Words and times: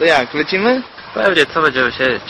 To 0.00 0.06
jak, 0.06 0.34
lecimy? 0.34 0.82
Pewnie, 1.14 1.46
co 1.46 1.62
będziemy 1.62 1.92
siedzieć? 1.92 2.22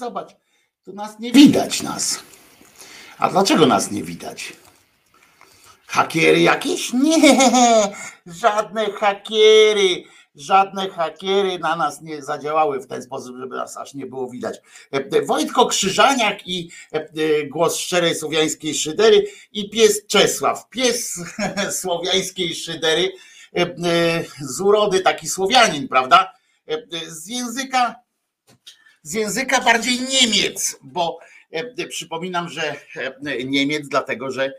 Zobacz, 0.00 0.36
tu 0.84 0.92
nas 0.92 1.18
nie 1.18 1.32
widać 1.32 1.82
nas. 1.82 2.18
A 3.18 3.28
dlaczego 3.28 3.66
nas 3.66 3.90
nie 3.90 4.02
widać? 4.02 4.52
Hakiery 5.86 6.40
jakieś? 6.40 6.92
Nie, 6.92 7.38
żadne 8.26 8.92
hakiery 8.92 10.04
żadne 10.34 10.88
hakiery 10.88 11.58
na 11.58 11.76
nas 11.76 12.02
nie 12.02 12.22
zadziałały 12.22 12.80
w 12.80 12.86
ten 12.86 13.02
sposób, 13.02 13.36
żeby 13.36 13.56
nas 13.56 13.76
aż 13.76 13.94
nie 13.94 14.06
było 14.06 14.30
widać. 14.30 14.60
E, 14.90 15.22
Wojtko 15.22 15.66
Krzyżaniak 15.66 16.48
i 16.48 16.70
e, 16.92 17.08
głos 17.46 17.76
szczerej 17.76 18.14
słowiańskiej 18.14 18.74
szydery 18.74 19.26
i 19.52 19.70
pies 19.70 20.06
Czesław. 20.06 20.68
Pies 20.68 21.20
słowiańskiej 21.80 22.54
szydery 22.54 23.12
e, 23.56 24.24
z 24.40 24.60
urody 24.60 25.00
taki 25.00 25.28
Słowianin, 25.28 25.88
prawda? 25.88 26.32
Z 27.08 27.26
języka 27.26 27.94
z 29.02 29.14
języka 29.14 29.60
bardziej 29.60 30.00
Niemiec, 30.00 30.76
bo 30.82 31.18
przypominam, 31.88 32.48
że 32.48 32.76
Niemiec, 33.44 33.88
dlatego 33.88 34.30
że 34.30 34.52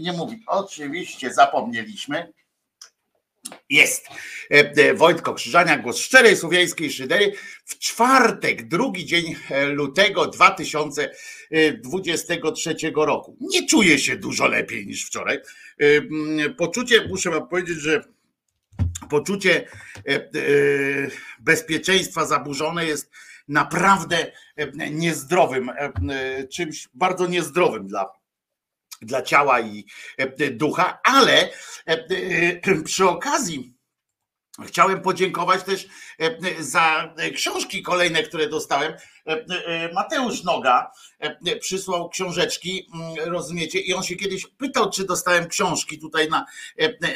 nie 0.00 0.12
mówi. 0.12 0.42
Oczywiście 0.46 1.34
zapomnieliśmy 1.34 2.32
jest. 3.70 4.06
E, 4.50 4.54
e, 4.54 4.94
Wojtko 4.94 5.34
Krzyżania, 5.34 5.78
głos 5.78 5.98
szczerej 5.98 6.36
słowiańskiej 6.36 6.92
szydery. 6.92 7.32
W 7.64 7.78
czwartek, 7.78 8.68
drugi 8.68 9.06
dzień 9.06 9.36
e, 9.50 9.66
lutego 9.66 10.26
2023 10.26 12.76
roku. 12.96 13.36
Nie 13.40 13.66
czuję 13.66 13.98
się 13.98 14.16
dużo 14.16 14.46
lepiej 14.46 14.86
niż 14.86 15.06
wczoraj. 15.06 15.38
Poczucie, 16.56 17.08
muszę 17.08 17.30
wam 17.30 17.48
powiedzieć, 17.48 17.78
że 17.78 18.04
poczucie 19.10 19.68
bezpieczeństwa 21.38 22.26
zaburzone 22.26 22.86
jest 22.86 23.10
naprawdę 23.48 24.32
niezdrowym, 24.90 25.70
czymś 26.52 26.88
bardzo 26.94 27.26
niezdrowym 27.26 27.86
dla 27.86 28.10
dla 29.02 29.22
ciała 29.22 29.60
i 29.60 29.86
e, 30.18 30.50
ducha, 30.50 30.98
ale 31.04 31.50
e, 31.86 32.82
przy 32.84 33.08
okazji 33.08 33.72
chciałem 34.66 35.00
podziękować 35.00 35.62
też 35.62 35.86
e, 36.20 36.62
za 36.62 37.14
książki 37.34 37.82
kolejne, 37.82 38.22
które 38.22 38.48
dostałem. 38.48 38.92
Mateusz 39.94 40.44
Noga 40.44 40.90
przysłał 41.60 42.08
książeczki, 42.08 42.88
mm, 42.94 43.32
rozumiecie, 43.32 43.80
i 43.80 43.94
on 43.94 44.02
się 44.02 44.16
kiedyś 44.16 44.46
pytał, 44.46 44.90
czy 44.90 45.04
dostałem 45.04 45.48
książki 45.48 45.98
tutaj 45.98 46.28
na, 46.28 46.46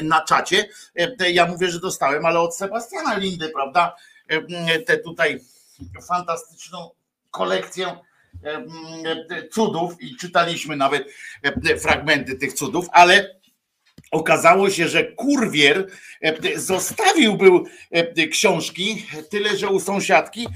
na 0.03 0.25
czacie. 0.25 0.69
Ja 1.33 1.47
mówię, 1.47 1.71
że 1.71 1.81
dostałem, 1.81 2.27
ale 2.27 2.41
od 2.41 2.57
Sebastiana 2.57 3.17
Lindy, 3.17 3.49
prawda? 3.49 3.97
Tę 4.87 4.99
tutaj 4.99 5.41
fantastyczną 6.09 6.91
kolekcję 7.31 7.97
cudów 9.53 10.03
i 10.03 10.17
czytaliśmy 10.17 10.77
nawet 10.77 11.09
fragmenty 11.81 12.35
tych 12.35 12.53
cudów, 12.53 12.87
ale 12.93 13.41
okazało 14.11 14.71
się, 14.71 14.89
że 14.89 15.05
kurwier 15.05 15.91
zostawił 16.57 17.37
był 17.37 17.67
książki, 18.31 19.07
tyle 19.31 19.57
że 19.57 19.69
u 19.69 19.81
sąsiadki 19.81 20.49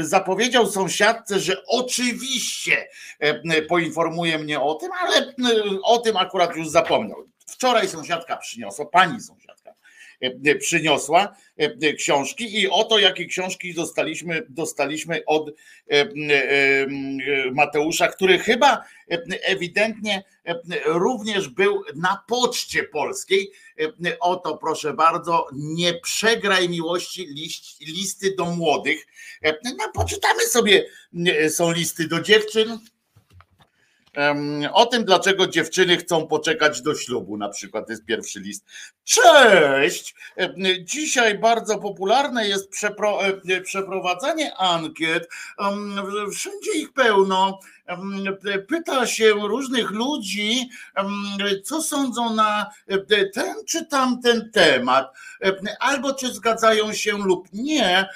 zapowiedział 0.00 0.66
sąsiadce, 0.66 1.40
że 1.40 1.66
oczywiście 1.66 2.88
poinformuje 3.68 4.38
mnie 4.38 4.60
o 4.60 4.74
tym, 4.74 4.90
ale 4.92 5.34
o 5.82 5.98
tym 5.98 6.16
akurat 6.16 6.56
już 6.56 6.68
zapomniał. 6.68 7.24
Wczoraj 7.46 7.88
sąsiadka 7.88 8.36
przyniosła, 8.36 8.86
pani 8.86 9.20
sąsiadka 9.20 9.63
przyniosła 10.60 11.36
e, 11.56 11.92
książki 11.92 12.60
i 12.60 12.70
oto 12.70 12.98
jakie 12.98 13.26
książki 13.26 13.74
dostaliśmy, 13.74 14.42
dostaliśmy 14.48 15.22
od 15.26 15.50
e, 15.90 16.06
Mateusza, 17.52 18.08
który 18.08 18.38
chyba 18.38 18.84
ewidentnie 19.42 20.22
również 20.84 21.48
był 21.48 21.82
na 21.96 22.24
poczcie 22.28 22.82
polskiej. 22.82 23.50
Oto 24.20 24.56
proszę 24.56 24.94
bardzo, 24.94 25.46
nie 25.52 25.94
przegraj 25.94 26.68
miłości 26.68 27.26
list, 27.26 27.80
listy 27.80 28.34
do 28.36 28.44
młodych. 28.44 29.06
No, 29.64 29.92
poczytamy 29.94 30.42
sobie, 30.42 30.84
są 31.48 31.72
listy 31.72 32.08
do 32.08 32.20
dziewczyn, 32.20 32.78
o 34.72 34.86
tym, 34.86 35.04
dlaczego 35.04 35.46
dziewczyny 35.46 35.96
chcą 35.96 36.26
poczekać 36.26 36.82
do 36.82 36.94
ślubu, 36.94 37.36
na 37.36 37.48
przykład, 37.48 37.86
to 37.86 37.92
jest 37.92 38.04
pierwszy 38.04 38.40
list. 38.40 38.64
Cześć! 39.04 40.14
Dzisiaj 40.80 41.38
bardzo 41.38 41.78
popularne 41.78 42.48
jest 42.48 42.70
przepro, 42.70 43.18
przeprowadzanie 43.64 44.56
ankiet. 44.56 45.28
Wszędzie 46.32 46.72
ich 46.74 46.92
pełno. 46.92 47.58
Pyta 48.68 49.06
się 49.06 49.30
różnych 49.30 49.90
ludzi, 49.90 50.68
co 51.64 51.82
sądzą 51.82 52.34
na 52.34 52.70
ten 53.34 53.54
czy 53.68 53.86
tamten 53.86 54.50
temat, 54.50 55.12
albo 55.80 56.14
czy 56.14 56.32
zgadzają 56.32 56.92
się 56.92 57.18
lub 57.18 57.48
nie 57.52 58.08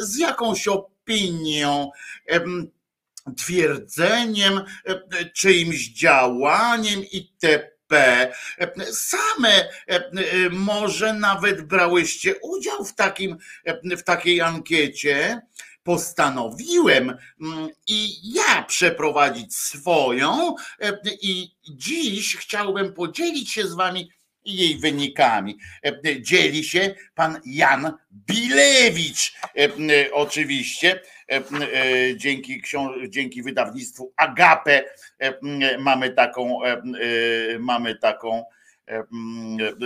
z 0.00 0.18
jakąś 0.18 0.68
opinią 0.68 1.90
twierdzeniem, 3.34 4.60
e, 4.84 5.24
czyimś 5.24 5.88
działaniem 5.88 7.04
itp. 7.12 8.32
Same 8.92 9.68
e, 9.86 10.10
może 10.50 11.12
nawet 11.12 11.62
brałyście 11.62 12.34
udział 12.42 12.84
w, 12.84 12.94
takim, 12.94 13.36
w 13.84 14.02
takiej 14.02 14.40
ankiecie. 14.40 15.40
Postanowiłem 15.82 17.16
mm, 17.40 17.68
i 17.86 18.32
ja 18.34 18.62
przeprowadzić 18.62 19.56
swoją, 19.56 20.54
e, 20.80 20.98
i 21.20 21.50
dziś 21.70 22.36
chciałbym 22.36 22.92
podzielić 22.92 23.52
się 23.52 23.68
z 23.68 23.74
Wami 23.74 24.10
jej 24.46 24.78
wynikami. 24.78 25.58
Dzieli 26.20 26.64
się 26.64 26.94
pan 27.14 27.40
Jan 27.44 27.92
Bilewicz, 28.12 29.34
oczywiście 30.12 31.00
E, 31.28 31.36
e, 31.36 32.16
dzięki, 32.16 32.62
dzięki 33.08 33.42
wydawnictwu 33.42 34.12
Agape 34.16 34.84
e, 35.18 35.78
mamy 35.78 36.10
taką, 36.10 36.58
mamy 37.58 37.94
taką 37.94 38.44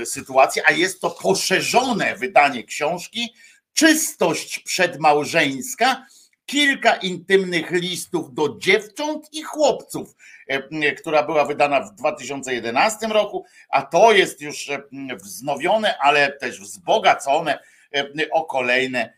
sytuację, 0.05 0.63
a 0.67 0.73
jest 0.73 1.01
to 1.01 1.11
poszerzone 1.11 2.17
wydanie 2.17 2.65
książki 2.65 3.35
Czystość 3.73 4.59
przedmałżeńska, 4.59 6.07
kilka 6.51 6.95
intymnych 6.95 7.71
listów 7.71 8.35
do 8.35 8.57
dziewcząt 8.59 9.29
i 9.33 9.43
chłopców, 9.43 10.17
która 10.99 11.23
była 11.23 11.45
wydana 11.45 11.81
w 11.81 11.95
2011 11.95 13.07
roku, 13.07 13.45
a 13.69 13.83
to 13.83 14.13
jest 14.13 14.41
już 14.41 14.71
wznowione, 15.17 15.99
ale 15.99 16.33
też 16.33 16.61
wzbogacone 16.61 17.59
o 18.31 18.45
kolejne. 18.45 19.13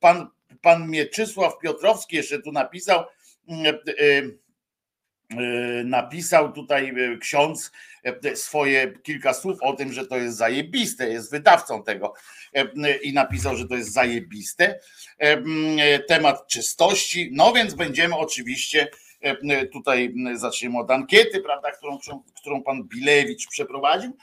Pan 0.00 0.28
pan 0.64 0.90
Mieczysław 0.90 1.58
Piotrowski 1.58 2.16
jeszcze 2.16 2.38
tu 2.38 2.52
napisał, 2.52 3.00
e, 3.00 3.68
e, 3.68 3.74
napisał 5.84 6.52
tutaj 6.52 6.88
e, 6.88 7.18
ksiądz 7.18 7.72
swoje 8.34 8.92
kilka 9.02 9.34
słów 9.34 9.58
o 9.62 9.72
tym, 9.72 9.92
że 9.92 10.06
to 10.06 10.16
jest 10.16 10.36
zajebiste, 10.36 11.08
jest 11.08 11.30
wydawcą 11.30 11.82
tego 11.82 12.14
i 13.02 13.12
napisał, 13.12 13.56
że 13.56 13.68
to 13.68 13.74
jest 13.74 13.92
zajebiste. 13.92 14.78
Temat 16.08 16.46
czystości, 16.46 17.30
no 17.32 17.52
więc 17.52 17.74
będziemy 17.74 18.16
oczywiście 18.16 18.88
tutaj 19.72 20.14
zaczniemy 20.34 20.78
od 20.78 20.90
ankiety, 20.90 21.40
prawda, 21.40 21.70
którą, 21.70 21.98
którą 22.40 22.62
pan 22.62 22.82
Bilewicz 22.82 23.48
przeprowadził. 23.48 24.16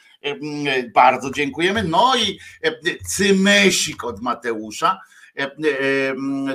Bardzo 0.93 1.31
dziękujemy. 1.31 1.83
No 1.83 2.13
i 2.17 2.39
cymesik 3.17 4.03
od 4.03 4.21
Mateusza 4.21 4.99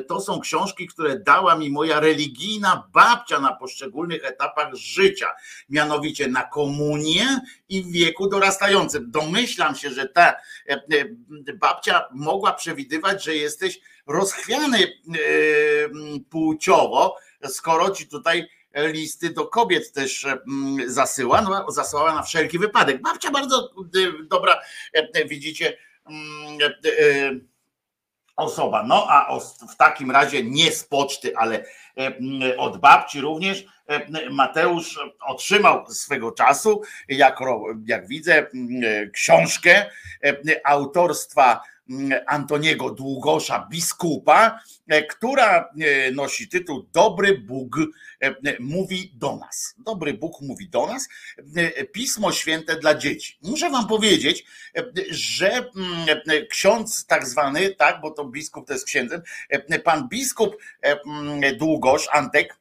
to 0.09 0.21
są 0.21 0.41
książki, 0.41 0.87
które 0.87 1.19
dała 1.19 1.57
mi 1.57 1.71
moja 1.71 2.01
religijna 2.01 2.89
babcia 2.93 3.41
na 3.41 3.53
poszczególnych 3.53 4.25
etapach 4.25 4.75
życia, 4.75 5.33
mianowicie 5.69 6.29
na 6.29 6.43
komunię 6.43 7.41
i 7.69 7.83
w 7.83 7.93
wieku 7.93 8.29
dorastającym. 8.29 9.11
Domyślam 9.11 9.75
się, 9.75 9.91
że 9.91 10.09
ta 10.09 10.35
e, 10.69 11.55
babcia 11.55 12.09
mogła 12.15 12.53
przewidywać, 12.53 13.25
że 13.25 13.37
jesteś 13.37 13.81
rozchwiany 14.07 14.79
płciowo, 16.31 17.17
skoro 17.45 17.91
ci 17.91 18.09
tutaj 18.09 18.49
listy 18.77 19.31
do 19.31 19.47
kobiet 19.47 19.93
też 19.93 20.27
zasyła, 20.87 21.43
no, 21.43 21.71
zasyłała 21.71 22.15
na 22.15 22.23
wszelki 22.23 22.59
wypadek. 22.59 23.03
Babcia 23.03 23.31
bardzo 23.31 23.71
dobra, 24.31 24.61
widzicie, 25.29 25.77
osoba. 28.37 28.83
No 28.83 29.07
a 29.11 29.39
w 29.73 29.77
takim 29.77 30.11
razie 30.11 30.43
nie 30.45 30.73
z 30.73 30.85
poczty, 30.85 31.37
ale 31.37 31.65
e, 31.99 32.57
od 32.57 32.79
babci 32.79 33.21
również 33.21 33.65
e, 33.87 34.31
Mateusz 34.31 35.01
otrzymał 35.21 35.87
swego 35.91 36.33
czasu, 36.33 36.83
jak, 37.09 37.39
jak 37.87 38.09
widzę, 38.09 38.47
książkę 39.13 39.91
e, 40.25 40.67
autorstwa 40.67 41.45
mm, 41.53 41.76
Antoniego 42.27 42.91
Długosza, 42.91 43.67
biskupa, 43.71 44.61
e, 44.89 45.03
która 45.03 45.71
e, 45.81 46.11
nosi 46.11 46.49
tytuł 46.49 46.87
Dobry 46.93 47.39
Bóg 47.39 47.77
mówi 48.61 49.13
do 49.15 49.37
nas. 49.37 49.75
Dobry 49.79 50.15
Bóg 50.15 50.41
mówi 50.41 50.69
do 50.69 50.87
nas. 50.87 51.09
Pismo 51.93 52.33
święte 52.33 52.77
dla 52.77 52.95
dzieci. 52.95 53.39
Muszę 53.43 53.71
wam 53.71 53.87
powiedzieć, 53.87 54.45
że 55.11 55.51
mm, 55.51 55.67
ksiądz 56.51 57.07
tak 57.07 57.27
zwany, 57.27 57.75
tak, 57.75 58.01
bo 58.01 58.11
to 58.11 58.25
biskup 58.25 58.67
to 58.67 58.73
jest 58.73 58.87
księdzem, 58.87 59.23
pan 59.85 60.09
biskup 60.09 60.57
mm, 60.83 61.57
Długosz, 61.59 62.09
Antek, 62.13 62.57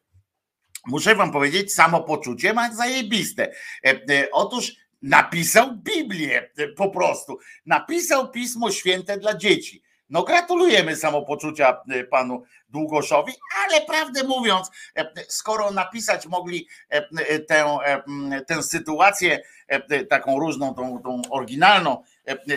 muszę 0.87 1.15
wam 1.15 1.31
powiedzieć, 1.31 1.73
samopoczucie 1.73 2.53
ma 2.53 2.73
zajebiste. 2.73 3.51
Otóż 4.31 4.75
napisał 5.01 5.75
Biblię 5.75 6.49
po 6.75 6.89
prostu. 6.89 7.39
Napisał 7.65 8.31
Pismo 8.31 8.71
Święte 8.71 9.17
dla 9.17 9.37
dzieci. 9.37 9.85
No 10.09 10.23
gratulujemy 10.23 10.95
samopoczucia 10.95 11.81
e, 11.89 12.03
panu 12.03 12.43
Długoszowi, 12.69 13.33
ale 13.65 13.85
prawdę 13.85 14.23
mówiąc, 14.23 14.71
e, 14.97 15.11
skoro 15.27 15.71
napisać 15.71 16.27
mogli 16.27 16.67
e, 16.89 17.39
tę, 17.39 17.77
tę 18.47 18.63
sytuację 18.63 19.39
taką 20.09 20.39
różną, 20.39 20.73
tą, 20.73 20.99
tą 21.03 21.21
oryginalną, 21.29 22.03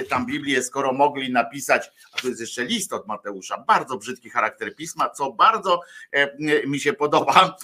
tam 0.08 0.26
Biblię, 0.26 0.62
skoro 0.62 0.92
mogli 0.92 1.32
napisać, 1.32 1.90
a 2.12 2.20
to 2.20 2.28
jest 2.28 2.40
jeszcze 2.40 2.64
list 2.64 2.92
od 2.92 3.06
Mateusza, 3.06 3.64
bardzo 3.66 3.96
brzydki 3.96 4.30
charakter 4.30 4.76
pisma, 4.76 5.10
co 5.10 5.32
bardzo 5.32 5.80
mi 6.66 6.80
się 6.80 6.92
podoba, 6.92 7.56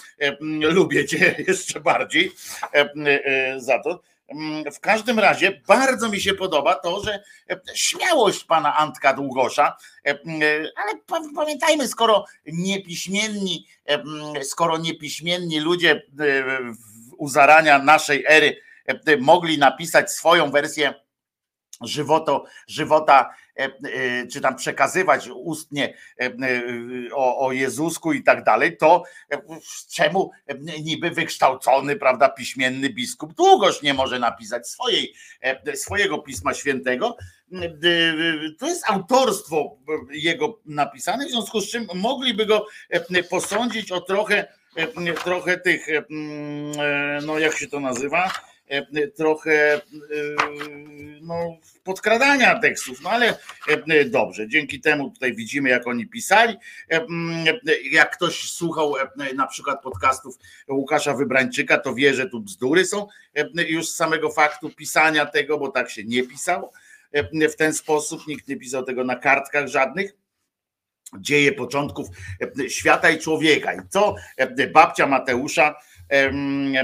lubię 0.61 1.05
cię 1.05 1.35
jeszcze 1.47 1.79
bardziej 1.79 2.31
za 3.57 3.79
to 3.79 4.01
w 4.73 4.79
każdym 4.79 5.19
razie 5.19 5.61
bardzo 5.67 6.09
mi 6.09 6.21
się 6.21 6.33
podoba 6.33 6.75
to, 6.75 7.03
że 7.03 7.23
e, 7.49 7.59
śmiałość 7.73 8.43
pana 8.43 8.77
Antka 8.77 9.13
Długosza, 9.13 9.77
e, 10.05 10.09
e, 10.09 10.15
ale 10.75 11.21
pamiętajmy, 11.35 11.87
skoro 11.87 12.25
niepiśmienni, 12.45 13.67
skoro 14.43 14.77
niepiśmienni 14.77 15.59
ludzie 15.59 16.01
u 17.17 17.29
zarania 17.29 17.79
naszej 17.79 18.25
ery 18.27 18.61
mogli 19.19 19.57
napisać 19.57 20.11
swoją 20.11 20.51
wersję 20.51 20.93
żywoto, 21.81 22.45
żywota 22.67 23.35
czy 24.31 24.41
tam 24.41 24.55
przekazywać 24.55 25.29
ustnie 25.33 25.93
e, 26.21 26.31
o, 27.13 27.45
o 27.47 27.51
Jezusku 27.51 28.13
i 28.13 28.23
tak 28.23 28.43
dalej, 28.43 28.77
to 28.77 29.03
czemu 29.93 30.31
niby 30.83 31.11
wykształcony, 31.11 31.95
prawda, 31.95 32.29
piśmienny 32.29 32.89
biskup 32.89 33.33
długoż 33.33 33.81
nie 33.81 33.93
może 33.93 34.19
napisać 34.19 34.67
swojej, 34.67 35.13
swojego 35.73 36.17
Pisma 36.17 36.53
Świętego? 36.53 37.17
To 38.59 38.67
jest 38.67 38.89
autorstwo 38.89 39.77
jego 40.11 40.59
napisane, 40.65 41.25
w 41.25 41.29
związku 41.29 41.61
z 41.61 41.71
czym 41.71 41.87
mogliby 41.93 42.45
go 42.45 42.65
posądzić 43.29 43.91
o 43.91 44.01
trochę, 44.01 44.47
trochę 45.23 45.57
tych, 45.57 45.87
no 47.25 47.39
jak 47.39 47.57
się 47.57 47.67
to 47.67 47.79
nazywa, 47.79 48.31
E, 48.31 48.54
trochę 49.15 49.73
e, 49.73 49.81
no, 51.21 51.57
podkradania 51.83 52.59
tekstów, 52.59 53.01
no 53.01 53.09
ale 53.09 53.37
e, 53.67 54.05
dobrze, 54.05 54.47
dzięki 54.47 54.81
temu 54.81 55.11
tutaj 55.11 55.35
widzimy, 55.35 55.69
jak 55.69 55.87
oni 55.87 56.07
pisali. 56.07 56.57
Jak 57.91 58.15
ktoś 58.15 58.51
słuchał 58.51 58.93
na 59.35 59.47
przykład 59.47 59.81
podcastów 59.81 60.37
Łukasza 60.69 61.13
Wybrańczyka, 61.13 61.77
to 61.77 61.95
wie, 61.95 62.13
że 62.13 62.29
tu 62.29 62.39
bzdury 62.39 62.85
są 62.85 63.07
już 63.67 63.89
z 63.89 63.95
samego 63.95 64.31
faktu 64.31 64.69
pisania 64.69 65.25
tego, 65.25 65.57
bo 65.57 65.71
tak 65.71 65.89
się 65.89 66.03
nie 66.03 66.23
pisało 66.23 66.71
w 67.51 67.55
ten 67.55 67.73
sposób, 67.73 68.27
nikt 68.27 68.47
nie 68.47 68.57
pisał 68.57 68.83
tego 68.83 69.03
na 69.03 69.15
kartkach 69.15 69.67
żadnych 69.67 70.11
dzieje 71.19 71.51
początków 71.51 72.07
świata 72.67 73.09
i 73.09 73.19
człowieka. 73.19 73.73
I 73.73 73.77
co 73.89 74.15
babcia 74.73 75.07
Mateusza 75.07 75.75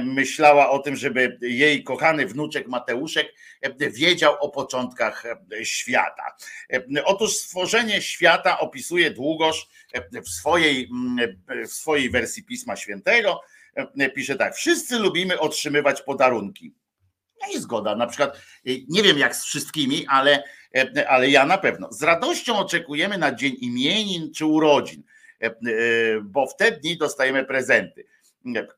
myślała 0.03 0.69
o 0.69 0.79
tym, 0.79 0.95
żeby 0.95 1.37
jej 1.41 1.83
kochany 1.83 2.25
wnuczek 2.25 2.67
Mateuszek 2.67 3.33
wiedział 3.79 4.35
o 4.39 4.49
początkach 4.49 5.23
świata. 5.63 6.35
Otóż 7.05 7.31
stworzenie 7.31 8.01
świata 8.01 8.59
opisuje 8.59 9.11
długoż 9.11 9.67
w 10.25 10.29
swojej, 10.29 10.89
w 11.67 11.71
swojej 11.71 12.09
wersji 12.09 12.43
Pisma 12.43 12.75
Świętego. 12.75 13.41
Pisze 14.15 14.35
tak: 14.35 14.55
Wszyscy 14.55 14.99
lubimy 14.99 15.39
otrzymywać 15.39 16.01
podarunki. 16.01 16.73
No 17.41 17.53
i 17.53 17.59
zgoda, 17.59 17.95
na 17.95 18.07
przykład, 18.07 18.41
nie 18.65 19.03
wiem 19.03 19.17
jak 19.17 19.35
z 19.35 19.45
wszystkimi, 19.45 20.05
ale, 20.07 20.43
ale 21.07 21.29
ja 21.29 21.45
na 21.45 21.57
pewno. 21.57 21.93
Z 21.93 22.03
radością 22.03 22.57
oczekujemy 22.57 23.17
na 23.17 23.35
dzień 23.35 23.55
imienin 23.59 24.33
czy 24.33 24.45
urodzin, 24.45 25.03
bo 26.23 26.47
w 26.47 26.55
te 26.55 26.71
dni 26.71 26.97
dostajemy 26.97 27.45
prezenty 27.45 28.05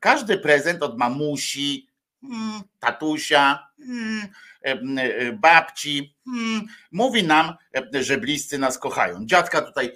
każdy 0.00 0.38
prezent 0.38 0.82
od 0.82 0.98
mamusi, 0.98 1.88
hmm, 2.22 2.62
tatusia, 2.80 3.68
hmm, 3.78 4.28
e, 4.62 5.32
babci 5.32 6.16
hmm, 6.24 6.66
mówi 6.92 7.24
nam, 7.24 7.54
że 7.92 8.18
bliscy 8.18 8.58
nas 8.58 8.78
kochają. 8.78 9.26
Dziadka 9.26 9.62
tutaj 9.62 9.92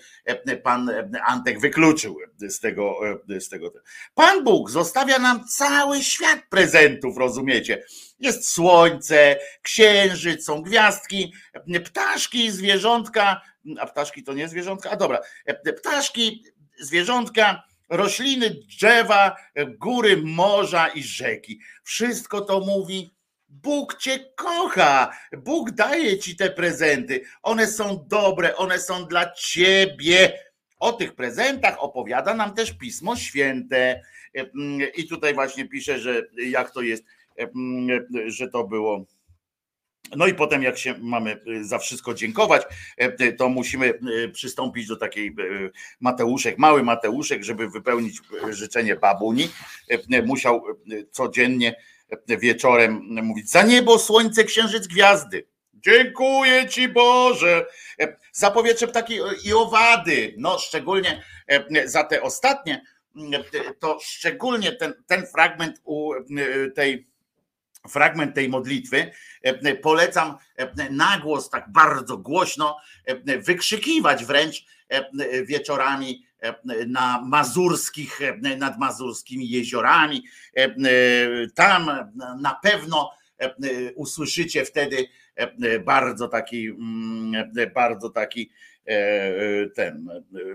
pan 0.63 0.91
Antek 1.27 1.61
wykluczył 1.61 2.17
z 2.39 2.61
tego, 2.61 3.01
z 3.41 3.49
tego. 3.49 3.73
Pan 4.15 4.45
Bóg 4.45 4.71
zostawia 4.71 5.19
nam 5.19 5.45
cały 5.49 6.03
świat 6.03 6.41
prezentów, 6.51 7.17
rozumiecie? 7.17 7.85
Jest 8.21 8.49
słońce, 8.49 9.37
księżyc, 9.63 10.45
są 10.45 10.63
gwiazdki, 10.63 11.33
ptaszki, 11.85 12.51
zwierzątka, 12.51 13.41
a 13.81 13.87
ptaszki 13.87 14.25
to 14.25 14.33
nie 14.33 14.49
zwierzątka, 14.49 14.91
a 14.91 14.97
dobra, 14.97 15.21
ptaszki, 15.77 16.45
zwierzątka, 16.81 17.68
rośliny, 17.89 18.51
drzewa, 18.51 19.37
góry, 19.79 20.17
morza 20.25 20.89
i 20.89 21.03
rzeki. 21.03 21.61
Wszystko 21.85 22.41
to 22.41 22.61
mówi 22.61 23.11
Bóg 23.49 23.95
cię 23.95 24.19
kocha, 24.37 25.11
Bóg 25.39 25.71
daje 25.71 26.19
ci 26.19 26.37
te 26.37 26.51
prezenty. 26.51 27.21
One 27.43 27.67
są 27.67 28.07
dobre, 28.09 28.57
one 28.57 28.79
są 28.79 29.05
dla 29.05 29.33
ciebie. 29.33 30.39
O 30.79 30.93
tych 30.93 31.15
prezentach 31.15 31.77
opowiada 31.79 32.35
nam 32.35 32.55
też 32.55 32.73
Pismo 32.73 33.17
Święte. 33.17 34.03
I 34.97 35.09
tutaj 35.09 35.35
właśnie 35.35 35.69
pisze, 35.69 35.99
że 35.99 36.23
jak 36.37 36.71
to 36.71 36.83
jest, 36.83 37.05
że 38.27 38.49
to 38.49 38.65
było 38.65 39.05
no 40.17 40.27
i 40.27 40.35
potem, 40.35 40.63
jak 40.63 40.79
się 40.79 40.95
mamy 41.01 41.41
y, 41.49 41.65
za 41.65 41.79
wszystko 41.79 42.15
dziękować, 42.15 42.63
e, 43.01 43.25
y, 43.25 43.33
to 43.33 43.49
musimy 43.49 43.87
y, 43.87 44.29
przystąpić 44.29 44.87
do 44.87 44.97
takiej 44.97 45.37
Mateuszek, 46.01 46.59
mały 46.59 46.83
Mateuszek, 46.83 47.45
żeby 47.45 47.69
wypełnić 47.69 48.21
życzenie 48.51 48.97
babuni. 48.97 49.51
E, 49.89 50.23
musiał 50.23 50.65
codziennie 51.11 51.75
wieczorem 52.29 53.01
mówić: 53.23 53.51
Za 53.51 53.63
niebo, 53.63 53.99
słońce, 53.99 54.45
księżyc, 54.45 54.87
gwiazdy. 54.87 55.47
Dziękuję 55.75 56.69
Ci 56.69 56.89
Boże. 56.89 57.67
E, 58.01 58.17
za 58.33 58.51
powietrze 58.51 58.89
ptaki 58.89 59.19
i 59.45 59.53
owady. 59.53 60.35
No, 60.39 60.59
szczególnie 60.59 61.23
za 61.85 62.05
te 62.05 62.23
ostatnie, 62.23 62.83
to 63.79 63.99
szczególnie 64.03 64.73
ten, 64.73 64.95
ten 65.07 65.27
fragment 65.27 65.81
u 65.85 66.13
tej 66.75 67.07
fragment 67.89 68.35
tej 68.35 68.49
modlitwy, 68.49 69.11
e, 69.43 69.75
polecam 69.75 70.37
e, 70.57 70.91
na 70.91 71.19
głos, 71.19 71.51
tak 71.51 71.73
bardzo 71.73 72.17
głośno, 72.17 72.77
e, 73.05 73.39
wykrzykiwać 73.39 74.25
wręcz 74.25 74.65
wieczorami 75.45 76.25
na 76.87 77.23
mazurskich, 77.27 78.21
nad 78.59 78.79
mazurskimi 78.79 79.51
jeziorami. 79.51 80.25
Tam 81.55 81.91
na 82.41 82.59
pewno 82.63 83.11
usłyszycie 83.95 84.65
wtedy 84.65 85.09
bardzo 85.85 86.29
taki, 86.29 86.67
mm, 86.69 87.53
bardzo 87.75 88.11
taki 88.11 88.51
ten 89.75 90.09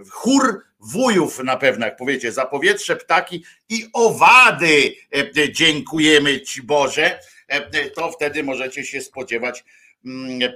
chór 0.09 0.63
wujów 0.79 1.39
na 1.43 1.57
pewno, 1.57 1.85
jak 1.85 1.97
powiecie, 1.97 2.31
za 2.31 2.45
powietrze, 2.45 2.95
ptaki 2.95 3.43
i 3.69 3.85
owady. 3.93 4.95
Dziękujemy 5.51 6.41
Ci 6.41 6.63
Boże. 6.63 7.19
To 7.95 8.11
wtedy 8.11 8.43
możecie 8.43 8.85
się 8.85 9.01
spodziewać, 9.01 9.65
mm, 10.05 10.51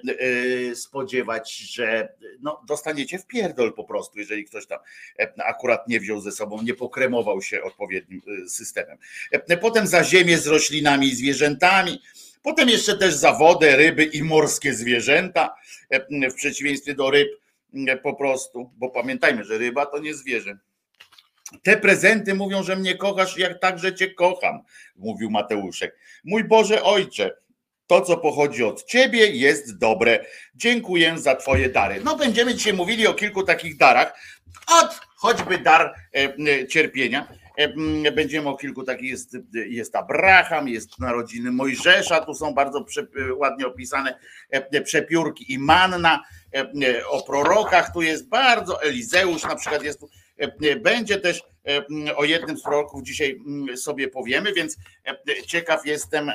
spodziewać, 0.76 1.58
że 1.58 2.14
no, 2.40 2.64
dostaniecie 2.68 3.20
w 3.20 3.28
pierdol 3.28 3.74
po 3.74 3.84
prostu, 3.84 4.20
jeżeli 4.20 4.46
ktoś 4.46 4.68
tam 4.68 4.80
akurat 5.46 5.88
nie 5.88 6.00
wziął 6.00 6.22
ze 6.22 6.32
sobą, 6.32 6.62
nie 6.62 6.74
pokremował 6.74 7.42
się 7.42 7.64
odpowiednim 7.64 8.22
systemem. 8.48 8.98
Potem 9.62 9.88
za 9.88 10.04
ziemię 10.04 10.38
z 10.38 10.48
roślinami 10.48 11.08
i 11.08 11.16
zwierzętami, 11.16 12.02
potem 12.44 12.70
jeszcze 12.70 12.98
też 12.98 13.14
za 13.14 13.34
wodę, 13.34 13.76
ryby 13.76 14.04
i 14.04 14.24
morskie 14.24 14.74
zwierzęta, 14.74 15.56
w 16.32 16.34
przeciwieństwie 16.34 16.96
do 16.96 17.12
ryb 17.12 17.28
po 18.04 18.14
prostu, 18.14 18.72
bo 18.78 18.90
pamiętajmy, 18.90 19.44
że 19.44 19.58
ryba 19.58 19.86
to 19.86 20.00
nie 20.00 20.14
zwierzę. 20.14 20.58
Te 21.64 21.78
prezenty 21.78 22.36
mówią, 22.36 22.64
że 22.64 22.76
mnie 22.76 22.96
kochasz, 22.96 23.38
jak 23.38 23.60
także 23.60 23.96
cię 23.96 24.14
kocham, 24.14 24.60
mówił 24.96 25.30
Mateuszek. 25.30 25.98
Mój 26.24 26.44
Boże 26.44 26.84
Ojcze, 26.84 27.38
To, 27.88 28.02
co 28.02 28.18
pochodzi 28.18 28.64
od 28.64 28.84
ciebie, 28.84 29.28
jest 29.28 29.78
dobre. 29.78 30.26
Dziękuję 30.56 31.18
za 31.18 31.36
twoje 31.36 31.70
dary. 31.70 32.02
No, 32.04 32.16
będziemy 32.16 32.56
dzisiaj 32.56 32.74
mówili 32.74 33.08
o 33.08 33.14
kilku 33.14 33.44
takich 33.44 33.78
darach. 33.78 34.14
Od 34.68 35.00
choćby 35.16 35.58
dar 35.58 35.94
e, 36.14 36.68
cierpienia. 36.68 37.28
E, 37.58 38.12
będziemy 38.12 38.50
o 38.50 38.58
kilku 38.58 38.84
takich, 38.84 39.10
jest, 39.10 39.38
jest 39.54 39.96
Abraham, 39.96 40.68
jest 40.68 41.00
narodziny 41.00 41.52
Mojżesza, 41.52 42.22
tu 42.22 42.34
są 42.34 42.54
bardzo 42.54 42.84
prze, 42.84 43.08
ładnie 43.36 43.68
opisane 43.68 44.20
e, 44.50 44.82
przepiórki 44.82 45.54
i 45.54 45.60
manna, 45.60 46.24
o 47.10 47.24
prorokach 47.24 47.94
tu 47.94 48.02
jest 48.02 48.30
bardzo, 48.30 48.84
Elizeusz 48.84 49.44
na 49.44 49.56
przykład 49.56 49.84
jest 49.84 50.00
tu, 50.00 50.10
będzie 50.82 51.18
też 51.18 51.44
o 52.16 52.26
jednym 52.26 52.58
z 52.58 52.64
proroków 52.64 53.04
dzisiaj 53.04 53.40
sobie 53.76 54.08
powiemy, 54.08 54.54
więc 54.54 54.78
ciekaw 55.46 55.86
jestem, 55.86 56.32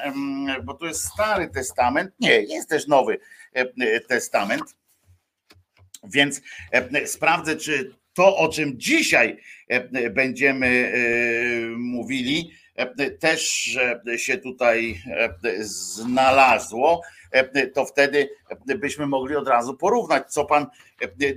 bo 0.65 0.75
to 0.75 0.87
jest 0.87 1.05
Stary 1.05 1.49
Testament, 1.49 2.13
nie, 2.21 2.43
jest 2.43 2.69
też 2.69 2.87
Nowy 2.87 3.19
Testament, 4.09 4.63
więc 6.05 6.41
sprawdzę, 7.07 7.57
czy 7.57 7.95
to, 8.15 8.37
o 8.37 8.49
czym 8.49 8.79
dzisiaj 8.79 9.37
będziemy 10.11 10.93
mówili, 11.77 12.53
też 13.21 13.71
się 14.17 14.39
tutaj 14.39 15.03
znalazło, 15.61 17.03
to 17.75 17.85
wtedy 17.85 18.29
byśmy 18.67 19.07
mogli 19.07 19.37
od 19.37 19.49
razu 19.49 19.77
porównać, 19.77 20.33
co 20.33 20.45
pan 20.45 20.67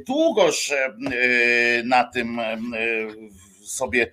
długoż 0.06 0.74
na 1.84 2.04
tym 2.04 2.40
sobie 3.66 4.12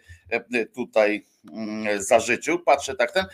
tutaj 0.75 1.25
mm, 1.53 2.03
zażyczył. 2.03 2.59
Patrzę 2.59 2.95
tak 2.95 3.13
ten 3.13 3.27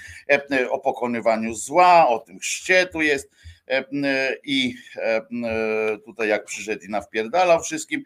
o 0.71 0.79
pokonywaniu 0.79 1.55
zła, 1.55 2.09
o 2.09 2.19
tym 2.19 2.39
chrzcie 2.39 2.87
tu 2.87 3.03
jest 3.03 3.31
i 4.45 4.75
tutaj 6.05 6.29
jak 6.29 6.45
przyszedł 6.45 6.85
i 6.85 6.89
nawpierdalał 6.89 7.63
wszystkim. 7.63 8.05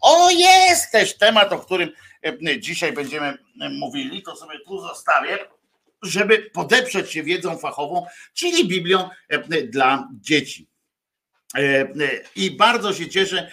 O, 0.00 0.30
jest 0.30 0.92
też 0.92 1.18
temat, 1.18 1.52
o 1.52 1.58
którym 1.58 1.92
dzisiaj 2.58 2.92
będziemy 2.92 3.38
mówili, 3.70 4.22
to 4.22 4.36
sobie 4.36 4.58
tu 4.66 4.80
zostawię, 4.80 5.38
żeby 6.02 6.38
podeprzeć 6.38 7.10
się 7.10 7.22
wiedzą 7.22 7.58
fachową, 7.58 8.06
czyli 8.34 8.68
Biblią 8.68 9.08
dla 9.68 10.08
dzieci. 10.20 10.68
I 12.36 12.50
bardzo 12.50 12.94
się 12.94 13.08
cieszę, 13.08 13.50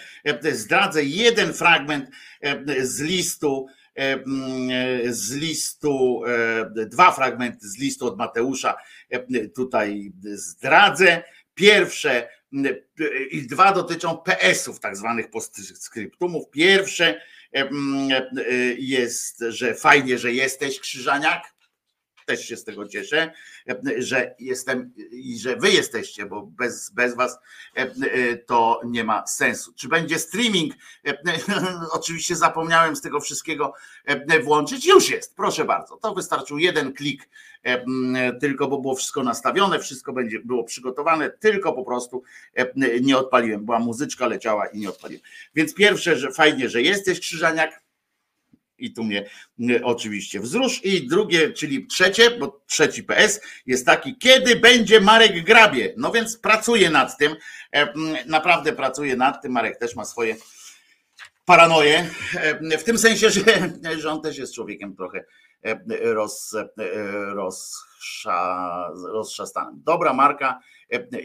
zdradzę 0.52 1.04
jeden 1.04 1.54
fragment 1.54 2.10
z 2.82 3.00
listu, 3.00 3.66
z 5.06 5.34
listu, 5.34 6.22
dwa 6.86 7.12
fragmenty 7.12 7.68
z 7.68 7.78
listu 7.78 8.06
od 8.06 8.18
Mateusza 8.18 8.76
tutaj 9.54 10.12
zdradzę. 10.22 11.22
Pierwsze 11.54 12.28
i 13.30 13.46
dwa 13.46 13.72
dotyczą 13.72 14.16
PS-ów, 14.16 14.80
tak 14.80 14.96
zwanych 14.96 15.30
postscriptumów. 15.30 16.50
Pierwsze 16.50 17.20
jest, 18.78 19.44
że 19.48 19.74
fajnie, 19.74 20.18
że 20.18 20.32
jesteś 20.32 20.80
Krzyżaniak. 20.80 21.59
Też 22.30 22.44
się 22.48 22.56
z 22.56 22.64
tego 22.64 22.88
cieszę, 22.88 23.32
że 23.98 24.34
jestem 24.38 24.92
i 25.10 25.38
że 25.38 25.56
wy 25.56 25.70
jesteście, 25.70 26.26
bo 26.26 26.42
bez, 26.42 26.90
bez 26.90 27.16
was 27.16 27.38
to 28.46 28.80
nie 28.84 29.04
ma 29.04 29.26
sensu. 29.26 29.72
Czy 29.72 29.88
będzie 29.88 30.18
streaming? 30.18 30.74
Oczywiście 31.92 32.36
zapomniałem 32.36 32.96
z 32.96 33.00
tego 33.00 33.20
wszystkiego 33.20 33.74
włączyć. 34.44 34.86
Już 34.86 35.10
jest, 35.10 35.36
proszę 35.36 35.64
bardzo. 35.64 35.96
To 35.96 36.14
wystarczył 36.14 36.58
jeden 36.58 36.92
klik 36.92 37.28
tylko, 38.40 38.68
bo 38.68 38.78
było 38.78 38.94
wszystko 38.94 39.22
nastawione, 39.22 39.78
wszystko 39.78 40.12
będzie 40.12 40.38
było 40.38 40.64
przygotowane, 40.64 41.30
tylko 41.30 41.72
po 41.72 41.84
prostu 41.84 42.22
nie 43.00 43.18
odpaliłem. 43.18 43.64
Była 43.64 43.78
muzyczka, 43.78 44.26
leciała 44.26 44.66
i 44.66 44.78
nie 44.78 44.88
odpaliłem. 44.88 45.22
Więc 45.54 45.74
pierwsze, 45.74 46.16
że 46.16 46.32
fajnie, 46.32 46.68
że 46.68 46.82
jesteś 46.82 47.20
Krzyżaniak, 47.20 47.82
i 48.80 48.92
tu 48.92 49.04
mnie 49.04 49.24
oczywiście 49.82 50.40
wzrusz. 50.40 50.84
I 50.84 51.06
drugie, 51.06 51.52
czyli 51.52 51.86
trzecie, 51.86 52.30
bo 52.30 52.60
trzeci 52.66 53.02
PS 53.02 53.40
jest 53.66 53.86
taki, 53.86 54.18
kiedy 54.18 54.56
będzie 54.56 55.00
Marek 55.00 55.44
Grabie. 55.44 55.94
No 55.96 56.12
więc 56.12 56.38
pracuję 56.38 56.90
nad 56.90 57.18
tym, 57.18 57.36
naprawdę 58.26 58.72
pracuję 58.72 59.16
nad 59.16 59.42
tym. 59.42 59.52
Marek 59.52 59.78
też 59.78 59.96
ma 59.96 60.04
swoje 60.04 60.36
paranoje, 61.44 62.10
w 62.78 62.84
tym 62.84 62.98
sensie, 62.98 63.30
że, 63.30 63.40
że 64.00 64.10
on 64.10 64.22
też 64.22 64.38
jest 64.38 64.54
człowiekiem 64.54 64.96
trochę 64.96 65.24
roz, 66.02 66.56
rozsza, 67.34 68.90
rozszastanym. 69.12 69.82
Dobra 69.84 70.12
marka 70.12 70.60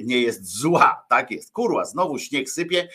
nie 0.04 0.21
jest 0.21 0.60
zła, 0.60 1.06
tak 1.10 1.32
jest. 1.32 1.54
Kurwa, 1.54 1.86
znowu 1.86 2.19
śnieg 2.19 2.50
sypie, 2.50 2.89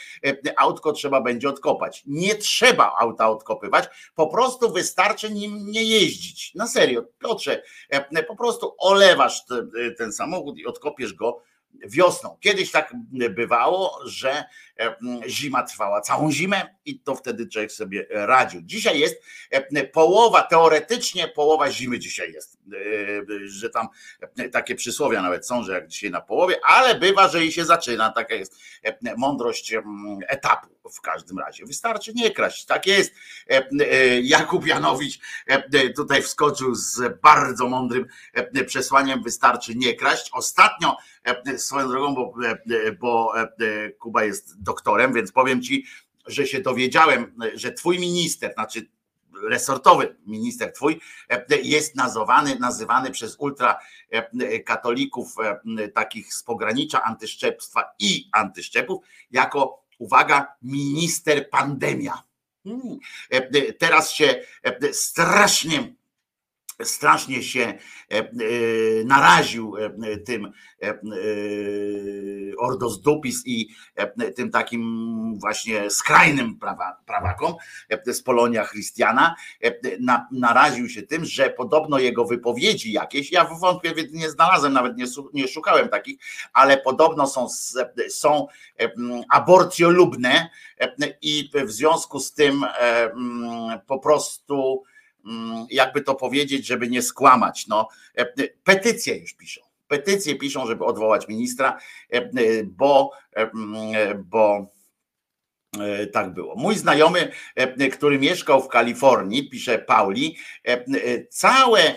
autko 0.57 0.93
trzeba 0.93 1.21
będzie 1.21 1.49
odkopać. 1.49 2.03
Nie 2.07 2.35
trzeba 2.35 2.97
auta 2.99 3.31
odkopywać, 3.31 3.89
po 4.15 4.27
prostu 4.27 4.73
wystarczy 4.73 5.31
nim 5.33 5.71
nie 5.71 5.85
jeździć. 5.85 6.55
Na 6.55 6.67
serio, 6.67 7.03
Piotrze, 7.19 7.63
po 8.29 8.37
prostu 8.37 8.75
olewasz 8.79 9.45
ten 9.99 10.13
samochód 10.13 10.59
i 10.59 10.67
odkopiesz 10.67 11.15
go 11.15 11.43
wiosną. 11.87 12.37
Kiedyś 12.41 12.71
tak 12.71 12.95
bywało, 13.31 13.99
że 14.05 14.45
zima 15.29 15.63
trwała 15.63 16.01
całą 16.01 16.33
zimę 16.33 16.75
i 16.85 17.01
to 17.01 17.15
wtedy 17.15 17.49
człowiek 17.49 17.73
sobie 17.73 18.07
radził. 18.11 18.61
Dzisiaj 18.63 19.01
jest 19.01 19.23
połowa, 19.93 20.43
teoretycznie 20.43 21.29
połowa 21.29 21.71
zimy 21.71 21.99
dzisiaj 21.99 22.33
jest, 22.33 22.59
że 23.45 23.71
tam 23.71 23.89
takie 24.53 24.75
przysłowia 24.75 25.23
nawet 25.23 25.47
są, 25.47 25.63
że 25.63 25.73
jak 25.73 25.89
dzisiaj 25.89 26.11
na 26.11 26.21
połowie, 26.21 26.61
ale 26.65 26.95
bywa, 26.95 27.29
że 27.29 27.45
i 27.45 27.53
się 27.53 27.65
zaczyna, 27.65 28.13
taka 28.13 28.35
jest 28.35 28.57
mądrość 29.17 29.75
etapu 30.29 30.69
w 30.95 31.01
każdym 31.01 31.39
razie. 31.39 31.65
Wystarczy 31.67 32.13
nie 32.15 32.31
kraść, 32.31 32.65
tak 32.65 32.87
jest. 32.87 33.15
Jakub 34.23 34.67
Janowicz 34.67 35.19
tutaj 35.97 36.23
wskoczył 36.23 36.75
z 36.75 37.21
bardzo 37.23 37.69
mądrym 37.69 38.07
przesłaniem, 38.67 39.23
wystarczy 39.23 39.75
nie 39.75 39.95
kraść. 39.95 40.31
Ostatnio 40.33 40.97
swoją 41.57 41.89
drogą, 41.89 42.15
bo, 42.15 42.35
bo 43.01 43.33
Kuba 43.99 44.25
jest 44.25 44.63
doktorem, 44.71 45.13
więc 45.13 45.33
powiem 45.33 45.63
ci, 45.63 45.85
że 46.27 46.47
się 46.47 46.61
dowiedziałem, 46.61 47.35
że 47.55 47.73
twój 47.73 47.99
minister, 47.99 48.55
znaczy 48.55 48.87
resortowy 49.49 50.17
minister 50.27 50.73
twój 50.73 51.01
jest 51.63 51.97
nazywany, 51.97 52.59
nazywany 52.59 53.11
przez 53.11 53.37
ultrakatolików 53.39 55.35
takich 55.95 56.35
z 56.35 56.43
pogranicza 56.43 57.03
antyszczepstwa 57.03 57.85
i 57.99 58.29
antyszczepów 58.33 59.05
jako, 59.31 59.85
uwaga, 59.99 60.47
minister 60.63 61.51
pandemia. 61.51 62.23
Hmm. 62.65 62.99
Teraz 63.79 64.13
się 64.13 64.43
strasznie 64.93 65.95
strasznie 66.85 67.43
się 67.43 67.61
e, 67.61 68.19
e, 68.19 68.25
naraził 69.05 69.77
e, 69.77 70.17
tym 70.17 70.53
Ordos 72.59 73.01
Dupis 73.01 73.43
i 73.47 73.69
tym 74.37 74.51
takim 74.51 75.39
właśnie 75.39 75.91
skrajnym 75.91 76.59
prawa, 76.59 76.97
prawakom 77.07 77.55
z 78.07 78.23
Polonia 78.23 78.67
Christiana, 78.67 79.35
naraził 80.33 80.89
się 80.89 81.03
tym, 81.03 81.25
że 81.25 81.51
podobno 81.51 81.99
jego 81.99 82.25
wypowiedzi 82.25 82.93
jakieś, 82.93 83.33
ja 83.33 83.45
wątpię, 83.61 83.95
nie 84.13 84.31
znalazłem, 84.31 84.73
nawet 84.73 84.97
nie, 85.33 85.49
szukałem 85.49 85.89
takich, 85.89 86.19
ale 86.53 86.77
podobno 86.79 87.27
są, 87.27 87.47
są 88.09 88.47
aborcjolubne 89.31 90.51
i 91.23 91.51
w 91.67 91.71
związku 91.71 92.21
z 92.21 92.33
tym 92.33 92.65
po 93.87 93.99
prostu 93.99 94.85
jakby 95.71 96.03
to 96.03 96.15
powiedzieć, 96.15 96.67
żeby 96.67 96.89
nie 96.89 97.03
skłamać. 97.03 97.67
No, 97.67 97.89
e, 98.19 98.21
e, 98.21 98.49
petycje 98.65 99.17
już 99.17 99.33
piszą. 99.33 99.61
Petycje 99.89 100.35
piszą, 100.37 100.67
żeby 100.67 100.85
odwołać 100.85 101.29
ministra, 101.29 101.79
e, 102.11 102.31
bo, 102.65 103.11
mm, 103.37 104.25
bo 104.25 104.73
tak 106.13 106.35
było. 106.35 106.57
Mój 106.57 106.77
znajomy, 106.77 107.33
który 107.93 108.19
mieszkał 108.19 108.63
w 108.63 108.69
Kalifornii, 108.69 109.51
pisze 109.51 109.79
Pauli, 109.79 110.37
całe, 111.31 111.97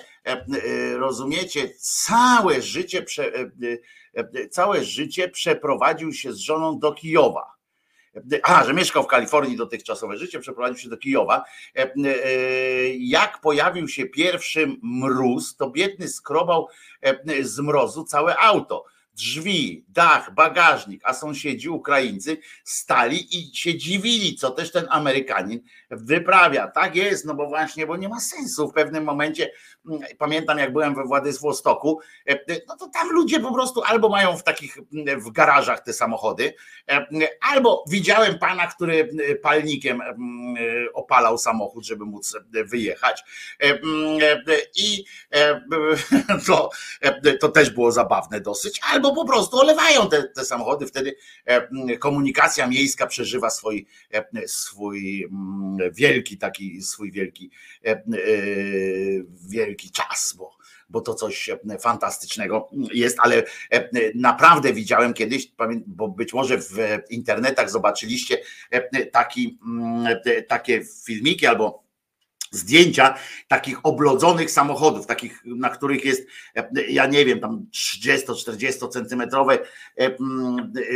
rozumiecie, 0.98 1.70
całe 1.80 2.62
życie, 2.62 3.06
całe 4.52 4.84
życie 4.84 5.30
przeprowadził 5.30 6.14
się 6.14 6.34
z 6.34 6.38
żoną 6.38 6.80
do 6.80 6.94
Kijowa 6.94 7.54
a, 8.44 8.64
że 8.64 8.74
mieszkał 8.74 9.04
w 9.04 9.08
Kalifornii 9.08 9.58
dotychczasowe 9.58 10.18
życie, 10.18 10.40
przeprowadził 10.40 10.78
się 10.78 10.90
do 10.90 10.98
Kijowa. 10.98 11.44
E, 11.76 11.94
e, 11.94 11.94
jak 12.94 13.42
pojawił 13.42 13.88
się 13.88 14.06
pierwszy 14.06 14.68
mróz, 14.82 15.56
to 15.56 15.70
biedny 15.70 16.08
skrobał 16.08 16.68
e, 17.02 17.44
z 17.44 17.60
mrozu 17.60 18.04
całe 18.04 18.38
auto. 18.38 18.86
Drzwi, 19.16 19.86
dach, 19.90 20.34
bagażnik, 20.34 21.02
a 21.04 21.14
sąsiedzi 21.14 21.70
Ukraińcy 21.70 22.38
stali 22.64 23.38
i 23.38 23.56
się 23.56 23.78
dziwili, 23.78 24.36
co 24.36 24.52
też 24.52 24.72
ten 24.72 24.86
Amerykanin 24.90 25.60
wyprawia. 25.90 26.68
Tak 26.68 26.96
jest, 26.96 27.26
no 27.26 27.34
bo 27.34 27.48
właśnie, 27.48 27.88
bo 27.88 27.98
nie 27.98 28.10
ma 28.10 28.20
sensu. 28.20 28.68
W 28.68 28.74
pewnym 28.74 29.04
momencie, 29.04 29.52
mm, 29.90 30.02
pamiętam 30.18 30.58
jak 30.58 30.74
byłem 30.74 30.96
we 30.96 31.04
Władysławostoku, 31.04 32.00
e, 32.30 32.40
no 32.68 32.78
to 32.78 32.88
tam 32.88 33.10
ludzie 33.10 33.40
po 33.40 33.54
prostu 33.54 33.84
albo 33.84 34.10
mają 34.10 34.38
w 34.38 34.44
takich, 34.44 34.78
mm, 34.94 35.22
w 35.22 35.32
garażach 35.32 35.84
te 35.84 35.94
samochody, 35.94 36.54
e, 36.90 37.06
albo 37.42 37.84
widziałem 37.90 38.40
pana, 38.40 38.68
który 38.68 39.10
palnikiem 39.42 40.02
opalał 40.94 41.38
samochód, 41.38 41.86
żeby 41.86 42.06
móc 42.06 42.38
wyjechać. 42.66 43.24
I 44.76 45.06
to, 46.48 46.70
to 47.40 47.50
też 47.50 47.70
było 47.70 47.92
zabawne 47.92 48.42
dosyć, 48.42 48.80
albo 48.92 49.03
po 49.12 49.26
prostu 49.26 49.58
olewają 49.58 50.10
te, 50.10 50.24
te 50.24 50.46
samochody, 50.46 50.88
wtedy 50.88 51.16
komunikacja 52.00 52.68
miejska 52.68 53.08
przeżywa 53.08 53.50
swój, 53.50 53.88
swój 54.46 55.30
wielki 55.92 56.38
taki, 56.38 56.82
swój 56.82 57.12
wielki, 57.12 57.52
wielki 59.50 59.92
czas, 59.92 60.34
bo 60.38 60.64
bo 60.90 61.02
to 61.02 61.14
coś 61.14 61.50
fantastycznego 61.80 62.70
jest, 62.94 63.18
ale 63.20 63.44
naprawdę 64.16 64.74
widziałem 64.74 65.14
kiedyś, 65.14 65.52
bo 65.88 66.08
być 66.08 66.34
może 66.34 66.58
w 66.58 66.78
internetach 67.10 67.70
zobaczyliście 67.70 68.38
taki, 69.12 69.60
takie 70.48 70.82
filmiki 71.06 71.48
albo 71.48 71.83
zdjęcia 72.54 73.16
takich 73.48 73.80
oblodzonych 73.84 74.52
samochodów, 74.52 75.06
takich, 75.06 75.42
na 75.46 75.70
których 75.70 76.06
jest, 76.06 76.28
ja 76.90 77.06
nie 77.06 77.26
wiem, 77.26 77.40
tam 77.40 77.66
30-40 77.74 78.90
centymetrowe 78.90 79.60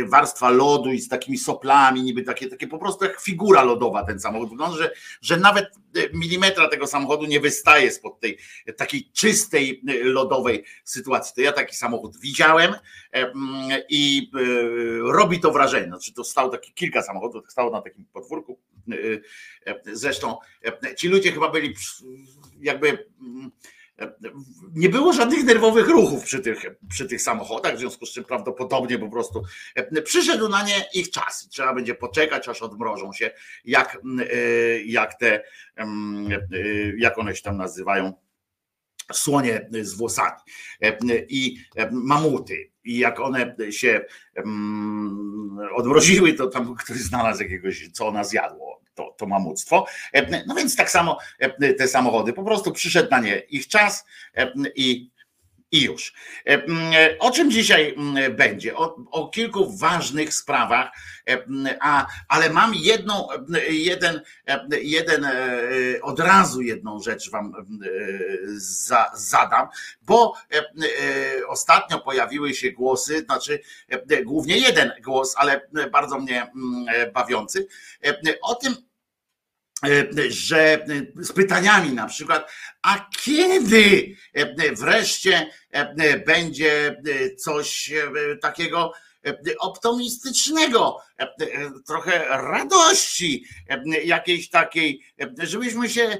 warstwa 0.06 0.50
lodu 0.50 0.92
i 0.92 1.00
z 1.00 1.08
takimi 1.08 1.38
soplami, 1.38 2.02
niby 2.02 2.22
takie, 2.22 2.48
takie 2.48 2.66
po 2.66 2.78
prostu 2.78 3.04
jak 3.04 3.20
figura 3.20 3.62
lodowa 3.62 4.04
ten 4.04 4.20
samochód. 4.20 4.50
Wygląda, 4.50 4.76
że, 4.76 4.90
że 5.22 5.36
nawet 5.36 5.66
milimetra 6.12 6.68
tego 6.68 6.86
samochodu 6.86 7.26
nie 7.26 7.40
wystaje 7.40 7.90
spod 7.90 8.20
tej 8.20 8.38
takiej 8.76 9.10
czystej 9.12 9.82
lodowej 10.02 10.64
sytuacji. 10.84 11.34
To 11.34 11.40
ja 11.40 11.52
taki 11.52 11.76
samochód 11.76 12.20
widziałem 12.20 12.74
i 13.88 14.30
e, 14.34 15.12
robi 15.12 15.40
to 15.40 15.52
wrażenie. 15.52 15.86
Znaczy 15.86 16.14
to 16.14 16.24
stało 16.24 16.50
takie 16.50 16.72
kilka 16.72 17.02
samochodów, 17.02 17.44
stało 17.48 17.70
na 17.70 17.82
takim 17.82 18.04
podwórku. 18.04 18.58
E, 18.92 19.70
e, 19.70 19.80
zresztą 19.92 20.36
ci 20.96 21.08
ludzie 21.08 21.32
chyba 21.32 21.50
byli 21.50 21.74
jakby 22.60 22.88
mm, 23.20 23.50
nie 24.74 24.88
było 24.88 25.12
żadnych 25.12 25.44
nerwowych 25.44 25.88
ruchów 25.88 26.24
przy 26.24 26.40
tych, 26.40 26.62
przy 26.88 27.06
tych 27.06 27.22
samochodach, 27.22 27.76
w 27.76 27.78
związku 27.78 28.06
z 28.06 28.12
czym 28.12 28.24
prawdopodobnie 28.24 28.98
po 28.98 29.08
prostu 29.08 29.42
przyszedł 30.04 30.48
na 30.48 30.62
nie 30.62 30.84
ich 30.94 31.10
czas. 31.10 31.48
Trzeba 31.48 31.74
będzie 31.74 31.94
poczekać, 31.94 32.48
aż 32.48 32.62
odmrożą 32.62 33.12
się, 33.12 33.30
jak, 33.64 33.98
jak 34.84 35.18
te, 35.18 35.42
jak 36.96 37.18
one 37.18 37.36
się 37.36 37.42
tam 37.42 37.56
nazywają, 37.56 38.12
słonie 39.12 39.68
z 39.82 39.94
włosami 39.94 40.40
i 41.28 41.58
mamuty. 41.90 42.70
I 42.84 42.98
jak 42.98 43.20
one 43.20 43.56
się 43.70 44.00
odmroziły, 45.74 46.34
to 46.34 46.46
tam 46.46 46.74
ktoś 46.74 46.96
znalazł 46.96 47.42
jakiegoś, 47.42 47.88
co 47.92 48.08
ona 48.08 48.24
zjadło 48.24 48.82
to, 48.94 49.14
to 49.18 49.26
mamuctwo. 49.26 49.86
No 50.46 50.54
więc 50.54 50.76
tak 50.76 50.90
samo 50.90 51.18
te 51.78 51.88
samochody, 51.88 52.32
po 52.32 52.44
prostu 52.44 52.72
przyszedł 52.72 53.10
na 53.10 53.20
nie 53.20 53.38
ich 53.38 53.68
czas 53.68 54.04
i 54.74 55.10
i 55.72 55.82
już. 55.82 56.12
O 57.18 57.30
czym 57.30 57.50
dzisiaj 57.50 57.96
będzie? 58.36 58.76
O, 58.76 58.96
o, 59.10 59.28
kilku 59.28 59.78
ważnych 59.78 60.34
sprawach, 60.34 60.90
a, 61.80 62.06
ale 62.28 62.50
mam 62.50 62.74
jedną, 62.74 63.28
jeden, 63.68 64.20
jeden, 64.82 65.28
od 66.02 66.20
razu 66.20 66.60
jedną 66.60 67.00
rzecz 67.00 67.30
Wam 67.30 67.52
za, 68.56 69.10
zadam, 69.14 69.68
bo 70.02 70.34
ostatnio 71.48 71.98
pojawiły 71.98 72.54
się 72.54 72.72
głosy, 72.72 73.20
znaczy 73.20 73.60
głównie 74.24 74.58
jeden 74.58 74.92
głos, 75.04 75.34
ale 75.36 75.68
bardzo 75.92 76.18
mnie 76.18 76.50
bawiący, 77.14 77.66
o 78.42 78.54
tym, 78.54 78.74
E, 78.74 78.87
że 80.28 80.72
e, 80.72 80.86
z 81.16 81.32
pytaniami 81.32 81.92
na 81.92 82.06
przykład, 82.06 82.50
a 82.82 83.06
kiedy 83.22 84.16
e, 84.34 84.72
wreszcie 84.72 85.50
będzie 86.26 87.02
coś 87.38 87.92
takiego 88.42 88.92
optymistycznego, 89.58 91.00
trochę 91.86 92.24
radości, 92.28 93.44
jakiejś 94.04 94.50
takiej, 94.50 95.02
żebyśmy 95.38 95.88
się 95.88 96.18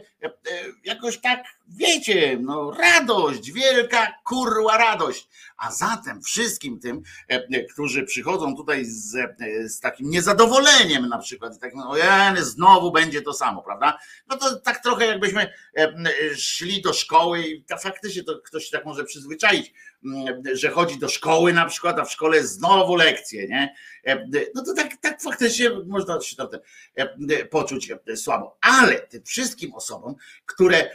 jakoś 0.85 1.21
tak, 1.21 1.45
wiecie, 1.69 2.39
no 2.41 2.71
radość, 2.71 3.53
wielka 3.53 4.15
kurła 4.25 4.79
radość. 4.79 5.29
A 5.57 5.73
zatem 5.73 6.23
wszystkim 6.23 6.81
tym, 6.81 7.03
którzy 7.73 8.03
przychodzą 8.03 8.57
tutaj 8.57 8.85
z, 8.85 9.17
z 9.67 9.81
takim 9.81 10.11
niezadowoleniem 10.11 11.09
na 11.09 11.19
przykład, 11.19 11.59
tak, 11.61 11.75
no 11.75 11.95
znowu 12.39 12.93
będzie 12.93 13.23
to 13.23 13.33
samo, 13.33 13.63
prawda? 13.63 13.99
No 14.29 14.37
to 14.37 14.61
tak 14.61 14.83
trochę 14.83 15.07
jakbyśmy 15.07 15.53
szli 16.37 16.83
do 16.83 16.93
szkoły 16.93 17.49
i 17.49 17.65
faktycznie 17.83 18.25
to 18.25 18.39
ktoś 18.39 18.71
tak 18.71 18.85
może 18.85 19.05
przyzwyczaić, 19.05 19.73
że 20.53 20.71
chodzi 20.71 20.99
do 20.99 21.09
szkoły 21.09 21.53
na 21.53 21.67
przykład, 21.67 21.99
a 21.99 22.05
w 22.05 22.13
szkole 22.13 22.47
znowu 22.47 22.95
lekcje, 22.97 23.49
nie? 23.49 23.75
No 24.55 24.65
to 24.65 24.75
tak, 24.75 24.97
tak 25.01 25.23
faktycznie 25.23 25.71
można 25.87 26.21
się 26.21 26.37
tam 26.37 26.49
poczuć 27.51 27.93
słabo. 28.17 28.59
Ale 28.61 28.95
tym 28.95 29.23
wszystkim 29.23 29.75
osobom, 29.75 30.15
które 30.47 30.91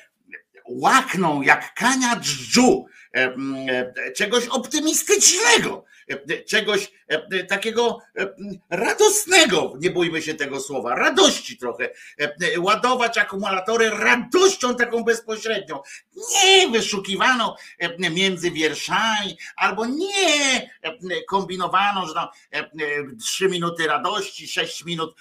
łakną 0.65 1.41
jak 1.41 1.73
kania 1.73 2.19
dżdżu 2.19 2.85
czegoś 4.15 4.47
optymistycznego, 4.47 5.85
czegoś 6.47 6.91
takiego 7.49 7.99
radosnego, 8.69 9.73
nie 9.79 9.89
bójmy 9.89 10.21
się 10.21 10.33
tego 10.33 10.59
słowa, 10.59 10.95
radości 10.95 11.57
trochę, 11.57 11.89
ładować 12.57 13.17
akumulatory 13.17 13.89
radością 13.89 14.75
taką 14.75 15.03
bezpośrednią, 15.03 15.79
nie 16.15 16.69
wyszukiwaną 16.69 17.53
między 17.99 18.51
wierszami, 18.51 19.37
albo 19.55 19.85
nie 19.85 20.69
kombinowano, 21.29 22.07
że 22.07 22.13
tam 22.13 22.27
trzy 23.21 23.49
minuty 23.49 23.87
radości, 23.87 24.47
sześć 24.47 24.85
minut 24.85 25.15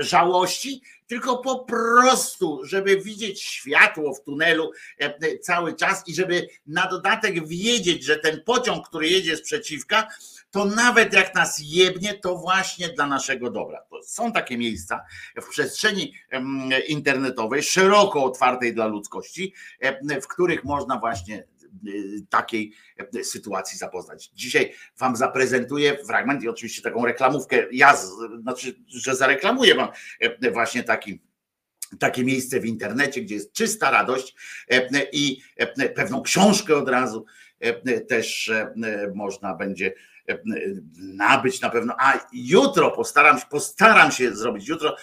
żałości, 0.00 0.82
tylko 1.06 1.38
po 1.38 1.64
prostu, 1.64 2.60
żeby 2.64 3.00
widzieć 3.00 3.42
światło 3.42 4.14
w 4.14 4.24
tunelu 4.24 4.70
cały 5.42 5.74
czas 5.74 6.08
i 6.08 6.14
żeby 6.14 6.48
na 6.66 6.86
dodatek 6.86 7.48
wiedzieć, 7.48 8.04
że 8.04 8.16
ten 8.16 8.42
pociąg, 8.42 8.88
który 8.88 9.08
jedzie 9.08 9.36
z 9.36 9.42
przeciwka, 9.42 10.08
to 10.54 10.64
nawet 10.64 11.12
jak 11.12 11.34
nas 11.34 11.60
jebnie, 11.64 12.14
to 12.14 12.36
właśnie 12.36 12.88
dla 12.88 13.06
naszego 13.06 13.50
dobra. 13.50 13.80
To 13.90 14.02
są 14.02 14.32
takie 14.32 14.58
miejsca 14.58 15.04
w 15.42 15.48
przestrzeni 15.48 16.14
internetowej, 16.88 17.62
szeroko 17.62 18.24
otwartej 18.24 18.74
dla 18.74 18.86
ludzkości, 18.86 19.54
w 20.22 20.26
których 20.26 20.64
można 20.64 20.98
właśnie 20.98 21.44
y, 21.88 22.26
takiej 22.30 22.72
sytuacji 23.22 23.78
zapoznać. 23.78 24.30
Dzisiaj 24.34 24.72
Wam 24.98 25.16
zaprezentuję 25.16 25.98
fragment 26.06 26.42
i 26.42 26.48
oczywiście 26.48 26.82
taką 26.82 27.06
reklamówkę. 27.06 27.66
Ja, 27.72 27.96
znaczy, 28.42 28.74
że 28.88 29.16
zareklamuję 29.16 29.74
Wam 29.74 29.88
właśnie 30.52 30.82
taki 30.82 31.22
takie 31.98 32.24
miejsce 32.24 32.60
w 32.60 32.66
internecie, 32.66 33.22
gdzie 33.22 33.34
jest 33.34 33.52
czysta 33.52 33.90
radość 33.90 34.34
i 35.12 35.40
pewną 35.94 36.22
książkę 36.22 36.76
od 36.76 36.88
razu 36.88 37.24
też 38.08 38.52
można 39.14 39.54
będzie 39.54 39.94
nabyć 40.96 41.60
na 41.60 41.70
pewno. 41.70 41.94
A 41.98 42.26
jutro 42.32 42.90
postaram, 42.90 43.40
postaram 43.50 44.12
się 44.12 44.36
zrobić 44.36 44.68
jutro 44.68 44.96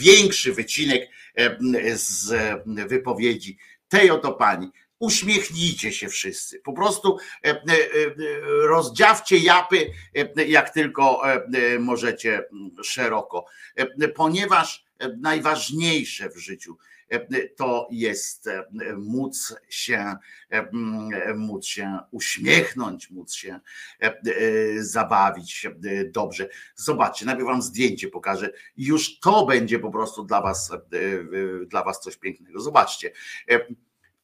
większy 0.00 0.52
wycinek 0.52 1.10
z 1.94 2.34
wypowiedzi 2.66 3.58
tej 3.88 4.10
oto 4.10 4.32
pani. 4.32 4.70
Uśmiechnijcie 4.98 5.92
się 5.92 6.08
wszyscy. 6.08 6.58
Po 6.58 6.72
prostu 6.72 7.18
rozdziawcie 8.62 9.36
japy, 9.36 9.90
jak 10.46 10.70
tylko 10.70 11.22
możecie 11.78 12.44
szeroko, 12.82 13.46
ponieważ 14.14 14.84
najważniejsze 15.16 16.30
w 16.30 16.38
życiu 16.38 16.76
to 17.56 17.88
jest 17.90 18.46
e, 18.46 18.64
móc 18.96 19.54
się, 19.68 20.14
e, 20.50 21.34
móc 21.34 21.66
się 21.66 21.98
uśmiechnąć, 22.10 23.10
móc 23.10 23.34
się 23.34 23.60
e, 24.00 24.12
zabawić 24.78 25.66
dobrze. 26.10 26.48
Zobaczcie, 26.74 27.26
najpierw 27.26 27.46
wam 27.46 27.62
zdjęcie 27.62 28.08
pokażę. 28.08 28.52
Już 28.76 29.20
to 29.20 29.46
będzie 29.46 29.78
po 29.78 29.90
prostu 29.90 30.24
dla 30.24 30.40
was, 30.42 30.72
dla 31.66 31.84
was 31.84 32.00
coś 32.00 32.16
pięknego. 32.16 32.60
Zobaczcie 32.60 33.12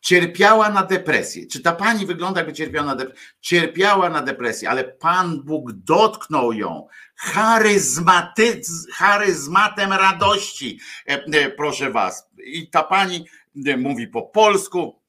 cierpiała 0.06 0.70
na 0.70 0.82
depresję. 0.82 1.46
Czy 1.46 1.60
ta 1.60 1.72
pani 1.72 2.06
wygląda, 2.06 2.40
jakby 2.40 2.52
cierpiała 2.52 2.86
na 2.86 2.96
depresję? 2.96 3.22
Cierpiała 3.40 4.10
na 4.10 4.22
depresję, 4.22 4.70
ale 4.70 4.84
Pan 4.84 5.42
Bóg 5.42 5.72
dotknął 5.72 6.52
ją 6.52 6.86
charyzmaty, 7.16 8.60
charyzmatem 8.94 9.92
radości, 9.92 10.80
e, 11.08 11.24
e, 11.24 11.50
proszę 11.50 11.90
was. 11.90 12.30
I 12.44 12.70
ta 12.70 12.82
pani 12.82 13.26
e, 13.66 13.76
mówi 13.76 14.08
po 14.08 14.22
polsku, 14.22 15.02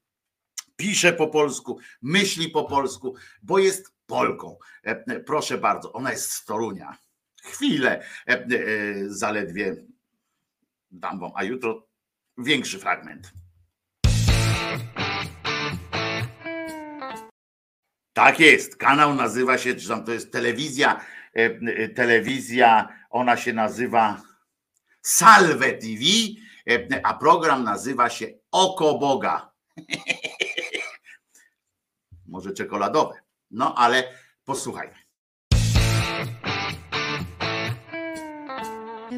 pisze 0.75 1.13
po 1.13 1.27
polsku, 1.27 1.79
myśli 2.01 2.49
po 2.49 2.63
polsku, 2.63 3.15
bo 3.43 3.60
jest 3.60 3.97
Polką. 4.05 4.57
Proszę 5.25 5.57
bardzo, 5.57 5.93
ona 5.93 6.12
jest 6.12 6.31
z 6.31 6.45
Torunia. 6.45 6.97
Chwilę 7.43 8.03
zaledwie 9.07 9.75
dam 10.91 11.19
wam, 11.19 11.31
a 11.36 11.43
jutro 11.43 11.88
większy 12.38 12.79
fragment. 12.79 13.31
Tak 18.17 18.39
jest. 18.39 18.75
Kanał 18.75 19.15
nazywa 19.15 19.58
się, 19.58 19.75
czy 19.75 19.88
tam 19.88 20.03
to 20.03 20.12
jest 20.12 20.32
telewizja, 20.32 21.01
e, 21.36 21.39
e, 21.39 21.89
telewizja, 21.89 22.89
ona 23.10 23.38
się 23.38 23.53
nazywa 23.53 24.21
Salve 25.01 25.80
TV, 25.80 26.03
e, 26.69 27.06
a 27.06 27.13
program 27.13 27.63
nazywa 27.63 28.10
się 28.10 28.27
Oko 28.51 28.97
Boga. 28.97 29.51
Może 32.34 32.53
czekoladowe. 32.53 33.13
No 33.51 33.75
ale 33.75 34.03
posłuchajmy. 34.45 34.95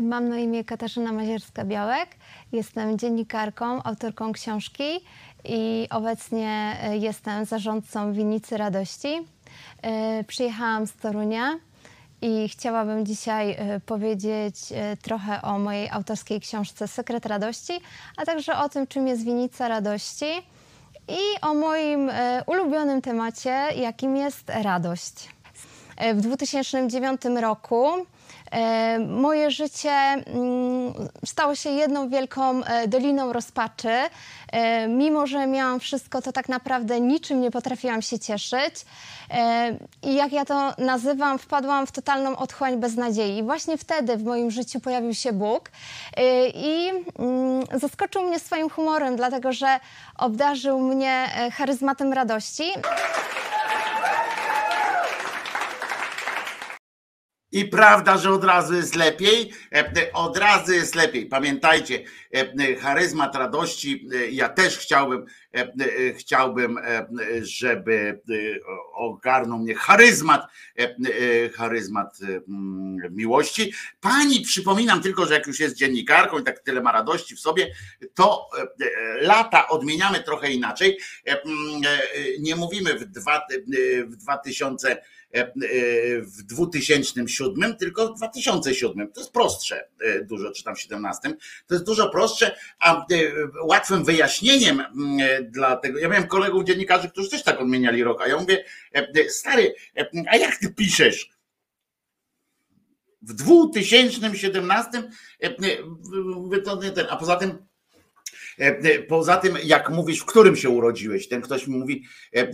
Mam 0.02 0.30
na 0.30 0.38
imię 0.38 0.64
Katarzyna 0.64 1.12
Mazierska-Białek. 1.14 2.08
Jestem 2.52 2.98
dziennikarką, 2.98 3.84
autorką 3.84 4.34
książki 4.34 5.06
i 5.46 5.88
obecnie 5.90 6.78
e, 6.84 6.98
jestem 6.98 7.46
zarządcą 7.46 8.14
Winnicy 8.14 8.58
Radości. 8.58 9.28
E, 9.82 10.24
przyjechałam 10.24 10.88
z 10.88 10.94
Torunia 10.94 11.60
i 12.22 12.50
chciałabym 12.50 13.06
dzisiaj 13.06 13.52
e, 13.52 13.80
powiedzieć 13.80 14.56
trochę 15.02 15.42
o 15.42 15.60
mojej 15.60 15.90
autorskiej 15.90 16.42
książce 16.42 16.88
Sekret 16.88 17.26
Radości, 17.26 17.74
a 18.18 18.26
także 18.26 18.58
o 18.58 18.70
tym, 18.70 18.88
czym 18.88 19.08
jest 19.08 19.24
Winnica 19.24 19.68
Radości 19.68 20.32
i 21.08 21.42
o 21.42 21.54
moim 21.54 22.12
ulubionym 22.48 23.02
temacie, 23.02 23.68
jakim 23.76 24.18
jest 24.18 24.50
radość. 24.50 25.30
W 26.16 26.22
2009 26.22 27.22
roku 27.42 28.06
moje 29.08 29.52
życie 29.52 29.92
mm, 29.92 30.94
stało 31.26 31.56
się 31.56 31.70
jedną 31.70 32.10
wielką 32.10 32.64
e, 32.64 32.88
doliną 32.88 33.34
rozpaczy. 33.34 33.92
E, 34.52 34.88
mimo, 34.88 35.28
że 35.28 35.48
miałam 35.48 35.80
wszystko, 35.80 36.22
to 36.22 36.32
tak 36.32 36.50
naprawdę 36.50 37.02
niczym 37.02 37.42
nie 37.42 37.52
potrafiłam 37.52 38.02
się 38.02 38.20
cieszyć. 38.20 38.86
I 40.04 40.16
jak 40.16 40.32
ja 40.32 40.46
to 40.46 40.74
nazywam, 40.78 41.40
wpadłam 41.40 41.88
w 41.88 41.92
totalną 41.92 42.38
otchłań 42.38 42.78
beznadziei. 42.78 43.38
I 43.38 43.44
właśnie 43.44 43.78
wtedy 43.78 44.18
w 44.18 44.24
moim 44.24 44.52
życiu 44.52 44.80
pojawił 44.80 45.14
się 45.14 45.34
Bóg 45.34 45.72
i 46.54 46.90
mm, 47.20 47.64
zaskoczył 47.74 48.24
mnie 48.24 48.40
swoim 48.40 48.70
humorem, 48.70 49.16
dlatego 49.16 49.54
że 49.54 49.80
obdarzył 50.18 50.80
mnie 50.80 51.30
charyzmatem 51.54 52.14
radości. 52.14 52.64
I 57.52 57.66
prawda, 57.66 58.18
że 58.18 58.32
od 58.32 58.44
razu 58.44 58.74
jest 58.74 58.96
lepiej? 58.96 59.54
E, 59.72 59.76
e, 59.76 60.14
od 60.14 60.38
razu 60.38 60.74
jest 60.74 60.96
lepiej. 60.96 61.26
Pamiętajcie, 61.26 62.04
e, 62.34 62.76
charyzmat 62.76 63.36
radości. 63.36 64.08
Ja 64.32 64.50
też 64.50 64.78
chciałbym, 64.78 65.26
chciałbym, 66.18 66.80
żeby 67.42 68.22
ogarnął 68.94 69.60
mnie 69.60 69.76
charyzmat, 69.76 70.48
charyzmat 71.54 72.20
miłości. 73.12 73.74
Pani, 74.02 74.42
przypominam 74.42 75.02
tylko, 75.02 75.26
że 75.26 75.34
jak 75.34 75.48
już 75.48 75.60
jest 75.60 75.76
dziennikarką 75.76 76.40
i 76.40 76.44
tak 76.44 76.60
tyle 76.60 76.82
ma 76.82 76.92
radości 76.92 77.36
w 77.36 77.40
sobie, 77.40 77.68
to 78.14 78.50
lata 79.22 79.68
odmieniamy 79.68 80.24
trochę 80.24 80.52
inaczej. 80.52 81.00
Nie 82.40 82.56
mówimy 82.56 82.94
w, 82.94 83.06
dwa, 83.06 83.48
w 84.08 84.16
2000 84.16 84.90
E, 84.90 84.92
e, 84.92 85.02
w 86.22 86.44
2007, 86.44 87.76
tylko 87.78 88.14
w 88.14 88.18
2007. 88.18 89.12
To 89.12 89.20
jest 89.20 89.32
prostsze 89.32 89.88
e, 90.02 90.24
dużo, 90.24 90.52
czy 90.52 90.64
tam 90.64 90.76
17. 90.76 91.34
To 91.68 91.76
jest 91.76 91.86
dużo 91.86 92.10
prostsze, 92.10 92.56
a 92.80 93.06
łatwym 93.64 94.04
wyjaśnieniem 94.04 94.84
dla 95.44 95.76
tego, 95.76 96.00
ja 96.00 96.10
miałem 96.10 96.28
kolegów 96.28 96.64
dziennikarzy, 96.64 97.10
którzy 97.10 97.30
też 97.30 97.44
tak 97.44 97.62
odmieniali 97.62 98.04
rok, 98.04 98.22
a 98.22 98.28
ja 98.28 98.38
mówię, 98.38 98.66
stary, 99.30 99.74
a 100.28 100.38
jak 100.38 100.58
ty 100.58 100.74
piszesz? 100.74 101.30
W 103.22 103.34
2017 103.34 105.04
a 107.10 107.18
poza 107.18 107.36
tym 107.36 107.70
Poza 109.08 109.38
tym, 109.38 109.58
jak 109.64 109.90
mówisz, 109.90 110.20
w 110.20 110.26
którym 110.26 110.56
się 110.56 110.70
urodziłeś, 110.70 111.28
ten 111.28 111.42
ktoś 111.42 111.68
mi 111.68 111.78
mówi 111.78 112.06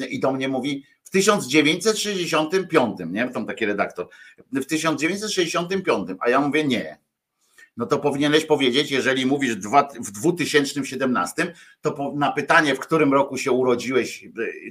i 0.10 0.20
do 0.20 0.32
mnie 0.32 0.48
mówi, 0.48 0.84
w 0.95 0.95
1965, 1.16 2.98
nie? 3.12 3.30
Tam 3.30 3.46
taki 3.46 3.66
redaktor. 3.66 4.08
W 4.52 4.66
1965, 4.66 6.10
a 6.20 6.30
ja 6.30 6.40
mówię 6.40 6.64
nie. 6.64 6.98
No 7.78 7.86
to 7.86 8.00
powinieneś 8.00 8.46
powiedzieć, 8.46 8.92
jeżeli 8.92 9.26
mówisz 9.26 9.56
w 10.00 10.12
2017, 10.12 11.54
to 11.82 12.14
na 12.16 12.32
pytanie, 12.32 12.76
w 12.76 12.80
którym 12.80 13.14
roku 13.14 13.38
się 13.38 13.52
urodziłeś, 13.52 14.26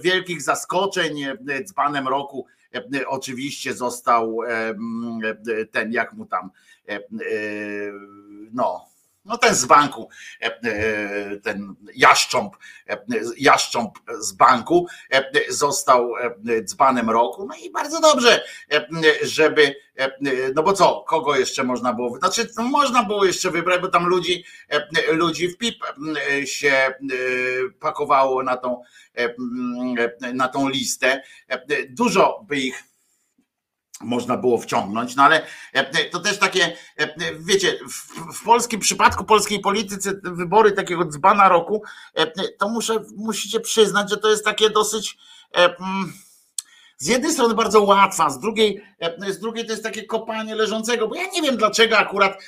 wielkich 0.02 0.42
zaskoczeń 0.42 1.24
dzbanem 1.64 2.08
roku 2.08 2.46
E, 2.74 3.06
oczywiście 3.06 3.74
został 3.74 4.42
e, 4.42 4.74
ten, 5.72 5.92
jak 5.92 6.12
mu 6.12 6.26
tam, 6.26 6.46
e, 6.46 6.50
no, 8.52 8.86
no 9.24 9.38
ten 9.38 9.54
z 9.54 9.64
banku, 9.64 10.08
ten 11.42 11.74
jaszcząb, 11.94 12.56
jaszcząb 13.38 13.98
z 14.20 14.32
banku 14.32 14.86
został 15.48 16.12
dzbanem 16.64 17.10
roku. 17.10 17.46
No 17.46 17.54
i 17.64 17.70
bardzo 17.70 18.00
dobrze, 18.00 18.44
żeby, 19.22 19.74
no 20.54 20.62
bo 20.62 20.72
co, 20.72 21.04
kogo 21.08 21.36
jeszcze 21.36 21.64
można 21.64 21.92
było, 21.92 22.18
znaczy 22.18 22.48
no 22.56 22.62
można 22.62 23.04
było 23.04 23.24
jeszcze 23.24 23.50
wybrać, 23.50 23.80
bo 23.80 23.88
tam 23.88 24.06
ludzi, 24.06 24.44
ludzi 25.08 25.48
w 25.48 25.58
PIP 25.58 25.84
się 26.44 26.94
pakowało 27.80 28.42
na 28.42 28.56
tą 28.56 28.82
E, 29.14 29.34
e, 30.22 30.32
na 30.32 30.48
tą 30.48 30.68
listę. 30.68 31.22
E, 31.48 31.86
dużo 31.88 32.44
by 32.48 32.56
ich 32.56 32.84
można 34.02 34.36
było 34.36 34.58
wciągnąć, 34.58 35.16
no 35.16 35.22
ale 35.22 35.46
to 36.10 36.20
też 36.20 36.38
takie, 36.38 36.76
wiecie, 37.38 37.78
w, 37.88 38.36
w 38.38 38.44
polskim 38.44 38.80
przypadku 38.80 39.24
polskiej 39.24 39.60
polityce 39.60 40.12
wybory 40.22 40.72
takiego 40.72 41.04
dzbana 41.04 41.48
roku, 41.48 41.82
to 42.58 42.68
muszę, 42.68 43.04
musicie 43.16 43.60
przyznać, 43.60 44.10
że 44.10 44.16
to 44.16 44.30
jest 44.30 44.44
takie 44.44 44.70
dosyć 44.70 45.18
z 46.96 47.06
jednej 47.06 47.32
strony 47.32 47.54
bardzo 47.54 47.82
łatwa, 47.82 48.30
z 48.30 48.38
drugiej, 48.38 48.82
z 49.28 49.38
drugiej 49.38 49.64
to 49.66 49.70
jest 49.70 49.82
takie 49.82 50.04
kopanie 50.04 50.54
leżącego, 50.54 51.08
bo 51.08 51.14
ja 51.14 51.22
nie 51.34 51.42
wiem 51.42 51.56
dlaczego 51.56 51.98
akurat 51.98 52.42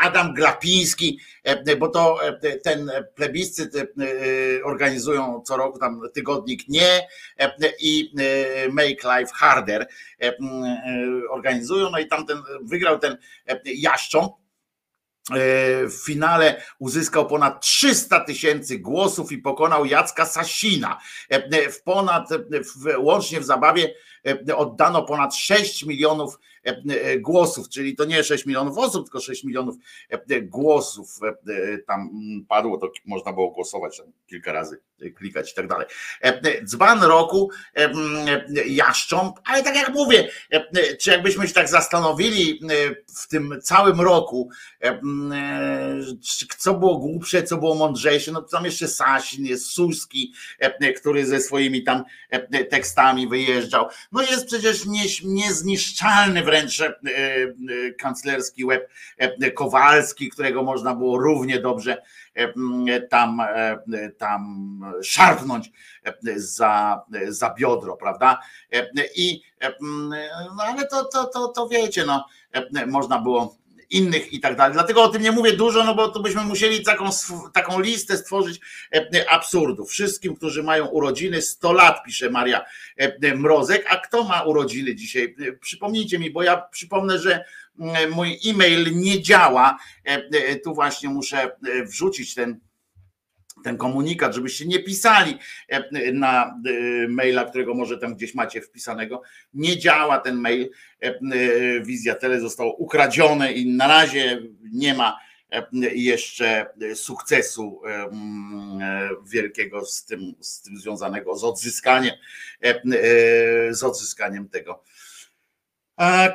Adam 0.00 0.34
Glapiński, 0.34 1.20
bo 1.78 1.88
to 1.88 2.18
ten 2.64 2.90
plebiscyt 3.14 3.72
organizują 4.64 5.42
co 5.46 5.56
roku 5.56 5.78
tam 5.78 6.00
tygodnik 6.14 6.68
Nie 6.68 7.08
i 7.80 8.12
Make 8.70 9.04
Life 9.04 9.32
Harder 9.34 9.86
organizują, 11.30 11.90
no 11.90 11.98
i 11.98 12.06
tamten 12.06 12.38
wygrał 12.62 12.98
ten 12.98 13.16
Jaszcząb, 13.64 14.32
E, 14.32 14.49
w 15.88 16.04
finale 16.06 16.62
uzyskał 16.78 17.26
ponad 17.26 17.60
300 17.60 18.20
tysięcy 18.20 18.78
głosów 18.78 19.32
i 19.32 19.38
pokonał 19.38 19.84
Jacka 19.84 20.26
Sasina. 20.26 20.98
E, 21.28 21.70
w 21.70 21.82
ponad, 21.82 22.28
w, 22.52 22.98
łącznie 22.98 23.40
w 23.40 23.44
zabawie 23.44 23.94
e, 24.48 24.56
oddano 24.56 25.02
ponad 25.02 25.34
6 25.34 25.84
milionów 25.84 26.38
głosów, 27.18 27.68
czyli 27.68 27.96
to 27.96 28.04
nie 28.04 28.24
6 28.24 28.46
milionów 28.46 28.78
osób, 28.78 29.04
tylko 29.04 29.20
6 29.20 29.44
milionów 29.44 29.76
głosów 30.42 31.18
tam 31.86 32.00
mm, 32.00 32.46
padło, 32.48 32.78
to 32.78 32.90
można 33.06 33.32
było 33.32 33.50
głosować 33.50 34.02
kilka 34.26 34.52
razy, 34.52 34.80
klikać 35.16 35.52
i 35.52 35.54
tak 35.54 35.68
dalej. 35.68 35.86
Dzban 36.64 37.02
roku 37.02 37.50
jaszcząb, 38.66 39.40
ale 39.44 39.62
tak 39.62 39.76
jak 39.76 39.88
mówię, 39.94 40.28
czy 41.00 41.10
jakbyśmy 41.10 41.48
się 41.48 41.54
tak 41.54 41.68
zastanowili 41.68 42.60
w 43.16 43.28
tym 43.28 43.58
całym 43.62 44.00
roku, 44.00 44.50
co 46.58 46.74
było 46.74 46.98
głupsze, 46.98 47.42
co 47.42 47.56
było 47.56 47.74
mądrzejsze, 47.74 48.32
no 48.32 48.42
tam 48.42 48.64
jeszcze 48.64 48.88
Sasin, 48.88 49.46
jest 49.46 49.66
Suski, 49.66 50.32
który 50.96 51.26
ze 51.26 51.40
swoimi 51.40 51.82
tam 51.82 52.04
tekstami 52.70 53.28
wyjeżdżał. 53.28 53.86
No 54.12 54.22
jest 54.22 54.46
przecież 54.46 54.86
niezniszczalny 55.24 56.42
wręcz 56.50 56.82
kanclerski 57.98 58.64
łeb 58.64 58.90
Kowalski, 59.54 60.30
którego 60.30 60.62
można 60.62 60.94
było 60.94 61.18
równie 61.18 61.60
dobrze 61.60 62.02
tam, 63.10 63.42
tam 64.18 64.80
szarpnąć 65.02 65.72
za, 66.36 67.02
za 67.28 67.54
biodro, 67.54 67.96
prawda? 67.96 68.40
I 69.16 69.42
no 70.56 70.62
ale 70.62 70.86
to, 70.86 71.04
to, 71.04 71.24
to, 71.24 71.48
to 71.48 71.68
wiecie, 71.68 72.04
no, 72.04 72.24
można 72.86 73.18
było 73.18 73.59
innych 73.90 74.32
i 74.32 74.40
tak 74.40 74.56
dalej. 74.56 74.72
Dlatego 74.72 75.02
o 75.02 75.08
tym 75.08 75.22
nie 75.22 75.32
mówię 75.32 75.52
dużo, 75.52 75.84
no 75.84 75.94
bo 75.94 76.08
to 76.08 76.20
byśmy 76.20 76.44
musieli 76.44 76.84
taką, 76.84 77.10
taką 77.52 77.80
listę 77.80 78.16
stworzyć 78.16 78.60
absurdów. 79.28 79.90
Wszystkim, 79.90 80.36
którzy 80.36 80.62
mają 80.62 80.86
urodziny, 80.86 81.42
100 81.42 81.72
lat, 81.72 82.04
pisze 82.04 82.30
Maria 82.30 82.64
Mrozek. 83.36 83.86
A 83.88 83.96
kto 83.96 84.24
ma 84.24 84.42
urodziny 84.42 84.94
dzisiaj? 84.94 85.36
Przypomnijcie 85.60 86.18
mi, 86.18 86.30
bo 86.30 86.42
ja 86.42 86.56
przypomnę, 86.56 87.18
że 87.18 87.44
mój 88.10 88.38
e-mail 88.46 88.98
nie 88.98 89.22
działa. 89.22 89.78
Tu 90.64 90.74
właśnie 90.74 91.08
muszę 91.08 91.56
wrzucić 91.86 92.34
ten 92.34 92.60
ten 93.64 93.76
komunikat, 93.76 94.34
żebyście 94.34 94.66
nie 94.66 94.78
pisali 94.82 95.38
e, 95.68 96.12
na 96.12 96.60
e, 97.04 97.08
maila, 97.08 97.44
którego 97.44 97.74
może 97.74 97.98
tam 97.98 98.14
gdzieś 98.14 98.34
macie 98.34 98.60
wpisanego. 98.60 99.22
Nie 99.54 99.78
działa 99.78 100.18
ten 100.18 100.36
mail. 100.36 100.70
E, 101.00 101.14
Wizja 101.80 102.14
Tele 102.14 102.40
zostało 102.40 102.76
ukradzione 102.76 103.52
i 103.52 103.76
na 103.76 103.88
razie 103.88 104.42
nie 104.72 104.94
ma 104.94 105.18
jeszcze 105.94 106.66
sukcesu 106.94 107.82
wielkiego 109.26 109.86
z 109.86 110.04
tym, 110.04 110.34
z 110.40 110.62
tym 110.62 110.76
związanego 110.76 111.36
z 111.36 111.44
odzyskaniem, 111.44 112.14
z 113.70 113.82
odzyskaniem 113.82 114.48
tego 114.48 114.82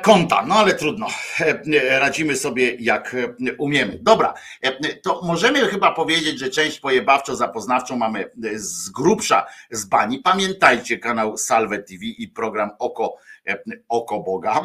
konta, 0.02 0.42
no 0.46 0.54
ale 0.54 0.74
trudno, 0.74 1.06
e, 1.40 1.98
radzimy 1.98 2.36
sobie 2.36 2.74
jak 2.74 3.14
e, 3.14 3.52
umiemy. 3.58 3.98
Dobra, 4.02 4.34
to 5.02 5.20
możemy 5.22 5.60
chyba 5.68 5.92
powiedzieć, 5.92 6.38
że 6.38 6.50
część 6.50 6.80
pojebawczo-zapoznawczą 6.80 7.96
mamy 7.96 8.30
z 8.54 8.90
grubsza 8.90 9.46
z 9.70 9.84
bani. 9.84 10.18
Pamiętajcie 10.18 10.98
kanał 10.98 11.36
Salve 11.36 11.84
TV 11.88 12.04
i 12.04 12.28
program 12.28 12.70
Oko, 12.78 13.16
Oko 13.88 14.20
Boga, 14.20 14.64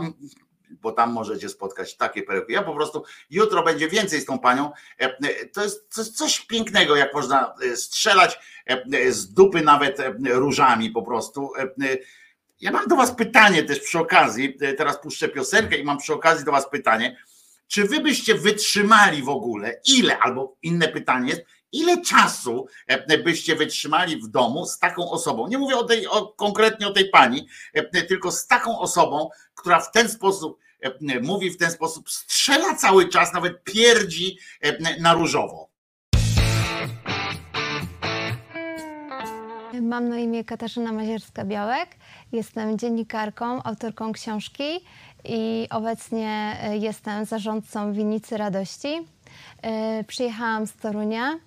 bo 0.69 0.91
tam 0.91 1.11
możecie 1.11 1.49
spotkać 1.49 1.97
takie 1.97 2.23
perełki. 2.23 2.53
Ja 2.53 2.61
po 2.61 2.73
prostu, 2.73 3.03
jutro 3.29 3.63
będzie 3.63 3.87
więcej 3.89 4.21
z 4.21 4.25
tą 4.25 4.39
panią. 4.39 4.71
To 5.53 5.61
jest 5.61 6.17
coś 6.17 6.39
pięknego, 6.39 6.95
jak 6.95 7.13
można 7.13 7.53
strzelać 7.75 8.39
z 9.09 9.33
dupy 9.33 9.61
nawet 9.61 9.97
różami 10.23 10.89
po 10.89 11.01
prostu 11.01 11.51
ja 12.61 12.71
mam 12.71 12.87
do 12.87 12.95
Was 12.95 13.15
pytanie 13.15 13.63
też 13.63 13.79
przy 13.79 13.99
okazji, 13.99 14.57
e, 14.61 14.73
teraz 14.73 15.01
puszczę 15.01 15.29
piosenkę 15.29 15.77
i 15.77 15.83
mam 15.83 15.97
przy 15.97 16.13
okazji 16.13 16.45
do 16.45 16.51
Was 16.51 16.69
pytanie, 16.69 17.17
czy 17.67 17.83
Wy 17.83 17.99
byście 17.99 18.35
wytrzymali 18.35 19.23
w 19.23 19.29
ogóle, 19.29 19.81
ile, 19.85 20.19
albo 20.19 20.55
inne 20.61 20.87
pytanie 20.87 21.29
jest, 21.29 21.41
ile 21.71 22.01
czasu 22.01 22.67
e, 22.87 23.17
byście 23.17 23.55
wytrzymali 23.55 24.17
w 24.17 24.27
domu 24.27 24.65
z 24.65 24.79
taką 24.79 25.11
osobą? 25.11 25.47
Nie 25.47 25.57
mówię 25.57 25.77
o 25.77 25.83
tej, 25.83 26.07
o, 26.07 26.27
konkretnie 26.27 26.87
o 26.87 26.93
tej 26.93 27.09
pani, 27.09 27.47
e, 27.73 28.03
tylko 28.03 28.31
z 28.31 28.47
taką 28.47 28.79
osobą, 28.79 29.29
która 29.55 29.79
w 29.79 29.91
ten 29.91 30.09
sposób 30.09 30.59
mówi, 31.21 31.51
w 31.51 31.57
ten 31.57 31.71
sposób 31.71 32.09
strzela 32.09 32.75
cały 32.75 33.09
czas, 33.09 33.33
nawet 33.33 33.63
pierdzi 33.63 34.37
na 34.99 35.13
różowo. 35.13 35.70
Mam 39.79 40.09
na 40.09 40.17
imię 40.17 40.43
Katarzyna 40.43 40.91
Mazierska-Białek. 40.91 41.85
Jestem 42.31 42.77
dziennikarką, 42.77 43.63
autorką 43.63 44.11
książki 44.11 44.63
i 45.25 45.67
obecnie 45.69 46.57
e, 46.63 46.77
jestem 46.77 47.25
zarządcą 47.25 47.93
Winnicy 47.93 48.37
Radości. 48.37 49.07
E, 49.61 50.03
przyjechałam 50.03 50.67
z 50.67 50.73
Torunia 50.73 51.39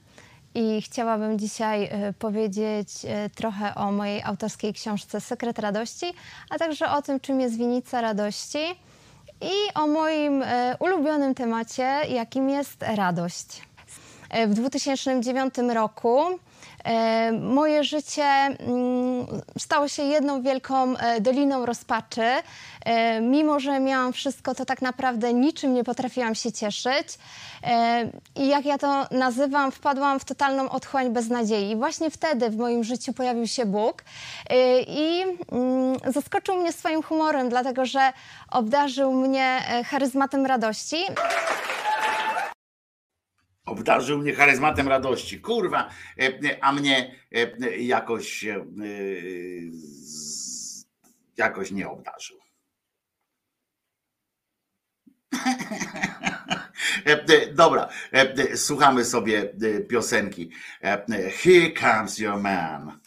i 0.54 0.82
chciałabym 0.82 1.38
dzisiaj 1.38 1.84
e, 1.84 2.12
powiedzieć 2.12 2.88
trochę 3.34 3.74
o 3.74 3.92
mojej 3.92 4.22
autorskiej 4.22 4.72
książce 4.72 5.20
Sekret 5.20 5.58
Radości, 5.58 6.06
a 6.50 6.58
także 6.58 6.90
o 6.90 7.02
tym, 7.02 7.20
czym 7.20 7.40
jest 7.40 7.56
Winnica 7.56 8.00
Radości 8.00 8.64
i 9.40 9.74
o 9.74 9.86
moim 9.86 10.44
ulubionym 10.78 11.34
temacie, 11.34 12.00
jakim 12.08 12.50
jest 12.50 12.82
radość. 12.82 13.62
W 14.46 14.54
2009 14.54 15.54
roku 15.74 16.38
moje 17.40 17.84
życie 17.84 18.24
mm, 18.24 19.26
stało 19.58 19.88
się 19.88 20.02
jedną 20.02 20.42
wielką 20.42 20.96
e, 20.96 21.20
doliną 21.20 21.66
rozpaczy. 21.66 22.22
E, 22.84 23.20
mimo, 23.20 23.60
że 23.60 23.80
miałam 23.80 24.12
wszystko, 24.12 24.54
to 24.54 24.64
tak 24.64 24.82
naprawdę 24.82 25.34
niczym 25.34 25.74
nie 25.74 25.84
potrafiłam 25.84 26.34
się 26.34 26.52
cieszyć. 26.52 27.18
I 28.36 28.48
jak 28.48 28.64
ja 28.64 28.78
to 28.78 29.06
nazywam, 29.10 29.72
wpadłam 29.72 30.20
w 30.20 30.24
totalną 30.24 30.70
otchłań 30.70 31.10
beznadziei. 31.10 31.70
I 31.70 31.76
właśnie 31.76 32.10
wtedy 32.10 32.50
w 32.50 32.56
moim 32.56 32.84
życiu 32.84 33.12
pojawił 33.12 33.46
się 33.46 33.66
Bóg 33.66 34.04
i 34.86 35.22
mm, 35.52 36.12
zaskoczył 36.12 36.56
mnie 36.56 36.72
swoim 36.72 37.02
humorem, 37.02 37.48
dlatego 37.48 37.86
że 37.86 38.12
obdarzył 38.50 39.12
mnie 39.12 39.62
charyzmatem 39.86 40.46
radości 40.46 40.96
obdarzył 43.64 44.18
mnie 44.18 44.34
charyzmatem 44.34 44.88
radości. 44.88 45.40
Kurwa, 45.40 45.90
e, 46.20 46.58
a 46.60 46.72
mnie 46.72 47.14
e, 47.32 47.76
jakoś 47.76 48.44
e, 48.44 48.64
jakoś 51.36 51.70
nie 51.70 51.88
obdarzył. 51.88 52.38
Dobra, 57.52 57.88
słuchamy 58.54 59.04
sobie 59.04 59.54
piosenki. 59.88 60.50
Here 61.42 61.72
comes 61.72 62.18
your 62.18 62.40
man. 62.40 63.00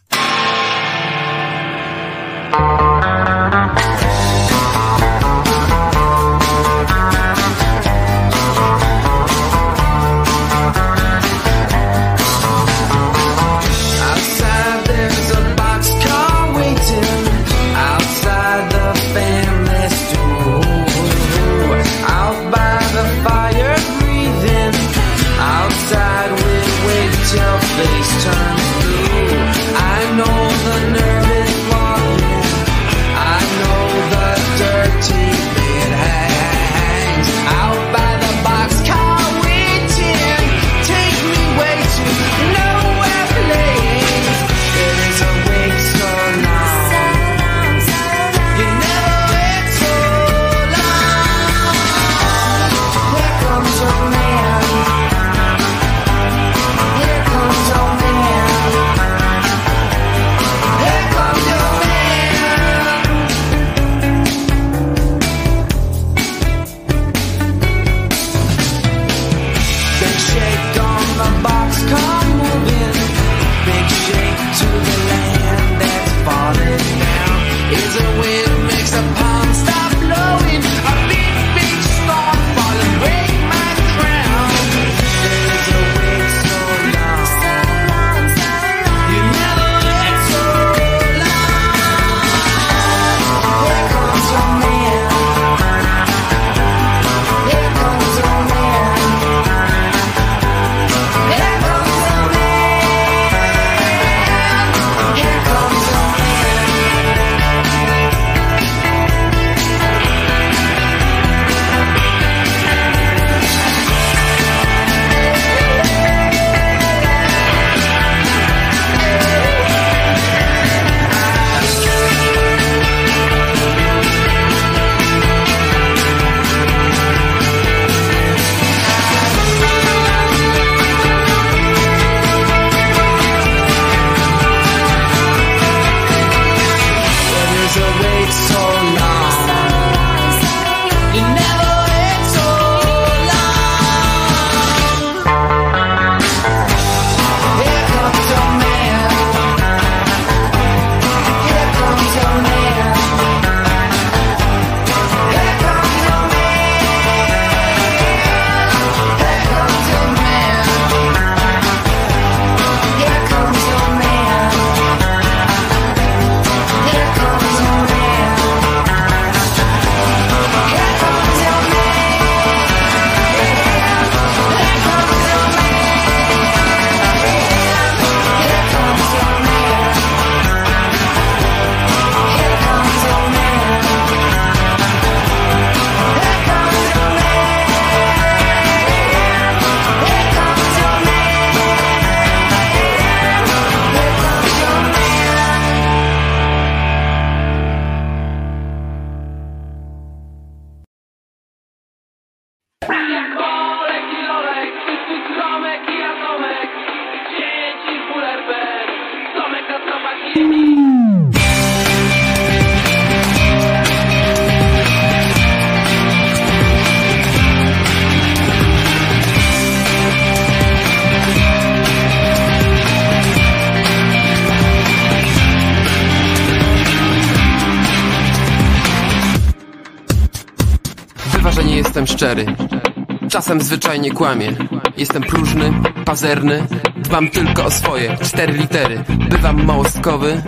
Czasem 233.48 233.62
zwyczajnie 233.62 234.12
kłamie. 234.12 234.56
Jestem 234.98 235.24
próżny, 235.24 235.74
pazerny, 236.06 236.68
dbam 236.96 237.30
tylko 237.30 237.66
o 237.66 237.72
swoje 237.72 238.18
cztery 238.18 238.54
litery. 238.54 239.04
Bywam 239.30 239.66
małostkowy, 239.66 240.42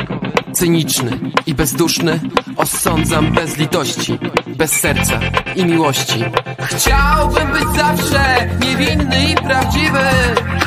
cyniczny 0.54 1.20
i 1.46 1.54
bezduszny. 1.54 2.20
Osądzam 2.58 3.32
bez 3.32 3.58
litości, 3.58 4.20
bez 4.48 4.72
serca 4.72 5.20
i 5.56 5.66
miłości. 5.66 6.24
Chciałbym 6.60 7.52
być 7.52 7.78
zawsze 7.78 8.50
niewinny 8.62 9.32
i 9.32 9.36
prawdziwy. 9.36 10.06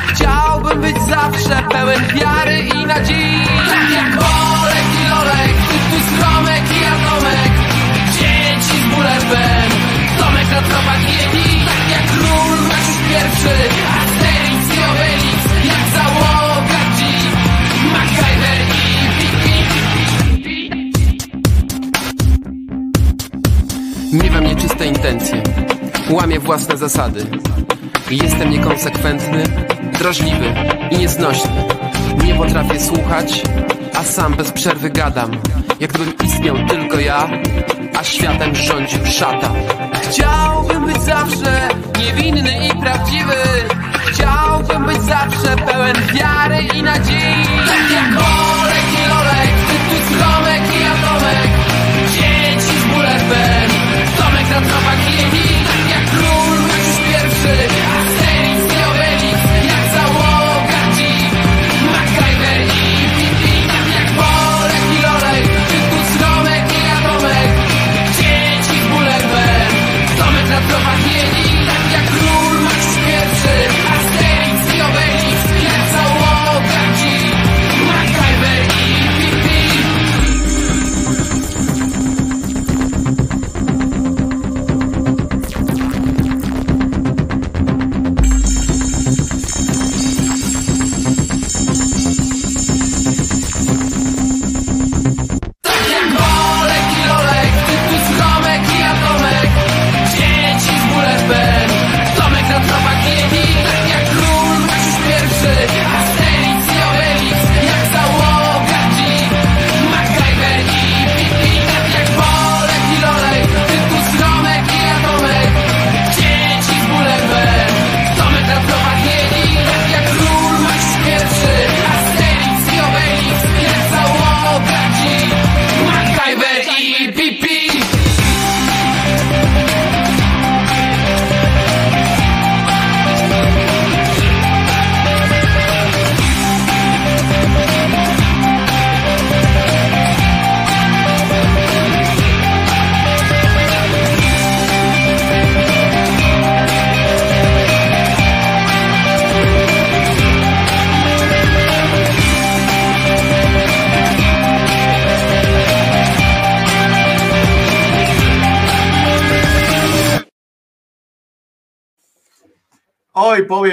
Chciałbym 0.07 0.81
być 0.81 0.97
zawsze 1.01 1.63
pełen 1.71 2.01
wiary 2.07 2.59
i 2.59 2.85
nadziei. 2.85 3.45
Tak 3.69 3.91
jak 3.91 4.13
Olek 4.13 4.87
i 5.01 5.09
Lolek, 5.09 5.53
tu 5.89 6.21
Romek 6.21 6.63
i 6.81 6.85
Atomek. 6.85 7.51
Dzieci 8.13 8.79
z 8.79 8.95
Bullerbem. 8.95 9.71
Tomek 10.19 10.51
na 10.51 10.61
tropach 10.61 11.03
król 11.31 11.63
Maciuś 11.65 11.82
pierwszy 13.13 13.53
Asterix 14.01 14.63
i 14.67 14.79
Obelix 14.91 15.39
Jak 15.65 15.83
załoga 15.95 16.81
G 16.97 16.99
MacGyver 17.93 18.59
i 18.79 18.95
Pipi 20.37 20.69
Miewam 24.13 24.43
nieczyste 24.43 24.85
intencje. 24.85 25.43
Łamię 26.09 26.39
własne 26.39 26.77
zasady. 26.77 27.25
Jestem 28.11 28.49
niekonsekwentny 28.49 29.43
Drażliwy 29.99 30.53
i 30.91 30.97
nieznośny. 30.97 31.63
Nie 32.23 32.35
potrafię 32.35 32.79
słuchać 32.79 33.43
A 33.93 34.03
sam 34.03 34.33
bez 34.33 34.51
przerwy 34.51 34.89
gadam. 34.89 35.31
Jak 35.79 35.93
gdybym 35.93 36.13
istniał 36.25 36.55
tylko 36.67 36.99
ja 36.99 37.29
światem 38.07 38.55
rządził 38.55 39.05
szatan. 39.05 39.55
Chciałbym 40.09 40.85
być 40.85 41.01
zawsze 41.01 41.69
niewinny 41.99 42.67
i 42.67 42.69
prawdziwy. 42.69 43.35
Chciałbym 44.07 44.85
być 44.85 45.01
zawsze 45.01 45.55
pełen 45.55 45.95
wiary 46.13 46.59
i 46.75 46.83
nadziei. 46.83 47.45
Tak 47.67 47.91
jak 47.91 48.23
Olek 48.61 48.85
i 48.93 49.09
Lolek, 49.09 49.53
Tytus, 49.67 50.21
Romek 50.21 50.61
i 50.61 50.83
Atomek. 50.83 51.49
Dzieci 52.13 52.79
z 52.79 52.83
Bullerbem, 52.83 53.69
Tomek 54.17 54.49
na 54.49 54.61
tropach 54.61 55.13
i 55.13 55.62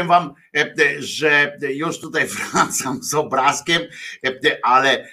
powiem 0.00 0.08
wam, 0.08 0.34
e, 0.56 0.60
e, 0.60 1.02
że 1.02 1.58
już 1.74 2.00
tutaj 2.00 2.26
wracam 2.52 3.02
z 3.02 3.14
obrazkiem, 3.14 3.82
e, 4.26 4.58
ale 4.62 5.08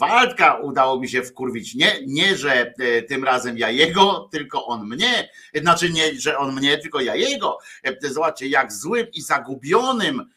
Waldka 0.00 0.54
udało 0.54 1.00
mi 1.00 1.08
się 1.08 1.22
wkurwić. 1.22 1.74
Nie, 1.74 1.92
nie, 2.06 2.36
że 2.36 2.74
tym 3.08 3.24
razem 3.24 3.58
ja 3.58 3.70
jego, 3.70 4.28
tylko 4.32 4.66
on 4.66 4.88
mnie. 4.88 5.28
Znaczy 5.54 5.90
nie, 5.90 6.20
że 6.20 6.38
on 6.38 6.54
mnie, 6.54 6.78
tylko 6.78 7.00
ja 7.00 7.14
jego. 7.14 7.58
Zobaczcie, 8.00 8.46
jak 8.46 8.72
złym 8.72 9.06
i 9.14 9.22
zagubionym 9.22 10.30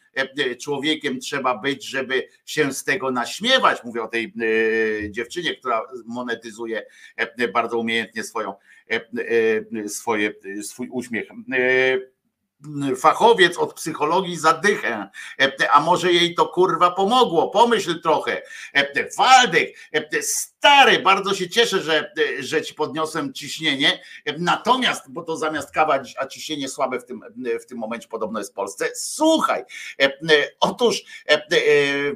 człowiekiem 0.60 1.20
trzeba 1.20 1.58
być, 1.58 1.88
żeby 1.88 2.28
się 2.44 2.72
z 2.72 2.84
tego 2.84 3.10
naśmiewać. 3.10 3.84
Mówię 3.84 4.02
o 4.02 4.08
tej 4.08 4.32
dziewczynie, 5.10 5.56
która 5.56 5.82
monetyzuje 6.04 6.86
bardzo 7.52 7.78
umiejętnie 7.78 8.24
swoją, 8.24 8.54
swoje, 9.86 10.32
swój 10.62 10.88
uśmiech 10.88 11.28
fachowiec 12.96 13.58
od 13.58 13.74
psychologii 13.74 14.36
zadychę, 14.36 15.08
a 15.72 15.80
może 15.80 16.12
jej 16.12 16.34
to 16.34 16.46
kurwa 16.46 16.90
pomogło, 16.90 17.50
pomyśl 17.50 18.00
trochę. 18.00 18.42
Waldek, 19.18 19.76
stary, 20.22 20.98
bardzo 20.98 21.34
się 21.34 21.48
cieszę, 21.48 21.82
że, 21.82 22.12
że 22.38 22.62
ci 22.62 22.74
podniosłem 22.74 23.32
ciśnienie, 23.32 24.02
natomiast, 24.38 25.10
bo 25.10 25.22
to 25.22 25.36
zamiast 25.36 25.70
kawa, 25.70 26.02
a 26.18 26.26
ciśnienie 26.26 26.68
słabe 26.68 27.00
w 27.00 27.04
tym, 27.04 27.20
w 27.62 27.66
tym 27.66 27.78
momencie 27.78 28.08
podobno 28.08 28.38
jest 28.38 28.52
w 28.52 28.54
Polsce, 28.54 28.88
słuchaj, 28.94 29.64
otóż 30.60 31.02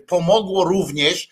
pomogło 0.06 0.64
również 0.64 1.28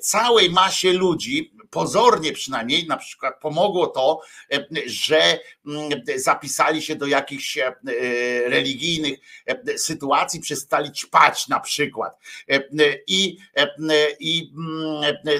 całej 0.00 0.50
masie 0.50 0.92
ludzi, 0.92 1.54
pozornie 1.70 2.32
przynajmniej, 2.32 2.86
na 2.86 2.96
przykład 2.96 3.40
pomogło 3.40 3.86
to, 3.86 4.20
że 4.86 5.38
zapisali 6.16 6.82
się 6.82 6.96
do 6.96 7.06
jakichś 7.06 7.58
religijnych 8.46 9.18
sytuacji, 9.76 10.40
przestali 10.40 10.92
ćpać 10.92 11.48
na 11.48 11.60
przykład. 11.60 12.18
I, 13.06 13.36
i 14.20 14.52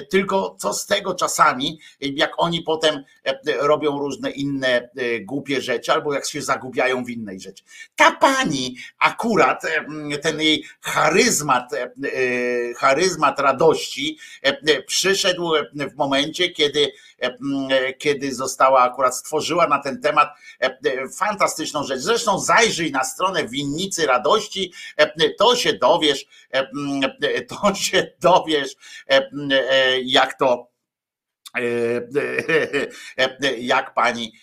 tylko 0.09 0.55
co 0.59 0.73
z 0.73 0.85
tego, 0.85 1.01
tego 1.01 1.15
czasami, 1.15 1.79
jak 2.01 2.31
oni 2.37 2.61
potem 2.61 3.03
robią 3.59 3.99
różne 3.99 4.31
inne 4.31 4.89
głupie 5.21 5.61
rzeczy, 5.61 5.91
albo 5.91 6.13
jak 6.13 6.25
się 6.25 6.41
zagubiają 6.41 7.03
w 7.03 7.09
innej 7.09 7.39
rzeczy. 7.39 7.63
Ta 7.95 8.11
pani 8.11 8.75
akurat, 8.99 9.61
ten 10.21 10.41
jej 10.41 10.65
charyzmat, 10.81 11.71
charyzmat 12.77 13.39
radości 13.39 14.17
przyszedł 14.87 15.51
w 15.73 15.95
momencie, 15.95 16.49
kiedy, 16.49 16.91
kiedy 17.97 18.35
została 18.35 18.81
akurat 18.81 19.17
stworzyła 19.17 19.67
na 19.67 19.79
ten 19.79 20.01
temat 20.01 20.20
fantastyczną 21.17 21.83
rzecz. 21.83 21.99
Zresztą 21.99 22.39
zajrzyj 22.39 22.91
na 22.91 23.03
stronę 23.03 23.47
Winnicy 23.47 24.05
Radości, 24.05 24.73
to 25.37 25.55
się 25.55 25.73
dowiesz, 25.73 26.25
to 27.47 27.75
się 27.75 28.07
dowiesz, 28.19 28.75
jak 30.03 30.37
to 30.37 30.71
jak 33.57 33.93
pani 33.93 34.33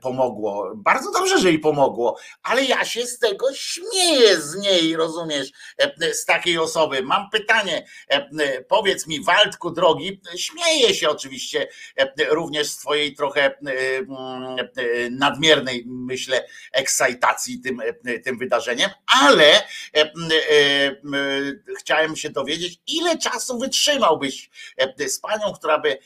pomogło. 0.00 0.72
Bardzo 0.76 1.12
dobrze, 1.12 1.38
że 1.38 1.48
jej 1.48 1.58
pomogło, 1.58 2.18
ale 2.42 2.64
ja 2.64 2.84
się 2.84 3.06
z 3.06 3.18
tego 3.18 3.54
śmieję 3.54 4.40
z 4.40 4.56
niej, 4.56 4.96
rozumiesz, 4.96 5.48
z 6.12 6.24
takiej 6.24 6.58
osoby. 6.58 7.02
Mam 7.02 7.30
pytanie, 7.30 7.86
powiedz 8.68 9.06
mi, 9.06 9.24
Waldku 9.24 9.70
drogi, 9.70 10.20
śmieję 10.36 10.94
się 10.94 11.08
oczywiście 11.08 11.68
również 12.28 12.70
z 12.70 12.76
twojej 12.76 13.14
trochę 13.14 13.54
nadmiernej, 15.10 15.84
myślę, 15.86 16.46
ekscytacji 16.72 17.60
tym, 17.60 17.82
tym 18.24 18.38
wydarzeniem, 18.38 18.90
ale 19.24 19.62
chciałem 21.78 22.16
się 22.16 22.30
dowiedzieć, 22.30 22.80
ile 22.86 23.18
czasu 23.18 23.58
wytrzymałbyś 23.58 24.50
z 25.06 25.20
panią, 25.20 25.52
która 25.52 25.78
by 25.78 25.98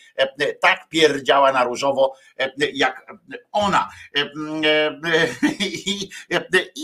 tak 0.61 0.89
pierdziała 0.89 1.53
na 1.53 1.65
różowo, 1.65 2.17
jak 2.57 3.07
ona. 3.53 3.91
I, 5.61 6.11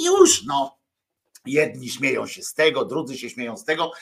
już 0.04 0.44
no. 0.44 0.76
Jedni 1.46 1.90
śmieją 1.90 2.26
się 2.26 2.42
z 2.42 2.54
tego, 2.54 2.84
drudzy 2.84 3.18
się 3.18 3.30
śmieją 3.30 3.57
z 3.57 3.64
tego. 3.64 3.92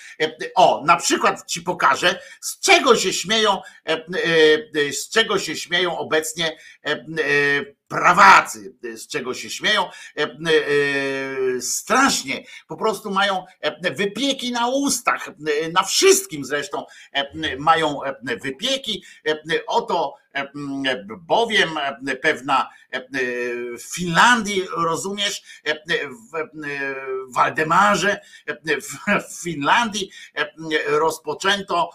O, 0.55 0.83
na 0.87 0.97
przykład 0.97 1.47
ci 1.47 1.63
pokażę, 1.63 2.21
z 2.41 2.61
czego 2.61 2.97
się 2.97 3.13
śmieją, 3.13 3.61
z 4.93 5.09
czego 5.09 5.39
się 5.39 5.57
śmieją 5.57 5.99
obecnie 5.99 6.59
prawacy, 7.89 8.75
z 8.83 9.09
czego 9.09 9.35
się 9.35 9.51
śmieją, 9.51 9.89
strasznie, 11.61 12.45
po 12.69 12.77
prostu 12.77 13.11
mają 13.11 13.45
wypieki 13.81 14.53
na 14.53 14.69
ustach, 14.69 15.31
na 15.73 15.83
wszystkim 15.83 16.45
zresztą 16.45 16.85
mają 17.59 18.01
wypieki. 18.43 19.05
Oto 19.67 20.15
bowiem 21.09 21.71
pewna 22.23 22.71
w 23.79 23.95
Finlandii, 23.95 24.67
rozumiesz, 24.77 25.63
w 26.33 27.35
Waldemarze, 27.35 28.21
w 29.31 29.43
Finlandii 29.43 30.11
rozpoczęto 30.87 31.91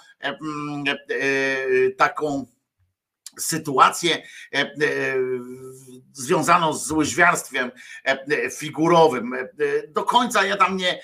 taką 1.98 2.46
sytuację 3.40 4.24
związaną 6.14 6.74
z 6.74 6.92
łyżwiarstwem 6.92 7.72
figurowym. 8.58 9.36
Do 9.88 10.04
końca 10.04 10.46
ja 10.46 10.58
tam 10.58 10.78
nie, 10.78 11.02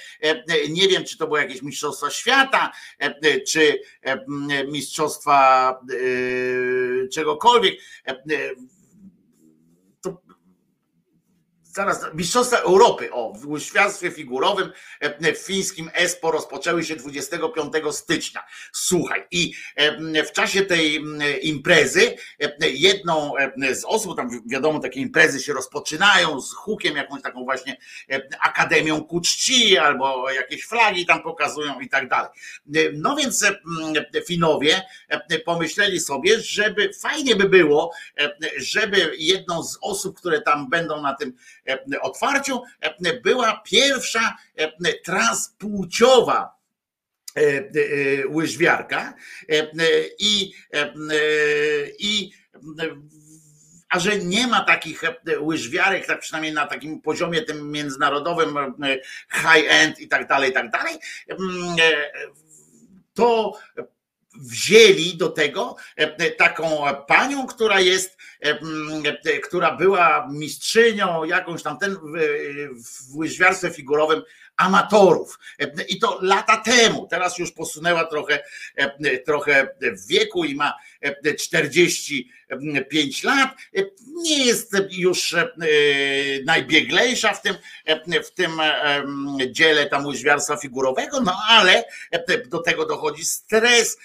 nie 0.69 0.87
wiem, 0.87 1.03
czy 1.03 1.17
to 1.17 1.25
było 1.25 1.37
jakieś 1.37 1.61
mistrzostwa 1.61 2.09
świata, 2.09 2.71
czy 3.47 3.81
mistrzostwa 4.67 5.79
czegokolwiek 7.11 7.75
zaraz, 11.75 12.05
Mistrzostwa 12.13 12.57
Europy, 12.57 13.11
o, 13.11 13.33
w 13.33 13.47
łyżwiarstwie 13.47 14.11
figurowym 14.11 14.71
e, 14.99 15.33
w 15.33 15.37
fińskim 15.37 15.89
Espo 15.93 16.31
rozpoczęły 16.31 16.83
się 16.83 16.95
25 16.95 17.73
stycznia. 17.91 18.43
Słuchaj, 18.71 19.27
i 19.31 19.53
e, 19.75 20.23
w 20.23 20.31
czasie 20.31 20.61
tej 20.61 21.03
imprezy 21.41 22.15
e, 22.39 22.69
jedną 22.69 23.33
z 23.73 23.85
osób, 23.85 24.17
tam 24.17 24.29
wiadomo, 24.45 24.79
takie 24.79 24.99
imprezy 24.99 25.39
się 25.39 25.53
rozpoczynają 25.53 26.41
z 26.41 26.53
hukiem, 26.53 26.95
jakąś 26.95 27.21
taką 27.21 27.43
właśnie 27.43 27.77
Akademią 28.41 29.03
Ku 29.03 29.21
Czci, 29.21 29.77
albo 29.77 30.29
jakieś 30.31 30.65
flagi 30.65 31.05
tam 31.05 31.23
pokazują 31.23 31.79
i 31.79 31.89
tak 31.89 32.09
dalej. 32.09 32.29
No 32.93 33.15
więc 33.15 33.45
Finowie 34.27 34.81
pomyśleli 35.45 35.99
sobie, 35.99 36.39
żeby 36.39 36.93
fajnie 36.93 37.35
by 37.35 37.49
było, 37.49 37.93
żeby 38.57 39.11
jedną 39.17 39.63
z 39.63 39.77
osób, 39.81 40.17
które 40.17 40.41
tam 40.41 40.69
będą 40.69 41.01
na 41.01 41.13
tym 41.13 41.33
otwarciu 42.01 42.61
e, 42.81 43.21
była 43.21 43.61
pierwsza 43.65 44.37
e, 44.55 44.93
transpłciowa 44.93 46.55
łyżwiarka 48.29 49.13
i, 50.19 50.53
i 51.99 52.31
a 53.89 53.99
że 53.99 54.19
nie 54.19 54.47
ma 54.47 54.63
takich 54.63 55.01
łyżwiarek, 55.39 56.05
tak 56.07 56.19
przynajmniej 56.19 56.53
na 56.53 56.67
takim 56.67 57.01
poziomie 57.01 57.41
tym 57.41 57.71
międzynarodowym, 57.71 58.57
high-end 59.31 59.99
i 59.99 60.07
tak 60.07 60.27
dalej, 60.27 60.49
i 60.49 60.53
tak 60.53 60.71
dalej, 60.71 60.95
to 63.13 63.53
wzięli 64.37 65.17
do 65.17 65.29
tego 65.29 65.75
e, 65.95 66.31
taką 66.31 66.83
panią, 67.07 67.47
która 67.47 67.79
jest, 67.79 68.17
e, 68.39 69.39
która 69.39 69.75
była 69.75 70.27
mistrzynią 70.31 71.23
jakąś 71.23 71.63
tam 71.63 71.77
ten 71.77 71.95
w 72.85 73.15
łyżwiarstwie 73.15 73.69
figurowym 73.69 74.21
amatorów. 74.57 75.39
I 75.89 75.99
to 75.99 76.19
lata 76.21 76.57
temu, 76.57 77.07
teraz 77.07 77.37
już 77.37 77.51
posunęła 77.51 78.05
trochę, 78.05 78.43
trochę 79.25 79.67
w 79.81 80.07
wieku 80.07 80.45
i 80.45 80.55
ma 80.55 80.73
45 81.39 83.23
lat. 83.23 83.49
Nie 84.07 84.45
jest 84.45 84.75
już 84.89 85.35
najbieglejsza 86.45 87.33
w 87.33 87.41
tym, 87.41 87.55
w 88.25 88.31
tym 88.31 88.51
dziele 89.51 89.85
tam 89.85 90.05
łyżwiarstwa 90.05 90.57
figurowego, 90.57 91.21
no 91.21 91.37
ale 91.47 91.83
do 92.45 92.59
tego 92.59 92.85
dochodzi 92.85 93.25
stres 93.25 93.97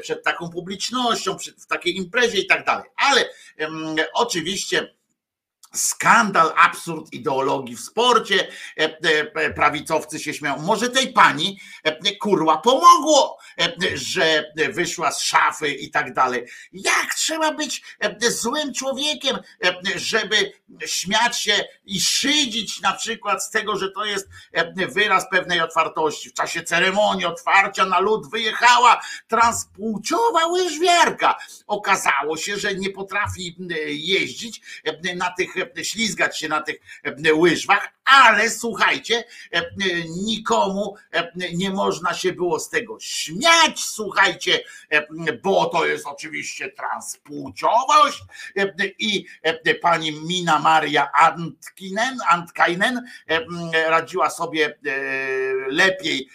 przed 0.00 0.24
taką 0.24 0.50
publicznością, 0.50 1.36
w 1.58 1.66
takiej 1.66 1.96
imprezie 1.96 2.38
i 2.38 2.46
tak 2.46 2.64
dalej. 2.64 2.88
Ale 2.96 3.24
oczywiście 4.14 4.95
skandal, 5.72 6.52
absurd 6.56 7.12
ideologii 7.12 7.76
w 7.76 7.80
sporcie. 7.80 8.48
E, 8.78 8.98
e, 9.34 9.50
prawicowcy 9.50 10.18
się 10.18 10.34
śmieją. 10.34 10.56
Może 10.56 10.88
tej 10.88 11.12
pani 11.12 11.60
e, 11.84 12.16
kurwa 12.16 12.58
pomogło, 12.58 13.38
że 13.94 14.52
wyszła 14.70 15.12
z 15.12 15.22
szafy 15.22 15.68
i 15.68 15.90
tak 15.90 16.12
dalej. 16.12 16.46
Jak 16.72 17.14
trzeba 17.14 17.52
być 17.52 17.82
złym 18.28 18.74
człowiekiem, 18.74 19.38
żeby 19.94 20.52
śmiać 20.86 21.40
się 21.40 21.64
i 21.84 22.00
szydzić 22.00 22.80
na 22.80 22.92
przykład 22.92 23.44
z 23.44 23.50
tego, 23.50 23.76
że 23.76 23.90
to 23.90 24.04
jest 24.04 24.28
wyraz 24.88 25.30
pewnej 25.30 25.60
otwartości. 25.60 26.30
W 26.30 26.34
czasie 26.34 26.62
ceremonii 26.62 27.26
otwarcia 27.26 27.86
na 27.86 27.98
lud 28.00 28.30
wyjechała 28.30 29.00
transpłciowa 29.28 30.46
łyżwiarka. 30.46 31.36
Okazało 31.66 32.36
się, 32.36 32.56
że 32.56 32.74
nie 32.74 32.90
potrafi 32.90 33.56
jeździć 33.88 34.60
na 35.16 35.30
tych 35.30 35.54
ślizgać 35.82 36.38
się 36.38 36.48
na 36.48 36.60
tych 36.60 36.76
e, 37.04 37.34
łyżwach, 37.34 37.95
ale 38.06 38.50
słuchajcie, 38.50 39.24
e, 39.52 39.62
nikomu 40.08 40.94
e, 41.12 41.32
nie 41.54 41.70
można 41.70 42.14
się 42.14 42.32
było 42.32 42.60
z 42.60 42.68
tego 42.68 42.96
śmiać, 43.00 43.80
słuchajcie, 43.80 44.60
bo 45.42 45.66
to 45.66 45.86
jest 45.86 46.06
oczywiście 46.06 46.72
transpłciowość 46.72 48.22
i 48.98 49.26
pani 49.82 50.12
Mina 50.12 50.58
Maria 50.58 51.12
Antkinen, 51.12 52.18
Antkainen 52.28 53.04
radziła 53.88 54.30
sobie 54.30 54.78
lepiej, 55.68 56.28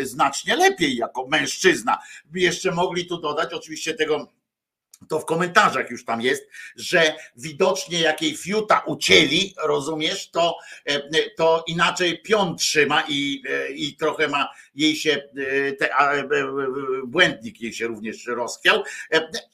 znacznie 0.00 0.56
lepiej 0.56 0.96
jako 0.96 1.26
mężczyzna. 1.26 1.98
Jeszcze 2.34 2.70
mogli 2.70 3.06
tu 3.06 3.20
dodać 3.20 3.52
oczywiście 3.52 3.94
tego 3.94 4.37
to 5.08 5.20
w 5.20 5.24
komentarzach 5.24 5.90
już 5.90 6.04
tam 6.04 6.20
jest, 6.20 6.48
że 6.76 7.14
widocznie 7.36 8.00
jakiej 8.00 8.36
fiuta 8.36 8.82
ucięli, 8.86 9.54
rozumiesz, 9.64 10.30
to, 10.30 10.56
e, 10.84 11.00
to 11.36 11.64
inaczej 11.66 12.22
pion 12.22 12.56
trzyma 12.56 13.04
i, 13.08 13.42
e, 13.48 13.70
i 13.70 13.96
trochę 13.96 14.28
ma 14.28 14.48
jej 14.74 14.96
się, 14.96 15.22
e, 15.36 15.72
te, 15.72 15.90
błędnik 17.04 17.60
jej 17.60 17.72
się 17.72 17.86
również 17.86 18.26
rozchwiał 18.26 18.82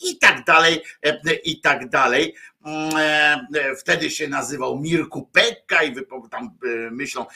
i 0.01 0.19
tak 0.19 0.45
dalej, 0.45 0.83
i 1.45 1.61
tak 1.61 1.89
dalej. 1.89 2.35
Wtedy 3.79 4.11
się 4.11 4.29
nazywał 4.29 4.81
Mirku 4.81 5.31
Pekka 5.33 5.83
i 5.83 5.95
tam 6.31 6.59
myślą 6.91 7.27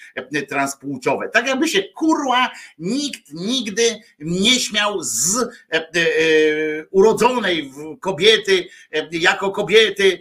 transpłciowe. 0.49 1.29
Tak 1.29 1.47
jakby 1.47 1.67
się 1.67 1.83
kurła 1.83 2.51
nikt 2.77 3.33
nigdy 3.33 3.99
nie 4.19 4.59
śmiał 4.59 5.03
z 5.03 5.37
e, 5.37 5.47
e, 5.73 5.87
urodzonej 6.91 7.71
kobiety, 7.99 8.67
e, 8.91 9.07
jako 9.11 9.51
kobiety, 9.51 10.19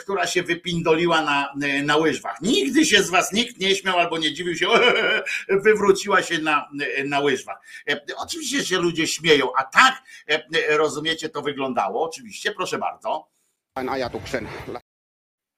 która 0.00 0.26
się 0.26 0.42
wypindoliła 0.42 1.22
na, 1.22 1.54
na 1.84 1.96
łyżwach. 1.96 2.40
Nigdy 2.42 2.86
się 2.86 3.02
z 3.02 3.10
was 3.10 3.32
nikt 3.32 3.58
nie 3.58 3.76
śmiał 3.76 3.98
albo 3.98 4.18
nie 4.18 4.34
dziwił 4.34 4.56
się, 4.56 4.66
wywróciła 5.64 6.22
się 6.22 6.38
na, 6.38 6.68
na 7.04 7.20
łyżwach. 7.20 7.58
Oczywiście 8.16 8.64
się 8.64 8.78
ludzie 8.78 9.06
śmieją, 9.06 9.48
a 9.58 9.64
tak 9.64 10.02
rozumiecie, 10.68 11.28
to 11.28 11.42
wyglądało. 11.42 12.04
Oczywiście, 12.04 12.52
proszę 12.52 12.78
bardzo. 12.78 13.28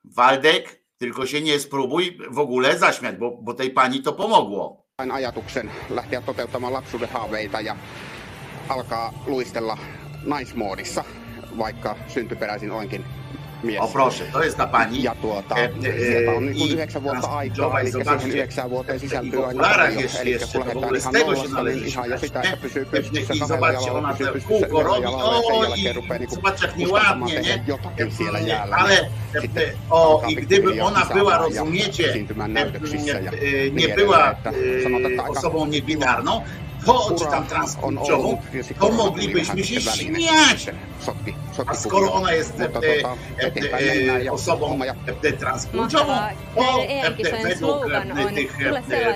Waldek, 0.05 0.84
tylko 0.98 1.26
się 1.26 1.40
nie 1.40 1.61
spróbuj 1.61 2.18
w 2.30 2.38
ogóle 2.38 2.78
zaśmiać, 2.78 3.16
bo, 3.16 3.38
bo 3.42 3.55
tej 3.55 3.70
pani 3.70 4.03
to 4.03 4.12
pomogło. 4.12 4.82
ajatuksen 5.12 5.70
lähteä 5.90 6.20
toteuttamaan 6.20 6.72
lapsuuden 6.72 7.09
haaveita 7.09 7.61
ja 7.61 7.76
alkaa 8.68 9.12
luistella 9.26 9.78
naismoodissa, 10.24 11.05
vaikka 11.59 11.96
syntyperäisin 12.09 12.70
olenkin. 12.70 13.05
O 13.80 13.88
proszę, 13.88 14.24
to 14.32 14.42
jest 14.42 14.56
ta 14.56 14.66
pani. 14.66 15.02
Ja 15.02 15.14
tuota, 15.14 15.56
e, 15.56 15.64
e, 15.64 15.98
sieltä 15.98 16.30
on 16.30 16.46
niin 16.46 16.58
kuin 16.58 16.70
yhdeksän 16.70 17.02
vuotta 17.02 17.26
aikaa, 17.28 17.80
eli 17.80 17.92
siihen 17.92 18.30
yhdeksän 18.30 18.70
vuoteen 18.70 19.00
sisältyy 19.00 19.46
aina 19.46 19.62
paljon. 19.62 19.98
Eli 20.20 20.38
kun 20.52 20.60
lähdetään 20.60 20.96
ihan 20.96 21.14
nollasta, 21.14 21.62
niin 21.62 21.84
ihan 21.84 22.10
jo 22.10 22.18
sitä, 22.18 22.40
että 22.42 22.56
pysyy 22.56 22.84
pystyssä 22.84 23.34
kahdella 23.40 23.72
jalalla, 23.72 24.14
pysyy 24.18 24.32
pystyssä 24.32 24.66
yhdellä 24.66 24.96
jalalla, 24.96 25.34
ja 25.36 25.42
sen 25.42 25.62
jälkeen 25.62 25.94
rupeaa 25.94 26.18
niin 26.18 26.28
kuin 26.28 26.42
kustantamaan 26.42 27.30
tehdä 27.30 27.62
jotakin 27.66 28.12
siellä 28.12 28.38
jäällä. 28.38 28.76
Ale, 28.76 29.10
o, 29.90 30.22
i 30.28 30.34
gdyby 30.34 30.80
ona 30.80 31.06
była, 31.14 31.38
rozumiecie, 31.38 32.14
nie 33.72 33.88
była 33.88 34.34
osobą 35.28 35.66
niebinarną, 35.66 36.42
to, 36.86 37.14
czy 37.18 37.24
tam 37.24 37.46
transpłciową, 37.46 38.42
to 38.80 38.92
moglibyśmy 38.92 39.64
się 39.64 39.80
śmiać. 39.80 40.66
A 41.66 41.74
skoro 41.74 42.12
ona 42.12 42.32
jest 42.32 42.54
osobą 44.30 44.78
transpłciową, 45.40 46.12
to 46.54 46.78
według 47.42 47.86
tych 48.34 48.58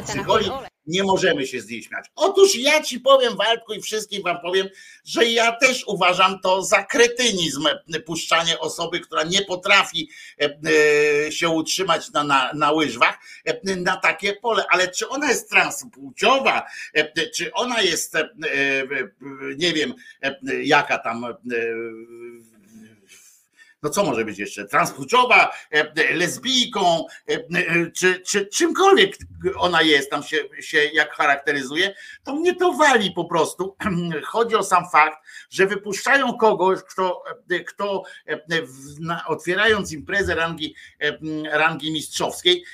psycholi 0.04 0.50
nie 0.86 1.02
możemy 1.02 1.46
się 1.46 1.60
z 1.60 1.68
niej 1.68 1.82
śmiać. 1.82 2.04
Otóż 2.16 2.54
ja 2.54 2.82
ci 2.82 3.00
powiem, 3.00 3.36
Waldku, 3.36 3.72
i 3.74 3.82
wszystkim 3.82 4.22
wam 4.22 4.40
powiem, 4.40 4.68
że 5.04 5.24
ja 5.24 5.52
też 5.52 5.84
uważam 5.86 6.40
to 6.40 6.62
za 6.62 6.84
kretynizm, 6.84 7.68
puszczanie 8.06 8.58
osoby, 8.58 9.00
która 9.00 9.22
nie 9.22 9.42
potrafi 9.42 10.10
się 11.30 11.48
utrzymać 11.48 12.12
na, 12.12 12.24
na, 12.24 12.50
na 12.54 12.72
łyżwach, 12.72 13.18
na 13.76 13.96
takie 13.96 14.32
pole. 14.32 14.64
Ale 14.70 14.88
czy 14.88 15.08
ona 15.08 15.28
jest 15.28 15.50
transpłciowa, 15.50 16.66
czy 17.34 17.52
ona 17.52 17.82
jest, 17.82 18.14
nie 19.56 19.72
wiem, 19.72 19.94
jaka 20.62 20.98
tam 20.98 21.26
no 23.82 23.90
co 23.90 24.04
może 24.04 24.24
być 24.24 24.38
jeszcze, 24.38 24.64
transpłciowa, 24.64 25.52
e, 25.72 25.92
e, 25.96 26.14
lesbijką, 26.14 27.06
e, 27.28 27.90
czy, 27.90 28.20
czy 28.20 28.46
czymkolwiek 28.46 29.16
ona 29.56 29.82
jest, 29.82 30.10
tam 30.10 30.22
się, 30.22 30.36
się 30.60 30.78
jak 30.78 31.12
charakteryzuje, 31.14 31.94
to 32.24 32.34
mnie 32.36 32.54
to 32.54 32.72
wali 32.72 33.10
po 33.10 33.24
prostu. 33.24 33.76
Chodzi 34.24 34.56
o 34.56 34.62
sam 34.62 34.84
fakt, 34.92 35.18
że 35.50 35.66
wypuszczają 35.66 36.36
kogoś, 36.38 36.78
kto, 36.82 37.22
kto 37.66 38.02
otwierając 39.26 39.92
imprezę 39.92 40.34
rangi, 40.34 40.74
rangi 41.52 41.92
mistrzowskiej, 41.92 42.64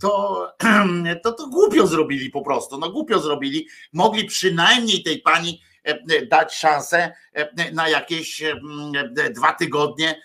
to, 0.00 0.46
to 1.24 1.32
to 1.32 1.48
głupio 1.48 1.86
zrobili 1.86 2.30
po 2.30 2.42
prostu, 2.42 2.78
no 2.78 2.90
głupio 2.90 3.18
zrobili. 3.18 3.68
Mogli 3.92 4.24
przynajmniej 4.24 5.02
tej 5.02 5.20
pani 5.20 5.62
dać 6.30 6.54
szansę 6.54 7.12
e, 7.32 7.72
na 7.72 7.88
jakieś 7.88 8.42
e, 8.42 8.54
dwa 9.30 9.52
tygodnie, 9.52 10.22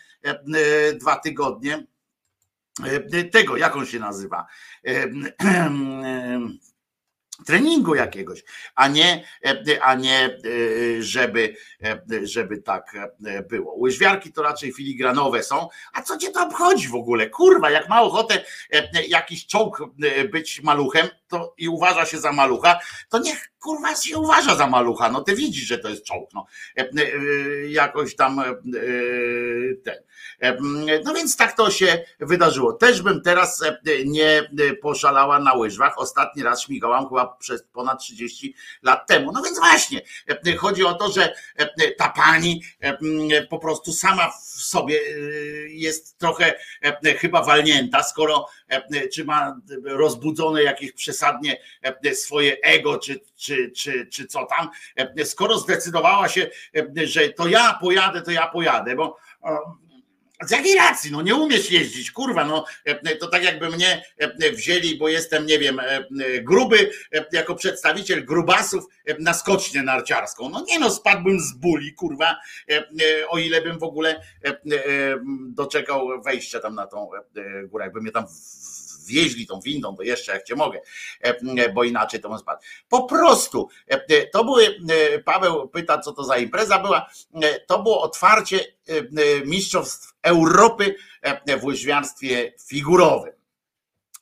dwa 0.99 1.15
tygodnie 1.15 1.87
tego, 3.31 3.57
jak 3.57 3.75
on 3.75 3.85
się 3.85 3.99
nazywa, 3.99 4.47
treningu 7.45 7.95
jakiegoś, 7.95 8.43
a 8.75 8.87
nie, 8.87 9.23
a 9.81 9.95
nie 9.95 10.37
żeby, 10.99 11.55
żeby 12.23 12.57
tak 12.57 12.93
było. 13.49 13.75
Łyżwiarki 13.79 14.31
to 14.33 14.43
raczej 14.43 14.73
filigranowe 14.73 15.43
są, 15.43 15.67
a 15.93 16.01
co 16.01 16.17
cię 16.17 16.31
to 16.31 16.43
obchodzi 16.43 16.87
w 16.87 16.95
ogóle? 16.95 17.29
Kurwa, 17.29 17.71
jak 17.71 17.89
ma 17.89 18.01
ochotę 18.01 18.45
jakiś 19.07 19.47
czołg 19.47 19.83
być 20.31 20.61
maluchem 20.61 21.07
to 21.31 21.53
i 21.57 21.69
uważa 21.69 22.05
się 22.05 22.19
za 22.19 22.31
malucha, 22.31 22.79
to 23.09 23.19
niech 23.19 23.51
kurwa 23.61 23.95
się 23.95 24.17
uważa 24.17 24.55
za 24.55 24.67
malucha, 24.67 25.11
no 25.11 25.21
ty 25.21 25.35
widzisz, 25.35 25.63
że 25.63 25.77
to 25.77 25.89
jest 25.89 26.03
czołg, 26.03 26.29
no. 26.33 26.45
E, 26.77 26.81
e, 26.81 27.05
jakoś 27.67 28.15
tam 28.15 28.39
e, 28.39 28.43
ten. 29.83 29.95
No 31.05 31.13
więc 31.13 31.37
tak 31.37 31.57
to 31.57 31.71
się 31.71 32.05
wydarzyło. 32.19 32.73
Też 32.73 33.01
bym 33.01 33.21
teraz 33.21 33.63
nie 34.05 34.49
poszalała 34.81 35.39
na 35.39 35.53
łyżwach. 35.53 35.93
Ostatni 35.97 36.43
raz 36.43 36.61
śmigałam 36.61 37.09
chyba 37.09 37.27
przez 37.27 37.63
ponad 37.63 37.99
30 37.99 38.55
lat 38.83 39.07
temu. 39.07 39.31
No 39.31 39.41
więc 39.41 39.59
właśnie, 39.59 40.01
chodzi 40.57 40.83
o 40.83 40.93
to, 40.93 41.11
że 41.11 41.33
ta 41.97 42.09
pani 42.09 42.63
po 43.49 43.59
prostu 43.59 43.93
sama 43.93 44.29
w 44.29 44.61
sobie 44.61 44.99
jest 45.67 46.17
trochę 46.17 46.53
chyba 47.19 47.43
walnięta, 47.43 48.03
skoro 48.03 48.47
czy 49.13 49.25
ma 49.25 49.55
rozbudzone 49.83 50.63
jakieś 50.63 50.93
przesadnie 51.21 51.57
swoje 52.13 52.61
ego, 52.61 52.99
czy, 52.99 53.19
czy, 53.35 53.71
czy, 53.71 54.07
czy 54.07 54.27
co 54.27 54.45
tam, 54.45 54.69
skoro 55.23 55.57
zdecydowała 55.57 56.29
się, 56.29 56.49
że 57.03 57.29
to 57.29 57.47
ja 57.47 57.77
pojadę, 57.81 58.21
to 58.21 58.31
ja 58.31 58.47
pojadę, 58.47 58.95
bo 58.95 59.17
z 60.47 60.51
jakiej 60.51 60.75
racji? 60.75 61.11
No 61.11 61.21
nie 61.21 61.35
umiesz 61.35 61.71
jeździć, 61.71 62.11
kurwa, 62.11 62.45
no 62.45 62.65
to 63.19 63.27
tak 63.27 63.43
jakby 63.43 63.69
mnie 63.69 64.03
wzięli, 64.53 64.97
bo 64.97 65.07
jestem, 65.07 65.45
nie 65.45 65.59
wiem, 65.59 65.81
gruby, 66.41 66.91
jako 67.31 67.55
przedstawiciel 67.55 68.25
grubasów 68.25 68.83
na 69.19 69.33
skocznię 69.33 69.83
narciarską. 69.83 70.49
No 70.49 70.65
nie 70.67 70.79
no, 70.79 70.89
spadłbym 70.89 71.39
z 71.39 71.53
buli, 71.53 71.93
kurwa, 71.93 72.37
o 73.29 73.37
ile 73.37 73.61
bym 73.61 73.79
w 73.79 73.83
ogóle 73.83 74.21
doczekał 75.49 76.21
wejścia 76.25 76.59
tam 76.59 76.75
na 76.75 76.87
tą 76.87 77.09
górę, 77.67 77.85
jakby 77.85 78.01
mnie 78.01 78.11
tam 78.11 78.25
wieźli 79.11 79.47
tą 79.47 79.61
windą, 79.61 79.95
to 79.95 80.03
jeszcze 80.03 80.31
jak 80.31 80.43
cię 80.43 80.55
mogę, 80.55 80.81
bo 81.73 81.83
inaczej 81.83 82.19
to 82.19 82.29
bym 82.29 82.37
spadł. 82.37 82.61
Po 82.89 83.03
prostu, 83.03 83.69
to 84.33 84.43
były, 84.43 84.77
Paweł 85.25 85.69
pyta, 85.69 85.97
co 85.99 86.11
to 86.11 86.23
za 86.23 86.37
impreza 86.37 86.79
była, 86.79 87.09
to 87.67 87.83
było 87.83 88.01
otwarcie 88.01 88.59
mistrzostw 89.45 90.13
Europy 90.21 90.95
w 91.59 91.63
łyżwiarstwie 91.63 92.53
figurowym. 92.67 93.33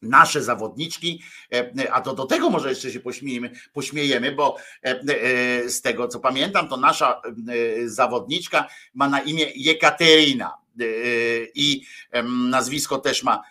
Nasze 0.02 0.44
zawodniczki, 0.44 1.24
a 1.92 2.02
to 2.02 2.14
do 2.14 2.26
tego 2.26 2.50
może 2.50 2.70
jeszcze 2.70 2.92
się 2.92 3.00
pośmiejemy, 3.00 3.52
pośmiejemy, 3.74 4.32
bo 4.32 4.58
z 5.68 5.82
tego 5.82 6.08
co 6.08 6.20
pamiętam, 6.20 6.68
to 6.68 6.78
nasza 6.78 7.22
zawodniczka 7.86 8.68
ma 8.94 9.10
na 9.10 9.22
imię 9.22 9.46
Jekaterina. 9.56 10.58
I 11.56 11.86
nazwisko 12.50 12.98
też 12.98 13.24
ma 13.24 13.44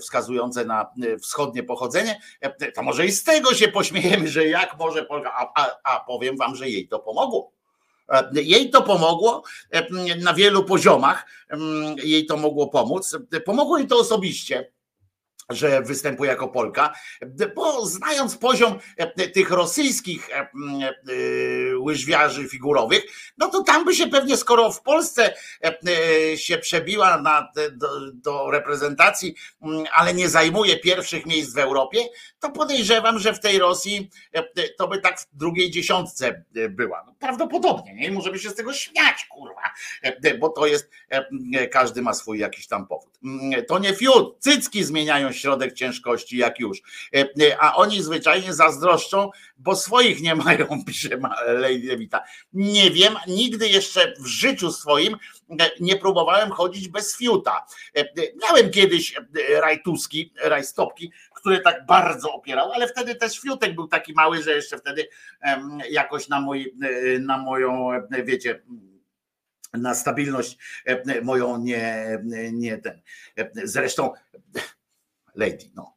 wskazujące 0.00 0.64
na 0.64 0.86
wschodnie 1.22 1.62
pochodzenie, 1.62 2.20
to 2.74 2.82
może 2.82 3.06
i 3.06 3.12
z 3.12 3.24
tego 3.24 3.54
się 3.54 3.68
pośmiejemy, 3.68 4.28
że 4.28 4.46
jak 4.46 4.78
może, 4.78 5.06
a, 5.34 5.62
a, 5.62 5.76
a 5.84 6.00
powiem 6.00 6.36
wam, 6.36 6.56
że 6.56 6.68
jej 6.68 6.88
to 6.88 6.98
pomogło. 6.98 7.52
Jej 8.32 8.70
to 8.70 8.82
pomogło 8.82 9.42
na 10.18 10.34
wielu 10.34 10.64
poziomach, 10.64 11.26
jej 12.02 12.26
to 12.26 12.36
mogło 12.36 12.68
pomóc. 12.68 13.16
Pomogło 13.44 13.78
jej 13.78 13.86
to 13.86 13.98
osobiście 13.98 14.72
że 15.50 15.82
występuje 15.82 16.30
jako 16.30 16.48
Polka, 16.48 16.94
bo 17.54 17.86
znając 17.86 18.36
poziom 18.36 18.78
tych 19.34 19.50
rosyjskich 19.50 20.30
łyżwiarzy 21.78 22.48
figurowych, 22.48 23.02
no 23.38 23.48
to 23.48 23.62
tam 23.62 23.84
by 23.84 23.94
się 23.94 24.06
pewnie, 24.06 24.36
skoro 24.36 24.72
w 24.72 24.82
Polsce 24.82 25.34
się 26.36 26.58
przebiła 26.58 27.20
na, 27.20 27.48
do, 27.72 27.88
do 28.14 28.50
reprezentacji, 28.50 29.34
ale 29.92 30.14
nie 30.14 30.28
zajmuje 30.28 30.78
pierwszych 30.78 31.26
miejsc 31.26 31.54
w 31.54 31.58
Europie, 31.58 32.00
to 32.40 32.50
podejrzewam, 32.50 33.18
że 33.18 33.34
w 33.34 33.40
tej 33.40 33.58
Rosji 33.58 34.10
to 34.78 34.88
by 34.88 34.98
tak 34.98 35.20
w 35.20 35.36
drugiej 35.36 35.70
dziesiątce 35.70 36.44
była. 36.70 37.04
No, 37.06 37.14
prawdopodobnie, 37.18 37.94
nie? 37.94 38.10
możemy 38.10 38.38
się 38.38 38.50
z 38.50 38.54
tego 38.54 38.72
śmiać, 38.72 39.26
kurwa, 39.30 39.62
bo 40.38 40.48
to 40.48 40.66
jest, 40.66 40.90
każdy 41.70 42.02
ma 42.02 42.14
swój 42.14 42.38
jakiś 42.38 42.66
tam 42.66 42.86
powód. 42.86 43.18
To 43.68 43.78
nie 43.78 43.94
fiut, 43.94 44.36
cycki 44.38 44.84
zmieniają 44.84 45.32
środek 45.32 45.74
ciężkości, 45.74 46.36
jak 46.36 46.60
już. 46.60 46.78
E, 47.14 47.20
e, 47.20 47.58
a 47.60 47.74
oni 47.74 48.02
zwyczajnie 48.02 48.54
zazdroszczą, 48.54 49.30
bo 49.58 49.76
swoich 49.76 50.22
nie 50.22 50.34
mają, 50.34 50.66
pisze 50.86 51.08
Lady 51.46 51.86
Lewita. 51.86 52.24
Nie 52.52 52.90
wiem, 52.90 53.14
nigdy 53.26 53.68
jeszcze 53.68 54.14
w 54.20 54.26
życiu 54.26 54.72
swoim 54.72 55.14
e, 55.14 55.18
nie 55.80 55.96
próbowałem 55.96 56.50
chodzić 56.50 56.88
bez 56.88 57.16
fiuta. 57.16 57.66
Miałem 58.42 58.70
kiedyś 58.70 59.14
rajtuski, 59.60 60.32
rajstopki, 60.42 61.12
które 61.34 61.60
tak 61.60 61.86
bardzo 61.86 62.32
opierał, 62.32 62.72
ale 62.72 62.88
wtedy 62.88 63.14
też 63.14 63.40
fiutek 63.40 63.74
był 63.74 63.88
taki 63.88 64.12
mały, 64.12 64.42
że 64.42 64.52
jeszcze 64.52 64.78
wtedy 64.78 65.08
jakoś 65.90 66.28
na, 66.28 66.40
mój, 66.40 66.74
na 67.20 67.38
moją, 67.38 67.90
wiecie, 68.24 68.62
na 69.72 69.94
stabilność 69.94 70.58
moją 71.22 71.58
nie, 71.58 72.18
nie 72.52 72.78
ten. 72.78 73.02
Zresztą 73.64 74.12
Lady, 75.34 75.70
no. 75.74 75.96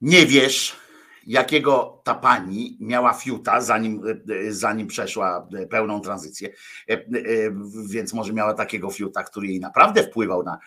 Nie 0.00 0.26
wiesz, 0.26 0.76
jakiego 1.26 2.01
ta 2.02 2.14
pani 2.14 2.76
miała 2.80 3.12
fiuta, 3.14 3.60
zanim, 3.60 4.02
e, 4.48 4.52
zanim 4.52 4.86
przeszła 4.86 5.48
pełną 5.70 6.00
tranzycję, 6.00 6.48
e, 6.88 6.92
e, 6.92 6.98
więc 7.90 8.12
może 8.12 8.32
miała 8.32 8.54
takiego 8.54 8.90
fiuta, 8.90 9.22
który 9.22 9.46
jej 9.46 9.60
naprawdę 9.60 10.02
wpływał 10.02 10.42
na, 10.42 10.58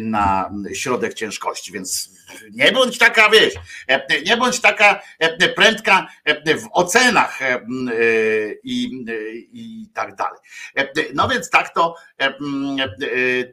na 0.00 0.50
środek 0.74 1.14
ciężkości, 1.14 1.72
więc 1.72 2.10
nie 2.52 2.72
bądź 2.72 2.98
taka, 2.98 3.30
wiesz, 3.30 3.54
nie 4.26 4.36
bądź 4.36 4.60
taka 4.60 5.00
prędka 5.56 6.06
w 6.46 6.68
ocenach 6.72 7.38
i, 8.64 9.04
i 9.52 9.86
tak 9.94 10.14
dalej. 10.14 10.38
No 11.14 11.28
więc 11.28 11.50
tak 11.50 11.74
to, 11.74 11.94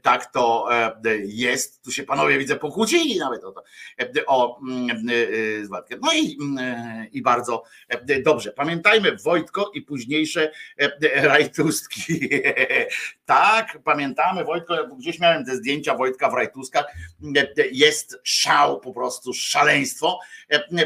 tak 0.01 0.25
to 0.25 0.69
jest. 1.25 1.83
Tu 1.83 1.91
się 1.91 2.03
panowie 2.03 2.37
widzę 2.37 2.55
pokłócili 2.55 3.19
nawet 3.19 3.43
o 3.43 3.51
to, 3.51 3.63
o 4.27 4.59
no 6.01 6.13
i 6.13 6.37
i 7.11 7.21
bardzo 7.21 7.63
e, 7.89 8.21
dobrze. 8.21 8.51
Pamiętajmy 8.51 9.15
Wojtko 9.15 9.71
i 9.73 9.81
późniejsze 9.81 10.51
e, 10.77 11.27
rajtustki. 11.27 12.19
Tak, 13.25 13.77
pamiętamy 13.83 14.43
Wojtko, 14.43 14.87
gdzieś 14.99 15.19
miałem 15.19 15.45
te 15.45 15.55
zdjęcia 15.55 15.95
Wojtka 15.95 16.29
w 16.29 16.33
rajtuskach. 16.33 16.85
E, 17.35 17.47
jest 17.71 18.19
szał, 18.23 18.79
po 18.79 18.93
prostu 18.93 19.33
szaleństwo. 19.33 20.19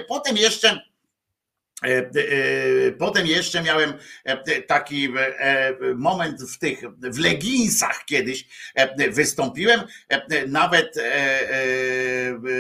Potem 0.08 0.38
jeszcze 0.38 0.68
E, 0.68 0.74
e, 0.76 0.91
potem 3.00 3.28
jeszcze 3.28 3.64
miałem 3.64 3.94
e, 4.24 4.62
taki 4.62 5.14
moment 5.96 6.44
w 6.44 6.58
tych, 6.58 6.80
w 6.98 7.20
leginsach 7.20 8.06
kiedyś 8.06 8.48
wystąpiłem, 9.12 9.82
nawet, 10.48 10.96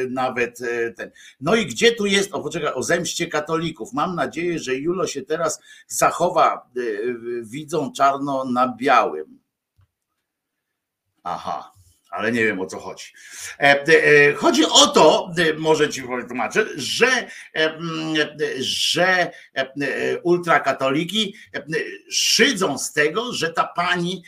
nawet 0.09 0.59
ten. 0.95 1.11
No 1.41 1.55
i 1.55 1.65
gdzie 1.65 1.91
tu 1.91 2.05
jest, 2.05 2.33
o 2.33 2.41
poczekaj, 2.41 2.73
o 2.73 2.83
zemście 2.83 3.27
katolików. 3.27 3.93
Mam 3.93 4.15
nadzieję, 4.15 4.59
że 4.59 4.75
Julo 4.75 5.07
się 5.07 5.21
teraz 5.21 5.61
zachowa, 5.87 6.69
widzą 7.41 7.91
czarno 7.93 8.45
na 8.45 8.75
białym. 8.77 9.39
Aha 11.23 11.80
ale 12.11 12.31
nie 12.31 12.45
wiem 12.45 12.59
o 12.59 12.65
co 12.65 12.79
chodzi. 12.79 13.05
E, 13.59 13.63
e, 13.63 14.33
chodzi 14.33 14.65
o 14.65 14.87
to, 14.87 15.31
e, 15.37 15.53
może 15.53 15.89
ci 15.89 16.01
wytłumaczę, 16.01 16.65
że, 16.75 17.27
że 18.59 19.31
ultrakatoliki 20.23 21.35
szydzą 22.11 22.77
z 22.77 22.93
tego, 22.93 23.33
że 23.33 23.49
ta 23.49 23.63
pani, 23.63 24.23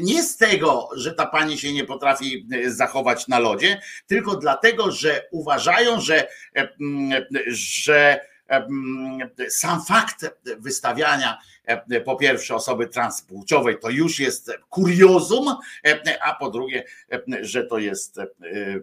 nie 0.00 0.22
z 0.22 0.36
tego, 0.36 0.88
że 0.96 1.12
ta 1.12 1.26
pani 1.26 1.58
się 1.58 1.72
nie 1.72 1.84
potrafi 1.84 2.48
zachować 2.66 3.28
na 3.28 3.38
lodzie, 3.38 3.80
tylko 4.06 4.36
dlatego, 4.36 4.90
że 4.92 5.28
uważają, 5.30 6.00
że, 6.00 6.28
że 7.46 8.20
sam 9.48 9.84
fakt 9.84 10.26
wystawiania 10.58 11.38
po 12.04 12.16
pierwsze 12.16 12.54
osoby 12.54 12.88
transpłciowej 12.88 13.78
to 13.78 13.90
już 13.90 14.20
jest 14.20 14.52
kuriozum, 14.70 15.46
a 16.22 16.34
po 16.34 16.50
drugie, 16.50 16.84
że 17.40 17.64
to 17.64 17.78
jest 17.78 18.20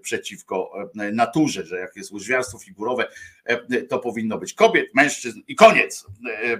przeciwko 0.02 0.72
naturze, 0.94 1.66
że 1.66 1.80
jak 1.80 1.96
jest 1.96 2.12
łyżwiarstwo 2.12 2.58
figurowe, 2.58 3.06
to 3.90 4.00
powinno 4.00 4.38
być 4.38 4.54
kobiet, 4.54 4.90
mężczyzn 4.94 5.42
i 5.48 5.56
koniec, 5.56 6.06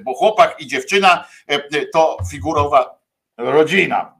bo 0.04 0.14
chłopak 0.14 0.56
i 0.62 0.68
dziewczyna 0.68 1.28
to 1.94 2.18
figurowa 2.32 3.00
rodzina. 3.38 4.16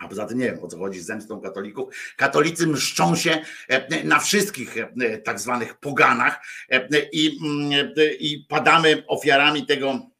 A 0.00 0.08
poza 0.08 0.26
tym 0.26 0.38
nie 0.38 0.46
wiem 0.46 0.64
o 0.64 0.68
co 0.68 0.78
chodzi 0.78 1.00
z 1.00 1.06
zemstą 1.06 1.40
katolików. 1.40 1.94
Katolicy 2.16 2.66
mszczą 2.66 3.16
się 3.16 3.38
e, 3.68 4.04
na 4.04 4.18
wszystkich 4.18 4.76
e, 4.76 5.18
tak 5.18 5.40
zwanych 5.40 5.74
poganach 5.74 6.40
e, 6.70 6.88
i, 7.12 7.38
mm, 7.42 7.94
i 8.20 8.46
padamy 8.48 9.04
ofiarami 9.06 9.66
tego 9.66 10.10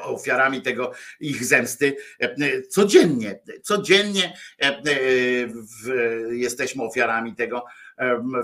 ofiarami 0.00 0.62
tego 0.62 0.92
ich 1.20 1.44
zemsty 1.44 1.96
codziennie. 2.68 3.40
Codziennie 3.62 4.36
jesteśmy 6.30 6.82
ofiarami 6.82 7.34
tego 7.34 7.64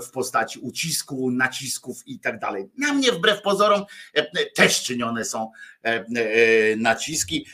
w 0.07 0.11
postaci 0.11 0.59
ucisku, 0.59 1.31
nacisków 1.31 2.07
i 2.07 2.19
tak 2.19 2.39
dalej. 2.39 2.69
Na 2.77 2.93
mnie 2.93 3.11
wbrew 3.11 3.41
pozorom 3.41 3.85
też 4.55 4.83
czynione 4.83 5.25
są 5.25 5.51
naciski, 6.77 7.47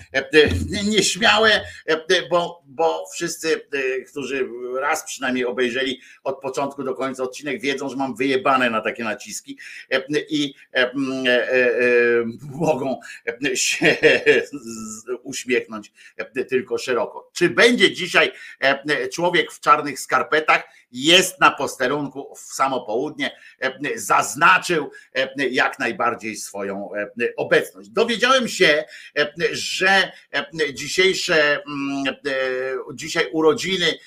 nieśmiałe, 0.86 1.62
bo, 2.30 2.64
bo 2.66 3.06
wszyscy, 3.14 3.68
którzy 4.10 4.48
raz 4.80 5.04
przynajmniej 5.04 5.46
obejrzeli 5.46 6.02
od 6.24 6.42
początku 6.42 6.84
do 6.84 6.96
końca 6.96 7.24
odcinek, 7.24 7.62
wiedzą, 7.62 7.90
że 7.90 7.96
mam 7.96 8.16
wyjebane 8.16 8.70
na 8.70 8.82
takie 8.82 9.04
naciski 9.04 9.60
i 10.30 10.54
mogą 12.42 13.00
się 13.54 13.98
uśmiechnąć 15.24 15.92
tylko 16.50 16.78
szeroko. 16.78 17.30
Czy 17.34 17.50
będzie 17.50 17.94
dzisiaj 17.94 18.32
człowiek 19.14 19.52
w 19.52 19.60
czarnych 19.60 20.00
skarpetach? 20.00 20.64
jest 20.92 21.40
na 21.40 21.52
posterunku 21.86 22.36
w 22.36 22.40
samo 22.40 22.86
południe, 22.86 23.38
e, 23.60 23.74
zaznaczył 23.96 24.92
e, 25.16 25.48
jak 25.50 25.80
najbardziej 25.80 26.36
swoją 26.36 26.90
e, 26.96 27.10
obecność. 27.38 27.90
Dowiedziałem 27.90 28.48
się, 28.48 28.86
że 29.52 30.12
dzisiejsze, 30.74 31.64
mm, 31.64 32.16
dzisiaj 32.94 33.30
urodziny 33.32 33.98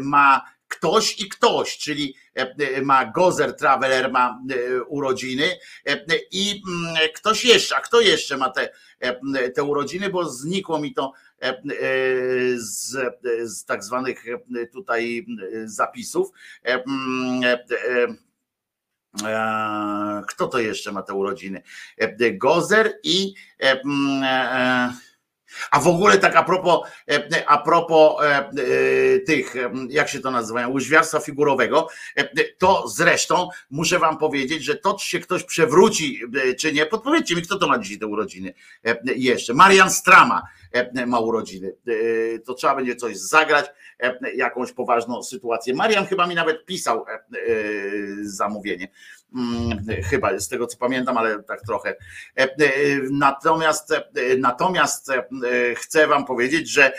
ma 0.00 0.54
ktoś 0.68 1.20
i 1.20 1.28
ktoś, 1.28 1.78
czyli 1.78 2.14
ma 2.82 3.04
Gozer 3.04 3.56
Traveler 3.56 4.12
ma 4.12 4.42
urodziny 4.88 5.58
i 6.30 6.62
mm, 6.68 6.96
ktoś 7.14 7.44
jeszcze, 7.44 7.76
a 7.76 7.80
kto 7.80 8.00
jeszcze 8.00 8.36
ma 8.36 8.50
te, 8.50 8.68
te 9.54 9.62
urodziny, 9.62 10.10
bo 10.10 10.30
znikło 10.30 10.78
mi 10.78 10.94
to 10.94 11.12
E, 11.33 11.33
e, 11.33 11.33
z, 12.56 12.96
z 13.44 13.64
tak 13.64 13.84
zwanych 13.84 14.24
e, 14.28 14.66
tutaj 14.66 15.26
zapisów. 15.64 16.30
Kto 20.28 20.48
to 20.48 20.58
jeszcze 20.58 20.92
ma 20.92 21.02
te 21.02 21.14
urodziny? 21.14 21.62
Gozer 22.32 22.92
i 23.02 23.34
a 25.70 25.80
w 25.80 25.88
ogóle 25.88 26.18
tak 26.18 26.36
a 26.36 26.42
propos, 26.42 26.80
e, 27.10 27.48
a 27.48 27.58
propos 27.58 28.22
e, 28.22 28.26
e, 28.26 29.18
tych, 29.18 29.54
jak 29.88 30.08
się 30.08 30.20
to 30.20 30.30
nazywają, 30.30 30.72
łyżwiarstwa 30.72 31.20
figurowego, 31.20 31.88
to 32.58 32.88
zresztą 32.88 33.48
muszę 33.70 33.98
wam 33.98 34.18
powiedzieć, 34.18 34.64
że 34.64 34.76
to 34.76 34.94
czy 34.94 35.08
się 35.08 35.20
ktoś 35.20 35.44
przewróci, 35.44 36.20
czy 36.58 36.72
nie, 36.72 36.86
podpowiedzcie 36.86 37.36
mi, 37.36 37.42
kto 37.42 37.58
to 37.58 37.68
ma 37.68 37.78
dzisiaj 37.78 37.98
te 37.98 38.06
urodziny 38.06 38.54
jeszcze. 39.16 39.54
Marian 39.54 39.90
Strama 39.90 40.42
ma 41.06 41.18
urodziny. 41.18 41.76
To 42.46 42.54
trzeba 42.54 42.74
będzie 42.76 42.96
coś 42.96 43.18
zagrać, 43.18 43.66
jakąś 44.36 44.72
poważną 44.72 45.22
sytuację. 45.22 45.74
Marian 45.74 46.06
chyba 46.06 46.26
mi 46.26 46.34
nawet 46.34 46.64
pisał 46.64 47.04
zamówienie. 48.22 48.88
Mm, 49.34 49.84
chyba 50.04 50.38
z 50.38 50.48
tego 50.48 50.66
co 50.66 50.78
pamiętam, 50.78 51.18
ale 51.18 51.42
tak 51.42 51.62
trochę. 51.62 51.96
Natomiast, 53.10 53.94
natomiast 54.38 55.12
chcę 55.76 56.06
wam 56.06 56.24
powiedzieć, 56.24 56.70
że 56.70 56.92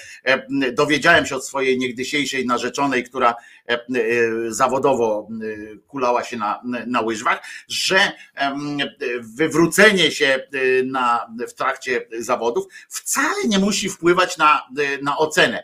dowiedziałem 0.73 1.25
się 1.25 1.35
od 1.35 1.47
swojej 1.47 1.77
niegdysiejszej 1.77 2.45
narzeczonej, 2.45 3.03
która 3.03 3.35
zawodowo 4.47 5.27
kulała 5.87 6.23
się 6.23 6.37
na, 6.37 6.61
na 6.87 7.01
łyżwach, 7.01 7.43
że 7.67 8.11
wywrócenie 9.21 10.11
się 10.11 10.47
na, 10.85 11.27
w 11.47 11.53
trakcie 11.53 12.07
zawodów 12.19 12.65
wcale 12.89 13.47
nie 13.47 13.59
musi 13.59 13.89
wpływać 13.89 14.37
na, 14.37 14.61
na 15.01 15.17
ocenę. 15.17 15.63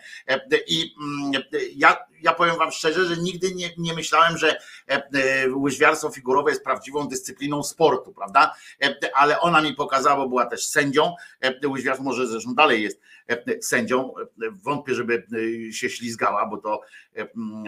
I 0.68 0.94
mm, 1.02 1.44
ja 1.76 2.11
ja 2.24 2.34
powiem 2.34 2.58
wam 2.58 2.72
szczerze, 2.72 3.06
że 3.06 3.18
nigdy 3.18 3.56
nie, 3.56 3.70
nie 3.78 3.94
myślałem, 3.94 4.38
że 4.38 4.58
e, 4.90 5.04
e, 5.14 5.50
łyżwiarstwo 5.56 6.10
figurowe 6.10 6.52
jest 6.52 6.64
prawdziwą 6.64 7.08
dyscypliną 7.08 7.64
sportu, 7.64 8.14
prawda? 8.14 8.54
E, 8.84 8.96
ale 9.16 9.40
ona 9.40 9.62
mi 9.62 9.76
pokazała, 9.76 10.28
była 10.28 10.46
też 10.46 10.68
sędzią, 10.68 11.16
łyżwiarstwo 11.66 12.04
może 12.04 12.28
zresztą 12.28 12.56
dalej 12.56 12.84
jest 12.84 13.02
sędzią, 13.62 14.14
wątpię, 14.64 14.96
żeby 14.96 15.28
się 15.72 15.90
ślizgała, 15.90 16.46
bo 16.46 16.58
to 16.58 16.82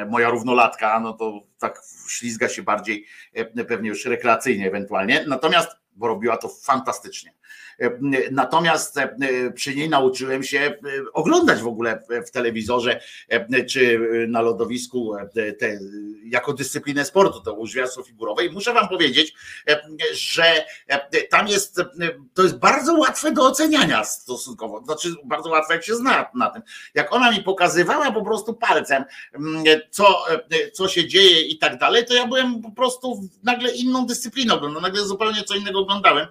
moja 0.09 0.29
równolatka, 0.29 0.99
no 0.99 1.13
to 1.13 1.39
tak 1.59 1.81
ślizga 2.07 2.49
się 2.49 2.63
bardziej 2.63 3.05
pewnie 3.67 3.89
już 3.89 4.05
rekreacyjnie 4.05 4.67
ewentualnie, 4.67 5.25
natomiast 5.27 5.71
bo 5.95 6.07
robiła 6.07 6.37
to 6.37 6.49
fantastycznie. 6.49 7.33
E, 7.80 7.99
natomiast 8.32 8.97
e, 8.97 9.15
przy 9.55 9.76
niej 9.76 9.89
nauczyłem 9.89 10.43
się 10.43 10.59
e, 10.59 10.76
oglądać 11.13 11.61
w 11.61 11.67
ogóle 11.67 12.03
w 12.28 12.32
telewizorze 12.32 13.01
czy 13.69 13.99
na 14.28 14.41
lodowisku 14.41 15.13
te, 15.59 15.80
jako 16.26 16.53
dyscyplinę 16.53 17.05
sportu, 17.05 17.41
to 17.41 17.53
łyżwiarstwo 17.53 18.03
figurowe. 18.03 18.45
I 18.45 18.49
muszę 18.49 18.74
wam 18.74 18.89
powiedzieć, 18.89 19.34
że 20.13 20.65
tam 21.30 21.47
jest, 21.47 21.82
to 22.34 22.43
jest 22.43 22.57
bardzo 22.57 22.93
łatwe 22.93 23.32
do 23.32 23.43
oceniania 23.43 24.03
stosunkowo, 24.03 24.84
znaczy 24.86 25.13
bardzo 25.26 25.49
łatwe 25.49 25.74
jak 25.74 25.84
się 25.84 25.95
zna 25.95 26.26
na 26.36 26.49
tym. 26.49 26.61
Jak 26.93 27.13
ona 27.13 27.32
mi 27.32 27.43
pokazywała 27.43 28.11
po 28.11 28.26
prostu 28.26 28.53
palcem, 28.53 29.03
co, 29.89 30.26
co 30.74 30.88
się 30.88 31.07
dzieje 31.07 31.41
i 31.41 31.57
tak 31.57 31.78
dalej, 31.78 32.05
to 32.05 32.13
ja 32.13 32.28
byłem 32.28 32.61
po 32.61 32.71
prostu 32.71 33.30
nagle 33.43 33.71
inną 33.71 34.05
dyscypliną, 34.05 34.69
nagle 34.82 35.03
zupełnie 35.05 35.43
co 35.43 35.55
innego 35.55 35.80
oglądałem 35.80 36.28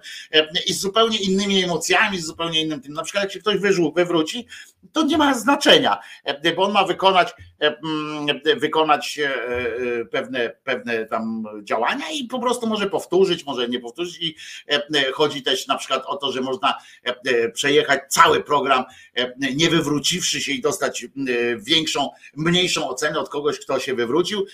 i 0.67 0.73
zupełnie 0.73 1.17
inny 1.17 1.32
innymi 1.33 1.63
emocjami, 1.63 2.19
z 2.19 2.25
zupełnie 2.25 2.61
innym 2.61 2.81
tym. 2.81 2.93
Na 2.93 3.03
przykład 3.03 3.23
jak 3.23 3.33
się 3.33 3.39
ktoś 3.39 3.57
wywróci, 3.95 4.47
to 4.91 5.03
nie 5.03 5.17
ma 5.17 5.33
znaczenia, 5.33 5.99
bo 6.55 6.63
on 6.63 6.71
ma 6.71 6.85
wykonać, 6.85 7.33
wykonać 8.57 9.19
e, 9.19 9.35
e, 9.35 10.05
pewne, 10.05 10.49
pewne 10.63 11.05
tam 11.05 11.43
działania 11.63 12.11
i 12.11 12.23
po 12.23 12.39
prostu 12.39 12.67
może 12.67 12.89
powtórzyć, 12.89 13.45
może 13.45 13.69
nie 13.69 13.79
powtórzyć 13.79 14.17
i 14.21 14.35
e, 14.67 15.11
chodzi 15.11 15.43
też 15.43 15.67
na 15.67 15.77
przykład 15.77 16.03
o 16.05 16.15
to, 16.15 16.31
że 16.31 16.41
można 16.41 16.77
przejechać 17.53 17.99
cały 18.09 18.43
program 18.43 18.83
nie 19.55 19.69
wywróciwszy 19.69 20.41
się 20.41 20.51
i 20.51 20.61
dostać 20.61 21.05
większą, 21.57 22.09
mniejszą 22.35 22.89
ocenę 22.89 23.19
od 23.19 23.29
kogoś, 23.29 23.59
kto 23.59 23.79
się 23.79 23.93
wywrócił, 23.95 24.45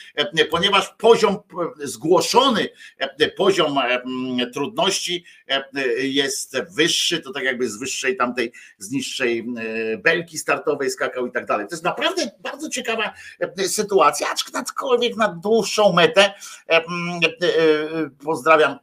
ponieważ 0.50 0.94
poziom 0.98 1.38
zgłoszony, 1.80 2.70
poziom 3.38 3.76
trudności 4.54 5.26
jest 5.98 6.58
wyższy, 6.76 7.20
to 7.20 7.32
tak 7.32 7.44
jakby 7.44 7.70
z 7.70 7.78
wyższej 7.78 8.18
tamtej, 8.18 8.52
z 8.78 8.92
niższej 8.92 9.46
belki 9.98 10.38
startowej 10.38 10.90
skakał 10.90 11.28
i 11.28 11.32
tak 11.32 11.46
dalej. 11.46 11.68
To 11.68 11.76
jest 11.76 11.84
naprawdę 11.84 12.32
bardzo 12.40 12.70
ciekawa 13.00 13.68
sytuacja, 13.68 14.28
aczkolwiek 14.54 15.16
na 15.16 15.28
dłuższą 15.28 15.94
metę 15.94 16.34
pozdrawiam 18.24 18.80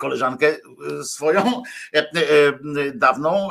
koleżankę 0.00 0.56
swoją 1.04 1.62
dawną, 2.94 3.48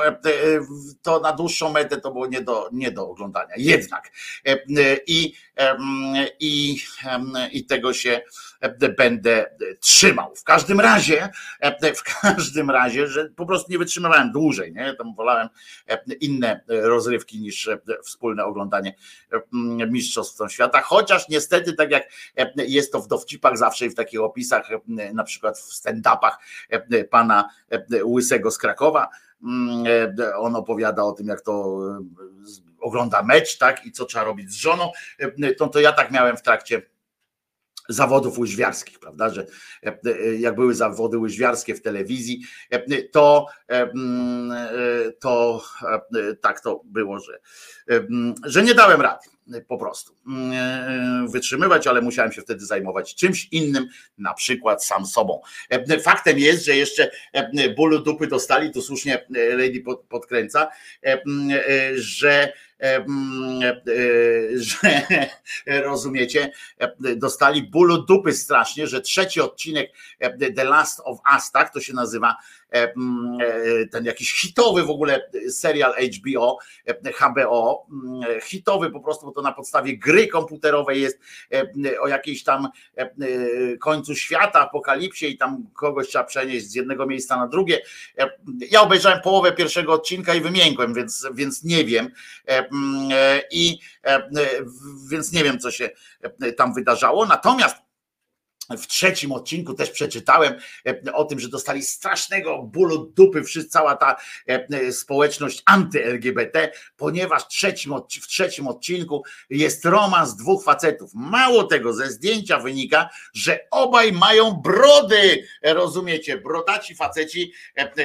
to 1.01 1.19
na 1.19 1.33
dłuższą 1.33 1.71
metę 1.71 1.97
to 2.01 2.11
było 2.11 2.27
nie 2.27 2.41
do, 2.41 2.69
nie 2.71 2.91
do 2.91 3.09
oglądania. 3.09 3.53
Jednak. 3.57 4.11
I, 5.07 5.33
i, 6.39 6.77
i 7.51 7.65
tego 7.65 7.93
się 7.93 8.21
będę 8.97 9.55
trzymał. 9.79 10.35
W 10.35 10.43
każdym 10.43 10.79
razie, 10.79 11.29
w 11.95 12.21
każdym 12.21 12.71
razie, 12.71 13.07
że 13.07 13.29
po 13.29 13.45
prostu 13.45 13.71
nie 13.71 13.77
wytrzymywałem 13.77 14.31
dłużej, 14.31 14.73
nie? 14.73 14.93
Tam 14.93 15.15
wolałem 15.15 15.49
inne 16.21 16.61
rozrywki 16.67 17.39
niż 17.41 17.69
wspólne 18.03 18.45
oglądanie 18.45 18.95
Mistrzostw 19.89 20.41
Świata, 20.49 20.81
chociaż 20.81 21.29
niestety, 21.29 21.73
tak 21.73 21.91
jak 21.91 22.03
jest 22.57 22.91
to 22.91 23.01
w 23.01 23.07
dowcipach 23.07 23.57
zawsze 23.57 23.85
i 23.85 23.89
w 23.89 23.95
takich 23.95 24.21
opisach, 24.21 24.69
na 25.13 25.23
przykład 25.23 25.59
w 25.59 25.73
stand-upach 25.73 26.31
pana 27.09 27.49
Łysego 28.03 28.51
z 28.51 28.57
Krakowa, 28.57 29.09
on 30.37 30.55
opowiada 30.55 31.03
o 31.03 31.11
tym, 31.11 31.27
jak 31.27 31.41
to 31.41 31.79
ogląda 32.79 33.23
mecz, 33.23 33.57
tak, 33.57 33.85
i 33.85 33.91
co 33.91 34.05
trzeba 34.05 34.23
robić 34.23 34.51
z 34.51 34.55
żoną, 34.55 34.91
to, 35.57 35.67
to 35.67 35.79
ja 35.79 35.91
tak 35.91 36.11
miałem 36.11 36.37
w 36.37 36.41
trakcie 36.41 36.81
zawodów 37.89 38.37
łyżwiarskich, 38.37 38.99
prawda, 38.99 39.29
że 39.29 39.45
e, 39.85 39.97
e, 40.05 40.35
jak 40.35 40.55
były 40.55 40.75
zawody 40.75 41.17
łyżwiarskie 41.17 41.75
w 41.75 41.81
telewizji, 41.81 42.41
e, 42.69 43.03
to, 43.03 43.47
to 45.19 45.63
tak 46.41 46.61
to 46.61 46.81
było, 46.85 47.19
że, 47.19 47.39
że 48.43 48.63
nie 48.63 48.73
dałem 48.73 49.01
rady 49.01 49.27
po 49.67 49.77
prostu 49.77 50.15
wytrzymywać, 51.27 51.87
ale 51.87 52.01
musiałem 52.01 52.31
się 52.31 52.41
wtedy 52.41 52.65
zajmować 52.65 53.15
czymś 53.15 53.47
innym, 53.51 53.87
na 54.17 54.33
przykład 54.33 54.85
sam 54.85 55.05
sobą. 55.05 55.41
Faktem 56.03 56.39
jest, 56.39 56.65
że 56.65 56.75
jeszcze 56.75 57.11
bólu 57.75 57.99
dupy 57.99 58.27
dostali, 58.27 58.71
tu 58.71 58.81
słusznie 58.81 59.25
Lady 59.29 59.83
podkręca, 60.09 60.67
że 61.95 62.53
że 64.55 65.01
rozumiecie, 65.83 66.51
dostali 67.15 67.63
bólu 67.63 68.05
dupy 68.05 68.33
strasznie, 68.33 68.87
że 68.87 69.01
trzeci 69.01 69.41
odcinek 69.41 69.91
The 70.55 70.63
Last 70.63 71.01
of 71.03 71.19
Us, 71.35 71.51
tak 71.51 71.73
to 71.73 71.79
się 71.79 71.93
nazywa, 71.93 72.35
E, 72.75 72.83
e, 72.83 73.87
ten 73.91 74.05
jakiś 74.05 74.41
hitowy 74.41 74.83
w 74.83 74.89
ogóle 74.89 75.29
serial 75.49 75.93
HBO, 75.93 76.57
e, 76.87 77.11
HBO, 77.11 77.87
hitowy 78.43 78.91
po 78.91 78.99
prostu, 78.99 79.25
bo 79.25 79.31
to 79.31 79.41
na 79.41 79.51
podstawie 79.51 79.97
gry 79.97 80.27
komputerowej 80.27 81.01
jest 81.01 81.19
o 82.01 82.07
jakiejś 82.07 82.43
tam 82.43 82.67
końcu 83.79 84.15
świata, 84.15 84.59
apokalipsie 84.59 85.25
i 85.25 85.37
tam 85.37 85.67
kogoś 85.73 86.07
trzeba 86.07 86.23
przenieść 86.23 86.65
z 86.65 86.75
jednego 86.75 87.05
miejsca 87.05 87.37
na 87.37 87.47
drugie. 87.47 87.81
Ja 88.71 88.81
obejrzałem 88.81 89.21
połowę 89.21 89.51
pierwszego 89.51 89.93
odcinka 89.93 90.35
i 90.35 90.41
wymiękłem, 90.41 90.93
więc, 90.93 91.27
więc 91.33 91.63
nie 91.63 91.85
wiem. 91.85 92.09
I 93.51 93.79
więc 95.09 95.31
nie 95.31 95.43
wiem, 95.43 95.59
co 95.59 95.71
się 95.71 95.89
tam 96.57 96.73
wydarzało. 96.73 97.25
Natomiast 97.25 97.75
w 98.69 98.87
trzecim 98.87 99.31
odcinku 99.31 99.73
też 99.73 99.91
przeczytałem 99.91 100.53
e, 100.87 101.13
o 101.13 101.25
tym, 101.25 101.39
że 101.39 101.49
dostali 101.49 101.81
strasznego 101.81 102.63
bólu 102.63 103.05
dupy 103.15 103.43
wszyscy, 103.43 103.69
cała 103.69 103.95
ta 103.95 104.15
e, 104.49 104.67
e, 104.69 104.91
społeczność 104.91 105.63
anty-LGBT, 105.65 106.71
ponieważ 106.97 107.43
w 108.21 108.27
trzecim 108.27 108.67
odcinku 108.67 109.23
jest 109.49 109.85
romans 109.85 110.35
dwóch 110.35 110.63
facetów. 110.63 111.11
Mało 111.13 111.63
tego, 111.63 111.93
ze 111.93 112.09
zdjęcia 112.09 112.59
wynika, 112.59 113.09
że 113.33 113.59
obaj 113.71 114.11
mają 114.11 114.51
brody, 114.51 115.47
rozumiecie, 115.63 116.37
brodaci 116.37 116.95
faceci 116.95 117.53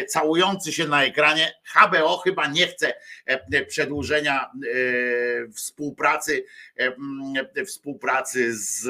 całujący 0.08 0.72
się 0.72 0.88
na 0.88 1.04
ekranie. 1.04 1.52
HBO 1.74 2.18
chyba 2.18 2.46
nie 2.46 2.66
chce 2.66 2.94
przedłużenia 3.68 4.50
współpracy, 5.54 6.44
współpracy 7.66 8.56
z 8.56 8.88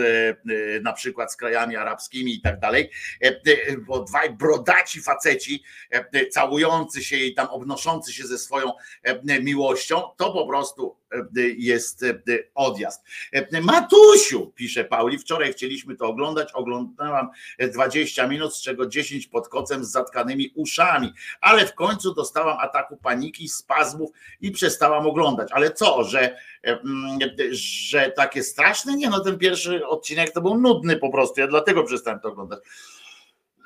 na 0.83 0.93
przykład 0.93 1.33
z 1.33 1.37
krajami 1.37 1.60
arabskimi 1.61 2.35
i 2.35 2.41
tak 2.41 2.61
dalej, 2.61 2.91
e, 3.23 3.27
e, 3.29 3.77
bo 3.77 4.05
dwaj 4.05 4.31
brodaci 4.31 5.01
faceci 5.01 5.63
e, 5.91 6.27
całujący 6.27 7.05
się 7.05 7.17
i 7.17 7.35
tam 7.35 7.47
obnoszący 7.47 8.13
się 8.13 8.27
ze 8.27 8.39
swoją 8.39 8.73
miłością, 9.41 10.03
to 10.17 10.33
po 10.33 10.47
prostu 10.47 11.00
jest 11.57 12.05
odjazd. 12.55 13.03
Matusiu, 13.63 14.53
pisze 14.55 14.85
Pauli, 14.85 15.19
wczoraj 15.19 15.53
chcieliśmy 15.53 15.97
to 15.97 16.07
oglądać, 16.07 16.53
oglądałam 16.53 17.29
20 17.73 18.27
minut, 18.27 18.55
z 18.55 18.63
czego 18.63 18.87
10 18.87 19.27
pod 19.27 19.49
kocem 19.49 19.85
z 19.85 19.91
zatkanymi 19.91 20.53
uszami, 20.55 21.13
ale 21.41 21.67
w 21.67 21.75
końcu 21.75 22.15
dostałam 22.15 22.59
ataku 22.59 22.97
paniki, 22.97 23.49
spazmów 23.49 24.11
i 24.41 24.51
przestałam 24.51 25.07
oglądać. 25.07 25.49
Ale 25.53 25.71
co, 25.71 26.05
że, 26.05 26.37
że 27.51 28.13
takie 28.17 28.43
straszne? 28.43 28.97
Nie, 28.97 29.11
no 29.11 29.21
ten 29.21 29.39
pierwszy 29.39 29.87
odcinek 29.87 30.33
to 30.33 30.41
był 30.41 30.61
nudny 30.61 30.97
po 30.97 31.11
prostu, 31.11 31.41
ja 31.41 31.47
dlatego 31.47 31.85
przestałem 31.85 32.21
to 32.21 32.29
oglądać, 32.29 32.61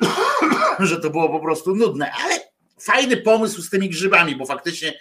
że 0.79 1.01
to 1.01 1.11
było 1.11 1.29
po 1.29 1.41
prostu 1.41 1.77
nudne, 1.77 2.13
ale 2.25 2.41
fajny 2.81 3.17
pomysł 3.17 3.63
z 3.63 3.71
tymi 3.71 3.89
grzybami, 3.89 4.37
bo 4.37 4.47
faktycznie 4.47 5.01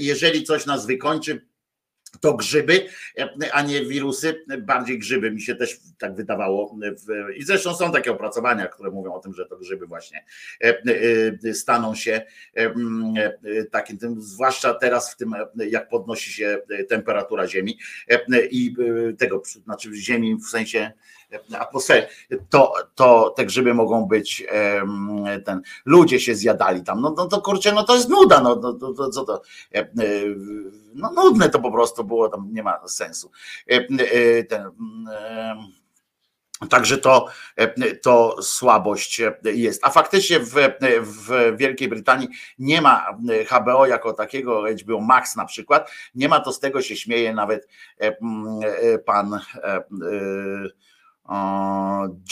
jeżeli 0.00 0.44
coś 0.44 0.66
nas 0.66 0.86
wykończy, 0.86 1.46
to 2.20 2.34
grzyby, 2.34 2.86
a 3.52 3.62
nie 3.62 3.84
wirusy, 3.84 4.44
bardziej 4.58 4.98
grzyby 4.98 5.30
mi 5.30 5.40
się 5.40 5.54
też 5.54 5.78
tak 5.98 6.14
wydawało. 6.14 6.76
I 7.36 7.42
zresztą 7.42 7.74
są 7.74 7.92
takie 7.92 8.12
opracowania, 8.12 8.66
które 8.66 8.90
mówią 8.90 9.12
o 9.12 9.20
tym, 9.20 9.34
że 9.34 9.46
to 9.46 9.56
grzyby 9.56 9.86
właśnie 9.86 10.24
staną 11.52 11.94
się 11.94 12.22
takim 13.70 13.98
tym, 13.98 14.22
zwłaszcza 14.22 14.74
teraz 14.74 15.12
w 15.14 15.16
tym, 15.16 15.34
jak 15.56 15.88
podnosi 15.88 16.32
się 16.32 16.58
temperatura 16.88 17.48
Ziemi 17.48 17.78
i 18.50 18.74
tego, 19.18 19.42
znaczy 19.64 19.94
Ziemi 19.94 20.36
w 20.36 20.50
sensie 20.50 20.92
atmosfery, 21.58 22.08
to, 22.50 22.74
to 22.94 23.30
te 23.36 23.46
grzyby 23.46 23.74
mogą 23.74 24.06
być, 24.06 24.46
ten, 25.44 25.62
ludzie 25.84 26.20
się 26.20 26.34
zjadali 26.34 26.82
tam, 26.82 27.00
no, 27.00 27.14
no 27.16 27.26
to 27.26 27.40
kurczę, 27.40 27.72
no 27.72 27.84
to 27.84 27.96
jest 27.96 28.08
nuda, 28.08 28.40
no, 28.40 28.56
no 28.56 28.72
to, 28.72 28.92
to, 28.92 29.10
co 29.10 29.24
to, 29.24 29.42
no 30.94 31.12
nudne 31.12 31.50
to 31.50 31.60
po 31.60 31.72
prostu 31.72 32.04
było, 32.04 32.28
tam 32.28 32.48
nie 32.52 32.62
ma 32.62 32.88
sensu. 32.88 33.30
Ten, 34.48 34.70
Także 36.68 36.98
to, 36.98 37.26
to 38.02 38.42
słabość 38.42 39.20
jest. 39.44 39.84
A 39.84 39.90
faktycznie 39.90 40.40
w, 40.40 40.54
w 41.00 41.56
Wielkiej 41.56 41.88
Brytanii 41.88 42.28
nie 42.58 42.82
ma 42.82 43.06
HBO 43.50 43.86
jako 43.86 44.12
takiego, 44.12 44.64
HBO 44.82 45.00
Max 45.00 45.36
na 45.36 45.44
przykład, 45.44 45.90
nie 46.14 46.28
ma 46.28 46.40
to 46.40 46.52
z 46.52 46.60
tego 46.60 46.82
się 46.82 46.96
śmieje 46.96 47.34
nawet 47.34 47.68
pan 49.06 49.40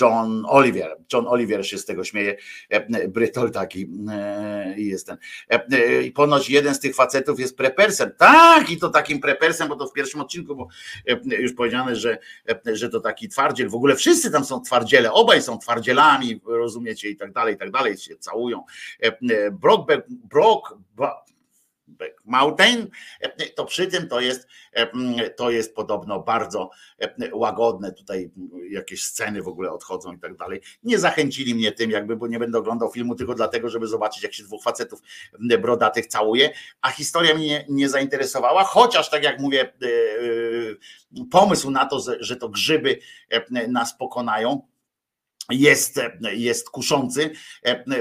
John 0.00 0.44
Oliver. 0.48 0.96
John 1.12 1.26
Oliver 1.28 1.66
się 1.66 1.78
z 1.78 1.84
tego 1.84 2.04
śmieje. 2.04 2.36
E, 2.70 3.08
Brytol 3.08 3.50
taki 3.50 3.90
e, 4.10 4.74
jest 4.76 5.06
ten. 5.06 5.16
E, 5.48 6.02
I 6.02 6.12
ponoć 6.12 6.50
jeden 6.50 6.74
z 6.74 6.80
tych 6.80 6.94
facetów 6.94 7.40
jest 7.40 7.56
prepersem. 7.56 8.10
Tak, 8.18 8.70
i 8.70 8.76
to 8.76 8.88
takim 8.88 9.20
prepersem, 9.20 9.68
bo 9.68 9.76
to 9.76 9.86
w 9.86 9.92
pierwszym 9.92 10.20
odcinku 10.20 10.56
bo 10.56 10.68
już 11.24 11.52
powiedziane, 11.52 11.96
że, 11.96 12.18
że 12.72 12.88
to 12.88 13.00
taki 13.00 13.28
twardziel. 13.28 13.68
W 13.68 13.74
ogóle 13.74 13.96
wszyscy 13.96 14.30
tam 14.30 14.44
są 14.44 14.60
twardziele, 14.60 15.12
obaj 15.12 15.42
są 15.42 15.58
twardzielami, 15.58 16.40
rozumiecie, 16.46 17.10
i 17.10 17.16
tak 17.16 17.32
dalej, 17.32 17.54
i 17.54 17.58
tak 17.58 17.70
dalej, 17.70 17.96
się 17.96 18.16
całują. 18.16 18.64
Brock, 19.52 19.92
Brock, 20.08 20.74
Mountain, 22.24 22.86
to 23.54 23.64
przy 23.64 23.86
tym 23.86 24.08
to 24.08 24.20
jest, 24.20 24.48
to 25.36 25.50
jest 25.50 25.74
podobno 25.74 26.20
bardzo 26.20 26.70
łagodne. 27.32 27.92
Tutaj 27.92 28.30
jakieś 28.70 29.04
sceny 29.04 29.42
w 29.42 29.48
ogóle 29.48 29.72
odchodzą 29.72 30.12
i 30.12 30.18
tak 30.18 30.36
dalej. 30.36 30.60
Nie 30.82 30.98
zachęcili 30.98 31.54
mnie 31.54 31.72
tym, 31.72 31.90
jakby, 31.90 32.16
bo 32.16 32.26
nie 32.26 32.38
będę 32.38 32.58
oglądał 32.58 32.90
filmu 32.90 33.14
tylko 33.14 33.34
dlatego, 33.34 33.68
żeby 33.68 33.86
zobaczyć, 33.86 34.22
jak 34.22 34.34
się 34.34 34.42
dwóch 34.42 34.62
facetów 34.62 35.00
brodatych 35.60 36.06
całuje, 36.06 36.50
a 36.80 36.90
historia 36.90 37.34
mnie 37.34 37.64
nie 37.68 37.88
zainteresowała, 37.88 38.64
chociaż 38.64 39.10
tak 39.10 39.22
jak 39.22 39.40
mówię, 39.40 39.60
e, 39.60 39.86
e, 39.86 41.24
pomysł 41.30 41.70
na 41.70 41.86
to, 41.86 42.00
że 42.20 42.36
to 42.36 42.48
grzyby 42.48 42.98
nas 43.68 43.96
pokonają 43.98 44.68
jest, 45.50 46.00
jest 46.32 46.70
kuszący, 46.70 47.30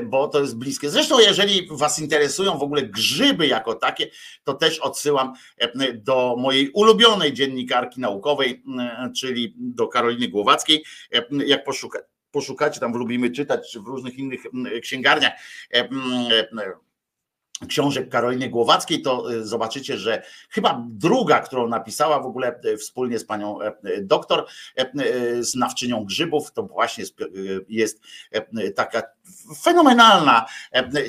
bo 0.03 0.27
to 0.27 0.39
jest 0.41 0.57
bliskie. 0.57 0.89
Zresztą, 0.89 1.19
jeżeli 1.19 1.67
Was 1.71 1.99
interesują 1.99 2.57
w 2.57 2.63
ogóle 2.63 2.83
grzyby 2.83 3.47
jako 3.47 3.73
takie, 3.75 4.07
to 4.43 4.53
też 4.53 4.79
odsyłam 4.79 5.33
do 5.93 6.35
mojej 6.39 6.69
ulubionej 6.69 7.33
dziennikarki 7.33 8.01
naukowej, 8.01 8.63
czyli 9.15 9.53
do 9.57 9.87
Karoliny 9.87 10.27
Głowackiej. 10.27 10.83
Jak 11.45 11.63
poszuka, 11.63 11.99
poszukacie, 12.31 12.79
tam 12.79 12.93
lubimy 12.93 13.31
czytać, 13.31 13.71
czy 13.71 13.79
w 13.79 13.87
różnych 13.87 14.17
innych 14.17 14.41
księgarniach 14.81 15.33
książek 17.67 18.09
Karoliny 18.09 18.49
Głowackiej, 18.49 19.01
to 19.01 19.33
y, 19.33 19.45
zobaczycie, 19.45 19.97
że 19.97 20.23
chyba 20.49 20.85
druga, 20.89 21.39
którą 21.39 21.67
napisała 21.67 22.19
w 22.19 22.25
ogóle 22.25 22.59
y, 22.65 22.77
wspólnie 22.77 23.19
z 23.19 23.25
panią 23.25 23.61
e, 23.61 23.71
y, 23.85 24.03
doktor, 24.03 24.45
e, 24.75 25.43
z 25.43 25.55
nawczynią 25.55 26.05
grzybów, 26.05 26.51
to 26.51 26.63
właśnie 26.63 27.03
jest 27.69 28.01
e, 28.31 28.71
taka 28.71 29.03
fenomenalna, 29.61 30.45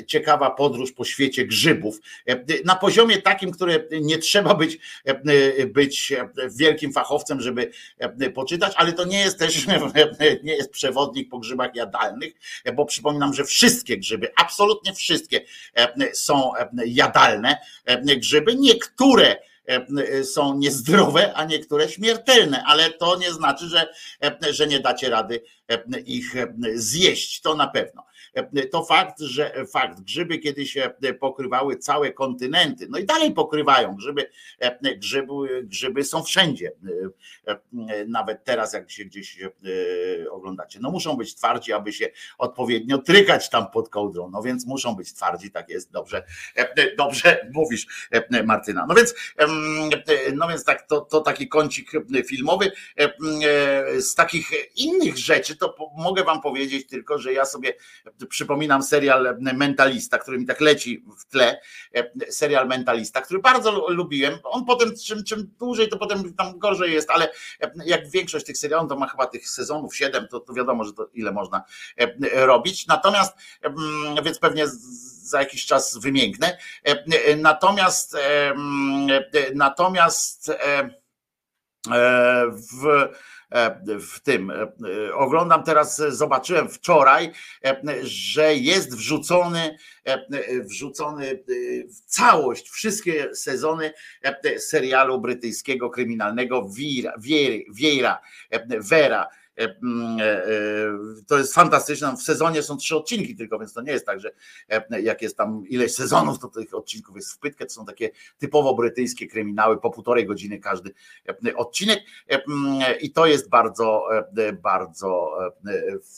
ciekawa 0.07 0.51
podróż 0.51 0.91
po 0.91 1.05
świecie 1.05 1.45
grzybów. 1.45 1.99
Na 2.65 2.75
poziomie 2.75 3.21
takim, 3.21 3.51
które 3.51 3.79
nie 4.01 4.17
trzeba 4.17 4.55
być, 4.55 4.77
być 5.67 6.13
wielkim 6.51 6.93
fachowcem, 6.93 7.41
żeby 7.41 7.71
poczytać, 8.33 8.73
ale 8.75 8.93
to 8.93 9.05
nie 9.05 9.19
jest 9.19 9.39
też 9.39 9.67
nie 10.43 10.55
jest 10.55 10.71
przewodnik 10.71 11.29
po 11.29 11.39
grzybach 11.39 11.75
jadalnych, 11.75 12.33
bo 12.75 12.85
przypominam, 12.85 13.33
że 13.33 13.43
wszystkie 13.43 13.97
grzyby, 13.97 14.31
absolutnie 14.35 14.93
wszystkie 14.93 15.41
są 16.13 16.51
jadalne 16.85 17.57
grzyby. 18.17 18.55
Niektóre 18.55 19.35
są 20.23 20.57
niezdrowe, 20.57 21.33
a 21.33 21.45
niektóre 21.45 21.89
śmiertelne, 21.89 22.63
ale 22.65 22.91
to 22.91 23.17
nie 23.17 23.33
znaczy, 23.33 23.65
że, 23.65 23.93
że 24.49 24.67
nie 24.67 24.79
dacie 24.79 25.09
rady 25.09 25.41
ich 26.05 26.35
zjeść, 26.73 27.41
to 27.41 27.55
na 27.55 27.67
pewno. 27.67 28.08
To 28.71 28.83
fakt, 28.83 29.19
że 29.19 29.65
fakt, 29.71 30.01
grzyby 30.01 30.37
kiedyś 30.37 30.77
pokrywały 31.19 31.75
całe 31.75 32.13
kontynenty, 32.13 32.87
no 32.89 32.97
i 32.97 33.05
dalej 33.05 33.31
pokrywają. 33.33 33.95
Grzyby, 33.95 34.29
grzyby, 34.97 35.63
grzyby 35.63 36.03
są 36.03 36.23
wszędzie, 36.23 36.71
nawet 38.07 38.43
teraz, 38.43 38.73
jak 38.73 38.91
się 38.91 39.05
gdzieś 39.05 39.37
oglądacie. 40.31 40.79
No 40.81 40.91
muszą 40.91 41.17
być 41.17 41.35
twardzi, 41.35 41.73
aby 41.73 41.93
się 41.93 42.09
odpowiednio 42.37 42.97
trykać 42.97 43.49
tam 43.49 43.71
pod 43.71 43.89
kołdrą. 43.89 44.29
No 44.29 44.41
więc 44.41 44.65
muszą 44.65 44.95
być 44.95 45.13
twardzi, 45.13 45.51
tak 45.51 45.69
jest, 45.69 45.91
dobrze, 45.91 46.23
dobrze 46.97 47.49
mówisz, 47.53 48.09
Martyna. 48.45 48.85
No 48.89 48.95
więc, 48.95 49.15
no 50.35 50.47
więc 50.47 50.63
tak, 50.63 50.87
to, 50.87 51.01
to 51.01 51.21
taki 51.21 51.47
kącik 51.47 51.91
filmowy. 52.27 52.71
Z 53.99 54.15
takich 54.15 54.51
innych 54.75 55.17
rzeczy, 55.17 55.55
to 55.57 55.75
mogę 55.97 56.23
wam 56.23 56.41
powiedzieć 56.41 56.87
tylko, 56.87 57.17
że 57.17 57.33
ja 57.33 57.45
sobie 57.45 57.73
przypominam 58.29 58.83
serial 58.83 59.37
Mentalista, 59.39 60.17
który 60.17 60.39
mi 60.39 60.45
tak 60.45 60.61
leci 60.61 61.05
w 61.17 61.25
tle, 61.25 61.61
serial 62.29 62.67
Mentalista, 62.67 63.21
który 63.21 63.39
bardzo 63.39 63.89
lubiłem. 63.89 64.39
On 64.43 64.65
potem, 64.65 64.95
czym, 65.05 65.23
czym 65.23 65.51
dłużej, 65.59 65.89
to 65.89 65.97
potem 65.97 66.33
tam 66.33 66.59
gorzej 66.59 66.93
jest, 66.93 67.09
ale 67.09 67.31
jak 67.85 68.09
większość 68.09 68.45
tych 68.45 68.57
serialów, 68.57 68.89
to 68.89 68.95
ma 68.95 69.07
chyba 69.07 69.27
tych 69.27 69.49
sezonów 69.49 69.95
siedem, 69.95 70.27
to, 70.27 70.39
to 70.39 70.53
wiadomo, 70.53 70.83
że 70.83 70.93
to 70.93 71.09
ile 71.13 71.31
można 71.31 71.63
robić. 72.33 72.87
Natomiast, 72.87 73.33
więc 74.23 74.39
pewnie 74.39 74.67
za 75.23 75.39
jakiś 75.39 75.65
czas 75.65 75.97
wymięknę. 75.97 76.57
Natomiast, 77.37 78.17
natomiast 79.53 80.51
w 82.71 82.87
E, 82.87 83.09
w 83.99 84.19
tym. 84.19 84.51
E, 84.51 84.73
oglądam 85.13 85.63
teraz, 85.63 85.97
zobaczyłem 86.09 86.69
wczoraj, 86.69 87.31
e, 87.65 87.81
że 88.03 88.55
jest 88.55 88.95
wrzucony, 88.95 89.77
wrzucony 90.63 91.43
w 91.87 92.01
całość, 92.05 92.69
wszystkie 92.69 93.35
sezony 93.35 93.93
serialu 94.57 95.21
brytyjskiego 95.21 95.89
kryminalnego 95.89 96.69
Vera 96.69 98.19
E, 98.51 98.61
mm, 98.63 98.81
e, 98.81 99.25
e, 99.25 99.38
to 101.27 101.37
jest 101.37 101.53
fantastyczne. 101.53 102.17
W 102.17 102.21
sezonie 102.21 102.63
są 102.63 102.77
trzy 102.77 102.95
odcinki 102.95 103.35
tylko, 103.35 103.59
więc 103.59 103.73
to 103.73 103.81
nie 103.81 103.91
jest 103.91 104.05
tak, 104.05 104.19
że 104.19 104.31
jak 105.01 105.21
jest 105.21 105.37
tam 105.37 105.63
ileś 105.67 105.95
sezonów, 105.95 106.39
to 106.39 106.47
tych 106.47 106.73
odcinków 106.73 107.15
jest 107.15 107.33
w 107.33 107.39
pytkę. 107.39 107.65
To 107.65 107.73
są 107.73 107.85
takie 107.85 108.09
typowo 108.37 108.75
brytyjskie 108.75 109.27
kryminały, 109.27 109.77
po 109.77 109.89
półtorej 109.89 110.25
godziny 110.25 110.59
każdy 110.59 110.93
odcinek 111.55 111.99
mm, 112.27 112.99
i 113.01 113.11
to 113.11 113.25
jest 113.25 113.49
bardzo, 113.49 114.03
bardzo 114.61 115.31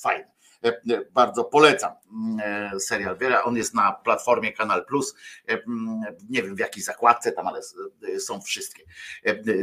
fajne. 0.02 0.32
E, 0.64 0.68
e, 0.68 1.06
bardzo 1.14 1.44
polecam 1.44 1.92
mm, 2.12 2.40
e, 2.76 2.80
serial 2.80 3.18
Wiera. 3.18 3.44
On 3.44 3.58
jest 3.58 3.74
na 3.74 3.92
platformie 3.92 4.54
Kanal 4.54 4.86
Plus. 4.86 5.16
Mm, 5.48 6.02
nie 6.30 6.44
wiem 6.44 6.56
w 6.56 6.60
jakiej 6.60 6.84
zakładce 6.84 7.32
tam, 7.32 7.48
ale 7.48 7.62
są 8.20 8.42
wszystkie 8.42 8.84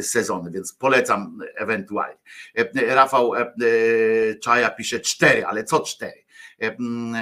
sezony, 0.02 0.50
więc 0.50 0.72
polecam 0.72 1.38
ewentualnie. 1.56 2.18
Rafał 2.74 3.32
Czaja 4.42 4.70
pisze 4.70 5.00
cztery, 5.00 5.46
ale 5.46 5.64
co 5.64 5.80
cztery? 5.80 6.24
Mm, 6.60 7.16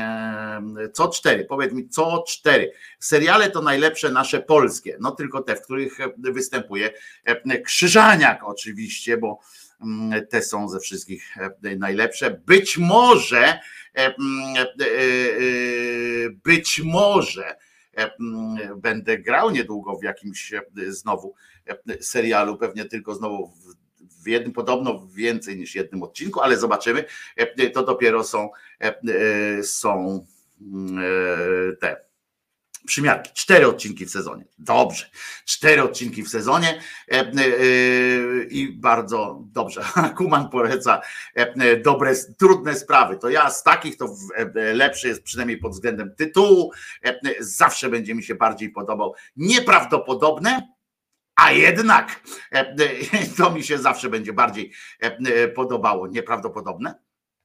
co 0.92 1.08
cztery, 1.08 1.44
powiedz 1.44 1.72
mi, 1.72 1.88
co 1.88 2.24
cztery. 2.28 2.72
Seriale 2.98 3.50
to 3.50 3.62
najlepsze 3.62 4.10
nasze 4.10 4.40
polskie, 4.40 4.96
no 5.00 5.10
tylko 5.10 5.42
te, 5.42 5.56
w 5.56 5.62
których 5.62 5.98
występuje 6.18 6.90
Krzyżaniak 7.64 8.40
oczywiście, 8.44 9.16
bo 9.16 9.40
te 10.30 10.42
są 10.42 10.68
ze 10.68 10.80
wszystkich 10.80 11.36
e, 11.36 11.76
najlepsze. 11.76 12.30
Być 12.46 12.78
może, 12.78 13.60
e, 13.94 14.14
mm, 14.14 14.56
e, 14.56 14.66
być 16.44 16.80
może 16.84 17.56
mm, 17.94 18.80
będę 18.80 19.18
grał 19.18 19.50
niedługo 19.50 19.96
w 19.98 20.02
jakimś 20.02 20.52
znowu 20.88 21.34
serialu, 22.00 22.56
pewnie 22.56 22.84
tylko 22.84 23.14
znowu 23.14 23.52
w 24.22 24.28
jednym, 24.28 24.52
podobno 24.52 25.06
więcej 25.14 25.56
niż 25.56 25.74
jednym 25.74 26.02
odcinku, 26.02 26.40
ale 26.40 26.56
zobaczymy. 26.56 27.04
To 27.74 27.82
dopiero 27.82 28.24
są, 28.24 28.50
są 29.62 30.26
te 31.80 32.05
Przymiarki. 32.86 33.30
Cztery 33.34 33.66
odcinki 33.66 34.06
w 34.06 34.10
sezonie. 34.10 34.44
Dobrze. 34.58 35.10
Cztery 35.44 35.82
odcinki 35.82 36.22
w 36.22 36.28
sezonie 36.28 36.80
i 38.50 38.72
bardzo 38.72 39.42
dobrze. 39.52 39.84
Kuman 40.16 40.48
poleca 40.48 41.00
dobre, 41.84 42.14
trudne 42.38 42.74
sprawy. 42.74 43.16
To 43.16 43.28
ja 43.28 43.50
z 43.50 43.62
takich 43.62 43.96
to 43.96 44.14
lepszy 44.54 45.08
jest 45.08 45.22
przynajmniej 45.22 45.58
pod 45.58 45.72
względem 45.72 46.14
tytułu. 46.14 46.72
Zawsze 47.40 47.88
będzie 47.88 48.14
mi 48.14 48.22
się 48.22 48.34
bardziej 48.34 48.70
podobał. 48.70 49.14
Nieprawdopodobne, 49.36 50.76
a 51.36 51.52
jednak 51.52 52.20
to 53.38 53.50
mi 53.50 53.64
się 53.64 53.78
zawsze 53.78 54.08
będzie 54.08 54.32
bardziej 54.32 54.72
podobało. 55.54 56.06
Nieprawdopodobne, 56.06 56.94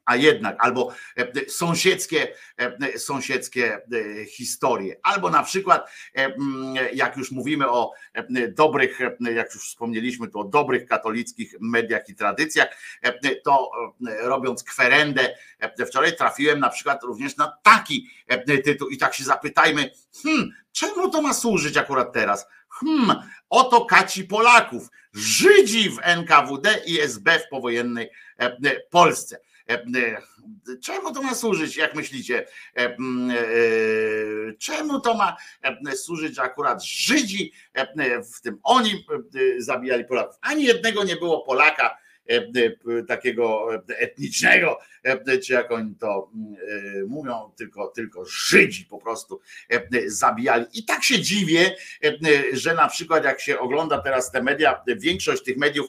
a 0.05 0.15
jednak, 0.15 0.55
albo 0.59 0.93
e, 1.17 1.49
sąsiedzkie, 1.49 2.27
e, 2.57 2.99
sąsiedzkie 2.99 3.75
e, 3.75 4.25
historie, 4.25 4.95
albo 5.03 5.29
na 5.29 5.43
przykład, 5.43 5.89
jak 6.93 7.17
już 7.17 7.31
mówimy 7.31 7.69
o 7.69 7.91
dobrych, 8.49 8.99
jak 9.35 9.53
już 9.53 9.63
wspomnieliśmy 9.63 10.27
tu 10.27 10.39
o 10.39 10.43
dobrych 10.43 10.85
katolickich 10.85 11.55
mediach 11.59 12.09
i 12.09 12.15
tradycjach, 12.15 12.67
to 13.43 13.71
robiąc 14.19 14.63
kwerendę, 14.63 15.35
wczoraj 15.87 16.15
trafiłem 16.15 16.59
na 16.59 16.69
przykład 16.69 17.03
również 17.03 17.37
na 17.37 17.57
taki 17.63 18.09
tytuł 18.63 18.89
i 18.89 18.97
tak 18.97 19.13
się 19.13 19.23
zapytajmy, 19.23 19.91
hmm, 20.23 20.51
czemu 20.71 21.09
to 21.09 21.21
ma 21.21 21.33
służyć 21.33 21.77
akurat 21.77 22.13
teraz? 22.13 22.47
Hmm, 22.69 23.15
oto 23.49 23.85
kaci 23.85 24.23
Polaków, 24.23 24.89
Żydzi 25.13 25.89
w 25.89 25.99
NKWD 26.01 26.81
i 26.85 27.01
SB 27.01 27.39
w 27.39 27.49
powojennej 27.49 28.09
Polsce. 28.89 29.39
E, 29.69 29.73
e, 29.73 30.77
czemu 30.83 31.13
to 31.13 31.21
ma 31.21 31.35
służyć, 31.35 31.77
jak 31.77 31.95
myślicie? 31.95 32.47
E, 32.77 32.97
czemu 34.59 34.99
to 34.99 35.13
ma 35.13 35.37
służyć, 35.95 36.35
że 36.35 36.41
akurat 36.41 36.83
Żydzi, 36.83 37.53
w 38.35 38.41
tym 38.41 38.59
oni 38.63 39.05
zabijali 39.57 40.05
Polaków? 40.05 40.35
Ani 40.41 40.63
jednego 40.63 41.03
nie 41.03 41.15
było 41.15 41.41
Polaka, 41.41 41.97
takiego 43.07 43.67
etnicznego, 43.87 44.79
e, 45.03 45.37
czy 45.37 45.53
jak 45.53 45.71
oni 45.71 45.95
to 45.95 46.31
mówią, 47.07 47.51
tylko, 47.57 47.87
tylko 47.87 48.25
Żydzi 48.25 48.85
po 48.85 48.97
prostu 48.97 49.41
zabijali. 50.05 50.65
I 50.73 50.85
tak 50.85 51.03
się 51.03 51.21
dziwię, 51.21 51.75
że 52.53 52.75
na 52.75 52.87
przykład 52.87 53.23
jak 53.23 53.41
się 53.41 53.59
ogląda 53.59 53.97
teraz 53.97 54.31
te 54.31 54.43
media, 54.43 54.83
większość 54.97 55.43
tych 55.43 55.57
mediów 55.57 55.87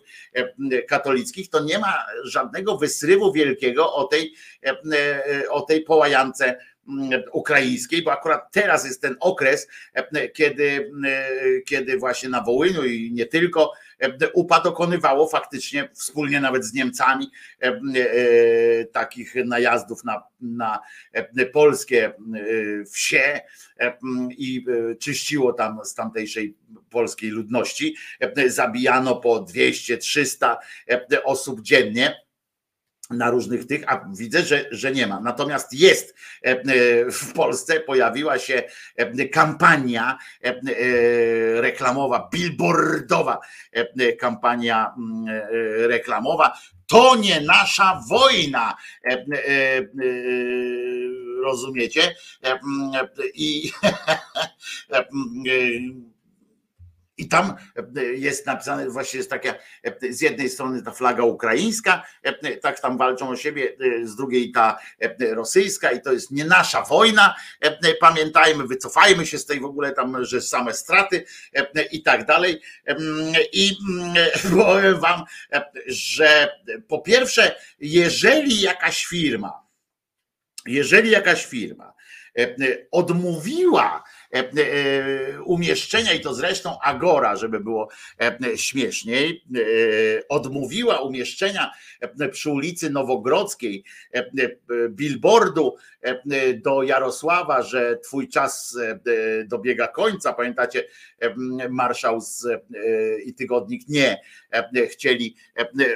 katolickich, 0.88 1.50
to 1.50 1.64
nie 1.64 1.78
ma 1.78 2.06
żadnego 2.24 2.78
wysrywu 2.78 3.32
wielkiego 3.32 3.94
o 3.94 4.04
tej, 4.04 4.34
o 5.50 5.60
tej 5.60 5.80
połajance 5.80 6.56
ukraińskiej, 7.32 8.02
bo 8.02 8.12
akurat 8.12 8.52
teraz 8.52 8.84
jest 8.84 9.02
ten 9.02 9.16
okres, 9.20 9.68
kiedy, 10.34 10.92
kiedy 11.66 11.98
właśnie 11.98 12.28
na 12.28 12.42
Wołyniu 12.42 12.84
i 12.84 13.12
nie 13.12 13.26
tylko 13.26 13.72
UPA 14.34 14.60
dokonywało 14.60 15.28
faktycznie 15.28 15.88
wspólnie 15.94 16.40
nawet 16.40 16.64
z 16.64 16.72
Niemcami 16.72 17.30
e, 17.62 17.66
e, 17.66 18.84
takich 18.84 19.34
najazdów 19.44 20.04
na, 20.04 20.22
na 20.40 20.80
polskie 21.52 22.12
wsie 22.92 23.40
i 24.30 24.64
czyściło 25.00 25.52
tam 25.52 25.80
z 25.84 25.94
tamtejszej 25.94 26.54
polskiej 26.90 27.30
ludności. 27.30 27.96
Zabijano 28.46 29.16
po 29.16 29.44
200-300 29.44 30.56
osób 31.24 31.62
dziennie 31.62 32.22
na 33.12 33.30
różnych 33.30 33.66
tych, 33.66 33.92
a 33.92 34.04
widzę, 34.16 34.42
że, 34.42 34.64
że 34.70 34.92
nie 34.92 35.06
ma. 35.06 35.20
Natomiast 35.20 35.72
jest 35.72 36.14
w 37.12 37.32
Polsce, 37.34 37.80
pojawiła 37.80 38.38
się 38.38 38.62
kampania 39.32 40.18
reklamowa, 41.54 42.28
billboardowa 42.32 43.40
kampania 44.20 44.94
reklamowa. 45.76 46.58
To 46.86 47.16
nie 47.16 47.40
nasza 47.40 48.00
wojna. 48.08 48.76
Rozumiecie? 51.42 52.14
I 53.34 53.72
I 57.22 57.28
tam 57.28 57.54
e, 57.96 58.04
jest 58.04 58.46
napisane, 58.46 58.90
właśnie 58.90 59.18
jest 59.18 59.30
taka, 59.30 59.54
e, 59.84 60.12
z 60.12 60.20
jednej 60.20 60.48
strony 60.48 60.82
ta 60.82 60.90
flaga 60.90 61.22
ukraińska, 61.22 62.02
e, 62.22 62.56
tak 62.56 62.80
tam 62.80 62.98
walczą 62.98 63.28
o 63.28 63.36
siebie, 63.36 63.76
z 64.04 64.16
drugiej 64.16 64.52
ta 64.52 64.78
rosyjska 65.20 65.92
i 65.92 66.02
to 66.02 66.12
jest 66.12 66.30
nie 66.30 66.44
nasza 66.44 66.82
wojna. 66.82 67.34
Pamiętajmy, 68.00 68.66
wycofajmy 68.66 69.26
się 69.26 69.38
z 69.38 69.46
tej 69.46 69.60
w 69.60 69.64
ogóle 69.64 69.92
tam, 69.92 70.24
że 70.24 70.40
same 70.40 70.74
straty 70.74 71.24
i 71.92 72.02
tak 72.02 72.26
dalej. 72.26 72.60
I 73.52 73.76
powiem 74.56 75.00
wam, 75.00 75.24
że 75.86 76.48
po 76.88 77.00
pierwsze, 77.00 77.56
jeżeli 77.78 78.60
jakaś 78.60 79.06
firma, 79.06 79.66
jeżeli 80.66 81.10
jakaś 81.10 81.46
firma 81.46 81.92
odmówiła 82.90 84.04
umieszczenia, 85.44 86.12
i 86.12 86.20
to 86.20 86.34
zresztą 86.34 86.76
Agora, 86.82 87.36
żeby 87.36 87.60
było 87.60 87.88
e, 88.20 88.58
śmieszniej, 88.58 89.44
odmówiła 90.28 91.00
umieszczenia 91.00 91.70
przy 92.32 92.50
ulicy 92.50 92.90
Nowogrodzkiej 92.90 93.84
billboardu 94.88 95.76
do 96.62 96.82
Jarosława, 96.82 97.62
że 97.62 97.98
twój 98.04 98.28
czas 98.28 98.78
dobiega 99.46 99.88
końca. 99.88 100.32
Pamiętacie, 100.32 100.84
marszał 101.70 102.20
z, 102.20 102.46
i 103.24 103.34
tygodnik 103.34 103.88
nie 103.88 104.20
chcieli 104.90 105.36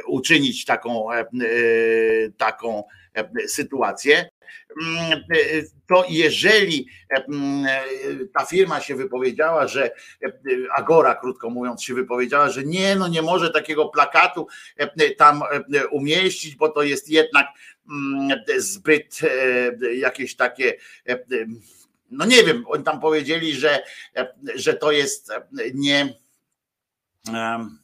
uczynić 0.06 0.64
taką, 0.64 1.08
taką 2.36 2.84
sytuację. 3.48 4.28
Mm, 4.82 5.20
to 5.88 6.05
jeżeli 6.09 6.88
mm, 7.10 7.66
ta 8.38 8.44
firma 8.44 8.80
się 8.80 8.94
wypowiedziała, 8.94 9.66
że 9.66 9.90
Agora, 10.76 11.14
krótko 11.14 11.51
mówiąc, 11.51 11.82
się 11.82 11.94
wypowiedziała, 11.94 12.51
że 12.51 12.64
nie, 12.64 12.97
no 12.97 13.09
nie 13.09 13.22
może 13.22 13.51
takiego 13.51 13.88
plakatu 13.88 14.47
tam 15.16 15.43
umieścić, 15.90 16.56
bo 16.56 16.68
to 16.68 16.82
jest 16.82 17.09
jednak 17.09 17.47
mm, 17.90 18.38
zbyt 18.59 19.20
jakieś 19.94 20.36
takie 20.36 20.74
no 22.10 22.26
nie 22.26 22.44
wiem, 22.44 22.64
oni 22.68 22.84
tam 22.84 23.01
powiedzieli, 23.01 23.55
że, 23.55 23.82
że 24.55 24.74
to 24.74 24.93
jest 24.93 25.32
nie. 25.74 26.14
Um, 27.32 27.78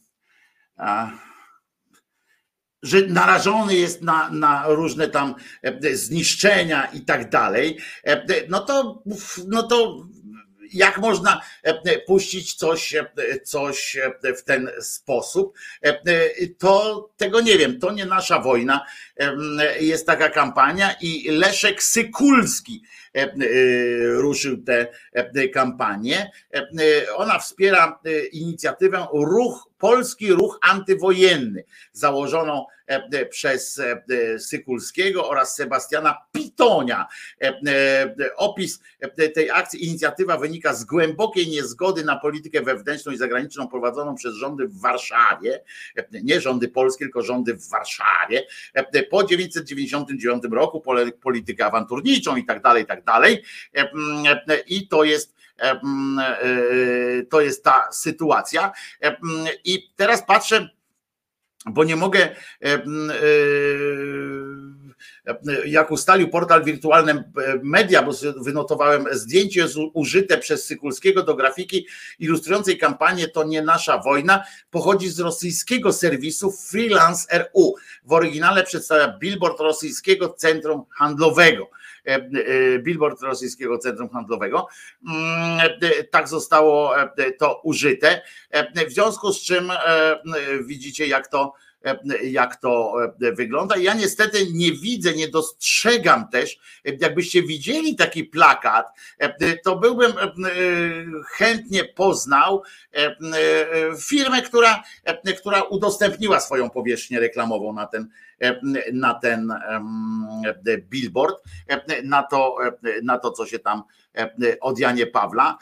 że 2.82 3.00
narażony 3.00 3.74
jest 3.74 4.02
na, 4.02 4.30
na 4.30 4.64
różne 4.68 5.08
tam 5.08 5.34
e, 5.62 5.96
zniszczenia 5.96 6.84
i 6.84 7.00
tak 7.00 7.30
dalej, 7.30 7.78
e, 8.04 8.26
no 8.48 8.60
to, 8.60 9.02
no 9.48 9.62
to 9.62 10.06
jak 10.72 10.98
można 10.98 11.40
e, 11.62 11.98
puścić 11.98 12.54
coś, 12.54 12.94
coś 13.44 13.96
w 14.38 14.42
ten 14.42 14.70
sposób, 14.80 15.58
to 16.58 17.10
tego 17.16 17.40
nie 17.40 17.58
wiem, 17.58 17.80
to 17.80 17.92
nie 17.92 18.06
nasza 18.06 18.38
wojna. 18.38 18.86
Jest 19.80 20.06
taka 20.06 20.28
kampania 20.28 20.94
i 21.00 21.28
Leszek 21.30 21.82
Sykulski 21.82 22.82
ruszył 24.14 24.56
tę 24.62 24.86
kampanię. 25.54 26.30
Ona 27.16 27.38
wspiera 27.38 28.00
inicjatywę 28.32 29.06
Ruch 29.12 29.72
Polski 29.82 30.32
Ruch 30.32 30.58
Antywojenny, 30.62 31.64
założoną 31.92 32.66
e, 32.88 33.08
e, 33.12 33.26
przez 33.26 33.78
e, 33.78 34.38
Sykulskiego 34.38 35.28
oraz 35.28 35.56
Sebastiana 35.56 36.18
Pitonia. 36.32 37.06
Opis 38.36 38.80
tej 39.34 39.50
akcji, 39.50 39.86
inicjatywa 39.86 40.38
wynika 40.38 40.74
z 40.74 40.84
głębokiej 40.84 41.48
niezgody 41.48 42.04
na 42.04 42.16
politykę 42.16 42.60
wewnętrzną 42.60 43.12
i 43.12 43.16
zagraniczną 43.16 43.68
prowadzoną 43.68 44.14
przez 44.14 44.34
rządy 44.34 44.68
w 44.68 44.80
Warszawie, 44.80 45.62
nie 46.12 46.40
rządy 46.40 46.68
polskie, 46.68 47.04
tylko 47.04 47.22
rządy 47.22 47.54
w 47.54 47.68
Warszawie, 47.68 48.46
po 49.10 49.22
1999 49.22 50.44
roku 50.50 50.82
politykę 51.22 51.66
awanturniczą 51.66 52.36
i 52.36 52.44
tak 52.44 52.62
dalej, 52.62 52.82
i 52.82 52.86
tak 53.02 53.06
dalej. 53.06 53.42
I 54.66 54.88
to 54.88 55.04
jest 55.04 55.34
to 57.30 57.40
jest 57.40 57.64
ta 57.64 57.88
sytuacja. 57.92 58.72
I 59.64 59.92
teraz 59.96 60.26
patrzę, 60.26 60.68
bo 61.66 61.84
nie 61.84 61.96
mogę 61.96 62.28
jak 65.66 65.90
ustalił 65.90 66.28
portal 66.28 66.64
Wirtualne 66.64 67.24
Media, 67.62 68.02
bo 68.02 68.12
wynotowałem 68.36 69.06
zdjęcie 69.12 69.66
użyte 69.92 70.38
przez 70.38 70.66
Sykulskiego 70.66 71.22
do 71.22 71.34
grafiki 71.34 71.86
ilustrującej 72.18 72.78
kampanię 72.78 73.28
To 73.28 73.44
nie 73.44 73.62
nasza 73.62 73.98
wojna, 73.98 74.44
pochodzi 74.70 75.08
z 75.08 75.20
rosyjskiego 75.20 75.92
serwisu 75.92 76.52
Freelance 76.52 77.38
RU. 77.38 77.74
W 78.04 78.12
oryginale 78.12 78.64
przedstawia 78.64 79.18
billboard 79.18 79.60
rosyjskiego 79.60 80.28
centrum 80.28 80.84
handlowego. 80.98 81.70
Billboard 82.82 83.22
Rosyjskiego 83.22 83.78
Centrum 83.78 84.08
Handlowego. 84.08 84.66
Mm, 85.08 85.60
tak 86.10 86.28
zostało 86.28 86.94
to 87.38 87.60
użyte. 87.64 88.22
W 88.88 88.92
związku 88.92 89.32
z 89.32 89.42
czym 89.42 89.72
widzicie, 90.66 91.06
jak 91.06 91.28
to 91.28 91.52
jak 92.22 92.56
to 92.56 92.94
wygląda. 93.18 93.76
Ja 93.76 93.94
niestety 93.94 94.46
nie 94.52 94.72
widzę, 94.72 95.12
nie 95.12 95.28
dostrzegam 95.28 96.28
też, 96.28 96.58
jakbyście 97.00 97.42
widzieli 97.42 97.96
taki 97.96 98.24
plakat, 98.24 98.86
to 99.64 99.76
byłbym 99.76 100.12
chętnie 101.26 101.84
poznał 101.84 102.62
firmę, 104.00 104.42
która, 104.42 104.82
która 105.40 105.62
udostępniła 105.62 106.40
swoją 106.40 106.70
powierzchnię 106.70 107.20
reklamową 107.20 107.72
na 107.72 107.86
ten, 107.86 108.08
na 108.92 109.14
ten 109.14 109.54
billboard, 110.90 111.36
na 112.04 112.22
to, 112.22 112.56
na 113.02 113.18
to, 113.18 113.32
co 113.32 113.46
się 113.46 113.58
tam 113.58 113.82
od 114.60 114.78
Janie 114.78 115.06
Pawla, 115.06 115.58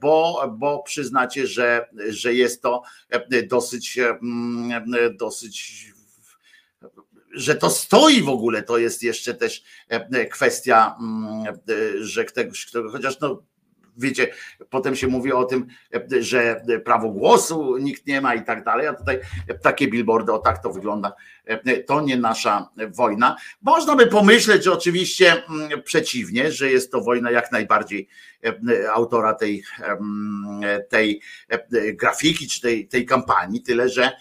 bo, 0.00 0.44
bo 0.58 0.82
przyznacie, 0.82 1.46
że, 1.46 1.88
że 2.08 2.34
jest 2.34 2.62
to 2.62 2.82
dosyć, 3.48 4.00
dosyć 5.18 5.92
że 7.34 7.54
to 7.54 7.70
stoi 7.70 8.22
w 8.22 8.28
ogóle, 8.28 8.62
to 8.62 8.78
jest 8.78 9.02
jeszcze 9.02 9.34
też 9.34 9.62
kwestia, 10.30 10.96
że 12.00 12.24
ktoś, 12.24 12.66
chociaż 12.92 13.20
no 13.20 13.42
wiecie, 13.96 14.32
potem 14.70 14.96
się 14.96 15.06
mówi 15.06 15.32
o 15.32 15.44
tym, 15.44 15.66
że 16.20 16.64
prawo 16.84 17.08
głosu 17.08 17.76
nikt 17.76 18.06
nie 18.06 18.20
ma 18.20 18.34
i 18.34 18.44
tak 18.44 18.64
dalej, 18.64 18.86
a 18.86 18.94
tutaj 18.94 19.20
takie 19.62 19.88
billboardy, 19.88 20.32
o 20.32 20.38
tak 20.38 20.62
to 20.62 20.72
wygląda, 20.72 21.12
to 21.86 22.00
nie 22.00 22.16
nasza 22.16 22.68
wojna. 22.88 23.36
Można 23.62 23.96
by 23.96 24.06
pomyśleć, 24.06 24.64
że 24.64 24.72
oczywiście 24.72 25.44
mm, 25.48 25.82
przeciwnie, 25.82 26.52
że 26.52 26.70
jest 26.70 26.92
to 26.92 27.00
wojna 27.00 27.30
jak 27.30 27.52
najbardziej 27.52 28.08
autora 28.92 29.34
tej, 29.34 29.64
tej 30.88 31.20
grafiki 31.94 32.48
czy 32.48 32.60
tej, 32.60 32.88
tej 32.88 33.06
kampanii, 33.06 33.62
tyle 33.62 33.88
że, 33.88 34.12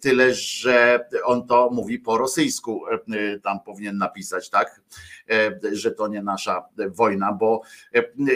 tyle, 0.00 0.34
że 0.34 1.06
on 1.24 1.46
to 1.46 1.70
mówi 1.72 1.98
po 1.98 2.18
rosyjsku, 2.18 2.84
tam 3.42 3.60
powinien 3.60 3.98
napisać, 3.98 4.50
tak, 4.50 4.80
że 5.72 5.90
to 5.90 6.08
nie 6.08 6.22
nasza 6.22 6.64
wojna, 6.88 7.32
bo 7.32 7.62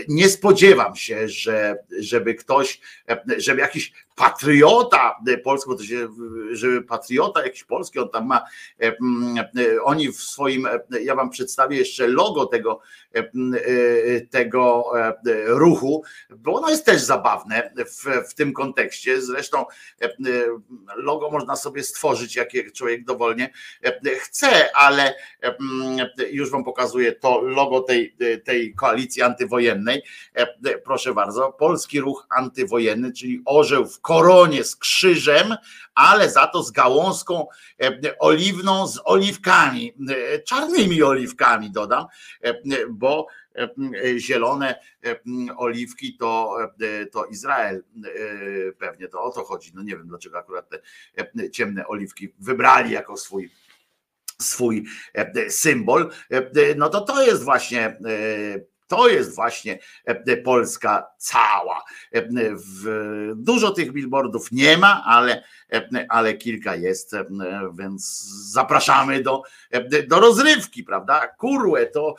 nie 0.08 0.28
spodziewam 0.28 0.96
się, 0.96 1.28
że, 1.28 1.76
żeby 2.00 2.34
ktoś, 2.34 2.80
żeby 3.36 3.60
jakiś 3.60 3.92
patriota 4.18 5.16
polski, 5.44 5.70
bo 5.70 5.76
to 5.76 5.84
się, 5.84 6.08
żeby 6.52 6.82
patriota 6.82 7.42
jakiś 7.42 7.64
polski, 7.64 7.98
on 7.98 8.08
tam 8.08 8.26
ma, 8.26 8.44
oni 9.82 10.12
w 10.12 10.16
swoim, 10.16 10.68
ja 11.02 11.14
wam 11.14 11.30
przedstawię 11.30 11.76
jeszcze 11.76 12.06
logo 12.08 12.46
tego, 12.46 12.80
tego 14.30 14.92
ruchu, 15.46 16.02
bo 16.36 16.54
ono 16.54 16.70
jest 16.70 16.84
też 16.84 17.02
zabawne 17.02 17.72
w, 17.76 18.30
w 18.30 18.34
tym 18.34 18.52
kontekście. 18.52 19.22
Zresztą 19.22 19.64
logo 20.96 21.30
można 21.30 21.56
sobie 21.56 21.82
stworzyć, 21.82 22.36
jakie 22.36 22.70
człowiek 22.70 23.04
dowolnie 23.04 23.52
chce, 24.18 24.76
ale 24.76 25.14
już 26.30 26.50
wam 26.50 26.64
pokazuję 26.64 27.12
to 27.12 27.40
logo 27.40 27.80
tej, 27.80 28.16
tej 28.44 28.74
koalicji 28.74 29.22
antywojennej. 29.22 30.02
Proszę 30.84 31.14
bardzo, 31.14 31.52
Polski 31.52 32.00
Ruch 32.00 32.26
Antywojenny, 32.30 33.12
czyli 33.12 33.42
orzeł 33.44 33.86
w 33.86 34.00
koronie 34.08 34.64
z 34.64 34.76
krzyżem, 34.76 35.54
ale 35.94 36.30
za 36.30 36.46
to 36.46 36.62
z 36.62 36.70
gałązką 36.70 37.46
oliwną 38.18 38.86
z 38.88 39.00
oliwkami, 39.04 39.94
czarnymi 40.46 41.02
oliwkami 41.02 41.70
dodam, 41.70 42.06
bo 42.90 43.26
zielone 44.18 44.80
oliwki 45.56 46.16
to, 46.16 46.56
to 47.12 47.24
Izrael. 47.24 47.84
Pewnie 48.78 49.08
to 49.08 49.22
o 49.22 49.30
to 49.30 49.44
chodzi. 49.44 49.72
No 49.74 49.82
nie 49.82 49.96
wiem 49.96 50.08
dlaczego 50.08 50.38
akurat 50.38 50.68
te 50.68 50.80
ciemne 51.50 51.86
oliwki 51.86 52.34
wybrali 52.38 52.90
jako 52.90 53.16
swój 53.16 53.50
swój 54.42 54.84
symbol, 55.48 56.10
no 56.76 56.88
to 56.88 57.00
to 57.00 57.22
jest 57.22 57.44
właśnie 57.44 57.98
to 58.88 59.08
jest 59.08 59.34
właśnie 59.34 59.78
Polska 60.44 61.06
cała. 61.18 61.84
Dużo 63.34 63.70
tych 63.70 63.92
billboardów 63.92 64.52
nie 64.52 64.78
ma, 64.78 65.04
ale 65.06 65.44
ale 66.08 66.34
kilka 66.34 66.76
jest, 66.76 67.16
więc 67.78 68.24
zapraszamy 68.52 69.22
do, 69.22 69.42
do 70.08 70.20
rozrywki, 70.20 70.84
prawda? 70.84 71.28
Kurłe, 71.28 71.86
to 71.86 72.14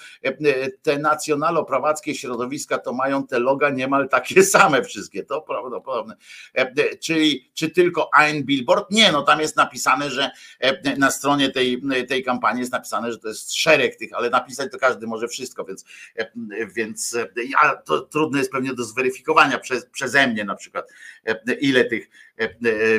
te 0.81 0.99
nacjonalo-prawackie 0.99 2.15
środowiska 2.15 2.77
to 2.77 2.93
mają 2.93 3.27
te 3.27 3.39
loga 3.39 3.69
niemal 3.69 4.09
takie 4.09 4.43
same 4.55 4.83
wszystkie, 4.83 5.23
to 5.23 5.41
prawdopodobne. 5.41 6.15
Czyli 7.01 7.51
czy 7.53 7.69
tylko 7.69 8.09
ein 8.13 8.43
billboard? 8.43 8.91
Nie, 8.91 9.11
no 9.11 9.21
tam 9.21 9.39
jest 9.39 9.55
napisane, 9.55 10.09
że 10.09 10.31
na 10.97 11.11
stronie 11.11 11.49
tej, 11.49 11.81
tej 12.07 12.23
kampanii 12.23 12.59
jest 12.59 12.71
napisane, 12.71 13.11
że 13.11 13.17
to 13.17 13.27
jest 13.27 13.55
szereg 13.55 13.95
tych, 13.95 14.13
ale 14.13 14.29
napisać 14.29 14.71
to 14.71 14.77
każdy 14.77 15.07
może 15.07 15.27
wszystko, 15.27 15.65
więc, 15.65 15.85
więc 16.75 17.17
ja, 17.49 17.75
to 17.75 18.01
trudne 18.01 18.39
jest 18.39 18.51
pewnie 18.51 18.73
do 18.73 18.83
zweryfikowania 18.83 19.59
przez, 19.59 19.85
przeze 19.85 20.27
mnie 20.27 20.43
na 20.43 20.55
przykład, 20.55 20.89
ile 21.61 21.85
tych 21.85 22.09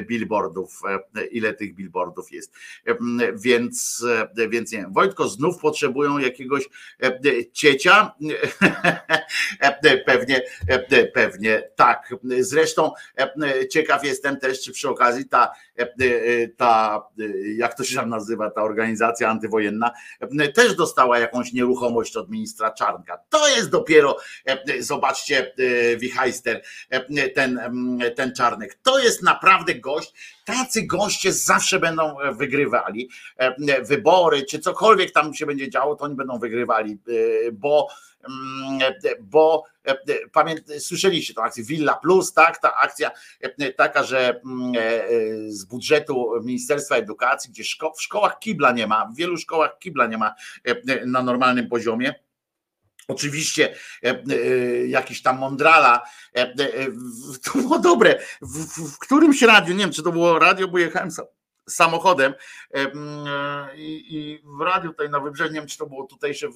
billboardów, 0.02 0.80
ile 1.30 1.54
tych 1.54 1.74
billboardów 1.74 2.32
jest. 2.32 2.52
Więc, 3.34 4.04
więc 4.48 4.72
nie 4.72 4.78
wiem, 4.78 4.92
Wojtko, 4.92 5.28
znów 5.28 5.58
potrzebują 5.58 6.18
jakiegoś 6.18 6.68
ciecia? 7.52 8.12
Pewnie, 10.06 10.42
pewnie 11.14 11.62
tak. 11.76 12.14
Zresztą 12.40 12.92
ciekaw 13.70 14.04
jestem 14.04 14.40
też, 14.40 14.62
czy 14.62 14.72
przy 14.72 14.88
okazji 14.88 15.28
ta, 15.28 15.52
ta 16.56 17.02
jak 17.56 17.74
to 17.74 17.84
się 17.84 17.96
tam 17.96 18.08
nazywa, 18.08 18.50
ta 18.50 18.62
organizacja 18.62 19.28
antywojenna, 19.28 19.90
też 20.54 20.74
dostała 20.74 21.18
jakąś 21.18 21.52
nieruchomość 21.52 22.16
od 22.16 22.30
ministra 22.30 22.70
Czarnka. 22.70 23.18
To 23.28 23.48
jest 23.48 23.70
dopiero, 23.70 24.16
zobaczcie, 24.78 25.52
Wichajster, 25.98 26.62
ten, 27.34 27.60
ten 28.16 28.34
Czarnek, 28.36 28.78
to 28.82 28.98
jest 28.98 29.22
naprawdę 29.22 29.74
gość, 29.74 30.40
tacy 30.44 30.82
goście 30.82 31.32
zawsze 31.32 31.78
będą 31.78 32.14
wygrywali 32.32 33.10
wybory, 33.82 34.42
czy 34.42 34.58
cokolwiek 34.58 35.12
tam 35.12 35.34
się 35.34 35.46
będzie 35.46 35.70
działo, 35.70 35.96
to 35.96 36.04
oni 36.04 36.14
będą 36.14 36.38
wygrywali, 36.38 36.98
bo 37.52 37.88
bo 39.20 39.64
pamięt, 40.32 40.60
słyszeliście 40.78 41.34
tą 41.34 41.42
akcję 41.42 41.64
Villa 41.64 41.94
Plus, 41.94 42.32
tak? 42.32 42.58
Ta 42.58 42.74
akcja 42.74 43.10
taka, 43.76 44.02
że 44.02 44.40
z 45.48 45.64
budżetu 45.64 46.32
Ministerstwa 46.44 46.96
Edukacji, 46.96 47.50
gdzie 47.50 47.64
szko 47.64 47.92
w 47.92 48.02
szkołach 48.02 48.38
kibla 48.38 48.72
nie 48.72 48.86
ma, 48.86 49.06
w 49.06 49.16
wielu 49.16 49.36
szkołach 49.36 49.78
kibla 49.78 50.06
nie 50.06 50.18
ma 50.18 50.34
na 51.06 51.22
normalnym 51.22 51.68
poziomie 51.68 52.14
Oczywiście 53.10 53.74
e, 54.04 54.08
e, 54.08 54.36
jakiś 54.86 55.22
tam 55.22 55.38
mądrala, 55.38 56.02
e, 56.34 56.54
to 57.44 57.58
było 57.58 57.78
dobre. 57.78 58.18
W, 58.42 58.66
w, 58.66 58.94
w 58.94 58.98
którymś 58.98 59.42
radiu, 59.42 59.74
nie 59.74 59.84
wiem 59.84 59.92
czy 59.92 60.02
to 60.02 60.12
było 60.12 60.38
radio, 60.38 60.68
bo 60.68 60.78
jechałem 60.78 61.10
samochodem 61.68 62.34
i, 63.76 64.06
i 64.08 64.42
w 64.58 64.60
radiu 64.60 64.90
tutaj 64.90 65.10
na 65.10 65.20
wybrzeżu, 65.20 65.52
nie 65.52 65.60
wiem 65.60 65.68
czy 65.68 65.78
to 65.78 65.86
było 65.86 66.06
tutejsze 66.06 66.48
w, 66.48 66.54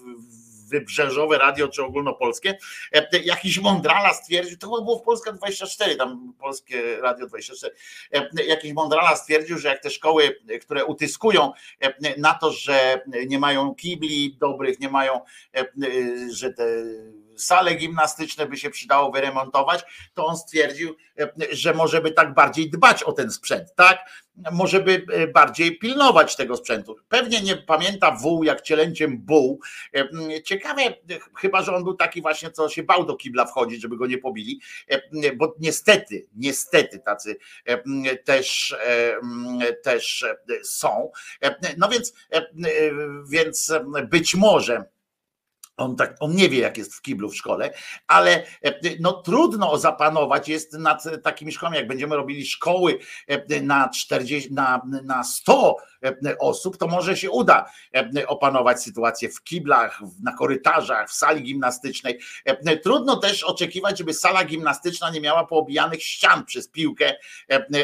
wybrzeżowe 0.74 1.38
radio 1.38 1.68
czy 1.68 1.82
ogólnopolskie, 1.82 2.58
e, 2.92 3.18
jakiś 3.24 3.58
mądrala 3.58 4.14
stwierdził, 4.14 4.58
to 4.58 4.66
było 4.66 4.98
w 4.98 5.02
Polska 5.02 5.32
24, 5.32 5.96
tam 5.96 6.32
polskie 6.38 6.96
radio 7.00 7.26
24, 7.26 7.74
e, 8.12 8.44
jakiś 8.44 8.72
mądrala 8.72 9.16
stwierdził, 9.16 9.58
że 9.58 9.68
jak 9.68 9.82
te 9.82 9.90
szkoły, 9.90 10.36
które 10.60 10.84
utyskują 10.84 11.52
e, 11.80 12.20
na 12.20 12.34
to, 12.34 12.52
że 12.52 13.02
nie 13.26 13.38
mają 13.38 13.74
kibli 13.74 14.36
dobrych, 14.40 14.80
nie 14.80 14.88
mają, 14.88 15.20
że 16.30 16.52
te 16.52 16.64
sale 17.36 17.74
gimnastyczne 17.74 18.46
by 18.46 18.56
się 18.56 18.70
przydało 18.70 19.12
wyremontować, 19.12 19.84
to 20.14 20.26
on 20.26 20.36
stwierdził, 20.36 20.96
że 21.52 21.74
może 21.74 22.00
by 22.00 22.10
tak 22.10 22.34
bardziej 22.34 22.70
dbać 22.70 23.02
o 23.02 23.12
ten 23.12 23.30
sprzęt, 23.30 23.74
tak? 23.74 24.24
Może 24.52 24.80
by 24.80 25.06
bardziej 25.34 25.78
pilnować 25.78 26.36
tego 26.36 26.56
sprzętu. 26.56 26.96
Pewnie 27.08 27.40
nie 27.40 27.56
pamięta 27.56 28.10
wół 28.10 28.44
jak 28.44 28.62
cielęciem 28.62 29.18
buł. 29.18 29.60
Ciekawe, 30.44 30.82
chyba 31.36 31.62
że 31.62 31.74
on 31.76 31.84
był 31.84 31.94
taki 31.94 32.22
właśnie, 32.22 32.50
co 32.50 32.68
się 32.68 32.82
bał 32.82 33.06
do 33.06 33.16
kibla 33.16 33.46
wchodzić, 33.46 33.82
żeby 33.82 33.96
go 33.96 34.06
nie 34.06 34.18
pobili, 34.18 34.60
bo 35.36 35.54
niestety, 35.60 36.26
niestety 36.36 36.98
tacy 36.98 37.36
też, 38.24 38.76
też 39.82 40.24
są. 40.62 41.10
No 41.76 41.88
więc, 41.88 42.14
więc 43.28 43.72
być 44.08 44.34
może 44.34 44.84
on, 45.76 45.96
tak, 45.96 46.16
on 46.20 46.34
nie 46.34 46.48
wie, 46.48 46.58
jak 46.58 46.78
jest 46.78 46.94
w 46.94 47.02
kiblu 47.02 47.28
w 47.28 47.36
szkole, 47.36 47.70
ale 48.06 48.44
e, 48.64 48.74
no, 49.00 49.12
trudno 49.12 49.78
zapanować 49.78 50.48
jest 50.48 50.72
nad 50.72 51.04
takimi 51.22 51.52
szkołami, 51.52 51.76
jak 51.76 51.86
będziemy 51.86 52.16
robili 52.16 52.46
szkoły 52.46 52.98
e, 53.28 53.60
na 53.60 53.88
40, 53.88 54.54
na, 54.54 54.82
na 55.04 55.24
100 55.24 55.76
osób, 56.38 56.76
to 56.76 56.86
może 56.86 57.16
się 57.16 57.30
uda 57.30 57.70
opanować 58.26 58.82
sytuację 58.82 59.28
w 59.28 59.42
kiblach, 59.42 60.00
na 60.22 60.32
korytarzach, 60.32 61.10
w 61.10 61.12
sali 61.14 61.42
gimnastycznej. 61.42 62.20
Trudno 62.82 63.16
też 63.16 63.44
oczekiwać, 63.44 63.98
żeby 63.98 64.14
sala 64.14 64.44
gimnastyczna 64.44 65.10
nie 65.10 65.20
miała 65.20 65.46
poobijanych 65.46 66.02
ścian 66.02 66.44
przez 66.44 66.68
piłkę 66.68 67.14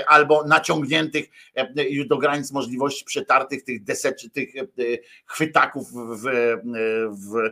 albo 0.06 0.44
naciągniętych 0.44 1.30
już 1.76 2.06
do 2.06 2.18
granic 2.18 2.52
możliwości 2.52 3.04
przetartych 3.04 3.64
tych 3.64 3.84
deseczy, 3.84 4.30
tych 4.30 4.52
chwytaków 5.26 5.88
w, 5.92 6.24
w, 7.10 7.50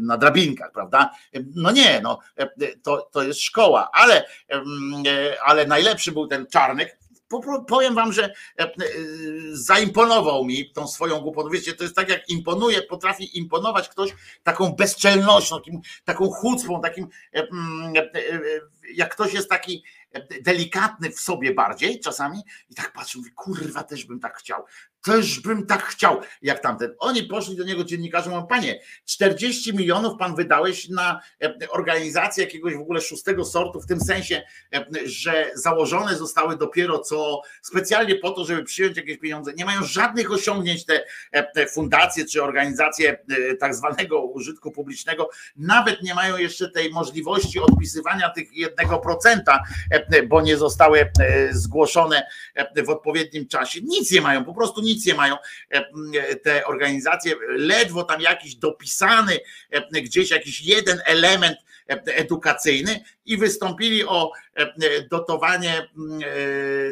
na 0.00 0.18
drabinkach, 0.18 0.72
prawda? 0.72 1.10
No 1.54 1.70
nie, 1.70 2.00
no 2.00 2.18
to, 2.82 3.08
to 3.12 3.22
jest 3.22 3.40
szkoła, 3.40 3.90
ale, 3.92 4.24
ale 5.44 5.66
najlepszy 5.66 6.12
był 6.12 6.26
ten 6.26 6.46
czarnek, 6.46 7.01
powiem 7.66 7.94
wam, 7.94 8.12
że 8.12 8.24
e, 8.24 8.32
e, 8.62 8.72
zaimponował 9.52 10.44
mi 10.44 10.70
tą 10.70 10.88
swoją 10.88 11.20
głupotą. 11.20 11.50
Wiecie, 11.50 11.72
to 11.72 11.82
jest 11.82 11.96
tak 11.96 12.08
jak 12.08 12.28
imponuje, 12.28 12.82
potrafi 12.82 13.38
imponować 13.38 13.88
ktoś 13.88 14.14
taką 14.42 14.72
bezczelnością, 14.72 15.56
taką 16.04 16.30
chucpą, 16.30 16.80
takim 16.80 17.08
e, 17.34 17.46
jak 18.94 19.14
ktoś 19.14 19.34
jest 19.34 19.48
taki 19.48 19.84
delikatny 20.42 21.10
w 21.10 21.20
sobie 21.20 21.54
bardziej 21.54 22.00
czasami 22.00 22.42
i 22.70 22.74
tak 22.74 22.92
patrzę, 22.92 23.18
mówię, 23.18 23.30
kurwa, 23.30 23.82
też 23.82 24.04
bym 24.04 24.20
tak 24.20 24.36
chciał 24.36 24.64
też 25.02 25.40
bym 25.40 25.66
tak 25.66 25.82
chciał, 25.82 26.20
jak 26.42 26.60
tamten. 26.60 26.94
Oni 26.98 27.22
poszli 27.22 27.56
do 27.56 27.64
niego 27.64 27.84
dziennikarze, 27.84 28.30
mówią, 28.30 28.46
panie, 28.46 28.80
40 29.04 29.76
milionów 29.76 30.18
pan 30.18 30.36
wydałeś 30.36 30.88
na 30.88 31.20
e, 31.42 31.70
organizację 31.70 32.44
jakiegoś 32.44 32.76
w 32.76 32.80
ogóle 32.80 33.00
szóstego 33.00 33.44
sortu, 33.44 33.80
w 33.80 33.86
tym 33.86 34.00
sensie, 34.00 34.42
e, 34.74 34.86
że 35.04 35.50
założone 35.54 36.16
zostały 36.16 36.56
dopiero 36.56 36.98
co 36.98 37.42
specjalnie 37.62 38.14
po 38.14 38.30
to, 38.30 38.44
żeby 38.44 38.64
przyjąć 38.64 38.96
jakieś 38.96 39.18
pieniądze. 39.18 39.52
Nie 39.52 39.64
mają 39.64 39.84
żadnych 39.84 40.32
osiągnięć 40.32 40.84
te, 40.84 41.04
e, 41.32 41.52
te 41.52 41.66
fundacje 41.66 42.24
czy 42.24 42.42
organizacje 42.42 43.18
tak 43.60 43.74
zwanego 43.74 44.22
użytku 44.22 44.70
publicznego, 44.70 45.30
nawet 45.56 46.02
nie 46.02 46.14
mają 46.14 46.36
jeszcze 46.36 46.70
tej 46.70 46.90
możliwości 46.90 47.60
odpisywania 47.60 48.30
tych 48.30 48.56
jednego 48.56 48.98
procenta, 48.98 49.62
bo 50.28 50.40
nie 50.40 50.56
zostały 50.56 51.10
zgłoszone 51.50 52.26
w 52.86 52.90
odpowiednim 52.90 53.48
czasie. 53.48 53.80
Nic 53.80 54.12
nie 54.12 54.20
mają, 54.20 54.44
po 54.44 54.54
prostu 54.54 54.80
nic 54.80 54.91
mają 55.14 55.36
e, 55.70 56.36
te 56.36 56.66
organizacje, 56.66 57.34
ledwo 57.48 58.04
tam 58.04 58.20
jakiś 58.20 58.54
dopisany, 58.54 59.38
e, 59.70 60.02
gdzieś 60.02 60.30
jakiś 60.30 60.60
jeden 60.60 61.02
element 61.04 61.58
e, 61.90 62.02
edukacyjny 62.06 63.04
i 63.26 63.36
wystąpili 63.36 64.04
o 64.04 64.32
dotowanie 65.10 65.88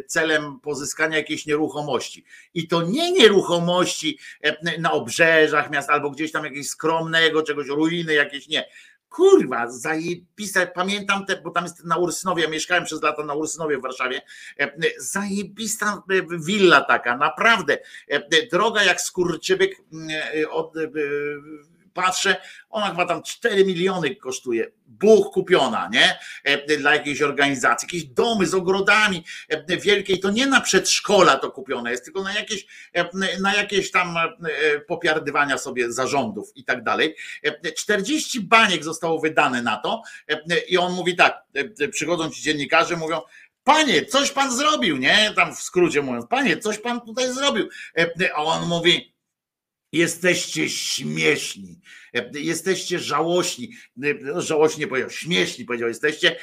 celem 0.07 0.61
pozyskania 0.61 1.17
jakiejś 1.17 1.47
nieruchomości. 1.47 2.25
I 2.55 2.69
to 2.69 2.83
nie 2.83 3.13
nieruchomości 3.13 4.19
na 4.79 4.93
obrzeżach 4.93 5.71
miast 5.71 5.91
albo 5.91 6.11
gdzieś 6.11 6.33
tam 6.33 6.45
jakiegoś 6.45 6.67
skromnego, 6.67 7.43
czegoś, 7.43 7.67
ruiny 7.67 8.15
jakieś, 8.15 8.49
nie 8.49 8.65
kurwa, 9.11 9.71
zajebista, 9.71 10.67
pamiętam 10.67 11.27
te, 11.27 11.37
bo 11.37 11.51
tam 11.51 11.65
jest 11.65 11.85
na 11.85 11.97
Ursynowie, 11.97 12.43
ja 12.43 12.51
mieszkałem 12.51 12.85
przez 12.85 13.03
lata 13.03 13.25
na 13.25 13.35
Ursynowie 13.35 13.79
w 13.79 13.83
Warszawie, 13.83 14.23
e, 14.59 14.71
zajebista 14.99 16.03
willa 16.45 16.81
taka, 16.81 17.17
naprawdę, 17.17 17.79
e, 18.09 18.47
droga 18.47 18.83
jak 18.83 19.01
skurczybyk 19.01 19.77
e, 20.35 20.51
od 20.51 20.75
patrzę, 21.95 22.37
ona 22.71 22.91
chyba 22.91 23.07
tam 23.07 23.23
4 23.23 23.65
miliony 23.65 24.17
kosztuje, 24.17 24.67
buch 24.87 25.31
kupiona, 25.33 25.89
nie? 25.93 26.19
E, 26.45 26.77
dla 26.77 26.95
jakiejś 26.95 27.23
organizacji, 27.23 27.87
jakieś 27.87 28.05
domy 28.05 28.47
z 28.47 28.55
ogrodami 28.55 29.25
e, 29.49 29.77
wielkiej, 29.77 30.21
to 30.21 30.31
nie 30.31 30.47
na 30.47 30.61
przedszkola 30.61 31.37
to 31.37 31.51
kupione 31.51 31.91
jest, 31.91 32.05
tylko 32.05 32.23
na 32.23 32.35
jakieś, 32.35 32.67
e, 32.93 33.09
na 33.41 33.55
jakieś 33.55 33.91
tam 33.91 34.17
popiardywania 34.87 35.59
sobie 35.59 35.93
zarządów 35.93 36.53
i 36.55 36.65
tak 36.65 36.83
dalej. 36.83 37.17
40 37.77 38.41
baniek 38.41 38.85
zostało 38.85 39.21
wydane 39.21 39.63
na 39.63 39.77
to 39.77 40.03
i 40.69 40.79
on 40.79 40.93
mówi 40.93 41.17
tak, 41.17 41.43
przychodzą 41.91 42.31
ci 42.31 42.43
dziennikarze, 42.43 42.97
mówią, 42.97 43.21
Panie, 43.65 44.07
coś 44.07 44.31
pan 44.31 44.57
zrobił, 44.57 44.97
nie? 44.97 45.33
Tam 45.37 45.57
w 45.57 45.59
skrócie 45.59 46.03
mówiąc, 46.03 46.27
panie, 46.27 46.59
coś 46.59 46.79
pan 46.79 47.01
tutaj 47.01 47.33
zrobił. 47.33 47.69
A 48.35 48.43
on 48.43 48.69
mówi, 48.69 49.13
Jesteście 49.93 50.69
śmieszni, 50.69 51.81
jesteście 52.35 52.99
żałośni, 52.99 53.73
no, 53.97 54.41
żałośnie 54.41 54.87
powiedział, 54.87 55.11
śmieszni 55.11 55.65
powiedział, 55.65 55.89
jesteście. 55.89 56.37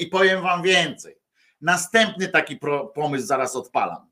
I 0.00 0.06
powiem 0.06 0.42
wam 0.42 0.62
więcej. 0.62 1.14
Następny 1.60 2.28
taki 2.28 2.58
pomysł 2.94 3.26
zaraz 3.26 3.56
odpalam 3.56 4.11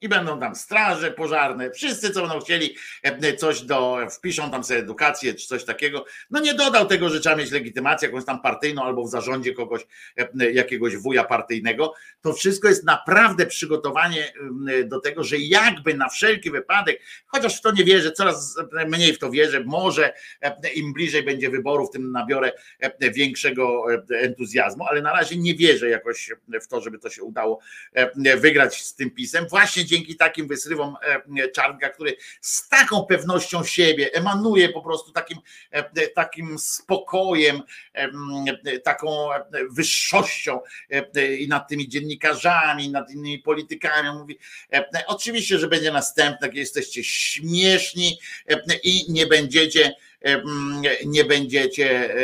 i 0.00 0.08
będą 0.08 0.40
tam 0.40 0.56
straże 0.56 1.10
pożarne, 1.10 1.70
wszyscy 1.70 2.10
co 2.10 2.20
będą 2.20 2.40
chcieli 2.40 2.76
e, 3.02 3.36
coś 3.36 3.62
do, 3.62 3.98
wpiszą 4.10 4.50
tam 4.50 4.64
sobie 4.64 4.80
edukację 4.80 5.34
czy 5.34 5.46
coś 5.46 5.64
takiego. 5.64 6.04
No 6.30 6.40
nie 6.40 6.54
dodał 6.54 6.86
tego, 6.86 7.10
że 7.10 7.20
trzeba 7.20 7.36
mieć 7.36 7.50
legitymację 7.50 8.08
jakąś 8.08 8.24
tam 8.24 8.42
partyjną 8.42 8.82
albo 8.82 9.04
w 9.04 9.10
zarządzie 9.10 9.52
kogoś, 9.52 9.82
e, 10.16 10.52
jakiegoś 10.52 10.96
wuja 10.96 11.24
partyjnego. 11.24 11.94
To 12.20 12.32
wszystko 12.32 12.68
jest 12.68 12.84
naprawdę 12.84 13.46
przygotowanie 13.46 14.32
do 14.84 15.00
tego, 15.00 15.24
że 15.24 15.38
jakby 15.38 15.94
na 15.94 16.08
wszelki 16.08 16.50
wypadek, 16.50 17.00
chociaż 17.26 17.58
w 17.58 17.60
to 17.60 17.72
nie 17.72 17.84
wierzę, 17.84 18.12
coraz 18.12 18.56
mniej 18.88 19.14
w 19.14 19.18
to 19.18 19.30
wierzę, 19.30 19.64
może 19.64 20.12
e, 20.40 20.72
im 20.74 20.92
bliżej 20.92 21.22
będzie 21.22 21.50
wyborów, 21.50 21.90
tym 21.90 22.12
nabiorę 22.12 22.52
większego 23.00 23.86
entuzjazmu, 24.22 24.84
ale 24.84 25.02
na 25.02 25.12
razie 25.12 25.36
nie 25.36 25.54
wierzę 25.54 25.88
jakoś 25.88 26.30
w 26.62 26.68
to, 26.68 26.80
żeby 26.80 26.98
to 26.98 27.10
się 27.10 27.22
udało 27.22 27.60
wygrać 28.36 28.82
z 28.84 28.94
tym 28.94 29.10
pisem. 29.10 29.46
Właśnie 29.48 29.83
dzięki 29.86 30.16
takim 30.16 30.48
wysrywom 30.48 30.96
e, 31.38 31.48
Czarnka, 31.48 31.88
który 31.88 32.16
z 32.40 32.68
taką 32.68 33.04
pewnością 33.04 33.64
siebie 33.64 34.12
emanuje 34.12 34.68
po 34.68 34.82
prostu 34.82 35.12
takim, 35.12 35.38
e, 35.70 36.08
takim 36.08 36.58
spokojem, 36.58 37.62
taką 38.84 39.28
wyższością 39.70 40.60
e, 40.90 41.34
i 41.34 41.48
nad 41.48 41.68
tymi 41.68 41.88
dziennikarzami, 41.88 42.90
nad 42.90 43.10
innymi 43.10 43.38
politykami. 43.38 44.18
mówi, 44.18 44.38
oczywiście, 45.06 45.58
że 45.58 45.68
będzie 45.68 45.92
następne, 45.92 46.48
jesteście 46.52 47.04
śmieszni 47.04 48.18
i 48.82 49.12
nie 49.12 49.26
będziecie 49.26 49.94
nie 51.06 51.24
będziecie 51.24 52.14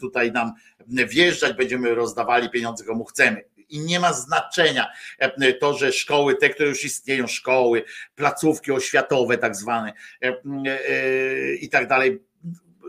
tutaj 0.00 0.32
nam 0.32 0.52
wjeżdżać, 0.88 1.56
będziemy 1.56 1.94
rozdawali 1.94 2.50
pieniądze 2.50 2.84
komu 2.84 3.04
chcemy 3.04 3.44
i 3.70 3.80
nie 3.80 4.00
ma 4.00 4.12
znaczenia 4.12 4.92
e, 5.18 5.52
to, 5.52 5.74
że 5.74 5.92
szkoły, 5.92 6.36
te, 6.36 6.50
które 6.50 6.68
już 6.68 6.84
istnieją, 6.84 7.26
szkoły, 7.26 7.84
placówki 8.14 8.72
oświatowe, 8.72 9.38
tak 9.38 9.56
zwane 9.56 9.92
e, 10.22 10.28
e, 10.28 11.54
i 11.54 11.68
tak 11.68 11.88
dalej, 11.88 12.29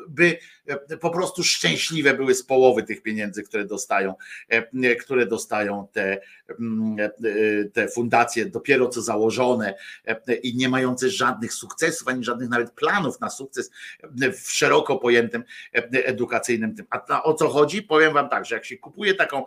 by 0.10 0.38
e, 0.66 0.98
po 0.98 1.10
prostu 1.10 1.44
szczęśliwe 1.44 2.14
były 2.14 2.36
z 2.36 2.44
połowy 2.44 2.84
tych 2.84 3.02
pieniędzy, 3.02 3.44
które 3.44 3.66
dostają, 3.66 4.16
e, 4.50 4.96
które 4.96 5.26
dostają 5.26 5.88
te, 5.92 6.22
mm, 6.60 7.00
e, 7.00 7.10
te 7.66 7.88
fundacje 7.88 8.46
dopiero 8.46 8.88
co 8.88 9.02
założone 9.02 9.74
i 10.44 10.56
nie 10.56 10.70
mające 10.70 11.10
żadnych 11.10 11.54
sukcesów, 11.54 12.08
ani 12.08 12.24
żadnych 12.24 12.50
nawet 12.50 12.72
planów 12.72 13.20
na 13.20 13.30
sukces 13.30 13.72
w 14.34 14.52
szeroko 14.52 14.98
pojętym 14.98 15.44
edukacyjnym 15.92 16.76
tym. 16.76 16.86
A 16.90 17.24
o 17.24 17.34
co 17.34 17.50
chodzi? 17.50 17.82
Powiem 17.82 18.14
wam 18.14 18.30
tak, 18.30 18.46
że 18.46 18.56
jak 18.56 18.66
się 18.66 18.78
kupuje 18.78 19.14
taką, 19.14 19.46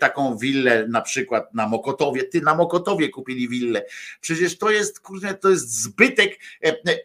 taką 0.00 0.38
willę 0.38 0.86
na 0.88 1.00
przykład 1.00 1.54
na 1.54 1.68
Mokotowie, 1.68 2.24
ty 2.24 2.40
na 2.40 2.54
Mokotowie 2.54 3.08
kupili 3.08 3.48
willę, 3.48 3.84
przecież 4.20 4.58
to 4.58 4.70
jest, 4.70 5.00
kurde, 5.00 5.34
to 5.34 5.50
jest 5.50 5.82
zbytek, 5.82 6.38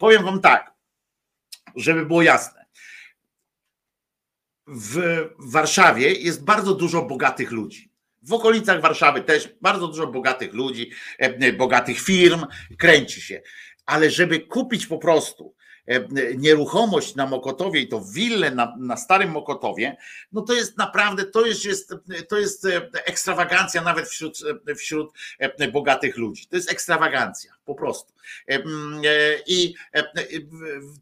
powiem 0.00 0.24
wam 0.24 0.40
tak, 0.40 0.72
żeby 1.76 2.06
było 2.06 2.22
jasne 2.22 2.61
w 4.72 5.24
Warszawie 5.38 6.12
jest 6.12 6.44
bardzo 6.44 6.74
dużo 6.74 7.02
bogatych 7.02 7.50
ludzi. 7.50 7.92
W 8.22 8.32
okolicach 8.32 8.80
Warszawy 8.80 9.20
też 9.20 9.48
bardzo 9.60 9.88
dużo 9.88 10.06
bogatych 10.06 10.54
ludzi, 10.54 10.90
e, 11.18 11.52
bogatych 11.52 12.00
firm, 12.00 12.46
kręci 12.78 13.20
się. 13.20 13.42
Ale 13.86 14.10
żeby 14.10 14.40
kupić 14.40 14.86
po 14.86 14.98
prostu 14.98 15.54
nieruchomość 16.36 17.14
na 17.14 17.26
Mokotowie 17.26 17.80
i 17.80 17.88
to 17.88 18.00
willę 18.00 18.50
na, 18.50 18.76
na 18.78 18.96
Starym 18.96 19.30
Mokotowie, 19.30 19.96
no 20.32 20.42
to 20.42 20.52
jest 20.52 20.78
naprawdę, 20.78 21.24
to 21.24 21.46
jest, 21.46 21.64
jest, 21.64 21.94
to 22.28 22.38
jest 22.38 22.64
e, 22.64 22.90
ekstrawagancja 23.04 23.82
nawet 23.82 24.08
wśród, 24.08 24.38
e, 24.68 24.74
wśród 24.74 25.12
bogatych 25.72 26.16
ludzi. 26.16 26.46
To 26.46 26.56
jest 26.56 26.72
ekstrawagancja, 26.72 27.52
po 27.64 27.74
prostu. 27.74 28.12
I 29.46 29.74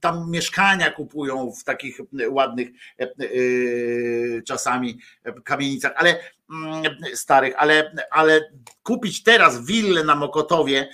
tam 0.00 0.30
mieszkania 0.30 0.90
kupują 0.90 1.52
w 1.52 1.64
takich 1.64 2.00
ładnych 2.30 2.68
czasami 4.46 4.98
kamienicach, 5.44 5.92
ale 5.96 6.20
starych, 7.14 7.54
ale, 7.58 7.94
ale 8.10 8.50
kupić 8.82 9.22
teraz 9.22 9.64
willę 9.64 10.04
na 10.04 10.14
Mokotowie, 10.14 10.88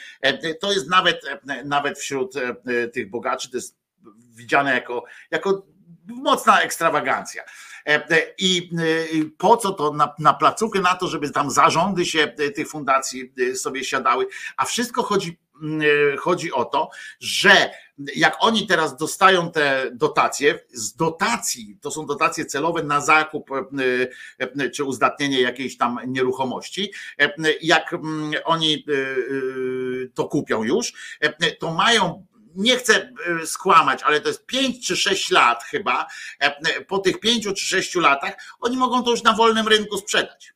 to 0.61 0.73
jest 0.73 0.89
nawet, 0.91 1.21
nawet 1.65 1.99
wśród 1.99 2.35
tych 2.93 3.11
bogaczy, 3.11 3.51
to 3.51 3.57
jest 3.57 3.77
widziane 4.35 4.75
jako, 4.75 5.05
jako 5.31 5.67
mocna 6.07 6.61
ekstrawagancja. 6.61 7.43
I 8.39 8.71
po 9.39 9.57
co 9.57 9.73
to 9.73 9.93
na, 9.93 10.15
na 10.19 10.35
placówkę, 10.35 10.81
na 10.81 10.95
to, 10.95 11.09
żeby 11.09 11.31
tam 11.31 11.51
zarządy 11.51 12.07
się 12.07 12.29
tych 12.29 12.69
fundacji 12.69 13.33
sobie 13.55 13.85
siadały, 13.85 14.27
a 14.57 14.65
wszystko 14.65 15.03
chodzi 15.03 15.39
chodzi 16.19 16.53
o 16.53 16.65
to, 16.65 16.91
że 17.21 17.71
jak 18.17 18.37
oni 18.41 18.67
teraz 18.67 18.97
dostają 18.97 19.53
te 19.53 19.91
dotacje, 19.93 20.59
z 20.73 20.97
dotacji, 20.97 21.79
to 21.81 21.91
są 21.91 22.07
dotacje 22.07 22.47
celowe 22.47 22.83
na 22.83 23.01
zakup 23.01 23.51
czy 24.75 24.85
uzdatnienie 24.85 25.41
jakiejś 25.41 25.77
tam 25.77 25.99
nieruchomości, 26.07 26.93
jak 27.63 27.95
oni 28.45 28.85
to 30.15 30.25
kupią 30.29 30.63
już, 30.63 30.93
to 31.59 31.71
mają 31.71 32.27
nie 32.55 32.77
chcę 32.77 33.13
skłamać, 33.45 34.03
ale 34.03 34.21
to 34.21 34.29
jest 34.29 34.47
5 34.47 34.87
czy 34.87 34.97
6 34.97 35.31
lat 35.31 35.63
chyba. 35.65 36.07
Po 36.89 36.99
tych 36.99 37.21
5 37.21 37.45
czy 37.45 37.67
6 37.67 37.95
latach 37.95 38.35
oni 38.61 38.77
mogą 38.77 39.03
to 39.03 39.11
już 39.11 39.23
na 39.23 39.33
wolnym 39.33 39.69
rynku 39.69 39.99
sprzedać. 39.99 40.56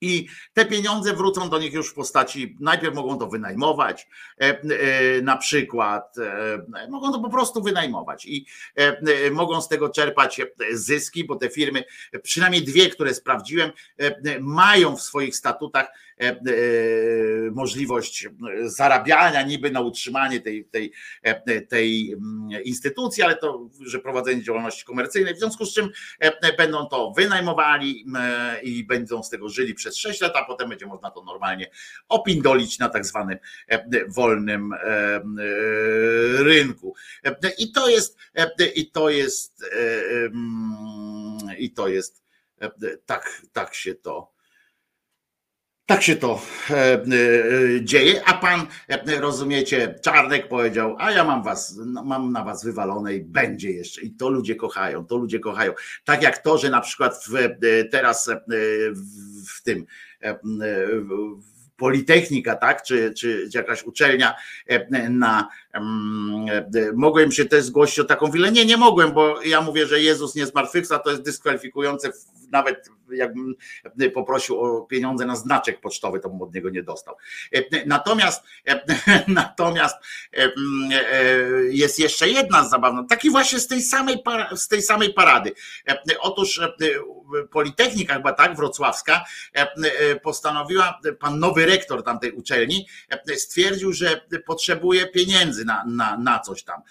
I 0.00 0.28
te 0.52 0.66
pieniądze 0.66 1.14
wrócą 1.14 1.50
do 1.50 1.58
nich 1.58 1.72
już 1.72 1.90
w 1.90 1.94
postaci, 1.94 2.56
najpierw 2.60 2.94
mogą 2.94 3.18
to 3.18 3.26
wynajmować, 3.26 4.08
e, 4.40 4.44
e, 4.44 5.22
na 5.22 5.36
przykład, 5.36 6.18
e, 6.18 6.88
mogą 6.88 7.12
to 7.12 7.20
po 7.20 7.30
prostu 7.30 7.62
wynajmować 7.62 8.26
i 8.26 8.46
mogą 9.32 9.60
z 9.60 9.68
tego 9.68 9.88
czerpać 9.88 10.40
zyski, 10.72 11.24
bo 11.24 11.36
te 11.36 11.50
firmy, 11.50 11.84
przynajmniej 12.22 12.62
dwie, 12.62 12.90
które 12.90 13.14
sprawdziłem, 13.14 13.70
mają 14.40 14.96
w 14.96 15.02
swoich 15.02 15.36
statutach 15.36 15.86
możliwość 17.52 18.28
zarabiania 18.64 19.42
niby 19.42 19.70
na 19.70 19.80
utrzymanie 19.80 20.40
tej, 20.40 20.64
tej, 20.64 20.92
e, 21.22 21.60
tej 21.60 22.12
mm, 22.12 22.62
instytucji, 22.64 23.22
ale 23.22 23.36
to, 23.36 23.68
że 23.86 23.98
prowadzenie 23.98 24.42
działalności 24.42 24.84
komercyjnej, 24.84 25.34
w 25.34 25.38
związku 25.38 25.64
z 25.64 25.74
czym 25.74 25.90
będą 26.58 26.86
to 26.86 27.12
wynajmowali 27.16 28.06
i 28.62 28.84
będą 28.84 29.22
z 29.22 29.30
tego 29.30 29.48
żyli 29.48 29.74
przez 29.74 29.96
6 29.96 30.20
lat, 30.20 30.32
a 30.36 30.44
potem 30.44 30.68
będzie 30.68 30.86
można 30.86 31.10
to 31.10 31.24
normalnie 31.24 31.70
opindolić 32.08 32.78
na 32.78 32.88
tak 32.88 33.06
zwanym 33.06 33.38
wolnym 34.08 34.74
rynku. 36.38 36.94
I 37.58 37.72
to 37.72 37.88
jest, 37.88 38.16
i 38.74 38.90
to 38.90 39.10
jest, 39.10 39.64
i 41.58 41.72
to 41.72 41.88
jest, 41.88 42.24
tak, 43.06 43.42
tak 43.52 43.74
się 43.74 43.94
to 43.94 44.37
tak 45.88 46.02
się 46.02 46.16
to 46.16 46.40
e, 46.70 46.74
e, 46.74 47.00
dzieje, 47.82 48.22
a 48.24 48.34
pan, 48.34 48.66
e, 48.88 49.20
rozumiecie, 49.20 49.94
Czarnek 50.02 50.48
powiedział, 50.48 50.96
a 50.98 51.10
ja 51.10 51.24
mam 51.24 51.42
was, 51.42 51.80
no, 51.86 52.04
mam 52.04 52.32
na 52.32 52.44
was 52.44 52.64
wywalone 52.64 53.14
i 53.14 53.20
będzie 53.20 53.70
jeszcze. 53.70 54.00
I 54.00 54.10
to 54.10 54.28
ludzie 54.28 54.54
kochają, 54.54 55.06
to 55.06 55.16
ludzie 55.16 55.40
kochają. 55.40 55.72
Tak 56.04 56.22
jak 56.22 56.38
to, 56.38 56.58
że 56.58 56.70
na 56.70 56.80
przykład 56.80 57.24
w, 57.26 57.32
teraz 57.90 58.30
w 59.56 59.62
tym 59.62 59.86
w 60.20 61.38
Politechnika, 61.76 62.56
tak, 62.56 62.82
czy, 62.82 63.14
czy 63.14 63.48
jakaś 63.54 63.82
uczelnia 63.82 64.34
na. 65.10 65.48
Mogłem 66.94 67.32
się 67.32 67.44
też 67.44 67.64
zgłosić 67.64 67.98
o 67.98 68.04
taką 68.04 68.30
chwilę. 68.30 68.52
Nie, 68.52 68.66
nie 68.66 68.76
mogłem, 68.76 69.12
bo 69.12 69.42
ja 69.42 69.60
mówię, 69.60 69.86
że 69.86 70.00
Jezus 70.00 70.34
nie 70.34 70.46
zmartwychwstał, 70.46 71.00
to 71.04 71.10
jest 71.10 71.22
dyskwalifikujące 71.22 72.12
nawet 72.50 72.88
jakbym 73.10 73.54
poprosił 74.14 74.60
o 74.60 74.80
pieniądze 74.80 75.26
na 75.26 75.36
znaczek 75.36 75.80
pocztowy, 75.80 76.20
to 76.20 76.28
bym 76.28 76.42
od 76.42 76.54
niego 76.54 76.70
nie 76.70 76.82
dostał. 76.82 77.16
Natomiast 77.86 78.44
natomiast 79.28 79.96
jest 81.70 81.98
jeszcze 81.98 82.28
jedna 82.28 82.68
zabawna, 82.68 83.04
taki 83.08 83.30
właśnie 83.30 83.58
z 83.58 83.66
tej 83.66 83.82
samej, 83.82 84.16
z 84.56 84.68
tej 84.68 84.82
samej 84.82 85.14
parady. 85.14 85.52
Otóż 86.20 86.60
Politechnika 87.50 88.14
chyba 88.14 88.32
tak, 88.32 88.56
wrocławska, 88.56 89.24
postanowiła, 90.22 91.00
pan 91.20 91.38
nowy 91.38 91.66
rektor 91.66 92.02
tamtej 92.02 92.32
uczelni 92.32 92.86
stwierdził, 93.36 93.92
że 93.92 94.20
potrzebuje 94.46 95.06
pieniędzy 95.06 95.64
na, 95.64 95.84
na, 95.86 96.18
na 96.18 96.38
coś 96.38 96.62
tam. 96.62 96.82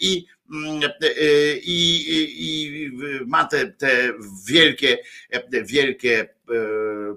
I 0.00 0.26
Mm, 0.48 0.82
e, 1.00 1.06
e, 1.06 1.60
i, 1.64 1.78
i, 2.46 3.24
ma 3.26 3.46
te, 3.46 3.74
te 3.76 4.14
wielkie, 4.46 5.00
wielkie 5.30 5.62
E, 6.20 6.35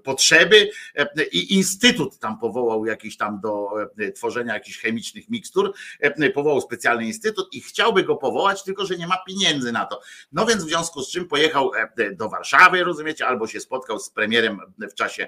potrzeby 0.03 0.71
e, 0.95 1.23
i 1.31 1.55
instytut 1.55 2.19
tam 2.19 2.39
powołał 2.39 2.85
jakiś 2.85 3.17
tam 3.17 3.39
do 3.39 3.69
e, 3.99 4.11
tworzenia 4.11 4.53
jakichś 4.53 4.79
chemicznych 4.79 5.29
mikstur, 5.29 5.73
powołał 6.33 6.61
specjalny 6.61 7.05
instytut 7.05 7.53
i 7.53 7.61
chciałby 7.61 8.03
go 8.03 8.15
powołać, 8.15 8.63
tylko 8.63 8.85
że 8.85 8.97
nie 8.97 9.07
ma 9.07 9.17
pieniędzy 9.27 9.71
na 9.71 9.85
to. 9.85 10.01
No 10.31 10.45
więc 10.45 10.63
w 10.63 10.67
związku 10.67 11.01
z 11.01 11.11
czym 11.11 11.27
pojechał 11.27 11.71
do 12.13 12.29
Warszawy, 12.29 12.83
rozumiecie, 12.83 13.27
albo 13.27 13.47
się 13.47 13.59
spotkał 13.59 13.99
z 13.99 14.09
premierem 14.09 14.59
w 14.91 14.93
czasie, 14.93 15.27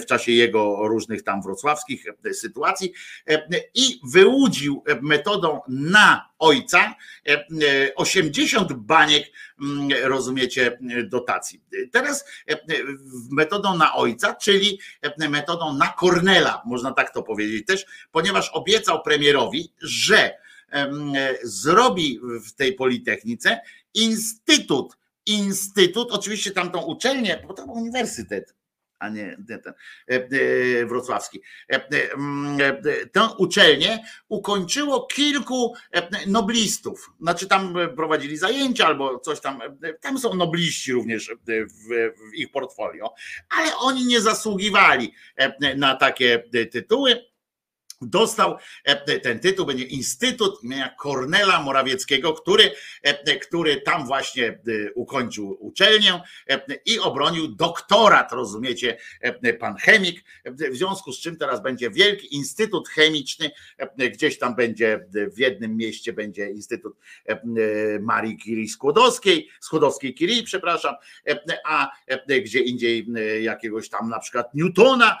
w 0.00 0.06
czasie 0.06 0.32
jego 0.32 0.88
różnych 0.88 1.22
tam 1.22 1.42
wrocławskich 1.42 2.04
sytuacji 2.32 2.92
i 3.74 4.00
wyłudził 4.04 4.84
metodą 5.02 5.60
na 5.68 6.30
ojca 6.38 6.94
80 7.96 8.72
baniek, 8.72 9.24
rozumiecie, 10.02 10.78
dotacji. 11.04 11.62
Teraz 11.92 12.24
metodą 13.30 13.76
na 13.76 13.94
ojca, 13.94 14.34
czyli 14.34 14.80
metodą 15.18 15.72
na 15.74 15.88
Kornela, 15.88 16.62
można 16.66 16.92
tak 16.92 17.14
to 17.14 17.22
powiedzieć 17.22 17.66
też, 17.66 17.86
ponieważ 18.12 18.50
obiecał 18.50 19.02
premierowi, 19.02 19.72
że 19.82 20.38
zrobi 21.42 22.20
w 22.44 22.52
tej 22.52 22.72
Politechnice 22.72 23.60
instytut, 23.94 24.96
instytut, 25.26 26.12
oczywiście 26.12 26.50
tamtą 26.50 26.82
uczelnię, 26.82 27.44
bo 27.48 27.54
był 27.54 27.74
uniwersytet, 27.74 28.54
a 29.00 29.08
nie 29.08 29.36
ten, 29.48 29.74
e, 30.10 30.14
e, 30.14 30.86
wrocławski. 30.86 31.42
E, 31.68 31.80
tę 33.12 33.28
uczelnię 33.38 33.98
ukończyło 34.28 35.06
kilku 35.06 35.74
noblistów. 36.26 37.10
Znaczy 37.20 37.46
tam 37.46 37.74
prowadzili 37.96 38.36
zajęcia 38.36 38.86
albo 38.86 39.18
coś 39.18 39.40
tam. 39.40 39.60
Tam 40.00 40.18
są 40.18 40.34
nobliści 40.34 40.92
również 40.92 41.32
w 41.46 42.34
ich 42.34 42.50
portfolio, 42.50 43.14
ale 43.58 43.76
oni 43.76 44.06
nie 44.06 44.20
zasługiwali 44.20 45.14
na 45.76 45.94
takie 45.94 46.42
tytuły 46.72 47.29
dostał 48.00 48.56
e, 48.84 49.20
ten 49.20 49.40
tytuł, 49.40 49.66
będzie 49.66 49.84
Instytut 49.84 50.64
imienia 50.64 50.94
Kornela 50.98 51.62
Morawieckiego, 51.62 52.32
który, 52.32 52.72
e, 53.02 53.36
który 53.36 53.80
tam 53.80 54.06
właśnie 54.06 54.46
e, 54.48 54.58
ukończył 54.94 55.56
uczelnię 55.60 56.20
i 56.86 56.98
obronił 56.98 57.48
doktorat, 57.48 58.32
rozumiecie, 58.32 58.98
pan 59.60 59.76
chemik, 59.76 60.24
w 60.44 60.76
związku 60.76 61.12
z 61.12 61.20
czym 61.20 61.36
teraz 61.36 61.62
będzie 61.62 61.90
wielki 61.90 62.34
Instytut 62.34 62.88
Chemiczny, 62.88 63.50
gdzieś 64.12 64.38
tam 64.38 64.54
będzie 64.54 65.06
w 65.34 65.38
jednym 65.38 65.76
mieście 65.76 66.12
będzie 66.12 66.50
Instytut 66.50 66.96
Marii 68.00 68.38
Curie 68.38 68.68
Skłodowskiej, 68.68 69.48
Skłodowskiej 69.60 70.14
Curie, 70.14 70.42
przepraszam, 70.42 70.94
a 71.64 71.90
gdzie 72.44 72.60
indziej 72.60 73.06
jakiegoś 73.40 73.88
tam 73.88 74.08
na 74.08 74.18
przykład 74.18 74.54
Newtona, 74.54 75.18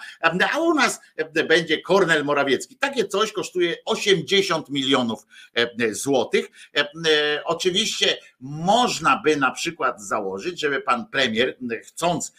a 0.52 0.58
u 0.58 0.74
nas 0.74 1.00
będzie 1.48 1.80
Kornel 1.80 2.24
Morawiecki. 2.24 2.69
Takie 2.78 3.04
coś 3.04 3.32
kosztuje 3.32 3.76
80 3.84 4.70
milionów 4.70 5.26
e, 5.54 5.94
złotych. 5.94 6.50
E, 6.76 6.80
e, 6.80 7.44
oczywiście 7.44 8.16
można 8.40 9.20
by 9.24 9.36
na 9.36 9.50
przykład 9.50 10.02
założyć, 10.02 10.60
żeby 10.60 10.80
pan 10.80 11.06
premier, 11.06 11.56
chcąc 11.86 12.34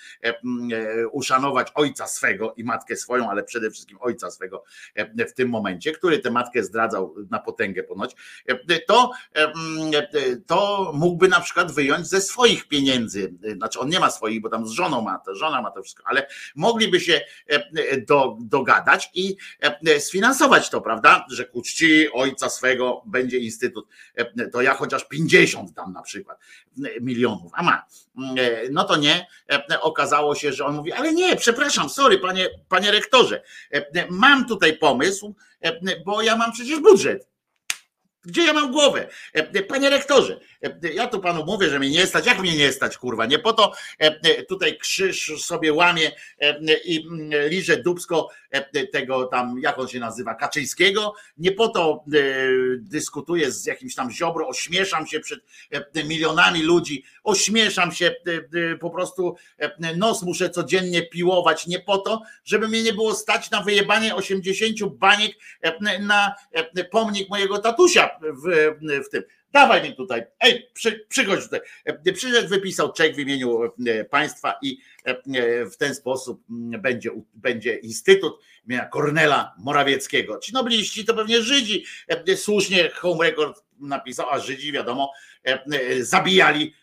uszanować 1.12 1.68
ojca 1.76 2.08
swego 2.08 2.53
i 2.58 2.64
matkę 2.64 2.95
swoją, 2.95 3.30
ale 3.30 3.44
przede 3.44 3.72
wszystkim 3.72 3.98
ojca 4.02 4.32
swego 4.32 4.64
w 5.30 5.34
tym 5.34 5.49
momencie, 5.49 5.91
który 5.91 6.20
tę 6.20 6.32
matkę 6.32 6.64
zdradzał 6.64 7.16
na 7.30 7.40
potęgę 7.40 7.84
ponoć, 7.84 8.16
to, 8.88 9.12
to 10.48 10.91
mógłby 10.95 11.28
na 11.28 11.40
przykład 11.40 11.72
wyjąć 11.72 12.08
ze 12.08 12.22
swoich 12.22 12.68
pieniędzy. 12.68 13.34
Znaczy 13.56 13.80
on 13.80 13.90
nie 13.90 13.99
ma 13.99 14.12
swoich, 14.12 14.41
bo 14.41 14.49
tam 14.49 14.68
z 14.68 14.72
żoną 14.72 15.02
ma 15.02 15.20
to, 15.20 15.36
żona 15.36 15.62
ma 15.62 15.72
to 15.72 15.84
wszystko, 15.84 16.03
ale 16.06 16.28
mogliby 16.56 16.99
się 16.99 17.22
do, 18.08 18.38
dogadać 18.40 19.10
i 19.14 19.38
sfinansować 19.99 20.20
finansować 20.22 20.69
to, 20.69 20.81
prawda? 20.81 21.26
Że 21.31 21.45
ku 21.45 21.61
czci 21.61 22.11
ojca 22.14 22.49
swego 22.49 23.02
będzie 23.06 23.38
instytut, 23.38 23.88
e, 24.15 24.48
to 24.48 24.61
ja 24.61 24.73
chociaż 24.73 25.07
50 25.07 25.72
dam 25.72 25.93
na 25.93 26.02
przykład 26.02 26.39
e, 26.85 27.02
milionów, 27.02 27.52
a 27.56 27.64
ma. 27.64 27.85
E, 28.38 28.69
no 28.72 28.84
to 28.84 28.95
nie. 28.95 29.27
Okazało 29.81 30.35
się, 30.35 30.53
że 30.53 30.65
on 30.65 30.76
mówi, 30.76 30.91
ale 30.91 31.14
nie, 31.14 31.35
przepraszam, 31.35 31.89
sorry, 31.89 32.19
panie, 32.19 32.49
panie 32.69 32.91
rektorze, 32.91 33.43
mam 34.10 34.48
tutaj 34.48 34.77
pomysł, 34.77 35.35
bo 36.06 36.22
ja 36.22 36.35
mam 36.35 36.52
przecież 36.52 36.80
budżet 36.80 37.27
Gdzie 38.26 38.45
ja 38.45 38.53
mam 38.53 38.72
głowę? 38.72 39.07
Panie 39.68 39.89
rektorze, 39.89 40.39
ja 40.93 41.07
tu 41.07 41.19
panu 41.19 41.45
mówię, 41.45 41.69
że 41.69 41.80
mnie 41.80 41.89
nie 41.89 42.07
stać. 42.07 42.26
Jak 42.26 42.39
mnie 42.39 42.57
nie 42.57 42.72
stać, 42.72 42.98
kurwa? 42.98 43.26
Nie 43.26 43.39
po 43.39 43.53
to 43.53 43.73
tutaj 44.49 44.77
krzyż 44.77 45.43
sobie 45.43 45.73
łamie 45.73 46.11
i 46.85 47.07
liże 47.49 47.77
dubsko 47.77 48.30
tego 48.91 49.26
tam, 49.26 49.60
jak 49.61 49.80
on 49.80 49.88
się 49.88 49.99
nazywa, 49.99 50.36
Kaczyńskiego. 50.36 51.14
Nie 51.38 51.52
po 51.52 51.68
to 51.68 52.03
dyskutuję 52.78 53.52
z 53.52 53.65
jakimś 53.65 53.95
tam 53.95 54.11
ziobro, 54.11 54.48
ośmieszam 54.48 55.07
się 55.07 55.19
przed 55.19 55.40
milionami 56.06 56.64
ludzi, 56.64 57.03
ośmieszam 57.23 57.91
się, 57.91 58.15
po 58.80 58.90
prostu 58.90 59.36
nos 59.95 60.23
muszę 60.23 60.49
codziennie 60.49 61.07
piłować. 61.07 61.68
Nie 61.68 61.80
po 61.80 61.98
to, 61.98 62.22
żeby 62.44 62.68
mnie 62.68 62.84
nie 62.84 62.94
było 62.94 63.15
stać 63.15 63.52
na 63.52 63.61
wyjebanie 63.61 64.15
80 64.15 64.84
baniek 64.94 65.32
na 65.99 66.36
pomnik 66.91 67.30
mojego 67.30 67.57
tatusia 67.57 68.10
w, 68.22 68.76
w 69.06 69.10
tym. 69.10 69.23
Dawaj 69.53 69.84
mi 69.84 69.95
tutaj, 69.95 70.23
ej, 70.40 70.69
przy, 70.73 71.06
przychodź 71.10 71.44
tutaj. 71.44 71.60
Przyszedł, 72.14 72.49
wypisał 72.49 72.94
czek 72.94 73.15
w 73.15 73.19
imieniu 73.19 73.64
e, 73.64 74.06
państwa 74.06 74.56
i 74.61 74.78
e, 75.06 75.15
w 75.65 75.78
ten 75.78 75.95
sposób 75.95 76.44
mm, 76.49 76.82
będzie, 76.82 77.10
będzie 77.34 77.76
Instytut 77.76 78.40
imienia 78.68 78.86
Kornela 78.86 79.56
Morawieckiego. 79.57 80.40
Ci 80.40 80.53
nobliści 80.53 81.06
to 81.06 81.14
pewnie 81.14 81.41
Żydzi. 81.41 81.86
E, 82.07 82.38
słusznie 82.38 82.90
Home 82.90 83.30
Record 83.30 83.64
napisał, 83.80 84.30
a 84.30 84.40
Żydzi 84.40 84.72
wiadomo 84.72 85.11
zabijali 85.99 86.73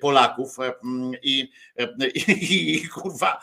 Polaków 0.00 0.56
i, 1.22 1.50
i, 2.14 2.74
i 2.74 2.88
kurwa 2.88 3.40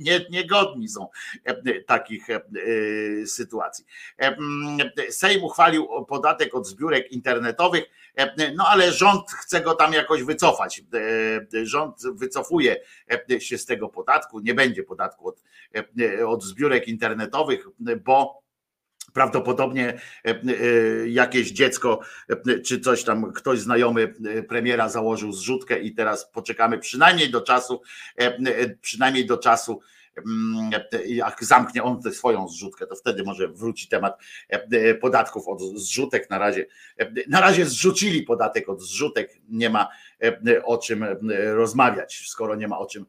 nie, 0.00 0.26
niegodni 0.30 0.88
są 0.88 1.08
takich 1.86 2.26
sytuacji. 3.26 3.84
Sejm 5.10 5.44
uchwalił 5.44 5.88
podatek 6.08 6.54
od 6.54 6.66
zbiórek 6.66 7.12
internetowych, 7.12 7.84
no 8.54 8.68
ale 8.68 8.92
rząd 8.92 9.30
chce 9.30 9.60
go 9.60 9.74
tam 9.74 9.92
jakoś 9.92 10.22
wycofać. 10.22 10.82
Rząd 11.62 11.96
wycofuje 12.14 12.76
się 13.38 13.58
z 13.58 13.66
tego 13.66 13.88
podatku, 13.88 14.40
nie 14.40 14.54
będzie 14.54 14.82
podatku 14.82 15.28
od, 15.28 15.42
od 16.26 16.44
zbiórek 16.44 16.88
internetowych, 16.88 17.66
bo 18.04 18.47
Prawdopodobnie 19.18 19.88
e, 19.88 20.30
e, 20.30 21.08
jakieś 21.08 21.50
dziecko, 21.50 22.00
e, 22.28 22.60
czy 22.60 22.80
coś 22.80 23.04
tam, 23.04 23.32
ktoś 23.32 23.58
znajomy 23.58 24.14
premiera 24.48 24.88
założył 24.88 25.32
zrzutkę 25.32 25.80
i 25.80 25.94
teraz 25.94 26.30
poczekamy 26.30 26.78
przynajmniej 26.78 27.30
do 27.30 27.40
czasu, 27.40 27.82
przynajmniej 28.80 29.26
do 29.26 29.38
czasu, 29.38 29.80
Mm, 30.26 30.70
jak 31.06 31.44
zamknie 31.44 31.82
on 31.82 32.02
swoją 32.12 32.48
zrzutkę, 32.48 32.86
to 32.86 32.96
wtedy 32.96 33.22
może 33.22 33.48
wróci 33.48 33.88
temat 33.88 34.18
podatków 35.00 35.48
od 35.48 35.60
zrzutek. 35.60 36.30
Na 36.30 36.38
razie, 36.38 36.66
na 37.28 37.40
razie 37.40 37.66
zrzucili 37.66 38.22
podatek 38.22 38.68
od 38.68 38.82
zrzutek, 38.82 39.30
nie 39.48 39.70
ma 39.70 39.88
o 40.64 40.78
czym 40.78 41.06
rozmawiać, 41.54 42.24
skoro 42.26 42.54
nie 42.54 42.68
ma 42.68 42.78
o 42.78 42.86
czym 42.86 43.06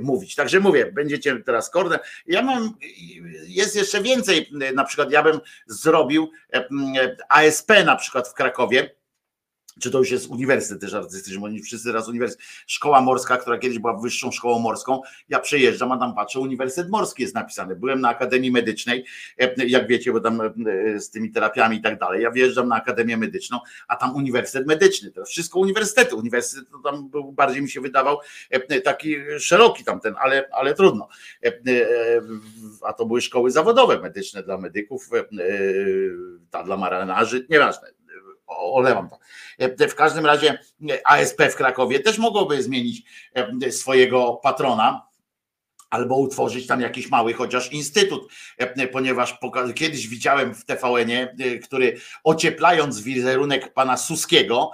mówić. 0.00 0.34
Także 0.34 0.60
mówię, 0.60 0.92
będziecie 0.92 1.36
teraz 1.36 1.70
kordę. 1.70 1.98
Ja 2.26 2.42
mam, 2.42 2.74
jest 3.48 3.76
jeszcze 3.76 4.02
więcej, 4.02 4.50
na 4.74 4.84
przykład 4.84 5.12
ja 5.12 5.22
bym 5.22 5.40
zrobił 5.66 6.30
ASP 7.28 7.70
na 7.84 7.96
przykład 7.96 8.28
w 8.28 8.34
Krakowie, 8.34 8.99
czy 9.80 9.90
to 9.90 9.98
już 9.98 10.10
jest 10.10 10.26
uniwersytet 10.26 10.80
też 10.80 10.94
artystyczny, 10.94 11.44
oni 11.44 11.62
wszyscy 11.62 11.92
raz 11.92 12.08
uniwersytet. 12.08 12.46
Szkoła 12.66 13.00
morska, 13.00 13.36
która 13.36 13.58
kiedyś 13.58 13.78
była 13.78 13.96
wyższą 13.96 14.30
szkołą 14.30 14.58
morską, 14.58 15.02
ja 15.28 15.40
przejeżdżam, 15.40 15.92
a 15.92 15.98
tam 15.98 16.14
patrzę, 16.14 16.40
Uniwersytet 16.40 16.90
Morski 16.90 17.22
jest 17.22 17.34
napisany. 17.34 17.76
Byłem 17.76 18.00
na 18.00 18.08
Akademii 18.08 18.50
Medycznej, 18.50 19.04
e, 19.38 19.66
jak 19.66 19.88
wiecie, 19.88 20.12
bo 20.12 20.20
tam 20.20 20.40
e, 20.40 21.00
z 21.00 21.10
tymi 21.10 21.30
terapiami 21.30 21.76
i 21.76 21.80
tak 21.80 21.98
dalej. 21.98 22.22
Ja 22.22 22.30
wjeżdżam 22.30 22.68
na 22.68 22.76
Akademię 22.76 23.16
Medyczną, 23.16 23.58
a 23.88 23.96
tam 23.96 24.16
Uniwersytet 24.16 24.66
Medyczny. 24.66 25.10
To 25.10 25.24
wszystko 25.24 25.58
uniwersytety. 25.58 26.14
Uniwersytet 26.14 26.70
to 26.70 26.78
tam 26.78 27.08
był, 27.08 27.32
bardziej 27.32 27.62
mi 27.62 27.70
się 27.70 27.80
wydawał 27.80 28.18
e, 28.50 28.80
taki 28.80 29.16
szeroki 29.38 29.84
tamten, 29.84 30.14
ale, 30.18 30.48
ale 30.52 30.74
trudno. 30.74 31.08
A 32.82 32.92
to 32.92 33.06
były 33.06 33.20
szkoły 33.20 33.50
zawodowe 33.50 34.00
medyczne 34.00 34.42
dla 34.42 34.58
medyków, 34.58 35.10
ta 36.50 36.62
dla 36.62 36.76
marynarzy, 36.76 37.46
nieważne 37.50 37.99
olewam 38.58 39.08
to. 39.08 39.18
E, 39.58 39.88
w 39.88 39.94
każdym 39.94 40.26
razie 40.26 40.58
e, 40.90 41.06
ASP 41.06 41.42
w 41.50 41.56
Krakowie 41.56 42.00
też 42.00 42.18
mogłoby 42.18 42.62
zmienić 42.62 43.02
e, 43.62 43.72
swojego 43.72 44.40
patrona, 44.42 45.10
albo 45.90 46.16
utworzyć 46.16 46.66
tam 46.66 46.80
jakiś 46.80 47.10
mały 47.10 47.34
chociaż 47.34 47.72
instytut, 47.72 48.32
ponieważ 48.92 49.38
kiedyś 49.74 50.08
widziałem 50.08 50.54
w 50.54 50.64
TVN-ie, 50.64 51.34
który 51.62 52.00
ocieplając 52.24 53.00
wizerunek 53.00 53.72
pana 53.72 53.96
Suskiego, 53.96 54.70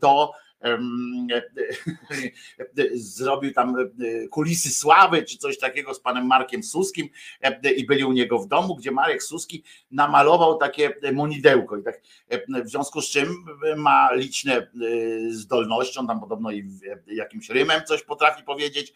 to 0.00 0.32
zrobił 2.94 3.52
tam 3.52 3.76
kulisy 4.30 4.70
sławy, 4.70 5.22
czy 5.22 5.38
coś 5.38 5.58
takiego 5.58 5.94
z 5.94 6.00
panem 6.00 6.26
Markiem 6.26 6.62
Suskim 6.62 7.08
i 7.76 7.86
byli 7.86 8.04
u 8.04 8.12
niego 8.12 8.38
w 8.38 8.48
domu, 8.48 8.76
gdzie 8.76 8.90
Marek 8.90 9.22
Suski 9.22 9.64
namalował 9.90 10.58
takie 10.58 10.94
monidełko. 11.12 11.76
I 11.76 11.82
tak 11.82 12.00
w 12.64 12.68
związku 12.68 13.00
z 13.00 13.10
czym 13.10 13.44
ma 13.76 14.12
liczne 14.12 14.70
zdolności, 15.30 15.98
on 15.98 16.06
tam 16.06 16.20
podobno 16.20 16.52
i 16.52 16.64
jakimś 17.06 17.50
rymem 17.50 17.82
coś 17.84 18.02
potrafi 18.02 18.42
powiedzieć, 18.42 18.92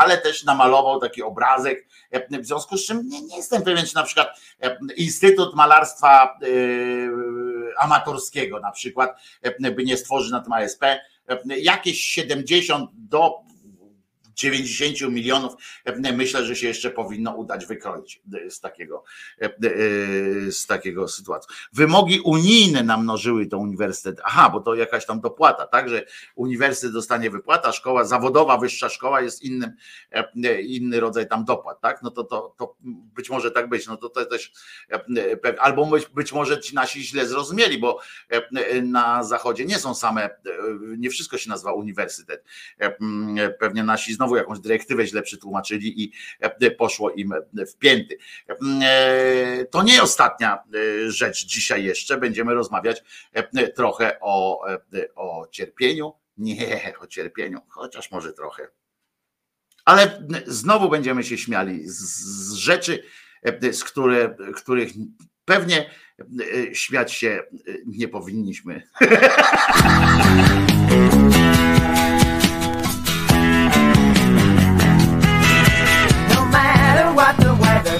ale 0.00 0.18
też 0.18 0.44
namalował 0.44 1.00
taki 1.00 1.22
obrazek, 1.22 1.86
w 2.40 2.46
związku 2.46 2.76
z 2.76 2.86
czym 2.86 3.08
nie, 3.08 3.22
nie 3.22 3.36
jestem 3.36 3.62
pewien, 3.62 3.86
czy 3.86 3.94
na 3.94 4.02
przykład 4.02 4.40
Instytut 4.96 5.54
Malarstwa 5.54 6.38
amatorskiego 7.78 8.60
na 8.60 8.72
przykład 8.72 9.20
by 9.60 9.84
nie 9.84 9.96
stworzyć 9.96 10.32
na 10.32 10.40
tym 10.40 10.52
ASP 10.52 10.84
jakieś 11.46 12.00
70 12.00 12.90
do 12.92 13.34
90 14.38 15.12
milionów 15.12 15.54
myślę, 16.12 16.44
że 16.44 16.56
się 16.56 16.66
jeszcze 16.66 16.90
powinno 16.90 17.34
udać 17.36 17.66
wykroić 17.66 18.22
z 18.48 18.60
takiego, 18.60 19.04
z 20.50 20.66
takiego 20.66 21.08
sytuacji. 21.08 21.54
Wymogi 21.72 22.20
unijne 22.20 22.82
namnożyły 22.82 23.46
to 23.46 23.58
uniwersytet. 23.58 24.20
Aha, 24.24 24.50
bo 24.50 24.60
to 24.60 24.74
jakaś 24.74 25.06
tam 25.06 25.20
dopłata, 25.20 25.66
tak, 25.66 25.88
że 25.88 26.04
uniwersytet 26.34 26.92
dostanie 26.92 27.30
wypłata, 27.30 27.72
szkoła 27.72 28.04
zawodowa, 28.04 28.58
wyższa 28.58 28.88
szkoła 28.88 29.20
jest 29.20 29.42
innym, 29.42 29.72
inny 30.62 31.00
rodzaj 31.00 31.28
tam 31.28 31.44
dopłat, 31.44 31.80
tak, 31.80 32.02
no 32.02 32.10
to, 32.10 32.24
to, 32.24 32.54
to 32.58 32.76
być 33.14 33.30
może 33.30 33.50
tak 33.50 33.68
być, 33.68 33.86
no 33.86 33.96
to, 33.96 34.08
to 34.08 34.26
też 34.26 34.52
albo 35.58 35.86
być, 35.86 36.06
być 36.06 36.32
może 36.32 36.60
ci 36.60 36.74
nasi 36.74 37.04
źle 37.04 37.26
zrozumieli, 37.26 37.78
bo 37.78 38.00
na 38.82 39.24
zachodzie 39.24 39.64
nie 39.64 39.78
są 39.78 39.94
same, 39.94 40.30
nie 40.98 41.10
wszystko 41.10 41.38
się 41.38 41.50
nazywa 41.50 41.72
uniwersytet. 41.72 42.44
Pewnie 43.58 43.84
nasi 43.84 44.14
znowu 44.14 44.27
znowu 44.28 44.36
jakąś 44.36 44.60
dyrektywę 44.60 45.06
źle 45.06 45.22
przetłumaczyli 45.22 46.02
i 46.02 46.12
e, 46.40 46.70
poszło 46.70 47.10
im 47.10 47.34
w 47.54 47.76
pięty. 47.76 48.18
E, 48.82 49.64
to 49.70 49.82
nie 49.82 50.02
ostatnia 50.02 50.56
e, 50.56 51.10
rzecz 51.10 51.46
dzisiaj 51.46 51.84
jeszcze. 51.84 52.16
Będziemy 52.16 52.54
rozmawiać 52.54 53.02
trochę 53.76 54.18
o, 54.20 54.60
o 55.14 55.46
cierpieniu. 55.50 56.12
Nie 56.36 56.94
o 57.00 57.06
cierpieniu, 57.06 57.60
chociaż 57.68 58.10
może 58.10 58.32
trochę. 58.32 58.68
Ale 59.84 60.22
znowu 60.46 60.88
będziemy 60.88 61.24
się 61.24 61.38
śmiali 61.38 61.80
z 61.84 62.52
rzeczy, 62.52 63.02
z 63.72 63.84
które, 63.84 64.36
których 64.56 64.92
pewnie 65.44 65.90
śmiać 66.72 67.12
się 67.12 67.42
nie 67.86 68.08
powinniśmy. 68.08 68.82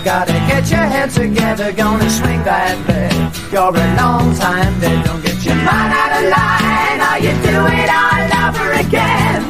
Gotta 0.08 0.32
get 0.48 0.70
your 0.70 0.86
head 0.88 1.10
together, 1.10 1.70
gonna 1.70 2.08
swing 2.08 2.42
that 2.44 2.80
bed. 2.86 3.12
You're 3.52 3.76
a 3.76 3.88
long 4.00 4.34
time 4.40 4.80
dead, 4.80 5.04
don't 5.04 5.20
get 5.20 5.36
your 5.44 5.60
mind 5.68 5.92
out 6.00 6.12
of 6.16 6.24
line, 6.32 7.00
or 7.04 7.16
you 7.20 7.32
do 7.44 7.56
it 7.68 7.90
all 7.92 8.24
over 8.40 8.72
again. 8.88 9.44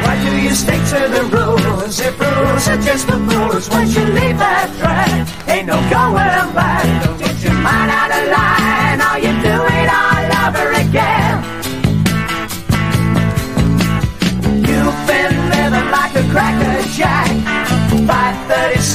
Why 0.00 0.16
do 0.24 0.32
you 0.40 0.52
stick 0.56 0.80
to 0.96 1.00
the 1.12 1.28
rules? 1.28 2.00
If 2.00 2.18
rules 2.18 2.64
are 2.72 2.80
just 2.80 3.06
the 3.06 3.18
rules, 3.20 3.68
once 3.68 3.94
you 3.94 4.06
leave 4.06 4.38
that 4.40 4.72
track, 4.80 5.28
ain't 5.52 5.66
no 5.66 5.76
going 5.92 6.48
back. 6.56 7.04
Don't 7.04 7.18
get 7.20 7.36
your 7.44 7.52
mind 7.52 7.90
out 8.00 8.16
of 8.16 8.32
line, 8.32 8.55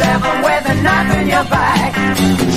537 0.01 0.41
with 0.41 0.65
a 0.65 0.75
knife 0.81 1.13
in 1.17 1.27
your 1.29 1.45
back. 1.45 1.93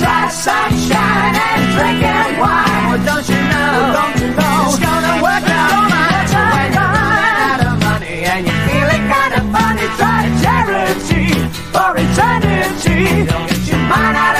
Try 0.01 0.29
sunshine 0.29 1.35
and 1.37 1.61
drinking 1.77 2.39
wine. 2.41 2.85
Well, 2.89 3.05
don't 3.05 3.27
you 3.29 3.37
know? 3.37 3.69
Well, 3.69 3.93
don't 3.93 4.17
you 4.21 4.29
know? 4.33 4.65
It's 4.65 4.79
gonna 4.81 5.15
work 5.21 5.45
out 5.45 5.83
much 5.93 6.31
when 6.33 6.69
you 6.73 6.85
run 6.97 7.35
out 7.45 7.61
of 7.69 7.75
money 7.85 8.17
and 8.25 8.41
you're 8.47 8.61
feeling 8.65 9.03
kind 9.13 9.33
of 9.37 9.43
funny. 9.53 9.85
Try 9.99 10.21
charity 10.41 11.25
for 11.73 11.91
eternity. 11.93 13.25
Don't 13.29 13.47
get 13.49 13.67
your 13.69 13.79
mind 13.89 14.15
przepadnij, 14.15 14.34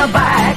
a 0.00 0.12
bag. 0.12 0.56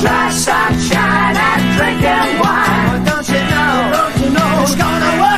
Try 0.00 0.30
sunshine 0.30 1.36
and 1.36 1.62
drinking 1.76 2.40
wine. 2.40 3.04
Well, 3.04 3.04
don't 3.04 3.28
you 3.28 3.42
know? 3.52 3.90
Don't 3.96 4.16
you 4.22 4.30
know? 4.30 4.62
It's 4.62 4.74
gonna 4.74 5.22
work. 5.22 5.33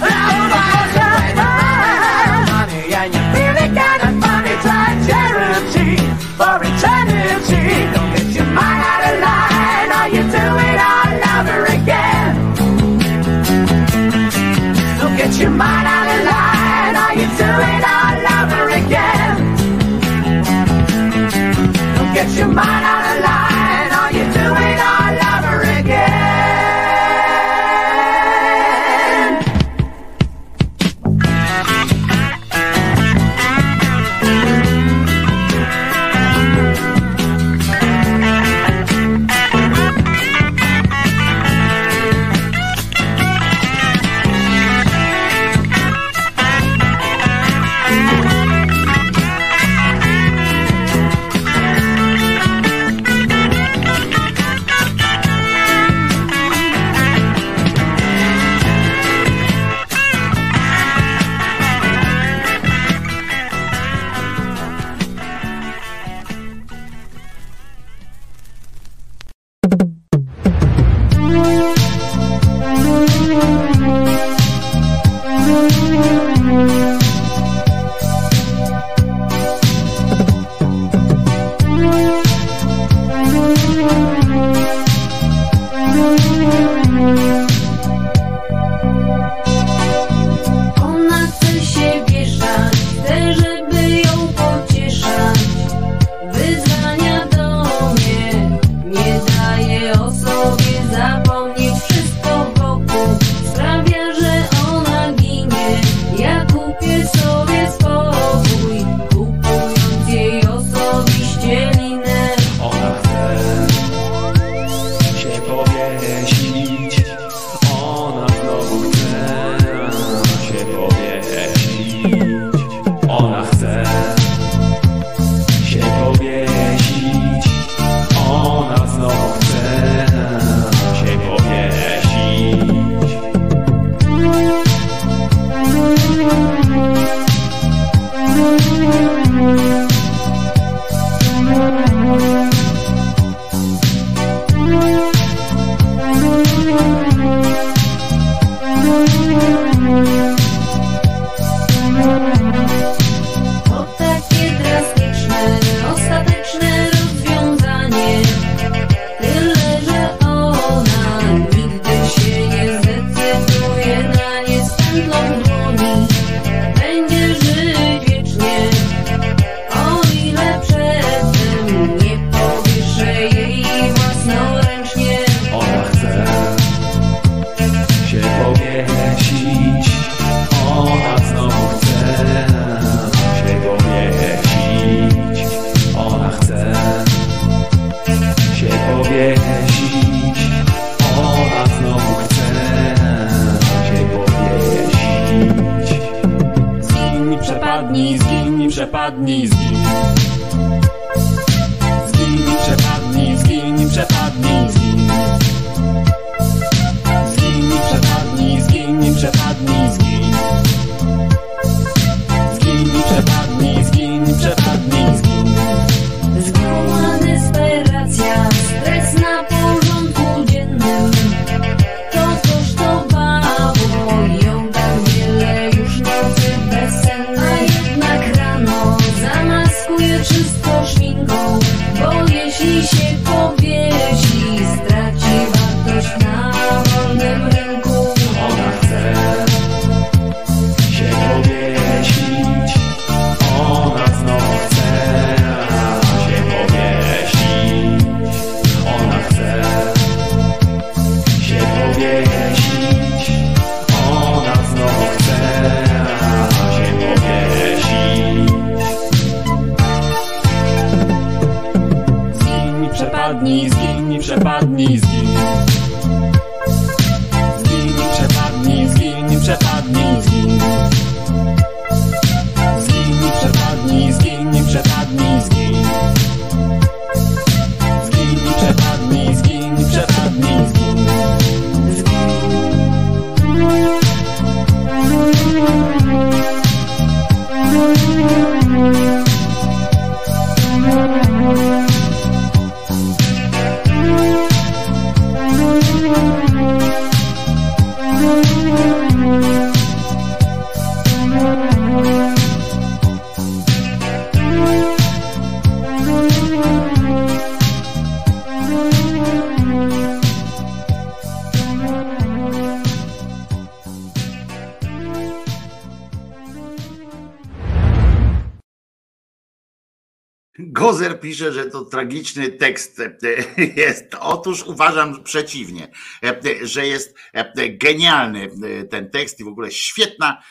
Tragiczny 321.90 322.48
tekst 322.48 323.00
e, 323.00 323.16
jest. 323.86 324.14
Otóż 324.20 324.62
uważam 324.66 325.22
przeciwnie, 325.22 325.88
e, 326.24 326.40
że 326.62 326.86
jest 326.86 327.18
e, 327.32 327.68
genialny 327.68 328.50
ten 328.90 329.10
tekst 329.10 329.40
i 329.40 329.44
w 329.44 329.48
ogóle 329.48 329.70
świetna 329.70 330.42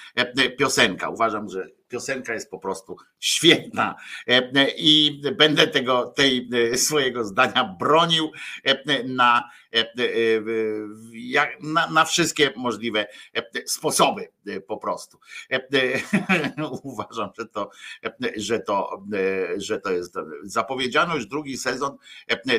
piosenka. 0.57 1.09
Uważam, 1.09 1.49
że 1.49 1.67
piosenka 1.87 2.33
jest 2.33 2.49
po 2.49 2.59
prostu 2.59 2.97
świetna. 3.19 3.95
I 4.77 5.21
będę 5.37 5.67
tego 5.67 6.05
tej 6.05 6.49
swojego 6.75 7.25
zdania 7.25 7.75
bronił 7.79 8.31
na, 9.05 9.49
na, 11.61 11.89
na 11.89 12.05
wszystkie 12.05 12.53
możliwe 12.55 13.07
sposoby 13.65 14.27
po 14.67 14.77
prostu. 14.77 15.19
Uważam, 16.83 17.29
że 17.37 17.45
to, 17.45 17.69
że 18.37 18.59
to, 18.59 19.03
że 19.57 19.79
to 19.79 19.91
jest 19.91 20.15
zapowiedziano 20.43 21.15
już 21.15 21.25
drugi 21.25 21.57
sezon 21.57 21.97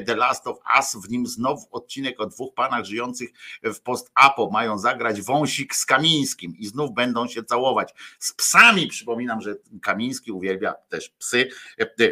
The 0.07 0.16
Last 0.16 0.47
of 0.47 0.59
Us, 0.78 0.97
w 1.07 1.11
nim 1.11 1.27
znowu 1.27 1.66
odcinek 1.70 2.20
o 2.20 2.27
dwóch 2.27 2.55
panach 2.55 2.85
żyjących 2.85 3.31
w 3.62 3.81
post-apo. 3.81 4.51
Mają 4.51 4.78
zagrać 4.78 5.23
wąsik 5.23 5.74
z 5.74 5.86
Kamińskim 5.86 6.57
i 6.59 6.66
znów 6.66 6.94
będą 6.94 7.27
się 7.27 7.44
całować 7.44 7.94
z 8.19 8.32
psami, 8.32 8.89
przypominam, 9.16 9.40
że 9.40 9.56
Kamiński 9.82 10.32
uwielbia 10.32 10.74
też 10.88 11.09
psy 11.09 11.48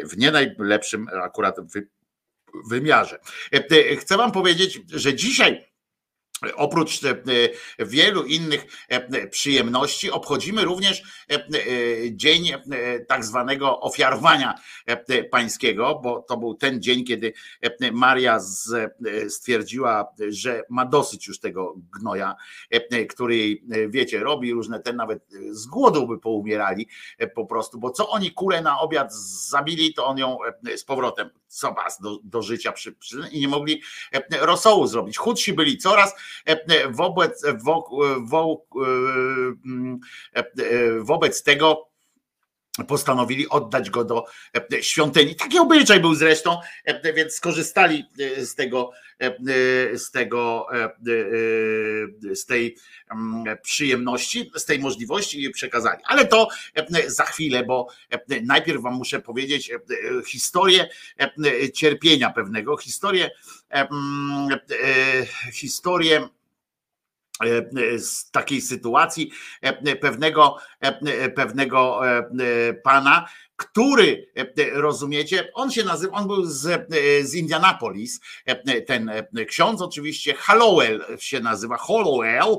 w 0.03 0.17
nie 0.17 0.31
najlepszym 0.31 1.07
akurat 1.23 1.55
wymiarze. 2.69 3.19
Chcę 3.99 4.17
wam 4.17 4.31
powiedzieć, 4.31 4.81
że 4.87 5.15
dzisiaj 5.15 5.65
Oprócz 6.55 6.99
wielu 7.79 8.23
innych 8.23 8.65
przyjemności, 9.31 10.11
obchodzimy 10.11 10.65
również 10.65 11.03
dzień 12.11 12.51
tak 13.07 13.25
zwanego 13.25 13.79
ofiarowania 13.79 14.55
pańskiego, 15.31 15.99
bo 16.03 16.21
to 16.21 16.37
był 16.37 16.55
ten 16.55 16.81
dzień, 16.81 17.03
kiedy 17.03 17.33
Maria 17.91 18.39
stwierdziła, 19.29 20.07
że 20.29 20.63
ma 20.69 20.85
dosyć 20.85 21.27
już 21.27 21.39
tego 21.39 21.75
gnoja, 21.99 22.35
który 23.09 23.57
wiecie, 23.89 24.19
robi 24.19 24.53
różne, 24.53 24.79
ten 24.79 24.95
nawet 24.95 25.25
z 25.51 25.65
głodu 25.65 26.07
by 26.07 26.19
poumierali 26.19 26.87
po 27.35 27.45
prostu, 27.45 27.79
bo 27.79 27.91
co 27.91 28.09
oni 28.09 28.31
kurę 28.31 28.61
na 28.61 28.79
obiad 28.79 29.13
zabili, 29.49 29.93
to 29.93 30.05
on 30.05 30.17
ją 30.17 30.37
z 30.75 30.83
powrotem 30.83 31.29
co 31.55 31.73
was 31.73 32.01
do, 32.01 32.19
do 32.23 32.41
życia 32.41 32.71
przy, 32.71 32.91
przy, 32.91 33.29
i 33.31 33.39
nie 33.39 33.47
mogli 33.47 33.81
rosołu 34.41 34.87
zrobić. 34.87 35.17
Chudsi 35.17 35.53
byli 35.53 35.77
coraz 35.77 36.13
wobec, 36.89 37.45
wo, 37.63 37.89
wo, 38.21 38.65
wobec 41.01 41.43
tego 41.43 41.94
postanowili 42.87 43.49
oddać 43.49 43.89
go 43.89 44.03
do 44.03 44.25
świątyni. 44.81 45.35
Taki 45.35 45.59
obyczaj 45.59 45.99
był 45.99 46.15
zresztą, 46.15 46.59
więc 47.15 47.33
skorzystali 47.33 48.05
z 48.37 48.55
tego, 48.55 48.91
z 49.93 50.11
tego, 50.11 50.67
z 52.33 52.45
tej 52.45 52.77
przyjemności, 53.61 54.51
z 54.55 54.65
tej 54.65 54.79
możliwości 54.79 55.43
i 55.43 55.49
przekazali. 55.49 56.01
Ale 56.05 56.25
to 56.25 56.47
za 57.07 57.25
chwilę, 57.25 57.63
bo 57.63 57.87
najpierw 58.43 58.81
wam 58.81 58.93
muszę 58.93 59.21
powiedzieć 59.21 59.71
historię 60.27 60.89
cierpienia 61.73 62.29
pewnego, 62.29 62.77
historię, 62.77 63.31
historię 65.53 66.27
z 67.97 68.31
takiej 68.31 68.61
sytuacji 68.61 69.31
pewnego, 70.01 70.57
pewnego 71.35 72.01
pana, 72.83 73.27
który, 73.55 74.31
rozumiecie, 74.73 75.51
on 75.53 75.71
się 75.71 75.83
nazywa, 75.83 76.17
on 76.17 76.27
był 76.27 76.45
z, 76.45 76.87
z 77.29 77.35
Indianapolis, 77.35 78.19
ten 78.87 79.11
ksiądz 79.47 79.81
oczywiście, 79.81 80.33
Hallowell 80.33 81.05
się 81.19 81.39
nazywa, 81.39 81.77
Hollowell 81.77 82.55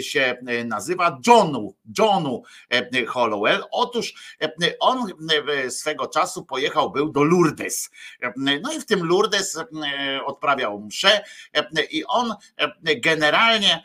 się 0.00 0.36
nazywa, 0.64 1.18
Johnu, 1.26 1.74
Johnu 1.98 2.42
Hollowell. 3.06 3.64
Otóż 3.70 4.36
on 4.80 5.06
swego 5.68 6.06
czasu 6.06 6.44
pojechał, 6.44 6.90
był 6.90 7.12
do 7.12 7.24
Lourdes. 7.24 7.90
No 8.36 8.72
i 8.72 8.80
w 8.80 8.86
tym 8.86 9.06
Lourdes 9.06 9.58
odprawiał 10.26 10.80
mszę 10.80 11.24
i 11.90 12.04
on 12.04 12.34
generalnie 12.96 13.84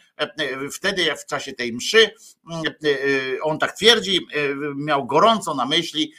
wtedy 0.71 1.15
w 1.15 1.25
czasie 1.25 1.53
tej 1.53 1.73
mszy, 1.73 2.11
on 3.41 3.59
tak 3.59 3.71
twierdzi, 3.71 4.27
miał 4.75 5.05
gorąco 5.05 5.55
na 5.55 5.65
myśli 5.65 6.13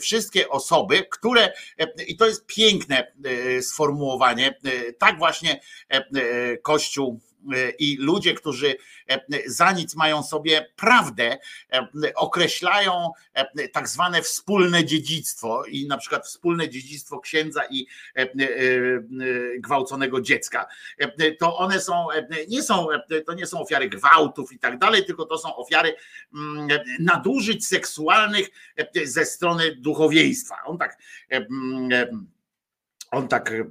wszystkie 0.00 0.48
osoby, 0.48 1.06
które, 1.10 1.52
i 2.06 2.16
to 2.16 2.26
jest 2.26 2.46
piękne 2.46 3.12
sformułowanie, 3.60 4.58
tak 4.98 5.18
właśnie 5.18 5.60
Kościół 6.62 7.20
i 7.78 7.96
ludzie, 8.00 8.34
którzy 8.34 8.74
za 9.46 9.72
nic 9.72 9.96
mają 9.96 10.22
sobie 10.22 10.66
prawdę, 10.76 11.38
określają 12.14 13.10
tak 13.72 13.88
zwane 13.88 14.22
wspólne 14.22 14.84
dziedzictwo 14.84 15.64
i 15.64 15.86
na 15.86 15.98
przykład 15.98 16.26
wspólne 16.26 16.68
dziedzictwo 16.68 17.20
księdza 17.20 17.62
i 17.70 17.86
gwałconego 19.58 20.20
dziecka. 20.20 20.66
To 21.38 21.56
one 21.56 21.80
są, 21.80 22.06
nie 22.48 22.62
są, 22.62 22.86
to 23.26 23.34
nie 23.34 23.46
są 23.46 23.60
ofiary 23.60 23.88
gwałtów 23.88 24.52
i 24.52 24.58
tak 24.58 24.78
dalej, 24.78 25.04
tylko 25.04 25.24
to 25.24 25.38
są 25.38 25.56
ofiary 25.56 25.94
mm, 26.34 26.68
nadużyć 26.98 27.66
seksualnych 27.66 28.48
ze 29.04 29.24
strony 29.24 29.76
duchowieństwa. 29.76 30.56
On 30.64 30.78
tak 30.78 30.98
on 33.10 33.28
tak 33.28 33.50
e, 33.50 33.64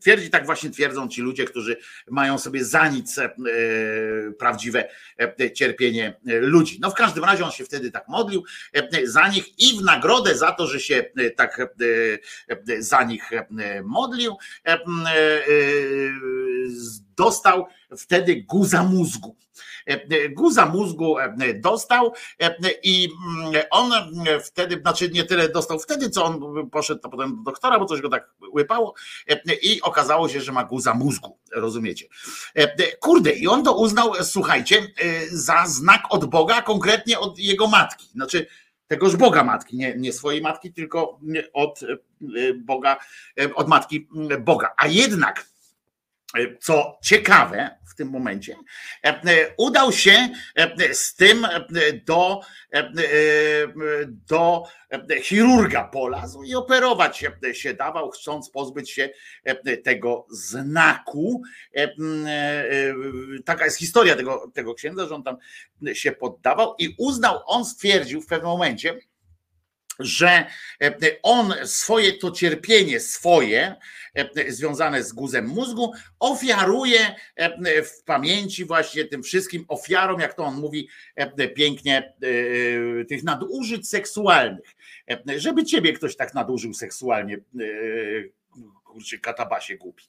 twierdzi, 0.00 0.30
tak 0.30 0.46
właśnie 0.46 0.70
twierdzą 0.70 1.08
ci 1.08 1.22
ludzie, 1.22 1.44
którzy 1.44 1.76
mają 2.10 2.38
sobie 2.38 2.64
za 2.64 2.88
nic 2.88 3.18
e, 3.18 3.30
prawdziwe 4.38 4.88
e, 5.18 5.52
cierpienie 5.52 6.14
ludzi. 6.24 6.78
No 6.82 6.90
w 6.90 6.94
każdym 6.94 7.24
razie 7.24 7.44
on 7.44 7.50
się 7.50 7.64
wtedy 7.64 7.90
tak 7.90 8.08
modlił 8.08 8.44
za 9.04 9.28
nich 9.28 9.58
i 9.58 9.78
w 9.78 9.82
nagrodę 9.82 10.34
za 10.34 10.52
to, 10.52 10.66
że 10.66 10.80
się 10.80 11.04
tak 11.36 11.60
za 12.78 13.02
nich 13.04 13.30
modlił, 13.84 14.36
dostał 17.16 17.66
wtedy 17.98 18.42
guza 18.42 18.82
mózgu. 18.82 19.36
Guza 20.30 20.66
mózgu 20.66 21.16
dostał 21.54 22.12
i 22.82 23.08
on 23.70 23.92
wtedy, 24.44 24.80
znaczy 24.80 25.10
nie 25.10 25.24
tyle 25.24 25.48
dostał 25.48 25.78
wtedy, 25.78 26.10
co 26.10 26.24
on 26.24 26.40
poszedł 26.70 27.00
to 27.00 27.08
potem 27.08 27.36
do 27.36 27.42
doktora, 27.42 27.78
bo 27.78 27.84
coś 27.84 28.00
go 28.00 28.08
tak 28.08 28.30
łypało 28.54 28.94
i 29.62 29.82
okazało 29.82 30.28
się, 30.28 30.40
że 30.40 30.52
ma 30.52 30.64
guza 30.64 30.94
mózgu, 30.94 31.38
rozumiecie? 31.52 32.06
Kurde, 33.00 33.32
i 33.32 33.48
on 33.48 33.64
to 33.64 33.76
uznał, 33.76 34.12
słuchajcie, 34.22 34.86
za 35.30 35.66
znak 35.66 36.02
od 36.10 36.24
Boga, 36.24 36.62
konkretnie 36.62 37.18
od 37.18 37.38
jego 37.38 37.66
matki. 37.66 38.06
Znaczy, 38.06 38.46
tegoż 38.86 39.16
Boga 39.16 39.44
matki, 39.44 39.76
nie, 39.76 39.94
nie 39.96 40.12
swojej 40.12 40.42
matki, 40.42 40.72
tylko 40.72 41.20
od 41.52 41.80
Boga, 42.56 42.96
od 43.54 43.68
matki 43.68 44.08
Boga. 44.40 44.74
A 44.76 44.86
jednak 44.86 45.46
co 46.60 46.98
ciekawe 47.02 47.78
w 47.90 47.94
tym 47.94 48.08
momencie, 48.08 48.56
udał 49.56 49.92
się 49.92 50.28
z 50.92 51.14
tym 51.14 51.46
do, 52.06 52.40
do 54.28 54.64
chirurga 55.22 55.84
polazł 55.84 56.42
i 56.42 56.54
operować 56.54 57.24
się 57.52 57.74
dawał, 57.74 58.10
chcąc 58.10 58.50
pozbyć 58.50 58.90
się 58.90 59.10
tego 59.84 60.26
znaku. 60.30 61.42
Taka 63.44 63.64
jest 63.64 63.78
historia 63.78 64.16
tego, 64.16 64.50
tego 64.54 64.74
księdza, 64.74 65.06
że 65.06 65.14
on 65.14 65.22
tam 65.22 65.36
się 65.92 66.12
poddawał 66.12 66.74
i 66.78 66.94
uznał, 66.98 67.40
on 67.46 67.64
stwierdził 67.64 68.20
w 68.22 68.26
pewnym 68.26 68.50
momencie, 68.50 68.98
że 69.98 70.46
on 71.22 71.54
swoje 71.64 72.12
to 72.12 72.30
cierpienie 72.30 73.00
swoje 73.00 73.76
E, 74.18 74.52
związane 74.52 75.02
z 75.02 75.12
guzem 75.12 75.46
mózgu, 75.46 75.92
ofiaruje 76.18 77.14
e, 77.36 77.82
w 77.82 78.04
pamięci 78.04 78.64
właśnie 78.64 79.04
tym 79.04 79.22
wszystkim 79.22 79.64
ofiarom, 79.68 80.20
jak 80.20 80.34
to 80.34 80.44
on 80.44 80.60
mówi 80.60 80.88
e, 81.16 81.48
pięknie, 81.48 82.14
tych 83.08 83.22
nadużyć 83.22 83.88
seksualnych. 83.88 84.74
Żeby 85.36 85.64
ciebie 85.64 85.92
ktoś 85.92 86.16
tak 86.16 86.34
nadużył 86.34 86.74
seksualnie, 86.74 87.38
kurczę, 88.84 89.18
katabasie 89.18 89.76
głupi. 89.76 90.04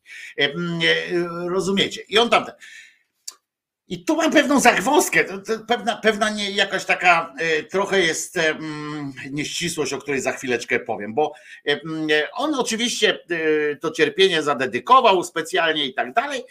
Rozumiecie? 1.48 2.02
I 2.10 2.18
on 2.18 2.30
tam 2.30 2.46
i 3.90 4.06
tu 4.06 4.16
mam 4.16 4.32
pewną 4.32 4.60
zagwozdkę, 4.60 5.26
pewna, 5.68 5.96
pewna 5.96 6.30
nie, 6.30 6.52
jakaś 6.52 6.86
taka 6.86 7.34
e, 7.40 7.64
trochę 7.64 8.02
jest 8.02 8.38
e, 8.38 8.50
mm, 8.50 9.14
nieścisłość, 9.32 9.94
o 9.94 9.98
której 9.98 10.22
za 10.22 10.32
chwileczkę 10.32 10.80
powiem, 10.80 11.14
bo 11.14 11.34
e, 11.68 11.72
mm, 11.72 12.08
on 12.34 12.56
oczywiście 12.56 13.20
to 13.82 13.92
cierpienie 13.92 14.44
zadedykował 14.44 15.24
specjalnie 15.24 15.86
i 15.86 15.94
tak 15.94 16.14
dalej, 16.14 16.44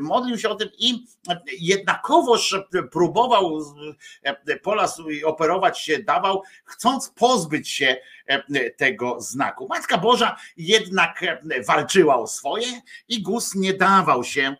modlił 0.00 0.38
się 0.38 0.48
o 0.48 0.54
tym 0.54 0.68
i 0.78 1.06
jednakowoż 1.60 2.56
próbował 2.92 3.60
po 4.62 4.74
operować 5.24 5.80
się 5.80 5.98
dawał, 5.98 6.42
chcąc 6.64 7.10
pozbyć 7.10 7.68
się 7.68 7.96
tego 8.76 9.20
znaku. 9.20 9.68
Matka 9.68 9.98
Boża 9.98 10.36
jednak 10.56 11.24
walczyła 11.66 12.16
o 12.16 12.26
swoje 12.26 12.80
i 13.08 13.22
Gus 13.22 13.54
nie 13.54 13.74
dawał 13.74 14.24
się 14.24 14.56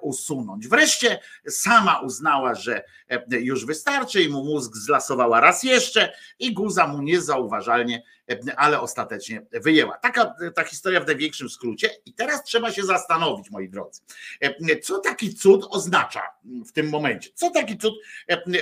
usunąć. 0.00 0.68
Wreszcie 0.68 1.20
sama 1.48 2.00
uznała, 2.00 2.54
że 2.54 2.84
już 3.30 3.66
wystarczy 3.66 4.22
i 4.22 4.28
mu 4.28 4.44
mózg 4.44 4.76
zlasowała 4.76 5.40
raz 5.40 5.62
jeszcze 5.62 6.12
i 6.38 6.54
Guza 6.54 6.86
mu 6.86 7.02
niezauważalnie, 7.02 8.02
ale 8.56 8.80
ostatecznie 8.80 9.46
wyjęła. 9.52 9.98
Taka 9.98 10.34
ta 10.54 10.64
historia 10.64 11.00
w 11.00 11.06
największym 11.06 11.48
skrócie 11.48 11.90
i 12.06 12.12
teraz 12.12 12.44
trzeba 12.44 12.72
się 12.72 12.82
zastanowić, 12.82 13.50
moi 13.50 13.68
drodzy, 13.68 14.00
co 14.82 14.98
taki 14.98 15.34
cud 15.34 15.66
oznacza 15.70 16.22
w 16.66 16.72
tym 16.72 16.88
momencie? 16.88 17.30
Co 17.34 17.50
taki 17.50 17.78
cud 17.78 17.94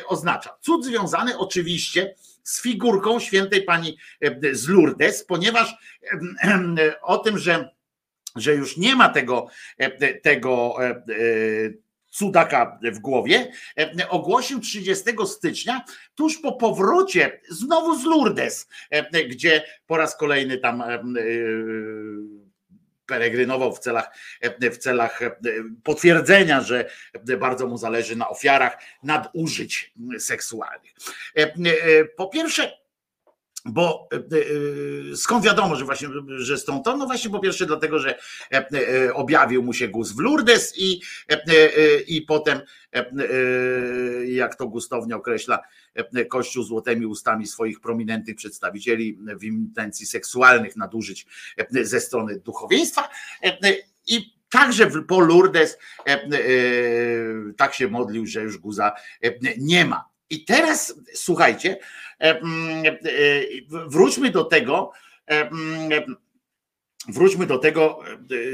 oznacza? 0.06 0.56
Cud 0.60 0.84
związany 0.84 1.38
oczywiście 1.38 2.14
z 2.44 2.62
figurką 2.62 3.20
świętej 3.20 3.62
pani 3.62 3.96
e, 4.20 4.54
z 4.54 4.68
Lourdes, 4.68 5.24
ponieważ 5.24 5.74
e, 6.42 7.00
o 7.02 7.18
tym, 7.18 7.38
że, 7.38 7.70
że 8.36 8.54
już 8.54 8.76
nie 8.76 8.96
ma 8.96 9.08
tego, 9.08 9.46
e, 9.78 10.14
tego 10.14 10.76
cudaka 12.08 12.78
w 12.82 12.98
głowie, 12.98 13.52
ogłosił 14.08 14.60
30 14.60 15.04
stycznia, 15.26 15.84
tuż 16.14 16.38
po 16.38 16.52
powrocie 16.52 17.40
znowu 17.48 17.98
z 17.98 18.04
Lourdes, 18.04 18.68
gdzie 19.28 19.64
po 19.86 19.96
raz 19.96 20.16
kolejny 20.16 20.58
tam 20.58 20.82
peregrynował 23.06 23.74
w 23.74 23.78
celach, 23.78 24.10
w 24.60 24.76
celach 24.76 25.20
potwierdzenia, 25.84 26.60
że 26.60 26.90
bardzo 27.38 27.66
mu 27.66 27.78
zależy 27.78 28.16
na 28.16 28.28
ofiarach 28.28 28.76
nadużyć 29.02 29.94
seksualnych. 30.18 30.92
Po 32.16 32.28
pierwsze, 32.28 32.83
bo 33.64 34.08
skąd 35.14 35.44
wiadomo, 35.44 35.76
że 35.76 35.84
właśnie, 35.84 36.08
że 36.36 36.58
stąd? 36.58 36.86
No 36.86 37.06
właśnie 37.06 37.30
po 37.30 37.40
pierwsze 37.40 37.66
dlatego, 37.66 37.98
że 37.98 38.18
objawił 39.14 39.62
mu 39.62 39.72
się 39.72 39.88
guz 39.88 40.12
w 40.12 40.18
Lourdes 40.18 40.78
i, 40.78 41.00
i 42.06 42.22
potem, 42.22 42.60
jak 44.26 44.54
to 44.54 44.68
gustownie 44.68 45.16
określa, 45.16 45.58
Kościół 46.28 46.62
złotymi 46.62 47.06
ustami 47.06 47.46
swoich 47.46 47.80
prominentnych 47.80 48.36
przedstawicieli 48.36 49.18
w 49.40 49.44
intencji 49.44 50.06
seksualnych 50.06 50.76
nadużyć 50.76 51.26
ze 51.70 52.00
strony 52.00 52.40
duchowieństwa. 52.40 53.08
I 54.06 54.34
Także 54.50 54.90
po 55.08 55.20
Lourdes 55.20 55.78
tak 57.56 57.74
się 57.74 57.88
modlił, 57.88 58.26
że 58.26 58.42
już 58.42 58.58
guza 58.58 58.92
nie 59.58 59.84
ma. 59.84 60.13
I 60.30 60.44
teraz 60.44 60.94
słuchajcie, 61.14 61.78
wróćmy 63.68 64.30
do 64.30 64.44
tego, 64.44 64.92
wróćmy 67.08 67.46
do 67.46 67.58
tego, 67.58 68.00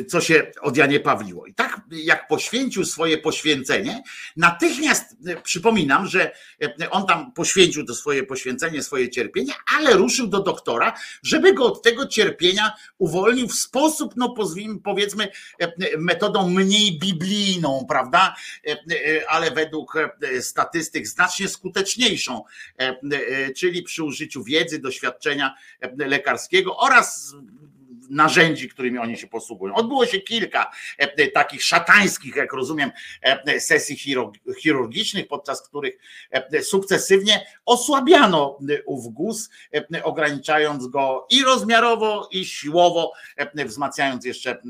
e, 0.01 0.05
co 0.05 0.21
się 0.21 0.53
od 0.61 0.77
Janie 0.77 1.01
Pawliło. 1.01 1.47
I 1.47 1.55
tak 1.55 1.81
jak 1.91 2.29
poświęcił 2.29 2.85
swoje 2.85 3.19
poświęcenie, 3.19 4.03
natychmiast 4.37 5.17
e, 5.27 5.43
przypominam, 5.43 6.07
że 6.07 6.33
e, 6.63 6.91
on 6.91 7.07
tam 7.07 7.33
poświęcił 7.33 7.87
to 7.87 7.95
swoje 7.95 8.23
poświęcenie, 8.23 8.83
swoje 8.83 9.11
cierpienie, 9.11 9.53
ale 9.79 9.97
ruszył 9.97 10.27
do 10.27 10.43
doktora, 10.43 10.99
żeby 11.23 11.55
go 11.55 11.65
od 11.65 11.83
tego 11.83 12.07
cierpienia 12.07 12.73
uwolnił 12.99 13.49
w 13.49 13.55
sposób, 13.55 14.15
no 14.17 14.35
powiedzmy, 14.85 15.29
metodą 15.99 16.49
mniej 16.49 16.99
biblijną, 16.99 17.87
prawda? 17.89 18.35
Ale 19.29 19.51
według 19.51 19.95
statystyk 20.41 21.07
znacznie 21.07 21.49
skuteczniejszą, 21.49 22.43
czyli 23.57 23.83
przy 23.83 24.05
użyciu 24.05 24.45
wiedzy, 24.45 24.79
doświadczenia 24.79 25.55
lekarskiego 25.97 26.77
oraz 26.77 27.35
narzędzi, 28.11 28.69
którymi 28.69 28.99
oni 28.99 29.17
się 29.17 29.27
posługują. 29.27 29.75
Odbyło 29.75 30.07
się 30.07 30.21
kilka 30.21 30.71
e, 30.99 31.13
e, 31.17 31.27
takich 31.27 31.63
szatańskich, 31.63 32.37
jak 32.37 32.53
rozumiem, 32.53 32.91
e, 33.23 33.61
sesji 33.61 33.97
chirurgicznych, 34.61 35.29
podczas 35.29 35.69
których 35.69 35.99
sukcesywnie 36.63 37.47
osłabiano 37.67 38.59
ów 38.87 39.15
guz, 39.15 39.51
ograniczając 40.03 40.87
go 40.87 41.27
i 41.31 41.45
rozmiarowo, 41.45 42.29
i 42.33 42.45
siłowo, 42.45 43.13
wzmacniając 43.55 44.25
jeszcze, 44.25 44.63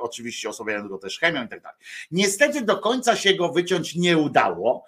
oczywiście 0.00 0.48
osłabiając 0.48 0.88
go 0.88 0.98
też 0.98 1.18
chemią 1.18 1.44
i 1.44 1.48
tak 1.48 1.62
dalej. 1.62 1.78
Niestety 2.10 2.62
do 2.62 2.78
końca 2.78 3.16
się 3.16 3.34
go 3.34 3.48
wyciąć 3.48 3.94
nie 3.94 4.18
udało 4.18 4.84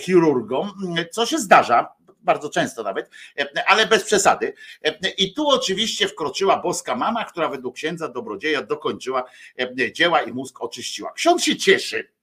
chirurgom, 0.00 0.72
co 1.10 1.26
się 1.26 1.38
zdarza 1.38 1.96
bardzo 2.26 2.50
często 2.50 2.82
nawet, 2.82 3.10
ale 3.66 3.86
bez 3.86 4.04
przesady. 4.04 4.54
I 5.18 5.34
tu 5.34 5.48
oczywiście 5.48 6.08
wkroczyła 6.08 6.62
boska 6.62 6.96
mama, 6.96 7.24
która 7.24 7.48
według 7.48 7.74
księdza 7.74 8.08
dobrodzieja 8.08 8.62
dokończyła 8.62 9.24
dzieła 9.92 10.22
i 10.22 10.32
mózg 10.32 10.60
oczyściła. 10.60 11.12
Ksiądz 11.12 11.44
się 11.44 11.56
cieszy, 11.56 12.16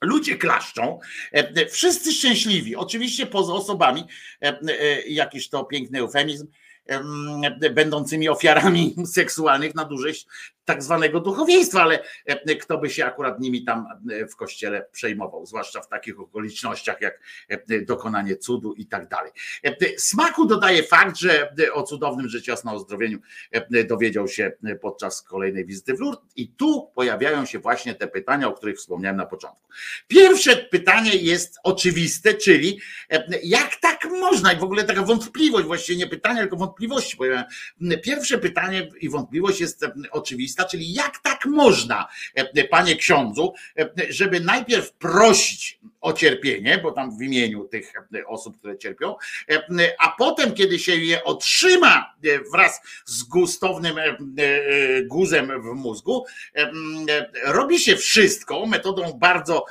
Ludzie 0.00 0.36
klaszczą, 0.36 1.00
wszyscy 1.70 2.12
szczęśliwi, 2.12 2.76
oczywiście 2.76 3.26
poza 3.26 3.52
osobami, 3.52 4.04
jakiś 5.08 5.48
to 5.48 5.64
piękny 5.64 5.98
eufemizm, 5.98 6.46
będącymi 7.74 8.28
ofiarami 8.28 8.94
seksualnych 9.14 9.74
nadużyć 9.74 10.26
tak 10.68 10.82
zwanego 10.82 11.20
duchowieństwa, 11.20 11.82
ale 11.82 12.02
e, 12.26 12.56
kto 12.56 12.78
by 12.78 12.90
się 12.90 13.04
akurat 13.04 13.40
nimi 13.40 13.64
tam 13.64 13.86
e, 14.10 14.26
w 14.26 14.36
kościele 14.36 14.86
przejmował, 14.92 15.46
zwłaszcza 15.46 15.80
w 15.80 15.88
takich 15.88 16.20
okolicznościach 16.20 17.00
jak 17.00 17.20
e, 17.48 17.80
dokonanie 17.80 18.36
cudu 18.36 18.74
i 18.74 18.86
tak 18.86 19.08
dalej. 19.08 19.32
Smaku 19.96 20.46
dodaje 20.46 20.82
fakt, 20.82 21.16
że 21.16 21.50
o 21.72 21.82
cudownym 21.82 22.28
życiu 22.28 22.52
na 22.64 22.72
ozdrowieniu 22.72 23.18
dowiedział 23.88 24.28
się 24.28 24.52
podczas 24.80 25.22
kolejnej 25.22 25.66
wizyty 25.66 25.94
w 25.94 26.00
Lourdes 26.00 26.24
i 26.36 26.48
tu 26.48 26.90
pojawiają 26.94 27.46
się 27.46 27.58
właśnie 27.58 27.94
te 27.94 28.08
pytania, 28.08 28.48
o 28.48 28.52
których 28.52 28.76
wspomniałem 28.76 29.16
na 29.16 29.26
początku. 29.26 29.68
Pierwsze 30.08 30.56
pytanie 30.56 31.16
jest 31.16 31.58
oczywiste, 31.62 32.34
czyli 32.34 32.80
jak 33.42 33.76
tak 33.76 34.04
można 34.04 34.52
i 34.52 34.58
w 34.58 34.62
ogóle 34.62 34.84
taka 34.84 35.02
wątpliwość, 35.02 35.66
właściwie 35.66 35.98
nie 35.98 36.06
pytanie, 36.06 36.40
tylko 36.40 36.56
wątpliwości. 36.56 37.18
Pierwsze 38.02 38.38
pytanie 38.38 38.88
i 39.00 39.08
wątpliwość 39.08 39.60
jest 39.60 39.86
oczywista, 40.10 40.57
czyli 40.64 40.94
jak 40.94 41.18
tak 41.18 41.46
można, 41.46 42.08
e, 42.34 42.64
panie 42.64 42.96
ksiądzu, 42.96 43.54
e, 43.78 43.90
żeby 44.08 44.40
najpierw 44.40 44.92
prosić 44.92 45.78
o 46.00 46.12
cierpienie, 46.12 46.78
bo 46.78 46.92
tam 46.92 47.18
w 47.18 47.22
imieniu 47.22 47.64
tych 47.64 47.92
e, 48.14 48.26
osób, 48.26 48.58
które 48.58 48.78
cierpią, 48.78 49.14
a 49.98 50.14
potem, 50.18 50.54
kiedy 50.54 50.78
się 50.78 50.96
je 50.96 51.24
otrzyma 51.24 52.14
wraz 52.52 52.80
z 53.04 53.22
gustownym 53.22 53.96
guzem 55.06 55.62
w 55.62 55.74
mózgu, 55.74 56.24
robi 57.44 57.78
się 57.78 57.96
wszystko 57.96 58.66
metodą 58.66 59.12
bardzo 59.12 59.64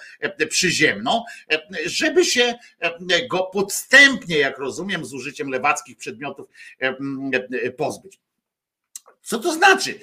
przyziemną, 0.50 1.24
żeby 1.86 2.26
się 2.26 2.54
go 3.30 3.44
podstępnie, 3.44 4.38
jak 4.38 4.58
rozumiem, 4.58 5.06
z 5.06 5.14
użyciem 5.14 5.50
lewackich 5.50 5.98
przedmiotów 5.98 6.48
pozbyć. 7.78 8.20
Co 9.28 9.40
to 9.40 9.54
znaczy, 9.54 10.00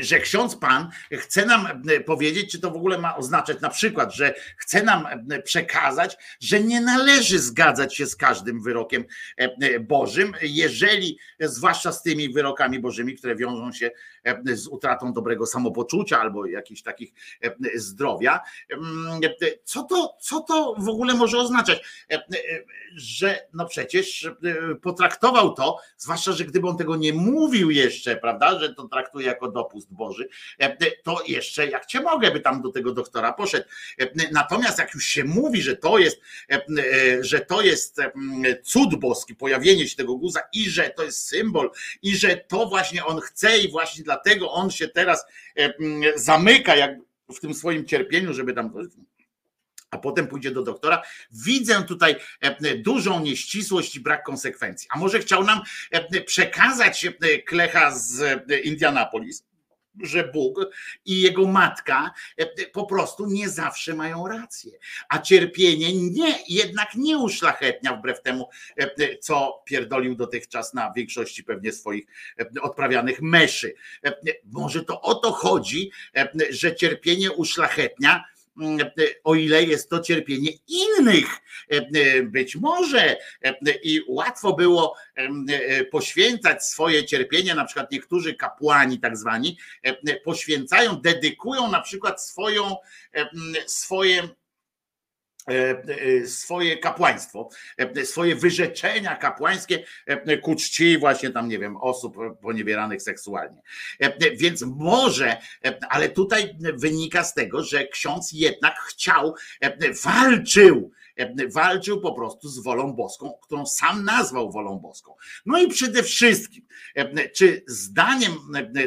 że 0.00 0.20
ksiądz 0.20 0.56
pan 0.56 0.90
chce 1.12 1.46
nam 1.46 1.82
powiedzieć, 2.06 2.52
czy 2.52 2.60
to 2.60 2.70
w 2.70 2.76
ogóle 2.76 2.98
ma 2.98 3.16
oznaczać 3.16 3.60
na 3.60 3.70
przykład, 3.70 4.14
że 4.14 4.34
chce 4.56 4.82
nam 4.82 5.06
przekazać, 5.44 6.16
że 6.40 6.60
nie 6.60 6.80
należy 6.80 7.38
zgadzać 7.38 7.96
się 7.96 8.06
z 8.06 8.16
każdym 8.16 8.62
wyrokiem 8.62 9.04
Bożym, 9.80 10.32
jeżeli, 10.42 11.18
zwłaszcza 11.40 11.92
z 11.92 12.02
tymi 12.02 12.32
wyrokami 12.32 12.80
Bożymi, 12.80 13.16
które 13.16 13.36
wiążą 13.36 13.72
się 13.72 13.90
z 14.44 14.66
utratą 14.66 15.12
dobrego 15.12 15.46
samopoczucia 15.46 16.20
albo 16.20 16.46
jakichś 16.46 16.82
takich 16.82 17.12
zdrowia. 17.74 18.40
Co 19.64 19.82
to, 19.82 20.16
co 20.20 20.40
to 20.40 20.74
w 20.78 20.88
ogóle 20.88 21.14
może 21.14 21.38
oznaczać? 21.38 22.06
Że 22.96 23.46
no 23.54 23.66
przecież 23.66 24.30
potraktował 24.82 25.54
to, 25.54 25.78
zwłaszcza, 25.96 26.32
że 26.32 26.44
gdyby 26.44 26.68
on 26.68 26.76
tego 26.76 26.96
nie 26.96 27.12
mówił 27.12 27.70
jeszcze, 27.70 28.16
prawda, 28.16 28.58
że 28.58 28.74
to 28.74 28.88
traktuje 28.88 29.26
jako 29.26 29.50
dopust 29.50 29.92
Boży, 29.92 30.28
to 31.02 31.22
jeszcze 31.28 31.66
jak 31.66 31.86
cię 31.86 32.00
mogę, 32.00 32.30
by 32.30 32.40
tam 32.40 32.62
do 32.62 32.72
tego 32.72 32.92
doktora 32.92 33.32
poszedł. 33.32 33.66
Natomiast 34.32 34.78
jak 34.78 34.94
już 34.94 35.04
się 35.04 35.24
mówi, 35.24 35.62
że 35.62 35.76
to 35.76 35.98
jest, 35.98 36.20
że 37.20 37.40
to 37.40 37.62
jest 37.62 38.00
cud 38.62 38.94
boski, 38.94 39.34
pojawienie 39.34 39.88
się 39.88 39.96
tego 39.96 40.16
guza 40.16 40.40
i 40.52 40.70
że 40.70 40.90
to 40.90 41.02
jest 41.02 41.28
symbol 41.28 41.70
i 42.02 42.16
że 42.16 42.36
to 42.36 42.66
właśnie 42.66 43.04
on 43.04 43.20
chce 43.20 43.58
i 43.58 43.70
właśnie 43.70 44.04
dlatego 44.14 44.52
on 44.52 44.70
się 44.70 44.88
teraz 44.88 45.24
zamyka 46.16 46.76
jak 46.76 46.90
w 47.34 47.40
tym 47.40 47.54
swoim 47.54 47.86
cierpieniu, 47.86 48.34
żeby 48.34 48.52
tam 48.52 48.72
a 49.90 49.98
potem 49.98 50.26
pójdzie 50.26 50.50
do 50.50 50.62
doktora. 50.62 51.02
Widzę 51.32 51.82
tutaj 51.82 52.16
dużą 52.76 53.20
nieścisłość 53.20 53.96
i 53.96 54.00
brak 54.00 54.24
konsekwencji. 54.24 54.88
A 54.90 54.98
może 54.98 55.18
chciał 55.18 55.44
nam 55.44 55.60
przekazać 56.26 57.06
Klecha 57.46 57.90
z 57.90 58.42
Indianapolis, 58.64 59.44
że 60.02 60.24
Bóg 60.32 60.60
i 61.04 61.20
jego 61.20 61.46
matka 61.46 62.10
po 62.72 62.86
prostu 62.86 63.26
nie 63.26 63.48
zawsze 63.48 63.94
mają 63.94 64.28
rację, 64.28 64.72
a 65.08 65.18
cierpienie 65.18 66.10
nie, 66.10 66.38
jednak 66.48 66.94
nie 66.94 67.18
uszlachetnia 67.18 67.96
wbrew 67.96 68.22
temu, 68.22 68.48
co 69.20 69.62
pierdolił 69.64 70.14
dotychczas 70.14 70.74
na 70.74 70.92
większości 70.92 71.44
pewnie 71.44 71.72
swoich 71.72 72.04
odprawianych 72.62 73.22
meszy. 73.22 73.74
Może 74.44 74.84
to 74.84 75.00
o 75.00 75.14
to 75.14 75.32
chodzi, 75.32 75.90
że 76.50 76.76
cierpienie 76.76 77.32
uszlachetnia, 77.32 78.24
o 79.24 79.34
ile 79.34 79.62
jest 79.62 79.90
to 79.90 80.00
cierpienie 80.00 80.50
innych. 80.68 81.26
Być 82.24 82.56
może 82.56 83.16
i 83.82 84.00
łatwo 84.08 84.52
było 84.52 84.96
poświęcać 85.90 86.64
swoje 86.64 87.04
cierpienie, 87.04 87.54
na 87.54 87.64
przykład 87.64 87.90
niektórzy 87.90 88.34
kapłani, 88.34 89.00
tak 89.00 89.16
zwani, 89.16 89.58
poświęcają, 90.24 90.96
dedykują 90.96 91.70
na 91.70 91.80
przykład 91.80 92.22
swoją, 92.22 92.76
swoje 93.66 94.14
E, 94.14 94.24
e, 94.24 94.43
swoje 96.26 96.78
kapłaństwo, 96.78 97.48
e, 97.76 98.06
swoje 98.06 98.36
wyrzeczenia 98.36 99.16
kapłańskie 99.16 99.84
ku 100.42 100.54
czci 100.54 100.98
właśnie 100.98 101.30
tam, 101.30 101.48
nie 101.48 101.58
wiem, 101.58 101.76
osób 101.76 102.16
poniewieranych 102.40 103.02
seksualnie. 103.02 103.62
Więc 104.36 104.62
może, 104.62 105.36
ale 105.88 106.08
tutaj 106.08 106.56
wynika 106.74 107.24
z 107.24 107.34
tego, 107.34 107.62
że 107.62 107.86
ksiądz 107.86 108.32
jednak 108.32 108.74
chciał, 108.78 109.34
walczył 110.04 110.92
walczył 111.52 112.00
po 112.00 112.12
prostu 112.12 112.48
z 112.48 112.58
wolą 112.58 112.92
boską, 112.92 113.32
którą 113.42 113.66
sam 113.66 114.04
nazwał 114.04 114.52
wolą 114.52 114.78
boską. 114.78 115.14
No 115.46 115.62
i 115.62 115.68
przede 115.68 116.02
wszystkim, 116.02 116.66
czy 117.34 117.64
zdaniem 117.66 118.32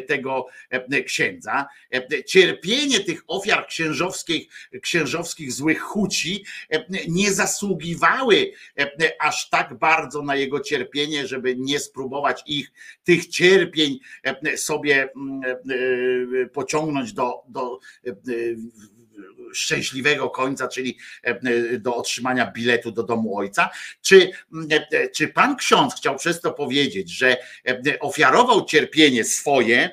tego 0.07 0.45
księdza, 1.05 1.65
cierpienie 2.25 2.99
tych 2.99 3.23
ofiar 3.27 3.67
księżowskich, 3.67 4.47
księżowskich 4.81 5.53
złych 5.53 5.81
huci 5.81 6.45
nie 7.07 7.33
zasługiwały 7.33 8.51
aż 9.19 9.49
tak 9.49 9.79
bardzo 9.79 10.21
na 10.21 10.35
jego 10.35 10.59
cierpienie, 10.59 11.27
żeby 11.27 11.55
nie 11.55 11.79
spróbować 11.79 12.43
ich, 12.45 12.71
tych 13.03 13.27
cierpień 13.27 13.99
sobie 14.55 15.09
pociągnąć 16.53 17.13
do, 17.13 17.43
do 17.47 17.79
szczęśliwego 19.53 20.29
końca, 20.29 20.67
czyli 20.67 20.97
e, 21.23 21.29
e, 21.29 21.79
do 21.79 21.95
otrzymania 21.95 22.51
biletu 22.51 22.91
do 22.91 23.03
domu 23.03 23.37
ojca. 23.37 23.69
Czy, 24.01 24.31
e, 24.71 25.09
czy 25.09 25.27
pan 25.27 25.55
ksiądz 25.55 25.95
chciał 25.95 26.15
przez 26.15 26.41
to 26.41 26.53
powiedzieć, 26.53 27.09
że 27.09 27.37
ofiarował 27.99 28.65
cierpienie 28.65 29.23
swoje 29.23 29.89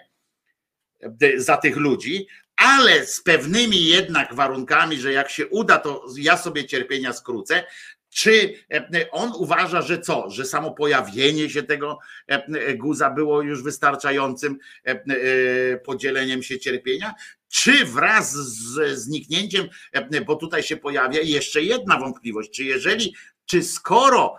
za 1.37 1.57
tych 1.57 1.77
ludzi, 1.77 2.27
ale 2.57 3.07
z 3.07 3.21
pewnymi 3.21 3.85
jednak 3.85 4.35
warunkami, 4.35 4.97
że 4.97 5.13
jak 5.13 5.31
się 5.31 5.47
uda, 5.47 5.79
to 5.79 6.07
ja 6.17 6.37
sobie 6.37 6.65
cierpienia 6.65 7.13
skrócę, 7.13 7.65
czy 8.11 8.55
on 9.11 9.33
uważa, 9.37 9.83
że 9.83 9.99
co, 9.99 10.31
że 10.31 10.45
samo 10.45 10.71
pojawienie 10.71 11.51
się 11.51 11.63
tego 11.63 11.99
guza 12.75 13.11
było 13.11 13.43
już 13.43 13.63
wystarczającym 13.63 14.59
podzieleniem 15.85 16.43
się 16.43 16.59
cierpienia? 16.59 17.15
Czy 17.55 17.85
wraz 17.85 18.33
z 18.33 18.99
zniknięciem, 18.99 19.69
bo 20.27 20.37
tutaj 20.37 20.63
się 20.63 20.77
pojawia 20.77 21.21
jeszcze 21.21 21.63
jedna 21.63 21.99
wątpliwość, 21.99 22.51
czy 22.51 22.65
jeżeli 22.65 23.15
czy 23.47 23.63
skoro 23.63 24.37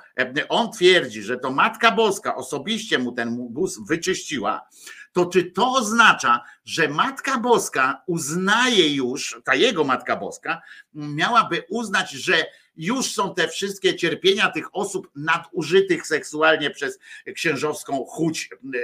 on 0.49 0.71
twierdzi, 0.71 1.23
że 1.23 1.37
to 1.37 1.51
Matka 1.51 1.91
Boska 1.91 2.35
osobiście 2.35 2.99
mu 2.99 3.11
ten 3.11 3.47
guz 3.49 3.79
wyczyściła, 3.87 4.67
to 5.13 5.25
czy 5.25 5.51
to 5.51 5.71
oznacza, 5.71 6.41
że 6.65 6.87
Matka 6.87 7.39
Boska 7.39 8.03
uznaje 8.07 8.95
już, 8.95 9.41
ta 9.43 9.55
jego 9.55 9.83
Matka 9.83 10.15
Boska, 10.15 10.61
miałaby 10.93 11.63
uznać, 11.69 12.11
że 12.11 12.45
już 12.77 13.13
są 13.13 13.33
te 13.33 13.47
wszystkie 13.47 13.95
cierpienia 13.95 14.51
tych 14.51 14.75
osób 14.75 15.11
nadużytych 15.15 16.07
seksualnie 16.07 16.69
przez 16.69 16.99
księżowską 17.35 18.05
chuć, 18.05 18.49
e, 18.51 18.77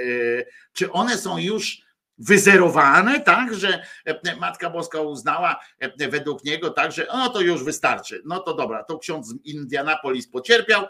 czy 0.72 0.92
one 0.92 1.18
są 1.18 1.38
już 1.38 1.82
wyzerowane, 2.22 3.20
tak, 3.20 3.54
że 3.54 3.82
e, 4.04 4.36
Matka 4.36 4.70
Boska 4.70 5.00
uznała 5.00 5.60
e, 5.78 6.08
według 6.08 6.44
niego 6.44 6.70
tak, 6.70 6.92
że 6.92 7.06
no 7.14 7.28
to 7.28 7.40
już 7.40 7.64
wystarczy. 7.64 8.22
No 8.24 8.40
to 8.40 8.54
dobra, 8.54 8.84
to 8.84 8.98
ksiądz 8.98 9.26
z 9.26 9.34
Indianapolis 9.44 10.28
pocierpiał. 10.28 10.86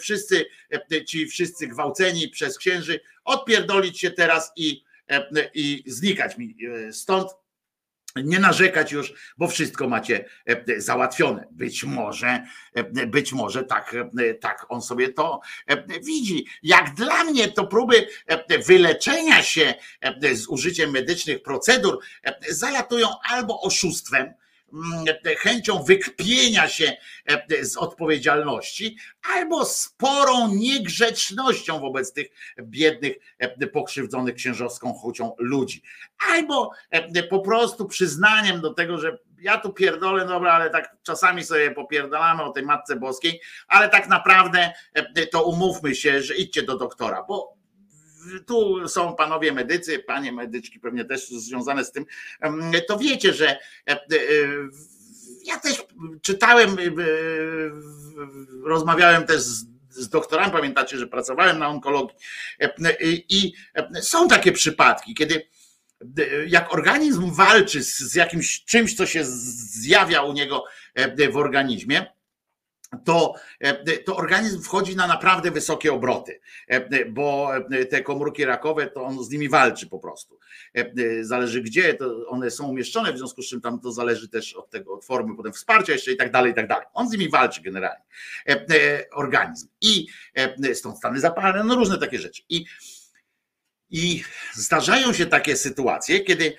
Wszyscy 0.00 0.46
ci 1.06 1.26
wszyscy 1.26 1.66
gwałceni 1.66 2.28
przez 2.28 2.58
księży 2.58 3.00
odpierdolić 3.24 4.00
się 4.00 4.10
teraz 4.10 4.52
i, 4.56 4.84
i 5.54 5.84
znikać 5.86 6.38
mi 6.38 6.56
stąd 6.92 7.30
nie 8.24 8.38
narzekać 8.38 8.92
już, 8.92 9.12
bo 9.38 9.48
wszystko 9.48 9.88
macie 9.88 10.24
e, 10.46 10.80
załatwione. 10.80 11.48
Być 11.50 11.84
może, 11.84 12.44
e, 12.74 13.06
być 13.06 13.32
może 13.32 13.64
tak, 13.64 13.96
e, 14.18 14.34
tak 14.34 14.66
on 14.68 14.82
sobie 14.82 15.12
to 15.12 15.40
widzi. 16.02 16.46
Jak 16.62 16.94
dla 16.94 17.24
mnie 17.24 17.48
to 17.48 17.66
próby 17.66 18.08
wyleczenia 18.66 19.42
się 19.42 19.74
z 20.32 20.46
użyciem 20.46 20.90
medycznych 20.90 21.42
procedur 21.42 21.98
zalatują 22.48 23.08
albo 23.30 23.60
oszustwem, 23.60 24.34
chęcią 25.38 25.82
wykpienia 25.82 26.68
się 26.68 26.96
e, 27.26 27.64
z 27.64 27.76
odpowiedzialności, 27.76 28.96
albo 29.34 29.64
sporą 29.64 30.54
niegrzecznością 30.54 31.80
wobec 31.80 32.12
tych 32.12 32.28
biednych, 32.62 33.16
e, 33.38 33.66
pokrzywdzonych 33.66 34.34
księżowską 34.34 34.92
chucią 34.92 35.34
ludzi, 35.38 35.82
albo 36.30 36.70
e, 36.90 37.22
po 37.22 37.40
prostu 37.40 37.86
przyznaniem 37.86 38.60
do 38.60 38.74
tego, 38.74 38.98
że 38.98 39.18
ja 39.40 39.58
tu 39.58 39.72
pierdolę, 39.72 40.26
dobra, 40.26 40.52
ale 40.52 40.70
tak 40.70 40.96
czasami 41.02 41.44
sobie 41.44 41.70
popierdolamy 41.70 42.42
o 42.42 42.52
tej 42.52 42.62
Matce 42.62 42.96
Boskiej, 42.96 43.40
ale 43.68 43.88
tak 43.88 44.08
naprawdę 44.08 44.72
to 45.30 45.44
umówmy 45.44 45.94
się, 45.94 46.22
że 46.22 46.36
idźcie 46.36 46.62
do 46.62 46.78
doktora, 46.78 47.24
bo 47.28 47.57
tu 48.46 48.88
są 48.88 49.14
panowie 49.14 49.52
medycy, 49.52 49.98
panie 49.98 50.32
medyczki 50.32 50.80
pewnie 50.80 51.04
też 51.04 51.28
związane 51.28 51.84
z 51.84 51.92
tym, 51.92 52.04
to 52.88 52.98
wiecie, 52.98 53.32
że 53.32 53.48
e, 53.48 53.92
e, 53.92 53.98
ja 55.44 55.58
też 55.58 55.86
czytałem, 56.22 56.70
e, 56.70 56.82
rozmawiałem 58.64 59.26
też 59.26 59.40
z, 59.40 59.66
z 59.90 60.08
doktorami, 60.08 60.52
pamiętacie, 60.52 60.98
że 60.98 61.06
pracowałem 61.06 61.58
na 61.58 61.68
onkologii. 61.68 62.16
I 63.28 63.52
są 64.00 64.28
takie 64.28 64.52
przypadki, 64.52 65.14
kiedy 65.14 65.48
jak 66.46 66.74
organizm 66.74 67.34
walczy 67.34 67.82
z, 67.82 67.98
z 67.98 68.14
jakimś 68.14 68.64
czymś, 68.64 68.96
co 68.96 69.06
się 69.06 69.24
zjawia 69.24 70.22
u 70.22 70.32
niego 70.32 70.64
w 71.32 71.36
organizmie, 71.36 72.17
to, 73.04 73.34
e, 73.60 73.98
to 73.98 74.16
organizm 74.16 74.62
wchodzi 74.62 74.96
na 74.96 75.06
naprawdę 75.06 75.50
wysokie 75.50 75.92
obroty, 75.92 76.40
e, 76.68 77.04
bo 77.04 77.56
e, 77.56 77.84
te 77.84 78.02
komórki 78.02 78.44
rakowe, 78.44 78.86
to 78.86 79.04
on 79.04 79.24
z 79.24 79.30
nimi 79.30 79.48
walczy 79.48 79.86
po 79.86 79.98
prostu. 79.98 80.38
Zależy 81.20 81.62
gdzie, 81.62 81.94
to 81.94 82.28
one 82.28 82.50
są 82.50 82.68
umieszczone, 82.68 83.12
w 83.12 83.18
związku 83.18 83.42
z 83.42 83.48
czym 83.48 83.60
tam 83.60 83.80
to 83.80 83.92
zależy 83.92 84.28
też 84.28 84.54
od 84.54 84.70
tego, 84.70 84.92
od 84.94 85.04
formy 85.04 85.36
potem 85.36 85.52
wsparcia 85.52 85.92
jeszcze 85.92 86.12
i 86.12 86.16
tak 86.16 86.32
dalej, 86.32 86.52
i 86.52 86.54
tak 86.54 86.68
dalej. 86.68 86.86
On 86.94 87.08
z 87.08 87.12
nimi 87.12 87.30
walczy 87.30 87.62
generalnie, 87.62 88.04
organizm. 89.12 89.68
I 89.80 90.06
stąd 90.74 90.98
stany 90.98 91.20
zapalne, 91.20 91.64
no 91.64 91.74
różne 91.74 91.98
takie 91.98 92.18
rzeczy. 92.18 92.42
I 92.48 92.64
i 93.90 94.24
zdarzają 94.52 95.12
się 95.12 95.26
takie 95.26 95.56
sytuacje, 95.56 96.20
kiedy 96.20 96.56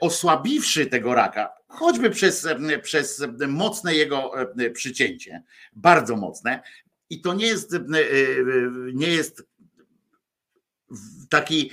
osłabiwszy 0.00 0.86
tego 0.86 1.14
raka, 1.14 1.52
choćby 1.74 2.10
przez, 2.10 2.48
przez 2.82 3.24
mocne 3.48 3.94
jego 3.94 4.32
przycięcie, 4.72 5.42
bardzo 5.72 6.16
mocne, 6.16 6.62
i 7.10 7.20
to 7.20 7.34
nie 7.34 7.46
jest, 7.46 7.76
nie 8.92 9.08
jest 9.08 9.42
taki, 11.30 11.70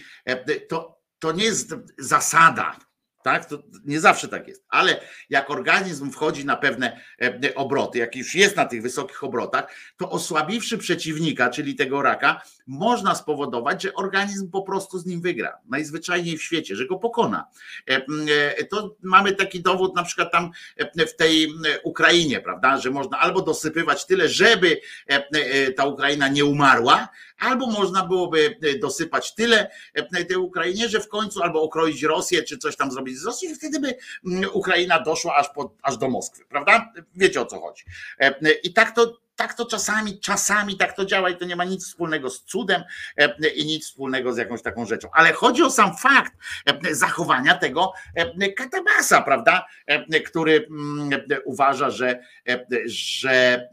to, 0.70 1.02
to 1.20 1.32
nie 1.32 1.44
jest 1.44 1.76
zasada, 1.98 2.80
tak? 3.24 3.46
To 3.46 3.64
nie 3.86 4.00
zawsze 4.00 4.28
tak 4.28 4.48
jest, 4.48 4.66
ale 4.70 5.02
jak 5.30 5.50
organizm 5.50 6.12
wchodzi 6.12 6.46
na 6.46 6.58
pewne 6.58 7.02
e, 7.22 7.56
obroty, 7.56 8.00
jak 8.00 8.16
już 8.16 8.36
jest 8.36 8.56
na 8.56 8.66
tych 8.66 8.82
wysokich 8.82 9.24
obrotach, 9.24 9.76
to 9.98 10.10
osłabiwszy 10.10 10.78
przeciwnika, 10.78 11.50
czyli 11.50 11.76
tego 11.76 12.02
raka, 12.02 12.42
można 12.68 13.16
spowodować, 13.16 13.84
że 13.84 13.94
organizm 13.94 14.52
po 14.52 14.62
prostu 14.62 15.00
z 15.00 15.06
nim 15.06 15.22
wygra. 15.22 15.58
Najzwyczajniej 15.70 16.38
w 16.38 16.44
świecie, 16.44 16.76
że 16.76 16.88
go 16.88 16.98
pokona. 16.98 17.48
E, 17.90 18.06
e, 18.58 18.64
to 18.64 18.96
mamy 19.02 19.36
taki 19.36 19.62
dowód 19.62 19.96
na 19.96 20.04
przykład 20.04 20.32
tam 20.32 20.52
w 21.08 21.16
tej 21.16 21.54
Ukrainie, 21.84 22.42
prawda, 22.42 22.78
że 22.78 22.92
można 22.92 23.20
albo 23.20 23.42
dosypywać 23.42 24.06
tyle, 24.06 24.30
żeby 24.30 24.82
ta 25.78 25.86
Ukraina 25.86 26.28
nie 26.28 26.46
umarła, 26.46 27.08
albo 27.42 27.68
można 27.68 28.06
byłoby 28.06 28.58
dosypać 28.82 29.36
tyle 29.36 29.72
tej 30.28 30.38
Ukrainie, 30.38 30.90
że 30.90 31.00
w 31.00 31.08
końcu 31.08 31.44
albo 31.44 31.62
okroić 31.62 32.04
Rosję, 32.04 32.44
czy 32.44 32.58
coś 32.58 32.76
tam 32.76 32.92
zrobić 32.92 33.20
z 33.20 33.26
Rosji, 33.26 33.56
wtedy 33.56 33.80
by 33.80 33.96
mm, 34.26 34.50
Ukraina 34.54 35.00
doszła 35.00 35.36
aż, 35.36 35.50
po, 35.50 35.76
aż 35.82 35.98
do 35.98 36.10
Moskwy, 36.10 36.46
prawda? 36.50 36.94
Wiecie 37.16 37.42
o 37.42 37.46
co 37.46 37.60
chodzi. 37.60 37.84
I 38.64 38.74
tak 38.74 38.96
to 38.96 39.22
tak 39.36 39.54
to 39.54 39.66
czasami, 39.66 40.20
czasami 40.20 40.78
tak 40.78 40.96
to 40.96 41.06
działa 41.06 41.30
i 41.30 41.38
to 41.38 41.46
nie 41.46 41.56
ma 41.56 41.64
nic 41.64 41.88
wspólnego 41.88 42.30
z 42.30 42.44
cudem 42.44 42.84
i 43.56 43.66
nic 43.66 43.86
wspólnego 43.86 44.34
z 44.34 44.38
jakąś 44.38 44.62
taką 44.62 44.86
rzeczą. 44.86 45.10
Ale 45.14 45.34
chodzi 45.34 45.64
o 45.64 45.70
sam 45.70 45.98
fakt 45.98 46.34
zachowania 46.92 47.56
tego 47.56 47.94
katabasa, 48.58 49.22
prawda? 49.22 49.66
Który 50.26 50.68
mm, 50.70 51.22
uważa, 51.46 51.90
że, 51.90 52.20
że 52.86 53.68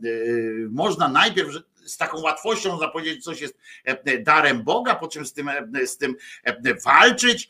można 0.71 1.09
najpierw, 1.09 1.51
z 1.89 1.97
taką 1.97 2.21
łatwością 2.21 2.71
można 2.71 2.89
powiedzieć, 2.89 3.25
coś 3.25 3.41
jest 3.41 3.59
e, 3.85 4.19
darem 4.19 4.63
Boga, 4.63 4.95
po 4.95 5.09
czym 5.09 5.27
z 5.27 5.33
tym, 5.33 5.49
e, 5.49 5.87
z 5.87 5.99
tym 5.99 6.17
e, 6.45 6.75
walczyć 6.75 7.49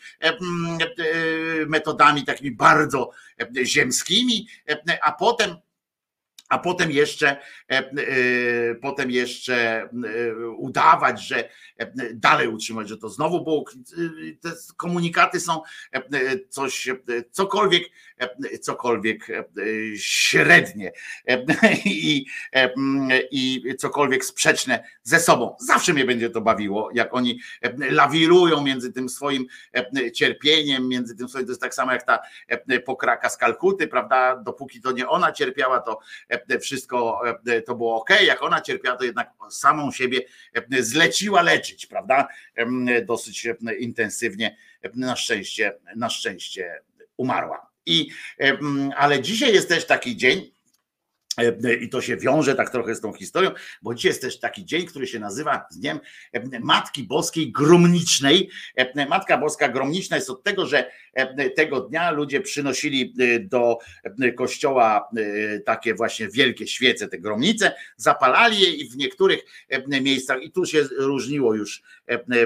metodami 1.66 2.24
takimi 2.24 2.50
bardzo 2.50 3.10
ziemskimi, 3.64 4.48
a 5.02 5.12
potem 5.12 5.56
a 6.48 6.58
potem 6.58 6.90
jeszcze, 6.90 7.36
potem 8.82 9.10
jeszcze 9.10 9.88
udawać, 10.56 11.22
że 11.26 11.48
dalej 12.14 12.48
utrzymać, 12.48 12.88
że 12.88 12.96
to 12.96 13.08
znowu 13.08 13.44
było. 13.44 13.64
Te 14.40 14.52
komunikaty 14.76 15.40
są 15.40 15.60
coś, 16.48 16.88
cokolwiek, 17.30 17.82
cokolwiek 18.60 19.26
średnie 19.96 20.92
i, 21.84 22.26
i 23.30 23.62
cokolwiek 23.78 24.24
sprzeczne 24.24 24.84
ze 25.02 25.20
sobą. 25.20 25.56
Zawsze 25.60 25.92
mnie 25.92 26.04
będzie 26.04 26.30
to 26.30 26.40
bawiło, 26.40 26.90
jak 26.94 27.14
oni 27.14 27.40
lawirują 27.90 28.62
między 28.62 28.92
tym 28.92 29.08
swoim 29.08 29.46
cierpieniem, 30.14 30.88
między 30.88 31.16
tym 31.16 31.28
swoim, 31.28 31.46
to 31.46 31.50
jest 31.50 31.60
tak 31.60 31.74
samo 31.74 31.92
jak 31.92 32.02
ta 32.02 32.18
pokraka 32.84 33.28
z 33.28 33.36
Kalkuty, 33.36 33.88
prawda? 33.88 34.36
Dopóki 34.36 34.80
to 34.80 34.92
nie 34.92 35.08
ona 35.08 35.32
cierpiała, 35.32 35.80
to 35.80 35.98
wszystko 36.60 37.20
to 37.66 37.74
było 37.74 37.96
ok. 38.00 38.10
Jak 38.26 38.42
ona 38.42 38.60
cierpiała, 38.60 38.96
to 38.96 39.04
jednak 39.04 39.30
samą 39.50 39.92
siebie 39.92 40.20
zleciła 40.80 41.42
leczyć, 41.42 41.86
prawda? 41.86 42.28
Dosyć 43.06 43.48
intensywnie. 43.78 44.56
Na 44.94 45.16
szczęście, 45.16 45.72
na 45.96 46.10
szczęście 46.10 46.80
umarła. 47.16 47.70
I, 47.86 48.10
ale 48.96 49.22
dzisiaj 49.22 49.54
jest 49.54 49.68
też 49.68 49.86
taki 49.86 50.16
dzień, 50.16 50.50
i 51.80 51.88
to 51.88 52.00
się 52.00 52.16
wiąże 52.16 52.54
tak 52.54 52.70
trochę 52.70 52.94
z 52.94 53.00
tą 53.00 53.12
historią, 53.12 53.50
bo 53.82 53.94
dzisiaj 53.94 54.10
jest 54.10 54.22
też 54.22 54.40
taki 54.40 54.64
dzień, 54.64 54.86
który 54.86 55.06
się 55.06 55.18
nazywa 55.18 55.66
Dniem 55.72 56.00
Matki 56.60 57.02
Boskiej 57.02 57.52
Gromnicznej. 57.52 58.50
Matka 59.08 59.38
Boska 59.38 59.68
Gromniczna 59.68 60.16
jest 60.16 60.30
od 60.30 60.42
tego, 60.42 60.66
że 60.66 60.90
tego 61.56 61.80
dnia 61.80 62.10
ludzie 62.10 62.40
przynosili 62.40 63.14
do 63.40 63.78
kościoła 64.36 65.08
takie 65.66 65.94
właśnie 65.94 66.28
wielkie 66.28 66.66
świece, 66.66 67.08
te 67.08 67.18
gromnice, 67.18 67.72
zapalali 67.96 68.60
je 68.60 68.70
i 68.70 68.90
w 68.90 68.96
niektórych 68.96 69.40
miejscach, 69.88 70.42
i 70.42 70.50
tu 70.50 70.66
się 70.66 70.82
różniło 70.98 71.54
już, 71.54 71.82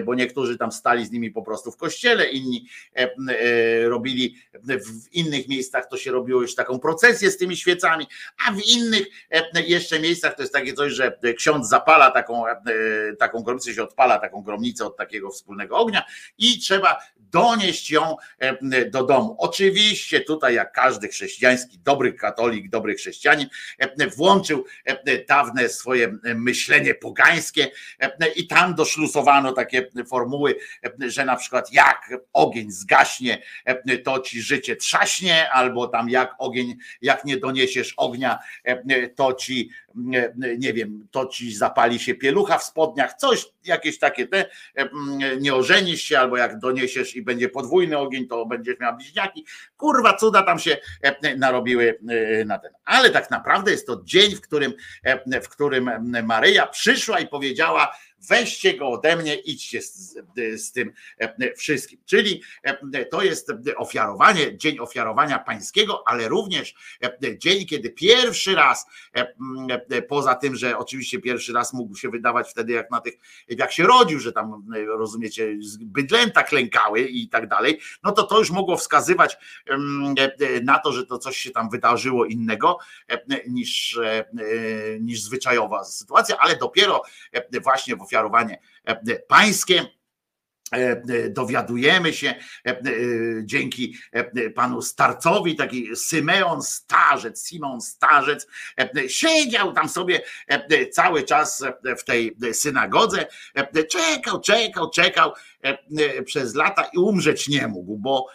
bo 0.05 0.15
niektórzy 0.15 0.59
tam 0.59 0.73
stali 0.73 1.07
z 1.07 1.11
nimi 1.11 1.31
po 1.31 1.43
prostu 1.43 1.73
w 1.73 1.77
kościele, 1.77 2.31
inni 2.31 2.69
robili 3.85 4.37
w 4.65 5.13
innych 5.13 5.49
miejscach, 5.49 5.89
to 5.89 5.97
się 5.97 6.11
robiło 6.11 6.43
już 6.43 6.55
taką 6.55 6.79
procesję 6.79 7.31
z 7.31 7.37
tymi 7.37 7.57
świecami, 7.57 8.07
a 8.49 8.53
w 8.53 8.61
innych 8.67 8.82
innych 8.83 9.07
jeszcze 9.67 10.01
miejscach 10.01 10.35
to 10.35 10.43
jest 10.43 10.55
takie 10.55 10.73
coś, 10.73 10.93
że 10.93 11.19
ksiądz 11.37 11.69
zapala 11.69 12.11
taką, 12.11 12.45
taką 13.19 13.43
gromnicę, 13.43 13.75
się 13.75 13.83
odpala 13.83 14.19
taką 14.19 14.43
gromnicę 14.43 14.87
od 14.87 14.97
takiego 14.97 15.31
wspólnego 15.31 15.77
ognia 15.77 16.05
i 16.39 16.59
trzeba 16.59 16.99
donieść 17.17 17.91
ją 17.91 18.17
do 18.91 19.05
domu. 19.05 19.37
Oczywiście 19.39 20.21
tutaj 20.21 20.55
jak 20.55 20.73
każdy 20.73 21.09
chrześcijański, 21.09 21.79
dobry 21.79 22.13
katolik, 22.13 22.71
dobry 22.71 22.95
chrześcijanin 22.95 23.49
włączył 24.17 24.65
dawne 25.29 25.69
swoje 25.69 26.13
myślenie 26.35 26.95
pogańskie 26.95 27.71
i 28.37 28.47
tam 28.47 28.75
doszlusowano 28.75 29.53
takie 29.53 29.89
formuły, 30.09 30.57
że 30.99 31.25
na 31.25 31.37
przykład 31.37 31.73
jak 31.73 32.11
ogień 32.33 32.71
zgaśnie, 32.71 33.43
to 34.05 34.21
ci 34.21 34.43
życie 34.43 34.77
trzaśnie, 34.77 35.51
albo 35.51 35.89
tam 35.89 36.11
jak 36.11 36.35
ogień, 36.39 36.77
jak 37.03 37.25
nie 37.25 37.37
doniesiesz 37.37 37.95
ognia, 37.97 38.39
to 39.17 39.33
ci, 39.33 39.71
nie 40.59 40.73
wiem, 40.73 41.09
to 41.11 41.27
ci 41.27 41.55
zapali 41.55 41.99
się 41.99 42.15
pielucha 42.15 42.59
w 42.59 42.65
spodniach, 42.65 43.15
coś, 43.15 43.47
jakieś 43.65 43.99
takie 43.99 44.27
te, 44.27 44.47
nie 45.41 45.55
ożenisz 45.55 46.03
się, 46.03 46.19
albo 46.19 46.37
jak 46.37 46.59
doniesiesz 46.59 47.17
i 47.17 47.23
będzie 47.23 47.49
podwójny 47.49 47.99
ogień, 47.99 48.29
to 48.29 48.47
będziesz 48.47 48.79
miał 48.81 48.97
bliźniaki. 48.97 49.47
Kurwa, 49.77 50.17
cuda 50.17 50.43
tam 50.43 50.59
się 50.59 50.77
narobiły 51.37 51.99
na 52.47 52.59
ten. 52.59 52.71
Ale 52.85 53.11
tak 53.11 53.31
naprawdę 53.31 53.71
jest 53.71 53.87
to 53.87 54.01
dzień, 54.05 54.35
w 54.35 54.41
którym, 54.41 54.73
w 55.43 55.49
którym 55.49 55.91
Maryja 56.25 56.67
przyszła 56.67 57.21
i 57.21 57.27
powiedziała 57.27 57.95
weźcie 58.29 58.75
go 58.75 58.89
ode 58.89 59.17
mnie, 59.17 59.35
idźcie 59.35 59.83
z, 59.83 60.19
z 60.57 60.73
tym 60.73 60.93
wszystkim. 61.57 61.99
Czyli 62.07 62.43
to 63.11 63.23
jest 63.23 63.53
ofiarowanie, 63.77 64.59
dzień 64.59 64.79
ofiarowania 64.79 65.39
pańskiego, 65.39 66.03
ale 66.07 66.29
również 66.29 66.75
dzień, 67.39 67.67
kiedy 67.67 67.91
pierwszy 67.91 68.55
raz, 68.55 68.87
poza 70.09 70.35
tym, 70.35 70.57
że 70.57 70.79
oczywiście 70.79 71.19
pierwszy 71.19 71.53
raz 71.53 71.73
mógł 71.73 71.97
się 71.97 72.09
wydawać 72.11 72.51
wtedy, 72.51 72.73
jak 72.73 72.91
na 72.91 73.01
tych, 73.01 73.15
jak 73.49 73.73
się 73.73 73.83
rodził, 73.83 74.21
że 74.21 74.33
tam 74.33 74.67
rozumiecie, 74.87 75.57
bydlęta 75.81 76.43
klękały 76.43 77.01
i 77.01 77.29
tak 77.29 77.49
dalej, 77.49 77.81
no 78.03 78.13
to 78.13 78.23
to 78.23 78.39
już 78.39 78.51
mogło 78.51 78.77
wskazywać 78.77 79.37
na 80.63 80.79
to, 80.79 80.93
że 80.93 81.07
to 81.07 81.19
coś 81.19 81.37
się 81.37 81.51
tam 81.51 81.71
wydarzyło 81.71 82.25
innego 82.25 82.79
niż, 83.49 83.99
niż 85.01 85.23
zwyczajowa 85.23 85.85
sytuacja, 85.85 86.39
ale 86.39 86.57
dopiero 86.57 87.03
właśnie 87.63 87.97
w 87.97 88.03
ofiarowanie 88.13 88.59
pańskie 89.29 89.87
dowiadujemy 91.31 92.13
się 92.13 92.35
dzięki 93.43 93.97
panu 94.55 94.83
Starcowi, 94.83 95.57
taki 95.57 95.97
Symeon 95.97 96.63
Starzec, 96.63 97.47
Simon 97.49 97.81
Starzec, 97.81 98.47
siedział 99.09 99.73
tam 99.73 99.89
sobie 99.89 100.21
cały 100.93 101.23
czas 101.23 101.65
w 101.99 102.05
tej 102.05 102.37
synagodze, 102.53 103.27
czekał, 103.91 104.41
czekał, 104.41 104.91
czekał 104.91 105.33
przez 106.25 106.55
lata 106.55 106.85
i 106.95 106.99
umrzeć 106.99 107.49
nie 107.49 107.69
mógł, 107.69 107.99
bo, 107.99 108.27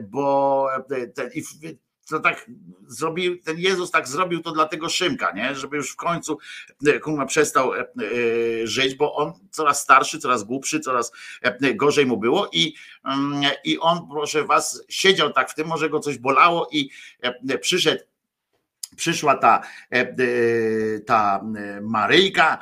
bo 0.00 0.68
ten, 1.14 1.30
to 2.08 2.20
tak 2.20 2.50
zrobił, 2.86 3.42
ten 3.42 3.58
Jezus 3.58 3.90
tak 3.90 4.08
zrobił 4.08 4.42
to 4.42 4.52
dla 4.52 4.66
tego 4.66 4.88
Szymka, 4.88 5.32
nie? 5.32 5.54
żeby 5.54 5.76
już 5.76 5.92
w 5.92 5.96
końcu 5.96 6.38
e, 6.86 7.00
kurwa 7.00 7.26
przestał 7.26 7.74
e, 7.74 7.80
e, 7.80 7.86
żyć, 8.66 8.94
bo 8.94 9.14
on 9.14 9.32
coraz 9.50 9.82
starszy, 9.82 10.18
coraz 10.18 10.44
głupszy, 10.44 10.80
coraz 10.80 11.12
gorzej 11.74 12.06
mu 12.06 12.16
było 12.16 12.48
i, 12.52 12.74
mm, 13.04 13.42
i 13.64 13.78
on, 13.78 14.08
proszę 14.10 14.44
was, 14.44 14.84
siedział 14.88 15.32
tak 15.32 15.50
w 15.50 15.54
tym, 15.54 15.66
może 15.66 15.90
go 15.90 16.00
coś 16.00 16.18
bolało 16.18 16.68
i 16.72 16.90
przyszedł 17.60 18.02
przyszła 18.98 19.36
ta, 19.36 19.62
ta 21.06 21.44
Maryjka, 21.82 22.58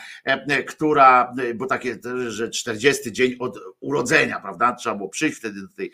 która, 0.67 1.35
bo 1.55 1.67
takie, 1.67 1.99
że 2.29 2.51
40 2.51 3.13
dzień 3.13 3.37
od 3.39 3.59
urodzenia, 3.81 4.41
prawda? 4.41 4.73
Trzeba 4.73 4.97
było 4.97 5.09
przyjść 5.09 5.39
wtedy 5.39 5.61
do 5.61 5.69
tej, 5.69 5.93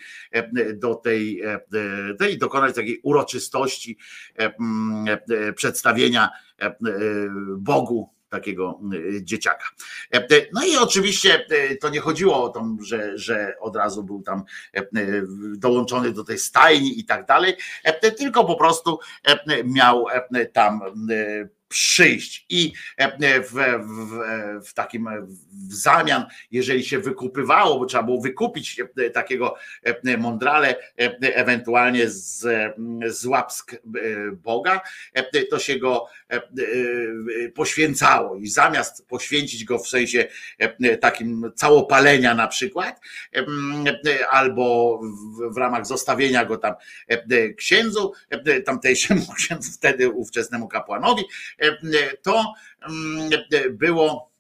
do 0.74 0.94
tej, 0.94 1.42
tej 2.18 2.38
dokonać 2.38 2.74
takiej 2.74 3.00
uroczystości 3.02 3.98
przedstawienia 5.54 6.30
Bogu 7.58 8.10
takiego 8.32 8.80
y, 8.94 9.24
dzieciaka. 9.24 9.64
E, 10.14 10.16
e, 10.16 10.46
no 10.52 10.64
i 10.64 10.76
oczywiście 10.76 11.46
e, 11.50 11.76
to 11.76 11.88
nie 11.88 12.00
chodziło 12.00 12.44
o 12.44 12.48
to, 12.48 12.76
że, 12.82 13.18
że 13.18 13.54
od 13.60 13.76
razu 13.76 14.04
był 14.04 14.22
tam 14.22 14.44
dołączony 15.56 16.12
do 16.12 16.24
tej 16.24 16.38
stajni 16.38 17.00
i 17.00 17.04
tak 17.04 17.26
dalej, 17.26 17.54
tylko 18.18 18.44
po 18.44 18.56
prostu 18.56 18.98
miał 19.64 20.06
tam 20.52 20.80
przyjść. 21.72 22.46
I 22.48 22.72
w, 23.48 23.50
w, 23.50 24.68
w, 24.68 24.74
takim 24.74 25.08
w 25.68 25.74
zamian, 25.74 26.26
jeżeli 26.50 26.84
się 26.84 26.98
wykupywało, 26.98 27.78
bo 27.78 27.86
trzeba 27.86 28.02
było 28.02 28.20
wykupić 28.20 28.80
takiego 29.12 29.54
mądrale 30.18 30.76
ewentualnie 31.20 32.10
z, 32.10 32.46
z 33.06 33.26
łapsk 33.26 33.76
Boga, 34.32 34.80
to 35.50 35.58
się 35.58 35.78
go 35.78 36.06
poświęcało. 37.54 38.36
I 38.36 38.48
zamiast 38.48 39.06
poświęcić 39.08 39.64
go 39.64 39.78
w 39.78 39.88
sensie 39.88 40.26
takim 41.00 41.52
całopalenia 41.56 42.34
na 42.34 42.48
przykład, 42.48 43.00
albo 44.30 44.98
w, 45.02 45.54
w 45.54 45.56
ramach 45.56 45.86
zostawienia 45.86 46.44
go 46.44 46.58
tam 46.58 46.74
księdzu, 47.56 48.12
tamtejszemu 48.64 49.32
księdzu, 49.38 49.72
wtedy 49.72 50.10
ówczesnemu 50.10 50.68
kapłanowi, 50.68 51.22
to 52.22 52.54
było 52.82 53.62
E, 53.70 54.31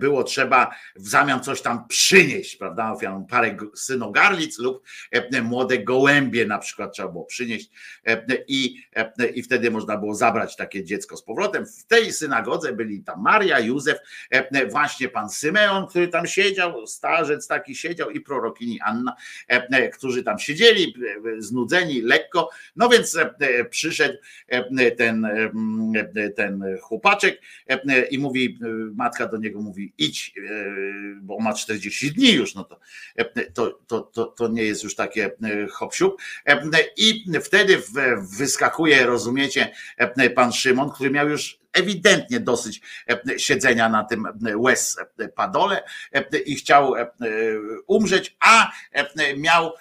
było 0.00 0.24
trzeba 0.24 0.74
w 0.96 1.08
zamian 1.08 1.42
coś 1.42 1.62
tam 1.62 1.88
przynieść, 1.88 2.56
prawda, 2.56 2.94
parę 3.30 3.56
synogarlic 3.74 4.58
lub 4.58 4.82
e, 5.10 5.42
młode 5.42 5.78
gołębie 5.78 6.46
na 6.46 6.58
przykład 6.58 6.92
trzeba 6.92 7.08
było 7.08 7.24
przynieść. 7.24 7.70
E, 8.06 8.24
i, 8.48 8.82
i 9.34 9.42
wtedy 9.42 9.70
można 9.70 9.96
było 9.96 10.14
zabrać 10.14 10.56
takie 10.56 10.84
dziecko 10.84 11.16
z 11.16 11.22
powrotem. 11.22 11.66
W 11.66 11.86
tej 11.86 12.12
synagodze 12.12 12.72
byli 12.72 13.02
tam 13.02 13.22
Maria, 13.22 13.60
Józef, 13.60 13.98
właśnie 14.70 15.08
pan 15.08 15.30
Symeon, 15.30 15.86
który 15.86 16.08
tam 16.08 16.26
siedział, 16.26 16.86
starzec 16.86 17.46
taki 17.46 17.74
siedział 17.74 18.10
i 18.10 18.20
prorokini 18.20 18.80
Anna, 18.80 19.16
którzy 19.92 20.22
tam 20.22 20.38
siedzieli, 20.38 20.94
znudzeni 21.38 22.02
lekko, 22.02 22.50
no 22.76 22.88
więc 22.88 23.18
przyszedł 23.70 24.18
ten, 24.96 25.28
ten 26.36 26.64
chłopaczek 26.80 27.40
i 28.10 28.18
mówi 28.18 28.58
matka 28.94 29.25
do 29.28 29.36
niego 29.36 29.60
mówi 29.60 29.92
idź, 29.98 30.34
e, 30.38 30.64
bo 31.22 31.38
ma 31.40 31.54
40 31.54 32.12
dni 32.12 32.32
już, 32.32 32.54
no 32.54 32.64
to, 32.64 32.78
e, 33.16 33.50
to, 33.50 33.80
to, 33.86 34.00
to, 34.00 34.26
to 34.26 34.48
nie 34.48 34.62
jest 34.62 34.84
już 34.84 34.94
takie 34.94 35.24
e, 35.24 35.66
hop 35.66 35.94
I 36.96 37.24
wtedy 37.42 37.82
wyskakuje, 38.38 39.06
rozumiecie, 39.06 39.72
pan 40.30 40.52
Szymon, 40.52 40.90
który 40.90 41.10
miał 41.10 41.28
już 41.28 41.58
ewidentnie 41.76 42.40
dosyć 42.40 42.80
siedzenia 43.36 43.88
na 43.88 44.04
tym 44.04 44.26
łez 44.56 44.96
padole 45.34 45.82
i 46.46 46.56
chciał 46.56 46.94
umrzeć, 47.86 48.36
a 48.40 48.72
miał 49.36 49.72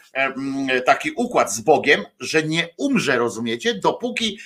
taki 0.86 1.12
układ 1.12 1.54
z 1.54 1.62
Bogiem, 1.62 2.04
że 2.20 2.44
nie 2.44 2.70
umrze, 2.78 3.18
rozumiecie, 3.18 3.74
dopóki 3.74 4.40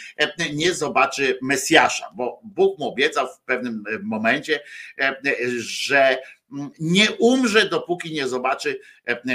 nie 0.53 0.73
zobaczy 0.73 1.39
Mesjasza, 1.41 2.11
bo 2.15 2.41
Bóg 2.43 2.79
mu 2.79 2.87
obiecał 2.87 3.27
w 3.27 3.39
pewnym 3.39 3.83
momencie, 4.03 4.59
że 5.57 6.17
nie 6.79 7.11
umrze, 7.11 7.69
dopóki 7.69 8.13
nie 8.13 8.27
zobaczy 8.27 8.79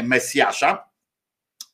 Mesjasza. 0.03 0.94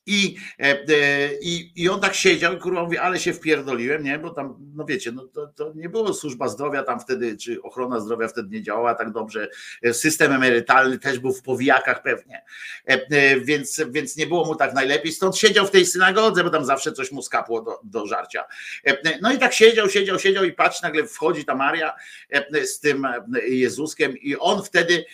I, 0.05 0.35
e, 0.59 0.63
e, 0.63 1.29
i, 1.41 1.71
I 1.75 1.89
on 1.89 1.99
tak 1.99 2.13
siedział 2.13 2.57
kurwa 2.57 2.83
mówi, 2.83 2.97
ale 2.97 3.19
się 3.19 3.33
wpierdoliłem, 3.33 4.03
nie? 4.03 4.19
Bo 4.19 4.29
tam, 4.29 4.55
no 4.75 4.85
wiecie, 4.85 5.11
no 5.11 5.27
to, 5.27 5.47
to 5.47 5.73
nie 5.75 5.89
było 5.89 6.13
służba 6.13 6.47
zdrowia 6.47 6.83
tam 6.83 6.99
wtedy, 6.99 7.37
czy 7.37 7.61
ochrona 7.61 7.99
zdrowia 7.99 8.27
wtedy 8.27 8.49
nie 8.49 8.63
działała 8.63 8.95
tak 8.95 9.11
dobrze. 9.11 9.47
System 9.91 10.31
emerytalny 10.31 10.99
też 10.99 11.19
był 11.19 11.33
w 11.33 11.41
powijakach 11.41 12.03
pewnie. 12.03 12.43
E, 12.85 13.39
więc, 13.39 13.81
więc 13.91 14.17
nie 14.17 14.27
było 14.27 14.45
mu 14.45 14.55
tak 14.55 14.73
najlepiej. 14.73 15.11
Stąd 15.11 15.37
siedział 15.37 15.67
w 15.67 15.71
tej 15.71 15.85
synagodze, 15.85 16.43
bo 16.43 16.49
tam 16.49 16.65
zawsze 16.65 16.91
coś 16.91 17.11
mu 17.11 17.21
skapło 17.21 17.61
do, 17.61 17.79
do 17.83 18.05
żarcia. 18.07 18.43
No 19.21 19.33
i 19.33 19.37
tak 19.37 19.53
siedział, 19.53 19.89
siedział, 19.89 20.19
siedział 20.19 20.43
i 20.43 20.53
patrz, 20.53 20.81
nagle 20.81 21.07
wchodzi 21.07 21.45
ta 21.45 21.55
Maria 21.55 21.93
z 22.63 22.79
tym 22.79 23.07
Jezuskiem 23.47 24.17
i 24.17 24.35
on 24.35 24.63
wtedy 24.63 25.05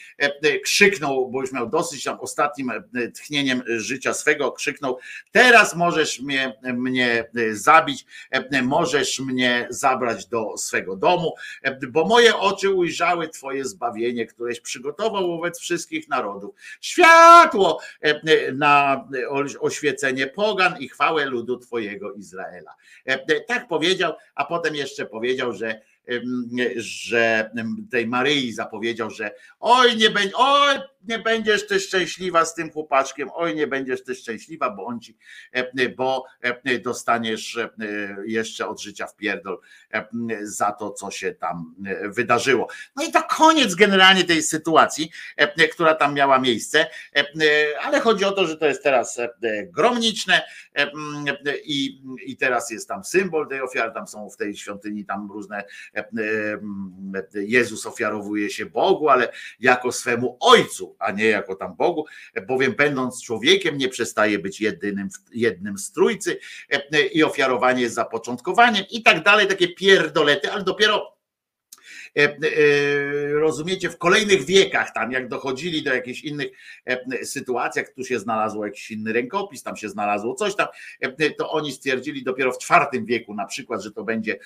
krzyknął, 0.63 1.31
bo 1.31 1.41
już 1.41 1.51
miał 1.51 1.69
dosyć 1.69 2.03
tam 2.03 2.19
ostatnim 2.19 2.71
tchnieniem 3.15 3.63
życia 3.67 4.13
swego, 4.13 4.51
krzyknął 4.51 4.76
krzyknął: 4.77 4.97
Teraz 5.31 5.75
możesz 5.75 6.19
mnie, 6.19 6.53
mnie 6.63 7.29
e, 7.35 7.55
zabić, 7.55 8.05
e, 8.31 8.61
możesz 8.61 9.19
mnie 9.19 9.67
zabrać 9.69 10.27
do 10.27 10.57
swego 10.57 10.95
domu, 10.95 11.33
e, 11.61 11.87
bo 11.87 12.05
moje 12.05 12.35
oczy 12.35 12.69
ujrzały 12.69 13.29
Twoje 13.29 13.65
zbawienie, 13.65 14.25
któreś 14.25 14.59
przygotował 14.59 15.27
wobec 15.27 15.59
wszystkich 15.59 16.09
narodów. 16.09 16.55
Światło 16.81 17.79
na 18.53 19.05
oświecenie 19.59 20.27
pogan 20.27 20.77
i 20.79 20.89
chwałę 20.89 21.25
ludu 21.25 21.57
Twojego 21.57 22.13
Izraela. 22.13 22.75
Tak 23.47 23.67
powiedział, 23.67 24.13
a 24.35 24.45
potem 24.45 24.75
jeszcze 24.75 25.05
powiedział, 25.05 25.53
że 25.53 25.81
że 26.75 27.51
tej 27.91 28.07
Maryi 28.07 28.53
zapowiedział, 28.53 29.09
że 29.09 29.31
oj 29.59 29.97
nie, 29.97 30.09
będzie, 30.09 30.31
oj, 30.35 30.75
nie 31.07 31.19
będziesz 31.19 31.67
ty 31.67 31.79
szczęśliwa 31.79 32.45
z 32.45 32.55
tym 32.55 32.71
chłopaczkiem, 32.71 33.29
oj 33.33 33.55
nie 33.55 33.67
będziesz 33.67 34.03
ty 34.03 34.15
szczęśliwa, 34.15 34.69
bo 34.69 34.85
on 34.85 34.99
ci, 34.99 35.17
bo 35.97 36.25
dostaniesz 36.83 37.59
jeszcze 38.25 38.67
od 38.67 38.81
życia 38.81 39.07
w 39.07 39.15
pierdol 39.15 39.59
za 40.41 40.71
to, 40.71 40.91
co 40.91 41.11
się 41.11 41.33
tam 41.33 41.75
wydarzyło. 42.05 42.67
No 42.95 43.03
i 43.03 43.11
to 43.11 43.23
koniec 43.23 43.75
generalnie 43.75 44.23
tej 44.23 44.43
sytuacji, 44.43 45.11
która 45.71 45.95
tam 45.95 46.13
miała 46.13 46.39
miejsce, 46.39 46.87
ale 47.81 47.99
chodzi 47.99 48.25
o 48.25 48.31
to, 48.31 48.47
że 48.47 48.57
to 48.57 48.65
jest 48.65 48.83
teraz 48.83 49.19
gromniczne 49.65 50.41
i, 51.65 52.01
i 52.25 52.37
teraz 52.37 52.71
jest 52.71 52.87
tam 52.87 53.03
symbol 53.03 53.47
tej 53.47 53.61
ofiary, 53.61 53.91
tam 53.93 54.07
są 54.07 54.29
w 54.29 54.37
tej 54.37 54.55
świątyni 54.55 55.05
tam 55.05 55.31
różne 55.31 55.63
Jezus 57.33 57.85
ofiarowuje 57.85 58.49
się 58.49 58.65
Bogu, 58.65 59.09
ale 59.09 59.33
jako 59.59 59.91
swemu 59.91 60.37
Ojcu, 60.39 60.95
a 60.99 61.11
nie 61.11 61.25
jako 61.25 61.55
tam 61.55 61.75
Bogu, 61.75 62.05
bowiem 62.47 62.73
będąc 62.73 63.23
człowiekiem 63.23 63.77
nie 63.77 63.89
przestaje 63.89 64.39
być 64.39 64.61
jedynym, 64.61 65.09
jednym 65.33 65.77
z 65.77 65.91
trójcy 65.91 66.39
i 67.13 67.23
ofiarowanie 67.23 67.81
jest 67.81 67.95
zapoczątkowaniem 67.95 68.85
i 68.91 69.03
tak 69.03 69.23
dalej, 69.23 69.47
takie 69.47 69.67
pierdolety, 69.67 70.51
ale 70.51 70.63
dopiero 70.63 71.17
rozumiecie, 73.31 73.89
w 73.89 73.97
kolejnych 73.97 74.45
wiekach, 74.45 74.93
tam 74.93 75.11
jak 75.11 75.27
dochodzili 75.27 75.83
do 75.83 75.93
jakichś 75.93 76.21
innych 76.21 76.47
sytuacji, 77.23 77.79
jak 77.79 77.89
tu 77.89 78.03
się 78.03 78.19
znalazło 78.19 78.65
jakiś 78.65 78.91
inny 78.91 79.13
rękopis, 79.13 79.63
tam 79.63 79.77
się 79.77 79.89
znalazło 79.89 80.35
coś 80.35 80.55
tam, 80.55 80.67
to 81.37 81.51
oni 81.51 81.71
stwierdzili 81.71 82.23
dopiero 82.23 82.51
w 82.51 82.57
IV 82.93 83.05
wieku 83.05 83.33
na 83.33 83.45
przykład, 83.45 83.83
że 83.83 83.91
to 83.91 84.03
będzie 84.03 84.39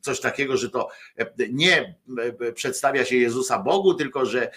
coś 0.00 0.20
takiego, 0.20 0.56
że 0.56 0.70
to 0.70 0.88
nie 1.50 1.94
przedstawia 2.54 3.04
się 3.04 3.16
Jezusa 3.16 3.58
Bogu, 3.58 3.94
tylko 3.94 4.26
że, 4.26 4.50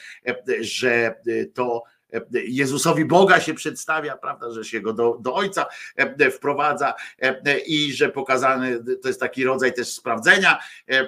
że 0.62 1.16
to 1.54 1.84
Jezusowi 2.32 3.06
Boga 3.06 3.40
się 3.40 3.54
przedstawia, 3.54 4.18
prawda, 4.18 4.52
że 4.52 4.66
się 4.66 4.82
go 4.82 4.94
do, 4.94 5.18
do 5.22 5.34
Ojca 5.34 5.66
e, 5.96 6.32
wprowadza 6.32 6.94
e, 7.22 7.60
i 7.60 7.94
że 7.94 8.10
pokazany, 8.10 8.84
to 9.02 9.08
jest 9.08 9.20
taki 9.20 9.44
rodzaj 9.44 9.74
też 9.74 9.88
sprawdzenia 9.88 10.60
e, 10.88 11.08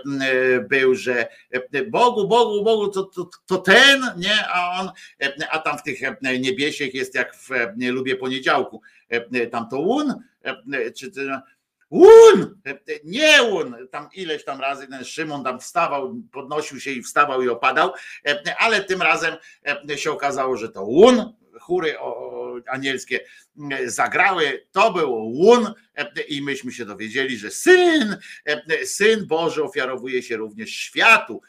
był, 0.59 0.95
że 0.95 1.27
Bogu, 1.87 2.27
Bogu, 2.27 2.63
Bogu, 2.63 2.87
to, 2.87 3.03
to, 3.03 3.29
to 3.45 3.57
ten, 3.57 4.01
nie, 4.17 4.47
a 4.47 4.81
on, 4.81 4.91
a 5.51 5.59
tam 5.59 5.77
w 5.77 5.83
tych 5.83 5.99
niebiesiech 6.39 6.93
jest 6.93 7.15
jak 7.15 7.35
w 7.35 7.49
nie 7.77 7.91
lubię 7.91 8.15
poniedziałku, 8.15 8.81
tam 9.51 9.69
to 9.69 9.79
un, 9.79 10.13
czy 10.95 11.11
Un! 11.93 12.61
Nie 13.03 13.43
un! 13.43 13.87
Tam 13.91 14.09
ileś 14.13 14.45
tam 14.45 14.61
razy 14.61 14.87
ten 14.87 15.03
Szymon 15.05 15.43
tam 15.43 15.59
wstawał, 15.59 16.15
podnosił 16.31 16.79
się 16.79 16.91
i 16.91 17.03
wstawał 17.03 17.41
i 17.41 17.49
opadał, 17.49 17.91
ale 18.57 18.83
tym 18.83 19.01
razem 19.01 19.35
się 19.95 20.11
okazało, 20.11 20.57
że 20.57 20.69
to 20.69 20.83
un, 20.85 21.33
chóry 21.61 21.95
anielskie 22.67 23.19
zagrały, 23.85 24.67
to 24.71 24.93
było 24.93 25.23
łun 25.23 25.73
i 26.27 26.41
myśmy 26.41 26.71
się 26.71 26.85
dowiedzieli, 26.85 27.37
że 27.37 27.51
syn, 27.51 28.17
syn 28.85 29.27
Boży 29.27 29.63
ofiarowuje 29.63 30.23
się 30.23 30.37
również 30.37 30.69
światu. 30.69 31.41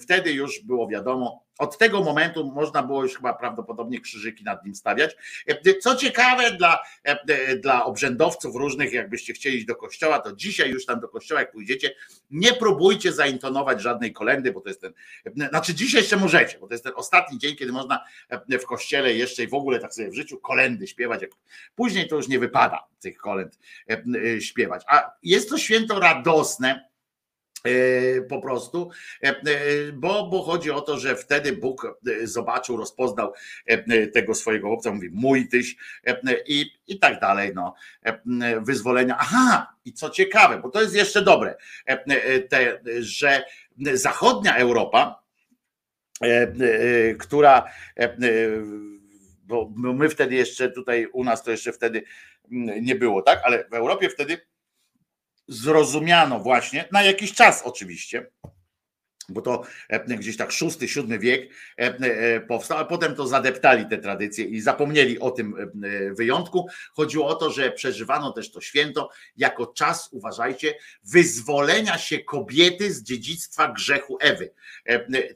Wtedy 0.00 0.32
już 0.32 0.60
było 0.60 0.88
wiadomo, 0.88 1.44
od 1.58 1.78
tego 1.78 2.02
momentu 2.02 2.52
można 2.52 2.82
było 2.82 3.02
już 3.02 3.16
chyba 3.16 3.34
prawdopodobnie 3.34 4.00
krzyżyki 4.00 4.44
nad 4.44 4.64
nim 4.64 4.74
stawiać. 4.74 5.16
Co 5.80 5.96
ciekawe 5.96 6.56
dla, 6.56 6.78
dla 7.62 7.84
obrzędowców 7.84 8.56
różnych, 8.56 8.92
jakbyście 8.92 9.32
chcieli 9.32 9.56
iść 9.56 9.66
do 9.66 9.76
kościoła, 9.76 10.18
to 10.18 10.32
dzisiaj 10.32 10.70
już 10.70 10.86
tam 10.86 11.00
do 11.00 11.08
kościoła, 11.08 11.40
jak 11.40 11.52
pójdziecie, 11.52 11.94
nie 12.30 12.52
próbujcie 12.52 13.12
zaintonować 13.12 13.82
żadnej 13.82 14.12
kolendy, 14.12 14.52
bo 14.52 14.60
to 14.60 14.68
jest 14.68 14.80
ten, 14.80 14.92
znaczy 15.48 15.74
dzisiaj 15.74 16.00
jeszcze 16.00 16.16
możecie, 16.16 16.58
bo 16.58 16.66
to 16.66 16.74
jest 16.74 16.84
ten 16.84 16.92
ostatni 16.96 17.38
dzień, 17.38 17.56
kiedy 17.56 17.72
można 17.72 18.04
w 18.48 18.64
kościele 18.64 19.14
jeszcze 19.14 19.42
i 19.42 19.48
w 19.48 19.54
ogóle 19.54 19.78
tak 19.78 19.94
sobie 19.94 20.10
w 20.10 20.14
życiu 20.14 20.38
kolendy 20.38 20.86
śpiewać. 20.86 21.20
Później 21.74 22.08
to 22.08 22.16
już 22.16 22.28
nie 22.28 22.38
wypada 22.38 22.84
tych 23.00 23.16
kolęd 23.16 23.58
śpiewać. 24.40 24.82
A 24.88 25.12
jest 25.22 25.48
to 25.48 25.58
święto 25.58 26.00
radosne, 26.00 26.92
E, 27.64 28.22
po 28.22 28.40
prostu, 28.40 28.90
e, 29.22 29.28
e, 29.28 29.42
bo, 29.92 30.26
bo 30.26 30.42
chodzi 30.42 30.70
o 30.70 30.80
to, 30.80 30.98
że 30.98 31.16
wtedy 31.16 31.52
Bóg 31.52 31.98
zobaczył, 32.24 32.76
rozpoznał 32.76 33.32
tego 34.14 34.34
swojego 34.34 34.68
chłopca, 34.68 34.92
mówi 34.92 35.10
mój 35.12 35.48
tyś 35.48 35.76
i, 36.46 36.66
i 36.86 36.98
tak 36.98 37.20
dalej, 37.20 37.52
no, 37.54 37.74
wyzwolenia. 38.60 39.16
Aha, 39.20 39.74
i 39.84 39.92
co 39.92 40.10
ciekawe, 40.10 40.58
bo 40.58 40.70
to 40.70 40.82
jest 40.82 40.94
jeszcze 40.94 41.22
dobre, 41.22 41.56
te, 42.48 42.80
że 43.00 43.44
zachodnia 43.92 44.56
Europa, 44.56 45.22
która, 47.18 47.70
bo 49.44 49.72
my 49.76 50.08
wtedy 50.08 50.34
jeszcze 50.34 50.70
tutaj 50.70 51.06
u 51.12 51.24
nas 51.24 51.42
to 51.42 51.50
jeszcze 51.50 51.72
wtedy 51.72 52.02
nie 52.82 52.94
było, 52.94 53.22
tak, 53.22 53.40
ale 53.44 53.64
w 53.68 53.74
Europie 53.74 54.08
wtedy 54.10 54.46
zrozumiano 55.48 56.38
właśnie, 56.40 56.88
na 56.92 57.02
jakiś 57.02 57.34
czas 57.34 57.62
oczywiście, 57.62 58.26
bo 59.32 59.40
to 59.42 59.62
e, 59.88 60.16
gdzieś 60.16 60.36
tak 60.36 60.52
szósty, 60.52 60.88
siódmy 60.88 61.18
wiek 61.18 61.50
e, 61.78 61.84
e, 61.84 62.40
powstał, 62.40 62.78
a 62.78 62.84
potem 62.84 63.14
to 63.14 63.26
zadeptali 63.26 63.86
te 63.86 63.98
tradycje 63.98 64.44
i 64.44 64.60
zapomnieli 64.60 65.18
o 65.18 65.30
tym 65.30 65.72
wyjątku. 66.18 66.68
Chodziło 66.92 67.26
o 67.26 67.34
to, 67.34 67.50
że 67.50 67.70
przeżywano 67.70 68.32
też 68.32 68.52
to 68.52 68.60
święto 68.60 69.10
jako 69.36 69.66
czas, 69.66 70.08
uważajcie, 70.12 70.74
wyzwolenia 71.04 71.98
się 71.98 72.18
kobiety 72.18 72.92
z 72.92 73.02
dziedzictwa 73.02 73.72
grzechu 73.72 74.18
Ewy. 74.20 74.52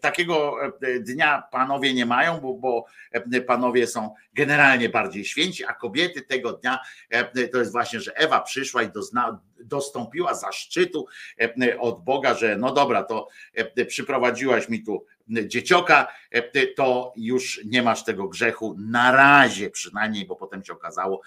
Takiego 0.01 0.57
dnia 1.01 1.43
panowie 1.53 1.95
nie 1.95 2.07
mają, 2.07 2.41
bo, 2.41 2.85
panowie 3.47 3.87
są 3.87 4.15
generalnie 4.33 4.89
bardziej 4.89 5.25
święci, 5.25 5.65
a 5.65 5.75
kobiety 5.75 6.23
tego 6.23 6.53
dnia 6.53 6.79
to 7.53 7.59
jest 7.59 7.73
właśnie, 7.73 8.01
że 8.01 8.17
Ewa 8.17 8.41
przyszła 8.41 8.83
i 8.83 8.91
dostąpiła 9.65 10.35
zaszczytu 10.35 11.07
od 11.79 12.05
Boga, 12.05 12.35
że 12.35 12.57
no 12.57 12.73
dobra, 12.73 13.03
to 13.03 13.29
przyprowadziłaś 13.87 14.69
mi 14.69 14.83
tu 14.83 15.05
dziecioka, 15.29 16.09
to 16.77 17.13
już 17.17 17.61
nie 17.65 17.83
masz 17.83 18.05
tego 18.05 18.29
grzechu 18.29 18.77
na 18.79 19.13
razie 19.13 19.71
przynajmniej, 19.71 20.27
bo 20.27 20.37
potem 20.37 20.65
się 20.65 20.73
okazało, 20.73 21.21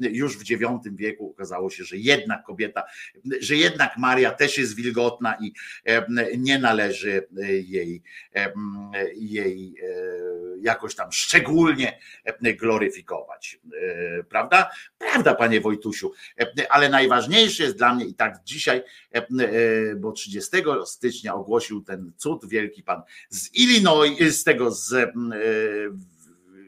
już 0.00 0.38
w 0.38 0.50
IX 0.50 0.62
wieku 0.92 1.30
okazało 1.30 1.70
się, 1.70 1.84
że 1.84 1.96
jednak 1.96 2.44
kobieta, 2.44 2.82
że 3.40 3.56
jednak 3.56 3.96
Maria 3.98 4.30
też 4.30 4.58
jest 4.58 4.76
wilgotna 4.76 5.36
i 5.40 5.52
nie 6.38 6.58
należy 6.58 7.28
jej, 7.68 8.02
jej 9.14 9.74
e, 9.82 9.86
jakoś 10.60 10.94
tam 10.94 11.12
szczególnie 11.12 11.98
gloryfikować. 12.42 13.60
E, 13.82 14.24
prawda? 14.24 14.70
Prawda, 14.98 15.34
panie 15.34 15.60
Wojtusiu, 15.60 16.12
ale 16.68 16.88
najważniejsze 16.88 17.62
jest 17.62 17.76
dla 17.76 17.94
mnie 17.94 18.04
i 18.04 18.14
tak 18.14 18.44
dzisiaj, 18.44 18.82
bo 19.96 20.12
30 20.12 20.56
stycznia 20.86 21.34
ogłosił 21.34 21.82
ten 21.82 22.12
cud 22.16 22.48
wielki 22.48 22.82
pan 22.82 23.02
z 23.28 23.43
Illinois, 23.52 24.18
z 24.32 24.44
tego, 24.44 24.70
z, 24.70 24.92
e, 24.92 25.12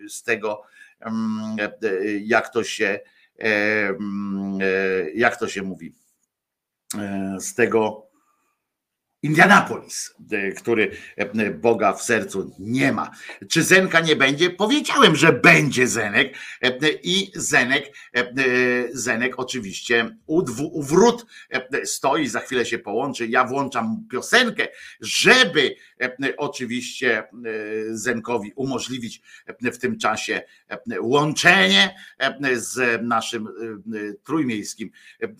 z 0.08 0.22
tego, 0.22 0.62
mm, 1.00 1.56
e, 1.60 2.00
jak 2.18 2.48
to 2.52 2.64
się, 2.64 3.00
mm, 3.38 4.58
jak 5.14 5.36
to 5.36 5.48
się 5.48 5.62
mówi, 5.62 5.94
z 7.38 7.54
tego 7.54 8.05
Indianapolis, 9.22 10.14
e, 10.32 10.52
który 10.52 10.90
e, 11.16 11.50
Boga 11.50 11.92
w 11.92 12.02
sercu 12.02 12.54
nie 12.58 12.92
ma. 12.92 13.10
Czy 13.50 13.62
Zenka 13.62 14.00
nie 14.00 14.16
będzie? 14.16 14.50
Powiedziałem, 14.50 15.16
że 15.16 15.32
będzie 15.32 15.88
Zenek 15.88 16.36
e, 16.62 16.72
i 17.02 17.32
Zenek, 17.34 17.96
Zenek 18.92 19.38
oczywiście 19.38 20.16
u 20.26 20.82
wrót 20.82 21.26
stoi, 21.84 22.28
za 22.28 22.40
chwilę 22.40 22.66
się 22.66 22.78
połączy. 22.78 23.26
Ja 23.26 23.44
włączam 23.44 24.06
piosenkę, 24.10 24.68
żeby 25.00 25.76
oczywiście 26.36 27.24
Zenkowi 27.90 28.52
umożliwić 28.56 29.20
w 29.60 29.78
tym 29.78 29.98
czasie 29.98 30.42
łączenie 31.00 31.94
z 32.52 33.02
naszym 33.02 33.48
trójmiejskim 34.24 34.90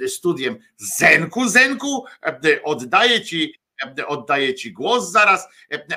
studiem. 0.09 0.57
Zenku, 0.77 1.48
Zenku, 1.48 2.05
oddaję 2.65 3.20
Ci 3.20 3.66
oddaję 4.07 4.55
Ci 4.55 4.73
głos 4.73 5.11
zaraz, 5.11 5.48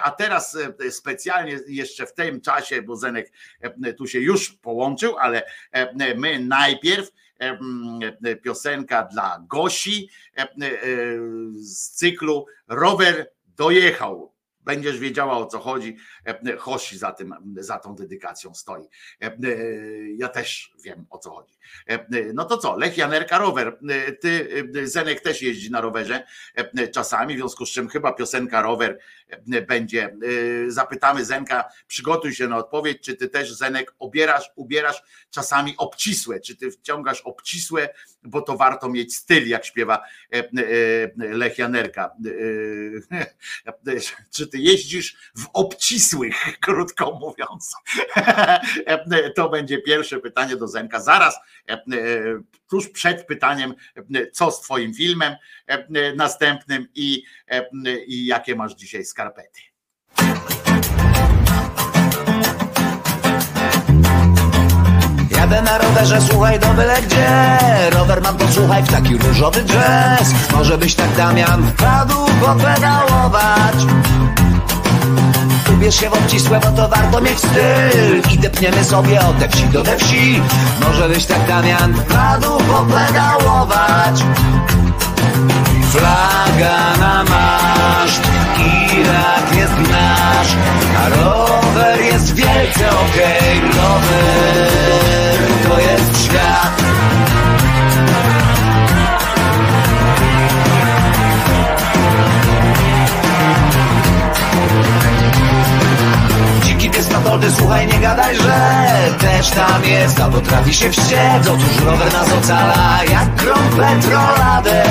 a 0.03 0.11
teraz 0.11 0.57
e, 0.85 0.91
specjalnie 0.91 1.59
jeszcze 1.67 2.05
w 2.05 2.13
tym 2.13 2.41
czasie, 2.41 2.81
bo 2.81 2.95
Zenek 2.95 3.31
e, 3.61 3.93
tu 3.93 4.07
się 4.07 4.19
już 4.19 4.49
połączył, 4.49 5.17
ale 5.17 5.43
e, 5.71 6.15
my 6.15 6.39
najpierw 6.39 7.11
piosenka 8.43 9.03
dla 9.03 9.43
Gosi 9.47 10.09
z 11.55 11.89
cyklu 11.89 12.45
Rower 12.67 13.31
dojechał 13.47 14.33
będziesz 14.69 14.99
wiedziała 14.99 15.37
o 15.37 15.45
co 15.45 15.59
chodzi. 15.59 15.97
Hosi 16.57 16.97
za, 16.97 17.11
tym, 17.11 17.35
za 17.57 17.79
tą 17.79 17.95
dedykacją 17.95 18.53
stoi. 18.55 18.83
Ja 20.17 20.27
też 20.27 20.73
wiem 20.83 21.05
o 21.09 21.17
co 21.17 21.31
chodzi. 21.31 21.53
No 22.33 22.45
to 22.45 22.57
co, 22.57 22.77
Lech 22.77 22.97
Janerka 22.97 23.37
rower. 23.37 23.79
Ty, 24.21 24.49
Zenek 24.83 25.21
też 25.21 25.41
jeździ 25.41 25.71
na 25.71 25.81
rowerze 25.81 26.23
czasami, 26.93 27.35
w 27.35 27.37
związku 27.37 27.65
z 27.65 27.71
czym 27.71 27.89
chyba 27.89 28.13
piosenka 28.13 28.61
rower 28.61 28.99
będzie. 29.67 30.17
Zapytamy 30.67 31.25
Zenka, 31.25 31.69
przygotuj 31.87 32.33
się 32.33 32.47
na 32.47 32.57
odpowiedź, 32.57 33.01
czy 33.01 33.15
ty 33.15 33.29
też 33.29 33.53
Zenek 33.53 33.95
obierasz, 33.99 34.51
ubierasz 34.55 35.01
czasami 35.29 35.73
obcisłe, 35.77 36.39
czy 36.39 36.55
ty 36.55 36.71
wciągasz 36.71 37.21
obcisłe, 37.21 37.89
bo 38.23 38.41
to 38.41 38.57
warto 38.57 38.89
mieć 38.89 39.15
styl, 39.15 39.47
jak 39.47 39.65
śpiewa 39.65 40.03
Lech 41.17 41.57
Janerka. 41.57 42.11
Czy 44.31 44.47
ty 44.47 44.58
jeździsz 44.59 45.17
w 45.37 45.47
obcisłych, 45.53 46.35
krótko 46.65 47.19
mówiąc? 47.19 47.75
To 49.35 49.49
będzie 49.49 49.81
pierwsze 49.81 50.19
pytanie 50.19 50.55
do 50.55 50.67
Zenka. 50.67 50.99
Zaraz, 50.99 51.39
tuż 52.69 52.89
przed 52.89 53.25
pytaniem, 53.27 53.73
co 54.33 54.51
z 54.51 54.61
Twoim 54.61 54.93
filmem 54.93 55.35
następnym 56.15 56.87
i, 56.95 57.23
i 58.07 58.25
jakie 58.25 58.55
masz 58.55 58.75
dzisiaj 58.75 59.05
skarpety. 59.05 59.59
Jadę 65.39 65.61
na 65.61 65.77
rowerze, 65.77 66.21
słuchaj 66.21 66.59
do 66.59 66.67
byle 66.67 67.01
gdzie 67.01 67.27
Rower 67.91 68.21
mam 68.21 68.37
posłuchaj 68.37 68.83
w 68.83 68.91
taki 68.91 69.17
różowy 69.17 69.63
jazz 69.63 70.33
Może 70.51 70.77
byś 70.77 70.95
tak 70.95 71.15
Damian 71.15 71.71
wpadł 71.71 72.25
popedałować 72.25 73.75
Ubierz 75.79 75.99
się 75.99 76.09
w 76.09 76.13
obcisłe, 76.13 76.59
bo 76.59 76.71
to 76.71 76.87
warto 76.87 77.21
mieć 77.21 77.37
styl. 77.37 78.33
I 78.33 78.37
depniemy 78.37 78.83
sobie 78.83 79.19
od 79.19 79.53
wsi 79.53 79.63
do 79.63 79.83
te 79.83 79.97
wsi. 79.97 80.41
Może 80.81 81.09
byś 81.09 81.25
tak 81.25 81.47
Damian 81.47 81.93
wpadł 81.93 82.57
popedałować. 82.57 84.23
Flaga 85.91 86.97
na 86.99 87.23
maszt, 87.23 88.21
Irak 88.93 89.55
jest 89.55 89.91
nasz. 89.91 90.55
A 90.97 91.09
rower 91.09 92.01
jest 92.01 92.35
wielce 92.35 92.89
okej 92.89 93.61
Rower 93.61 94.69
to 95.67 95.79
jest 95.79 96.23
świat 96.25 96.88
Metody, 107.29 107.51
słuchaj, 107.51 107.87
nie 107.87 107.99
gadaj, 107.99 108.35
że 108.35 108.77
też 109.19 109.49
tam 109.49 109.83
jest, 109.83 110.19
a 110.19 110.29
potrafi 110.29 110.73
się 110.73 110.91
wściec 110.91 111.47
Otóż 111.47 111.85
rower 111.85 112.13
nas 112.13 112.33
ocala, 112.33 113.03
jak 113.11 113.35
grom 113.35 113.69
petroladę. 113.69 114.83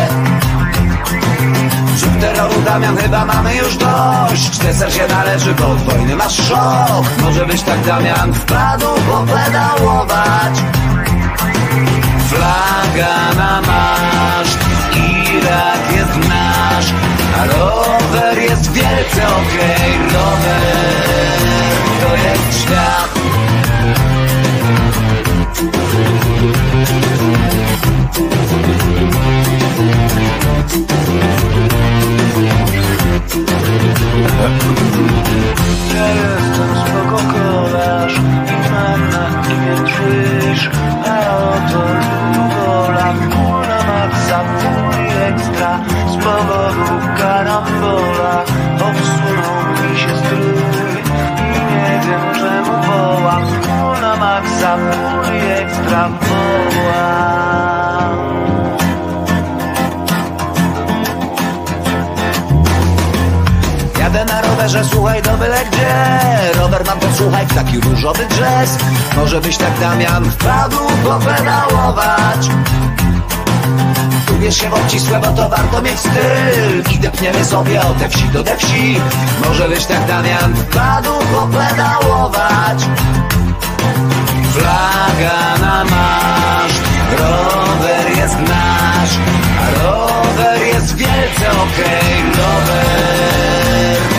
Wśród 1.97 2.21
terroru 2.21 2.63
Damian 2.65 2.97
chyba 2.97 3.25
mamy 3.25 3.57
już 3.57 3.77
dość. 3.77 4.59
Deser 4.59 4.93
się 4.93 5.09
należy, 5.09 5.55
bo 5.55 5.75
wojny 5.75 6.17
masz 6.17 6.37
szok. 6.49 7.05
Może 7.23 7.47
być 7.47 7.63
tak 7.63 7.85
Damian 7.85 8.35
wpadł 8.35 8.87
popedałować 8.87 10.59
Flaga 12.29 13.35
na 13.37 13.61
maszt, 13.61 14.59
Irak 14.97 15.93
jest 15.93 16.29
nasz 16.29 17.18
A 17.37 17.47
rower 17.47 18.39
jest 18.39 18.73
wielce 18.73 19.23
okej 19.29 19.99
Rower 20.13 20.89
to 22.01 22.17
jest 22.17 22.63
świat. 22.63 23.19
Ja 35.95 36.09
jestem 36.09 36.77
spoko 36.77 37.23
kolarz 37.33 38.15
i 38.15 38.71
mam 38.71 39.11
na 39.11 39.29
imię 39.53 39.77
Trish 39.87 40.71
A 41.07 41.37
oto 41.37 41.83
Lugola, 42.35 43.15
full 43.31 43.61
na 43.69 43.83
maksa, 43.83 44.45
full 44.59 44.99
ekstra 45.29 45.81
powodu 46.29 46.89
karambola 47.19 48.45
obsunął 48.89 49.59
mi 49.73 49.99
się 49.99 50.17
strój 50.17 50.99
I 51.57 51.61
nie 51.73 52.01
wiem 52.07 52.25
czemu 52.35 52.73
wołam 52.87 53.43
Full 53.47 54.01
na 54.01 54.17
maksa, 54.17 54.77
full 54.77 55.35
ekstra 55.51 56.09
wołam 56.09 57.19
Jadę 63.99 64.25
na 64.25 64.41
rowerze, 64.43 64.85
słuchaj 64.85 65.23
do 65.23 65.37
byle 65.37 65.65
gdzie. 65.73 65.95
Rower 66.61 66.85
mam 66.87 66.99
posłuchaj 66.99 67.47
w 67.47 67.55
taki 67.55 67.81
różowy 67.81 68.27
jazz 68.27 68.79
Może 69.17 69.41
byś 69.41 69.57
tak 69.57 69.79
Damian 69.81 70.31
wpadł 70.31 70.77
popedałować 71.05 72.49
Ubierz 74.35 74.57
się 74.57 74.73
obcisłe, 74.73 75.21
bo 75.21 75.27
to 75.27 75.49
warto 75.49 75.83
mieć 75.83 75.99
styl. 75.99 76.95
I 76.95 76.99
depniemy 76.99 77.45
sobie 77.45 77.81
od 77.81 77.99
te 77.99 78.09
wsi 78.09 78.29
do 78.29 78.45
te 78.45 78.57
wsi. 78.57 79.01
Może 79.49 79.69
byś 79.69 79.85
tak 79.85 80.07
Damian. 80.07 80.55
Wpadł 80.55 81.11
popedałować. 81.19 82.79
Flaga 84.53 85.59
na 85.61 85.85
maszt, 85.85 86.83
rower 87.19 88.17
jest 88.17 88.39
nasz. 88.39 89.19
A 89.63 89.83
rower 89.83 90.67
jest 90.67 90.97
wielce 90.97 91.51
okej 91.51 92.19
Rower 92.39 92.89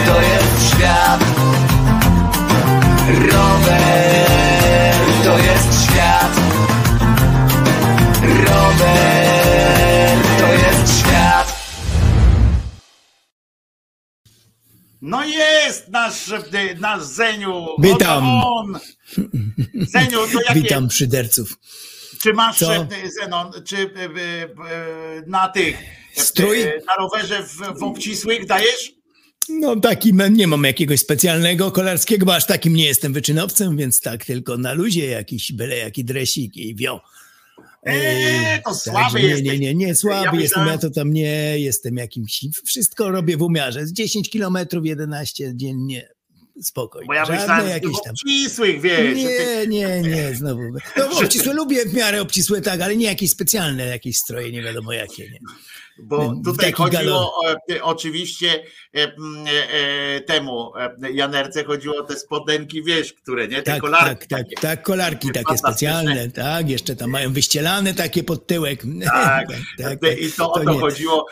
to 0.05 0.21
jest 0.21 0.75
świat 0.75 1.18
No 15.01 15.25
jest 15.25 15.87
nasz, 15.89 16.31
e, 16.31 16.75
nasz 16.79 17.03
Zeniu. 17.03 17.65
Witam. 17.79 18.23
Oto 18.39 18.53
on. 18.53 18.79
Zeniu, 19.73 20.19
to 20.33 20.41
jakie, 20.47 20.61
Witam 20.61 20.91
szyderców. 20.91 21.57
czy 22.21 22.33
masz 22.33 22.57
Co? 22.59 22.75
e, 22.75 22.87
Zenon, 23.21 23.51
czy 23.65 23.77
e, 23.77 23.89
na 25.27 25.47
tych, 25.49 25.77
Strój? 26.13 26.57
na 26.87 26.95
rowerze 26.99 27.43
w, 27.43 27.79
w 27.79 27.83
obcisłych 27.83 28.45
dajesz? 28.45 28.91
No 29.49 29.75
taki 29.75 30.13
nie 30.31 30.47
mam 30.47 30.63
jakiegoś 30.63 30.99
specjalnego 30.99 31.71
kolarskiego, 31.71 32.25
bo 32.25 32.35
aż 32.35 32.45
takim 32.45 32.73
nie 32.75 32.85
jestem 32.85 33.13
wyczynowcem, 33.13 33.77
więc 33.77 34.01
tak 34.01 34.25
tylko 34.25 34.57
na 34.57 34.73
luzie 34.73 35.05
jakiś 35.05 35.51
byle 35.51 35.77
jaki 35.77 36.05
dresik 36.05 36.57
i 36.57 36.75
wio. 36.75 37.01
Eee, 37.83 38.61
to 38.65 38.75
słaby 38.75 39.19
nie, 39.21 39.27
jesteś. 39.27 39.45
nie, 39.47 39.59
nie, 39.59 39.75
nie, 39.75 39.95
słaby 39.95 40.37
Ja 40.37 40.41
jestem, 40.41 40.67
ja 40.67 40.77
to 40.77 40.89
tam 40.89 41.13
nie 41.13 41.59
jestem 41.59 41.97
jakimś, 41.97 42.45
wszystko 42.65 43.11
robię 43.11 43.37
w 43.37 43.41
umiarze, 43.41 43.85
z 43.87 43.93
10 43.93 44.29
kilometrów, 44.29 44.85
11 44.85 45.51
dziennie, 45.55 46.09
spokojnie, 46.61 47.07
Bo 47.07 47.13
ja 47.13 47.25
myślałem, 47.25 47.69
jakieś 47.69 48.01
tam. 48.03 48.13
obcisłych, 48.13 48.81
wiesz. 48.81 49.15
Nie, 49.17 49.67
nie, 49.67 50.01
nie, 50.01 50.35
znowu. 50.35 50.61
No, 50.97 51.19
obcisłe 51.19 51.53
lubię 51.53 51.85
w 51.85 51.93
miarę 51.93 52.21
obcisłe, 52.21 52.61
tak, 52.61 52.81
ale 52.81 52.95
nie 52.95 53.05
jakieś 53.05 53.29
specjalne, 53.31 53.85
jakieś 53.85 54.15
stroje, 54.17 54.51
nie 54.51 54.61
wiadomo 54.63 54.93
jakie. 54.93 55.23
Nie. 55.31 55.39
Bo 56.03 56.33
tutaj 56.45 56.71
chodziło 56.71 57.33
o, 57.35 57.51
e, 57.71 57.83
oczywiście 57.83 58.63
e, 58.95 58.99
e, 59.03 60.21
temu 60.21 60.71
Janerce 61.13 61.63
chodziło 61.63 61.95
o 61.97 62.03
te 62.03 62.15
spodenki, 62.15 62.83
wiesz, 62.83 63.13
które 63.13 63.47
nie, 63.47 63.55
te 63.57 63.71
Tak, 63.71 63.81
kolarki. 63.81 64.07
tak, 64.09 64.27
tak, 64.27 64.39
takie. 64.39 64.55
tak, 64.61 64.83
kolarki 64.83 65.31
takie 65.31 65.57
specjalne, 65.57 66.29
tak, 66.31 66.69
jeszcze 66.69 66.95
tam 66.95 67.09
mają 67.09 67.33
wyścielane 67.33 67.93
takie 67.93 68.23
pod 68.23 68.47
tyłek. 68.47 68.79
Tak, 69.05 69.47
tak, 69.77 70.03
e, 70.03 70.13
i 70.13 70.31
to 70.31 70.51
o 70.51 70.59
to 70.59 70.71
nie. 70.73 70.79
chodziło, 70.79 71.25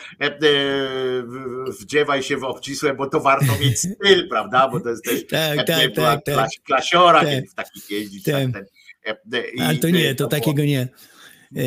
wdziewaj 1.80 2.22
się 2.22 2.36
w 2.36 2.44
obcisłe, 2.44 2.94
bo 2.94 3.06
to 3.06 3.20
warto 3.20 3.52
mieć 3.60 3.78
styl, 3.94 4.28
prawda, 4.28 4.68
bo 4.68 4.80
to 4.80 4.88
jest 4.90 5.04
też 5.04 5.26
Tak, 5.26 5.66
tak, 5.66 5.94
była 5.94 6.16
tak, 6.16 6.24
tak. 6.24 6.34
klas- 6.34 6.60
klasiora, 6.66 7.20
Tak. 7.24 7.50
w 7.50 7.54
takich 7.54 7.90
jeździć. 7.90 8.24
Tak. 8.24 8.34
Tak, 8.34 8.52
ten, 9.32 9.44
i, 9.54 9.60
Ale 9.60 9.78
to 9.78 9.90
nie, 9.90 10.14
to 10.14 10.16
było- 10.16 10.30
takiego 10.30 10.62
nie. 10.64 10.88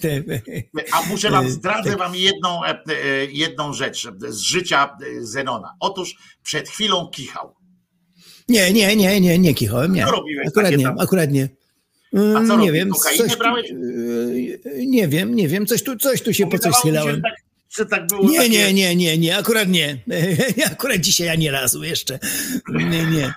Te- 0.00 0.22
A 0.92 1.02
muszę 1.08 1.30
wam, 1.30 1.46
E, 1.46 1.50
zdradzę 1.50 1.96
wam 1.96 2.14
jedną, 2.16 2.64
e, 2.64 2.68
e, 2.88 3.24
jedną 3.24 3.72
rzecz 3.72 4.08
z 4.28 4.38
życia 4.40 4.96
e, 5.18 5.24
Zenona. 5.24 5.74
Otóż 5.80 6.14
przed 6.42 6.68
chwilą 6.68 7.08
kichał. 7.08 7.54
Nie, 8.48 8.72
nie, 8.72 8.96
nie, 8.96 9.20
nie, 9.20 9.38
nie 9.38 9.54
kichałem, 9.54 9.92
nie. 9.92 10.06
Akurat 10.46 10.76
nie, 10.76 10.88
akurat 10.88 11.30
nie. 11.30 11.48
A 12.14 12.46
co 12.46 12.54
Mm, 12.54 12.60
Nie 12.60 12.72
wiem, 12.72 12.90
coś 13.18 13.36
brałeś? 13.36 13.66
nie 14.86 15.08
wiem, 15.08 15.34
nie 15.34 15.48
wiem, 15.48 15.66
coś 15.66 15.82
tu, 15.82 15.96
coś 15.96 16.22
tu 16.22 16.34
się 16.34 16.46
po 16.46 16.58
coś 16.58 16.74
schylałem. 16.74 17.22
że 17.76 17.86
tak, 17.86 18.00
tak 18.00 18.06
było 18.08 18.30
Nie, 18.30 18.36
takie, 18.38 18.50
nie, 18.50 18.72
nie, 18.74 18.96
nie, 18.96 19.18
nie, 19.18 19.36
akurat 19.36 19.68
nie. 19.68 19.96
Akurat 20.72 20.98
dzisiaj 20.98 21.28
ani 21.28 21.50
razu 21.50 21.84
jeszcze. 21.84 22.18
Nie, 22.68 23.04
nie. 23.04 23.34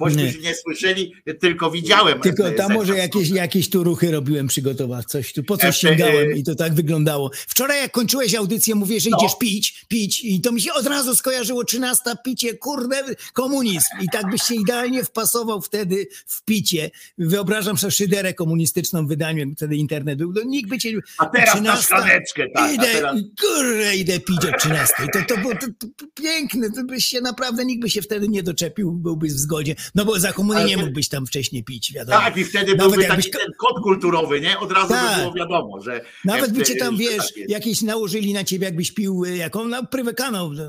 Bośmy 0.00 0.22
nie. 0.22 0.38
nie 0.40 0.54
słyszeli, 0.54 1.12
tylko 1.40 1.70
widziałem. 1.70 2.20
Tylko 2.20 2.48
e, 2.48 2.52
tam 2.52 2.68
ze- 2.68 2.74
może 2.74 2.96
jakieś, 2.96 3.28
jakieś 3.28 3.70
tu 3.70 3.84
ruchy 3.84 4.10
robiłem 4.10 4.46
przygotować, 4.46 5.06
coś 5.06 5.32
tu, 5.32 5.44
po 5.44 5.56
coś 5.56 5.64
Jeszcze, 5.66 5.88
sięgałem 5.88 6.30
e, 6.30 6.36
i 6.38 6.44
to 6.44 6.54
tak 6.54 6.74
wyglądało. 6.74 7.30
Wczoraj 7.34 7.80
jak 7.82 7.92
kończyłeś 7.92 8.34
audycję, 8.34 8.74
mówię, 8.74 9.00
że 9.00 9.10
No. 9.10 9.16
idziesz 9.18 9.38
pić, 9.38 9.84
pić 9.88 10.24
i 10.24 10.40
to 10.40 10.52
mi 10.52 10.60
się 10.60 10.72
od 10.72 10.86
razu 10.86 11.16
skojarzyło 11.16 11.64
13 11.64 12.02
picie, 12.24 12.54
kurde, 12.54 13.02
komunizm. 13.32 13.86
I 14.02 14.06
tak 14.12 14.30
byś 14.30 14.42
się 14.42 14.54
idealnie 14.54 15.04
wpasował 15.04 15.60
wtedy 15.62 16.06
w 16.26 16.42
picie. 16.44 16.90
Wyobrażam 17.18 17.78
sobie 17.78 17.90
szyderę 17.90 18.34
komunistyczną 18.34 19.06
w 19.06 19.08
wydaniu, 19.08 19.38
jak 19.38 19.48
wtedy 19.56 19.76
internet 19.76 20.18
był. 20.18 20.32
No, 20.32 20.42
nikt 20.42 20.70
by 20.70 20.78
cię... 20.78 20.90
A 21.18 21.26
teraz 21.26 21.54
na 21.54 21.60
13, 21.76 21.82
szklaneczkę, 21.82 22.44
tak. 22.54 22.74
Idę, 22.74 22.86
teraz... 22.92 23.16
kurde, 23.40 23.96
idę 23.96 24.20
pić 24.20 24.38
o 24.54 24.58
13. 24.58 24.94
To, 25.12 25.18
to 25.34 25.40
było 25.40 25.54
to, 25.54 25.66
to 25.96 26.06
piękne, 26.22 26.70
to 26.70 26.84
byś 26.84 27.04
się 27.04 27.20
naprawdę, 27.20 27.64
nikt 27.64 27.82
by 27.82 27.90
się 27.90 28.02
wtedy 28.02 28.28
nie 28.28 28.42
doczepił, 28.42 28.92
byłbyś 28.92 29.32
w 29.32 29.38
zgodzie. 29.38 29.74
No 29.94 30.04
bo 30.04 30.20
za 30.20 30.32
komuny 30.32 30.64
nie 30.64 30.76
mógłbyś 30.76 31.08
tam 31.08 31.26
wcześniej 31.26 31.64
pić, 31.64 31.92
wiadomo. 31.92 32.20
Tak, 32.20 32.36
i 32.36 32.44
wtedy 32.44 32.74
Nawet 32.74 32.78
byłby 32.78 33.02
jakbyś 33.02 33.30
taki 33.30 33.38
ten 33.38 33.52
kod 33.58 33.82
kulturowy, 33.82 34.40
nie? 34.40 34.58
Od 34.58 34.72
razu 34.72 34.88
Tak. 34.88 35.16
by 35.16 35.20
było 35.22 35.34
wiadomo, 35.34 35.82
że... 35.82 36.00
Nawet 36.24 36.52
by 36.52 36.62
cię 36.62 36.76
tam, 36.76 36.96
wiesz, 36.96 37.16
tak 37.16 37.48
jakieś 37.48 37.82
nałożyli 37.82 38.32
na 38.32 38.44
ciebie, 38.44 38.64
jakbyś 38.64 38.92
pił 38.92 39.24
y, 39.24 39.36
jaką, 39.36 39.64
no, 39.64 39.86
prywę 39.86 40.14
kanał, 40.14 40.52
no, 40.52 40.62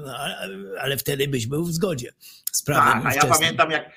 ale- 0.81 0.97
wtedy 0.97 1.27
byś 1.27 1.47
był 1.47 1.65
w 1.65 1.73
zgodzie 1.73 2.13
z 2.51 2.61
prawem 2.61 3.03
Tak, 3.03 3.11
a 3.11 3.15
ja 3.15 3.25
pamiętam, 3.25 3.71
jak 3.71 3.91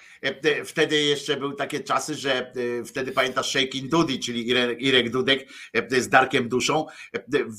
Wtedy 0.65 1.03
jeszcze 1.03 1.37
były 1.37 1.57
takie 1.57 1.81
czasy, 1.81 2.15
że 2.15 2.53
wtedy 2.87 3.13
pamiętasz 3.13 3.49
Shaking 3.51 3.91
Dudy, 3.91 4.19
czyli 4.19 4.49
Irek 4.79 5.11
Dudek 5.11 5.49
z 5.91 6.09
Darkiem 6.09 6.49
Duszą, 6.49 6.87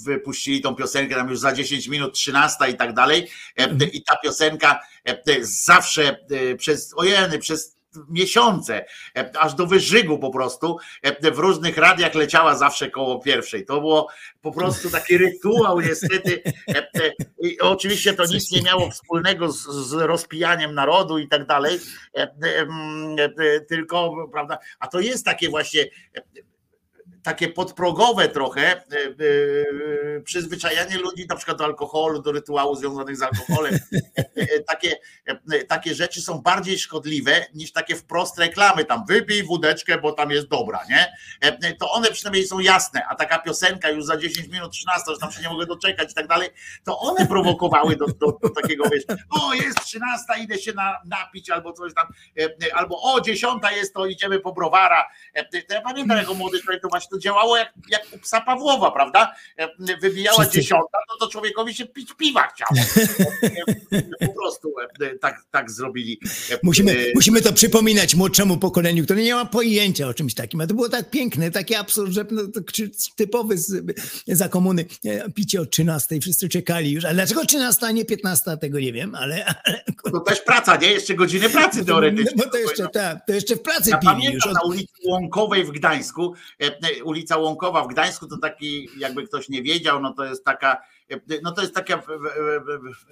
wypuścili 0.05 0.61
tą 0.61 0.75
piosenkę 0.75 1.15
tam 1.15 1.29
już 1.29 1.39
za 1.39 1.53
10 1.53 1.87
minut, 1.87 2.13
13 2.13 2.69
i 2.69 2.75
tak 2.75 2.93
dalej. 2.93 3.27
I 3.93 4.03
ta 4.03 4.17
piosenka 4.23 4.79
zawsze 5.41 6.25
przez, 6.57 6.93
ojeny, 6.97 7.39
przez 7.39 7.74
miesiące, 8.09 8.85
e, 9.17 9.31
aż 9.39 9.53
do 9.53 9.67
wyżygu 9.67 10.19
po 10.19 10.29
prostu. 10.29 10.77
E, 11.01 11.31
w 11.31 11.39
różnych 11.39 11.77
radiach 11.77 12.15
leciała 12.15 12.55
zawsze 12.55 12.91
koło 12.91 13.19
pierwszej. 13.19 13.65
To 13.65 13.79
było 13.79 14.07
po 14.41 14.51
prostu 14.51 14.89
taki 14.89 15.17
rytuał 15.25 15.81
niestety. 15.81 16.41
E, 16.67 16.87
I 17.39 17.59
oczywiście 17.59 18.13
to 18.13 18.25
nic 18.25 18.51
nie 18.51 18.61
miało 18.61 18.91
wspólnego 18.91 19.51
z, 19.51 19.67
z 19.67 19.93
rozpijaniem 19.93 20.73
narodu 20.73 21.17
i 21.17 21.27
tak 21.27 21.45
dalej, 21.45 21.79
tylko, 23.69 24.27
prawda, 24.31 24.57
a 24.79 24.87
to 24.87 24.99
jest 24.99 25.25
takie 25.25 25.49
właśnie 25.49 25.85
takie 27.25 27.49
podprogowe 27.49 28.29
trochę 28.29 28.61
e, 28.61 28.81
e, 30.17 30.21
przyzwyczajanie 30.21 30.97
ludzi 30.97 31.25
na 31.29 31.35
przykład 31.35 31.57
do 31.57 31.65
alkoholu, 31.65 32.21
do 32.21 32.31
rytuału 32.31 32.75
związanych 32.75 33.17
z 33.17 33.21
alkoholem. 33.21 33.79
E, 34.35 34.59
takie, 34.59 34.95
takie 35.67 35.95
rzeczy 35.95 36.21
są 36.21 36.41
bardziej 36.41 36.79
szkodliwe 36.79 37.45
niż 37.53 37.71
takie 37.71 37.95
wprost 37.95 38.39
reklamy, 38.39 38.85
tam 38.85 39.05
wypij 39.05 39.43
wódeczkę, 39.43 39.97
bo 39.97 40.11
tam 40.11 40.31
jest 40.31 40.47
dobra, 40.47 40.79
nie? 40.89 41.13
To 41.79 41.91
one 41.91 42.11
przynajmniej 42.11 42.47
są 42.47 42.59
jasne, 42.59 43.05
a 43.09 43.15
taka 43.15 43.39
piosenka 43.39 43.89
już 43.89 44.05
za 44.05 44.17
10 44.17 44.47
minut, 44.47 44.71
13, 44.71 45.13
że 45.13 45.17
tam 45.19 45.31
się 45.31 45.41
nie 45.41 45.49
mogę 45.49 45.65
doczekać 45.65 46.11
i 46.11 46.13
tak 46.13 46.27
dalej, 46.27 46.49
to 46.83 46.99
one 46.99 47.27
prowokowały 47.27 47.95
do, 47.95 48.05
do, 48.05 48.37
do 48.43 48.49
takiego, 48.61 48.83
wiesz, 48.89 49.03
o 49.29 49.53
jest 49.53 49.83
13, 49.83 50.23
idę 50.41 50.57
się 50.57 50.73
na, 50.73 51.01
napić 51.05 51.49
albo 51.49 51.73
coś 51.73 51.93
tam, 51.93 52.07
albo 52.73 53.13
o 53.13 53.21
10 53.21 53.63
jest, 53.75 53.93
to 53.93 54.05
idziemy 54.05 54.39
po 54.39 54.53
browara. 54.53 55.09
To 55.67 55.73
ja 55.73 55.81
pamiętam 55.81 56.17
jako 56.17 56.33
młody 56.33 56.59
człowiek, 56.59 56.81
to 56.81 56.87
właśnie 56.87 57.14
to 57.15 57.19
działało 57.19 57.57
jak, 57.57 57.73
jak 57.89 58.01
u 58.11 58.17
psa 58.17 58.41
Pawłowa, 58.41 58.91
prawda? 58.91 59.35
Wybijała 60.01 60.39
Wszyscy... 60.39 60.59
dziesiąta, 60.59 60.97
no 61.09 61.15
to 61.19 61.31
człowiekowi 61.31 61.73
się 61.73 61.85
pić 61.85 62.13
piwa 62.13 62.47
chciało. 62.47 62.85
po 64.27 64.33
prostu 64.33 64.73
e, 65.01 65.17
tak, 65.17 65.45
tak 65.51 65.71
zrobili. 65.71 66.19
Musimy, 66.63 66.91
e, 66.91 66.95
musimy 67.15 67.41
to 67.41 67.53
przypominać 67.53 68.15
młodszemu 68.15 68.57
pokoleniu, 68.57 69.03
które 69.03 69.21
nie 69.21 69.35
ma 69.35 69.45
pojęcia 69.45 70.07
o 70.07 70.13
czymś 70.13 70.33
takim. 70.33 70.61
A 70.61 70.67
to 70.67 70.73
było 70.73 70.89
tak 70.89 71.09
piękne, 71.09 71.51
taki 71.51 71.75
absurd, 71.75 72.11
że 72.11 72.25
no, 72.31 72.41
typowy 73.15 73.57
z, 73.57 73.95
za 74.27 74.49
komuny 74.49 74.85
e, 75.05 75.29
picie 75.29 75.61
o 75.61 75.65
13, 75.65 76.19
wszyscy 76.21 76.49
czekali 76.49 76.91
już. 76.91 77.05
Ale 77.05 77.13
dlaczego 77.13 77.45
13, 77.45 77.85
a 77.85 77.91
nie 77.91 78.05
15, 78.05 78.57
tego 78.57 78.79
nie 78.79 78.93
wiem, 78.93 79.15
ale... 79.15 79.45
ale... 79.45 79.83
To 80.11 80.19
też 80.19 80.41
praca, 80.41 80.75
nie? 80.75 80.87
Jeszcze 80.87 81.15
godziny 81.15 81.49
pracy 81.49 81.85
teoretycznie. 81.85 82.33
No 82.35 82.51
to 82.51 82.57
jeszcze, 82.57 82.87
tak, 82.89 83.25
to 83.27 83.33
jeszcze 83.33 83.55
w 83.55 83.61
pracy 83.61 83.89
ja 83.89 83.97
pili 83.97 84.13
pamiętam 84.13 84.33
już. 84.33 84.45
Na 84.53 84.61
ulicy 84.61 84.93
Łąkowej 85.05 85.63
w 85.63 85.71
Gdańsku, 85.71 86.33
ulica 87.05 87.37
Łąkowa 87.37 87.83
w 87.83 87.87
Gdańsku 87.87 88.27
to 88.27 88.37
taki, 88.37 88.89
jakby 88.97 89.27
ktoś 89.27 89.49
nie 89.49 89.61
wiedział, 89.61 90.01
no 90.01 90.13
to 90.13 90.25
jest 90.25 90.45
taka, 90.45 90.81
no 91.41 91.51
to 91.51 91.61
jest 91.61 91.75
taka 91.75 92.01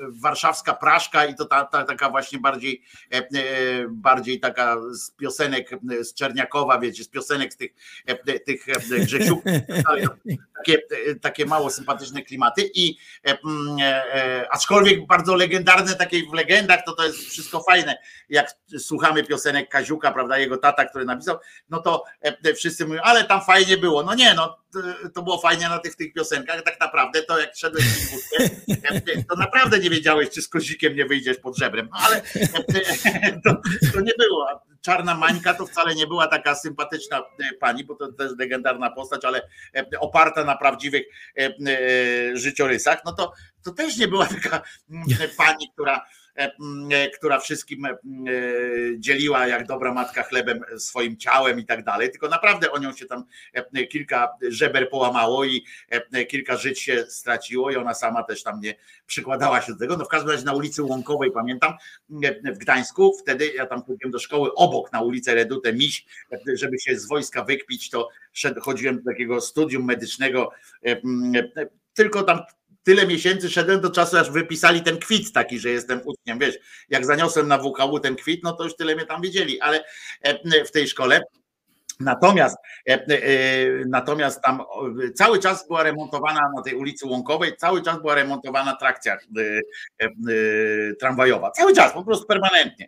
warszawska 0.10 0.74
praszka 0.74 1.26
i 1.26 1.36
to 1.36 1.46
ta, 1.46 1.66
ta, 1.66 1.84
taka 1.84 2.10
właśnie 2.10 2.40
bardziej, 2.40 2.84
e, 3.12 3.18
e, 3.18 3.24
bardziej 3.90 4.40
taka 4.40 4.78
z 4.92 5.12
piosenek 5.12 5.70
z 6.02 6.14
Czerniakowa, 6.14 6.80
wiecie, 6.80 7.04
z 7.04 7.10
piosenek 7.10 7.54
z 7.54 7.58
tych, 7.58 7.72
e, 8.06 8.40
tych 8.40 8.66
Grzesiuków, 8.90 9.44
takie, 10.58 10.78
takie 11.22 11.46
mało 11.46 11.70
sympatyczne 11.70 12.22
klimaty 12.22 12.70
i 12.76 12.98
aczkolwiek 14.52 15.08
bardzo 15.08 15.36
legendarne, 15.36 15.96
takie 15.96 16.30
w 16.30 16.34
legendach, 16.34 16.80
to 16.86 16.96
to 16.96 17.06
jest 17.06 17.18
wszystko 17.18 17.64
fajne, 17.64 17.98
jak 18.30 18.52
słuchamy 18.80 19.24
piosenek 19.24 19.70
Kaziuka, 19.70 20.12
prawda, 20.12 20.38
jego 20.38 20.58
tata, 20.58 20.86
który 20.86 21.06
napisał, 21.06 21.38
no 21.70 21.82
to 21.82 22.04
wszyscy 22.56 22.86
mówią, 22.86 23.02
ale 23.04 23.24
tam 23.24 23.42
fajnie 23.42 23.78
było, 23.78 24.04
no 24.04 24.16
nie, 24.16 24.34
no 24.34 24.63
to 25.14 25.22
było 25.22 25.40
fajnie 25.40 25.70
na 25.70 25.80
tych, 25.80 25.96
tych 25.96 26.14
piosenkach, 26.14 26.62
tak 26.62 26.80
naprawdę 26.80 27.24
to 27.24 27.40
jak 27.40 27.56
szedłeś 27.56 27.84
w 27.86 28.12
wódkę, 28.12 28.50
to 29.30 29.36
naprawdę 29.36 29.80
nie 29.80 29.90
wiedziałeś, 29.90 30.30
czy 30.30 30.42
z 30.42 30.48
kozikiem 30.48 30.96
nie 30.96 31.06
wyjdziesz 31.06 31.38
pod 31.38 31.58
żebrem, 31.58 31.90
no 31.92 31.98
ale 32.02 32.22
to, 33.46 33.62
to 33.94 34.02
nie 34.02 34.14
było. 34.18 34.64
Czarna 34.82 35.16
Mańka 35.16 35.54
to 35.54 35.66
wcale 35.66 35.96
nie 35.96 36.08
była 36.08 36.28
taka 36.28 36.56
sympatyczna 36.56 37.18
e, 37.18 37.54
pani, 37.60 37.84
bo 37.84 37.96
to 37.96 38.12
też 38.12 38.32
legendarna 38.40 38.92
postać, 38.92 39.26
ale 39.26 39.42
oparta 40.00 40.44
na 40.44 40.58
prawdziwych 40.58 41.04
życiorysach, 42.34 43.00
no 43.06 43.14
to, 43.14 43.34
to 43.64 43.72
też 43.72 43.98
nie 43.98 44.08
była 44.08 44.26
taka 44.26 44.62
mm, 44.90 45.06
pani, 45.38 45.72
która 45.74 46.06
która 47.18 47.40
wszystkim 47.40 47.86
e, 47.86 47.98
dzieliła 48.98 49.48
jak 49.48 49.68
dobra 49.68 49.94
matka 49.94 50.24
chlebem 50.24 50.62
swoim 50.78 51.18
ciałem 51.18 51.60
i 51.60 51.66
tak 51.66 51.84
dalej, 51.84 52.12
tylko 52.12 52.28
naprawdę 52.28 52.72
o 52.72 52.80
nią 52.80 52.94
się 52.94 53.06
tam 53.06 53.24
kilka 53.90 54.30
żeber 54.50 54.90
połamało 54.90 55.46
i 55.46 55.66
kilka 56.30 56.58
żyć 56.58 56.80
się 56.80 57.06
straciło 57.10 57.72
i 57.72 57.76
ona 57.76 57.94
sama 57.94 58.24
też 58.24 58.44
tam 58.44 58.60
nie 58.60 58.76
przykładała 59.06 59.62
się 59.62 59.74
do 59.74 59.80
tego. 59.80 59.98
No 59.98 60.06
w 60.06 60.08
każdym 60.08 60.32
razie 60.32 60.46
na 60.46 60.54
ulicy 60.54 60.84
Łąkowej 60.84 61.32
pamiętam 61.32 61.74
w 62.44 62.58
Gdańsku, 62.58 63.18
wtedy 63.22 63.54
ja 63.54 63.66
tam 63.66 63.84
chodziłem 63.84 64.12
do 64.12 64.20
szkoły 64.20 64.54
obok 64.54 64.92
na 64.92 65.02
ulicę 65.02 65.36
Redutę 65.36 65.74
Miś, 65.74 66.06
żeby 66.54 66.80
się 66.80 67.00
z 67.00 67.08
wojska 67.08 67.44
wykpić, 67.44 67.90
to 67.90 68.10
chodziłem 68.62 68.98
do 68.98 69.12
takiego 69.12 69.42
studium 69.42 69.86
medycznego 69.86 70.52
tylko 71.94 72.24
tam 72.24 72.40
tyle 72.84 73.08
miesięcy 73.08 73.50
szedłem 73.50 73.82
do 73.82 73.90
czasu, 73.90 74.18
aż 74.18 74.32
wypisali 74.32 74.82
ten 74.82 74.98
kwit 74.98 75.34
taki, 75.34 75.60
że 75.60 75.70
jestem 75.70 76.02
uczniem. 76.06 76.40
Wiesz, 76.40 76.56
jak 76.90 77.06
zaniosłem 77.06 77.48
na 77.48 77.58
WKU 77.58 78.00
ten 78.00 78.16
kwit, 78.16 78.44
no 78.44 78.54
to 78.54 78.64
już 78.64 78.76
tyle 78.76 78.96
mnie 78.96 79.06
tam 79.06 79.22
wiedzieli, 79.22 79.62
ale 79.62 79.84
e, 80.22 80.66
w 80.66 80.72
tej 80.72 80.88
szkole. 80.88 81.22
Natomiast, 82.00 82.58
e, 82.90 82.94
e, 82.94 83.20
natomiast 83.88 84.42
tam 84.42 84.62
cały 85.16 85.40
czas 85.40 85.68
była 85.68 85.84
remontowana 85.84 86.42
na 86.56 86.62
tej 86.62 86.76
ulicy 86.76 87.08
Łąkowej, 87.08 87.58
cały 87.58 87.82
czas 87.82 88.02
była 88.02 88.16
remontowana 88.16 88.76
trakcja 88.76 89.18
tramwajowa. 91.00 91.52
Cały 91.52 91.74
czas, 91.74 91.94
po 91.94 92.04
prostu 92.04 92.26
permanentnie 92.26 92.88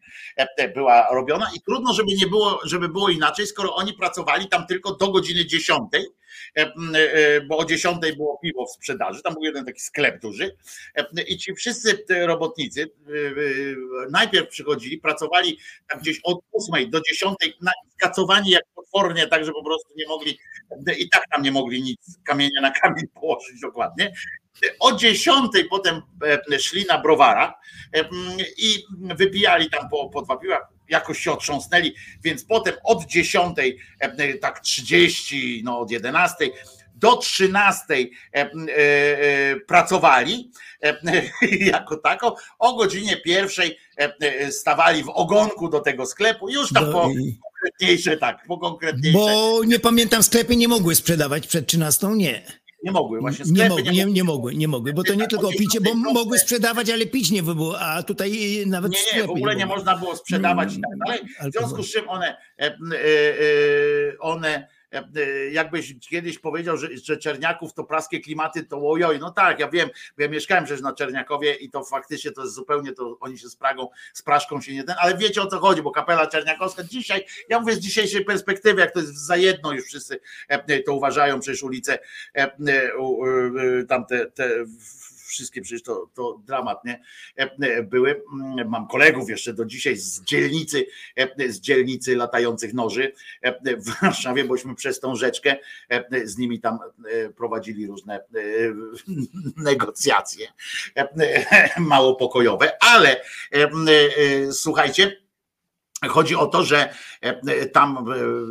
była 0.76 1.08
robiona 1.12 1.52
i 1.56 1.62
trudno, 1.62 1.94
żeby 1.94 2.14
nie 2.14 2.28
było, 2.28 2.60
żeby 2.64 2.90
było 2.90 3.10
inaczej, 3.10 3.48
skoro 3.48 3.76
oni 3.76 3.94
pracowali 3.94 4.48
tam 4.48 4.68
tylko 4.68 4.96
do 4.96 5.12
godziny 5.12 5.46
10 5.46 5.80
E, 5.94 5.98
e, 5.98 6.06
bo 7.48 7.58
o 7.58 7.66
10 7.66 7.98
było 8.18 8.40
piwo 8.44 8.66
w 8.66 8.72
sprzedaży, 8.72 9.22
tam 9.22 9.34
był 9.34 9.44
jeden 9.44 9.66
taki 9.66 9.82
sklep 9.82 10.22
duży 10.22 10.58
i 11.28 11.38
ci 11.38 11.54
wszyscy 11.54 12.06
robotnicy 12.26 12.82
e, 12.84 13.12
najpierw 14.12 14.50
przychodzili, 14.50 14.98
pracowali 14.98 15.60
tam 15.88 16.00
gdzieś 16.00 16.20
od 16.24 16.40
8 16.52 16.90
do 16.90 17.02
10, 17.02 17.36
skacowani 17.98 18.50
jak 18.50 18.64
potwornie, 18.76 19.28
tak 19.28 19.46
że 19.46 19.52
po 19.52 19.64
prostu 19.64 19.94
nie 19.98 20.08
mogli 20.08 20.40
i 20.98 21.10
tak 21.10 21.24
tam 21.32 21.42
nie 21.42 21.52
mogli 21.52 21.82
nic 21.82 22.20
kamienia 22.26 22.62
na 22.62 22.72
kamień 22.72 23.06
położyć 23.14 23.62
dokładnie. 23.62 24.14
O 24.80 24.92
10 24.96 25.52
potem 25.70 26.02
szli 26.60 26.86
na 26.86 27.02
browara 27.02 27.54
i 28.58 28.84
wypijali 29.16 29.70
tam 29.70 29.90
po, 29.90 30.10
po 30.10 30.22
dwa 30.22 30.38
piwa, 30.38 30.75
jakoś 30.90 31.20
się 31.20 31.32
otrząsnęli, 31.32 31.96
więc 32.24 32.46
potem 32.46 32.74
od 32.84 33.06
10, 33.06 33.58
e, 34.00 34.34
tak 34.34 34.60
30, 34.60 35.62
no 35.64 35.80
od 35.80 35.92
11 35.92 36.50
do 36.96 37.18
13 37.18 37.84
e, 37.94 38.08
e, 38.34 39.56
pracowali 39.56 40.52
jako 41.72 41.98
tako, 41.98 42.36
o 42.60 42.76
godzinie 42.76 43.18
pierwszej 43.18 43.78
stawali 44.52 45.04
w 45.04 45.10
ogonku 45.10 45.70
do 45.70 45.80
tego 45.80 46.06
sklepu, 46.06 46.50
już 46.50 46.74
tam 46.74 46.92
po 46.92 47.10
konkretniejsze, 47.44 48.18
tak, 48.18 48.46
po 48.48 48.58
konkretniejsze. 48.58 49.20
Bo 49.20 49.64
nie 49.64 49.80
pamiętam, 49.80 50.24
sklepy 50.24 50.56
nie 50.56 50.68
mogły 50.68 50.96
sprzedawać 50.96 51.48
przed 51.48 51.68
13, 51.68 52.08
nie 52.08 52.65
nie 52.86 52.92
mogły 52.92 53.22
właśnie 53.22 53.46
nie, 53.48 53.70
mogły, 53.70 53.84
nie, 53.84 54.06
nie, 54.06 54.24
mogły, 54.24 54.56
nie 54.56 54.68
mogły, 54.68 54.94
bo 54.94 55.04
to 55.04 55.14
nie 55.14 55.28
tylko 55.28 55.50
picie, 55.50 55.82
bo 55.82 55.96
mogły 55.96 56.40
sprzedawać, 56.40 56.90
ale 56.90 57.06
pić 57.06 57.32
nie 57.32 57.44
było, 57.44 57.80
a 57.80 58.04
tutaj 58.04 58.64
nawet 58.68 58.92
nie, 58.92 59.22
nie, 59.22 59.28
w 59.28 59.30
ogóle 59.30 59.56
nie, 59.56 59.66
można 59.66 59.98
było 59.98 60.16
sprzedawać 60.16 60.74
i 60.74 60.82
tak 60.82 60.98
dalej. 61.06 61.22
W 61.50 61.52
związku 61.52 61.84
z 61.84 61.92
czym 61.92 62.10
one, 62.10 62.38
e, 62.60 62.66
e, 62.66 62.78
one 64.20 64.56
E, 64.56 64.75
jakbyś 65.52 65.96
kiedyś 66.10 66.40
powiedział, 66.40 66.78
że, 66.78 66.88
że 67.04 67.18
Czerniaków 67.18 67.74
to 67.74 67.84
praskie 67.84 68.20
klimaty, 68.20 68.64
to 68.64 68.90
ojoj, 68.90 69.20
no 69.20 69.32
tak, 69.32 69.60
ja 69.60 69.70
wiem, 69.70 69.90
bo 70.18 70.24
ja 70.24 70.30
mieszkałem 70.30 70.66
przecież 70.66 70.82
na 70.82 70.94
Czerniakowie 70.94 71.54
i 71.54 71.70
to 71.70 71.84
faktycznie 71.84 72.32
to 72.32 72.42
jest 72.42 72.54
zupełnie, 72.54 72.92
to 72.92 73.18
oni 73.20 73.38
się 73.38 73.50
z 73.50 73.56
Pragą, 73.56 73.88
z 74.14 74.22
Praszką 74.22 74.62
się 74.62 74.74
nie 74.74 74.84
ten, 74.84 74.96
ale 75.00 75.18
wiecie 75.18 75.42
o 75.42 75.48
co 75.48 75.60
chodzi, 75.60 75.82
bo 75.82 75.92
kapela 75.92 76.28
czerniakowska 76.28 76.84
dzisiaj, 76.84 77.26
ja 77.50 77.60
mówię 77.60 77.74
z 77.74 77.80
dzisiejszej 77.80 78.26
perspektywy, 78.26 78.82
jak 78.82 78.94
to 78.94 79.00
jest 79.00 79.26
za 79.26 79.38
jedno 79.38 79.72
już 79.72 79.86
wszyscy 79.86 80.20
e, 80.48 80.84
to 80.84 80.94
uważają, 80.94 81.40
przecież 81.40 81.64
ulice 81.64 82.00
e, 82.34 82.52
tam 83.88 84.06
te, 84.06 84.26
te 84.26 84.50
wszystkie 85.36 85.62
przecież 85.62 85.84
to, 85.84 86.10
to 86.14 86.42
dramat, 86.46 86.86
nie? 86.86 87.02
E, 87.36 87.84
były. 87.84 88.22
Mm, 88.34 88.70
mam 88.70 88.88
kolegów 88.88 89.30
jeszcze 89.30 89.54
do 89.54 89.66
dzisiaj 89.66 89.98
z 89.98 90.24
dzielnicy, 90.24 90.86
e, 91.16 91.52
z 91.52 91.60
dzielnicy 91.60 92.16
latających 92.16 92.74
noży 92.74 93.12
e, 93.42 93.78
w 93.78 94.02
Warszawie, 94.02 94.44
bośmy 94.44 94.76
przez 94.76 95.00
tą 95.00 95.16
rzeczkę 95.16 95.56
z 96.24 96.38
nimi 96.38 96.60
tam 96.60 96.80
prowadzili 97.38 97.88
różne 97.88 98.20
negocjacje 99.58 100.48
mało 101.78 102.16
pokojowe, 102.16 102.84
ale 102.84 103.22
słuchajcie, 104.52 105.25
Chodzi 106.10 106.36
o 106.36 106.48
to, 106.48 106.64
że 106.64 106.94
e, 107.22 107.66
tam 107.66 107.98
e, 107.98 108.02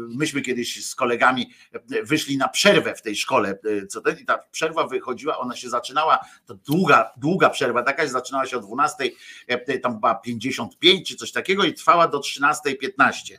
myśmy 0.09 0.41
kiedyś 0.41 0.87
z 0.87 0.95
kolegami 0.95 1.51
e, 1.73 2.03
wyszli 2.03 2.37
na 2.37 2.49
przerwę 2.49 2.95
w 2.95 3.03
tej 3.03 3.17
szkole. 3.17 3.59
Co 3.89 4.01
ten, 4.01 4.19
I 4.19 4.25
ta 4.25 4.39
przerwa 4.39 4.87
wychodziła, 4.87 5.39
ona 5.39 5.57
się 5.57 5.69
zaczynała, 5.69 6.19
to 6.47 6.55
długa, 6.55 7.11
długa 7.17 7.51
przerwa, 7.51 7.83
taka 7.83 8.07
zaczynała 8.07 8.47
się 8.47 8.57
o 8.57 8.61
12, 8.61 9.11
tam 9.83 10.01
była 10.01 10.15
55 10.15 11.09
czy 11.09 11.17
coś 11.17 11.33
takiego 11.33 11.65
i 11.65 11.75
trwała 11.75 12.09
do 12.09 12.19
13.15. 12.19 13.35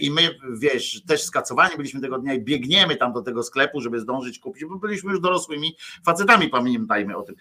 I 0.00 0.10
my, 0.10 0.38
wiesz, 0.58 1.02
też 1.02 1.22
skacowani 1.22 1.76
byliśmy 1.76 2.00
tego 2.00 2.18
dnia 2.18 2.34
i 2.34 2.40
biegniemy 2.40 2.96
tam 2.96 3.12
do 3.12 3.22
tego 3.22 3.42
sklepu, 3.42 3.80
żeby 3.80 4.00
zdążyć 4.00 4.38
kupić, 4.38 4.64
bo 4.64 4.76
byliśmy 4.76 5.10
już 5.10 5.20
dorosłymi 5.20 5.76
facetami, 6.04 6.48
pamiętajmy 6.48 7.16
o 7.16 7.22
tym. 7.22 7.34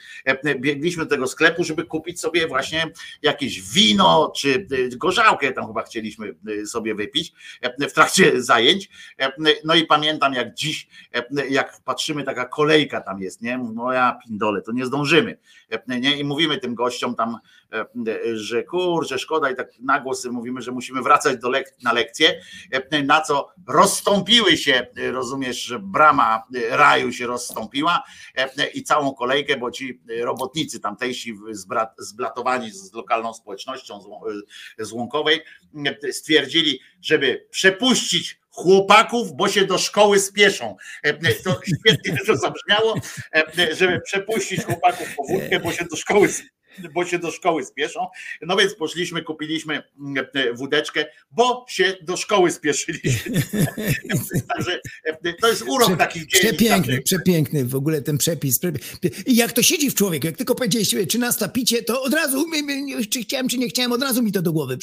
Biegliśmy 0.60 1.04
do 1.04 1.10
tego 1.10 1.28
sklepu, 1.28 1.64
żeby 1.64 1.86
kupić 1.86 2.20
sobie 2.20 2.48
właśnie 2.48 2.92
jakieś 3.22 3.62
wino 3.62 4.34
czy 4.36 4.68
gorzałkę 4.96 5.52
tam 5.52 5.68
chyba 5.68 5.84
chcieliśmy 5.86 6.36
y, 6.50 6.68
sobie 6.68 6.96
wypić 6.96 7.34
e, 7.62 7.90
w 7.90 7.94
trakcie 7.94 8.42
zajęć. 8.42 8.90
E, 9.20 9.32
no 9.66 9.76
i 9.76 9.86
pamiętam 9.86 10.34
jak 10.34 10.54
dziś, 10.54 10.88
e, 11.14 11.48
jak 11.48 11.82
patrzymy, 11.86 12.24
taka 12.24 12.46
kolejka 12.46 13.02
tam 13.02 13.22
jest, 13.22 13.42
nie? 13.42 13.58
No 13.58 13.92
ja 13.92 14.20
pindole, 14.28 14.62
to 14.62 14.72
nie 14.72 14.86
zdążymy. 14.86 15.38
Nie? 15.88 16.18
I 16.18 16.24
mówimy 16.24 16.58
tym 16.58 16.76
gościom 16.76 17.16
tam, 17.16 17.38
że 18.34 18.64
kurczę, 18.64 19.20
szkoda 19.20 19.50
i 19.50 19.56
tak 19.56 19.80
na 19.80 20.00
głos 20.00 20.26
mówimy, 20.26 20.62
że 20.62 20.72
musimy 20.72 21.02
wracać 21.02 21.38
do 21.38 21.50
lek 21.50 21.76
na 21.84 21.94
lekcję, 21.94 22.42
na 23.04 23.22
co 23.22 23.50
rozstąpiły 23.68 24.58
się, 24.58 24.88
rozumiesz, 25.12 25.64
że 25.64 25.80
brama 25.80 26.44
raju 26.70 27.12
się 27.12 27.28
rozstąpiła 27.28 28.04
i 28.74 28.84
całą 28.84 29.14
kolejkę, 29.14 29.58
bo 29.58 29.72
ci 29.72 30.02
robotnicy 30.22 30.80
tamtejsi 30.80 31.38
zblatowani 31.98 32.72
z 32.72 32.94
lokalną 32.94 33.34
społecznością 33.34 34.00
z 34.80 34.92
Łąkowej 34.92 35.42
stwierdzili, 36.12 36.80
żeby 37.02 37.48
przepuścić 37.52 38.40
chłopaków, 38.50 39.36
bo 39.36 39.50
się 39.50 39.66
do 39.66 39.78
szkoły 39.78 40.20
spieszą. 40.20 40.76
To 41.44 41.62
świetnie 41.66 42.18
to 42.28 42.38
zabrzmiało, 42.38 42.96
żeby 43.72 44.02
przepuścić 44.02 44.64
chłopaków 44.64 45.08
po 45.18 45.24
wódkę, 45.24 45.60
bo 45.60 45.72
się 45.72 45.86
do 45.86 45.96
szkoły 45.96 46.30
bo 46.94 47.06
się 47.06 47.20
do 47.20 47.32
szkoły 47.32 47.66
spieszą. 47.66 48.08
No 48.42 48.56
więc 48.56 48.76
poszliśmy, 48.76 49.24
kupiliśmy 49.24 49.84
mm, 50.00 50.26
e, 50.34 50.54
wódeczkę, 50.54 51.06
bo 51.32 51.66
się 51.70 51.98
do 52.02 52.18
szkoły 52.18 52.52
spieszyliśmy. 52.52 53.42
Także 54.56 54.82
e, 55.04 55.34
to 55.34 55.48
jest 55.48 55.62
urok 55.62 55.88
Prze, 55.88 55.98
takich 55.98 56.26
dzieci. 56.26 56.48
Przepiękny, 56.48 57.02
przepiękny 57.02 57.66
w 57.66 57.76
ogóle 57.76 58.02
ten 58.02 58.18
przepis. 58.18 58.60
I 59.26 59.36
jak 59.36 59.52
to 59.52 59.64
siedzi 59.64 59.92
w 59.92 59.96
człowieku, 59.96 60.28
jak 60.28 60.38
tylko 60.38 60.56
powiedziałeś 60.56 60.96
13 61.08 61.50
picie, 61.50 61.84
to 61.84 62.02
od 62.02 62.14
razu, 62.14 62.46
czy 63.10 63.22
chciałem, 63.22 63.48
czy 63.48 63.58
nie 63.58 63.70
chciałem, 63.70 63.92
od 63.92 64.02
razu 64.02 64.24
mi 64.24 64.32
to 64.32 64.42
do 64.42 64.54
głowy 64.54 64.78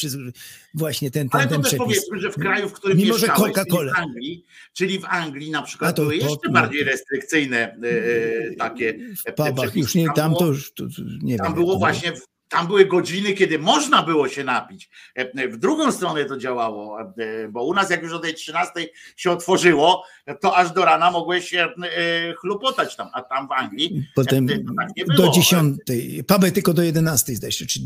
właśnie 0.74 1.10
ten, 1.10 1.28
ten, 1.28 1.40
Ale 1.40 1.50
ten 1.50 1.62
to 1.62 1.70
też 1.70 1.78
powiedzmy, 1.78 2.20
że 2.20 2.30
w 2.30 2.34
kraju, 2.34 2.68
w 2.68 2.72
którym 2.72 2.98
Mimo, 2.98 3.14
mieszkałeś, 3.14 3.54
czyli 3.54 3.90
w, 3.90 3.98
Anglii, 3.98 4.44
czyli 4.72 4.98
w 4.98 5.04
Anglii 5.04 5.50
na 5.50 5.62
przykład 5.62 5.96
to, 5.96 6.02
były 6.02 6.16
jeszcze 6.16 6.46
to, 6.46 6.52
bardziej 6.52 6.84
restrykcyjne 6.84 7.58
e, 7.58 8.54
takie 8.54 8.98
w 9.28 9.34
pubach, 9.34 9.76
już 9.76 9.94
nie, 9.94 10.06
tam 10.16 10.34
to 10.34 10.46
już 10.46 10.72
to, 10.72 10.84
nie 11.22 11.36
tam 11.36 11.46
wiem. 11.46 11.54
było 11.54 11.78
właśnie 11.82 12.12
tam 12.52 12.66
były 12.66 12.84
godziny, 12.84 13.32
kiedy 13.32 13.58
można 13.58 14.02
było 14.02 14.28
się 14.28 14.44
napić. 14.44 14.90
E, 15.14 15.48
w 15.48 15.56
drugą 15.56 15.92
stronę 15.92 16.24
to 16.24 16.36
działało, 16.36 17.00
e, 17.00 17.48
bo 17.48 17.64
u 17.64 17.74
nas 17.74 17.90
jak 17.90 18.02
już 18.02 18.12
o 18.12 18.18
tej 18.18 18.34
13 18.34 18.72
się 19.16 19.30
otworzyło, 19.30 20.04
to 20.40 20.56
aż 20.56 20.72
do 20.72 20.84
rana 20.84 21.10
mogłeś 21.10 21.48
się 21.48 21.68
e, 21.82 22.34
chlupotać 22.34 22.96
tam, 22.96 23.08
a 23.12 23.22
tam 23.22 23.48
w 23.48 23.52
Anglii 23.52 24.06
Potem 24.14 24.48
tak 24.48 24.96
nie 24.96 25.04
było. 25.04 25.26
do 25.26 25.32
10, 25.32 25.78
puby 26.26 26.52
tylko 26.52 26.74
do 26.74 26.82
11 26.82 27.34
zdaje 27.34 27.52
się. 27.52 27.66
Czy 27.66 27.80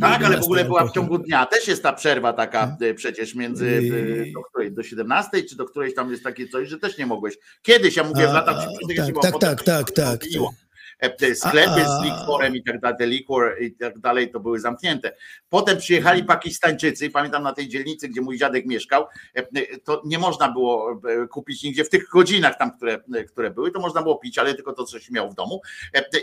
tak, 0.00 0.24
ale 0.24 0.36
w 0.36 0.42
ogóle 0.42 0.64
była 0.64 0.86
w 0.86 0.92
ciągu 0.92 1.18
dnia, 1.18 1.46
też 1.46 1.68
jest 1.68 1.82
ta 1.82 1.92
przerwa 1.92 2.32
taka 2.32 2.76
przecież 2.96 3.34
między 3.34 3.90
do, 4.34 4.42
której, 4.42 4.72
do 4.72 4.82
17 4.82 5.42
czy 5.42 5.56
do 5.56 5.64
którejś 5.64 5.94
tam 5.94 6.10
jest 6.10 6.24
takie 6.24 6.48
coś, 6.48 6.68
że 6.68 6.78
też 6.78 6.98
nie 6.98 7.06
mogłeś. 7.06 7.34
Kiedyś, 7.62 7.96
ja 7.96 8.04
mówię 8.04 8.28
w 8.28 8.32
latach 8.32 8.66
30 8.82 9.12
tak, 9.22 9.32
tak, 9.32 9.40
tak, 9.40 9.62
tak, 9.62 9.90
tak, 9.90 10.24
tak. 10.34 10.63
E, 11.04 11.34
sklepy 11.34 11.84
z 11.84 12.04
likworem 12.04 12.56
i 12.56 12.62
tak 12.62 12.80
dalej, 12.80 13.08
liquor 13.08 13.56
i 13.60 13.72
tak 13.72 13.98
dalej, 13.98 14.30
to 14.30 14.40
były 14.40 14.60
zamknięte. 14.60 15.16
Potem 15.48 15.78
przyjechali 15.78 16.20
mhm. 16.20 16.38
Pakistańczycy, 16.38 17.10
pamiętam 17.10 17.42
na 17.42 17.52
tej 17.52 17.68
dzielnicy, 17.68 18.08
gdzie 18.08 18.20
mój 18.20 18.38
dziadek 18.38 18.66
mieszkał, 18.66 19.06
e, 19.34 19.78
to 19.78 20.02
nie 20.04 20.18
można 20.18 20.52
było 20.52 21.00
e, 21.22 21.28
kupić 21.28 21.62
nigdzie 21.62 21.84
w 21.84 21.90
tych 21.90 22.08
godzinach 22.08 22.58
tam, 22.58 22.76
które, 22.76 22.98
które 23.28 23.50
były, 23.50 23.70
to 23.70 23.80
można 23.80 24.02
było 24.02 24.18
pić, 24.18 24.38
ale 24.38 24.54
tylko 24.54 24.72
to, 24.72 24.84
co 24.84 25.00
się 25.00 25.12
miało 25.12 25.30
w 25.30 25.34
domu. 25.34 25.60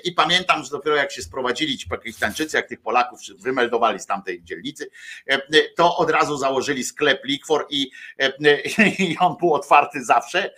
I 0.03 0.11
pamiętam, 0.11 0.64
że 0.64 0.69
dopiero 0.69 0.95
jak 0.95 1.11
się 1.11 1.22
sprowadzili 1.22 1.77
ci 1.77 1.88
Pakistańczycy, 1.88 2.58
jak 2.58 2.68
tych 2.68 2.82
Polaków 2.82 3.19
wymeldowali 3.40 4.00
z 4.00 4.06
tamtej 4.06 4.43
dzielnicy, 4.43 4.90
to 5.77 5.98
od 5.98 6.10
razu 6.10 6.38
założyli 6.38 6.84
sklep 6.84 7.26
likwor 7.26 7.66
i, 7.69 7.92
i 9.00 9.18
on 9.19 9.35
był 9.40 9.53
otwarty 9.53 10.03
zawsze 10.03 10.51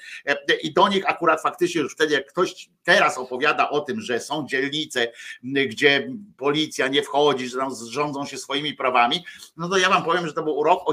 i 0.61 0.73
do 0.73 0.87
nich 0.87 1.09
akurat 1.09 1.41
faktycznie 1.41 1.81
już 1.81 1.93
wtedy, 1.93 2.13
jak 2.13 2.27
ktoś 2.27 2.69
teraz 2.83 3.17
opowiada 3.17 3.69
o 3.69 3.81
tym, 3.81 4.01
że 4.01 4.12
są 4.19 4.47
dzielnice, 4.47 5.11
gdzie 5.43 6.09
policja 6.37 6.87
nie 6.87 7.03
wchodzi, 7.03 7.47
że 7.49 7.57
tam 7.57 7.71
rządzą 7.89 8.25
się 8.25 8.37
swoimi 8.37 8.73
prawami, 8.73 9.25
no 9.57 9.69
to 9.69 9.77
ja 9.77 9.89
wam 9.89 10.03
powiem, 10.03 10.27
że 10.27 10.33
to 10.33 10.43
był 10.43 10.63
rok 10.63 10.89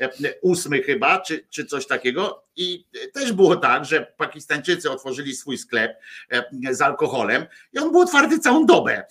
88 0.00 0.82
chyba, 0.82 1.20
czy, 1.20 1.46
czy 1.50 1.66
coś 1.66 1.86
takiego. 1.86 2.44
I 2.56 2.86
też 3.12 3.32
było 3.32 3.56
tak, 3.56 3.84
że 3.84 4.12
Pakistańczycy 4.16 4.90
otworzyli 4.90 5.36
swój 5.36 5.58
sklep 5.58 5.92
z 6.70 6.80
alkoholem 6.80 7.46
i 7.72 7.78
on 7.78 7.92
był 7.92 8.00
otwarty 8.00 8.38
całą 8.38 8.66
dobę. 8.66 9.04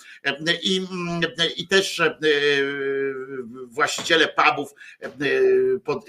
I, 0.64 0.82
i 1.58 1.68
też 1.68 2.02
właściciele 3.66 4.28
pubów 4.28 4.74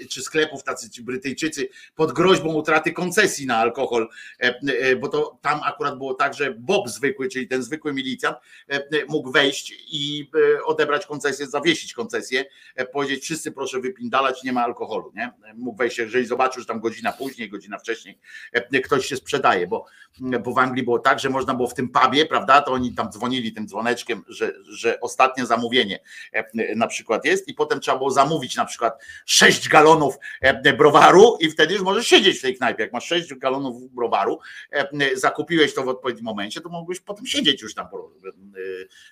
czy 0.09 0.21
sklepów, 0.21 0.63
tacy 0.63 0.89
ci 0.89 1.03
Brytyjczycy 1.03 1.69
pod 1.95 2.11
groźbą 2.11 2.53
utraty 2.53 2.91
koncesji 2.91 3.45
na 3.45 3.57
alkohol, 3.57 4.09
bo 4.99 5.07
to 5.07 5.39
tam 5.41 5.59
akurat 5.63 5.97
było 5.97 6.13
tak, 6.13 6.33
że 6.33 6.51
Bob 6.51 6.89
zwykły, 6.89 7.27
czyli 7.27 7.47
ten 7.47 7.63
zwykły 7.63 7.93
milicjant, 7.93 8.37
e, 8.69 8.75
e, 8.75 9.05
mógł 9.07 9.31
wejść 9.31 9.73
i 9.91 10.29
e, 10.57 10.63
odebrać 10.63 11.05
koncesję, 11.05 11.47
zawiesić 11.47 11.93
koncesję, 11.93 12.45
powiedzieć 12.93 13.23
wszyscy 13.23 13.51
proszę 13.51 13.79
wypindalać, 13.79 14.43
nie 14.43 14.53
ma 14.53 14.63
alkoholu, 14.63 14.72
nie? 15.15 15.31
Mógł 15.55 15.77
wejść, 15.77 15.97
jeżeli 15.97 16.25
zobaczył, 16.25 16.61
że 16.61 16.67
tam 16.67 16.79
godzina 16.79 17.11
później, 17.11 17.49
godzina 17.49 17.79
wcześniej 17.79 18.19
ktoś 18.83 19.05
się 19.05 19.15
sprzedaje, 19.15 19.67
bo, 19.67 19.85
bo 20.43 20.53
w 20.53 20.57
Anglii 20.57 20.83
było 20.83 20.99
tak, 20.99 21.19
że 21.19 21.29
można 21.29 21.53
było 21.53 21.67
w 21.67 21.73
tym 21.73 21.89
pubie, 21.89 22.25
prawda, 22.25 22.61
to 22.61 22.71
oni 22.71 22.93
tam 22.93 23.11
dzwonili 23.11 23.53
tym 23.53 23.67
dzwoneczkiem, 23.67 24.23
że, 24.27 24.53
że 24.63 24.99
ostatnie 24.99 25.45
zamówienie 25.45 25.99
na 26.75 26.87
przykład 26.87 27.25
jest 27.25 27.47
i 27.47 27.53
potem 27.53 27.79
trzeba 27.79 27.97
było 27.97 28.11
zamówić 28.11 28.55
na 28.55 28.65
przykład 28.65 29.03
6 29.25 29.69
galonów 29.69 30.15
browaru 30.77 31.37
i 31.39 31.51
wtedy 31.51 31.73
już 31.73 31.83
możesz 31.83 32.07
siedzieć 32.07 32.39
w 32.39 32.41
tej 32.41 32.57
knajpie, 32.57 32.83
jak 32.83 32.93
masz 32.93 33.05
6 33.05 33.33
galonów 33.33 33.93
browaru, 33.93 34.39
zakupiłeś 35.13 35.73
to 35.73 35.83
w 35.83 35.87
odpowiednim 35.87 36.25
momencie, 36.25 36.61
to 36.61 36.69
mogłeś 36.69 36.99
potem 36.99 37.25
siedzieć 37.25 37.61
już 37.61 37.75
tam 37.75 37.87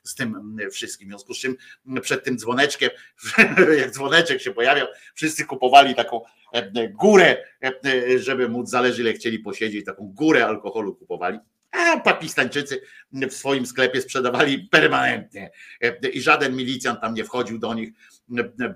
z 0.04 0.16
tym 0.16 0.58
wszystkim. 0.72 1.08
W 1.08 1.12
związku 1.12 1.34
z 1.34 1.38
czym 1.38 1.56
przed 2.02 2.24
tym 2.24 2.38
dzwoneczkiem, 2.38 2.90
jak 3.82 3.92
dzwoneczek 3.92 4.42
się 4.42 4.52
pojawiał, 4.52 4.88
wszyscy 5.14 5.41
kupowali 5.46 5.96
taką 5.96 6.22
e, 6.54 6.90
górę, 6.90 7.38
e, 7.64 8.20
żeby 8.20 8.50
móc 8.50 8.70
zależy 8.70 9.02
ile 9.02 9.14
chcieli 9.14 9.40
posiedzieć, 9.40 9.86
taką 9.86 10.12
górę 10.14 10.46
alkoholu 10.46 10.96
kupowali. 10.96 11.40
A 11.72 12.00
Pakistańczycy 12.00 12.82
w 13.12 13.34
swoim 13.34 13.66
sklepie 13.66 14.02
sprzedawali 14.02 14.60
permanentnie 14.60 15.52
e, 15.82 16.10
i 16.10 16.22
żaden 16.22 16.56
milicjant 16.56 17.02
tam 17.02 17.14
nie 17.14 17.24
wchodził 17.24 17.60
do 17.60 17.74
nich, 17.74 17.90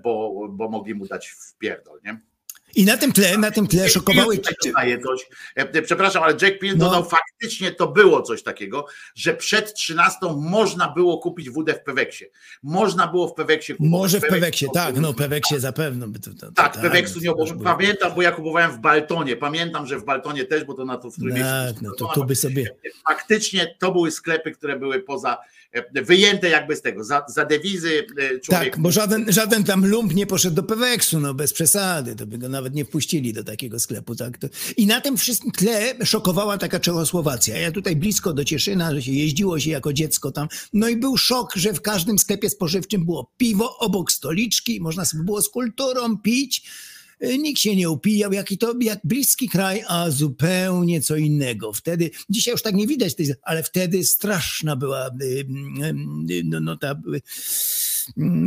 bo, 0.02 0.46
bo 0.48 0.68
mogli 0.68 0.94
mu 0.94 1.06
dać 1.06 1.28
w 1.28 1.58
pierdol, 1.58 2.00
nie? 2.04 2.20
I 2.76 2.84
na 2.84 2.96
tym 2.96 3.12
tle, 3.12 3.38
na 3.38 3.50
tym 3.50 3.66
tle 3.66 3.88
szokowały... 3.88 4.38
Coś. 4.38 5.28
E, 5.54 5.82
przepraszam, 5.82 6.22
ale 6.22 6.36
Jack 6.42 6.58
Peel 6.58 6.76
no. 6.76 6.84
dodał, 6.84 7.04
faktycznie 7.04 7.72
to 7.72 7.88
było 7.88 8.22
coś 8.22 8.42
takiego, 8.42 8.86
że 9.14 9.34
przed 9.34 9.74
13 9.74 10.18
można 10.36 10.88
było 10.88 11.18
kupić 11.18 11.50
wódę 11.50 11.74
w 11.74 11.82
Peweksie. 11.82 12.24
Można 12.62 13.06
było 13.06 13.28
w 13.28 13.34
Peweksie 13.34 13.72
kupić. 13.72 13.90
Może 13.90 14.20
w 14.20 14.22
Peweksie, 14.22 14.66
tak, 14.74 14.96
no 14.96 15.14
Peweksie 15.14 15.60
zapewne. 15.60 16.12
To, 16.12 16.20
to, 16.20 16.30
to, 16.30 16.52
tak, 16.52 16.74
tak, 16.74 16.82
Peweksu 16.82 17.20
nie 17.20 17.30
było. 17.30 17.46
Pamiętam, 17.64 18.14
bo 18.14 18.22
ja 18.22 18.32
kupowałem 18.32 18.72
w 18.72 18.78
Baltonie. 18.78 19.36
Pamiętam, 19.36 19.86
że 19.86 19.98
w 19.98 20.04
Baltonie 20.04 20.44
też, 20.44 20.64
bo 20.64 20.74
to 20.74 20.84
na 20.84 20.96
to 20.96 21.10
w 21.10 21.14
którym 21.14 21.36
Tak, 21.36 21.82
no 21.82 21.92
to, 21.98 22.10
to 22.14 22.24
by 22.24 22.36
sobie... 22.36 22.76
Faktycznie 23.08 23.76
to 23.78 23.92
były 23.92 24.10
sklepy, 24.10 24.50
które 24.50 24.78
były 24.78 25.00
poza 25.00 25.38
E, 25.76 26.02
wyjęte 26.02 26.48
jakby 26.48 26.76
z 26.76 26.82
tego, 26.82 27.04
za, 27.04 27.24
za 27.28 27.44
dewizy 27.44 28.06
e, 28.18 28.40
człowiek. 28.40 28.72
Tak, 28.72 28.78
bo 28.78 28.90
żaden, 28.90 29.32
żaden 29.32 29.64
tam 29.64 29.86
lump 29.86 30.14
nie 30.14 30.26
poszedł 30.26 30.56
do 30.56 30.62
Peweksu, 30.62 31.20
no 31.20 31.34
bez 31.34 31.52
przesady, 31.52 32.16
to 32.16 32.26
by 32.26 32.38
go 32.38 32.48
nawet 32.48 32.65
nie 32.74 32.84
wpuścili 32.84 33.32
do 33.32 33.44
takiego 33.44 33.80
sklepu. 33.80 34.16
Tak? 34.16 34.38
I 34.76 34.86
na 34.86 35.00
tym 35.00 35.16
wszystkim 35.16 35.52
tle 35.52 35.94
szokowała 36.04 36.58
taka 36.58 36.80
Czechosłowacja. 36.80 37.58
Ja 37.58 37.72
tutaj 37.72 37.96
blisko 37.96 38.32
do 38.32 38.44
Cieszyna, 38.44 38.94
że 38.94 39.02
się 39.02 39.12
jeździło 39.12 39.60
się 39.60 39.70
jako 39.70 39.92
dziecko 39.92 40.32
tam, 40.32 40.48
no 40.72 40.88
i 40.88 40.96
był 40.96 41.16
szok, 41.16 41.56
że 41.56 41.72
w 41.72 41.80
każdym 41.80 42.18
sklepie 42.18 42.50
spożywczym 42.50 43.04
było 43.04 43.32
piwo 43.36 43.78
obok 43.78 44.12
stoliczki, 44.12 44.80
można 44.80 45.04
sobie 45.04 45.24
było 45.24 45.42
z 45.42 45.48
kulturą 45.48 46.18
pić, 46.18 46.70
y, 47.24 47.38
nikt 47.38 47.60
się 47.60 47.76
nie 47.76 47.90
upijał, 47.90 48.32
jaki 48.32 48.58
to, 48.58 48.74
jak 48.80 49.00
bliski 49.04 49.48
kraj, 49.48 49.82
a 49.88 50.10
zupełnie 50.10 51.02
co 51.02 51.16
innego. 51.16 51.72
Wtedy, 51.72 52.10
dzisiaj 52.30 52.52
już 52.52 52.62
tak 52.62 52.74
nie 52.74 52.86
widać, 52.86 53.14
ale 53.42 53.62
wtedy 53.62 54.04
straszna 54.04 54.76
była 54.76 55.06
y, 55.06 55.46
y, 56.30 56.42
no, 56.44 56.60
no 56.60 56.76
ta 56.76 56.94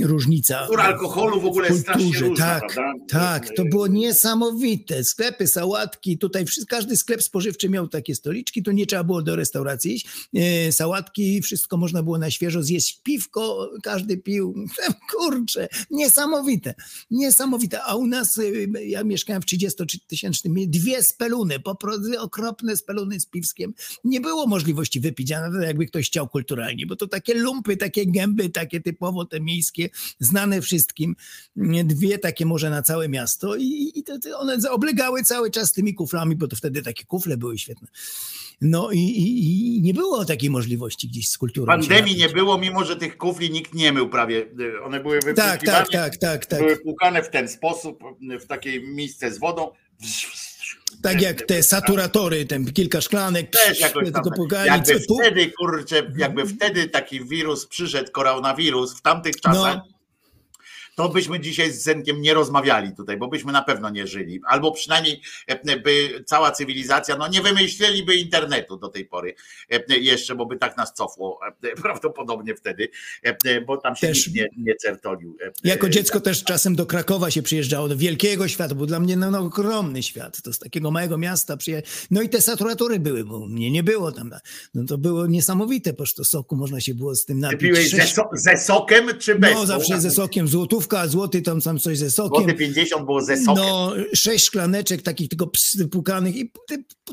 różnica. 0.02 0.60
Kultura 0.60 0.84
alkoholu 0.84 1.42
w 1.42 1.46
ogóle 1.46 1.68
jest 1.68 1.82
strasznie 1.82 2.06
kulturze, 2.06 2.30
różna, 2.30 2.60
tak, 2.60 2.76
tak, 3.10 3.50
to 3.56 3.66
było 3.66 3.88
niesamowite. 3.88 5.04
Sklepy, 5.04 5.48
sałatki, 5.48 6.18
tutaj 6.18 6.46
każdy 6.68 6.98
sklep 6.98 7.24
spożywczy 7.24 7.70
miał 7.70 7.88
takie 7.88 8.16
stoliczki, 8.16 8.64
tu 8.64 8.72
nie 8.72 8.86
trzeba 8.86 9.04
było 9.04 9.22
do 9.22 9.36
restauracji 9.36 9.96
iść. 9.96 10.08
E, 10.36 10.72
sałatki, 10.72 11.42
wszystko 11.42 11.78
można 11.78 12.04
było 12.04 12.18
na 12.18 12.32
świeżo 12.32 12.64
zjeść. 12.64 13.02
Piwko, 13.04 13.72
każdy 13.84 14.18
pił. 14.18 14.54
Kurczę, 15.12 15.68
niesamowite, 15.92 16.74
niesamowite. 17.12 17.84
A 17.84 17.96
u 17.96 18.08
nas, 18.08 18.38
e, 18.38 18.82
ja 18.86 19.04
mieszkałem 19.04 19.42
w 19.42 19.46
30-tysięcznym, 19.46 20.66
dwie 20.68 21.04
speluny, 21.04 21.60
po 21.60 21.76
prostu 21.76 22.20
okropne 22.20 22.78
speluny 22.78 23.20
z 23.20 23.26
piwskiem. 23.26 23.74
Nie 24.04 24.22
było 24.22 24.48
możliwości 24.48 25.00
wypić, 25.00 25.32
a 25.32 25.42
nawet 25.42 25.64
jakby 25.64 25.86
ktoś 25.86 26.08
chciał 26.08 26.28
kulturalnie, 26.28 26.86
bo 26.86 26.96
to 26.96 27.08
takie 27.08 27.34
lumpy, 27.34 27.78
takie 27.78 28.06
gęby, 28.06 28.50
takie 28.50 28.82
typowo 28.82 29.26
te 29.26 29.40
miejskie, 29.50 29.90
znane 30.20 30.62
wszystkim. 30.62 31.16
Dwie 31.84 32.20
takie 32.20 32.46
może 32.46 32.70
na 32.70 32.82
całe 32.82 33.10
miasto 33.10 33.56
i, 33.56 33.92
i 33.96 34.04
to, 34.04 34.20
to 34.20 34.40
one 34.40 34.58
oblegały 34.72 35.24
cały 35.24 35.52
czas 35.52 35.74
tymi 35.74 35.94
kuflami, 35.94 36.36
bo 36.36 36.48
to 36.48 36.56
wtedy 36.56 36.82
takie 36.82 37.06
kufle 37.06 37.38
były 37.38 37.58
świetne. 37.58 37.88
No 38.62 38.92
i, 38.92 39.00
i, 39.00 39.78
i 39.78 39.82
nie 39.82 39.94
było 39.94 40.26
takiej 40.26 40.50
możliwości 40.50 41.08
gdzieś 41.08 41.30
z 41.30 41.38
kulturą. 41.38 41.66
Pandemii 41.66 42.16
nie 42.18 42.30
było, 42.30 42.58
mimo 42.58 42.86
że 42.86 42.96
tych 42.96 43.18
kufli 43.18 43.52
nikt 43.52 43.74
nie 43.74 43.94
mył 43.94 44.10
prawie. 44.10 44.46
One 44.84 45.00
były 45.00 45.20
Tak, 45.20 45.26
wypłukiwane, 45.26 45.62
tak, 45.64 45.90
tak, 45.92 46.18
tak, 46.18 46.46
tak. 46.46 46.60
były 46.60 46.78
płukane 46.78 47.24
w 47.24 47.30
ten 47.30 47.48
sposób, 47.48 48.04
w 48.42 48.46
takiej 48.46 48.84
miejsce 48.84 49.32
z 49.32 49.40
wodą. 49.40 49.72
Tak 51.02 51.22
jak 51.22 51.42
te 51.42 51.64
saturatory, 51.64 52.46
ten 52.46 52.74
kilka 52.74 53.02
szklanek, 53.02 53.50
Też 53.52 53.80
jakoś 53.80 54.12
tam, 54.12 54.24
pukali, 54.36 54.68
jakby 54.68 55.00
wtedy, 55.00 55.52
kurczę, 55.52 56.12
jakby 56.18 56.46
wtedy 56.46 56.88
taki 56.88 57.26
wirus 57.26 57.66
przyszedł, 57.66 58.12
koronawirus 58.12 58.98
w 58.98 59.02
tamtych 59.02 59.42
czasach, 59.42 59.76
No. 59.76 59.99
To 61.00 61.10
byśmy 61.10 61.40
dzisiaj 61.40 61.72
z 61.74 61.84
Zenkiem 61.84 62.22
nie 62.22 62.34
rozmawiali 62.34 62.96
tutaj, 62.96 63.18
bo 63.18 63.28
byśmy 63.28 63.52
na 63.52 63.62
pewno 63.62 63.90
nie 63.90 64.08
żyli. 64.08 64.42
Albo 64.48 64.72
przynajmniej 64.72 65.22
e, 65.48 65.80
by 65.80 66.24
cała 66.26 66.52
cywilizacja, 66.52 67.18
no 67.18 67.28
nie 67.28 67.42
wymyśleliby 67.42 68.16
internetu 68.16 68.78
do 68.78 68.88
tej 68.90 69.06
pory 69.06 69.36
e, 69.72 69.98
jeszcze, 69.98 70.36
bo 70.36 70.46
by 70.46 70.58
tak 70.58 70.78
nas 70.78 70.94
cofło 70.94 71.40
e, 71.64 71.76
prawdopodobnie 71.82 72.56
wtedy, 72.56 72.90
e, 73.24 73.62
bo 73.62 73.78
tam 73.78 73.96
się 73.96 74.08
Też- 74.08 74.28
nikt 74.28 74.38
nie, 74.40 74.48
nie 74.58 74.76
certolił. 74.76 75.38
e, 75.46 75.52
Jako 75.64 75.88
e, 75.88 75.90
dziecko 75.90 76.20
też 76.20 76.44
czasem 76.44 76.76
do 76.76 76.86
Krakowa 76.86 77.32
się 77.32 77.42
przyjeżdżało, 77.42 77.88
do 77.90 77.98
wielkiego 77.98 78.48
świata, 78.48 78.76
był 78.76 78.86
dla 78.86 79.00
mnie 79.00 79.18
no, 79.18 79.32
no, 79.32 79.40
ogromny 79.40 80.04
świat. 80.04 80.42
To 80.42 80.54
z 80.54 80.60
takiego 80.60 80.92
małego 80.92 81.18
miasta 81.18 81.58
przyje... 81.58 81.82
No 82.12 82.22
i 82.22 82.30
te 82.30 82.42
saturatory 82.42 83.00
były, 83.00 83.24
bo 83.26 83.48
mnie 83.48 83.72
nie 83.72 83.84
było 83.84 84.12
tam. 84.12 84.32
No 84.74 84.84
to 84.86 84.98
było 84.98 85.28
niesamowite, 85.28 85.92
po 85.94 85.98
prostu 85.98 86.24
soku 86.24 86.56
można 86.56 86.82
się 86.82 86.94
było 86.96 87.16
z 87.16 87.26
tym 87.26 87.38
Ty 87.38 87.42
napić. 87.42 87.60
piłeś 87.60 87.90
ze, 87.90 88.02
so, 88.08 88.24
ze 88.34 88.58
sokiem 88.58 89.10
czy 89.20 89.36
bez? 89.36 89.54
No 89.54 89.66
zawsze 89.66 90.02
ze 90.02 90.12
sokiem, 90.12 90.48
złotówka, 90.90 91.00
a 91.00 91.08
złoty 91.08 91.42
tam 91.42 91.62
sam 91.62 91.80
coś 91.80 91.98
ze 91.98 92.12
sokiem. 92.12 92.44
Złoty 92.44 92.58
50 92.58 93.06
było 93.06 93.22
ze 93.22 93.38
sokiem. 93.38 93.64
No, 93.64 93.94
sześć 94.14 94.46
szklaneczek 94.46 95.02
takich 95.02 95.30
tylko 95.30 95.52
pukanych 95.92 96.36
i 96.36 96.52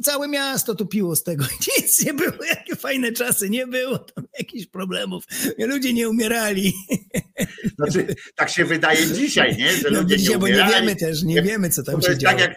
całe 0.02 0.28
miasto 0.28 0.74
tu 0.74 0.86
piło 0.86 1.16
z 1.16 1.22
tego. 1.22 1.44
Nic 1.78 2.04
nie 2.06 2.14
było, 2.14 2.44
jakie 2.50 2.76
fajne 2.76 3.12
czasy, 3.12 3.50
nie 3.50 3.66
było 3.66 3.98
tam 3.98 4.24
jakichś 4.38 4.66
problemów. 4.66 5.24
Ludzie 5.58 5.92
nie 5.92 6.08
umierali. 6.08 6.72
Znaczy, 7.78 8.14
tak 8.36 8.50
się 8.50 8.64
wydaje 8.64 9.06
dzisiaj, 9.12 9.56
nie? 9.56 9.72
Że 9.72 9.90
No, 9.90 10.00
ludzie 10.00 10.16
dzisiaj, 10.16 10.32
nie 10.34 10.38
bo 10.38 10.46
nie 10.48 10.52
umierali. 10.54 10.74
wiemy 10.74 10.96
też, 10.96 11.22
nie 11.22 11.42
wiemy, 11.42 11.70
co 11.70 11.82
tam 11.82 12.02
się 12.02 12.08
jest 12.10 12.22
tak 12.22 12.56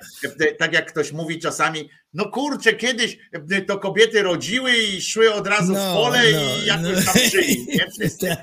tak 0.60 0.74
jak 0.74 0.92
ktoś 0.92 1.12
mówi 1.12 1.40
czasami, 1.40 1.90
no 2.14 2.30
kurczę, 2.30 2.74
kiedyś 2.74 3.18
to 3.68 3.78
kobiety 3.80 4.24
rodziły 4.24 4.78
i 4.78 5.02
szły 5.02 5.34
od 5.34 5.48
razu 5.48 5.74
w 5.74 5.76
No, 5.78 5.94
pole 5.94 6.22
no, 6.32 6.40
i 6.64 6.66
jakoś 6.66 7.06
no. 7.06 7.14
tam 7.14 7.22
żyli. 7.32 7.66
Nie? 7.68 7.86
Wszyscy. 8.00 8.28
Tak. 8.28 8.40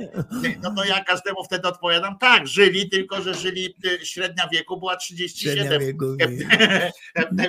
No 0.63 0.75
to 0.77 0.85
ja 0.85 1.05
każdemu 1.05 1.45
wtedy 1.45 1.69
odpowiadam, 1.69 2.19
tak, 2.21 2.47
żyli, 2.47 2.66
tylko 2.89 3.23
że 3.23 3.35
żyli, 3.35 3.75
y, 3.86 4.07
średnia 4.07 4.49
wieku 4.49 4.77
była 4.77 4.97
37. 4.97 5.57
Średnia 5.57 5.78
wieku. 5.78 6.05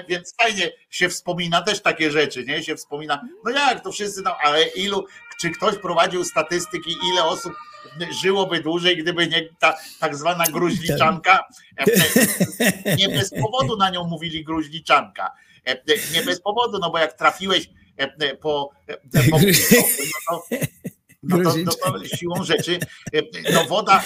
Więc 0.10 0.34
fajnie 0.42 0.72
się 0.90 1.10
wspomina 1.10 1.62
też 1.62 1.82
takie 1.82 2.12
rzeczy, 2.12 2.44
nie? 2.44 2.64
Się 2.64 2.76
wspomina, 2.76 3.22
no 3.46 3.52
jak 3.52 3.84
to 3.84 3.92
wszyscy, 3.92 4.22
no 4.22 4.36
ale 4.44 4.68
ilu, 4.68 5.06
czy 5.42 5.50
ktoś 5.50 5.78
prowadził 5.78 6.24
statystyki, 6.24 6.96
ile 7.14 7.24
osób 7.24 7.54
żyłoby 8.22 8.60
dłużej, 8.60 8.98
gdyby 8.98 9.28
nie 9.28 9.50
ta 9.60 9.78
tak 10.00 10.16
zwana 10.16 10.44
gruźliczanka. 10.44 11.48
Nie 12.98 13.10
bez 13.10 13.30
powodu 13.30 13.78
na 13.78 13.90
nią 13.90 14.04
mówili 14.04 14.44
gruźliczanka. 14.44 15.32
Nie 16.14 16.22
bez 16.22 16.42
powodu, 16.42 16.80
no 16.80 16.92
bo 16.92 16.98
jak 16.98 17.14
trafiłeś 17.14 17.70
po, 18.42 18.70
po 19.32 19.40
no 19.40 19.40
to, 20.30 20.44
no 21.24 21.38
to 21.64 22.06
siłą 22.06 22.44
rzeczy 22.44 22.80
no 23.54 23.64
woda 23.64 24.04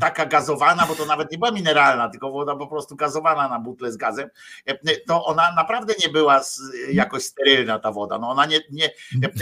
taka 0.00 0.26
gazowana, 0.26 0.86
bo 0.86 0.94
to 0.94 1.06
nawet 1.06 1.32
nie 1.32 1.38
była 1.38 1.50
mineralna, 1.50 2.08
tylko 2.08 2.30
woda 2.30 2.56
po 2.56 2.66
prostu 2.66 2.96
gazowana 2.96 3.48
na 3.48 3.58
butle 3.58 3.92
z 3.92 3.96
gazem, 3.96 4.28
to 5.06 5.24
ona 5.24 5.52
naprawdę 5.56 5.94
nie 6.06 6.12
była 6.12 6.40
jakoś 6.92 7.22
sterylna 7.22 7.78
ta 7.78 7.92
woda. 7.92 8.18
No 8.18 8.30
ona 8.30 8.46
nie, 8.46 8.60
nie, 8.70 8.90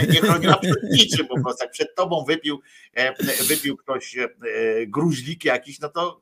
nie 0.08 0.20
chroniła 0.20 0.56
przed 0.56 0.82
niczym 0.92 1.26
po 1.26 1.40
prostu. 1.42 1.64
Jak 1.64 1.72
przed 1.72 1.94
tobą 1.94 2.24
wypił, 2.24 2.60
wypił 3.48 3.76
ktoś 3.76 4.18
e, 4.18 4.28
gruźlik 4.86 5.44
jakiś, 5.44 5.80
no 5.80 5.88
to 5.88 6.20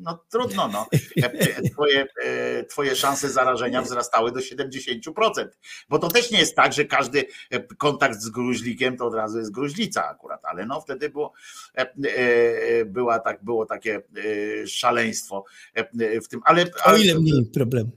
no 0.00 0.24
trudno, 0.30 0.68
no. 0.68 0.86
Twoje, 1.72 2.06
e, 2.24 2.64
twoje 2.64 2.96
szanse 2.96 3.30
zarażenia 3.30 3.82
wzrastały 3.82 4.32
do 4.32 4.40
70%. 4.40 5.46
Bo 5.88 5.98
to 5.98 6.08
też 6.08 6.30
nie 6.30 6.38
jest 6.38 6.56
tak, 6.56 6.72
że 6.72 6.84
każdy 6.84 7.24
e, 7.50 7.60
kontakt 7.60 8.20
z 8.20 8.28
gruźlikiem 8.28 8.96
to 8.96 9.06
od 9.06 9.14
razu 9.14 9.38
jest 9.38 9.52
gruźlica 9.52 10.08
akurat, 10.08 10.40
ale 10.44 10.66
no 10.66 10.80
wtedy 10.80 11.10
było, 11.10 11.32
e, 11.78 11.94
e, 12.16 12.84
była 12.84 13.18
tak, 13.18 13.44
było 13.44 13.66
takie 13.66 13.96
e, 13.96 14.66
szaleństwo 14.66 15.44
e, 15.74 16.20
w 16.20 16.28
tym. 16.28 16.40
Ale, 16.44 16.62
O 16.62 16.68
ale 16.84 17.00
ile 17.00 17.20
mniej 17.20 17.50
problem. 17.54 17.90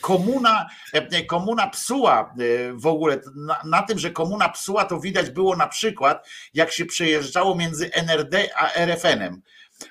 komuna, 0.00 0.66
e, 0.92 1.24
komuna 1.24 1.66
psuła 1.66 2.34
e, 2.38 2.72
w 2.72 2.86
ogóle, 2.86 3.20
na, 3.36 3.56
na 3.64 3.82
tym, 3.82 3.98
że 3.98 4.10
komuna 4.10 4.48
psuła, 4.48 4.84
to 4.84 5.00
widać 5.00 5.30
było 5.30 5.56
na 5.56 5.68
przykład, 5.68 6.28
jak 6.54 6.72
się 6.72 6.86
przejeżdżało 6.86 7.54
między 7.54 7.92
NRD 7.92 8.48
a 8.56 8.72
RFN-em. 8.72 9.42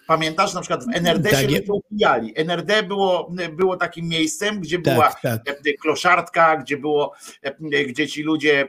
Pamiętasz, 0.07 0.53
na 0.53 0.61
przykład 0.61 0.85
w 0.85 0.95
NRD 0.95 1.29
Tak, 1.29 1.39
się 1.39 1.47
ludzie 1.47 1.63
upijali. 1.73 2.33
NRD 2.35 2.83
było, 2.83 3.31
było 3.51 3.77
takim 3.77 4.07
miejscem, 4.07 4.59
gdzie 4.59 4.81
Tak, 4.81 4.93
była 4.93 5.11
tak. 5.21 5.41
e, 5.49 5.73
kloszardka, 5.73 6.57
gdzie 6.57 6.77
było, 6.77 7.13
e, 7.41 7.83
gdzie 7.85 8.07
ci 8.07 8.23
ludzie 8.23 8.67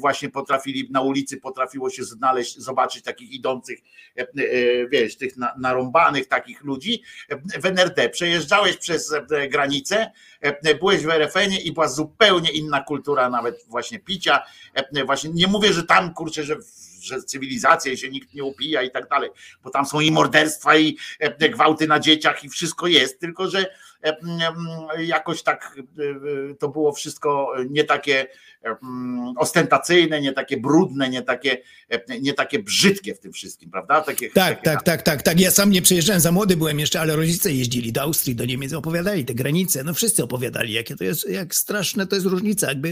właśnie 0.00 0.28
potrafili, 0.28 0.88
na 0.90 1.00
ulicy 1.00 1.36
potrafiło 1.36 1.90
się 1.90 2.04
znaleźć, 2.04 2.58
zobaczyć 2.58 3.02
takich 3.04 3.30
idących, 3.32 3.78
e, 4.18 4.20
e, 4.20 4.26
wiesz, 4.88 5.16
tych 5.16 5.36
na- 5.36 5.54
narąbanych 5.58 6.28
takich 6.28 6.64
ludzi. 6.64 7.02
E, 7.28 7.60
W 7.60 7.66
NRD 7.66 8.08
przejeżdżałeś 8.08 8.76
przez 8.76 9.12
e, 9.12 9.48
granicę, 9.48 10.10
e, 10.40 10.74
byłeś 10.74 11.02
w 11.02 11.10
RFN-ie 11.10 11.60
i 11.60 11.72
była 11.72 11.88
zupełnie 11.88 12.50
inna 12.50 12.80
kultura 12.82 13.30
nawet 13.30 13.64
właśnie 13.68 13.98
picia. 13.98 14.42
E, 14.74 15.04
Właśnie 15.04 15.30
nie 15.34 15.46
mówię, 15.46 15.72
że 15.72 15.82
tam 15.82 16.14
kurczę, 16.14 16.44
że 16.44 16.52
że 16.52 16.56
cywilizacja 17.26 17.92
i 17.92 17.96
się 17.96 18.10
nikt 18.10 18.34
nie 18.34 18.44
upija 18.44 18.82
i 18.82 18.90
tak 18.90 19.08
dalej, 19.08 19.30
bo 19.64 19.70
tam 19.70 19.86
są 19.86 20.00
i 20.00 20.10
morderstwa 20.10 20.76
i 20.76 20.96
e, 21.18 21.48
gwałty 21.48 21.86
na 21.86 22.00
dzieciach 22.00 22.44
i 22.44 22.48
wszystko 22.48 22.86
jest, 22.86 23.20
tylko 23.20 23.50
że 23.50 23.66
jakoś 24.98 25.42
tak 25.42 25.76
e, 25.78 26.54
to 26.54 26.68
było 26.68 26.92
wszystko 26.92 27.54
nie 27.70 27.84
takie 27.84 28.26
ostentacyjne, 29.36 30.20
nie 30.20 30.32
takie 30.32 30.56
brudne, 30.56 31.08
nie 31.08 31.22
takie, 31.22 31.58
e, 31.88 32.18
nie 32.20 32.34
takie 32.34 32.58
brzydkie 32.58 33.14
w 33.14 33.18
tym 33.18 33.32
wszystkim, 33.32 33.70
prawda? 33.70 34.00
Takie, 34.00 34.30
Tak, 34.30 34.54
takie 34.54 34.62
tak, 34.64 34.82
tak, 34.82 35.02
tak, 35.02 35.22
tak. 35.22 35.40
Ja 35.40 35.50
sam 35.50 35.70
nie 35.70 35.82
przejeżdżałem, 35.82 36.20
za 36.20 36.32
młody 36.32 36.56
byłem 36.56 36.80
jeszcze, 36.80 37.00
ale 37.00 37.16
rodzice 37.16 37.52
jeździli 37.52 37.92
do 37.92 38.02
Austrii, 38.02 38.36
do 38.36 38.44
Niemiec, 38.44 38.72
opowiadali 38.72 39.24
te 39.24 39.34
granice. 39.34 39.84
No 39.84 39.94
wszyscy 39.94 40.24
opowiadali, 40.24 40.72
jakie 40.72 40.96
to 40.96 41.04
jest, 41.04 41.30
jak 41.30 41.54
straszne 41.54 42.06
to 42.06 42.14
jest 42.16 42.26
różnica. 42.26 42.68
Jakby 42.68 42.90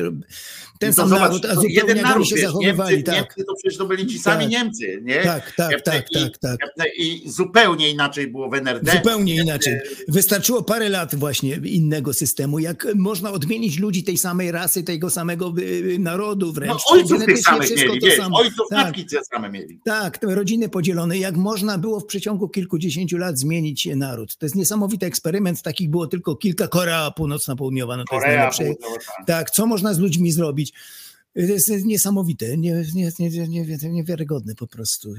ten 0.78 0.88
No 0.88 0.92
sam 0.92 1.08
zobacz, 1.08 1.22
naród, 1.22 1.44
a 1.44 1.54
zupełnie 1.54 1.74
jeden 1.74 2.02
naród, 2.02 2.28
się 2.28 2.36
wiesz, 2.36 2.44
zachowywali. 2.44 2.96
Niemcy, 2.96 3.12
tak. 3.12 3.16
Niemcy 3.16 3.44
to 3.44 3.54
przecież 3.54 3.78
to 3.78 3.86
byli 3.86 4.06
ci 4.06 4.18
sami 4.18 4.44
Tak. 4.44 4.52
Niemcy, 4.52 5.00
nie? 5.02 5.22
Tak, 5.22 5.52
tak, 5.52 5.82
tak, 5.82 6.04
I, 6.10 6.30
tak, 6.40 6.56
tak. 6.76 6.86
I 6.98 7.30
zupełnie 7.30 7.90
inaczej 7.90 8.26
było 8.26 8.48
w 8.50 8.54
NRD. 8.54 8.92
Zupełnie 8.92 9.36
inaczej. 9.36 9.78
Wystarczyło 10.08 10.62
parę 10.62 10.88
lat 10.88 10.99
właśnie 11.14 11.54
innego 11.64 12.14
systemu, 12.14 12.58
jak 12.58 12.86
można 12.94 13.32
odmienić 13.32 13.78
ludzi 13.78 14.04
tej 14.04 14.18
samej 14.18 14.52
rasy, 14.52 14.82
tego 14.82 15.10
samego 15.10 15.54
y, 15.58 15.96
narodu 15.98 16.52
wręcz. 16.52 16.72
No, 16.72 16.94
ojców 16.96 17.24
tych 17.24 17.38
samych 17.38 17.70
mieli, 17.70 18.00
wiesz, 18.02 18.16
samo. 18.16 18.38
ojców 18.38 18.66
Tak. 18.70 18.86
matki 18.86 19.06
te 19.06 19.24
same 19.24 19.50
mieli. 19.50 19.80
Tak, 19.84 20.18
te 20.18 20.34
rodziny 20.34 20.68
podzielone, 20.68 21.18
jak 21.18 21.36
można 21.36 21.78
było 21.78 22.00
w 22.00 22.06
przeciągu 22.06 22.48
kilkudziesięciu 22.48 23.18
lat 23.18 23.38
zmienić 23.38 23.88
naród. 23.96 24.36
To 24.36 24.46
jest 24.46 24.56
niesamowity 24.56 25.06
eksperyment, 25.06 25.62
takich 25.62 25.90
było 25.90 26.06
tylko 26.06 26.36
kilka, 26.36 26.68
Korea 26.68 27.10
Północna, 27.10 27.56
Południowa, 27.56 27.96
no 27.96 28.04
to 28.04 28.14
jest 28.14 28.24
Korea 28.24 28.36
najlepsze. 28.36 28.64
Południowa, 28.64 28.96
tak. 29.16 29.26
Tak, 29.26 29.50
co 29.50 29.66
można 29.66 29.94
z 29.94 29.98
ludźmi 29.98 30.32
zrobić? 30.32 30.72
To 31.34 31.40
jest 31.40 31.84
niesamowite, 31.84 32.56
nie, 32.56 32.84
nie, 32.94 33.10
nie, 33.18 33.48
nie, 33.48 33.88
niewiarygodne 33.90 34.54
po 34.54 34.66
prostu. 34.66 35.14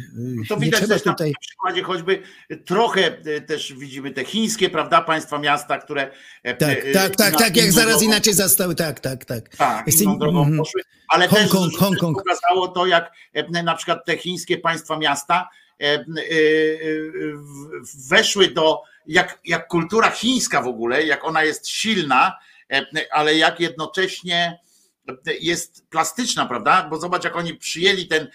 To 0.49 0.55
nie 0.55 0.61
widać 0.61 0.87
też 0.87 1.03
tutaj... 1.03 1.29
na 1.31 1.39
przykładzie 1.39 1.83
choćby 1.83 2.21
trochę 2.65 3.17
e, 3.25 3.41
też 3.41 3.73
widzimy 3.73 4.11
te 4.11 4.25
chińskie, 4.25 4.69
prawda, 4.69 5.01
państwa, 5.01 5.39
miasta, 5.39 5.77
które... 5.77 6.11
e, 6.43 6.55
Tak, 6.55 6.85
e, 6.85 6.91
tak, 6.91 7.15
tak, 7.15 7.33
na 7.33 7.39
tak, 7.39 7.57
jak 7.57 7.71
zaraz 7.71 7.93
drogą- 7.95 8.05
inaczej 8.05 8.33
zastały, 8.33 8.75
tak, 8.75 8.99
tak, 8.99 9.25
tak. 9.25 9.55
Tak, 9.57 9.87
Jest- 9.87 10.01
inną 10.01 10.19
drogą 10.19 10.39
mhm. 10.39 10.57
poszły, 10.57 10.81
ale 11.07 11.29
też 11.29 11.37
Hongkong, 11.39 11.71
też 11.71 11.79
Hongkong. 11.79 12.17
pokazało 12.17 12.67
to, 12.67 12.85
jak 12.85 13.11
e, 13.33 13.63
na 13.63 13.75
przykład 13.75 14.05
te 14.05 14.17
chińskie 14.17 14.57
państwa 14.57 14.97
miasta 14.97 15.49
weszły 18.09 18.47
do, 18.47 18.81
jak, 19.07 19.39
jak 19.45 19.67
kultura 19.67 20.11
chińska 20.11 20.61
w 20.61 20.67
ogóle, 20.67 21.03
jak 21.05 21.23
ona 21.25 21.43
jest 21.43 21.67
silna, 21.67 22.37
ale 23.11 23.35
jak 23.35 23.59
jednocześnie 23.59 24.59
jest 25.41 25.87
plastyczna, 25.89 26.45
prawda? 26.45 26.87
Bo 26.89 26.99
zobacz, 26.99 27.23
jak 27.23 27.35
oni 27.35 27.53
przyjęli 27.55 28.07
ten, 28.07 28.27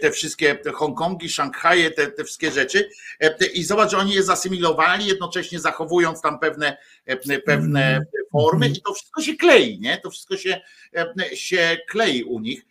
te, 0.00 0.10
wszystkie 0.10 0.58
Hongkongi, 0.74 1.28
Szanghaje, 1.28 1.90
te, 1.90 2.06
te 2.06 2.24
wszystkie 2.24 2.50
rzeczy 2.50 2.90
e, 3.20 3.46
i 3.46 3.64
zobacz, 3.64 3.90
że 3.90 3.98
oni 3.98 4.12
je 4.14 4.22
zasymilowali, 4.22 5.06
jednocześnie 5.06 5.60
zachowując 5.60 6.20
tam 6.20 6.38
pewne, 6.38 6.76
e, 7.06 7.38
pewne 7.38 7.86
Mhm. 7.86 8.04
formy 8.32 8.68
i 8.68 8.82
to 8.82 8.94
wszystko 8.94 9.22
się 9.22 9.36
klei, 9.36 9.80
nie? 9.80 9.98
To 9.98 10.10
wszystko 10.10 10.36
się, 10.36 10.60
e, 10.96 11.36
się 11.36 11.76
klei 11.88 12.22
u 12.24 12.40
nich, 12.40 12.66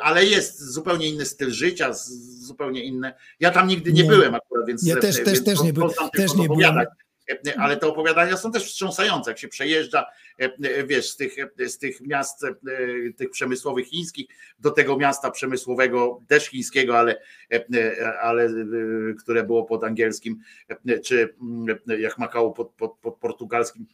ale 0.00 0.24
jest 0.24 0.60
zupełnie 0.72 1.08
inny 1.08 1.26
styl 1.26 1.50
życia, 1.50 1.92
zupełnie 2.46 2.84
inne. 2.84 3.14
Ja 3.40 3.50
tam 3.50 3.68
nigdy 3.68 3.92
nie 3.92 4.02
Nie. 4.02 4.08
byłem 4.08 4.34
akurat, 4.34 4.66
więc 4.66 4.86
Ja 4.86 4.96
też- 4.96 5.24
też- 5.24 5.44
też 5.44 5.60
nie 5.62 5.72
by- 5.72 5.82
też 6.16 6.34
nie 6.34 6.48
byłem. 6.48 6.78
Opowiadać. 7.28 7.56
E, 7.56 7.60
Ale 7.60 7.76
te 7.76 7.86
opowiadania 7.86 8.36
są 8.36 8.52
też 8.52 8.64
wstrząsające, 8.64 9.30
jak 9.30 9.38
się 9.38 9.48
przejeżdża, 9.48 10.06
e, 10.38 10.84
wiesz, 10.84 11.10
z 11.10 11.16
tych, 11.16 11.36
z 11.58 11.78
tych 11.78 12.00
miast, 12.00 12.44
e, 12.44 12.52
tych 13.16 13.30
przemysłowych 13.30 13.86
chińskich 13.86 14.26
do 14.58 14.70
tego 14.70 14.96
miasta 14.96 15.30
przemysłowego, 15.30 16.20
też 16.28 16.46
chińskiego, 16.46 16.98
ale, 16.98 17.20
e, 17.52 18.18
ale 18.20 18.44
e, 18.44 18.50
które 19.22 19.44
było 19.44 19.64
pod 19.64 19.84
angielskim, 19.84 20.40
e, 20.68 20.98
czy 20.98 21.34
mm, 21.42 21.78
jak 22.00 22.18
Makao 22.18 22.52
pod, 22.52 22.70
pod, 22.70 22.98
pod 22.98 23.16
portugalskim, 23.16 23.86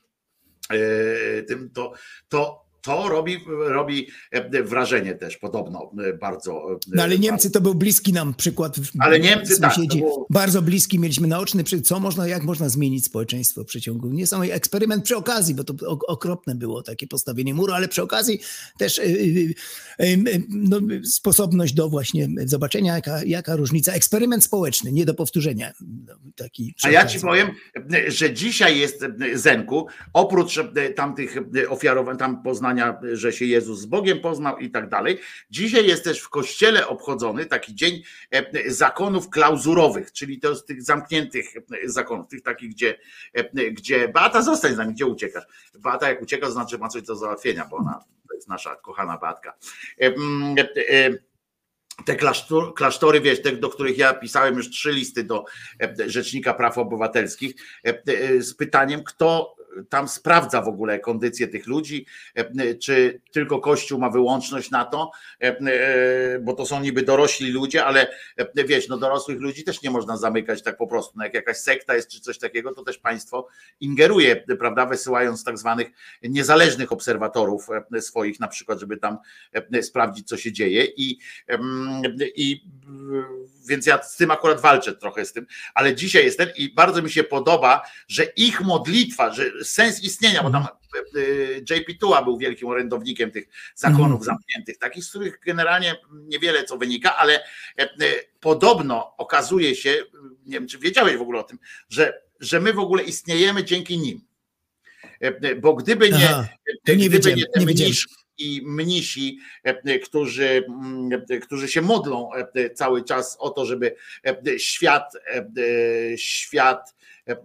e, 0.70 1.42
tym, 1.42 1.70
to, 1.70 1.92
to, 2.28 2.67
to 2.82 3.08
robi, 3.08 3.38
robi 3.68 4.06
e, 4.30 4.62
wrażenie 4.62 5.14
też 5.14 5.36
podobno 5.36 5.90
e, 6.04 6.12
bardzo. 6.12 6.72
e, 6.72 6.78
No 6.88 7.02
ale 7.02 7.18
Niemcy 7.18 7.50
to 7.50 7.60
był 7.60 7.74
bliski 7.74 8.12
nam 8.12 8.34
przykład. 8.34 8.76
Ale 8.98 9.20
Niemcy 9.20 9.60
tak, 9.60 9.74
było- 9.96 10.26
Bardzo 10.30 10.62
bliski, 10.62 10.98
mieliśmy 10.98 11.28
naoczny, 11.28 11.64
co 11.64 12.00
można, 12.00 12.28
jak 12.28 12.44
można 12.44 12.68
zmienić 12.68 13.04
społeczeństwo 13.04 13.62
w 13.62 13.66
przeciągu. 13.66 14.08
Niesamowity 14.08 14.54
eksperyment 14.54 15.04
przy 15.04 15.16
okazji, 15.16 15.54
bo 15.54 15.64
to 15.64 15.74
ok- 15.88 16.04
okropne 16.08 16.54
było 16.54 16.82
takie 16.82 17.06
postawienie 17.06 17.54
muru, 17.54 17.72
ale 17.72 17.88
przy 17.88 18.02
okazji 18.02 18.40
też 18.78 18.98
y, 18.98 19.02
y, 19.02 19.54
y, 20.04 20.42
no, 20.48 20.78
sposobność 21.04 21.74
do 21.74 21.88
właśnie 21.88 22.28
zobaczenia, 22.44 22.94
jaka, 22.94 23.24
jaka 23.24 23.56
różnica. 23.56 23.92
Eksperyment 23.92 24.44
społeczny, 24.44 24.92
nie 24.92 25.04
do 25.04 25.14
powtórzenia. 25.14 25.72
No, 25.80 26.14
Taki 26.36 26.74
A 26.82 26.90
ja 26.90 27.06
ci 27.06 27.20
powiem, 27.20 27.48
że 28.08 28.32
dzisiaj 28.34 28.78
jest 28.78 29.04
Zenku, 29.34 29.86
oprócz 30.12 30.60
tamtych 30.96 31.36
ofiarowań, 31.68 32.16
tam 32.16 32.42
poznania, 32.68 33.00
że 33.12 33.32
się 33.32 33.44
Jezus 33.44 33.80
z 33.80 33.86
Bogiem 33.86 34.20
poznał 34.20 34.58
i 34.58 34.70
tak 34.70 34.88
dalej. 34.88 35.18
Dzisiaj 35.50 35.86
jest 35.86 36.04
też 36.04 36.20
w 36.20 36.28
kościele 36.28 36.88
obchodzony 36.88 37.46
taki 37.46 37.74
dzień 37.74 38.02
e, 38.30 38.70
zakonów 38.70 39.30
klauzurowych, 39.30 40.12
czyli 40.12 40.40
to 40.40 40.54
z 40.54 40.64
tych 40.64 40.82
zamkniętych 40.82 41.46
zakonów, 41.84 42.28
tych 42.28 42.42
takich, 42.42 42.70
gdzie, 42.70 42.98
e, 43.32 43.70
gdzie 43.70 44.08
Beata 44.08 44.42
zostań 44.42 44.74
z 44.74 44.76
nami, 44.76 44.94
gdzie 44.94 45.06
uciekasz? 45.06 45.44
Beata 45.78 46.08
jak 46.08 46.22
ucieka, 46.22 46.46
to 46.46 46.52
znaczy 46.52 46.78
ma 46.78 46.88
coś 46.88 47.02
do 47.02 47.16
załatwienia, 47.16 47.66
bo 47.70 47.76
ona 47.76 48.04
to 48.28 48.34
jest 48.34 48.48
nasza 48.48 48.76
kochana 48.76 49.18
Beatka. 49.18 49.54
E, 50.00 50.06
mm, 50.06 50.54
e, 50.58 50.90
e, 50.90 51.28
te 52.04 52.16
klasztor, 52.16 52.74
klasztory, 52.74 53.20
wiesz, 53.20 53.42
te, 53.42 53.52
do 53.52 53.68
których 53.68 53.98
ja 53.98 54.14
pisałem 54.14 54.56
już 54.56 54.70
trzy 54.70 54.92
listy 54.92 55.24
do 55.24 55.44
e, 55.80 56.10
Rzecznika 56.10 56.54
Praw 56.54 56.78
Obywatelskich 56.78 57.54
e, 57.84 58.02
e, 58.06 58.42
z 58.42 58.54
pytaniem, 58.54 59.04
kto 59.04 59.57
tam 59.88 60.08
sprawdza 60.08 60.62
w 60.62 60.68
ogóle 60.68 61.00
kondycję 61.00 61.48
tych 61.48 61.66
ludzi, 61.66 62.06
e, 62.34 62.74
czy 62.74 63.20
tylko 63.32 63.58
Kościół 63.58 63.98
ma 64.00 64.10
wyłączność 64.10 64.70
na 64.70 64.84
to, 64.84 65.10
e, 65.42 65.58
e, 65.58 66.38
bo 66.38 66.52
to 66.52 66.66
są 66.66 66.80
niby 66.80 67.02
dorośli 67.02 67.50
ludzie, 67.50 67.84
ale 67.84 68.08
e, 68.36 68.64
wiesz, 68.64 68.88
no 68.88 68.98
dorosłych 68.98 69.40
ludzi 69.40 69.64
też 69.64 69.82
nie 69.82 69.90
można 69.90 70.16
zamykać 70.16 70.62
tak 70.62 70.76
po 70.76 70.86
prostu. 70.86 71.18
No 71.18 71.24
jak 71.24 71.34
jakaś 71.34 71.56
sekta 71.56 71.94
jest 71.94 72.10
czy 72.10 72.20
coś 72.20 72.38
takiego, 72.38 72.74
to 72.74 72.82
też 72.82 72.98
państwo 72.98 73.48
ingeruje, 73.80 74.36
prawda, 74.58 74.86
wysyłając 74.86 75.44
tak 75.44 75.58
zwanych 75.58 75.88
niezależnych 76.22 76.92
obserwatorów 76.92 77.66
e, 77.94 78.00
swoich 78.00 78.40
na 78.40 78.48
przykład, 78.48 78.80
żeby 78.80 78.96
tam 78.96 79.18
e, 79.52 79.82
sprawdzić, 79.82 80.28
co 80.28 80.36
się 80.36 80.52
dzieje 80.52 80.84
i 80.96 81.18
I 82.36 82.64
więc 83.68 83.86
ja 83.86 84.02
z 84.02 84.16
tym 84.16 84.30
akurat 84.30 84.60
walczę 84.60 84.96
trochę 84.96 85.24
z 85.24 85.32
tym, 85.32 85.46
ale 85.74 85.94
dzisiaj 85.94 86.24
jest 86.24 86.38
ten 86.38 86.48
i 86.56 86.74
bardzo 86.74 87.02
mi 87.02 87.10
się 87.10 87.24
podoba, 87.24 87.82
że 88.08 88.24
ich 88.24 88.60
modlitwa, 88.60 89.32
że 89.32 89.64
sens 89.64 90.02
istnienia, 90.02 90.42
bo 90.42 90.50
tam 90.50 90.62
e, 90.62 91.76
JP 91.76 91.98
Tua 92.00 92.22
był 92.22 92.38
wielkim 92.38 92.68
orędownikiem 92.68 93.30
tych 93.30 93.48
zakonów 93.74 94.24
zamkniętych, 94.24 94.78
takich, 94.78 95.04
z 95.04 95.10
których 95.10 95.40
generalnie 95.46 95.94
niewiele 96.12 96.64
co 96.64 96.78
wynika, 96.78 97.16
ale 97.16 97.34
e, 97.34 97.82
e, 97.82 97.88
podobno 98.40 99.16
okazuje 99.16 99.76
się, 99.76 100.04
nie 100.46 100.52
wiem 100.52 100.68
czy 100.68 100.78
wiedziałeś 100.78 101.16
w 101.16 101.22
ogóle 101.22 101.40
o 101.40 101.44
tym, 101.44 101.58
że, 101.88 102.22
że 102.40 102.60
my 102.60 102.72
w 102.72 102.78
ogóle 102.78 103.02
istniejemy 103.02 103.64
dzięki 103.64 103.98
nim. 103.98 104.20
E, 105.20 105.54
Bo 105.54 105.74
gdyby 105.74 106.10
nie, 106.10 106.28
Aha, 106.30 106.48
nie 106.88 107.08
gdyby 107.08 107.34
nie 107.34 107.46
te 107.46 107.60
nie 107.60 107.66
mniszki 107.66 108.14
i 108.38 108.62
mnisi, 108.64 109.38
e, 109.62 109.98
którzy, 109.98 110.64
mm, 110.68 111.24
e, 111.30 111.38
którzy 111.38 111.68
się 111.68 111.82
modlą 111.82 112.30
e, 112.34 112.70
cały 112.70 113.04
czas 113.04 113.36
o 113.40 113.50
to, 113.50 113.66
żeby 113.66 113.94
e, 114.26 114.58
świat, 114.58 115.12
e, 115.14 115.42
świat 116.18 116.94
e, 117.26 117.36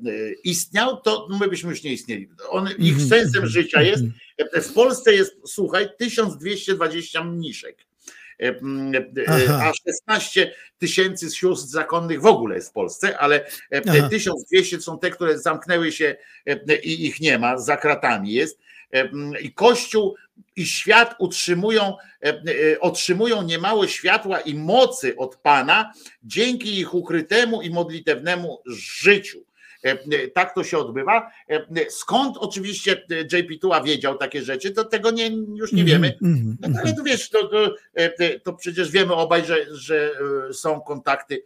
istniał, 0.44 1.02
to 1.02 1.28
my 1.40 1.48
byśmy 1.48 1.70
już 1.70 1.84
nie 1.84 1.94
istnieli. 1.94 2.30
On, 2.50 2.70
ich 2.80 2.94
Mhm, 2.94 3.10
sensem 3.10 3.44
mhm, 3.44 3.48
życia 3.48 3.82
jest, 3.82 4.04
mhm. 4.04 4.50
e, 4.54 4.62
w 4.62 4.74
Polsce 4.74 5.14
jest, 5.14 5.36
słuchaj, 5.46 5.90
1220 5.98 7.24
mniszek. 7.24 7.86
E, 8.40 8.48
e. 9.28 9.56
A 9.56 9.72
16 9.74 10.54
tysięcy 10.78 11.32
sióstr 11.32 11.68
zakonnych 11.68 12.22
w 12.22 12.26
ogóle 12.26 12.56
jest 12.56 12.70
w 12.70 12.74
Polsce, 12.74 13.18
ale 13.18 13.46
e, 13.72 13.82
Aha. 13.90 14.10
1200 14.10 14.82
są 14.82 15.00
te, 15.00 15.12
które 15.12 15.40
zamknęły 15.40 15.92
się 15.92 16.16
e, 16.46 16.76
i 16.76 17.06
ich 17.06 17.20
nie 17.20 17.40
ma, 17.40 17.58
za 17.58 17.78
kratami 17.78 18.34
jest. 18.34 18.60
E, 18.94 19.10
I 19.42 19.54
Kościół 19.54 20.16
i 20.56 20.66
świat 20.66 21.16
utrzymują, 21.20 21.98
e, 22.24 22.28
e, 22.28 22.80
otrzymują 22.80 23.42
niemałe 23.42 23.88
światła 23.88 24.40
i 24.40 24.56
mocy 24.56 25.18
od 25.18 25.36
Pana 25.36 25.94
dzięki 26.24 26.80
ich 26.80 26.94
ukrytemu 26.94 27.62
i 27.62 27.70
modlitewnemu 27.70 28.62
życiu. 28.66 29.44
E, 29.84 30.28
Tak 30.28 30.56
to 30.56 30.64
się 30.64 30.78
odbywa. 30.78 31.32
Skąd 31.90 32.38
oczywiście 32.38 33.06
JP 33.34 33.60
Tua 33.62 33.82
wiedział 33.82 34.18
takie 34.18 34.42
rzeczy, 34.42 34.72
to 34.72 34.86
tego 34.86 35.12
nie, 35.12 35.28
już 35.56 35.72
nie 35.74 35.84
wiemy. 35.84 36.08
Mhm, 36.08 36.58
No, 36.62 36.68
mhm. 36.68 36.86
ale 36.86 36.96
to 36.96 37.04
wiesz, 37.04 37.30
to, 37.30 37.48
to, 37.48 37.76
to 38.44 38.54
przecież 38.54 38.92
wiemy 38.92 39.14
obaj, 39.14 39.46
że, 39.46 39.66
że 39.72 40.12
są 40.54 40.82
kontakty 40.82 41.44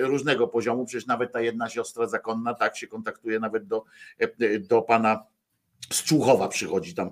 różnego 0.00 0.48
poziomu. 0.48 0.86
Przecież 0.86 1.06
nawet 1.06 1.32
ta 1.32 1.40
jedna 1.40 1.68
siostra 1.68 2.06
zakonna 2.06 2.54
tak 2.54 2.76
się 2.76 2.86
kontaktuje 2.86 3.40
nawet 3.40 3.66
do, 3.66 3.84
do 4.60 4.82
pana 4.82 5.24
z 5.92 6.04
Człuchowa 6.04 6.48
przychodzi 6.48 6.94
tam, 6.94 7.10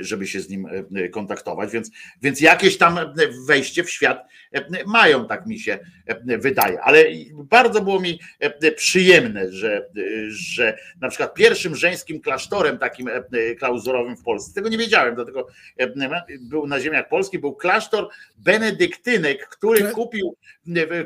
żeby 0.00 0.26
się 0.26 0.40
z 0.40 0.48
nim 0.48 0.66
e, 0.94 1.08
kontaktować, 1.08 1.70
więc, 1.70 1.90
więc 2.22 2.40
jakieś 2.40 2.78
tam 2.78 2.98
wejście 3.46 3.84
w 3.84 3.90
świat 3.90 4.26
e, 4.52 4.84
mają, 4.86 5.26
tak 5.26 5.46
mi 5.46 5.60
się 5.60 5.78
e, 6.06 6.38
wydaje. 6.38 6.80
Ale 6.80 7.04
bardzo 7.34 7.80
było 7.80 8.00
mi 8.00 8.20
przyjemne, 8.76 9.52
że, 9.52 9.88
że 10.28 10.78
na 11.00 11.08
przykład 11.08 11.34
pierwszym 11.34 11.76
żeńskim 11.76 12.20
klasztorem 12.20 12.78
takim 12.78 13.10
klauzurowym 13.58 14.16
w 14.16 14.22
Polsce, 14.22 14.54
tego 14.54 14.68
nie 14.68 14.78
wiedziałem, 14.78 15.14
dlatego 15.14 15.46
był 16.40 16.66
na 16.66 16.80
ziemiach 16.80 17.08
polskich, 17.08 17.40
był 17.40 17.54
klasztor 17.54 18.08
benedyktynek, 18.38 19.48
który 19.48 19.82
kupił, 19.92 20.36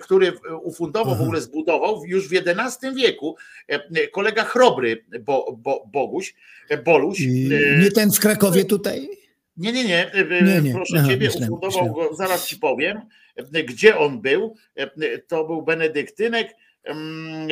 który 0.00 0.32
ufundował, 0.62 1.14
w 1.14 1.16
Aha. 1.16 1.22
ogóle 1.22 1.40
zbudował 1.40 2.04
już 2.04 2.28
w 2.28 2.32
XI 2.32 2.86
wieku 2.96 3.36
kolega 4.12 4.44
Chrobry 4.44 5.04
Bo, 5.20 5.56
Bo, 5.58 5.84
Boguś, 5.92 6.34
e, 6.68 6.76
E, 6.96 7.78
Nie 7.78 7.90
ten 7.90 8.12
w 8.12 8.20
Krakowie 8.20 8.64
tutaj? 8.64 9.08
nie, 9.56 9.72
nie, 9.72 9.84
nie. 9.84 10.12
e, 10.12 10.42
Nie, 10.42 10.60
nie. 10.62 10.72
Proszę 10.72 10.96
Aha, 10.98 11.08
ciebie, 11.08 11.26
myślałem, 11.26 11.52
ufundował 11.52 11.84
myślałem. 11.86 12.10
go, 12.10 12.16
zaraz 12.16 12.46
ci 12.46 12.56
powiem, 12.56 13.00
gdzie 13.68 13.98
on 13.98 14.20
był. 14.20 14.54
To 15.28 15.44
był 15.44 15.62
benedyktynek. 15.62 16.54
mm, 16.84 17.48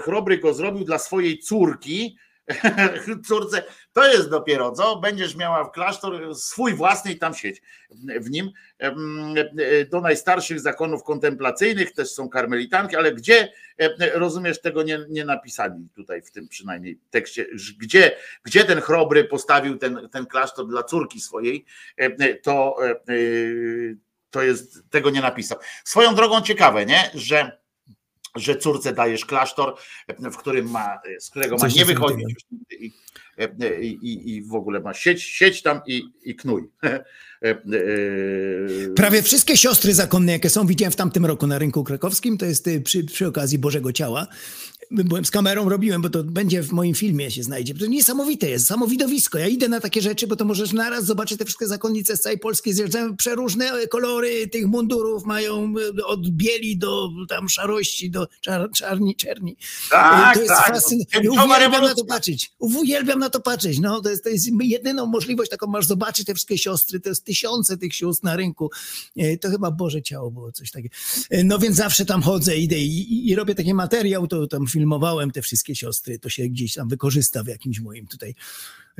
Chrobry 0.00 0.38
go 0.38 0.54
zrobił 0.54 0.84
dla 0.84 0.98
swojej 0.98 1.38
córki. 1.38 2.16
Córce 3.28 3.62
To 3.92 4.12
jest 4.12 4.30
dopiero 4.30 4.72
co, 4.72 4.96
będziesz 4.96 5.36
miała 5.36 5.64
w 5.64 5.72
klasztor 5.72 6.34
swój 6.36 6.74
własny 6.74 7.12
i 7.12 7.18
tam 7.18 7.34
sieć 7.34 7.62
w 8.20 8.30
nim. 8.30 8.50
Do 9.90 10.00
najstarszych 10.00 10.60
zakonów 10.60 11.02
kontemplacyjnych 11.02 11.92
też 11.92 12.10
są 12.10 12.28
karmelitanki, 12.28 12.96
ale 12.96 13.14
gdzie, 13.14 13.52
rozumiesz, 14.14 14.60
tego 14.60 14.82
nie, 14.82 14.98
nie 15.08 15.24
napisali 15.24 15.88
tutaj 15.96 16.22
w 16.22 16.30
tym 16.30 16.48
przynajmniej 16.48 17.00
tekście, 17.10 17.46
gdzie, 17.78 18.16
gdzie 18.44 18.64
ten 18.64 18.80
chrobry 18.80 19.24
postawił 19.24 19.78
ten, 19.78 20.08
ten 20.12 20.26
klasztor 20.26 20.66
dla 20.68 20.82
córki 20.82 21.20
swojej, 21.20 21.64
to, 22.42 22.76
to 24.30 24.42
jest, 24.42 24.90
tego 24.90 25.10
nie 25.10 25.20
napisał. 25.20 25.58
Swoją 25.84 26.14
drogą 26.14 26.40
ciekawe, 26.40 26.86
nie, 26.86 27.10
że 27.14 27.61
że 28.36 28.56
córce 28.56 28.92
dajesz 28.92 29.24
klasztor, 29.24 29.74
w 30.18 30.36
którym 30.36 30.70
ma, 30.70 31.00
z 31.18 31.30
którego 31.30 31.56
ma 31.56 31.68
nie 31.68 31.84
wychodzić 31.84 32.46
i, 32.80 32.92
i, 34.02 34.34
i 34.34 34.42
w 34.42 34.54
ogóle 34.54 34.80
ma 34.80 34.94
sieć, 34.94 35.22
sieć 35.22 35.62
tam 35.62 35.80
i, 35.86 36.02
i 36.24 36.34
knuj. 36.36 36.68
Prawie 38.96 39.22
wszystkie 39.22 39.56
siostry 39.56 39.94
zakonne, 39.94 40.32
jakie 40.32 40.50
są, 40.50 40.66
widziałem 40.66 40.92
w 40.92 40.96
tamtym 40.96 41.26
roku 41.26 41.46
na 41.46 41.58
rynku 41.58 41.84
krakowskim, 41.84 42.38
to 42.38 42.46
jest 42.46 42.66
y, 42.66 42.80
przy, 42.80 43.04
przy 43.04 43.26
okazji 43.26 43.58
Bożego 43.58 43.92
Ciała, 43.92 44.26
byłem 44.92 45.24
z 45.24 45.30
kamerą, 45.30 45.68
robiłem, 45.68 46.02
bo 46.02 46.10
to 46.10 46.24
będzie 46.24 46.62
w 46.62 46.72
moim 46.72 46.94
filmie 46.94 47.30
się 47.30 47.42
znajdzie. 47.42 47.74
To 47.74 47.86
niesamowite 47.86 48.50
jest, 48.50 48.66
samo 48.66 48.86
widowisko. 48.86 49.38
Ja 49.38 49.46
idę 49.46 49.68
na 49.68 49.80
takie 49.80 50.02
rzeczy, 50.02 50.26
bo 50.26 50.36
to 50.36 50.44
możesz 50.44 50.72
naraz 50.72 51.04
zobaczyć 51.04 51.38
te 51.38 51.44
wszystkie 51.44 51.66
zakonnice 51.66 52.16
z 52.16 52.20
całej 52.20 52.38
Polski, 52.38 52.72
zjeżdżają 52.72 53.16
przeróżne 53.16 53.86
kolory 53.86 54.48
tych 54.48 54.66
mundurów, 54.66 55.24
mają 55.24 55.74
e, 55.98 56.04
od 56.04 56.30
bieli 56.30 56.76
do 56.76 57.08
tam 57.28 57.48
szarości, 57.48 58.10
do 58.10 58.21
czar, 58.40 58.70
czarni, 58.70 59.16
czerni. 59.16 59.56
Tak, 59.90 60.34
to 60.34 60.40
jest 60.40 60.54
tak. 60.54 60.74
fascynujące. 60.74 61.30
Uwielbiam 61.30 61.82
na 61.82 61.94
to 61.94 62.04
patrzeć. 62.04 62.52
Uwielbiam 62.58 63.18
na 63.18 63.30
to 63.30 63.40
patrzeć. 63.40 63.78
No, 63.78 64.00
to, 64.00 64.10
jest, 64.10 64.24
to 64.24 64.30
jest 64.30 64.48
jedyną 64.60 65.06
możliwość 65.06 65.50
taką 65.50 65.66
masz 65.66 65.86
zobaczyć 65.86 66.26
te 66.26 66.34
wszystkie 66.34 66.58
siostry, 66.58 67.00
to 67.00 67.08
jest 67.08 67.24
tysiące 67.24 67.76
tych 67.76 67.94
sióstr 67.94 68.24
na 68.24 68.36
rynku. 68.36 68.70
E, 69.16 69.36
to 69.36 69.50
chyba 69.50 69.70
Boże 69.70 70.02
Ciało 70.02 70.30
było 70.30 70.52
coś 70.52 70.70
takiego. 70.70 70.94
E, 71.30 71.44
no 71.44 71.58
więc 71.58 71.76
zawsze 71.76 72.04
tam 72.04 72.22
chodzę, 72.22 72.56
idę 72.56 72.78
i, 72.78 72.98
i, 72.98 73.30
i 73.30 73.34
robię 73.34 73.54
taki 73.54 73.74
materiał, 73.74 74.26
to 74.26 74.46
tam 74.46 74.66
film 74.66 74.82
filmowałem 74.82 75.30
te 75.30 75.42
wszystkie 75.42 75.74
siostry, 75.74 76.18
to 76.18 76.28
się 76.28 76.48
gdzieś 76.48 76.74
tam 76.74 76.88
wykorzysta 76.88 77.42
w 77.42 77.46
jakimś 77.46 77.80
moim 77.80 78.06
tutaj 78.06 78.34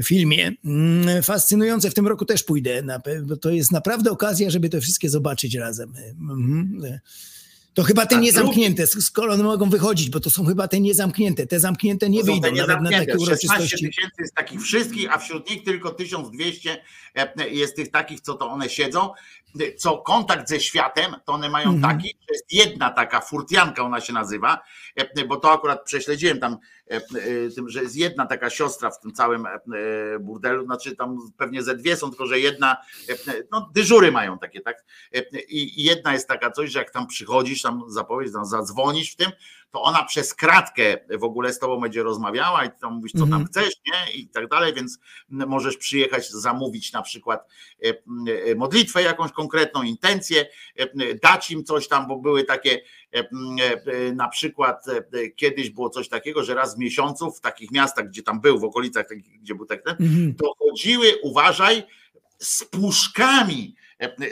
filmie. 0.02 0.52
Mm, 0.64 1.22
fascynujące, 1.22 1.90
w 1.90 1.94
tym 1.94 2.06
roku 2.06 2.24
też 2.24 2.42
pójdę, 2.42 2.82
bo 3.24 3.36
to 3.36 3.50
jest 3.50 3.72
naprawdę 3.72 4.10
okazja, 4.10 4.50
żeby 4.50 4.68
te 4.68 4.80
wszystkie 4.80 5.10
zobaczyć 5.10 5.54
razem. 5.54 5.92
Mhm. 6.20 6.82
To 7.74 7.82
chyba 7.82 8.06
te 8.06 8.16
niezamknięte, 8.16 8.86
skoro 8.86 9.32
one 9.32 9.42
mogą 9.42 9.70
wychodzić, 9.70 10.10
bo 10.10 10.20
to 10.20 10.30
są 10.30 10.46
chyba 10.46 10.68
te 10.68 10.80
niezamknięte. 10.80 11.46
Te 11.46 11.60
zamknięte 11.60 12.10
nie 12.10 12.24
wyjdą 12.24 12.40
te 12.40 12.52
nawet 12.52 12.80
na 12.80 12.90
takie 12.90 13.18
uroczystości. 13.18 13.86
tysięcy 13.86 14.16
jest 14.18 14.34
takich 14.34 14.62
wszystkich, 14.62 15.12
a 15.12 15.18
wśród 15.18 15.50
nich 15.50 15.64
tylko 15.64 15.90
1200 15.90 16.82
e, 17.14 17.48
jest 17.48 17.76
tych 17.76 17.90
takich, 17.90 18.20
co 18.20 18.34
to 18.34 18.50
one 18.50 18.68
siedzą. 18.68 19.10
Co 19.76 19.98
kontakt 19.98 20.48
ze 20.48 20.60
światem, 20.60 21.16
to 21.24 21.32
one 21.32 21.48
mają 21.48 21.70
Mhm. 21.70 21.96
taki, 21.96 22.08
że 22.08 22.26
jest 22.32 22.52
jedna 22.52 22.90
taka 22.90 23.20
furtianka, 23.20 23.82
ona 23.82 24.00
się 24.00 24.12
nazywa, 24.12 24.58
e, 24.96 25.24
bo 25.24 25.36
to 25.36 25.52
akurat 25.52 25.84
prześledziłem 25.84 26.38
tam, 26.38 26.56
tym, 27.54 27.68
że 27.68 27.82
jest 27.82 27.96
jedna 27.96 28.26
taka 28.26 28.50
siostra 28.50 28.90
w 28.90 29.00
tym 29.00 29.12
całym 29.12 29.46
burdelu, 30.20 30.64
znaczy 30.64 30.96
tam 30.96 31.18
pewnie 31.36 31.62
ze 31.62 31.76
dwie 31.76 31.96
są, 31.96 32.08
tylko 32.08 32.26
że 32.26 32.40
jedna, 32.40 32.76
no 33.52 33.70
dyżury 33.74 34.12
mają 34.12 34.38
takie, 34.38 34.60
tak? 34.60 34.84
I 35.48 35.84
jedna 35.84 36.12
jest 36.12 36.28
taka 36.28 36.50
coś, 36.50 36.70
że 36.70 36.78
jak 36.78 36.90
tam 36.90 37.06
przychodzisz, 37.06 37.62
tam 37.62 37.82
zapowiedź, 37.88 38.32
tam 38.32 38.46
zadzwonisz 38.46 39.12
w 39.12 39.16
tym, 39.16 39.30
to 39.70 39.82
ona 39.82 40.04
przez 40.04 40.34
kratkę 40.34 40.96
w 41.18 41.24
ogóle 41.24 41.52
z 41.52 41.58
tobą 41.58 41.80
będzie 41.80 42.02
rozmawiała 42.02 42.64
i 42.64 42.70
ty 42.70 42.76
tam 42.80 42.94
mówisz, 42.94 43.12
co 43.12 43.18
tam 43.18 43.32
Mhm. 43.32 43.46
chcesz, 43.46 43.74
nie? 43.86 44.12
I 44.14 44.28
tak 44.28 44.48
dalej, 44.48 44.74
więc 44.74 44.98
możesz 45.28 45.76
przyjechać, 45.76 46.30
zamówić 46.30 46.92
na 46.92 47.02
przykład 47.02 47.48
e, 47.84 47.88
e, 48.50 48.54
modlitwę, 48.54 49.02
jakąś 49.02 49.32
konkretną 49.32 49.82
intencję, 49.82 50.46
e, 50.76 51.14
dać 51.14 51.50
im 51.50 51.64
coś 51.64 51.88
tam, 51.88 52.08
bo 52.08 52.16
były 52.16 52.44
takie 52.44 52.72
e, 52.72 52.78
e, 52.78 52.80
na 54.14 54.28
przykład 54.28 54.88
e, 54.88 55.28
kiedyś 55.28 55.70
było 55.70 55.90
coś 55.90 56.08
takiego, 56.08 56.44
że 56.44 56.54
raz 56.54 56.74
w 56.74 56.78
miesiącu 56.78 57.30
w 57.30 57.40
takich 57.40 57.70
miastach, 57.70 58.08
gdzie 58.08 58.22
tam 58.22 58.40
był, 58.40 58.58
w 58.58 58.64
okolicach 58.64 59.06
gdzie 59.42 59.54
był 59.54 59.66
tak 59.66 59.82
ten, 59.82 59.96
Mhm. 60.00 60.34
to 60.34 60.54
chodziły, 60.58 61.06
uważaj, 61.22 61.82
z 62.38 62.64
puszkami 62.64 63.74
e, 63.78 63.81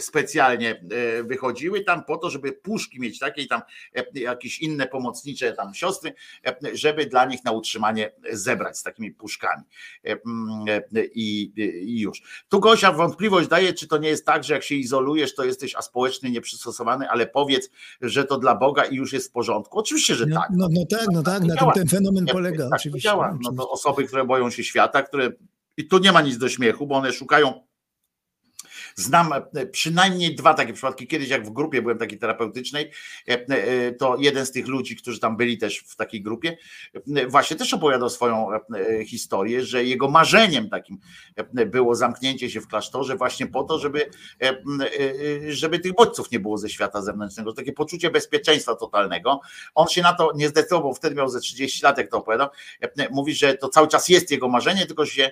specjalnie 0.01 0.71
e, 0.71 1.23
wychodziły 1.23 1.85
tam 1.85 2.05
po 2.05 2.17
to, 2.17 2.31
żeby 2.31 2.53
puszki 2.53 3.01
mieć 3.01 3.19
takie 3.19 3.43
i 3.43 3.49
tam 3.49 3.63
e, 3.97 4.05
jakieś 4.15 4.59
inne 4.59 4.87
pomocnicze 4.87 5.53
tam 5.53 5.75
siostry, 5.75 6.13
e, 6.47 6.57
żeby 6.73 7.07
dla 7.07 7.25
nich 7.25 7.45
na 7.45 7.53
utrzymanie 7.53 8.13
zebrać 8.33 8.79
z 8.79 8.83
takimi 8.83 9.11
puszkami 9.11 9.61
E, 10.05 10.17
mm, 10.27 10.69
e, 10.69 11.05
i, 11.15 11.53
i 11.85 12.01
już. 12.01 12.23
Tu 12.49 12.61
Gosia 12.61 12.93
wątpliwość 12.93 13.49
daje, 13.49 13.73
czy 13.73 13.87
to 13.87 13.99
nie 13.99 14.09
jest 14.09 14.27
tak, 14.27 14.45
że 14.45 14.55
jak 14.55 14.63
się 14.63 14.75
izolujesz, 14.75 15.35
to 15.35 15.45
jesteś 15.45 15.75
aspołeczny, 15.75 16.31
nieprzystosowany, 16.31 17.09
ale 17.09 17.27
powiedz, 17.27 17.71
że 18.01 18.25
to 18.25 18.39
dla 18.39 18.55
Boga 18.55 18.85
i 18.85 18.95
już 18.95 19.13
jest 19.13 19.29
w 19.29 19.33
porządku. 19.33 19.79
Oczywiście, 19.79 20.15
że 20.15 20.27
No, 20.27 20.41
tak. 20.41 20.49
no, 20.57 20.69
no 20.71 20.85
tak, 20.91 21.07
no 21.13 21.23
tak, 21.23 21.43
na 21.43 21.57
tym 21.57 21.71
ten 21.75 21.89
fenomen 21.89 22.27
polega 22.27 22.65
tak 22.65 22.81
oczywiście. 22.81 23.09
działa. 23.09 23.39
No 23.43 23.53
to 23.53 23.71
osoby, 23.71 24.05
które 24.05 24.25
boją 24.25 24.51
się 24.51 24.65
świata, 24.65 25.03
które 25.03 25.33
i 25.77 25.89
tu 25.89 25.99
nie 25.99 26.13
ma 26.13 26.21
nic 26.21 26.39
do 26.39 26.49
śmiechu, 26.49 26.87
bo 26.87 26.95
one 26.95 27.13
szukają. 27.13 27.70
Znam 28.95 29.33
e, 29.33 29.67
przynajmniej 29.67 30.35
dwa 30.35 30.55
takie 30.55 30.73
przypadki. 30.73 31.07
Kiedyś, 31.07 31.29
jak 31.29 31.47
w 31.47 31.51
grupie 31.51 31.83
byłem 31.83 31.99
takiej 31.99 32.19
terapeutycznej, 32.19 32.91
e, 33.29 33.33
e, 33.33 33.93
to 33.93 34.17
jeden 34.19 34.47
z 34.47 34.53
tych 34.53 34.67
ludzi, 34.67 34.97
którzy 34.97 35.21
tam 35.21 35.37
byli 35.37 35.59
też 35.59 35.79
w 35.79 35.97
takiej 35.97 36.23
grupie, 36.23 36.57
właśnie 37.29 37.57
też 37.57 37.75
opowiadał 37.75 38.11
swoją 38.11 38.49
historię, 39.07 39.63
że 39.63 39.85
jego 39.85 40.09
marzeniem 40.09 40.69
takim 40.69 40.99
było 41.67 41.95
zamknięcie 41.95 42.51
się 42.51 42.61
w 42.61 42.69
klasztorze 42.69 43.17
właśnie 43.17 43.47
po 43.47 43.65
to, 43.65 43.79
żeby, 43.79 44.11
żeby 45.49 45.79
tych 45.79 45.95
bodźców 45.95 46.31
nie 46.31 46.41
było 46.41 46.59
ze 46.59 46.69
świata 46.69 47.03
zewnętrznego. 47.03 47.53
Takie 47.53 47.73
poczucie 47.73 48.11
bezpieczeństwa 48.11 48.75
totalnego. 48.75 49.41
On 49.75 49.89
się 49.89 50.03
na 50.03 50.13
to 50.13 50.33
nie 50.35 50.49
zdecydował, 50.49 50.95
wtedy 50.95 51.15
miał 51.15 51.29
ze 51.29 51.41
30 51.41 51.85
lat, 51.85 51.99
jak 51.99 52.11
to 52.11 52.19
opowiadał. 52.19 52.49
Mówi, 53.11 53.35
że 53.35 53.55
to 53.55 53.69
cały 53.69 53.89
czas 53.89 54.09
jest 54.09 54.31
jego 54.31 54.49
marzenie, 54.49 54.87
tylko 54.87 55.07
się 55.07 55.31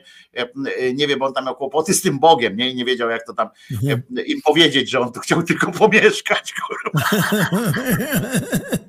nie 0.95 1.07
wie, 1.07 1.17
bo 1.17 1.27
on 1.27 1.33
tam 1.33 1.45
miał 1.45 1.57
kłopoty 1.57 1.95
z 1.95 2.03
tym 2.03 2.19
Bogiem, 2.19 2.57
nie? 2.57 2.71
I 2.71 2.75
nie 2.75 2.85
wiedział, 2.85 3.11
jak 3.11 3.27
to 3.27 3.35
tam 3.35 3.48
Mhm. 3.71 4.03
e, 4.17 4.23
im 4.23 4.43
powiedzieć, 4.43 4.91
że 4.91 5.01
on 5.01 5.13
tu 5.13 5.21
chciał 5.21 5.43
tylko 5.43 5.73
pomieszkać. 5.73 6.55
Kurwa. 6.67 7.09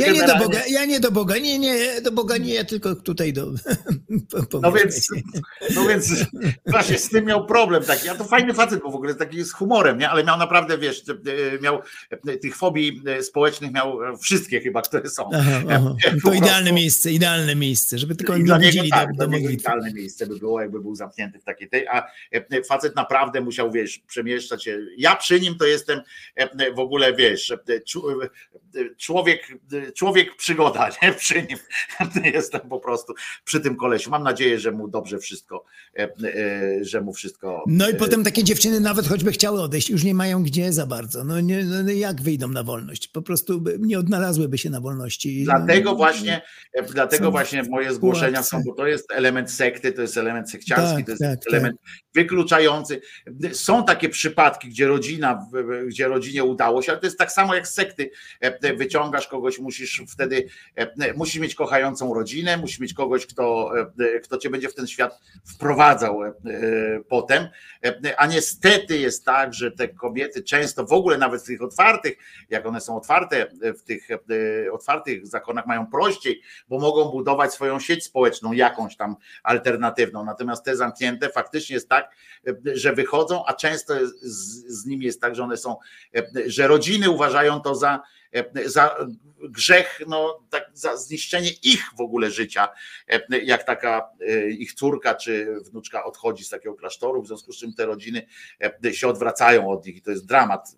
Ja 0.00 0.12
nie 0.12 0.26
do 0.26 0.36
Boga, 0.38 0.60
ja 0.68 0.84
nie 0.84 1.00
do 1.00 1.10
Boga, 1.10 1.38
nie, 1.38 1.58
nie, 1.58 2.00
do 2.00 2.12
Boga 2.12 2.36
nie, 2.36 2.54
ja 2.54 2.64
tylko 2.64 2.94
tutaj 2.94 3.32
do... 3.32 3.46
No 4.62 4.72
więc, 4.72 5.08
no 5.74 5.86
więc 5.86 6.12
właśnie 6.66 6.98
z 6.98 7.08
tym 7.08 7.24
miał 7.24 7.46
problem 7.46 7.82
taki, 7.82 8.08
a 8.08 8.14
to 8.14 8.24
fajny 8.24 8.54
facet 8.54 8.80
był 8.80 8.90
w 8.90 8.94
ogóle, 8.94 9.14
taki 9.14 9.44
z 9.44 9.52
humorem, 9.52 9.98
nie? 9.98 10.10
ale 10.10 10.24
miał 10.24 10.38
naprawdę, 10.38 10.78
wiesz, 10.78 11.04
e, 11.08 11.58
miał 11.60 11.82
e, 12.10 12.36
tych 12.36 12.56
fobii 12.56 13.02
e, 13.06 13.22
społecznych 13.22 13.72
miał 13.72 13.98
wszystkie 14.22 14.60
chyba, 14.60 14.82
które 14.82 15.10
są. 15.10 15.30
Aha, 15.34 15.62
aha. 15.70 15.94
To 16.02 16.10
po 16.22 16.34
idealne 16.34 16.60
prostu. 16.60 16.74
miejsce, 16.74 17.12
idealne 17.12 17.54
miejsce, 17.54 17.98
żeby 17.98 18.16
tylko 18.16 18.36
I 18.36 18.44
nie 18.44 18.54
budzili 18.54 18.90
tak, 18.90 19.12
do, 19.12 19.24
do 19.24 19.30
modlitwy. 19.30 19.54
idealne 19.54 19.92
miejsce 19.92 20.26
by 20.26 20.38
było, 20.38 20.60
jakby 20.60 20.80
był 20.80 20.94
zamknięty 20.94 21.38
w 21.38 21.44
takiej 21.44 21.68
tej, 21.68 21.88
a 21.88 22.06
facet 22.68 22.96
naprawdę 22.96 23.40
musiał, 23.40 23.72
wiesz, 23.72 23.98
przemieszczać 23.98 24.64
się. 24.64 24.78
Ja 24.98 25.16
przy 25.16 25.40
nim 25.40 25.58
to 25.58 25.64
jestem 25.64 26.00
w 26.74 26.78
ogóle, 26.78 27.14
wiesz, 27.14 27.52
człowiek, 28.96 29.58
człowiek 29.94 30.36
przygoda, 30.36 30.88
nie? 31.02 31.12
Przy 31.12 31.42
nim 31.42 31.58
jestem 32.34 32.60
po 32.60 32.80
prostu 32.80 33.14
przy 33.44 33.60
tym 33.60 33.76
kolesiu. 33.76 34.10
Mam 34.10 34.22
nadzieję, 34.22 34.60
że 34.60 34.72
mu 34.72 34.88
dobrze 34.88 35.18
wszystko, 35.18 35.64
e, 35.98 36.02
e, 36.02 36.84
że 36.84 37.00
mu 37.00 37.12
wszystko. 37.12 37.64
No 37.66 37.90
i 37.90 37.92
e, 37.92 37.94
potem 37.94 38.24
takie 38.24 38.44
dziewczyny 38.44 38.80
nawet 38.80 39.06
choćby 39.06 39.32
chciały 39.32 39.62
odejść, 39.62 39.90
już 39.90 40.04
nie 40.04 40.14
mają 40.14 40.42
gdzie 40.42 40.72
za 40.72 40.86
bardzo. 40.86 41.24
No, 41.24 41.40
nie, 41.40 41.64
no 41.64 41.82
no 41.82 41.90
jak 41.90 42.22
wyjdą 42.22 42.48
na 42.48 42.62
wolność? 42.62 43.08
Po 43.08 43.22
prostu 43.22 43.64
nie 43.78 43.98
odnalazłyby 43.98 44.58
się 44.58 44.70
na 44.70 44.80
wolności. 44.80 45.44
Dlatego 45.44 45.90
No, 45.90 45.96
właśnie, 45.96 46.42
dlatego 46.92 47.24
są 47.24 47.30
właśnie 47.30 47.62
moje 47.62 47.94
zgłoszenia 47.94 48.42
są, 48.42 48.62
bo 48.66 48.74
to 48.74 48.86
jest 48.86 49.12
element 49.12 49.50
sekty, 49.50 49.92
to 49.92 50.02
jest 50.02 50.16
element 50.16 50.50
sekciarski, 50.50 50.96
Tak, 50.96 51.06
to 51.06 51.10
jest 51.10 51.22
tak, 51.22 51.52
element 51.52 51.76
wykluczający. 52.14 53.00
Są 53.52 53.84
takie 53.84 54.08
przypadki, 54.08 54.68
gdzie 54.68 54.86
rodzina, 54.86 55.48
gdzie 55.86 56.08
rodzinie 56.08 56.44
udało 56.44 56.82
się, 56.82 56.92
ale 56.92 57.00
to 57.00 57.06
jest 57.06 57.18
tak 57.18 57.32
samo 57.32 57.54
jak 57.54 57.68
sekty. 57.68 58.10
Wyciągasz 58.86 59.28
kogoś, 59.28 59.58
musisz 59.58 60.02
wtedy, 60.08 60.48
e, 60.76 61.12
musisz 61.14 61.40
mieć 61.40 61.54
kochającą 61.54 62.14
rodzinę, 62.14 62.56
musisz 62.56 62.78
mieć 62.78 62.94
kogoś, 62.94 63.26
kto, 63.26 63.72
e, 63.98 64.20
kto 64.20 64.38
cię 64.38 64.50
będzie 64.50 64.68
w 64.68 64.74
ten 64.74 64.86
świat 64.86 65.20
wprowadzał 65.44 66.24
e, 66.24 66.32
potem. 67.08 67.48
A 68.16 68.26
niestety 68.26 68.98
jest 68.98 69.24
tak, 69.24 69.54
że 69.54 69.72
te 69.72 69.88
kobiety 69.88 70.42
często 70.42 70.84
w 70.84 70.92
ogóle 70.92 71.18
nawet 71.18 71.42
w 71.42 71.46
tych 71.46 71.62
otwartych, 71.62 72.18
jak 72.50 72.66
one 72.66 72.80
są 72.80 72.96
otwarte, 72.96 73.46
w 73.78 73.82
tych 73.82 74.08
otwartych 74.72 75.26
zakonach 75.26 75.66
mają 75.66 75.86
prościej, 75.86 76.42
bo 76.68 76.78
mogą 76.78 77.04
budować 77.04 77.52
swoją 77.52 77.80
sieć 77.80 78.04
społeczną, 78.04 78.52
jakąś 78.52 78.96
tam 78.96 79.16
alternatywną. 79.42 80.24
Natomiast 80.24 80.64
te 80.64 80.76
zamknięte 80.76 81.28
faktycznie 81.28 81.74
jest 81.74 81.88
tak, 81.88 82.10
że 82.64 82.92
wychodzą, 82.92 83.44
a 83.46 83.54
często 83.54 83.94
z, 84.22 84.66
z 84.82 84.86
nimi 84.86 85.06
jest 85.06 85.20
tak, 85.20 85.34
że 85.34 85.42
one 85.42 85.56
są, 85.56 85.76
że 86.46 86.66
rodziny 86.66 87.10
uważają 87.10 87.60
to 87.60 87.74
za, 87.74 88.02
za 88.64 88.96
grzech, 89.40 90.00
no, 90.08 90.46
tak, 90.50 90.70
za 90.74 90.96
zniszczenie 90.96 91.50
ich 91.62 91.84
w 91.96 92.00
ogóle 92.00 92.30
życia, 92.30 92.68
jak 93.44 93.64
taka 93.64 94.08
ich 94.48 94.72
córka 94.72 95.14
czy 95.14 95.60
wnuczka 95.70 96.04
odchodzi 96.04 96.44
z 96.44 96.48
takiego 96.48 96.74
klasztoru, 96.74 97.22
w 97.22 97.26
związku 97.26 97.52
z 97.52 97.58
czym 97.58 97.74
te 97.74 97.86
rodziny 97.86 98.26
się 98.92 99.08
odwracają 99.08 99.68
od 99.70 99.86
nich 99.86 99.96
i 99.96 100.02
to 100.02 100.10
jest 100.10 100.26
dramat, 100.26 100.76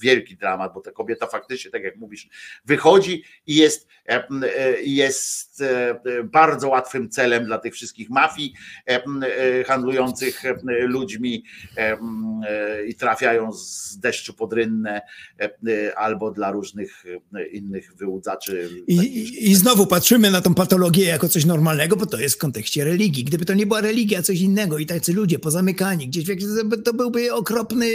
wielki 0.00 0.36
dramat, 0.36 0.74
bo 0.74 0.80
ta 0.80 0.92
kobieta 0.92 1.26
faktycznie, 1.26 1.70
tak 1.70 1.82
jak 1.82 1.96
mówisz, 1.96 2.28
wychodzi 2.64 3.24
i 3.46 3.56
jest, 3.56 3.88
jest 4.82 5.64
bardzo 6.24 6.68
łatwym 6.68 7.10
celem 7.10 7.44
dla 7.44 7.58
tych 7.58 7.74
wszystkich 7.74 8.10
mafii 8.10 8.54
handlujących 9.66 10.42
ludźmi 10.80 11.44
i 12.86 12.94
trafiają 12.94 13.52
z 13.52 13.98
deszczu 13.98 14.34
pod 14.34 14.52
rynne 14.52 15.00
albo 15.96 16.30
dla 16.30 16.50
różnych 16.50 16.87
innych 17.52 17.94
wyłudzaczy. 17.96 18.70
I, 18.86 19.50
I 19.50 19.54
znowu 19.54 19.86
patrzymy 19.86 20.30
na 20.30 20.40
tą 20.40 20.54
patologię 20.54 21.04
jako 21.04 21.28
coś 21.28 21.44
normalnego, 21.44 21.96
bo 21.96 22.06
to 22.06 22.20
jest 22.20 22.34
w 22.34 22.38
kontekście 22.38 22.84
religii. 22.84 23.24
Gdyby 23.24 23.44
to 23.44 23.54
nie 23.54 23.66
była 23.66 23.80
religia, 23.80 24.22
coś 24.22 24.40
innego 24.40 24.78
i 24.78 24.86
tacy 24.86 25.12
ludzie 25.12 25.38
pozamykani 25.38 26.08
gdzieś, 26.08 26.24
to 26.84 26.94
byłby 26.94 27.32
okropny 27.32 27.88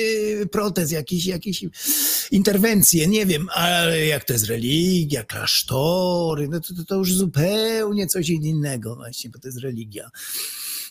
protest, 0.52 0.92
jakiś, 0.92 1.26
jakieś 1.26 1.66
interwencje, 2.32 3.08
nie 3.08 3.26
wiem, 3.26 3.48
ale 3.54 4.06
jak 4.06 4.24
to 4.24 4.34
jest 4.34 4.46
religia, 4.46 5.24
klasztory, 5.24 6.48
no 6.48 6.60
to, 6.60 6.86
to 6.88 6.96
już 6.96 7.14
zupełnie 7.14 8.08
coś 8.08 8.30
innego 8.30 8.96
właśnie, 8.96 9.30
bo 9.30 9.40
to 9.40 9.48
jest 9.48 9.60
religia. 9.60 10.10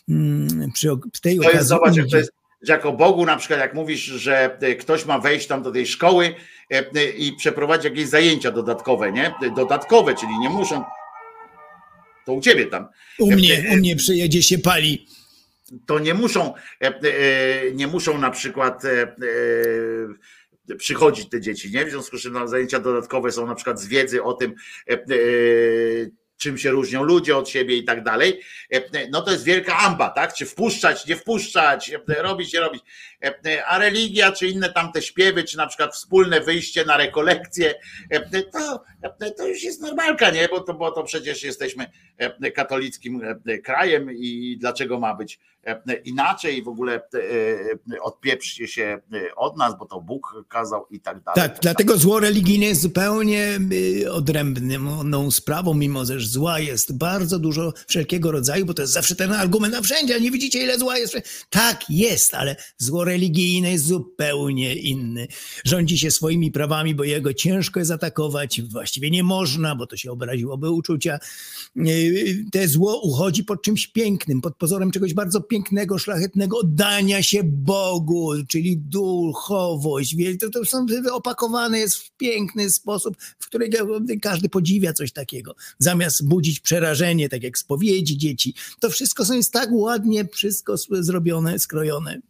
Hmm, 0.07 0.71
przy, 0.73 0.89
tej 1.21 1.39
to 1.39 1.51
jest, 1.51 1.67
zobacz, 1.67 1.95
jak 1.95 2.09
to 2.09 2.17
jest 2.17 2.31
że 2.63 2.73
jako 2.73 2.91
Bogu 2.91 3.25
na 3.25 3.37
przykład 3.37 3.59
jak 3.59 3.73
mówisz, 3.73 4.01
że 4.01 4.57
ktoś 4.79 5.05
ma 5.05 5.19
wejść 5.19 5.47
tam 5.47 5.63
do 5.63 5.71
tej 5.71 5.87
szkoły 5.87 6.25
e, 6.25 6.33
i 7.17 7.33
przeprowadzić 7.37 7.85
jakieś 7.85 8.07
zajęcia 8.07 8.51
dodatkowe, 8.51 9.11
nie? 9.11 9.33
Dodatkowe, 9.55 10.15
czyli 10.15 10.39
nie 10.39 10.49
muszą. 10.49 10.83
To 12.25 12.33
u 12.33 12.41
ciebie 12.41 12.65
tam. 12.65 12.87
U 13.19 13.31
mnie, 13.31 13.65
u 13.71 13.75
mnie 13.75 13.95
przyjedzie 13.95 14.43
się 14.43 14.57
pali. 14.57 15.07
To 15.85 15.99
nie 15.99 16.13
muszą, 16.13 16.53
e, 16.79 16.91
nie 17.73 17.87
muszą 17.87 18.17
na 18.17 18.31
przykład 18.31 18.83
przychodzić 20.77 21.29
te 21.29 21.41
dzieci, 21.41 21.71
nie? 21.71 21.85
W 21.85 21.89
związku 21.89 22.17
z 22.17 22.21
czym 22.21 22.47
zajęcia 22.47 22.79
dodatkowe 22.79 23.31
są 23.31 23.47
na 23.47 23.55
przykład 23.55 23.79
z 23.79 23.87
wiedzy 23.87 24.23
o 24.23 24.33
tym, 24.33 24.55
czym 26.43 26.57
się 26.57 26.71
różnią 26.71 27.03
ludzie 27.03 27.37
od 27.37 27.49
siebie 27.49 27.77
i 27.77 27.83
tak 27.83 28.03
dalej, 28.03 28.41
e, 28.73 29.07
no 29.09 29.21
to 29.21 29.31
jest 29.31 29.43
wielka 29.43 29.77
amba, 29.77 30.09
tak? 30.09 30.33
Czy 30.33 30.45
wpuszczać, 30.45 31.07
nie 31.07 31.15
wpuszczać, 31.15 31.91
e, 32.09 32.21
robić, 32.21 32.53
nie 32.53 32.59
robić. 32.59 32.83
E, 33.23 33.65
a 33.65 33.77
religia, 33.77 34.31
czy 34.31 34.47
inne 34.47 34.69
tamte 34.69 35.01
śpiewy, 35.01 35.43
czy 35.43 35.57
na 35.57 35.67
przykład 35.67 35.93
wspólne 35.93 36.41
wyjście 36.41 36.85
na 36.85 36.97
rekolekcje, 36.97 37.75
to, 38.51 38.83
to 39.37 39.47
już 39.47 39.63
jest 39.63 39.81
normalka, 39.81 40.29
nie? 40.29 40.47
Bo 40.47 40.59
to, 40.59 40.73
bo 40.73 40.91
to 40.91 41.03
przecież 41.03 41.43
jesteśmy 41.43 41.85
katolickim 42.55 43.21
krajem 43.63 44.11
i 44.11 44.57
dlaczego 44.59 44.99
ma 44.99 45.15
być 45.15 45.39
inaczej 46.03 46.63
w 46.63 46.67
ogóle 46.67 47.01
odpieprzcie 48.01 48.67
się 48.67 49.01
od 49.35 49.57
nas, 49.57 49.77
bo 49.79 49.85
to 49.85 50.01
Bóg 50.01 50.45
kazał 50.49 50.87
i 50.91 50.99
tak 50.99 51.23
dalej. 51.23 51.49
Tak, 51.49 51.59
dlatego 51.61 51.97
zło 51.97 52.19
religijne 52.19 52.65
jest 52.65 52.81
zupełnie 52.81 53.59
odrębną 54.11 55.31
sprawą, 55.31 55.73
mimo 55.73 56.05
że 56.05 56.19
zła 56.19 56.59
jest 56.59 56.97
bardzo 56.97 57.39
dużo 57.39 57.73
wszelkiego 57.87 58.31
rodzaju, 58.31 58.65
bo 58.65 58.73
to 58.73 58.81
jest 58.81 58.93
zawsze 58.93 59.15
ten 59.15 59.31
argument, 59.31 59.75
a 59.75 59.81
wszędzie, 59.81 60.21
nie 60.21 60.31
widzicie 60.31 60.63
ile 60.63 60.79
zła 60.79 60.97
jest. 60.97 61.17
Tak, 61.49 61.89
jest, 61.89 62.33
ale 62.33 62.55
zło 62.77 63.03
religijne 63.03 63.12
jest 63.71 63.85
zupełnie 63.85 64.75
inny. 64.75 65.27
Rządzi 65.65 65.97
się 65.97 66.11
swoimi 66.11 66.51
prawami, 66.51 66.95
bo 66.95 67.03
jego 67.03 67.33
ciężko 67.33 67.79
jest 67.79 67.91
atakować, 67.91 68.61
właściwie 68.61 69.11
nie 69.11 69.23
można, 69.23 69.75
bo 69.75 69.87
to 69.87 69.97
się 69.97 70.11
obraziłoby 70.11 70.69
uczucia. 70.71 71.19
Te 72.51 72.67
zło 72.67 73.01
uchodzi 73.01 73.43
pod 73.43 73.61
czymś 73.63 73.87
pięknym, 73.87 74.41
pod 74.41 74.55
pozorem 74.55 74.91
czegoś 74.91 75.13
bardzo 75.13 75.41
pięknego, 75.41 75.97
szlachetnego, 75.97 76.57
oddania 76.57 77.23
się 77.23 77.43
Bogu, 77.43 78.31
czyli 78.47 78.77
duchowość. 78.77 80.15
To, 80.39 80.49
to 80.49 80.65
są 80.65 80.85
opakowane 81.11 81.79
jest 81.79 81.97
w 81.97 82.11
piękny 82.17 82.69
sposób, 82.69 83.17
w 83.39 83.45
którym 83.45 83.71
każdy 84.21 84.49
podziwia 84.49 84.93
coś 84.93 85.11
takiego. 85.11 85.55
Zamiast 85.79 86.27
budzić 86.27 86.59
przerażenie, 86.59 87.29
tak 87.29 87.43
jak 87.43 87.57
spowiedzi 87.57 88.17
dzieci, 88.17 88.53
to 88.79 88.89
wszystko 88.89 89.25
są 89.25 89.33
jest 89.33 89.51
tak 89.51 89.69
ładnie, 89.71 90.25
wszystko 90.33 90.75
zrobione, 90.91 91.59
skrojone. 91.59 92.21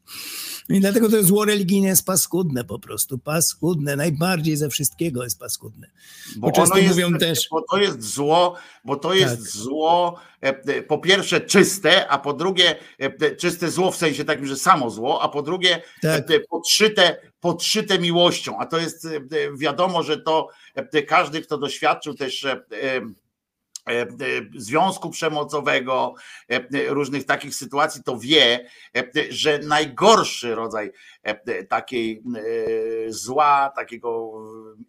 I 0.74 0.80
dlatego 0.80 1.10
to 1.10 1.24
zło 1.24 1.46
religijne 1.46 1.88
jest 1.88 2.06
paskudne 2.06 2.64
po 2.64 2.80
prostu, 2.80 3.18
paskudne, 3.18 3.96
najbardziej 3.96 4.58
ze 4.58 4.70
wszystkiego 4.70 5.24
jest 5.24 5.40
paskudne. 5.40 5.88
Bo, 6.36 6.48
bo 6.48 6.54
często 6.54 6.78
jest, 6.78 6.90
mówią 6.90 7.18
też... 7.18 7.48
Bo 7.52 7.62
to 7.72 7.78
jest 7.78 8.02
zło, 8.02 8.56
bo 8.86 8.96
to 8.96 9.14
jest 9.14 9.36
tak. 9.36 9.48
zło 9.48 10.20
e, 10.44 10.48
e, 10.48 10.82
po 10.82 10.98
pierwsze 10.98 11.42
czyste, 11.42 12.08
a 12.08 12.18
po 12.18 12.34
drugie 12.34 12.76
e, 13.00 13.36
czyste 13.36 13.72
zło 13.72 13.92
w 13.92 13.96
sensie 13.96 14.26
takim, 14.26 14.46
że 14.46 14.56
samo 14.56 14.90
zło, 14.90 15.22
a 15.22 15.30
po 15.30 15.42
drugie 15.42 15.82
tak. 16.02 16.26
podszyte, 16.50 17.18
podszyte 17.40 18.00
miłością, 18.00 18.58
a 18.60 18.66
to 18.66 18.78
jest 18.78 19.08
wiadomo, 19.58 20.04
że 20.04 20.18
to 20.18 20.48
każdy, 21.08 21.42
kto 21.42 21.58
doświadczył 21.58 22.14
też 22.14 22.46
związku 24.56 25.10
przemocowego, 25.10 26.14
e, 26.50 26.64
różnych 26.88 27.26
takich 27.26 27.56
sytuacji, 27.56 28.04
to 28.04 28.18
wie, 28.18 28.70
że 29.30 29.60
najgorszy 29.60 30.56
rodzaj 30.56 30.92
takiej 31.70 32.24
zła, 33.08 33.72
takiego 33.76 34.32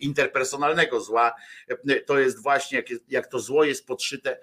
interpersonalnego 0.01 1.01
zła, 1.01 1.33
to 2.07 2.19
jest 2.19 2.43
właśnie, 2.43 2.77
jak, 2.77 2.87
jak 3.09 3.27
to 3.27 3.41
zło 3.41 3.65
jest 3.65 3.87
podszyte 3.87 4.39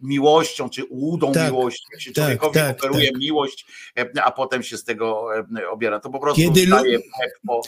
miłością, 0.00 0.70
czy 0.70 0.84
ułudą 0.84 1.32
tak, 1.32 1.52
miłości, 1.52 1.86
jak 1.92 2.00
się 2.00 2.12
tak, 2.12 2.24
człowiekowi 2.24 2.54
tak, 2.54 2.76
oferuje 2.76 3.12
tak. 3.12 3.20
miłość, 3.20 3.66
a 4.22 4.32
potem 4.32 4.62
się 4.62 4.76
z 4.76 4.84
tego 4.84 5.28
obiera. 5.70 6.00
To 6.00 6.10
po 6.10 6.20
prostu 6.20 6.42
Kiedy 6.42 6.66
staje 6.66 6.98
po, 7.46 7.62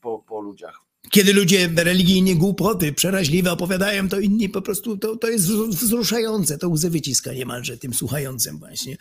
po, 0.00 0.18
po 0.18 0.40
ludziach. 0.40 0.85
Kiedy 1.10 1.32
ludzie 1.32 1.70
religijnie 1.76 2.36
głupoty, 2.36 2.92
przeraźliwe 2.92 3.52
opowiadają, 3.52 4.08
to 4.08 4.20
inni 4.20 4.48
po 4.48 4.62
prostu, 4.62 4.98
to, 4.98 5.16
to 5.16 5.28
jest 5.28 5.46
wzruszające, 5.68 6.58
to 6.58 6.68
łzy 6.68 6.90
wyciska 6.90 7.32
niemalże 7.32 7.78
tym 7.78 7.94
słuchającym 7.94 8.58
właśnie 8.58 8.96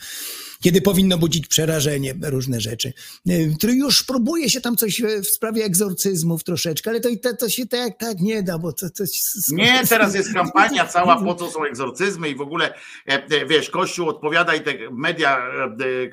kiedy 0.66 0.82
powinno 0.82 1.18
budzić 1.18 1.48
przerażenie 1.48 2.14
różne 2.22 2.62
rzeczy. 2.62 2.94
E, 3.30 3.72
już 3.72 4.04
próbuje 4.04 4.50
się 4.50 4.62
tam 4.62 4.78
coś 4.78 5.02
w 5.02 5.28
sprawie 5.28 5.66
egzorcyzmów 5.66 6.44
troszeczkę, 6.44 6.90
ale 6.90 7.00
to, 7.00 7.10
to, 7.24 7.36
to 7.36 7.50
się 7.50 7.66
tak, 7.66 7.98
tak 7.98 8.20
nie 8.20 8.44
da, 8.44 8.58
bo 8.58 8.74
to, 8.74 8.90
to 8.90 9.04
Nie, 9.52 9.88
teraz 9.90 10.16
jest 10.16 10.34
kampania 10.34 10.86
cała, 10.86 11.24
po 11.24 11.36
co 11.36 11.52
są 11.52 11.64
egzorcyzmy 11.64 12.30
i 12.30 12.36
w 12.36 12.42
ogóle, 12.42 12.74
e, 12.74 13.12
e, 13.12 13.46
wiesz, 13.46 13.70
Kościół 13.70 14.10
odpowiada 14.10 14.56
i 14.56 14.62
te 14.62 14.72
media 14.92 15.42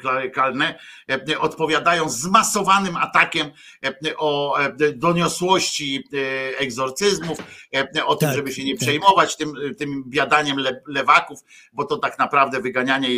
klerykalne 0.00 0.78
odpowiadają 1.39 2.08
zmasowanym 2.08 2.97
atakiem 2.97 3.50
o 4.16 4.58
doniosłości 4.94 6.08
egzorcyzmów, 6.58 7.39
o 8.06 8.16
tym, 8.16 8.28
tak, 8.28 8.36
żeby 8.36 8.52
się 8.52 8.64
nie 8.64 8.74
tak. 8.74 8.81
przejmować 8.81 9.36
tym, 9.36 9.55
tym 9.78 10.05
biadaniem 10.06 10.56
lewaków, 10.86 11.40
bo 11.72 11.84
to 11.84 11.97
tak 11.97 12.18
naprawdę 12.18 12.60
wyganianie 12.60 13.08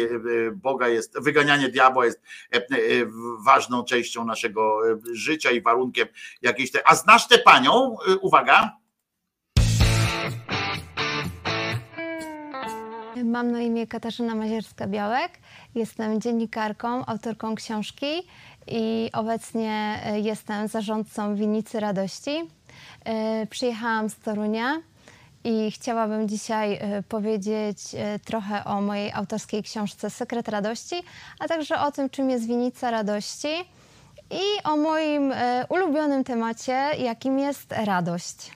Boga 0.52 0.88
jest 0.88 1.23
wyganianie 1.24 1.68
diabła 1.68 2.04
jest 2.04 2.22
e, 2.52 2.56
e, 2.56 2.62
ważną 3.44 3.84
częścią 3.84 4.24
naszego 4.24 4.90
e, 4.90 4.96
życia 5.12 5.50
i 5.50 5.60
warunkiem 5.60 6.08
jakiejś. 6.42 6.70
Te... 6.70 6.88
A 6.88 6.94
znasz 6.94 7.28
tę 7.28 7.38
panią? 7.38 7.96
Uwaga. 8.20 8.76
Mam 13.24 13.52
na 13.52 13.60
imię 13.60 13.86
Katarzyna 13.86 14.34
Mazierska-Białek. 14.34 15.28
Jestem 15.74 16.20
dziennikarką, 16.20 17.06
autorką 17.06 17.54
książki 17.54 18.06
i 18.66 19.10
obecnie 19.12 20.00
jestem 20.22 20.68
zarządcą 20.68 21.36
Winnicy 21.36 21.80
Radości. 21.80 22.50
Przyjechałam 23.50 24.10
z 24.10 24.16
Torunia 24.16 24.82
i 25.44 25.70
chciałabym 25.70 26.28
dzisiaj 26.28 26.74
e, 26.74 27.02
powiedzieć 27.02 27.78
e, 27.94 28.18
trochę 28.18 28.64
o 28.64 28.80
mojej 28.80 29.12
autorskiej 29.12 29.62
książce 29.62 30.10
Sekret 30.10 30.48
Radości, 30.48 31.02
a 31.40 31.48
także 31.48 31.80
o 31.80 31.92
tym, 31.92 32.10
czym 32.10 32.30
jest 32.30 32.46
winica 32.46 32.90
radości 32.90 33.54
i 34.30 34.64
o 34.64 34.76
moim 34.76 35.32
e, 35.32 35.66
ulubionym 35.68 36.24
temacie, 36.24 36.72
jakim 36.98 37.38
jest 37.38 37.72
radość. 37.72 38.50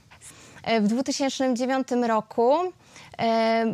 W 0.80 0.88
2009 0.88 1.88
roku 2.06 2.52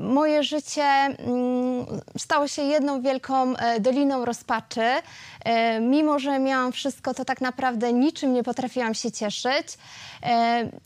moje 0.00 0.42
życie 0.42 0.84
mm, 0.84 1.86
stało 2.18 2.48
się 2.48 2.62
jedną 2.62 3.02
wielką 3.02 3.56
e, 3.56 3.80
doliną 3.80 4.24
rozpaczy. 4.24 4.84
E, 5.44 5.80
mimo, 5.80 6.18
że 6.18 6.38
miałam 6.38 6.72
wszystko, 6.72 7.14
to 7.14 7.24
tak 7.24 7.40
naprawdę 7.40 7.92
niczym 7.92 8.32
nie 8.32 8.42
potrafiłam 8.42 8.94
się 8.94 9.12
cieszyć. 9.12 9.78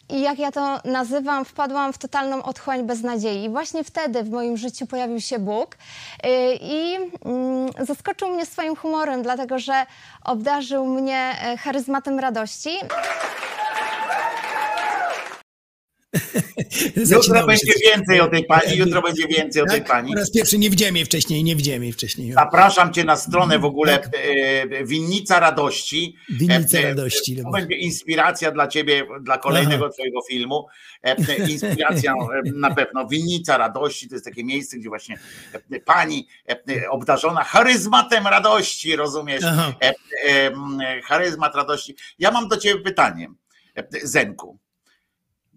I 0.08 0.20
jak 0.20 0.38
ja 0.38 0.52
to 0.52 0.80
nazywam, 0.84 1.44
wpadłam 1.44 1.92
w 1.92 1.98
totalną 1.98 2.42
otchłań 2.42 2.86
beznadziei. 2.86 3.44
I 3.44 3.48
właśnie 3.48 3.84
wtedy 3.84 4.22
w 4.22 4.30
moim 4.30 4.56
życiu 4.56 4.86
pojawił 4.86 5.20
się 5.20 5.38
Bóg 5.38 5.76
i 6.60 6.96
mm, 7.24 7.70
zaskoczył 7.86 8.28
mnie 8.28 8.46
swoim 8.46 8.76
humorem, 8.76 9.22
dlatego 9.22 9.58
że 9.58 9.86
obdarzył 10.24 10.86
mnie 10.86 11.36
charyzmatem 11.60 12.18
radości. 12.18 12.70
Jutro 17.14 17.46
będzie 17.46 17.66
się 17.66 17.78
więcej 17.94 18.20
o 18.20 18.28
tej 18.28 18.44
pani, 18.44 18.76
jutro 18.84 19.02
będzie 19.02 19.26
więcej 19.26 19.62
o 19.62 19.66
tej 19.66 19.80
Tak? 19.80 19.88
pani. 19.88 20.12
Po 20.12 20.18
raz 20.18 20.30
pierwszy 20.30 20.58
nie 20.58 20.70
widziałem 20.70 20.96
jej 20.96 21.04
wcześniej, 21.04 21.44
nie 21.44 21.56
widziałem 21.56 21.82
jej 21.82 21.92
wcześniej. 21.92 22.32
Zapraszam 22.32 22.92
cię 22.92 23.04
na 23.04 23.16
stronę 23.16 23.58
w 23.58 23.64
ogóle 23.64 24.02
e, 24.02 24.84
Winnica 24.84 25.40
Radości. 25.40 26.16
Winnica 26.30 26.78
E, 26.78 26.80
e, 26.80 26.84
Radości, 26.88 27.36
To 27.42 27.50
będzie 27.50 27.76
inspiracja 27.76 28.50
dla 28.50 28.68
ciebie, 28.68 29.06
dla 29.20 29.38
kolejnego 29.38 29.84
Aha. 29.84 29.94
twojego 29.94 30.20
filmu. 30.30 30.66
Inspiracja 31.48 32.14
na 32.54 32.74
pewno. 32.74 33.06
Winnica 33.06 33.58
Radości 33.58 34.08
to 34.08 34.14
jest 34.14 34.24
takie 34.24 34.44
miejsce, 34.44 34.78
gdzie 34.78 34.88
właśnie 34.88 35.18
pani 35.84 36.28
obdarzona 36.90 37.44
charyzmatem 37.44 38.26
radości, 38.26 38.96
rozumiesz? 38.96 39.44
Aha. 39.44 39.74
Charyzmat 41.04 41.54
radości. 41.54 41.96
Ja 42.18 42.30
mam 42.30 42.48
do 42.48 42.56
ciebie 42.56 42.80
pytanie, 42.80 43.28
Zenku. 44.02 44.58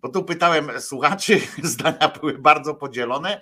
Bo 0.01 0.09
tu 0.09 0.23
pytałem 0.23 0.81
słuchaczy, 0.81 1.41
zdania 1.63 2.07
były 2.07 2.37
bardzo 2.37 2.75
podzielone. 2.75 3.41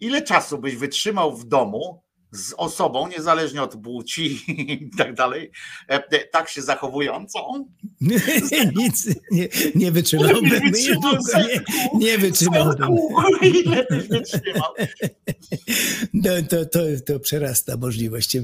Ile 0.00 0.22
czasu 0.22 0.58
byś 0.58 0.76
wytrzymał 0.76 1.36
w 1.36 1.44
domu 1.44 2.05
z 2.32 2.54
osobą, 2.56 3.08
niezależnie 3.08 3.62
od 3.62 3.76
płci 3.82 4.40
i 4.72 4.90
tak 4.98 5.14
dalej, 5.14 5.50
e, 5.88 5.94
e, 6.10 6.28
tak 6.28 6.48
się 6.48 6.62
zachowującą? 6.62 7.68
Nic 8.76 9.08
nie, 9.30 9.48
nie 9.74 9.92
wytrzymałbym. 9.92 10.44
Nie 10.44 10.60
Nie, 10.60 11.60
nie 11.94 12.18
wytrzymałbym. 12.18 12.88
Ile 13.64 13.86
byś 13.90 14.08
wytrzymał? 14.08 14.72
No, 16.14 16.30
to, 16.50 16.66
to, 16.66 16.80
to 17.06 17.20
przerasta 17.20 17.76
możliwość 17.76 18.36
e, 18.36 18.42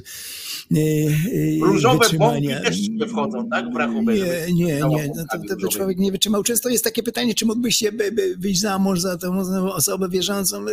Różowe 1.63 1.99
wytrzymania. 1.99 2.55
bombki 2.55 2.71
też 2.71 2.89
nie 2.89 3.07
wchodzą, 3.07 3.49
tak? 3.49 3.73
W 3.73 3.77
rachubę, 3.77 4.15
Nie, 4.15 4.55
nie, 4.55 4.65
nie. 4.65 5.13
No 5.17 5.25
to, 5.33 5.39
to 5.49 5.57
by 5.57 5.69
człowiek 5.69 5.99
nie 5.99 6.13
wytrzymał. 6.13 6.43
Często 6.43 6.69
jest 6.69 6.85
takie 6.85 7.03
pytanie, 7.03 7.35
czy 7.35 7.47
mógłbyś 7.47 7.77
się 7.77 7.93
by, 7.93 8.13
by 8.13 8.37
wyjść 8.37 8.61
za 8.61 8.79
mąż 8.79 9.01
za 9.01 9.17
tą 9.17 9.39
osobę 9.73 10.09
wierzącą. 10.09 10.65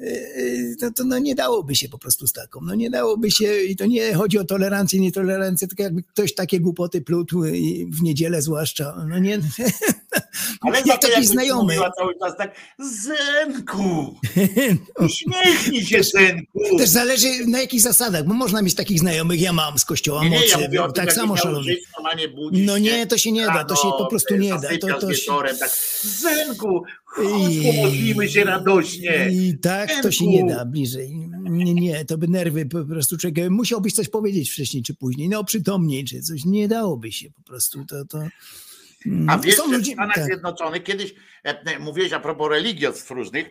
E, 0.00 0.04
e, 0.04 0.76
To, 0.80 0.90
to 0.90 1.04
no 1.04 1.18
nie 1.18 1.34
dałoby 1.34 1.74
się 1.74 1.88
po 1.88 1.98
prostu 1.98 2.26
z 2.26 2.32
taką. 2.32 2.60
No 2.62 2.74
nie 2.74 2.90
dałoby 2.90 3.30
się 3.30 3.62
i 3.62 3.76
to 3.76 3.86
nie 3.86 4.14
chodzi 4.14 4.38
o 4.38 4.44
tolerancję, 4.44 5.00
nietolerancję, 5.00 5.68
tylko 5.68 5.82
jakby 5.82 6.02
ktoś 6.02 6.34
takie 6.34 6.60
głupoty 6.60 7.00
plutł 7.00 7.44
i 7.44 7.86
w 7.90 8.02
niedzielę 8.02 8.42
zwłaszcza. 8.42 9.04
No 9.08 9.18
nie. 9.18 9.40
Ale 10.60 10.78
jak 10.86 11.00
taki 11.00 11.12
jakbyś 11.12 11.28
znajomy. 11.28 11.76
cały 11.96 12.18
czas 12.18 12.36
tak, 12.36 12.54
Zenku, 12.78 14.14
uśmiechnij 15.06 15.86
się 15.86 16.02
Zenku. 16.02 16.78
Też 16.78 16.88
zależy 16.88 17.28
na 17.46 17.60
jakich 17.60 17.80
zasadach, 17.80 18.24
bo 18.24 18.34
można 18.34 18.62
mieć 18.62 18.74
takich 18.74 18.98
znajomych, 18.98 19.40
ja 19.40 19.52
mam 19.52 19.78
z 19.78 19.84
kościoła 19.84 20.22
Nie, 20.24 20.30
nie, 20.30 20.36
mocy, 20.36 20.48
ja 20.50 20.58
mówię 20.58 20.82
o 20.82 20.84
tym, 20.84 20.94
tak 20.94 21.04
jak 21.04 21.14
samo 21.14 21.36
szalony. 21.36 21.76
No 22.52 22.78
nie, 22.78 23.06
to 23.06 23.18
się 23.18 23.32
nie 23.32 23.46
da, 23.46 23.64
to 23.64 23.76
się 23.76 23.88
po 23.98 24.06
prostu 24.06 24.36
nie 24.36 24.50
da. 24.50 24.78
To, 24.80 25.00
to 25.00 25.14
się, 25.14 25.32
tak, 25.58 25.70
Zenku, 26.02 26.84
I- 27.22 27.62
pomodlimy 27.76 28.28
się 28.28 28.44
radośnie. 28.44 29.28
I 29.32 29.58
tak 29.58 29.90
to 30.02 30.10
się 30.12 30.26
nie 30.26 30.46
da 30.46 30.64
bliżej. 30.64 31.16
Nie, 31.42 31.74
nie, 31.74 32.04
to 32.04 32.18
by 32.18 32.28
nerwy 32.28 32.66
po 32.66 32.84
prostu 32.84 33.16
człowiek. 33.18 33.50
Musiałbyś 33.50 33.92
coś 33.92 34.08
powiedzieć 34.08 34.50
wcześniej 34.50 34.82
czy 34.82 34.94
później, 34.94 35.28
no 35.28 35.44
przytomniej 35.44 36.04
czy 36.04 36.20
coś. 36.22 36.44
Nie 36.44 36.68
dałoby 36.68 37.12
się 37.12 37.30
po 37.30 37.42
prostu. 37.42 37.84
To, 37.84 38.04
to... 38.04 38.18
mm, 39.06 39.30
A 39.30 39.38
wiesz, 39.38 39.54
są 39.56 39.62
że 39.62 39.68
w 39.68 39.72
ludzie- 39.72 39.92
Stanach 39.92 40.14
tak. 40.14 40.24
Zjednoczonych, 40.24 40.82
kiedyś 40.82 41.14
e, 41.44 41.60
e, 41.60 41.78
mówiłeś 41.78 42.12
a 42.12 42.20
propos 42.20 42.50
religiostw 42.50 43.10
różnych, 43.10 43.46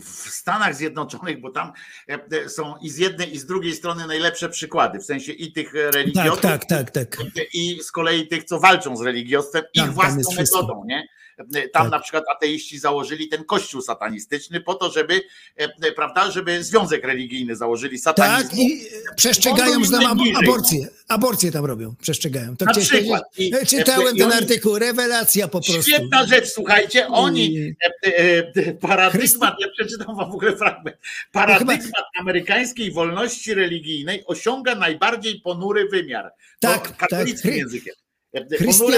w 0.00 0.08
Stanach 0.30 0.74
Zjednoczonych, 0.76 1.40
bo 1.40 1.50
tam 1.50 1.72
e, 2.08 2.48
są 2.48 2.74
i 2.82 2.90
z 2.90 2.98
jednej 2.98 3.34
i 3.34 3.38
z 3.38 3.46
drugiej 3.46 3.72
strony 3.74 4.06
najlepsze 4.06 4.48
przykłady, 4.48 4.98
w 4.98 5.04
sensie 5.04 5.32
i 5.32 5.52
tych 5.52 5.74
e, 5.74 5.90
Tak, 6.14 6.40
tak, 6.40 6.64
tak, 6.64 6.90
tak. 6.90 7.18
i 7.54 7.78
z 7.82 7.90
kolei 7.92 8.28
tych, 8.28 8.44
co 8.44 8.60
walczą 8.60 8.96
z 8.96 9.00
religiostwem, 9.02 9.62
Tam- 9.76 9.86
ich 9.88 9.92
własną 9.94 10.22
metodą, 10.38 10.84
nie? 10.86 11.06
Tam 11.36 11.46
Tak. 11.72 11.90
na 11.90 11.98
przykład 12.00 12.24
ateiści 12.36 12.78
założyli 12.78 13.28
ten 13.28 13.44
kościół 13.44 13.82
satanistyczny 13.82 14.60
po 14.60 14.74
to, 14.74 14.90
żeby, 14.90 15.14
e, 15.60 15.68
e, 15.82 15.92
prawda, 15.92 16.30
żeby 16.30 16.64
związek 16.64 17.04
religijny 17.04 17.56
założyli 17.56 17.98
satanizm. 17.98 18.48
Tak, 18.48 18.58
i 18.58 18.80
przestrzegają, 19.16 19.82
tam 19.82 19.94
ab- 19.94 20.16
najbliżej, 20.16 20.48
aborcję. 20.48 20.88
Aborcję 21.08 21.52
tam 21.52 21.64
robią, 21.64 21.94
przestrzegają. 22.02 22.56
To 22.56 22.64
Na 22.64 22.74
przykład. 22.74 23.22
I- 23.38 23.52
Czytałem 23.66 24.16
i 24.16 24.18
ten 24.18 24.28
oni- 24.32 24.36
artykuł, 24.36 24.78
rewelacja 24.78 25.48
po 25.48 25.60
prostu. 25.60 25.82
Świetna 25.82 26.26
rzecz, 26.26 26.48
słuchajcie, 26.48 27.06
oni, 27.08 27.54
I- 27.54 27.76
e, 28.06 28.18
e, 28.18 28.52
e, 28.56 28.72
paradygmat, 28.74 29.54
ja 29.60 29.66
przeczytam 29.78 30.16
wam 30.16 30.30
w 30.30 30.34
ogóle 30.34 30.56
fragment, 30.56 30.96
paradygmat 31.32 32.04
amerykańskiej 32.20 32.92
wolności 32.92 33.54
religijnej 33.54 34.24
osiąga 34.26 34.74
najbardziej 34.74 35.40
ponury 35.40 35.88
wymiar. 35.88 36.30
Tak, 36.60 36.88
No, 36.90 36.96
katolickim 36.98 37.50
tak. 37.50 37.58
językiem. 37.58 37.94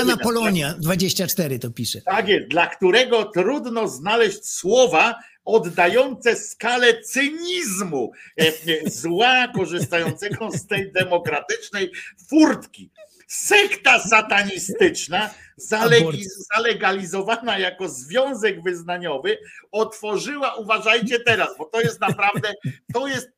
Wymiar. 0.05 0.19
Polonia, 0.23 0.75
24 0.79 1.59
to 1.59 1.71
pisze. 1.71 2.01
Tak 2.01 2.29
jest, 2.29 2.49
dla 2.49 2.67
którego 2.67 3.25
trudno 3.25 3.89
znaleźć 3.89 4.45
słowa 4.49 5.15
oddające 5.45 6.37
skalę 6.37 7.03
cynizmu 7.03 8.13
e, 8.37 8.53
zła 8.91 9.49
korzystającego 9.49 10.51
z 10.51 10.67
tej 10.67 10.93
demokratycznej 10.93 11.91
furtki. 12.31 12.91
Sekta 13.29 14.01
satanistyczna, 14.01 15.31
zalegalizowana 16.57 17.59
jako 17.59 17.89
związek 17.89 18.63
wyznaniowy, 18.63 19.39
otworzyła, 19.73 20.55
uważajcie 20.55 21.21
teraz, 21.21 21.49
bo 21.59 21.65
to 21.65 21.81
jest 21.81 22.01
naprawdę, 22.01 22.49
to 22.95 23.07
jest 23.07 23.29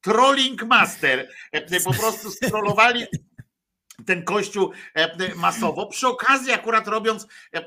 trolling 0.00 0.62
master. 0.62 1.28
E, 1.52 1.80
Po 1.80 1.94
prostu 1.94 2.30
strollowali 2.30 3.06
ten 4.06 4.24
kościół 4.24 4.72
e, 4.94 5.34
masowo, 5.34 5.86
przy 5.86 6.08
okazji 6.08 6.52
akurat 6.52 6.88
robiąc, 6.88 7.26
e, 7.54 7.58
e, 7.58 7.64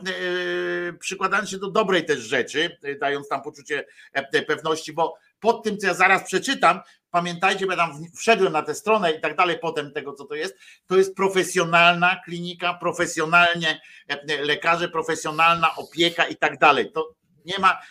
przykładając 1.00 1.50
się 1.50 1.58
do 1.58 1.72
dobrej 1.72 2.06
też 2.06 2.20
rzeczy, 2.20 2.78
e, 2.84 2.96
dając 2.96 3.28
tam 3.28 3.42
poczucie 3.42 3.86
e, 4.14 4.42
pewności, 4.42 4.94
bo 4.94 5.16
pod 5.40 5.64
tym, 5.64 5.78
co 5.78 5.88
ja 5.88 5.94
zaraz 5.94 6.24
przeczytam, 6.24 6.80
pamiętajcie, 7.12 7.66
bo 7.66 7.72
ja 7.72 7.78
tam 7.78 8.04
wszedłem 8.16 8.54
na 8.54 8.62
tę 8.62 8.76
stronę 8.76 9.12
i 9.12 9.22
tak 9.22 9.36
dalej, 9.36 9.60
potem 9.62 9.92
tego, 9.92 10.14
co 10.14 10.26
to 10.26 10.36
jest, 10.36 10.56
to 10.88 10.98
jest 10.98 11.16
profesjonalna 11.16 12.20
klinika, 12.26 12.74
profesjonalnie 12.74 13.82
e, 14.08 14.46
lekarze, 14.46 14.90
profesjonalna 14.90 15.76
opieka 15.76 16.28
i 16.28 16.36
tak 16.36 16.58
dalej. 16.58 16.92
To 16.92 17.16
nie 17.46 17.60
ma, 17.60 17.82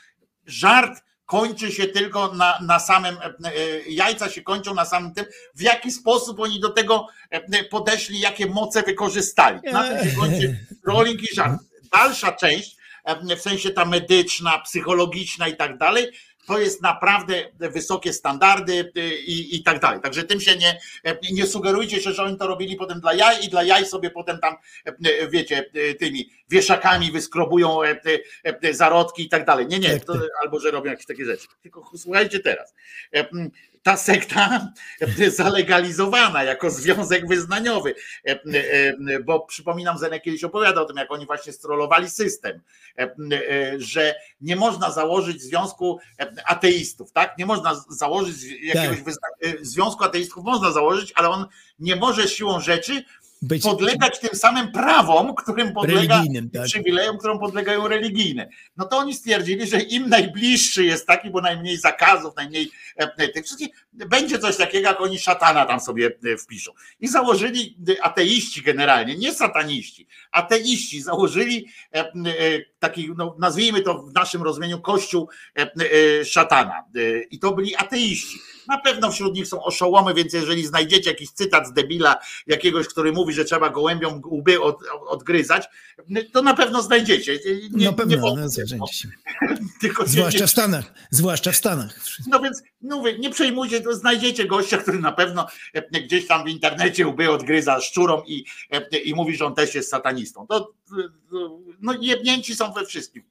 żart 0.47 1.03
kończy 1.27 1.73
się 1.73 1.87
tylko 1.87 2.35
na, 2.35 2.59
na 2.61 2.79
samym, 2.79 3.17
e, 3.19 3.25
e, 3.25 3.53
jajca 3.89 4.31
się 4.31 4.43
kończą 4.43 4.75
na 4.75 4.85
samym 4.85 5.15
tym, 5.15 5.25
w 5.55 5.61
jaki 5.61 5.91
sposób 5.93 6.41
oni 6.41 6.61
do 6.61 6.69
tego 6.69 7.09
e, 7.31 7.65
podeszli, 7.65 8.21
jakie 8.21 8.47
moce 8.47 8.83
wykorzystali. 8.83 9.61
Na 9.73 9.89
tym 9.89 10.11
się 10.11 10.17
kończy 10.17 10.59
rolling 10.87 11.23
i 11.23 11.35
żart. 11.35 11.61
Dalsza 11.93 12.33
część, 12.33 12.77
w 13.37 13.41
sensie 13.41 13.71
ta 13.71 13.85
medyczna, 13.85 14.59
psychologiczna 14.59 15.49
i 15.49 15.57
tak 15.57 15.79
dalej, 15.79 16.07
to 16.47 16.59
jest 16.59 16.83
naprawdę 16.83 17.45
wysokie 17.59 18.13
standardy 18.13 18.93
e, 18.97 19.15
i, 19.17 19.57
i 19.57 19.63
tak 19.63 19.81
dalej. 19.81 20.01
Także 20.01 20.23
tym 20.23 20.41
się 20.41 20.57
nie, 20.57 20.79
nie 21.33 21.47
sugerujcie 21.47 22.01
się, 22.01 22.13
że 22.13 22.23
oni 22.23 22.37
to 22.37 22.47
robili 22.47 22.77
potem 22.77 23.01
dla 23.01 23.15
jaj 23.15 23.45
i 23.45 23.49
dla 23.49 23.63
jaj 23.63 23.87
sobie 23.87 24.11
potem 24.11 24.39
tam, 24.39 24.55
e, 24.85 25.29
wiecie, 25.29 25.71
e, 25.75 25.95
tymi 25.95 26.31
wieszakami 26.49 27.13
wyskrobują 27.13 27.79
zarodki 28.71 29.23
i 29.23 29.29
tak 29.29 29.45
dalej. 29.45 29.67
Nie, 29.67 29.79
nie, 29.79 29.91
Tak, 29.91 30.05
to, 30.05 30.13
tak. 30.13 30.23
albo 30.43 30.61
że 30.61 30.71
robią 30.71 30.91
jakieś 30.91 31.07
takie 31.07 31.25
rzeczy. 31.25 31.47
Tylko 31.63 31.91
słuchajcie 31.97 32.41
teraz. 32.41 32.75
Ta 33.87 33.97
sekta 33.97 34.73
e, 35.19 35.31
zalegalizowana 35.31 36.43
jako 36.43 36.71
związek 36.71 37.29
wyznaniowy, 37.29 37.95
e, 38.27 38.31
e, 38.31 39.21
bo 39.21 39.41
przypominam, 39.41 39.99
Zenek 39.99 40.23
kiedyś 40.23 40.45
opowiadał 40.45 40.85
o 40.85 40.87
tym, 40.87 40.97
jak 40.97 41.13
oni 41.13 41.27
właśnie 41.27 41.53
strollowali 41.53 42.11
system, 42.11 42.61
że 43.79 44.15
nie 44.41 44.57
można 44.57 44.91
założyć 44.91 45.43
związku 45.43 45.99
ateistów, 46.45 47.13
tak? 47.13 47.39
Nie 47.39 47.47
można 47.47 47.85
założyć 47.89 48.37
jakiegoś 48.63 48.99
Tak. 49.05 49.57
związku 49.61 50.05
ateistów, 50.05 50.45
można 50.45 50.73
założyć, 50.73 51.13
ale 51.17 51.29
on 51.29 51.47
nie 51.79 51.97
może 51.97 52.29
siłą 52.29 52.61
rzeczy 52.61 53.05
Być 53.43 53.63
podlegać 53.63 54.21
tym 54.21 54.39
samym 54.39 54.73
prawom, 54.73 55.35
którym 55.35 55.73
podlega 55.73 56.23
tak. 56.53 56.65
przywilejom, 56.65 57.19
którym 57.19 57.39
podlegają 57.39 57.89
religijne. 57.89 58.49
No 58.77 58.85
to 58.85 58.99
oni 58.99 59.15
stwierdzili, 59.15 59.67
że 59.67 59.81
im 59.81 60.09
najbliższy 60.09 60.85
jest 60.85 61.07
taki, 61.07 61.31
bo 61.31 61.41
najmniej 61.41 61.77
zakazów, 61.77 62.37
najmniej 62.37 62.71
e, 62.99 63.13
e, 63.17 63.29
tych 63.29 63.45
wszystkich, 63.45 63.69
będzie 63.93 64.39
coś 64.39 64.57
takiego, 64.57 64.89
jak 64.89 65.01
oni 65.01 65.19
szatana 65.19 65.67
tam 65.67 65.81
sobie 65.81 66.11
e, 66.25 66.37
wpiszą. 66.37 66.73
I 67.01 67.09
założyli 67.09 67.77
ateiści 68.03 68.63
generalnie, 68.63 69.17
nie 69.17 69.35
sataniści, 69.35 70.07
ateiści 70.33 71.03
założyli 71.03 71.67
taki, 72.79 73.11
no, 73.17 73.37
nazwijmy 73.39 73.81
to 73.81 74.03
w 74.03 74.13
naszym 74.13 74.43
rozumieniu, 74.43 74.81
kościół 74.81 75.29
szatana. 76.25 76.85
I 77.31 77.39
to 77.39 77.53
byli 77.53 77.77
ateiści. 77.77 78.39
Na 78.69 78.79
pewno 78.79 79.11
wśród 79.11 79.35
nich 79.35 79.47
są 79.47 79.65
oszołomy, 79.65 80.15
więc 80.15 80.33
jeżeli 80.33 80.67
znajdziecie 80.67 81.11
jakiś 81.11 81.31
cytat 81.31 81.69
z 81.69 81.73
debila 81.73 82.17
jakiegoś, 82.47 82.89
który 82.89 83.13
mówi, 83.13 83.35
że 83.35 83.45
trzeba 83.45 83.71
gołębiom 83.71 84.23
łby 84.25 84.61
od, 84.61 84.79
odgryzać, 85.07 85.69
to 86.33 86.43
na 86.43 86.55
pewno 86.55 86.83
znajdziecie. 86.83 87.39
Nie, 87.71 87.87
na 87.87 87.93
pewno, 87.93 88.37
nie 88.37 88.77
no, 88.79 88.87
się. 88.87 89.09
Tylko 89.81 90.07
zwłaszcza 90.07 90.47
w 90.47 90.51
Stanach, 90.51 90.95
zwłaszcza 91.11 91.53
w 91.53 91.57
Stanach. 91.57 92.01
No 92.27 92.41
więc 92.41 92.63
mówię, 92.81 93.19
nie 93.19 93.31
przejmujcie, 93.31 93.81
to 93.81 93.95
znajdziecie 93.95 94.47
gościa, 94.47 94.79
który 94.79 94.99
na 94.99 95.13
pewno 95.13 95.47
gdzieś 96.05 96.27
tam 96.27 96.45
w 96.45 96.49
internecie 96.49 97.07
łby 97.07 97.31
odgryza 97.31 97.81
szczurom 97.81 98.23
i, 98.27 98.45
i 99.05 99.15
mówi, 99.15 99.37
że 99.37 99.47
on 99.47 99.55
też 99.55 99.75
jest 99.75 99.91
satanistą. 99.91 100.47
To, 100.47 100.73
no 101.81 101.95
jebnięci 102.01 102.57
są 102.57 102.73
we 102.73 102.87
wszystkim. 102.87 103.23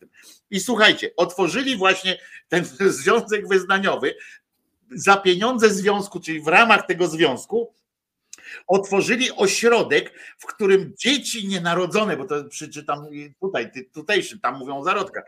I 0.50 0.60
słuchajcie, 0.60 1.12
otworzyli 1.18 1.78
właśnie 1.78 2.20
ten 2.50 2.66
związek 3.00 3.48
wyznaniowy 3.48 4.16
za 4.92 5.18
pieniądze 5.18 5.70
związku, 5.70 6.20
czyli 6.20 6.42
w 6.42 6.48
ramach 6.48 6.86
tego 6.86 7.08
związku, 7.08 7.74
otworzyli 8.68 9.32
ośrodek, 9.32 10.14
w 10.38 10.46
którym 10.46 10.94
dzieci 10.98 11.48
nienarodzone, 11.48 12.18
bo 12.18 12.26
to 12.26 12.44
przeczytam 12.44 13.08
tutaj, 13.40 13.72
tutejszy, 13.94 14.40
tam 14.40 14.60
mówią 14.60 14.78
o 14.78 14.84
zarodkach, 14.84 15.24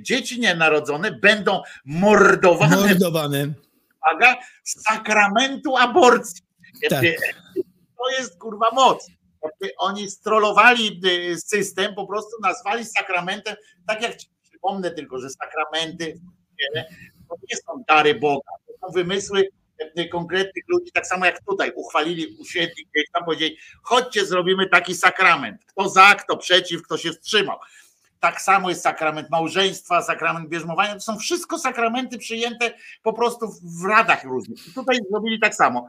dzieci 0.00 0.40
nienarodzone 0.40 1.12
będą 1.12 1.62
mordowane, 1.84 2.76
mordowane. 2.76 3.52
Uwaga, 4.06 4.36
sakramentu 4.64 5.76
aborcji. 5.76 6.42
Tak. 6.90 7.04
To 7.98 8.10
jest 8.18 8.38
kurwa 8.38 8.70
moc. 8.72 9.06
Oni 9.78 10.10
strollowali 10.10 11.00
y, 11.04 11.40
system, 11.40 11.94
po 11.94 12.06
prostu 12.06 12.30
nazwali 12.42 12.84
sakramentem, 12.84 13.56
tak 13.86 14.02
jak 14.02 14.12
przypomnę 14.42 14.90
tylko, 14.90 15.18
że 15.18 15.30
sakramenty 15.30 16.20
to 17.28 17.36
nie 17.50 17.56
są 17.56 17.84
dary 17.88 18.14
Boga, 18.14 18.50
są 18.80 18.92
wymysły 18.92 19.48
e, 19.96 20.08
konkretnych 20.08 20.64
ludzi, 20.68 20.92
tak 20.92 21.06
samo 21.06 21.26
jak 21.26 21.40
tutaj 21.44 21.72
uchwalili, 21.74 22.36
usiedli 22.40 22.86
gdzieś 22.94 23.10
tam, 23.12 23.24
powiedzieli, 23.24 23.56
chodźcie, 23.82 24.26
zrobimy 24.26 24.68
taki 24.68 24.94
sakrament. 24.94 25.64
Kto 25.64 25.88
za, 25.88 26.14
kto 26.14 26.36
przeciw, 26.36 26.82
kto 26.82 26.98
się 26.98 27.12
wstrzymał. 27.12 27.58
Tak 28.20 28.40
samo 28.40 28.68
jest 28.68 28.82
sakrament 28.82 29.30
małżeństwa, 29.30 30.02
sakrament 30.02 30.48
bierzmowania. 30.48 30.94
To 30.94 31.00
są 31.00 31.18
wszystko 31.18 31.58
sakramenty 31.58 32.18
przyjęte 32.18 32.74
po 33.02 33.12
prostu 33.12 33.48
w 33.62 33.84
radach 33.84 34.24
różnych. 34.24 34.68
I 34.68 34.72
tutaj 34.72 34.98
zrobili 35.10 35.40
tak 35.40 35.54
samo. 35.54 35.88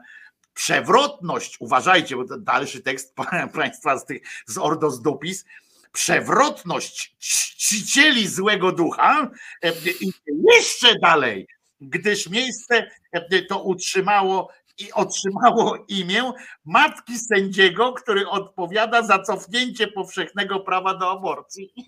Przewrotność, 0.54 1.56
uważajcie, 1.60 2.16
bo 2.16 2.24
to 2.24 2.38
dalszy 2.38 2.80
tekst 2.80 3.14
państwa 3.54 3.98
z 3.98 4.06
tych 4.06 4.22
z 4.46 4.58
Ordo 4.58 4.90
z 4.90 5.02
Dupis, 5.02 5.44
przewrotność 5.92 7.16
czcicieli 7.18 8.28
złego 8.28 8.72
ducha 8.72 9.30
e, 9.62 9.72
i 10.00 10.12
jeszcze 10.52 10.98
dalej, 10.98 11.46
gdyż 11.80 12.30
miejsce 12.30 12.86
e, 13.12 13.42
to 13.42 13.62
utrzymało 13.62 14.48
i 14.80 14.92
otrzymało 14.92 15.84
imię 15.88 16.32
matki 16.64 17.18
sędziego, 17.18 17.92
który 17.92 18.28
odpowiada 18.28 19.02
za 19.02 19.18
cofnięcie 19.18 19.86
powszechnego 19.86 20.60
prawa 20.60 20.94
do 20.94 21.10
aborcji. 21.10 21.74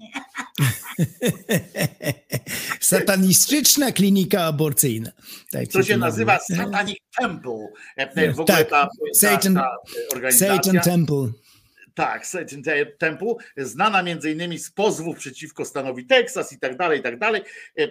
Satanistyczna 2.80 3.92
klinika 3.92 4.44
aborcyjna. 4.44 5.10
Tak 5.50 5.68
to 5.68 5.82
się 5.82 5.96
nazywa 5.96 6.38
Satanic 6.38 6.98
Temple. 7.18 7.68
E, 7.96 8.32
w 8.32 8.40
ogóle 8.40 8.64
tak, 8.64 8.70
ta, 8.70 8.88
ta, 9.20 9.38
ta 9.54 9.76
organizacja. 10.12 10.56
Satan 10.56 10.80
Temple. 10.80 11.28
Tak, 11.94 12.26
Temple, 12.98 13.34
znana 13.56 14.02
między 14.02 14.30
innymi 14.30 14.58
z 14.58 14.70
pozwów 14.70 15.18
przeciwko 15.18 15.64
stanowi 15.64 16.06
Teksas 16.06 16.52
i 16.52 16.58
tak 16.58 16.76
dalej, 16.76 17.00
i 17.00 17.02
tak 17.02 17.18
dalej, 17.18 17.42
e, 17.78 17.82
e, 17.82 17.88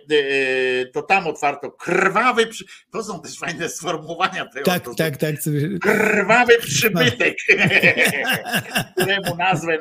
to 0.86 1.02
tam 1.02 1.28
otwarto 1.28 1.72
krwawy, 1.72 2.50
to 2.92 3.04
są 3.04 3.22
też 3.22 3.40
fajne 3.40 3.70
sformułowania. 3.70 4.46
Tego, 4.46 4.66
tak, 4.66 4.84
to, 4.84 4.96
tak, 4.96 5.18
tak. 5.18 5.36
Krwawy 5.82 6.58
przybytek, 6.58 7.38
któremu, 8.96 9.36
nazwę, 9.36 9.78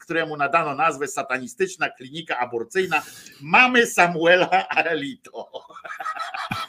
któremu 0.00 0.36
nadano 0.36 0.74
nazwę 0.74 1.08
satanistyczna 1.08 1.90
klinika 1.90 2.38
aborcyjna 2.38 3.02
mamy 3.40 3.86
Samuela 3.86 4.68
Arelito. 4.68 5.50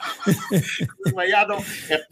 jadą 1.28 1.58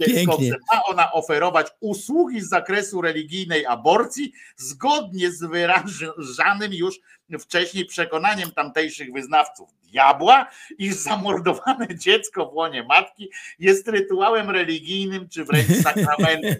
Pięknie. 0.05 0.51
Ma 0.73 0.83
ona 0.83 1.11
oferować 1.11 1.67
usługi 1.79 2.41
z 2.41 2.49
zakresu 2.49 3.01
religijnej 3.01 3.65
aborcji 3.65 4.33
zgodnie 4.57 5.31
z 5.31 5.43
wyrażanym 5.43 6.73
już 6.73 6.99
wcześniej 7.39 7.85
przekonaniem 7.85 8.51
tamtejszych 8.51 9.13
wyznawców 9.13 9.69
diabła, 9.91 10.47
iż 10.77 10.95
zamordowane 10.95 11.87
dziecko 12.05 12.51
w 12.51 12.53
łonie 12.53 12.83
matki 12.83 13.29
jest 13.59 13.87
rytuałem 13.87 14.49
religijnym 14.49 15.29
czy 15.29 15.45
wręcz 15.45 15.67
sakramentem. 15.83 16.55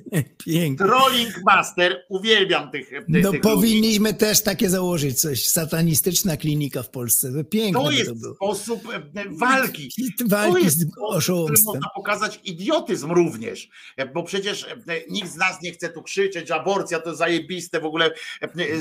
Trolling 0.77 1.43
Master, 1.45 2.06
uwielbiam 2.09 2.72
tych, 2.72 2.89
tych 2.89 3.03
No 3.07 3.31
tych 3.31 3.41
powinniśmy 3.41 4.09
ludzi. 4.09 4.19
też 4.19 4.43
takie 4.43 4.69
założyć 4.69 5.22
coś, 5.22 5.45
satanistyczna 5.45 6.38
klinika 6.38 6.83
w 6.83 6.89
Polsce. 6.89 7.43
Piękne 7.49 7.83
to 7.83 7.91
jest 7.91 8.11
to 8.23 8.33
sposób 8.33 8.81
e, 8.93 9.23
walki. 9.30 9.89
Walki 10.25 10.53
to 10.53 10.57
jest 10.57 10.85
oszołomstwem. 11.01 11.65
Można 11.65 11.89
pokazać 11.95 12.39
idiotyzm 12.43 13.11
również, 13.11 13.69
e, 13.98 14.06
bo 14.06 14.23
przecież 14.23 14.64
e, 14.64 14.75
nikt 15.09 15.31
z 15.31 15.35
nas 15.35 15.61
nie 15.61 15.72
chce 15.72 15.89
tu 15.89 16.01
krzyczeć, 16.01 16.51
aborcja 16.51 16.99
to 16.99 17.15
zajebiste, 17.15 17.80
w 17.80 17.85
ogóle 17.85 18.11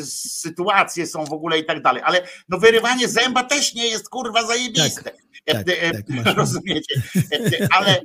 sytuacje 0.04 1.06
są 1.06 1.24
w 1.24 1.32
ogóle 1.32 1.58
i 1.58 1.64
tak 1.64 1.77
dalej, 1.80 2.02
ale 2.04 2.26
no 2.48 2.58
wyrywanie 2.58 3.08
zęba 3.08 3.44
też 3.44 3.74
nie 3.74 3.86
jest 3.86 4.08
kurwa 4.08 4.46
zajebiste. 4.46 5.10
Tak, 5.44 5.64
tak, 5.64 5.66
tak, 6.24 6.36
Rozumiecie? 6.36 7.02
Ale, 7.76 8.00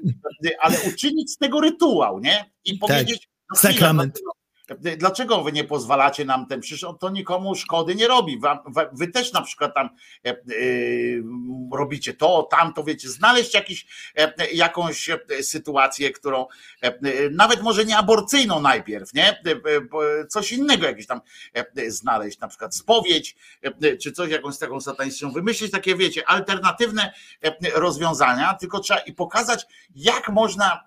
ale 0.62 0.78
uczynić 0.82 1.32
z 1.32 1.38
tego 1.38 1.62
rytuał, 1.62 2.20
nie? 2.20 2.52
I 2.66 2.78
powiedzieć, 2.78 3.30
no 3.52 3.60
Sakrament. 3.60 4.20
no, 4.26 4.32
Dlaczego 4.98 5.44
wy 5.44 5.52
nie 5.52 5.64
pozwalacie 5.64 6.26
nam 6.26 6.46
ten? 6.46 6.62
Przecież 6.62 6.86
to 7.00 7.10
nikomu 7.10 7.56
szkody 7.56 7.96
nie 7.96 8.08
robi. 8.08 8.40
Wy 8.94 9.08
też 9.08 9.34
na 9.34 9.42
przykład 9.42 9.74
tam 9.76 9.90
e, 10.26 10.30
e, 10.30 10.36
robicie 11.74 12.14
to, 12.14 12.48
tamto, 12.52 12.84
wiecie, 12.84 13.10
znaleźć 13.10 13.54
jakiś, 13.54 13.86
e, 14.18 14.52
jakąś 14.54 15.10
sytuację, 15.42 16.12
którą 16.12 16.46
nawet 17.32 17.62
może 17.62 17.86
nie 17.86 17.98
aborcyjną 17.98 18.62
najpierw, 18.62 19.14
nie? 19.14 19.42
Coś 20.30 20.52
innego 20.52 20.86
jakieś 20.86 21.08
tam 21.08 21.22
znaleźć, 21.88 22.40
na 22.40 22.48
przykład 22.48 22.76
spowiedź, 22.76 23.36
czy 24.02 24.12
coś 24.12 24.30
jakąś 24.30 24.58
taką 24.58 24.82
satanistyczną, 24.82 25.32
wymyślić 25.32 25.72
takie, 25.72 25.96
wiecie, 25.96 26.30
alternatywne 26.30 27.14
rozwiązania, 27.76 28.54
tylko 28.54 28.80
trzeba 28.80 29.00
i 29.00 29.14
pokazać, 29.14 29.66
jak 29.96 30.30
można 30.30 30.84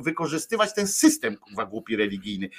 wykorzystywać 0.00 0.74
ten 0.74 0.88
system, 0.88 1.36
kurwa, 1.36 1.66
głupi 1.66 1.96
religijny 1.96 2.50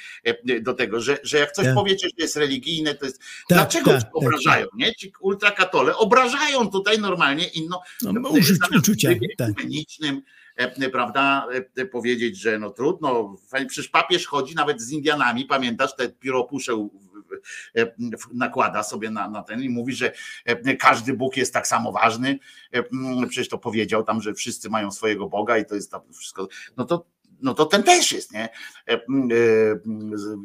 do 0.62 0.74
tego, 0.74 1.02
że, 1.02 1.18
że 1.24 1.38
jak 1.38 1.52
coś 1.52 1.66
Tak. 1.66 1.76
powiecie, 1.76 2.08
że 2.08 2.24
jest 2.24 2.38
religijne, 2.38 2.96
to 2.96 3.06
jest. 3.06 3.20
Tak, 3.20 3.58
Dlaczego 3.58 3.92
tak, 3.92 4.02
się 4.02 4.08
obrażają? 4.14 4.68
Nie? 4.76 4.96
Ci 4.96 5.14
ultrakatole 5.20 5.98
obrażają 5.98 6.70
tutaj 6.70 7.00
normalnie 7.00 7.48
inną. 7.48 7.78
No, 8.02 8.30
uczuć, 8.30 8.60
uczucia, 8.78 9.10
tak. 9.38 9.50
Ekumenicnym, 9.50 10.22
e, 10.56 10.90
prawda, 10.90 11.48
e, 11.76 11.86
powiedzieć, 11.86 12.38
że 12.38 12.60
no 12.60 12.70
trudno, 12.70 13.36
przecież 13.68 13.88
papież 13.88 14.28
chodzi 14.28 14.56
nawet 14.56 14.82
z 14.82 14.92
Indianami, 14.92 15.46
pamiętasz, 15.46 15.96
te 15.96 16.10
pióropusze 16.10 16.90
e, 17.78 17.94
nakłada 18.34 18.84
sobie 18.84 19.12
na, 19.12 19.30
na 19.30 19.44
ten 19.44 19.64
i 19.64 19.70
mówi, 19.70 19.94
że 19.94 20.12
e, 20.46 20.76
każdy 20.76 21.14
Bóg 21.14 21.38
jest 21.38 21.54
tak 21.54 21.68
samo 21.68 21.92
ważny, 21.92 22.40
E, 22.72 22.84
przecież 23.28 23.50
to 23.50 23.58
powiedział 23.58 24.04
tam, 24.04 24.22
że 24.22 24.34
wszyscy 24.34 24.70
mają 24.70 24.92
swojego 24.92 25.30
Boga 25.30 25.58
i 25.58 25.66
to 25.66 25.76
jest 25.76 25.92
tam 25.92 26.02
wszystko, 26.14 26.48
no 26.78 26.86
to 26.86 27.06
no 27.42 27.54
to 27.54 27.66
ten 27.66 27.84
też 27.84 28.12
jest, 28.12 28.32
nie? 28.32 28.50
E, 28.90 28.94
e, 28.94 29.00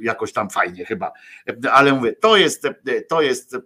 Jakoś 0.03 0.33
tam 0.33 0.51
fajnie 0.51 0.85
chyba. 0.85 1.13
Ale 1.73 1.93
mówię, 1.93 2.13
to 2.13 2.37
jest, 2.37 2.63
to 3.09 3.23
jest 3.23 3.55
e, 3.55 3.59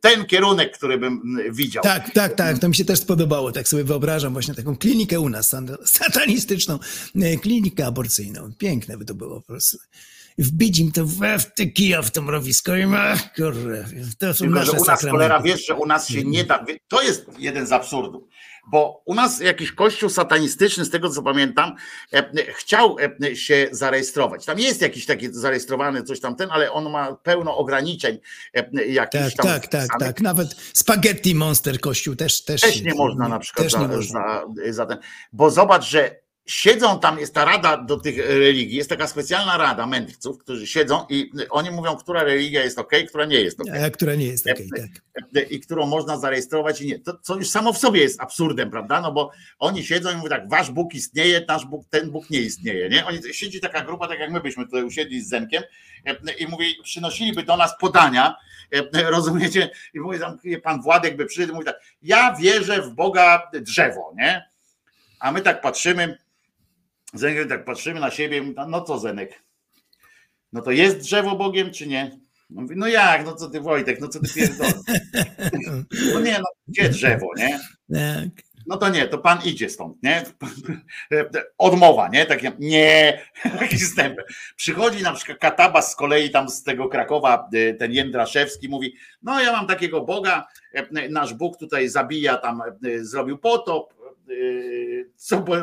ten 0.00 0.26
kierunek, 0.26 0.76
który 0.76 0.98
bym 0.98 1.38
widział. 1.50 1.82
Tak, 1.82 2.10
tak, 2.10 2.34
tak. 2.34 2.58
To 2.58 2.68
mi 2.68 2.74
się 2.74 2.84
też 2.84 2.98
spodobało. 2.98 3.52
Tak 3.52 3.68
sobie 3.68 3.84
wyobrażam 3.84 4.32
właśnie 4.32 4.54
taką 4.54 4.76
klinikę 4.76 5.20
u 5.20 5.28
nas, 5.28 5.56
satanistyczną, 5.84 6.78
klinikę 7.42 7.86
aborcyjną. 7.86 8.52
Piękne 8.58 8.98
by 8.98 9.04
to 9.04 9.14
było 9.14 9.40
po 9.40 9.46
prostu. 9.46 9.78
Wbić 10.38 10.78
im 10.78 10.92
to 10.92 11.04
w 11.04 11.18
te 11.56 11.66
kija 11.66 12.02
w 12.02 12.10
to 12.10 12.22
mrowisko 12.22 12.76
i 12.76 12.84
ach, 12.96 13.34
kurwa, 13.34 13.76
to 14.18 14.34
są 14.34 14.44
Tylko, 14.44 14.54
nasze 14.54 14.66
że 14.66 14.72
u 14.72 14.76
nas 14.76 14.86
sakramenty. 14.86 15.10
cholera, 15.10 15.42
wiesz, 15.42 15.66
że 15.66 15.74
u 15.74 15.86
nas 15.86 16.08
się 16.08 16.24
nie 16.24 16.44
da. 16.44 16.64
To 16.88 17.02
jest 17.02 17.26
jeden 17.38 17.66
z 17.66 17.72
absurdów. 17.72 18.24
Bo 18.70 19.02
u 19.04 19.14
nas 19.14 19.40
jakiś 19.40 19.72
kościół 19.72 20.08
satanistyczny, 20.08 20.84
z 20.84 20.90
tego 20.90 21.10
co 21.10 21.22
pamiętam, 21.22 21.74
e, 22.12 22.52
chciał 22.52 22.96
e, 23.24 23.36
się 23.36 23.68
zarejestrować. 23.70 24.44
Tam 24.44 24.58
jest 24.58 24.80
jakiś 24.80 25.06
taki 25.06 25.32
zarejestrowany 25.32 26.02
coś 26.02 26.20
tam 26.20 26.36
ten, 26.36 26.48
ale 26.50 26.72
on 26.72 26.90
ma 26.90 27.14
pełno 27.14 27.56
ograniczeń 27.56 28.18
e, 28.54 28.84
jakichś 28.86 29.34
Tak, 29.34 29.36
tam. 29.36 29.46
tak, 29.46 29.66
tak, 29.66 29.88
tak. 30.00 30.20
Nawet 30.20 30.56
Spaghetti 30.74 31.34
Monster 31.34 31.80
Kościół 31.80 32.16
też. 32.16 32.44
Też, 32.44 32.60
Też 32.60 32.82
nie 32.82 32.94
można 32.94 33.28
na 33.28 33.38
przykład 33.38 33.70
za. 33.70 33.88
Za, 34.02 34.44
za 34.70 34.86
ten. 34.86 34.98
Bo 35.32 35.50
zobacz, 35.50 35.84
że 35.84 36.21
siedzą 36.46 37.00
tam, 37.00 37.18
jest 37.18 37.34
ta 37.34 37.44
rada 37.44 37.76
do 37.76 37.96
tych 37.96 38.18
religii, 38.18 38.76
jest 38.76 38.90
taka 38.90 39.06
specjalna 39.06 39.58
rada 39.58 39.86
mędrców, 39.86 40.38
którzy 40.38 40.66
siedzą 40.66 41.06
i 41.08 41.30
oni 41.50 41.70
mówią, 41.70 41.96
która 41.96 42.24
religia 42.24 42.64
jest 42.64 42.78
ok, 42.78 42.92
która 43.08 43.24
nie 43.24 43.40
jest 43.40 43.60
ok. 43.60 43.68
A 43.86 43.90
która 43.90 44.14
nie 44.14 44.26
jest 44.26 44.46
ok, 44.46 44.58
tak. 44.76 45.50
I 45.50 45.60
którą 45.60 45.86
można 45.86 46.18
zarejestrować 46.18 46.80
i 46.80 46.86
nie. 46.86 46.98
To, 46.98 47.18
co 47.22 47.36
już 47.36 47.48
samo 47.48 47.72
w 47.72 47.78
sobie 47.78 48.00
jest 48.00 48.20
absurdem, 48.20 48.70
prawda? 48.70 49.00
No 49.00 49.12
bo 49.12 49.30
oni 49.58 49.84
siedzą 49.84 50.12
i 50.12 50.16
mówią 50.16 50.28
tak, 50.28 50.48
wasz 50.50 50.70
Bóg 50.70 50.94
istnieje, 50.94 51.44
nasz 51.48 51.66
Bóg, 51.66 51.86
ten 51.90 52.10
Bóg 52.10 52.30
nie 52.30 52.40
istnieje, 52.40 52.88
nie? 52.88 53.06
Oni, 53.06 53.18
siedzi 53.32 53.60
taka 53.60 53.80
grupa, 53.80 54.08
tak 54.08 54.18
jak 54.18 54.30
my 54.30 54.40
byśmy 54.40 54.64
tutaj 54.64 54.82
usiedli 54.82 55.20
z 55.20 55.28
Zenkiem 55.28 55.62
i 56.38 56.46
mówi, 56.46 56.74
przynosiliby 56.82 57.42
do 57.42 57.56
nas 57.56 57.78
podania, 57.80 58.36
rozumiecie? 58.92 59.70
I 59.94 60.00
mówi 60.00 60.18
tam, 60.18 60.38
pan 60.62 60.82
Władek 60.82 61.16
by 61.16 61.26
przyszedł 61.26 61.52
i 61.52 61.54
mówi 61.54 61.66
tak, 61.66 61.80
ja 62.02 62.36
wierzę 62.40 62.82
w 62.82 62.90
Boga 62.90 63.50
drzewo, 63.52 64.12
nie? 64.16 64.48
A 65.20 65.32
my 65.32 65.40
tak 65.40 65.60
patrzymy, 65.60 66.18
Zenek 67.12 67.48
tak 67.48 67.64
patrzymy 67.64 68.00
na 68.00 68.10
siebie, 68.10 68.42
no 68.68 68.80
co 68.80 68.98
Zenek? 68.98 69.42
No 70.52 70.62
to 70.62 70.70
jest 70.70 70.98
drzewo 70.98 71.36
Bogiem, 71.36 71.70
czy 71.70 71.86
nie? 71.86 72.18
No, 72.50 72.62
mówi, 72.62 72.76
no 72.76 72.86
jak, 72.86 73.26
no 73.26 73.34
co 73.34 73.50
ty 73.50 73.60
Wojtek, 73.60 74.00
no 74.00 74.08
co 74.08 74.20
ty 74.20 74.34
pierdolę? 74.34 74.72
No 76.14 76.20
nie, 76.20 76.38
no 76.38 76.44
gdzie 76.68 76.88
drzewo, 76.88 77.26
nie? 77.36 77.60
Tak. 77.94 78.44
No 78.66 78.76
to 78.76 78.88
nie, 78.88 79.08
to 79.08 79.18
pan 79.18 79.38
idzie 79.44 79.70
stąd, 79.70 80.02
nie? 80.02 80.22
Odmowa, 81.58 82.08
nie? 82.08 82.26
Takie, 82.26 82.52
nie, 82.58 83.22
taki 83.58 83.78
stęp. 83.78 84.18
Przychodzi 84.56 85.02
na 85.02 85.12
przykład 85.12 85.38
Katabas 85.38 85.92
z 85.92 85.96
kolei 85.96 86.30
tam 86.30 86.48
z 86.48 86.62
tego 86.62 86.88
Krakowa, 86.88 87.48
y, 87.54 87.76
ten 87.78 87.92
Jędraszewski 87.92 88.68
mówi, 88.68 88.94
no 89.22 89.40
ja 89.40 89.52
mam 89.52 89.66
takiego 89.66 90.00
Boga, 90.00 90.46
y, 90.76 91.08
nasz 91.08 91.34
Bóg 91.34 91.58
tutaj 91.58 91.88
zabija, 91.88 92.36
tam 92.36 92.62
y, 92.86 93.04
zrobił 93.04 93.38
potop, 93.38 93.94
co 95.16 95.40
bo 95.40 95.54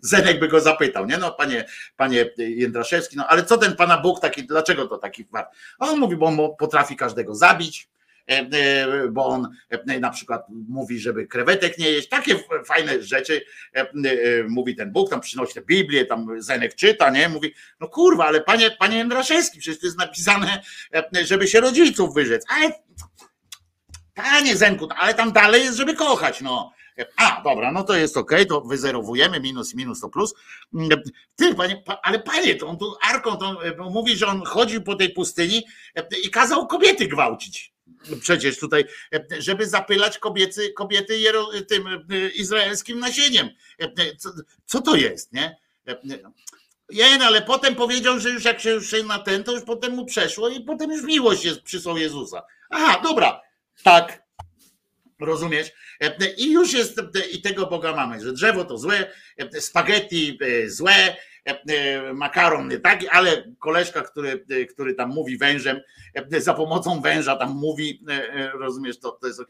Zenek 0.00 0.40
by 0.40 0.48
go 0.48 0.60
zapytał, 0.60 1.06
nie? 1.06 1.18
No 1.18 1.32
panie, 1.32 1.64
panie 1.96 2.30
Jędraszewski, 2.38 3.16
no 3.16 3.26
ale 3.26 3.44
co 3.44 3.58
ten 3.58 3.76
pana 3.76 3.98
Bóg 3.98 4.20
taki, 4.20 4.46
dlaczego 4.46 4.86
to 4.86 4.98
taki 4.98 5.26
A 5.78 5.88
on 5.88 5.98
mówi, 5.98 6.16
bo 6.16 6.26
on 6.26 6.38
potrafi 6.58 6.96
każdego 6.96 7.34
zabić, 7.34 7.88
e, 8.30 8.32
e, 8.32 9.08
bo 9.08 9.26
on 9.26 9.48
e, 9.70 10.00
na 10.00 10.10
przykład 10.10 10.46
mówi, 10.68 10.98
żeby 10.98 11.26
krewetek 11.26 11.78
nie 11.78 11.90
jeść, 11.90 12.08
takie 12.08 12.34
fajne 12.66 13.02
rzeczy 13.02 13.44
mówi 14.48 14.76
ten 14.76 14.92
Bóg, 14.92 15.10
tam 15.10 15.20
przynosi 15.20 15.54
tę 15.54 15.62
Biblię, 15.62 16.06
tam 16.06 16.42
Zenek 16.42 16.74
czyta, 16.74 17.10
nie? 17.10 17.28
Mówi, 17.28 17.54
no 17.80 17.88
kurwa, 17.88 18.26
ale 18.26 18.40
panie, 18.40 18.70
panie 18.70 18.96
Jędraszewski, 18.96 19.58
przecież 19.58 19.80
to 19.80 19.86
jest 19.86 19.98
napisane, 19.98 20.62
żeby 21.24 21.48
się 21.48 21.60
rodziców 21.60 22.14
wyrzec, 22.14 22.44
ale 22.48 22.72
Panie 24.14 24.56
Zenku, 24.56 24.88
ale 24.96 25.14
tam 25.14 25.32
dalej 25.32 25.64
jest, 25.64 25.78
żeby 25.78 25.94
kochać, 25.94 26.40
no. 26.40 26.72
A, 27.16 27.42
dobra, 27.44 27.72
no 27.72 27.84
to 27.84 27.96
jest 27.96 28.16
ok, 28.16 28.32
to 28.48 28.60
wyzerowujemy, 28.60 29.40
minus, 29.40 29.74
minus 29.74 30.00
to 30.00 30.08
plus. 30.08 30.34
Ty, 31.36 31.54
panie, 31.54 31.82
ale 32.02 32.18
panie, 32.18 32.54
to 32.54 32.66
on 32.66 32.78
tu 32.78 32.96
Arką 33.02 33.36
to 33.36 33.64
e, 33.64 33.76
mówi, 33.90 34.16
że 34.16 34.26
on 34.26 34.44
chodził 34.44 34.82
po 34.82 34.94
tej 34.94 35.10
pustyni 35.10 35.64
e, 35.96 36.06
i 36.24 36.30
kazał 36.30 36.66
kobiety 36.66 37.08
gwałcić. 37.08 37.72
Przecież 38.20 38.58
tutaj, 38.58 38.84
e, 39.14 39.26
żeby 39.38 39.66
zapylać 39.66 40.18
kobiety, 40.18 40.72
kobiety 40.72 41.18
tym 41.68 41.84
izraelskim 42.34 42.98
nasieniem. 42.98 43.50
Co, 44.18 44.30
co 44.66 44.82
to 44.82 44.96
jest, 44.96 45.32
nie? 45.32 45.56
Jen, 46.90 47.22
ale 47.22 47.42
potem 47.42 47.74
powiedział, 47.74 48.18
że 48.18 48.30
już 48.30 48.44
jak 48.44 48.60
się 48.60 48.70
już 48.70 48.94
na 49.06 49.18
ten, 49.18 49.44
to 49.44 49.52
już 49.52 49.64
potem 49.64 49.94
mu 49.94 50.04
przeszło 50.04 50.48
i 50.48 50.60
potem 50.60 50.90
już 50.90 51.02
miłość 51.02 51.44
jest 51.44 51.62
przysłał 51.62 51.96
Jezusa. 51.96 52.42
Aha, 52.70 53.00
dobra, 53.04 53.40
tak, 53.82 54.22
rozumiesz? 55.20 55.72
I 56.38 56.52
już 56.52 56.72
jest, 56.72 57.02
i 57.32 57.42
tego 57.42 57.66
Boga 57.66 57.96
mamy, 57.96 58.20
że 58.20 58.32
drzewo 58.32 58.64
to 58.64 58.78
złe, 58.78 59.12
spaghetti 59.58 60.38
e, 60.40 60.70
złe, 60.70 61.16
e, 61.44 62.12
makaron 62.12 62.68
nie 62.68 62.78
taki, 62.78 63.08
ale 63.08 63.54
koleżka, 63.58 64.02
który, 64.02 64.46
który 64.70 64.94
tam 64.94 65.10
mówi 65.10 65.38
wężem, 65.38 65.80
za 66.38 66.54
pomocą 66.54 67.00
węża 67.00 67.36
tam 67.36 67.50
mówi, 67.50 68.04
e, 68.08 68.50
rozumiesz, 68.50 68.98
to, 68.98 69.10
to 69.10 69.26
jest 69.26 69.42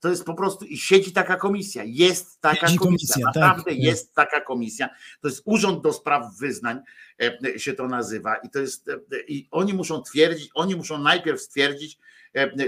to 0.00 0.08
jest 0.08 0.24
po 0.24 0.34
prostu 0.34 0.64
i 0.64 0.76
siedzi 0.76 1.12
taka 1.12 1.36
komisja. 1.36 1.82
Jest 1.86 2.40
taka 2.40 2.60
komisja, 2.60 2.78
komisja, 2.78 3.24
tak. 3.24 3.34
naprawdę 3.34 3.70
tak, 3.70 3.78
jest 3.78 4.14
taka 4.14 4.40
komisja. 4.40 4.88
To 5.20 5.28
jest 5.28 5.42
Urząd 5.44 5.82
do 5.82 5.92
Spraw 5.92 6.38
Wyznań 6.38 6.80
się 7.56 7.72
to 7.72 7.86
nazywa. 7.86 8.36
I 8.36 8.50
to 8.50 8.58
jest 8.58 8.90
i 9.28 9.48
oni 9.50 9.74
muszą 9.74 10.02
twierdzić, 10.02 10.50
oni 10.54 10.76
muszą 10.76 10.98
najpierw 10.98 11.40
stwierdzić, 11.40 11.98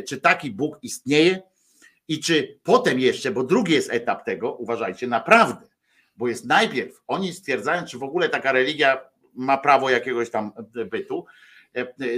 czy 0.08 0.20
taki 0.20 0.50
Bóg 0.50 0.78
istnieje 0.82 1.42
i 2.08 2.20
czy 2.20 2.58
potem 2.62 3.00
jeszcze, 3.00 3.30
bo 3.30 3.44
drugi 3.44 3.72
jest 3.72 3.92
etap 3.92 4.24
tego, 4.24 4.52
uważajcie, 4.52 5.06
naprawdę, 5.06 5.66
bo 6.16 6.28
jest 6.28 6.44
najpierw, 6.44 7.02
oni 7.06 7.32
stwierdzają, 7.32 7.84
czy 7.84 7.98
w 7.98 8.02
ogóle 8.02 8.28
taka 8.28 8.52
religia 8.52 9.00
ma 9.34 9.58
prawo 9.58 9.90
jakiegoś 9.90 10.30
tam 10.30 10.52
bytu, 10.90 11.26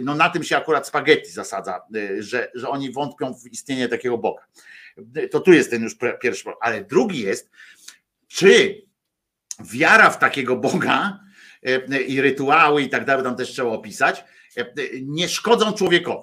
no 0.03 0.15
na 0.15 0.31
tym 0.31 0.45
się 0.45 0.57
akurat 0.57 0.89
spaghetti 0.89 1.31
zasadza, 1.31 1.81
że, 2.19 2.51
że 2.55 2.69
oni 2.69 2.93
wątpią 2.93 3.35
w 3.35 3.47
istnienie 3.47 3.89
takiego 3.89 4.19
Boga. 4.19 4.43
To 5.31 5.41
tu 5.41 5.53
jest 5.53 5.71
ten 5.71 5.83
już 5.83 5.97
pierwszy, 6.21 6.45
ale 6.61 6.85
drugi 6.85 7.21
jest, 7.21 7.51
czy 8.29 8.83
wiara 9.61 10.11
w 10.11 10.19
takiego 10.19 10.57
Boga 10.57 11.21
i 12.09 12.21
rytuały 12.21 12.83
i 12.83 12.89
tak 12.89 13.05
dalej, 13.05 13.25
tam 13.25 13.37
też 13.37 13.49
trzeba 13.49 13.71
opisać, 13.71 14.25
nie 15.03 15.29
szkodzą 15.29 15.73
człowiekowi. 15.73 16.23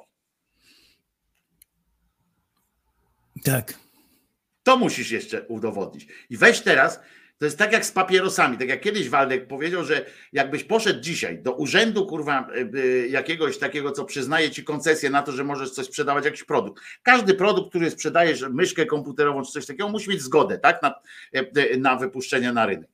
Tak. 3.43 3.73
To 4.63 4.77
musisz 4.77 5.11
jeszcze 5.11 5.41
udowodnić. 5.41 6.07
I 6.29 6.37
weź 6.37 6.61
teraz, 6.61 6.99
to 7.37 7.45
jest 7.45 7.57
tak 7.57 7.71
jak 7.71 7.85
z 7.85 7.91
papierosami, 7.91 8.57
tak 8.57 8.69
jak 8.69 8.81
kiedyś 8.81 9.09
Waldek 9.09 9.47
powiedział, 9.47 9.83
że 9.83 10.05
jakbyś 10.33 10.63
poszedł 10.63 11.01
dzisiaj 11.01 11.41
do 11.41 11.53
urzędu, 11.53 12.05
kurwa, 12.05 12.47
e, 12.49 12.79
e, 12.79 13.07
jakiegoś 13.07 13.57
takiego, 13.57 13.91
co 13.91 14.05
przyznaje 14.05 14.51
ci 14.51 14.63
koncesję 14.63 15.09
na 15.09 15.21
to, 15.21 15.31
że 15.31 15.43
możesz 15.43 15.71
coś 15.71 15.85
sprzedawać, 15.85 16.25
jakiś 16.25 16.43
produkt. 16.43 16.83
Każdy 17.03 17.33
produkt, 17.33 17.69
który 17.69 17.91
sprzedajesz, 17.91 18.41
myszkę 18.49 18.85
komputerową 18.85 19.43
czy 19.43 19.51
coś 19.51 19.65
takiego, 19.65 19.89
musi 19.89 20.09
mieć 20.09 20.21
zgodę, 20.21 20.57
tak, 20.57 20.81
na, 20.81 20.95
e, 21.33 21.77
na 21.77 21.95
wypuszczenie 21.95 22.53
na 22.53 22.65
rynek. 22.65 22.89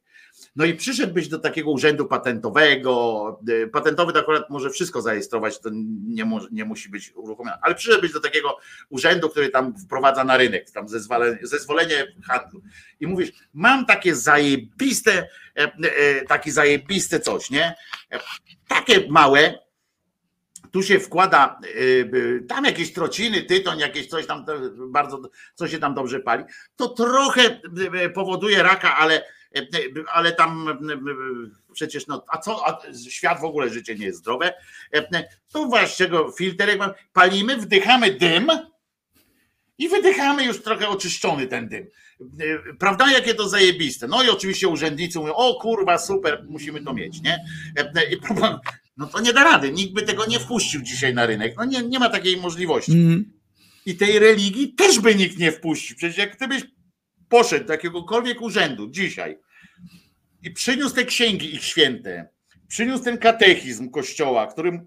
No 0.56 0.66
i 0.66 0.74
przyszedłbyś 0.74 1.28
do 1.28 1.40
takiego 1.40 1.72
urzędu 1.72 2.06
patentowego, 2.06 3.40
y, 3.50 3.68
patentowy 3.68 4.14
to 4.14 4.20
akurat 4.20 4.50
może 4.50 4.70
wszystko 4.70 5.02
zarejestrować, 5.02 5.60
to 5.60 5.70
nie, 6.08 6.26
może, 6.26 6.48
nie 6.52 6.66
musi 6.66 6.90
być 6.90 7.12
uruchomione, 7.16 7.58
ale 7.62 7.76
przyszedłbyś 7.76 8.12
do 8.12 8.20
takiego 8.20 8.58
urzędu, 8.90 9.30
który 9.30 9.50
tam 9.50 9.78
wprowadza 9.78 10.24
na 10.24 10.38
rynek, 10.38 10.72
tam 10.72 10.90
zezwolenie, 10.90 11.40
zezwolenie 11.42 12.08
handlu 12.28 12.62
i 13.00 13.08
mówisz, 13.08 13.32
mam 13.54 13.86
takie 13.86 14.16
zajebiste, 14.16 15.28
e, 15.58 15.72
e, 15.74 16.26
takie 16.26 16.52
zajebiste 16.52 17.20
coś, 17.20 17.50
nie? 17.50 17.76
E, 18.12 18.20
takie 18.68 19.08
małe, 19.10 19.60
tu 20.72 20.84
się 20.84 21.00
wkłada 21.00 21.60
tam 22.48 22.66
jakieś 22.66 22.94
trociny, 22.94 23.42
tytoń, 23.42 23.80
jakieś 23.80 24.08
coś 24.08 24.28
tam 24.28 24.46
bardzo, 24.88 25.22
co 25.54 25.68
się 25.68 25.80
tam 25.80 25.94
dobrze 25.94 26.20
pali, 26.20 26.44
to 26.76 26.90
trochę 26.90 27.62
powoduje 28.14 28.64
raka, 28.64 28.98
ale 28.98 29.35
ale 30.14 30.32
tam 30.32 30.80
przecież, 31.74 32.08
no, 32.08 32.26
a 32.28 32.38
co, 32.38 32.68
a 32.68 32.82
świat 33.10 33.42
w 33.42 33.46
ogóle 33.46 33.70
życie 33.70 33.96
nie 33.96 34.06
jest 34.06 34.20
zdrowe. 34.20 34.54
To 35.52 35.66
właśnie 35.66 36.08
go 36.08 36.32
filterek 36.32 36.80
palimy, 37.14 37.58
wdychamy 37.58 38.12
dym 38.12 38.48
i 39.78 39.90
wydychamy 39.90 40.46
już 40.46 40.62
trochę 40.62 40.88
oczyszczony 40.88 41.48
ten 41.48 41.68
dym. 41.68 41.88
Prawda, 42.80 43.12
jakie 43.12 43.36
to 43.36 43.50
zajebiste. 43.50 44.08
No 44.08 44.24
i 44.24 44.30
oczywiście 44.30 44.68
urzędnicy 44.68 45.20
mówią, 45.20 45.34
o 45.34 45.60
kurwa, 45.62 45.98
super, 45.98 46.46
musimy 46.50 46.84
to 46.84 46.94
mieć, 46.94 47.22
nie? 47.22 47.46
No 48.98 49.08
to 49.08 49.22
nie 49.22 49.34
da 49.34 49.44
rady, 49.44 49.72
nikt 49.72 49.94
by 49.94 50.02
tego 50.02 50.26
nie 50.26 50.40
wpuścił 50.40 50.82
dzisiaj 50.82 51.14
na 51.14 51.26
rynek. 51.26 51.54
No 51.58 51.66
nie, 51.66 51.84
nie 51.84 52.00
ma 52.00 52.10
takiej 52.10 52.38
możliwości. 52.38 52.92
Mm. 52.92 53.34
I 53.86 53.96
tej 53.96 54.20
religii 54.20 54.74
też 54.74 55.00
by 55.00 55.16
nikt 55.16 55.38
nie 55.38 55.52
wpuścił. 55.52 55.98
Przecież 55.98 56.18
jak 56.18 56.38
gdybyś 56.38 56.64
poszedł 57.30 57.66
do 57.66 57.74
jakiegokolwiek 57.74 58.42
urzędu 58.42 58.90
dzisiaj 58.90 59.38
i 60.44 60.52
przyniósł 60.52 60.96
te 60.96 61.06
księgi 61.06 61.56
ich 61.56 61.64
święte, 61.64 62.30
przyniósł 62.68 63.04
ten 63.04 63.18
katechizm 63.18 63.90
kościoła, 63.90 64.48
który, 64.48 64.82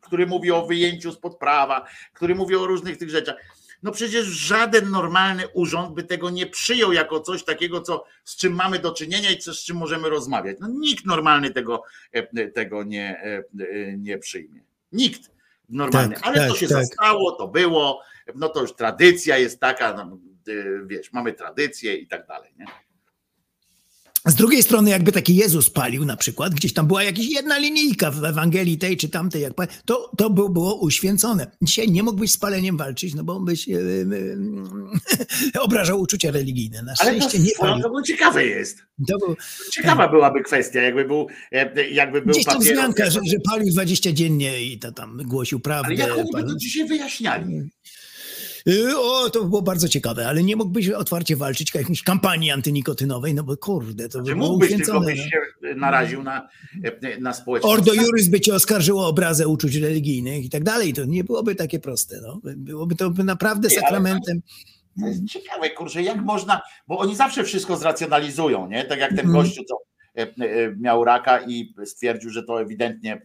który 0.00 0.26
mówi 0.26 0.50
o 0.50 0.66
wyjęciu 0.66 1.12
spod 1.12 1.38
prawa, 1.38 1.86
który 2.12 2.34
mówi 2.34 2.56
o 2.56 2.66
różnych 2.66 2.96
tych 2.96 3.10
rzeczach. 3.10 3.36
No 3.82 3.92
przecież 3.92 4.26
żaden 4.26 4.90
normalny 4.90 5.48
urząd 5.48 5.94
by 5.94 6.04
tego 6.04 6.30
nie 6.30 6.46
przyjął 6.46 6.92
jako 6.92 7.20
coś 7.20 7.44
takiego, 7.44 7.80
co, 7.80 8.04
z 8.24 8.36
czym 8.36 8.54
mamy 8.54 8.78
do 8.78 8.92
czynienia 8.92 9.30
i 9.30 9.38
co, 9.38 9.54
z 9.54 9.64
czym 9.64 9.76
możemy 9.76 10.10
rozmawiać. 10.10 10.56
No 10.60 10.68
nikt 10.68 11.06
normalny 11.06 11.50
tego, 11.50 11.82
e, 12.12 12.48
tego 12.48 12.84
nie, 12.84 13.22
e, 13.22 13.96
nie 13.98 14.18
przyjmie. 14.18 14.62
Nikt 14.92 15.30
normalny. 15.68 16.14
Tak, 16.14 16.26
Ale 16.26 16.38
tak, 16.38 16.48
to 16.48 16.56
się 16.56 16.68
tak. 16.68 16.76
zastało, 16.76 17.32
to 17.32 17.48
było, 17.48 18.02
no 18.34 18.48
to 18.48 18.60
już 18.60 18.74
tradycja 18.74 19.38
jest 19.38 19.60
taka, 19.60 19.92
no, 19.92 20.18
wiesz, 20.86 21.12
mamy 21.12 21.32
tradycję 21.32 21.96
i 21.96 22.06
tak 22.06 22.26
dalej. 22.26 22.52
Nie? 22.58 22.66
Z 24.26 24.34
drugiej 24.34 24.62
strony, 24.62 24.90
jakby 24.90 25.12
taki 25.12 25.36
Jezus 25.36 25.70
palił 25.70 26.04
na 26.04 26.16
przykład, 26.16 26.54
gdzieś 26.54 26.72
tam 26.72 26.86
była 26.86 27.02
jakaś 27.02 27.26
jedna 27.26 27.58
linijka 27.58 28.10
w 28.10 28.24
Ewangelii 28.24 28.78
tej 28.78 28.96
czy 28.96 29.08
tamtej, 29.08 29.42
jak 29.42 29.52
to, 29.84 30.10
to 30.16 30.30
by 30.30 30.48
było 30.48 30.74
uświęcone. 30.74 31.46
Dzisiaj 31.62 31.90
nie 31.90 32.02
mógłbyś 32.02 32.32
z 32.32 32.36
paleniem 32.38 32.76
walczyć, 32.76 33.14
no 33.14 33.24
bo 33.24 33.40
byś 33.40 33.68
e, 33.68 33.72
e, 35.54 35.60
obrażał 35.60 36.00
uczucia 36.00 36.30
religijne. 36.30 36.82
Na 36.82 36.92
Ale 36.98 37.10
to, 37.12 37.18
szczęście 37.18 37.38
nie 37.38 37.50
swoją 37.50 37.70
palił. 37.72 37.82
drogą 37.82 38.02
ciekawe 38.02 38.46
jest. 38.46 38.78
To 39.08 39.18
był, 39.18 39.36
Ciekawa 39.72 40.08
byłaby 40.08 40.42
kwestia, 40.42 40.80
jakby 40.82 41.04
był, 41.04 41.26
e, 41.52 41.88
jakby 41.90 42.22
był 42.22 42.32
gdzieś 42.32 42.44
tam 42.44 42.60
wzmianka, 42.60 43.10
że, 43.10 43.20
że 43.30 43.36
palił 43.50 43.72
20 43.72 44.12
dziennie 44.12 44.62
i 44.62 44.78
to 44.78 44.92
tam 44.92 45.20
głosił 45.24 45.60
prawdę. 45.60 45.86
Ale 45.86 45.96
jak 45.96 46.18
oni 46.18 46.30
by 46.34 46.44
to 46.44 46.56
dzisiaj 46.56 46.88
wyjaśniali? 46.88 47.70
Y, 48.68 48.98
O, 48.98 49.30
to 49.30 49.42
by 49.42 49.48
było 49.48 49.62
bardzo 49.62 49.88
ciekawe, 49.88 50.28
ale 50.28 50.42
nie 50.42 50.56
mógłbyś 50.56 50.88
otwarcie 50.88 51.36
walczyć 51.36 51.74
jakiejś 51.74 52.02
kampanii 52.02 52.50
antynikotynowej, 52.50 53.34
no 53.34 53.42
bo 53.42 53.56
kurde, 53.56 54.08
to 54.08 54.22
by 54.22 54.34
było 54.34 54.48
mógłbyś, 54.48 54.76
tylko 54.76 55.00
byś 55.00 55.18
no. 55.18 55.24
się 55.24 55.74
naraził 55.74 56.22
na, 56.22 56.48
e, 56.84 57.20
na 57.20 57.32
społeczność. 57.32 57.78
Ordo 57.78 57.94
Juris 57.94 58.28
by 58.28 58.40
cię 58.40 58.54
oskarżyło 58.54 59.04
o 59.04 59.08
obrazę 59.08 59.48
uczuć 59.48 59.74
religijnych 59.74 60.44
i 60.44 60.50
tak 60.50 60.64
dalej. 60.64 60.92
To 60.92 61.04
nie 61.04 61.24
byłoby 61.24 61.54
takie 61.54 61.80
proste. 61.80 62.20
No. 62.22 62.40
Byłoby 62.56 62.94
to 62.94 63.10
naprawdę 63.24 63.70
sakramentem. 63.70 64.40
To 65.00 65.06
jest 65.06 65.26
ciekawe, 65.26 65.70
kurczę, 65.70 66.02
jak 66.02 66.16
można, 66.24 66.60
bo 66.88 66.98
oni 66.98 67.16
zawsze 67.16 67.44
wszystko 67.44 67.76
zracjonalizują, 67.76 68.68
nie? 68.68 68.84
Tak 68.84 68.98
jak 68.98 69.10
ten 69.10 69.26
Mhm. 69.26 69.34
gościu, 69.44 69.62
co 69.64 69.76
e, 70.18 70.22
e, 70.22 70.76
miał 70.80 71.04
raka 71.04 71.40
i 71.46 71.74
stwierdził, 71.84 72.30
że 72.30 72.42
to 72.42 72.60
ewidentnie 72.60 73.12
e, 73.14 73.20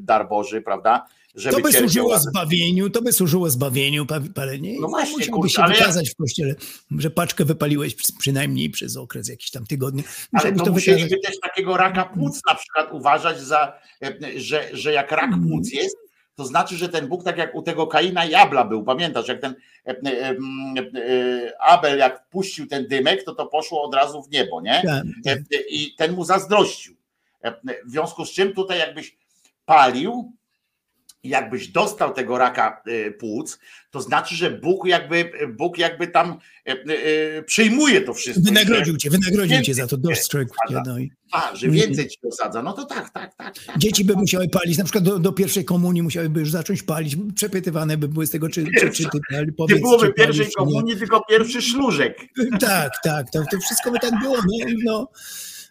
dar 0.00 0.28
Boży, 0.28 0.62
prawda? 0.62 1.06
Żeby 1.34 1.56
To 1.56 1.62
by 1.62 1.72
służyło 1.72 2.18
zbawieniu, 2.18 2.90
to 2.90 3.02
by 3.02 3.12
służyło 3.12 3.50
zbawieniu 3.50 4.06
pa- 4.06 4.20
palenie. 4.34 4.76
No 4.80 4.88
właśnie, 4.88 5.16
Musiałby 5.16 5.32
kurczę, 5.32 5.54
się 5.54 5.62
ale 5.62 5.74
ja- 5.74 5.80
wykazać 5.80 6.10
w 6.10 6.16
kościele, 6.16 6.54
że 6.98 7.10
paczkę 7.10 7.44
wypaliłeś 7.44 7.94
przy- 7.94 8.12
przynajmniej 8.18 8.70
przez 8.70 8.96
okres 8.96 9.28
jakichś 9.28 9.50
tam 9.50 9.66
tygodni. 9.66 10.02
Ale 10.06 10.16
Musiałbyś 10.32 10.58
to 10.58 10.64
to 10.64 10.72
musieliby 10.72 11.18
też 11.20 11.40
takiego 11.42 11.76
raka 11.76 12.04
płuc 12.04 12.40
na 12.48 12.54
przykład 12.54 12.92
uważać 12.92 13.40
za, 13.40 13.78
e, 14.02 14.14
że, 14.36 14.68
że 14.72 14.92
jak 14.92 15.10
rak 15.12 15.24
Mhm. 15.24 15.48
płuc 15.48 15.72
jest, 15.72 15.96
to 16.36 16.44
znaczy, 16.44 16.76
że 16.76 16.88
ten 16.88 17.08
Bóg, 17.08 17.24
tak 17.24 17.38
jak 17.38 17.54
u 17.54 17.62
tego 17.62 17.86
Kaina 17.86 18.24
i 18.24 18.34
Abla 18.34 18.64
był, 18.64 18.84
pamiętasz, 18.84 19.28
jak 19.28 19.40
ten 19.40 19.54
e, 19.86 19.90
e, 19.90 20.00
e, 20.10 20.36
e, 20.94 21.62
Abel, 21.62 21.98
jak 21.98 22.28
puścił 22.28 22.66
ten 22.66 22.88
dymek, 22.88 23.24
to 23.24 23.34
to 23.34 23.46
poszło 23.46 23.82
od 23.82 23.94
razu 23.94 24.22
w 24.22 24.30
niebo, 24.30 24.60
nie? 24.60 24.82
Tak, 24.86 25.04
e, 25.36 25.60
I 25.70 25.94
ten 25.94 26.12
mu 26.12 26.24
zazdrościł. 26.24 26.94
W 27.86 27.90
związku 27.90 28.24
z 28.24 28.30
czym 28.32 28.52
tutaj 28.54 28.78
jakbyś 28.78 29.16
palił, 29.64 30.32
jakbyś 31.24 31.68
dostał 31.68 32.14
tego 32.14 32.38
raka 32.38 32.82
e, 32.86 33.10
płuc, 33.10 33.58
to 33.90 34.00
znaczy, 34.00 34.34
że 34.34 34.50
Bóg 34.50 34.86
jakby, 34.86 35.30
Bóg 35.56 35.78
jakby 35.78 36.06
tam 36.06 36.38
e, 36.66 36.72
e, 36.72 37.42
przyjmuje 37.42 38.00
to 38.00 38.14
wszystko. 38.14 38.44
Wynagrodził 38.44 38.96
cię, 38.96 39.10
wynagrodził 39.10 39.62
cię 39.62 39.74
za 39.74 39.86
to, 39.86 39.96
dostrzegł 39.96 40.54
cię. 40.68 40.82
No 40.86 40.98
i 40.98 41.12
A, 41.32 41.56
że 41.56 41.68
więcej 41.68 42.08
ci 42.08 42.18
osadza. 42.28 42.62
No 42.62 42.72
to 42.72 42.84
tak, 42.84 43.10
tak, 43.10 43.34
tak. 43.34 43.54
tak. 43.66 43.78
dzieci 43.78 44.04
by 44.04 44.14
musiały 44.14 44.48
palić, 44.48 44.78
na 44.78 44.84
przykład 44.84 45.04
do, 45.04 45.18
do 45.18 45.32
pierwszej 45.32 45.64
komunii 45.64 46.02
musiałyby 46.02 46.40
już 46.40 46.50
zacząć 46.50 46.82
palić, 46.82 47.16
przepytywane 47.34 47.96
by 47.96 48.08
były 48.08 48.26
z 48.26 48.30
tego, 48.30 48.48
czy, 48.48 48.64
czy, 48.80 48.90
czy 48.90 49.04
ty 49.04 49.18
pali, 49.30 49.46
Nie 49.46 49.52
powiedz, 49.52 49.80
byłoby 49.80 50.06
czy 50.06 50.12
palisz, 50.12 50.26
pierwszej 50.26 50.46
nie. 50.46 50.52
komunii, 50.52 50.96
tylko 50.96 51.24
pierwszy 51.28 51.62
szlużek. 51.62 52.18
Tak, 52.60 52.92
tak, 53.04 53.30
to, 53.30 53.42
to 53.50 53.58
wszystko 53.60 53.90
by 53.90 53.98
tak 53.98 54.20
było. 54.20 54.36
No, 54.36 54.66
no. 54.84 55.08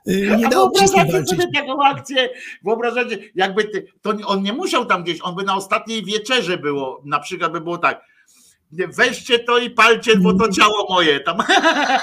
Y, 0.08 0.36
Nie 0.38 0.50
tym 0.50 0.50
wyobrażacie 0.50 1.26
sobie 1.26 1.52
taką 1.56 1.84
akcję, 1.84 2.30
wyobrażacie, 2.64 3.18
jakby 3.36 3.64
ty, 3.64 3.88
to 4.02 4.14
on 4.26 4.44
nie 4.44 4.54
musiał 4.54 4.86
tam 4.86 5.04
gdzieś, 5.04 5.20
on 5.22 5.36
by 5.36 5.44
na 5.44 5.56
ostatniej 5.56 6.06
wieczerze 6.06 6.58
było, 6.58 7.02
na 7.06 7.20
przykład 7.20 7.52
by 7.52 7.62
było 7.62 7.78
tak, 7.78 8.06
weźcie 8.94 9.40
to 9.40 9.58
i 9.58 9.70
palcie, 9.70 10.18
bo 10.18 10.34
to 10.34 10.52
ciało 10.52 10.88
moje, 10.90 11.20
tam, 11.20 11.38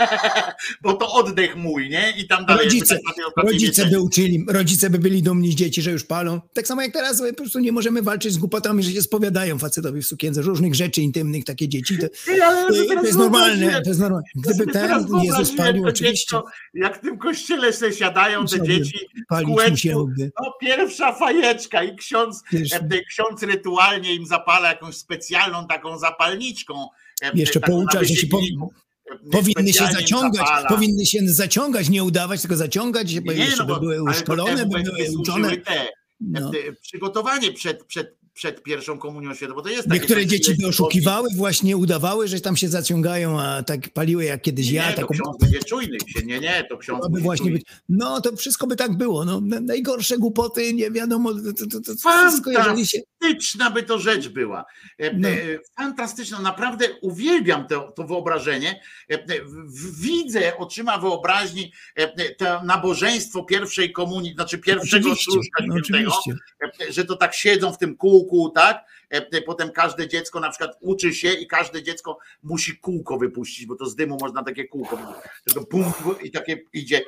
bo 0.82 0.92
to 0.92 1.12
oddech 1.12 1.56
mój, 1.56 1.88
nie? 1.88 2.12
I 2.18 2.26
tam 2.28 2.46
dalej. 2.46 2.64
Rodzice, 2.64 2.98
tak 3.34 3.44
rodzice 3.44 3.86
by 3.86 4.00
uczyli, 4.00 4.44
rodzice 4.48 4.90
by 4.90 4.98
byli 4.98 5.22
dumni 5.22 5.52
z 5.52 5.54
dzieci, 5.54 5.82
że 5.82 5.90
już 5.90 6.04
palą. 6.04 6.40
Tak 6.52 6.66
samo 6.66 6.82
jak 6.82 6.92
teraz 6.92 7.22
po 7.30 7.34
prostu 7.34 7.58
nie 7.58 7.72
możemy 7.72 8.02
walczyć 8.02 8.32
z 8.32 8.38
głupotami, 8.38 8.82
że 8.82 8.90
się 8.90 9.02
spowiadają 9.02 9.58
facetowi 9.58 10.02
w 10.02 10.06
sukience, 10.06 10.42
różnych 10.42 10.74
rzeczy 10.74 11.02
intymnych, 11.02 11.44
takie 11.44 11.68
dzieci. 11.68 11.98
To, 11.98 12.06
to, 12.08 12.94
to 12.94 13.06
jest 13.06 13.18
normalne, 13.18 13.82
to 13.82 13.88
jest 13.88 14.00
normalne. 14.00 14.26
Gdyby 14.34 14.72
ten 14.72 14.82
teraz 14.82 15.04
Jezus 15.22 15.56
palił, 15.56 15.86
oczywiście 15.86 16.20
dziecko, 16.20 16.44
Jak 16.74 16.98
w 16.98 17.00
tym 17.00 17.18
kościele 17.18 17.72
se 17.72 17.92
siadają 17.92 18.46
te 18.46 18.62
dzieci 18.62 18.98
w 19.30 19.44
kółeczku, 19.44 20.10
no 20.18 20.52
pierwsza 20.60 21.12
fajeczka 21.12 21.82
i 21.82 21.96
ksiądz, 21.96 22.42
e, 22.72 23.04
ksiądz 23.04 23.42
rytualnie 23.42 24.14
im 24.14 24.26
zapala 24.26 24.68
jakąś 24.68 24.96
specjalną 24.96 25.66
taką 25.66 25.98
zapalniczką. 25.98 26.59
E, 27.22 27.30
Jeszcze 27.34 27.60
taką 27.60 27.72
na 27.72 27.78
poucza, 27.78 28.04
że 28.04 28.14
się 28.14 28.26
e, 28.26 29.30
powinny 29.32 29.72
się 29.72 29.86
zaciągać, 29.92 30.34
zapala. 30.46 30.68
powinny 30.68 31.06
się 31.06 31.18
zaciągać, 31.28 31.88
nie 31.88 32.04
udawać, 32.04 32.40
tylko 32.40 32.56
zaciągać, 32.56 33.14
Nie, 33.14 33.32
jeszcze 33.34 33.56
no 33.58 33.66
bo- 33.66 33.74
by 33.74 33.80
były 33.80 34.02
uszkolone, 34.02 34.66
by 34.66 34.78
by- 34.78 34.82
były 34.82 34.98
by 34.98 35.18
uczone. 35.18 35.56
te, 35.56 35.88
No. 36.20 36.50
e, 36.68 36.72
przygotowanie 36.82 37.52
przed, 37.52 37.84
przed, 37.84 38.16
przed 38.34 38.62
pierwszą 38.62 38.98
komunią 38.98 39.34
świętą, 39.34 39.54
bo 39.54 39.62
to 39.62 39.68
jest 39.68 39.88
takie 39.88 40.00
Niektóre 40.00 40.20
coś, 40.22 40.30
dzieci 40.30 40.54
by 40.54 40.66
oszukiwały, 40.66 41.28
właśnie 41.36 41.76
udawały, 41.76 42.28
że 42.28 42.40
tam 42.40 42.56
się 42.56 42.68
zaciągają, 42.68 43.40
a 43.40 43.62
tak 43.62 43.88
paliły 43.92 44.24
jak 44.24 44.42
kiedyś 44.42 44.66
Nie, 44.66 44.72
ja. 44.74 44.86
nie, 44.90 44.94
to 44.94 45.00
taką 45.00 45.14
ksiądz 45.14 45.36
będzie 45.40 45.58
czujny 45.58 45.98
się, 46.06 46.26
nie, 46.26 46.40
nie, 46.40 46.64
to 46.68 46.78
ksiądz 46.78 47.08
musi 47.10 47.22
właśnie 47.22 47.50
być. 47.50 47.62
No 47.88 48.20
to 48.20 48.36
wszystko 48.36 48.66
by 48.66 48.76
tak 48.76 48.96
było. 48.96 49.24
No, 49.24 49.40
na- 49.40 49.60
najgorsze 49.60 50.18
głupoty, 50.18 50.74
nie 50.74 50.90
wiadomo. 50.90 51.34
To, 51.34 51.66
to, 51.66 51.80
to 51.80 52.20
wszystko, 52.24 52.50
jeżeli 52.50 52.86
się. 52.86 52.98
Fantastyczna 53.20 53.70
by 53.70 53.82
to 53.82 53.98
rzecz 53.98 54.28
była. 54.28 54.64
E, 54.98 55.12
No. 55.12 55.28
e, 55.28 55.34
Fantastyczna, 55.76 56.38
naprawdę 56.40 56.86
uwielbiam 57.00 57.66
to, 57.66 57.92
to 57.92 58.04
wyobrażenie. 58.04 58.80
E, 59.10 59.18
Widzę 60.00 60.56
oczyma 60.56 60.98
wyobraźni 60.98 61.72
to 62.38 62.64
nabożeństwo 62.64 63.44
pierwszej 63.44 63.92
komunii, 63.92 64.34
znaczy 64.34 64.58
pierwszego 64.58 65.16
służka 65.16 65.64
no, 65.66 65.74
świętego, 65.84 66.12
że 66.90 67.04
to 67.04 67.16
tak 67.16 67.34
siedzą 67.34 67.72
w 67.72 67.78
tym 67.78 67.96
kółku, 67.96 68.50
tak? 68.50 68.84
Potem 69.46 69.70
każde 69.72 70.08
dziecko 70.08 70.40
na 70.40 70.50
przykład 70.50 70.76
uczy 70.80 71.14
się 71.14 71.32
i 71.32 71.46
każde 71.46 71.82
dziecko 71.82 72.18
musi 72.42 72.78
kółko 72.78 73.18
wypuścić, 73.18 73.66
bo 73.66 73.76
to 73.76 73.86
z 73.86 73.96
dymu 73.96 74.18
można 74.20 74.42
takie 74.42 74.64
kółko. 74.64 74.98
Bum, 75.70 75.84
I 76.22 76.30
takie 76.30 76.58
idzie 76.72 77.02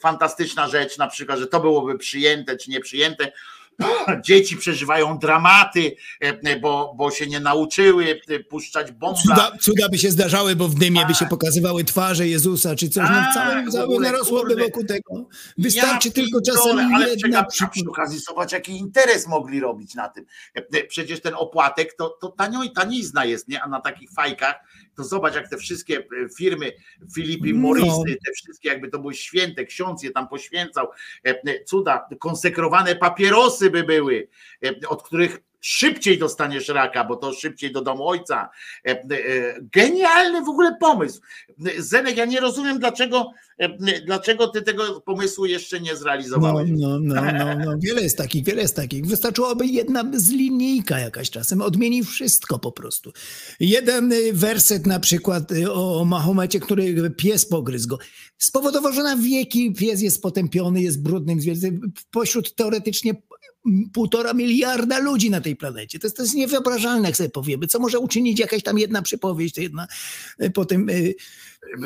fantastyczna 0.00 0.68
rzecz, 0.68 0.98
na 0.98 1.06
przykład, 1.06 1.38
że 1.38 1.46
to 1.46 1.60
byłoby 1.60 1.98
przyjęte 1.98 2.56
czy 2.56 2.70
nie 2.70 2.80
przyjęte. 2.80 3.32
Dzieci 4.24 4.56
przeżywają 4.56 5.18
dramaty, 5.18 5.96
e, 6.20 6.60
bo, 6.60 6.94
bo 6.96 7.10
się 7.10 7.26
nie 7.26 7.40
nauczyły 7.40 8.20
e, 8.28 8.40
puszczać 8.40 8.92
bombla. 8.92 9.34
Cuda, 9.34 9.52
cuda 9.60 9.88
by 9.88 9.98
się 9.98 10.10
zdarzały, 10.10 10.56
bo 10.56 10.68
w 10.68 10.74
dymie 10.74 11.06
by 11.06 11.14
się 11.14 11.26
pokazywały 11.26 11.84
twarze 11.84 12.28
Jezusa 12.28 12.76
czy 12.76 12.88
coś. 12.88 13.08
No, 13.08 13.14
Tak, 13.34 13.70
całe, 13.70 14.00
narosłoby 14.00 14.56
wokół 14.56 14.84
tego. 14.84 15.28
Wystarczy 15.58 16.08
Ja 16.08 16.14
tylko 16.14 16.40
czasem 16.40 16.94
ale 16.94 17.08
jedna 17.08 17.38
a 17.38 17.44
przy 17.44 17.64
okazji 17.88 18.18
zobacz, 18.18 18.52
jaki 18.52 18.72
interes 18.72 19.26
mogli 19.26 19.60
robić 19.60 19.94
na 19.94 20.08
tym. 20.08 20.24
E, 20.54 20.84
Przecież 20.84 21.20
ten 21.20 21.34
opłatek 21.34 21.94
to, 21.94 22.08
to 22.20 22.28
tanio, 22.28 22.60
tanizna 22.74 23.24
jest, 23.24 23.48
nie? 23.48 23.62
A 23.62 23.68
na 23.68 23.80
takich 23.80 24.10
fajkach 24.10 24.56
to 25.00 25.08
zobacz, 25.08 25.34
jak 25.34 25.48
te 25.48 25.56
wszystkie 25.56 25.98
e, 25.98 26.04
firmy 26.38 26.72
Filipi 27.14 27.54
No. 27.54 27.60
Morisy, 27.60 28.18
te 28.26 28.32
wszystkie 28.32 28.68
jakby 28.68 28.88
to 28.88 28.98
były 28.98 29.14
święte, 29.14 29.64
ksiądz 29.64 30.02
je 30.02 30.10
tam 30.10 30.28
poświęcał, 30.28 30.88
e, 31.26 31.30
e, 31.30 31.64
cuda, 31.64 32.08
konsekrowane 32.18 32.96
papierosy 32.96 33.70
by 33.70 33.84
były, 33.84 34.28
od 34.88 35.02
których 35.02 35.38
szybciej 35.60 36.18
dostaniesz 36.18 36.68
raka, 36.68 37.04
bo 37.04 37.16
to 37.16 37.32
szybciej 37.32 37.72
do 37.72 37.82
domu 37.82 38.08
ojca. 38.08 38.50
Genialny 39.60 40.42
w 40.42 40.48
ogóle 40.48 40.76
pomysł. 40.80 41.20
Zenek, 41.78 42.16
ja 42.16 42.24
nie 42.24 42.40
rozumiem, 42.40 42.78
dlaczego, 42.78 43.32
dlaczego 44.06 44.48
ty 44.48 44.62
tego 44.62 45.00
pomysłu 45.00 45.46
jeszcze 45.46 45.80
nie 45.80 45.92
No, 45.92 45.98
zrealizowałeś. 45.98 46.70
no, 46.72 47.00
no, 47.00 47.14
no, 47.14 47.58
no. 47.64 47.78
Wiele 47.82 48.02
jest 48.02 48.16
takich, 48.18 48.44
wiele 48.44 48.62
jest 48.62 48.76
takich. 48.76 49.06
Wystarczyłoby 49.06 49.66
jedna 49.66 50.04
z 50.14 50.30
linijka 50.30 50.98
jakaś 50.98 51.30
czasem, 51.30 51.62
odmieni 51.62 52.04
wszystko 52.04 52.58
po 52.58 52.72
prostu. 52.72 53.12
Jeden 53.60 54.12
y, 54.12 54.32
werset 54.32 54.86
na 54.86 55.00
przykład 55.00 55.52
y, 55.52 55.72
o 55.72 56.04
Mahomecie, 56.04 56.60
który 56.60 57.10
pies 57.10 57.46
pogryzł 57.46 57.88
go. 57.88 57.98
Spowodował, 58.38 58.92
że 58.92 59.02
na 59.02 59.16
wieki 59.16 59.72
pies 59.74 60.00
jest 60.00 60.22
potępiony, 60.22 60.82
jest 60.82 61.02
brudnym 61.02 61.40
zwierzęciem. 61.40 61.92
Pośród 62.10 62.54
teoretycznie 62.54 63.14
półtora 63.92 64.32
miliarda 64.32 64.98
ludzi 64.98 65.30
na 65.30 65.40
tej 65.40 65.56
planecie. 65.56 65.98
To 65.98 66.06
jest, 66.06 66.16
to 66.16 66.22
jest 66.22 66.34
niewyobrażalne, 66.34 67.08
jak 67.08 67.16
sobie 67.16 67.28
powiemy. 67.30 67.66
Co 67.66 67.78
może 67.78 67.98
uczynić 67.98 68.40
jakaś 68.40 68.62
tam 68.62 68.78
jedna 68.78 69.02
przypowieść, 69.02 69.58
jedna 69.58 69.86
y, 70.42 70.50
potem... 70.50 70.86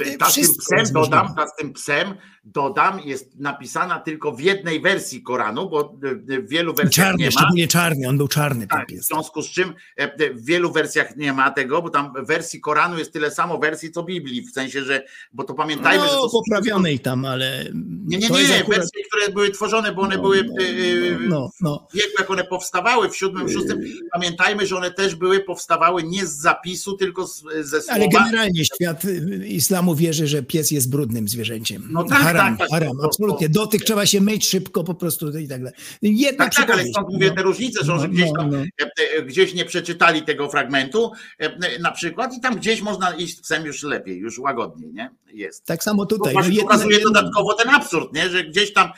y, 0.07 0.19
Ta 0.19 0.31
z 0.31 0.35
tym 0.35 0.44
psem 0.59 0.93
dodam, 0.93 1.35
ta 1.36 1.47
z 1.47 1.57
tym 1.57 1.73
psem 1.73 2.15
dodam, 2.44 3.01
jest 3.05 3.39
napisana 3.41 4.01
tylko 4.01 4.33
w 4.33 4.41
jednej 4.41 4.81
wersji 4.81 5.23
Koranu, 5.23 5.70
bo 5.70 5.94
y, 6.05 6.33
y, 6.35 6.43
w 6.43 6.49
wielu 6.49 6.75
wersjach 6.75 7.07
Czarny, 7.07 7.19
nie 7.19 7.25
ma. 7.25 7.31
szczególnie 7.31 7.69
czarny, 7.69 8.09
on 8.09 8.19
był 8.19 8.28
czarny 8.28 8.67
Tak, 8.67 8.89
w 8.93 9.05
związku 9.05 9.43
z 9.43 9.51
czym 9.51 9.75
e, 9.99 10.03
e, 10.03 10.35
w 10.35 10.44
wielu 10.44 10.73
wersjach 10.73 11.17
nie 11.17 11.33
ma 11.33 11.51
tego, 11.51 11.83
bo 11.83 11.91
tam 11.91 12.12
wersji 12.27 12.61
Koranu 12.61 12.99
jest 12.99 13.12
tyle 13.12 13.31
samo 13.31 13.59
wersji 13.59 13.91
co 13.93 14.03
Biblii, 14.03 14.43
w 14.43 14.51
sensie, 14.53 14.83
że, 14.85 15.05
bo 15.33 15.44
to 15.44 15.55
pamiętajmy, 15.55 16.07
że 16.07 16.12
No, 16.12 16.20
to 16.23 16.28
są 16.28 16.39
poprawionej 16.39 16.99
tam, 17.01 17.25
ale... 17.25 17.65
Nie, 18.07 18.19
nie, 18.19 18.28
to 18.28 18.39
jest 18.39 18.51
nie, 18.51 18.57
akurat- 18.61 18.78
wersje, 18.78 19.03
które 19.12 19.28
były 19.33 19.51
tworzone, 19.51 19.93
bo 19.93 20.03
one 20.03 20.17
No, 20.17 20.23
były 20.23 20.44
no, 20.44 20.65
y, 20.65 20.67
y, 20.69 21.19
no, 21.20 21.51
no. 21.61 21.86
w 21.91 21.94
wieku, 21.94 22.09
jak 22.19 22.31
one 22.31 22.44
powstawały, 22.44 23.09
w 23.09 23.12
VII, 23.20 23.31
VI. 23.47 23.99
Pamiętajmy, 24.12 24.67
że 24.67 24.77
one 24.77 24.91
też 24.91 25.15
były, 25.15 25.41
powstawały 25.41 26.03
nie 26.03 26.27
z 26.27 26.33
zapisu, 26.41 26.97
tylko 26.97 27.27
z, 27.27 27.43
ze 27.61 27.83
słowa. 27.83 27.94
Ale 27.94 28.09
generalnie 28.09 28.65
świat 28.65 29.05
y, 29.05 29.43
islamu 29.65 29.94
wierzy, 29.94 30.26
że 30.26 30.43
pies 30.43 30.70
jest 30.70 30.91
brudnym 30.91 31.28
zwierzęciem. 31.28 31.89
No 31.91 32.05
tak, 32.05 32.18
haram, 32.18 32.57
tak, 32.57 32.59
tak. 32.59 32.81
haram, 32.81 32.97
To- 32.97 33.05
absolutnie. 33.05 33.49
Dotyk 33.49 33.84
trzeba 33.84 34.07
się 34.07 34.20
myć 34.20 34.49
szybko 34.49 34.84
po 34.84 34.94
prostu 34.94 35.39
i 35.39 35.49
tak 35.49 35.59
dalej. 35.62 35.78
Jedna 36.02 36.44
Tak, 36.44 36.55
tak, 36.55 36.70
ale 36.70 36.84
stąd 36.86 37.09
mówię, 37.12 37.28
No. 37.28 37.34
te 37.34 37.43
różnice 37.43 37.84
że 37.84 37.93
No, 37.93 38.09
gdzieś 38.09 38.31
no, 38.31 38.36
tam, 38.36 38.51
no. 38.51 38.59
e, 38.59 39.18
e, 39.18 39.23
gdzieś 39.23 39.55
nie 39.55 39.65
przeczytali 39.65 40.23
tego 40.23 40.49
fragmentu 40.51 41.12
e, 41.39 41.78
na 41.78 41.91
przykład 41.93 42.34
i 42.36 42.41
tam 42.41 42.57
gdzieś 42.57 42.81
można 42.81 43.15
iść 43.15 43.41
psem 43.41 43.67
już 43.67 43.83
lepiej, 43.83 44.18
już 44.18 44.39
łagodniej, 44.39 44.93
nie? 44.93 45.10
Jest. 45.33 45.65
Tak 45.65 45.84
samo 45.84 46.07
tutaj. 46.07 46.33
właśnie 46.33 46.57
No, 46.57 46.62
pokazuje 46.62 47.01
dodatkowo 47.01 47.55
ten 47.55 47.68
absurd, 47.75 48.15
nie? 48.15 48.28
że 48.31 48.44
gdzieś 48.44 48.73
tam, 48.73 48.89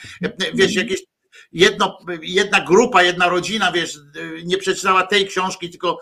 wiesz, 0.55 0.75
jakieś 0.75 1.01
jedno, 1.53 1.99
jedna 2.23 2.61
grupa, 2.61 3.03
jedna 3.03 3.29
rodzina, 3.29 3.73
wiesz, 3.73 3.99
nie 4.45 4.59
przeczytała 4.59 5.07
tej 5.07 5.27
książki, 5.27 5.71
tylko, 5.71 6.01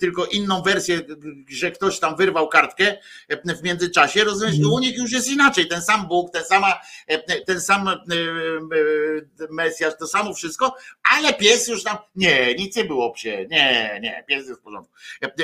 tylko 0.00 0.26
inną 0.26 0.62
wersję, 0.62 1.00
że 1.48 1.70
ktoś 1.70 1.98
tam 1.98 2.16
wyrwał 2.16 2.48
kartkę 2.48 2.96
w 3.60 3.62
międzyczasie, 3.62 4.24
rozumiesz, 4.24 4.58
i 4.58 4.64
u 4.64 4.78
nich 4.78 4.96
już 4.96 5.12
jest 5.12 5.28
inaczej, 5.28 5.68
ten 5.68 5.82
sam 5.82 6.08
Bóg, 6.08 6.32
ten, 6.32 6.44
sama, 6.44 6.80
ten 7.46 7.60
sam 7.60 7.88
e, 7.88 7.92
e, 7.92 7.96
Mesjasz, 9.50 9.94
to 9.98 10.06
samo 10.06 10.34
wszystko, 10.34 10.76
ale 11.12 11.34
pies 11.34 11.68
już 11.68 11.82
tam, 11.82 11.96
nie, 12.16 12.54
nic 12.54 12.76
nie 12.76 12.84
było 12.84 13.10
psie, 13.10 13.46
nie, 13.50 14.00
nie, 14.02 14.24
pies 14.28 14.48
jest 14.48 14.60
w 14.60 14.62
porządku. 14.62 14.92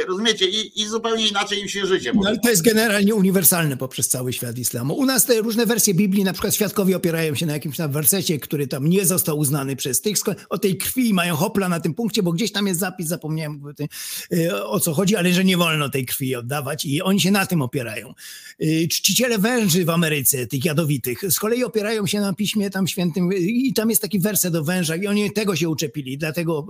Rozumiecie, 0.08 0.47
i, 0.47 0.81
i 0.82 0.86
zupełnie 0.86 1.28
inaczej 1.28 1.60
im 1.60 1.68
się 1.68 1.86
życie 1.86 2.12
No 2.15 2.32
i 2.32 2.40
to 2.40 2.50
jest 2.50 2.62
generalnie 2.62 3.15
uniwersalne 3.15 3.76
poprzez 3.76 4.08
cały 4.08 4.32
świat 4.32 4.58
islamu. 4.58 4.94
U 4.94 5.06
nas 5.06 5.26
te 5.26 5.40
różne 5.40 5.66
wersje 5.66 5.94
Biblii, 5.94 6.24
na 6.24 6.32
przykład 6.32 6.55
świadkowie 6.55 6.97
opierają 6.97 7.34
się 7.34 7.47
na 7.47 7.52
jakimś 7.52 7.76
tam 7.76 7.92
wersecie, 7.92 8.39
który 8.39 8.66
tam 8.66 8.89
nie 8.89 9.06
został 9.06 9.26
uznany 9.35 9.77
przez 9.77 10.01
tych. 10.01 10.17
O 10.49 10.59
tej 10.59 10.77
krwi 10.77 11.15
mają 11.15 11.37
hopla 11.37 11.69
na 11.69 11.81
tym 11.81 11.95
punkcie, 11.95 12.23
bo 12.23 12.33
gdzieś 12.33 12.53
tam 12.53 12.67
jest 12.67 12.81
zapis, 12.81 13.07
zapomniałem 13.07 13.63
y, 14.33 14.65
o 14.65 14.81
co 14.81 14.95
chodzi, 14.95 15.17
ale 15.17 15.33
że 15.33 15.45
nie 15.45 15.57
wolno 15.57 15.89
tej 15.89 16.07
krwi 16.07 16.37
oddawać 16.37 16.85
i 16.85 17.03
oni 17.03 17.21
się 17.21 17.31
na 17.31 17.47
tym 17.47 17.63
opierają. 17.63 18.15
Y, 18.63 18.89
Czciciele 18.89 19.39
węży 19.39 19.85
w 19.85 19.91
Ameryce, 19.91 20.47
tych 20.47 20.65
jadowitych, 20.65 21.33
z 21.33 21.39
kolei 21.39 21.65
opierają 21.65 22.07
się 22.07 22.21
na 22.21 22.33
piśmie 22.33 22.71
tam 22.71 22.87
świętym 22.89 23.33
y, 23.33 23.37
i 23.37 23.73
tam 23.73 23.91
jest 23.91 24.03
taki 24.03 24.19
werset 24.21 24.55
o 24.55 24.65
wężach 24.65 25.03
i 25.03 25.07
oni 25.07 25.33
tego 25.33 25.57
się 25.57 25.69
uczepili, 25.69 26.19
dlatego 26.19 26.67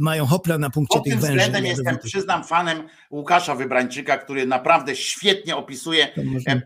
mają 0.00 0.26
hopla 0.26 0.58
na 0.58 0.70
punkcie 0.70 0.98
Pod 0.98 1.04
tych 1.04 1.12
tym 1.12 1.20
węży. 1.20 1.36
względem 1.36 1.64
jestem, 1.64 1.84
jadowitych. 1.86 2.10
przyznam, 2.10 2.44
fanem 2.44 2.82
Łukasza 3.10 3.54
Wybrańczyka, 3.54 4.18
który 4.18 4.46
naprawdę 4.46 4.96
świetnie 4.96 5.56
opisuje 5.56 6.08
e, 6.46 6.62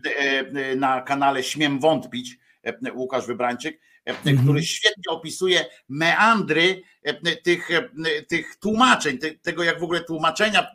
e, 0.55 0.75
na 0.75 1.01
kanale 1.01 1.43
Śmiem 1.43 1.79
Wątpić, 1.79 2.37
e, 2.63 2.93
Łukasz 2.93 3.25
Wybrańczyk, 3.27 3.75
e. 3.75 3.79
który 4.43 4.63
świetnie 4.63 5.03
opisuje 5.09 5.65
meandry 5.89 6.81
tych, 7.43 7.71
e, 7.71 7.89
tych 8.27 8.55
tłumaczeń, 8.55 9.17
te- 9.17 9.31
tego 9.31 9.63
jak 9.63 9.79
w 9.79 9.83
ogóle 9.83 10.03
tłumaczenia 10.03 10.67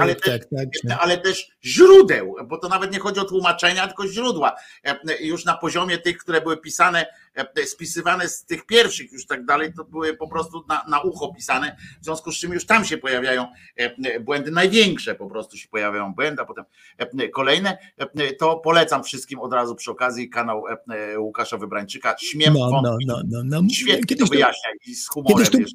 ale 0.00 0.14
też, 0.14 0.24
tak, 0.40 0.44
tak, 0.56 0.68
tak. 0.88 0.98
ale 1.00 1.18
też 1.18 1.48
źródeł, 1.64 2.36
bo 2.46 2.58
to 2.58 2.68
nawet 2.68 2.92
nie 2.92 2.98
chodzi 2.98 3.20
o 3.20 3.24
tłumaczenia, 3.24 3.86
tylko 3.86 4.08
źródła. 4.08 4.56
E, 4.84 4.98
Już 5.20 5.44
na 5.44 5.54
poziomie 5.56 5.98
tych, 5.98 6.18
które 6.18 6.40
były 6.40 6.56
pisane, 6.56 7.06
e, 7.34 7.66
spisywane 7.66 8.28
z 8.28 8.44
tych 8.44 8.66
pierwszych 8.66 9.12
już 9.12 9.26
tak 9.26 9.44
dalej, 9.44 9.72
to 9.76 9.84
były 9.84 10.16
po 10.16 10.28
prostu 10.28 10.64
na, 10.68 10.84
na 10.88 11.00
ucho 11.00 11.34
pisane, 11.34 11.76
w 12.00 12.04
związku 12.04 12.32
z 12.32 12.36
czym 12.38 12.52
już 12.52 12.66
tam 12.66 12.84
się 12.84 12.98
pojawiają 12.98 13.46
e, 13.76 14.20
błędy 14.20 14.50
największe, 14.50 15.14
po 15.14 15.26
prostu 15.26 15.56
się 15.56 15.68
pojawiają 15.68 16.14
błędy, 16.14 16.42
a 16.42 16.44
potem 16.44 16.64
e, 16.98 17.28
kolejne. 17.28 17.78
E, 17.98 18.32
To 18.32 18.56
polecam 18.56 19.04
wszystkim 19.04 19.38
od 19.40 19.52
razu 19.52 19.74
przy 19.74 19.90
okazji 19.90 20.30
kanał 20.30 20.64
e, 20.68 21.18
Łukasza 21.18 21.58
Wybrańczyka. 21.58 22.16
Śmiem 22.20 22.54
No, 22.54 22.80
no, 22.82 22.96
no, 23.06 23.22
no, 23.28 23.42
no. 23.44 23.62
Świetnie 23.72 24.16
to 24.16 24.26
wyjaśnia 24.26 24.70
i 24.86 24.94
z 24.94 25.08
humorem. 25.08 25.46
Kiedyś 25.46 25.70
tu-. 25.70 25.73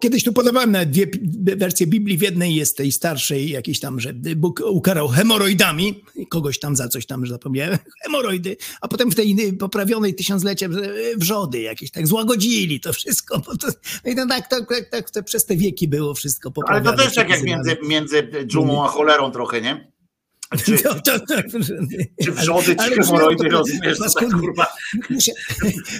Kiedyś 0.00 0.24
tu 0.24 0.32
podawałem 0.32 0.72
nawet 0.72 0.90
dwie 0.90 1.06
wersje 1.56 1.86
Biblii. 1.86 2.18
W 2.18 2.22
jednej 2.22 2.54
jest 2.54 2.76
tej 2.76 2.92
starszej 2.92 3.50
jakiejś 3.50 3.80
tam, 3.80 4.00
że 4.00 4.12
Bóg 4.12 4.62
ukarał 4.70 5.08
hemoroidami, 5.08 6.04
kogoś 6.28 6.58
tam 6.58 6.76
za 6.76 6.88
coś 6.88 7.06
tam, 7.06 7.26
że 7.26 7.32
zapomniałem, 7.32 7.78
hemoroidy, 8.04 8.56
a 8.80 8.88
potem 8.88 9.10
w 9.10 9.14
tej 9.14 9.52
poprawionej 9.52 10.14
tysiącleciem 10.14 10.76
e, 10.76 10.80
wrzody 11.16 11.60
jakieś, 11.60 11.90
tak 11.90 12.06
złagodzili 12.06 12.80
to 12.80 12.92
wszystko. 12.92 13.38
Bo 13.38 13.56
to, 13.56 13.68
no 14.04 14.12
i 14.12 14.16
to 14.16 14.26
tak, 14.26 14.48
tak, 14.48 14.68
tak, 14.68 14.90
tak 14.90 15.10
to 15.10 15.22
przez 15.22 15.46
te 15.46 15.56
wieki 15.56 15.88
było 15.88 16.14
wszystko 16.14 16.48
Ale 16.48 16.54
poprawione. 16.54 16.96
to 16.96 17.02
też 17.04 17.14
tak 17.14 17.30
jak 17.30 17.42
między, 17.42 17.76
między 17.88 18.30
dżumą 18.46 18.84
a 18.84 18.88
cholerą 18.88 19.30
trochę, 19.30 19.60
nie? 19.60 19.92
Czy, 20.64 20.78
To, 20.82 20.94
to, 20.94 21.18
to, 21.20 21.42
czy 22.24 22.32
wrzody, 22.32 22.76
czy 22.76 22.82
ale 22.82 22.96
hemoroidy, 22.96 23.48
rozumiesz, 23.48 23.98
to 23.98 24.04
paskudnie. 24.04 24.40
kurwa. 24.40 24.66
Muszę, 25.10 25.32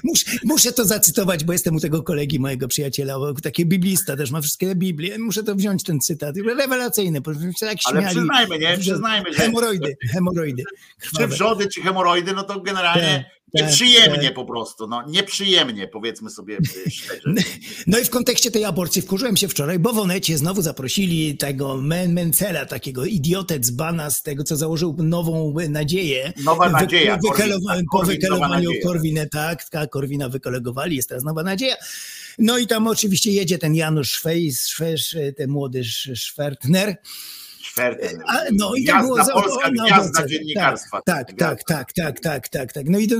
muszę, 0.04 0.24
muszę 0.44 0.72
to 0.72 0.84
zacytować, 0.84 1.44
bo 1.44 1.52
jestem 1.52 1.76
u 1.76 1.80
tego 1.80 2.02
kolegi, 2.02 2.40
mojego 2.40 2.68
przyjaciela, 2.68 3.18
bo 3.18 3.34
taki 3.34 3.66
biblista 3.66 4.16
też 4.16 4.30
ma 4.30 4.40
wszystkie 4.40 4.74
Biblię. 4.74 5.18
Muszę 5.18 5.42
to 5.42 5.54
wziąć, 5.54 5.82
ten 5.82 6.00
cytat. 6.00 6.36
Rewelacyjny, 6.36 7.20
bo 7.20 7.34
się 7.34 7.38
tak 7.60 7.78
Ale 7.84 8.00
śmiali. 8.00 8.06
przyznajmy, 8.16 8.58
nie? 8.58 8.78
Przyznajmy, 8.78 9.32
że 9.32 9.38
Hemoroidy, 9.42 9.96
hemoroidy. 10.12 10.62
czy 11.02 11.08
Krwawe. 11.10 11.26
wrzody, 11.28 11.68
czy 11.74 11.82
hemoroidy, 11.82 12.32
no 12.32 12.42
to 12.42 12.60
generalnie 12.60 13.24
Tak, 13.24 13.39
nieprzyjemnie 13.54 14.22
tak. 14.24 14.34
po 14.34 14.44
prostu, 14.44 14.86
no 14.86 15.02
nieprzyjemnie 15.08 15.88
powiedzmy 15.88 16.30
sobie 16.30 16.58
y, 16.86 16.90
szczerze. 16.96 17.20
No 17.86 17.98
i 17.98 18.04
w 18.04 18.10
kontekście 18.10 18.50
tej 18.50 18.64
aborcji 18.64 19.02
wkurzyłem 19.02 19.36
się 19.36 19.48
wczoraj, 19.48 19.78
bo 19.78 19.92
w 19.92 19.98
Onecie 19.98 20.38
znowu 20.38 20.62
zaprosili 20.62 21.36
tego 21.36 21.76
Men 21.76 22.12
Mencela, 22.12 22.66
takiego 22.66 23.04
idiotę 23.04 23.58
dzbana 23.60 24.10
z 24.10 24.22
tego, 24.22 24.44
co 24.44 24.56
założył 24.56 24.96
nową 24.98 25.54
nadzieję. 25.68 26.32
Nowa 26.44 26.66
Wy- 26.66 26.72
nadzieja, 26.72 27.18
Po, 27.18 27.28
wykolewa- 27.28 27.82
po 27.92 28.02
wykelowaniu. 28.02 28.70
Korwina, 28.82 29.26
tak, 29.32 29.68
tak, 29.68 29.90
Korwina 29.90 30.28
wykolegowali, 30.28 30.96
jest 30.96 31.08
teraz 31.08 31.24
nowa 31.24 31.42
nadzieja. 31.42 31.76
No 32.38 32.58
i 32.58 32.66
tam 32.66 32.86
oczywiście 32.86 33.30
jedzie 33.32 33.58
ten 33.58 33.74
Janusz 33.74 34.10
Szwejs, 34.10 34.68
Szwesz, 34.68 35.16
ten 35.36 35.50
młody 35.50 35.78
Sz- 35.78 36.18
A, 38.28 38.38
no 38.52 38.74
i 38.74 38.84
tam 38.84 39.02
było 39.02 39.16
za- 39.24 39.32
polska 39.32 39.68
o, 39.68 39.70
gwiazda 39.72 40.26
dziennikarstwa. 40.26 41.02
Tak, 41.02 41.32
tak, 41.32 41.64
tak, 41.64 41.92
tak, 41.92 42.20
tak, 42.20 42.48
tak, 42.48 42.72
tak. 42.72 42.88
No 42.88 42.98
i 42.98 43.08
to 43.08 43.16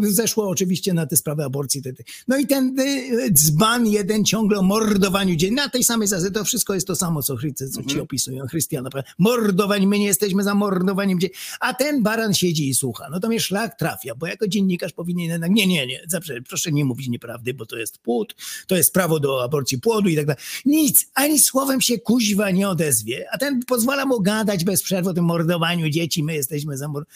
zeszło 0.00 0.48
oczywiście 0.48 0.94
na 0.94 1.06
te 1.06 1.16
sprawy 1.16 1.44
aborcji. 1.44 1.82
No 2.28 2.36
i 2.38 2.46
ten 2.46 2.80
y, 2.80 3.30
dzban 3.32 3.86
jeden 3.86 4.24
ciągle 4.24 4.58
o 4.58 4.62
mordowaniu 4.62 5.36
dzieci. 5.36 5.52
Na 5.54 5.68
tej 5.68 5.84
samej 5.84 6.08
zasadzie 6.08 6.30
to 6.30 6.44
wszystko 6.44 6.74
jest 6.74 6.86
to 6.86 6.96
samo, 6.96 7.22
co, 7.22 7.34
chry- 7.34 7.70
co 7.72 7.82
ci 7.82 8.00
opisują 8.00 8.46
Chrystiana. 8.46 8.90
Mordowanie, 9.18 9.86
my 9.86 9.98
nie 9.98 10.06
jesteśmy 10.06 10.42
za 10.42 10.54
mordowaniem 10.54 11.20
dzieci. 11.20 11.34
A 11.60 11.74
ten 11.74 12.02
baran 12.02 12.34
siedzi 12.34 12.68
i 12.68 12.74
słucha. 12.74 13.08
No 13.10 13.20
to 13.20 13.28
mnie 13.28 13.40
szlak 13.40 13.78
trafia, 13.78 14.14
bo 14.14 14.26
jako 14.26 14.48
dziennikarz 14.48 14.92
powinien 14.92 15.30
jednak, 15.30 15.50
nie, 15.50 15.66
nie, 15.66 15.86
nie, 15.86 16.00
zawsze, 16.08 16.34
proszę 16.48 16.72
nie 16.72 16.84
mówić 16.84 17.08
nieprawdy, 17.08 17.54
bo 17.54 17.66
to 17.66 17.76
jest 17.76 17.98
płód, 17.98 18.34
to 18.66 18.76
jest 18.76 18.92
prawo 18.94 19.20
do 19.20 19.42
aborcji 19.44 19.78
płodu 19.80 20.08
i 20.08 20.16
tak 20.16 20.26
dalej. 20.26 20.42
Nic, 20.64 21.06
ani 21.14 21.38
słowem 21.38 21.80
się 21.80 21.98
kuźwa 21.98 22.50
nie 22.50 22.68
odezwie. 22.68 23.26
A 23.32 23.38
ten 23.38 23.60
pozwala 23.62 23.91
mu 24.06 24.20
gadać 24.20 24.64
bez 24.64 24.82
przerwy 24.82 25.10
o 25.10 25.14
tym 25.14 25.24
mordowaniu 25.24 25.88
dzieci, 25.88 26.24
my 26.24 26.34
jesteśmy 26.34 26.78
za 26.78 26.88
mord... 26.88 27.08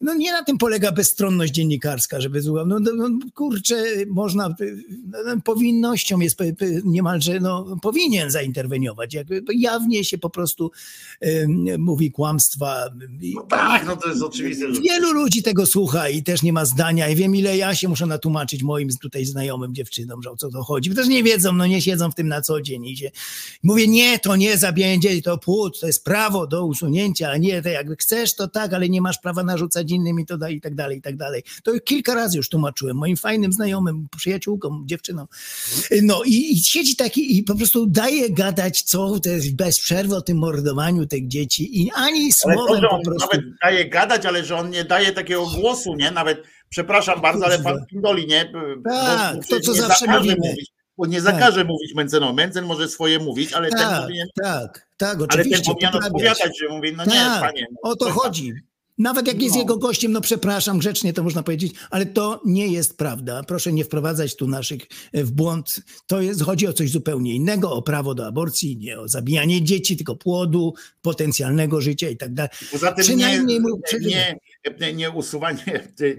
No 0.00 0.14
nie 0.14 0.32
na 0.32 0.44
tym 0.44 0.58
polega 0.58 0.92
bezstronność 0.92 1.52
dziennikarska, 1.52 2.20
żeby. 2.20 2.40
No, 2.42 2.64
no, 2.64 2.78
no 2.94 3.08
kurczę, 3.34 3.84
można, 4.08 4.48
no, 5.06 5.18
no, 5.26 5.40
powinnością 5.44 6.20
jest 6.20 6.38
pe- 6.40 6.52
pe- 6.54 6.80
niemalże, 6.84 7.40
no 7.40 7.76
powinien 7.82 8.30
zainterweniować. 8.30 9.14
Jak, 9.14 9.26
jawnie 9.54 10.04
się 10.04 10.18
po 10.18 10.30
prostu 10.30 10.70
em, 11.20 11.66
mówi 11.78 12.10
kłamstwa. 12.10 12.90
No 13.34 13.42
tak, 13.42 13.86
no 13.86 13.96
to 13.96 14.08
jest 14.08 14.22
oczywiste. 14.22 14.64
Wielu 14.82 15.12
ludzi 15.12 15.42
tego 15.42 15.66
słucha 15.66 16.08
i 16.08 16.22
też 16.22 16.42
nie 16.42 16.52
ma 16.52 16.64
zdania. 16.64 17.08
I 17.08 17.16
wiem, 17.16 17.36
ile 17.36 17.56
ja 17.56 17.74
się 17.74 17.88
muszę 17.88 18.06
natłumaczyć 18.06 18.62
moim 18.62 18.88
tutaj 19.02 19.24
znajomym 19.24 19.74
dziewczynom, 19.74 20.22
że 20.22 20.30
o 20.30 20.36
co 20.36 20.50
to 20.50 20.62
chodzi. 20.62 20.90
Bo 20.90 20.96
też 20.96 21.08
nie 21.08 21.22
wiedzą, 21.22 21.52
no 21.52 21.66
nie 21.66 21.82
siedzą 21.82 22.10
w 22.10 22.14
tym 22.14 22.28
na 22.28 22.40
co 22.40 22.60
dzień. 22.60 22.86
I 22.86 22.96
się... 22.96 23.10
Mówię, 23.62 23.88
nie, 23.88 24.18
to 24.18 24.36
nie 24.36 24.58
zabijanie 24.58 25.00
dzieci, 25.00 25.22
to 25.22 25.38
płód, 25.38 25.80
to 25.80 25.86
jest 25.86 26.04
prawo 26.04 26.46
do 26.46 26.66
usunięcia, 26.66 27.30
a 27.30 27.36
nie, 27.36 27.62
to 27.62 27.68
jak 27.68 27.86
chcesz, 28.02 28.34
to 28.34 28.48
tak, 28.48 28.72
ale 28.72 28.88
nie 28.88 29.00
masz 29.00 29.18
prawa 29.18 29.44
narzucać 29.44 29.83
innym 29.90 30.20
i 30.20 30.26
to 30.26 30.38
da, 30.38 30.50
i 30.50 30.60
tak 30.60 30.74
dalej, 30.74 30.98
i 30.98 31.02
tak 31.02 31.16
dalej. 31.16 31.42
To 31.62 31.80
kilka 31.80 32.14
razy 32.14 32.36
już 32.36 32.48
tłumaczyłem 32.48 32.96
moim 32.96 33.16
fajnym 33.16 33.52
znajomym, 33.52 34.06
przyjaciółkom, 34.16 34.82
dziewczynom. 34.86 35.26
No 36.02 36.22
i, 36.26 36.52
i 36.52 36.62
siedzi 36.62 36.96
taki 36.96 37.38
i 37.38 37.42
po 37.42 37.54
prostu 37.54 37.86
daje 37.86 38.30
gadać, 38.30 38.82
co 38.82 39.20
to 39.20 39.28
jest 39.28 39.56
bez 39.56 39.80
przerwy 39.80 40.16
o 40.16 40.22
tym 40.22 40.38
mordowaniu 40.38 41.06
tych 41.06 41.28
dzieci 41.28 41.82
i 41.82 41.90
ani 41.94 42.32
słowem 42.32 42.82
to, 42.82 42.88
po 42.88 43.04
prostu... 43.04 43.28
nawet 43.32 43.46
daje 43.62 43.88
gadać, 43.88 44.26
ale 44.26 44.44
że 44.44 44.56
on 44.56 44.70
nie 44.70 44.84
daje 44.84 45.12
takiego 45.12 45.46
głosu, 45.46 45.94
nie? 45.94 46.10
Nawet, 46.10 46.42
przepraszam 46.68 47.20
bardzo, 47.20 47.44
ale 47.44 47.58
pan. 47.58 47.86
Pindoli, 47.90 48.26
nie? 48.26 48.52
Tak, 48.84 49.46
to, 49.46 49.60
co 49.60 49.72
nie 49.72 49.78
zawsze 49.80 50.06
mówimy. 50.06 50.36
Mówić, 50.36 50.72
bo 50.98 51.06
nie 51.06 51.22
Tak. 51.22 51.34
zakaże 51.34 51.64
mówić 51.64 51.94
Mencenowi. 51.94 52.34
Mencen 52.34 52.64
może 52.64 52.88
swoje 52.88 53.18
mówić, 53.18 53.52
ale 53.52 53.70
ten 53.70 53.78
Tak, 53.78 54.02
powinien, 54.02 54.28
tak, 54.42 54.88
tak, 54.96 55.16
ale 55.18 55.28
ten 55.28 55.40
oczywiście. 55.40 55.72
powinien 55.72 55.94
odpowiadać, 55.94 56.58
że 56.60 56.68
mówi, 56.68 56.92
no 56.96 57.04
nie, 57.04 57.12
Tak, 57.12 57.40
panie. 57.40 57.66
no, 57.84 57.90
o 57.90 57.96
to 57.96 58.10
chodzi. 58.10 58.52
Nawet 58.98 59.26
jak 59.26 59.42
jest 59.42 59.54
No. 59.54 59.60
jego 59.60 59.76
gościem, 59.76 60.12
no 60.12 60.20
przepraszam, 60.20 60.78
grzecznie 60.78 61.12
to 61.12 61.22
można 61.22 61.42
powiedzieć, 61.42 61.72
ale 61.90 62.06
to 62.06 62.40
nie 62.44 62.68
jest 62.68 62.96
prawda. 62.98 63.42
Proszę 63.42 63.72
nie 63.72 63.84
wprowadzać 63.84 64.36
tu 64.36 64.46
naszych 64.48 64.82
e, 65.12 65.24
w 65.24 65.30
błąd. 65.30 65.80
To 66.06 66.20
jest, 66.20 66.42
chodzi 66.42 66.66
o 66.66 66.72
coś 66.72 66.90
zupełnie 66.90 67.34
innego, 67.34 67.72
o 67.72 67.82
prawo 67.82 68.14
do 68.14 68.26
aborcji, 68.26 68.76
nie 68.76 69.00
o 69.00 69.08
zabijanie 69.08 69.62
dzieci, 69.62 69.96
tylko 69.96 70.16
płodu, 70.16 70.74
potencjalnego 71.02 71.80
życia 71.80 72.08
i 72.10 72.16
tak 72.16 72.34
dalej. 72.34 72.50
Poza 72.72 72.92
tym 72.92 72.96
nie, 72.96 73.02
Przynajmniej 73.02 73.60
nie, 74.00 74.30
e, 74.30 74.36
nie 74.94 75.10
usuwanie, 75.10 75.64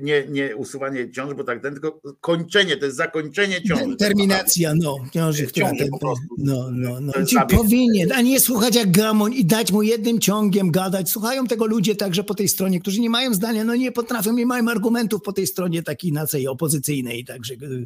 nie, 0.02 0.24
nie 0.28 0.56
usuwanie 0.56 1.12
ciąży, 1.16 1.36
bo 1.36 1.44
tak 1.44 1.62
ten, 1.62 1.74
tylko 1.74 2.02
kończenie, 2.22 2.78
to 2.78 2.86
jest 2.86 2.98
zakończenie 2.98 3.64
ciąży. 3.64 3.96
Terminacja, 3.96 4.74
no, 4.76 4.98
ciąży, 5.14 5.48
która 5.48 5.70
Ciąży 5.70 5.84
ten, 5.84 5.92
po 5.92 6.00
prostu. 6.00 6.26
no, 6.38 6.70
no, 6.72 7.00
no. 7.02 7.26
Ci 7.26 7.36
powinien, 7.50 8.12
a 8.12 8.22
nie 8.22 8.40
słuchać 8.40 8.76
jak 8.76 8.92
gamoń 8.92 9.34
i 9.34 9.46
dać 9.46 9.72
mu 9.72 9.82
jednym 9.82 10.20
ciągiem 10.20 10.72
gadać. 10.72 11.10
Słuchają 11.10 11.48
tego 11.48 11.66
ludzie 11.66 11.96
także 11.96 12.24
po 12.24 12.36
tej 12.36 12.48
stronie, 12.48 12.80
którzy 12.80 13.00
nie 13.00 13.10
mają 13.10 13.34
zdania, 13.34 13.64
no 13.64 13.76
nie 13.76 13.92
potrafią, 13.92 14.34
nie 14.34 14.46
mają 14.46 14.70
argumentów 14.70 15.22
po 15.22 15.34
tej 15.34 15.48
stronie 15.48 15.84
takiej 15.84 16.12
nacej 16.12 16.48
opozycyjnej, 16.48 17.26
także 17.26 17.54
y, 17.54 17.86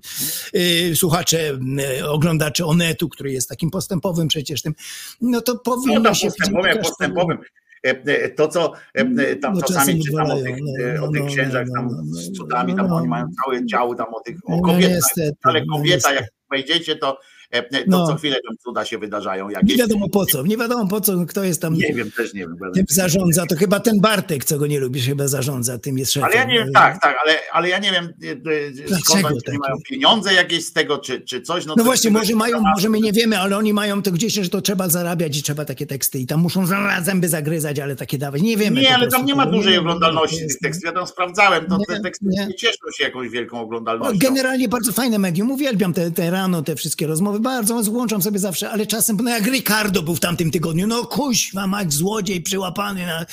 y, 0.91 0.95
słuchacze, 0.95 1.59
y, 1.99 2.09
oglądacze 2.09 2.65
Onetu, 2.65 3.09
który 3.09 3.31
jest 3.31 3.49
takim 3.49 3.71
postępowym 3.71 4.27
przecież 4.27 4.61
tym, 4.61 4.73
no 5.21 5.41
to 5.41 5.53
No 5.53 5.59
powinno 5.59 6.01
tam 6.01 6.15
się... 6.15 6.27
postępowym, 6.27 6.77
postępowym. 6.77 7.37
E, 7.83 7.89
e, 7.89 8.29
To, 8.29 8.47
co 8.47 8.73
e, 8.93 9.35
tam 9.35 9.53
No, 9.53 9.61
czasami 9.61 10.03
czytam 10.03 10.31
o 10.31 10.35
tych, 10.35 10.55
no, 10.61 11.03
o 11.03 11.05
no, 11.05 11.11
tych 11.11 11.21
no, 11.21 11.27
księżach 11.27 11.67
no, 11.67 11.73
tam 11.75 11.87
no, 11.87 12.03
z 12.03 12.31
cudami, 12.31 12.75
tam 12.75 12.93
oni 12.93 13.07
mają 13.07 13.27
całe 13.43 13.65
działy 13.65 13.95
tam 13.95 14.13
o 14.13 14.19
tych, 14.19 14.37
o 14.45 14.61
kobietach, 14.61 15.11
ale 15.43 15.65
kobieta, 15.65 16.13
jak 16.13 16.25
wejdziecie, 16.51 16.95
to, 16.95 17.19
e, 17.51 17.63
to 17.63 17.79
No. 17.87 18.07
co 18.07 18.15
chwilę 18.15 18.35
tam 18.47 18.57
cuda 18.57 18.85
się 18.85 18.97
wydarzają 18.97 19.47
Nie 19.47 19.53
jakieś. 19.53 19.77
wiadomo 19.77 20.09
po 20.09 20.25
co, 20.25 20.43
nie 20.43 20.57
wiadomo 20.57 20.87
po 20.87 21.01
co, 21.01 21.25
kto 21.25 21.43
jest 21.43 21.61
tam... 21.61 21.73
Nie 21.73 21.93
wiem, 21.93 22.11
też 22.11 22.33
nie 22.33 22.39
wiem. 22.41 22.55
Tym 22.73 22.85
zarządza, 22.89 23.45
to 23.45 23.55
chyba 23.55 23.79
ten 23.79 23.99
Bartek, 24.01 24.45
co 24.45 24.57
go 24.59 24.67
nie 24.67 24.79
lubisz, 24.79 25.05
chyba 25.05 25.27
zarządza, 25.27 25.77
tym 25.77 25.97
jest 25.97 26.11
szefem. 26.13 26.29
Ale 26.29 26.35
ja 26.35 26.43
nie 26.43 26.53
wiem, 26.59 26.67
tak, 26.73 27.01
tak, 27.01 27.15
ale, 27.25 27.37
ale 27.51 27.69
ja 27.69 27.79
nie 27.79 27.91
wiem, 27.91 28.13
e, 28.23 28.95
e, 28.95 28.99
skąd 28.99 29.25
oni 29.25 29.41
tak 29.41 29.53
nie 29.53 29.59
mają 29.59 29.75
pieniądze 29.89 30.33
jakieś 30.33 30.65
z 30.65 30.73
tego, 30.73 30.97
czy, 30.97 31.21
czy 31.21 31.41
coś. 31.41 31.65
No 31.65 31.75
to 31.75 31.83
właśnie, 31.83 32.11
może 32.11 32.35
mają, 32.35 32.61
może 32.75 32.89
my 32.89 32.99
nie 32.99 33.13
wiemy, 33.13 33.39
ale 33.39 33.57
oni 33.57 33.73
mają 33.73 34.01
to 34.01 34.11
gdzieś, 34.11 34.33
że 34.33 34.49
to 34.49 34.61
trzeba 34.61 34.89
zarabiać 34.89 35.37
i 35.37 35.43
trzeba 35.43 35.65
takie 35.65 35.85
teksty 35.85 36.19
i 36.19 36.25
tam 36.25 36.39
muszą 36.39 36.65
zęby 37.01 37.29
zagryzać, 37.29 37.79
ale 37.79 37.95
takie 37.95 38.17
dawać. 38.17 38.41
Nie 38.41 38.57
wiemy. 38.57 38.81
Nie, 38.81 38.95
ale 38.95 39.07
tam 39.07 39.25
nie 39.25 39.35
ma 39.35 39.45
dużej 39.45 39.73
Nie, 39.73 39.79
oglądalności 39.79 40.37
tych 40.37 40.59
tekstów. 40.59 40.85
Ja 40.85 40.91
tam 40.91 41.07
sprawdzałem, 41.07 41.65
to 41.65 41.77
Nie, 41.77 41.85
te 41.85 41.99
teksty 41.99 42.25
nie. 42.29 42.45
nie 42.47 42.55
cieszą 42.55 42.91
się 42.97 43.03
jakąś 43.03 43.29
wielką 43.29 43.59
oglądalnością. 43.61 44.19
Generalnie 44.19 44.67
bardzo 44.69 44.91
fajne 44.91 45.19
medium, 45.19 45.51
uwielbiam 45.51 45.93
te, 45.93 46.11
te 46.11 46.31
rano, 46.31 46.61
te 46.61 46.75
wszystkie 46.75 47.07
rozmowy, 47.07 47.38
bardzo 47.39 47.83
włączam 47.83 48.21
sobie 48.21 48.39
zawsze, 48.39 48.69
ale 48.69 48.87
czasem, 48.87 49.17
no 49.23 49.29
jak 49.29 49.43
Ricardo 49.43 50.01
był 50.01 50.15
w 50.15 50.19
tamtym 50.19 50.51
tygodniu, 50.51 50.87
no 50.87 51.05
kuźwa 51.05 51.67
mać, 51.67 51.93
złodziej 51.93 52.41
przyłapany 52.41 53.05
na 53.05 53.25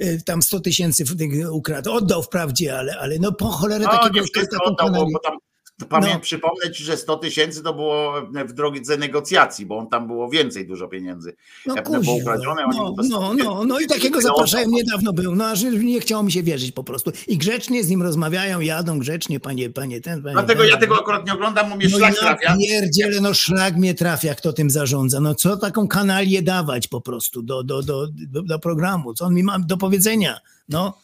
y, 0.00 0.22
tam 0.26 0.42
100 0.42 0.60
tysięcy 0.60 1.04
ukradł, 1.52 1.92
oddał 1.92 2.22
wprawdzie, 2.22 2.78
ale, 2.78 2.98
ale 2.98 3.18
no 3.18 3.32
po 3.32 3.48
cholerę 3.48 3.84
No, 3.84 3.90
takiego 3.90 4.14
nie 4.14 4.22
wszystko 4.22 4.64
oddał, 4.64 4.90
bo 5.12 5.18
tam 5.18 5.38
pamię, 5.86 6.10
No. 6.14 6.20
przypomnę 6.20 6.70
ci, 6.74 6.84
że 6.84 6.96
100 6.96 7.16
tysięcy 7.16 7.62
to 7.62 7.74
było 7.74 8.12
w 8.48 8.52
drodze 8.52 8.96
negocjacji, 8.96 9.66
bo 9.66 9.78
on 9.78 9.88
tam 9.88 10.06
było 10.06 10.28
więcej 10.28 10.66
dużo 10.66 10.88
pieniędzy. 10.88 11.34
No 11.66 11.74
było 12.00 12.14
ukradzione, 12.14 12.62
no, 12.72 12.94
to 12.96 13.02
100 13.04 13.18
no, 13.20 13.34
no, 13.34 13.64
no 13.68 13.80
i 13.80 13.86
takiego 13.86 14.20
zapraszają, 14.20 14.68
niedawno 14.68 15.12
był, 15.12 15.34
no 15.34 15.46
aż 15.46 15.62
nie 15.62 16.00
chciało 16.00 16.22
mi 16.22 16.32
się 16.32 16.42
wierzyć 16.42 16.72
po 16.72 16.84
prostu. 16.84 17.12
I 17.28 17.38
grzecznie 17.38 17.84
z 17.84 17.88
nim 17.88 18.02
rozmawiają, 18.02 18.60
jadą 18.60 18.98
grzecznie, 18.98 19.40
panie, 19.40 19.70
panie 19.70 20.00
ten, 20.00 20.22
panie 20.22 20.32
Dlatego 20.34 20.60
ten. 20.62 20.70
ja 20.70 20.76
tego 20.76 20.94
akurat 21.00 21.26
nie 21.26 21.32
oglądam, 21.32 21.70
bo 21.70 21.76
mnie 21.76 21.88
No 21.90 21.96
szlak 21.96 22.14
ja 22.14 22.20
trafia. 22.20 22.56
pierdzielę, 22.56 23.20
no 23.20 23.34
szlak 23.34 23.76
mnie 23.76 23.94
trafia, 23.94 24.34
kto 24.34 24.52
tym 24.52 24.70
zarządza. 24.70 25.20
No 25.20 25.34
co 25.34 25.56
taką 25.56 25.88
kanalię 25.88 26.42
dawać 26.42 26.88
po 26.88 27.00
prostu 27.00 27.42
do, 27.42 27.62
do, 27.62 27.82
do, 27.82 28.06
do, 28.12 28.42
do 28.42 28.58
programu? 28.58 29.14
Co 29.14 29.24
on 29.24 29.34
mi 29.34 29.42
ma 29.42 29.58
do 29.58 29.76
powiedzenia? 29.76 30.38
No. 30.68 30.98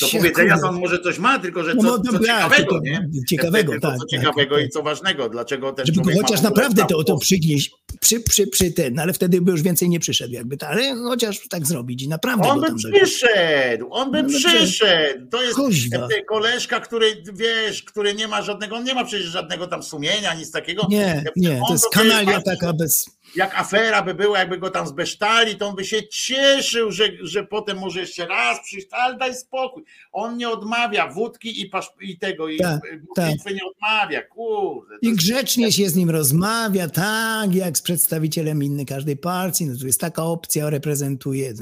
Do 0.00 0.08
powiedzenia 0.08 0.58
to 0.58 0.68
on 0.68 0.80
może 0.80 0.98
coś 0.98 1.18
ma, 1.18 1.38
tylko 1.38 1.64
że 1.64 1.76
co, 1.76 1.82
no, 1.82 1.98
co 1.98 2.12
tak, 2.12 2.20
ciekawego, 2.22 2.56
tylko 2.56 2.80
nie? 2.80 3.08
ciekawego, 3.28 3.72
Tylko 3.72 3.88
tak, 3.88 3.98
co 3.98 4.04
tak, 4.04 4.08
ciekawego 4.08 4.56
tak. 4.56 4.64
i 4.64 4.68
co 4.68 4.82
ważnego, 4.82 5.28
dlaczego 5.28 5.72
ten 5.72 5.86
Żeby 5.86 6.00
go 6.00 6.10
chociaż 6.22 6.42
naprawdę 6.42 6.82
to, 6.88 7.04
to 7.04 7.18
przygnieść 7.18 7.70
przy, 8.00 8.20
przy, 8.20 8.46
przy 8.46 8.72
ten, 8.72 8.98
ale 8.98 9.12
wtedy 9.12 9.40
by 9.40 9.52
już 9.52 9.62
więcej 9.62 9.88
nie 9.88 10.00
przyszedł 10.00 10.32
jakby, 10.32 10.56
to, 10.56 10.68
ale 10.68 10.94
chociaż 10.94 11.48
tak 11.48 11.66
zrobić 11.66 12.02
i 12.02 12.08
naprawdę 12.08 12.48
On 12.48 12.60
by 12.60 12.66
przyszedł, 12.74 13.88
on 13.90 14.10
by 14.10 14.22
No, 14.22 14.28
no, 14.28 14.38
przyszedł. 14.38 15.26
To 15.30 15.42
jest 15.42 15.54
Kuźwa. 15.54 16.08
koleżka, 16.28 16.80
który 16.80 17.22
wiesz, 17.32 17.82
który 17.82 18.14
nie 18.14 18.28
ma 18.28 18.42
żadnego, 18.42 18.76
on 18.76 18.84
nie 18.84 18.94
ma 18.94 19.04
przecież 19.04 19.26
żadnego 19.26 19.66
tam 19.66 19.82
sumienia, 19.82 20.34
nic 20.34 20.50
takiego. 20.50 20.86
Nie, 20.90 21.24
nie, 21.36 21.60
on 21.60 21.66
to 21.66 21.72
jest 21.72 21.88
kanalia 21.92 22.40
taka 22.42 22.72
bez... 22.72 23.19
Jak 23.36 23.54
afera 23.58 24.02
by 24.02 24.14
była, 24.14 24.38
jakby 24.38 24.58
go 24.58 24.70
tam 24.70 24.86
zbesztali, 24.86 25.56
to 25.56 25.68
on 25.68 25.76
by 25.76 25.84
się 25.84 26.08
cieszył, 26.08 26.92
że, 26.92 27.04
że 27.20 27.44
potem 27.46 27.78
może 27.78 28.00
jeszcze 28.00 28.26
raz 28.26 28.58
przyjść, 28.64 28.86
ale 28.90 29.16
daj 29.16 29.34
spokój. 29.34 29.82
On 30.12 30.36
nie 30.36 30.48
odmawia 30.48 31.08
wódki 31.12 31.60
i, 31.62 31.66
pasz, 31.66 31.86
i 32.00 32.18
tego, 32.18 32.48
i 32.48 32.58
Tak, 32.58 32.80
tak. 33.16 33.34
nie 33.54 33.60
odmawia, 33.74 34.22
kurde. 34.22 34.94
I 35.02 35.06
jest- 35.06 35.18
grzecznie 35.18 35.72
się 35.72 35.88
z 35.88 35.96
nim 35.96 36.10
rozmawia, 36.10 36.88
tak, 36.88 37.54
jak 37.54 37.78
z 37.78 37.82
przedstawicielem 37.82 38.62
innej 38.62 38.86
każdej 38.86 39.16
partii, 39.16 39.66
no 39.66 39.76
tu 39.78 39.86
jest 39.86 40.00
taka 40.00 40.22
opcja, 40.24 40.70
reprezentuje. 40.70 41.54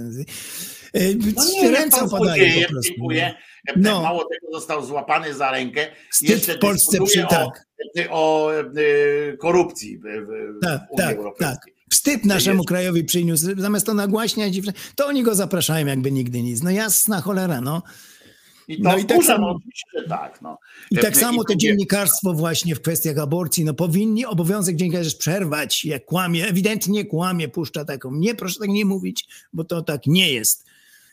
E, 0.94 1.00
No 1.36 1.44
nie, 1.62 1.70
Ręce 1.70 2.02
opadają 2.02 2.62
po 2.62 2.68
prostu. 2.68 2.92
dziękuję. 2.92 3.34
No. 3.76 4.02
Mało 4.02 4.24
tego 4.24 4.52
został 4.58 4.86
złapany 4.86 5.34
za 5.34 5.50
rękę. 5.50 5.86
Wstyd 6.12 6.28
Jeszcze 6.30 6.54
w 6.54 6.58
Polsce 6.58 6.98
przy- 7.04 7.26
o, 7.26 7.28
tak. 7.30 7.66
o, 8.10 8.50
e, 8.54 9.36
korupcji 9.36 9.98
w, 9.98 10.02
w 10.02 10.60
Tak, 10.62 10.80
Unii 10.90 10.96
tak, 11.08 11.16
Europejskiej. 11.16 11.48
tak. 11.74 11.78
Wstyd 11.90 12.24
naszemu 12.24 12.56
Jest. 12.58 12.68
krajowi 12.68 13.04
przyniósł, 13.04 13.46
zamiast 13.56 13.86
to 13.86 13.94
nagłaśniać, 13.94 14.56
i 14.56 14.62
to 14.96 15.06
oni 15.06 15.22
go 15.22 15.34
zapraszają 15.34 15.86
jakby 15.86 16.10
nigdy 16.12 16.42
nic. 16.42 16.62
No 16.62 16.70
jasna 16.70 17.20
cholera, 17.20 17.60
no. 17.60 17.82
I 18.68 18.76
to 18.82 18.88
No 18.88 18.98
i 18.98 19.04
tak 19.04 19.24
samo- 19.24 19.58
no 19.94 20.02
tak. 20.08 20.42
No. 20.42 20.58
I 20.90 20.96
tak 20.96 21.12
E, 21.12 21.20
samo 21.20 21.44
to 21.44 21.54
dziennikarstwo 21.56 22.32
właśnie 22.32 22.74
w 22.74 22.80
kwestiach 22.80 23.18
aborcji, 23.18 23.64
no 23.64 23.74
powinni 23.74 24.26
obowiązek 24.26 24.76
dziennikarzy 24.76 25.16
przerwać, 25.18 25.84
jak 25.84 26.04
kłamie, 26.04 26.46
ewidentnie 26.48 27.04
kłamie, 27.04 27.48
puszcza 27.48 27.84
taką, 27.84 28.10
nie, 28.14 28.34
proszę 28.34 28.60
tak 28.60 28.68
nie 28.68 28.84
mówić, 28.84 29.24
bo 29.52 29.64
to 29.64 29.82
tak 29.82 30.00
nie 30.06 30.32
jest. 30.32 30.64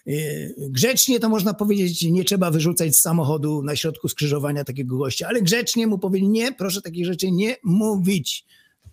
Yy, 0.06 0.56
Grzecznie 0.58 1.20
to 1.20 1.30
można 1.30 1.54
powiedzieć, 1.54 2.04
nie 2.04 2.24
trzeba 2.24 2.52
wyrzucać 2.52 2.96
z 2.96 3.02
samochodu 3.02 3.64
na 3.64 3.76
środku 3.76 4.10
skrzyżowania 4.10 4.64
takiego 4.64 4.98
gościa, 4.98 5.28
ale 5.28 5.42
grzecznie 5.42 5.88
mu 5.88 6.00
powiedzieć, 6.00 6.30
nie, 6.30 6.52
proszę 6.52 6.82
takich 6.82 7.06
rzeczy 7.06 7.32
nie 7.32 7.56
mówić. 7.64 8.46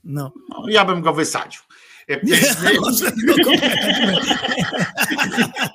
No. 0.04 0.32
No, 0.48 0.64
ja 0.68 0.84
bym 0.84 1.02
go 1.02 1.12
wysadził. 1.12 1.60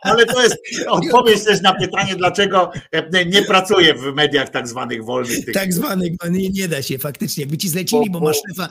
Ale 0.02 0.26
to 0.26 0.44
jest 0.44 0.58
odpowiedź 0.88 1.44
też 1.44 1.62
na 1.62 1.74
pytanie, 1.74 2.16
dlaczego 2.16 2.72
e, 2.92 3.26
nie 3.26 3.42
pracuję 3.42 3.94
w 3.94 4.16
mediach 4.16 4.50
tak 4.50 4.68
zwanych 4.68 5.06
wolnych. 5.06 5.52
Tak 5.54 5.74
zwanych, 5.74 6.14
no 6.24 6.30
nie, 6.30 6.50
nie 6.50 6.68
da 6.68 6.82
się 6.82 6.98
faktycznie, 6.98 7.48
by 7.48 7.58
ci 7.58 7.70
zlecili, 7.70 8.10
bo 8.10 8.20
Bo- 8.20 8.26
masz 8.26 8.38
szefa, 8.50 8.70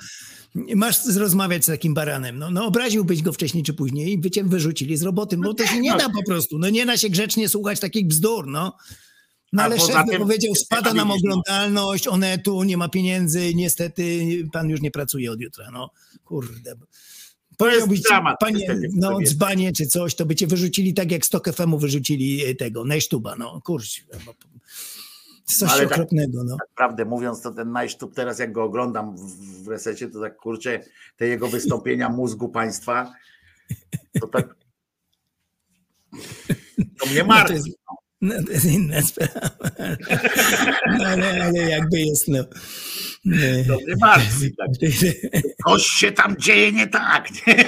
masz 0.74 1.16
rozmawiać 1.16 1.64
z 1.64 1.66
takim 1.66 1.94
baranem, 1.94 2.38
no, 2.38 2.50
no 2.50 2.66
obraziłbyś 2.66 3.22
go 3.22 3.32
wcześniej 3.32 3.64
czy 3.64 3.74
później 3.74 4.12
i 4.12 4.18
by 4.18 4.30
cię 4.30 4.44
wyrzucili 4.44 4.96
z 4.96 5.02
roboty, 5.02 5.36
bo 5.36 5.54
to 5.54 5.66
się 5.66 5.80
nie 5.80 5.90
da 5.90 6.08
po 6.08 6.22
prostu, 6.26 6.58
no 6.58 6.70
nie 6.70 6.86
da 6.86 6.96
się 6.96 7.08
grzecznie 7.08 7.48
słuchać 7.48 7.80
takich 7.80 8.06
bzdur, 8.06 8.46
no. 8.46 8.76
No 9.52 9.62
ale 9.62 9.80
szef 9.80 10.06
tym- 10.10 10.18
powiedział, 10.18 10.54
spada 10.54 10.90
a 10.90 10.94
nam 10.94 11.08
no. 11.08 11.14
oglądalność, 11.14 12.08
onetu, 12.08 12.62
nie 12.62 12.76
ma 12.76 12.88
pieniędzy, 12.88 13.54
niestety 13.54 14.24
pan 14.52 14.68
już 14.68 14.80
nie 14.80 14.90
pracuje 14.90 15.32
od 15.32 15.40
jutra, 15.40 15.70
no 15.70 15.90
kurde. 16.24 16.74
Powiedziałbyś, 17.56 18.00
dramat, 18.00 18.36
panie, 18.40 18.58
niestety, 18.58 18.88
w 18.88 18.96
no 18.96 19.18
dzbanie 19.24 19.72
czy 19.72 19.86
coś, 19.86 20.14
to 20.14 20.26
by 20.26 20.34
cię 20.34 20.46
wyrzucili 20.46 20.94
tak 20.94 21.10
jak 21.10 21.26
Stok 21.26 21.54
FM-u 21.54 21.78
wyrzucili 21.78 22.44
e, 22.44 22.54
tego, 22.54 22.84
Nejsztuba, 22.84 23.36
no 23.36 23.60
kurczę. 23.64 24.02
Coś 25.46 25.70
Ale 25.72 25.82
tak- 25.82 25.92
okropnego, 25.92 26.44
no. 26.44 26.56
Prawdę 26.76 27.04
mówiąc, 27.04 27.42
to 27.42 27.50
ten 27.52 27.72
najsztup 27.72 28.14
teraz 28.14 28.38
jak 28.38 28.52
go 28.52 28.64
oglądam 28.64 29.16
w, 29.64 29.68
resecie, 29.68 30.08
to 30.08 30.20
tak 30.20 30.36
kurczę, 30.36 30.80
te 31.16 31.26
jego 31.26 31.48
wystąpienia 31.48 32.08
mózgu 32.08 32.48
państwa, 32.48 33.12
to 34.20 34.26
tak 34.26 34.54
to 36.98 37.06
mnie 37.06 37.14
No 37.18 37.20
to 37.22 37.26
martwi. 37.26 37.54
jest- 37.54 37.68
No, 38.20 38.34
to 38.46 38.52
jest 38.52 38.64
inna 38.64 39.02
sprawa. 39.02 39.40
No, 40.98 41.06
ale, 41.06 41.44
ale 41.44 41.58
jakby 41.58 42.00
jest, 42.00 42.28
no. 42.28 42.38
Nie. 43.24 43.64
To 43.64 43.74
mnie 43.76 43.94
martwi. 44.00 44.56
Tak. 44.56 44.68
Coś 45.68 45.82
się 45.86 46.12
tam 46.12 46.36
dzieje 46.38 46.72
nie 46.72 46.86
tak. 46.86 47.28
Nie? 47.46 47.64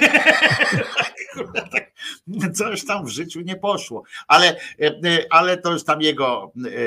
Tak, 1.71 1.88
Coś 2.57 2.85
tam 2.85 3.05
w 3.05 3.09
życiu 3.09 3.41
nie 3.41 3.55
poszło. 3.55 4.03
Ale, 4.27 4.55
e, 4.81 4.93
ale 5.29 5.57
to 5.57 5.71
już 5.71 5.83
tam 5.83 6.01
jego, 6.01 6.51
e, 6.65 6.81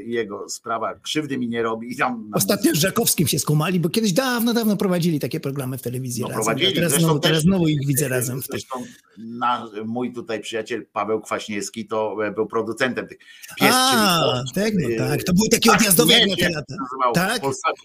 jego 0.00 0.48
sprawa. 0.48 0.94
Krzywdy 0.94 1.38
mi 1.38 1.48
nie 1.48 1.62
robi. 1.62 1.96
Tam, 1.96 2.30
Ostatnio 2.34 2.72
z 2.74 2.78
Żakowskim 2.78 3.26
się 3.28 3.38
skumali, 3.38 3.80
bo 3.80 3.88
kiedyś 3.88 4.12
dawno, 4.12 4.54
dawno 4.54 4.76
prowadzili 4.76 5.20
takie 5.20 5.40
programy 5.40 5.78
w 5.78 5.82
telewizji 5.82 6.22
No, 6.22 6.28
razem. 6.28 6.42
prowadzili. 6.44 6.74
Teraz, 6.74 6.90
Zresztą 6.90 7.06
znowu, 7.06 7.20
teraz 7.20 7.36
też- 7.38 7.44
znowu 7.44 7.68
ich 7.68 7.86
widzę 7.86 8.08
razem. 8.08 8.42
W. 8.42 8.46
Zresztą 8.46 8.84
na, 9.18 9.66
mój 9.84 10.12
tutaj 10.12 10.40
przyjaciel 10.40 10.86
Paweł 10.92 11.20
Kwaśniewski 11.20 11.86
to 11.86 12.16
e, 12.26 12.30
był 12.30 12.46
producentem 12.46 13.08
tych 13.08 13.18
pies, 13.60 13.70
A, 13.72 14.42
tak, 14.54 14.72
no 14.82 14.88
e, 14.90 14.96
tak. 14.96 15.24
To 15.24 15.32
były 15.32 15.48
takie 15.48 15.72
odjazdowe 15.72 16.14
te 16.14 16.20
jak 16.20 16.52
lata. 16.54 16.64
to 16.68 16.74
nazywał, 16.82 17.12
Tak? 17.12 17.42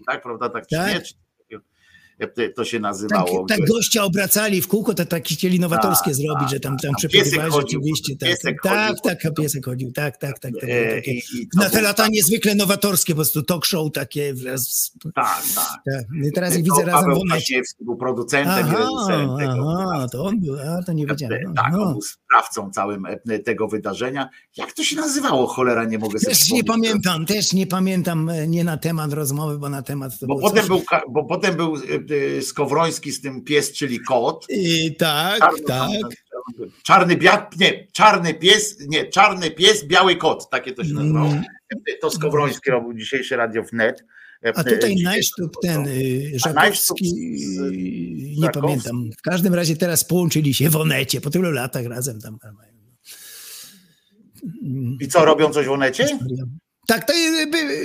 Tak, 0.07 0.23
prawda, 0.23 0.49
tak, 0.49 0.67
Tak. 0.67 1.03
To 2.55 2.65
się 2.65 2.77
Tak, 2.77 2.81
nazywało. 2.81 3.45
tak 3.49 3.59
gościa 3.67 4.03
obracali 4.03 4.61
w 4.61 4.67
kółko, 4.67 4.93
to 4.93 5.05
tak 5.05 5.23
chcieli 5.27 5.59
nowatorskie 5.59 6.05
Tak, 6.11 6.15
zrobić, 6.15 6.39
tak, 6.43 6.49
że 6.49 6.59
tam, 6.59 6.77
tam 6.77 6.91
tak. 6.91 6.97
przepływali 6.97 7.51
rzeczywiście. 7.61 8.15
Tak, 8.17 8.29
piesek 8.29 8.57
tak, 8.63 8.87
chodził. 8.87 9.01
tak, 9.03 9.21
tak, 9.21 9.33
piesek 9.33 9.65
chodził, 9.65 9.91
tak, 9.91 10.17
tak, 10.17 10.39
tak. 10.39 10.51
tak, 10.61 10.69
E, 10.69 10.95
takie, 10.95 11.11
i- 11.11 11.17
i 11.41 11.47
na 11.55 11.69
te 11.69 11.81
lata 11.81 12.07
niezwykle 12.07 12.55
nowatorskie, 12.55 13.13
po 13.13 13.17
prostu 13.17 13.43
talk 13.43 13.65
show 13.65 13.91
takie. 13.91 14.33
wraz- 14.33 14.91
Tak, 15.15 15.43
tak. 15.55 15.65
tak. 15.85 16.05
I 16.27 16.31
Teraz 16.31 16.57
ich 16.57 16.67
To 16.67 16.75
widzę 16.75 16.85
razem 16.91 17.09
Paweł. 17.09 17.23
Kwaśniewski 17.27 17.85
był 17.85 17.95
producentem 17.97 18.67
i 18.67 18.69
Aha, 18.69 18.77
reżyserem 18.77 19.37
tego. 19.39 19.73
aha, 19.79 20.07
to 20.11 20.23
on 20.25 20.39
był, 20.39 20.55
a 20.59 20.83
to 20.83 20.93
nie 20.93 21.05
wiedziałem. 21.07 21.53
Tak, 21.55 21.73
on 21.73 21.91
był 21.91 22.01
sprawcą 22.01 22.71
całym 22.71 23.05
e, 23.05 23.39
tego 23.39 23.67
wydarzenia. 23.67 24.29
Jak 24.57 24.71
to 24.73 24.83
się 24.83 24.95
nazywało? 24.95 25.47
Cholera, 25.47 25.85
nie 25.85 25.97
mogę 25.99 26.19
sobie 26.19 26.35
Też 26.35 26.51
nie 26.51 26.63
pamiętam, 26.63 27.25
też 27.25 27.53
nie 27.53 27.67
pamiętam, 27.67 28.29
e, 28.29 28.47
nie 28.47 28.63
na 28.63 28.77
temat 28.77 29.13
rozmowy, 29.13 29.57
bo 29.59 29.69
na 29.69 29.81
temat 29.81 30.19
to 30.19 30.27
Bo 30.27 30.39
potem, 30.39 30.59
coś- 30.59 30.67
był, 30.67 30.81
bo 31.09 31.23
potem 31.25 31.55
był 31.55 31.75
e, 31.75 31.79
e, 31.79 31.99
Skowroński 32.41 33.11
z 33.11 33.21
tym 33.21 33.43
pies, 33.43 33.71
czyli 33.71 33.99
kot. 33.99 34.45
I 34.49 34.95
tak, 34.95 35.39
Czarny, 35.39 35.63
tak. 35.67 35.89
Czarny, 36.83 37.15
bia, 37.15 37.49
nie, 37.59 37.87
czarny 37.91 38.33
pies, 38.33 38.77
nie, 38.87 39.05
czarny 39.05 39.51
pies, 39.51 39.87
biały 39.87 40.15
kot, 40.15 40.49
takie 40.49 40.73
to 40.73 40.83
się 40.83 40.93
nazywało. 40.93 41.27
Mm. 41.27 41.43
To 42.01 42.09
Skowroński 42.11 42.71
robił 42.71 42.93
dzisiejszy 42.93 43.35
Radio 43.35 43.63
Wnet. 43.63 44.03
A 44.55 44.63
tutaj 44.63 44.95
Najsztuk, 44.95 45.51
ten 45.61 45.87
y, 45.87 46.39
Żakowski, 46.39 47.07
y, 47.07 47.71
nie 48.35 48.45
Żakowski. 48.45 48.61
pamiętam. 48.61 49.09
W 49.17 49.21
każdym 49.21 49.53
razie 49.53 49.75
teraz 49.75 50.03
połączyli 50.03 50.53
się 50.53 50.69
w 50.69 50.75
Onecie, 50.75 51.21
po 51.21 51.29
tylu 51.29 51.51
latach 51.51 51.85
razem 51.85 52.21
tam. 52.21 52.37
I 54.99 55.07
co, 55.07 55.25
robią 55.25 55.49
coś 55.49 55.67
w 55.67 55.71
Onecie? 55.71 56.19
Tak, 56.87 57.07
to 57.07 57.13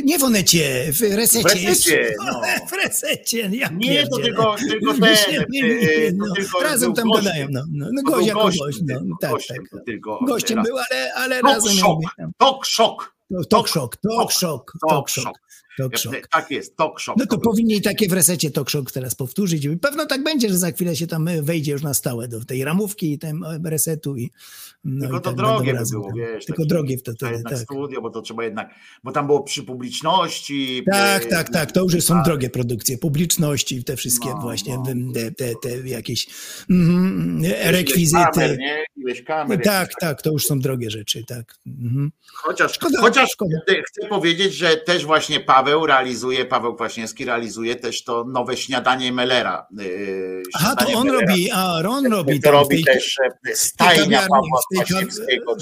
nie 0.05 0.19
w 0.19 0.25
Onecie, 0.25 0.93
w 0.93 1.01
Resecie. 1.01 1.49
W 1.49 1.53
Resecie, 1.67 2.15
no. 2.27 2.41
W 2.71 2.73
Resecie, 2.73 3.49
ja 3.53 3.69
Nie, 3.69 4.07
to 4.07 4.19
tylko, 4.19 4.57
tylko 4.69 4.93
Nie, 4.93 5.17
ten. 5.17 5.45
nie, 5.51 5.63
nie, 5.63 5.83
e, 6.07 6.13
no. 6.13 6.35
tylko 6.37 6.61
Razem 6.61 6.95
tam 6.95 7.09
gościem. 7.09 7.25
gadają, 7.25 7.47
no. 7.51 7.65
no, 7.73 7.87
no 7.93 8.03
gość 8.03 8.27
jako 8.27 8.43
gościem 8.43 8.67
gość, 8.67 8.79
no, 8.87 9.17
tak, 9.21 9.31
gościem 9.31 9.57
tak. 9.73 9.85
tylko 9.85 10.19
Gościem 10.27 10.59
raz. 10.59 10.67
był, 10.67 10.77
ale, 10.91 11.15
ale 11.15 11.41
Talk 11.41 11.55
razem. 11.55 11.73
shock, 11.73 12.01
talk 12.39 12.67
shock. 12.67 13.19
Talk 13.51 13.69
shock, 13.69 13.97
talk 13.97 14.33
shock, 14.33 14.73
Talk 14.81 14.91
talk 14.91 15.11
shock. 15.11 15.39
Talk. 15.79 16.29
Tak 16.31 16.51
jest, 16.51 16.77
talk 16.77 17.01
shock. 17.01 17.19
No 17.19 17.27
to 17.27 17.39
powinni 17.39 17.81
takie 17.83 18.09
w 18.09 18.13
resecie 18.13 18.51
talk 18.51 18.71
show 18.71 18.93
teraz 18.93 19.15
powtórzyć. 19.15 19.69
Pewno 19.83 20.07
tak 20.07 20.23
będzie, 20.23 20.49
że 20.49 20.59
za 20.59 20.73
chwilę 20.73 20.97
się 20.97 21.07
tam 21.07 21.29
wejdzie 21.43 21.73
już 21.73 21.83
na 21.83 21.95
stałe 21.95 22.29
do 22.29 22.45
tej 22.45 22.65
ramówki 22.65 23.13
i 23.13 23.19
tam 23.19 23.45
resetu. 23.65 24.17
I, 24.17 24.31
no 24.85 25.01
Tylko 25.01 25.19
i 25.19 25.21
to 25.21 25.31
tak 25.31 25.37
drogie 25.37 25.75
by 25.75 25.85
było, 25.91 26.13
wiesz. 26.17 26.45
Tylko 26.45 26.65
drogie 26.65 26.99
w 26.99 27.03
to 27.03 27.13
to 27.13 27.17
wtedy, 27.17 27.33
jednak 27.33 27.53
tak. 27.53 27.63
studio, 27.63 28.03
bo 28.03 28.11
to 28.11 28.23
trzeba 28.23 28.45
jednak, 28.45 28.75
bo 29.05 29.13
tam 29.13 29.27
było 29.27 29.43
przy 29.43 29.63
publiczności. 29.63 30.83
Tak, 30.91 31.25
e, 31.25 31.27
tak, 31.27 31.51
tak. 31.53 31.73
To 31.73 31.83
już 31.83 32.05
są 32.05 32.15
tak. 32.15 32.25
drogie 32.25 32.51
produkcje, 32.51 32.99
publiczności, 32.99 33.85
te 33.85 33.97
wszystkie 33.97 34.29
No, 34.29 34.41
właśnie, 34.41 34.77
no. 34.77 35.13
te, 35.13 35.33
te, 35.33 35.55
te 35.63 35.89
jakieś 35.89 36.27
Ileś 36.69 37.53
rekwizyty. 37.65 38.19
Kamer? 38.35 38.59
Ileś 38.99 39.23
kamer. 39.25 39.59
Tak, 39.63 39.81
jakichś 39.81 39.95
tak, 40.01 40.23
to 40.23 40.31
już 40.31 40.47
są 40.47 40.59
drogie 40.59 40.91
rzeczy, 40.91 41.25
tak. 41.25 41.55
Mhm. 41.67 42.11
Chociaż, 42.35 42.73
Szkoda, 42.73 43.01
chociaż 43.01 43.31
szkoda. 43.31 43.57
chcę 43.87 44.07
powiedzieć, 44.09 44.55
że 44.55 44.77
też 44.77 45.07
właśnie 45.07 45.41
Paweł 45.41 45.87
realizuje, 45.87 46.45
Paweł 46.45 46.75
Kwaśniewski 46.75 47.25
realizuje 47.25 47.77
też 47.77 48.05
to 48.05 48.25
nowe 48.25 48.57
śniadanie 48.57 49.13
Mellera. 49.13 49.67
yy, 49.79 50.43
Aha, 50.55 50.75
to 50.77 50.93
on 50.99 51.07
Mellera. 51.07 51.27
robi, 51.29 51.51
a 51.51 51.75
on 51.89 52.07
robi 52.13 52.41
To 52.41 52.51
robi 52.51 52.85
tej, 52.85 52.95
też 52.95 53.17
e, 53.51 53.55
stajnia 53.57 53.97
kawiarni, 53.97 54.29
Pawła 54.29 54.61
Kwaśniewskiego. 54.75 55.57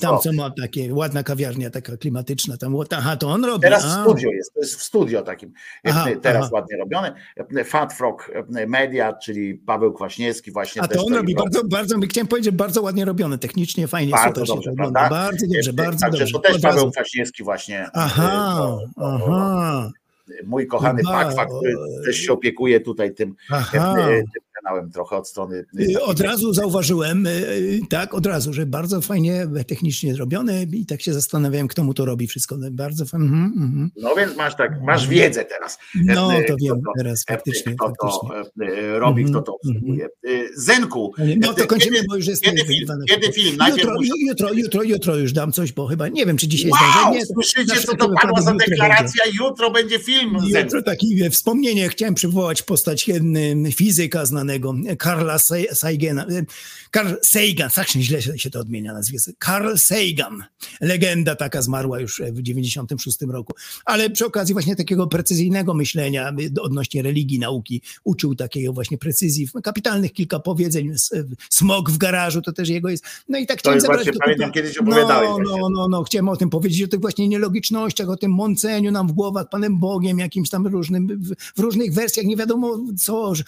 tam, 0.00 0.18
co 0.18 0.32
ma 0.32 0.50
takie, 0.50 0.94
ładna 0.94 1.22
kawiarnia, 1.22 1.70
taka 1.70 1.96
klimatyczna 1.96 2.56
tam, 2.56 2.76
aha, 2.96 3.16
to 3.16 3.28
on 3.28 3.44
robi. 3.44 3.62
Teraz 3.62 3.84
w 3.86 4.00
studio 4.02 4.30
jest, 4.30 4.54
to 4.54 4.60
jest 4.60 4.74
w 4.76 4.82
studio 4.82 5.22
takim, 5.22 5.52
e, 5.86 5.90
Aha, 5.90 6.06
teraz 6.22 6.42
aha. 6.42 6.50
ładnie 6.52 6.76
robione. 6.76 7.14
E, 7.56 7.64
Fat 7.64 7.92
Frog 7.92 8.30
Media, 8.66 9.12
czyli 9.12 9.54
Paweł 9.54 9.92
Kwaśniewski 9.92 10.50
właśnie 10.52 10.82
A 10.82 10.88
też 10.88 10.96
to 10.96 11.04
on 11.04 11.12
to 11.12 11.16
robi 11.18 11.34
robi. 11.34 11.44
bardzo, 11.50 11.68
bardzo, 11.68 11.96
chciałem 12.08 12.28
powiedzieć, 12.36 12.54
bardzo 12.54 12.82
ładnie 12.82 13.04
robione, 13.04 13.38
technicznie 13.38 13.88
fajnie, 13.88 14.12
Bardzo 14.12 14.28
super 14.28 14.46
się 14.46 14.54
dobrze, 14.54 14.72
prawda? 14.76 15.08
Bardzo 15.10 15.46
dobrze, 15.54 15.72
bardzo 15.72 16.00
Także 16.00 16.18
dobrze. 16.18 16.32
to 16.32 16.40
też 16.40 16.60
Paweł 16.62 16.90
Kwaśniewski 16.90 17.44
właśnie. 17.44 17.80
e, 17.80 17.90
Aha, 17.94 18.54
to- 18.58 18.80
to- 18.96 19.06
aha, 19.06 19.90
Mój 20.46 20.66
kochany 20.66 21.02
Pakwa, 21.04 21.46
który 21.46 21.74
też 22.04 22.16
się 22.16 22.32
opiekuje 22.32 22.80
tutaj 22.80 23.14
tym, 23.14 23.34
tym 23.72 24.22
kanałem 24.62 24.90
trochę 24.90 25.16
od 25.16 25.28
strony. 25.28 25.64
Y, 25.80 26.02
Od 26.02 26.20
razu 26.20 26.52
zauważyłem, 26.54 27.26
y, 27.26 27.30
y, 27.30 27.80
tak, 27.90 28.14
od 28.14 28.26
razu, 28.26 28.52
że 28.52 28.66
bardzo 28.66 29.00
fajnie 29.00 29.46
technicznie 29.66 30.14
zrobione 30.14 30.62
i 30.62 30.86
tak 30.86 31.02
się 31.02 31.12
zastanawiałem, 31.12 31.68
kto 31.68 31.84
mu 31.84 31.94
to 31.94 32.04
robi 32.04 32.26
wszystko. 32.26 32.56
Bardzo 32.70 33.04
fajnie. 33.04 33.26
Mhm, 33.26 33.52
mhm. 33.56 33.90
No 33.96 34.14
więc 34.16 34.36
masz 34.36 34.56
tak, 34.56 34.82
masz 34.82 35.08
wiedzę 35.08 35.44
teraz. 35.44 35.78
No, 35.94 36.34
E, 36.34 36.38
to 36.44 36.54
kto 36.56 36.56
wiem 36.64 36.82
to- 36.84 36.92
teraz 36.98 37.24
e, 37.28 37.32
faktycznie. 37.32 37.74
Kto 37.74 37.92
to 38.00 38.20
faktycznie. 38.28 38.82
e, 38.82 38.98
robi, 38.98 39.22
Mhm, 39.22 39.34
kto 39.42 39.42
to 39.52 39.56
obsługuje. 39.56 40.04
E, 40.04 40.28
Zenku, 40.56 41.12
No 41.40 41.54
to 41.54 41.64
e, 41.64 41.66
kończymy, 41.66 41.98
bo 42.08 42.16
już 42.16 42.26
jest 42.26 42.42
kiedy 42.42 42.64
film? 42.64 42.84
12. 42.86 43.14
Kiedy 43.20 43.32
film? 43.32 43.56
Jutro, 43.70 43.94
muszę- 43.94 44.10
jutro, 44.28 44.52
jutro, 44.52 44.82
jutro 44.82 45.16
już 45.16 45.32
dam 45.32 45.52
coś, 45.52 45.72
bo 45.72 45.86
chyba 45.86 46.08
nie 46.08 46.26
wiem, 46.26 46.36
czy 46.36 46.48
dzisiaj 46.48 46.70
Wow, 46.70 46.80
zdążę. 46.92 47.18
Nie, 47.18 47.26
to 47.26 47.32
słyszycie, 47.34 47.80
co 47.86 47.96
to 47.96 48.08
padła 48.22 48.42
za 48.42 48.54
deklaracja? 48.54 49.24
Jutro 49.40 49.70
będzie 49.70 49.98
film. 49.98 50.36
Jutro 50.62 50.82
takie 50.82 51.30
wspomnienie. 51.30 51.88
Chciałem 51.88 52.14
przywołać 52.14 52.62
postać 52.62 53.10
e, 53.10 53.20
fizyka 53.72 54.26
znanego, 54.26 54.45
e, 54.54 54.96
Karla 54.96 55.38
Saigena. 55.72 56.26
e, 56.26 56.44
Karl 56.90 57.14
Sagan, 57.22 57.70
tak 57.74 57.88
źle 57.88 58.22
się 58.22 58.38
się 58.38 58.50
to 58.50 58.60
odmienia 58.60 58.92
nazwisko. 58.92 59.32
Karl 59.38 59.76
Sagan. 59.76 60.44
Legenda 60.80 61.34
taka 61.36 61.62
zmarła 61.62 62.00
już 62.00 62.22
w 62.32 62.42
96 62.42 63.18
roku. 63.28 63.54
Ale 63.84 64.10
przy 64.10 64.26
okazji 64.26 64.52
właśnie 64.54 64.76
takiego 64.76 65.06
precyzyjnego 65.06 65.74
myślenia 65.74 66.28
e, 66.28 66.60
odnośnie 66.62 67.02
religii, 67.02 67.38
nauki, 67.38 67.82
uczył 68.04 68.34
takiego 68.34 68.72
właśnie 68.72 68.98
precyzji. 68.98 69.48
Kapitalnych 69.62 70.12
kilka 70.12 70.38
powiedzeń. 70.38 70.92
Smog 71.50 71.90
w 71.90 71.98
garażu 71.98 72.42
to 72.42 72.52
też 72.52 72.68
jego 72.68 72.88
jest. 72.88 73.04
No 73.28 73.38
i 73.38 73.46
tak 73.46 73.58
chciałem 73.58 73.80
to- 73.80 73.88
pamiętam, 74.20 74.52
kiedyś 74.52 74.78
opowiadałeś 74.78 75.28
No, 75.28 75.34
właśnie. 75.36 75.60
no, 75.60 75.68
no, 75.70 75.88
no. 75.88 76.04
Chciałem 76.04 76.28
o 76.28 76.36
tym 76.36 76.50
powiedzieć, 76.50 76.82
o 76.82 76.88
tych 76.88 77.00
właśnie 77.00 77.28
nielogicznościach, 77.28 78.08
o 78.08 78.16
tym 78.16 78.30
mąceniu 78.32 78.90
nam 78.90 79.08
w 79.08 79.12
głowach 79.12 79.48
Panem 79.48 79.78
Bogiem, 79.78 80.18
jakimś 80.18 80.50
tam 80.50 80.66
różnym, 80.66 81.06
w, 81.08 81.34
w 81.56 81.60
różnych 81.60 81.94
wersjach, 81.94 82.26
nie 82.26 82.36
wiadomo 82.36 82.78
co. 82.98 83.34
Że 83.34 83.44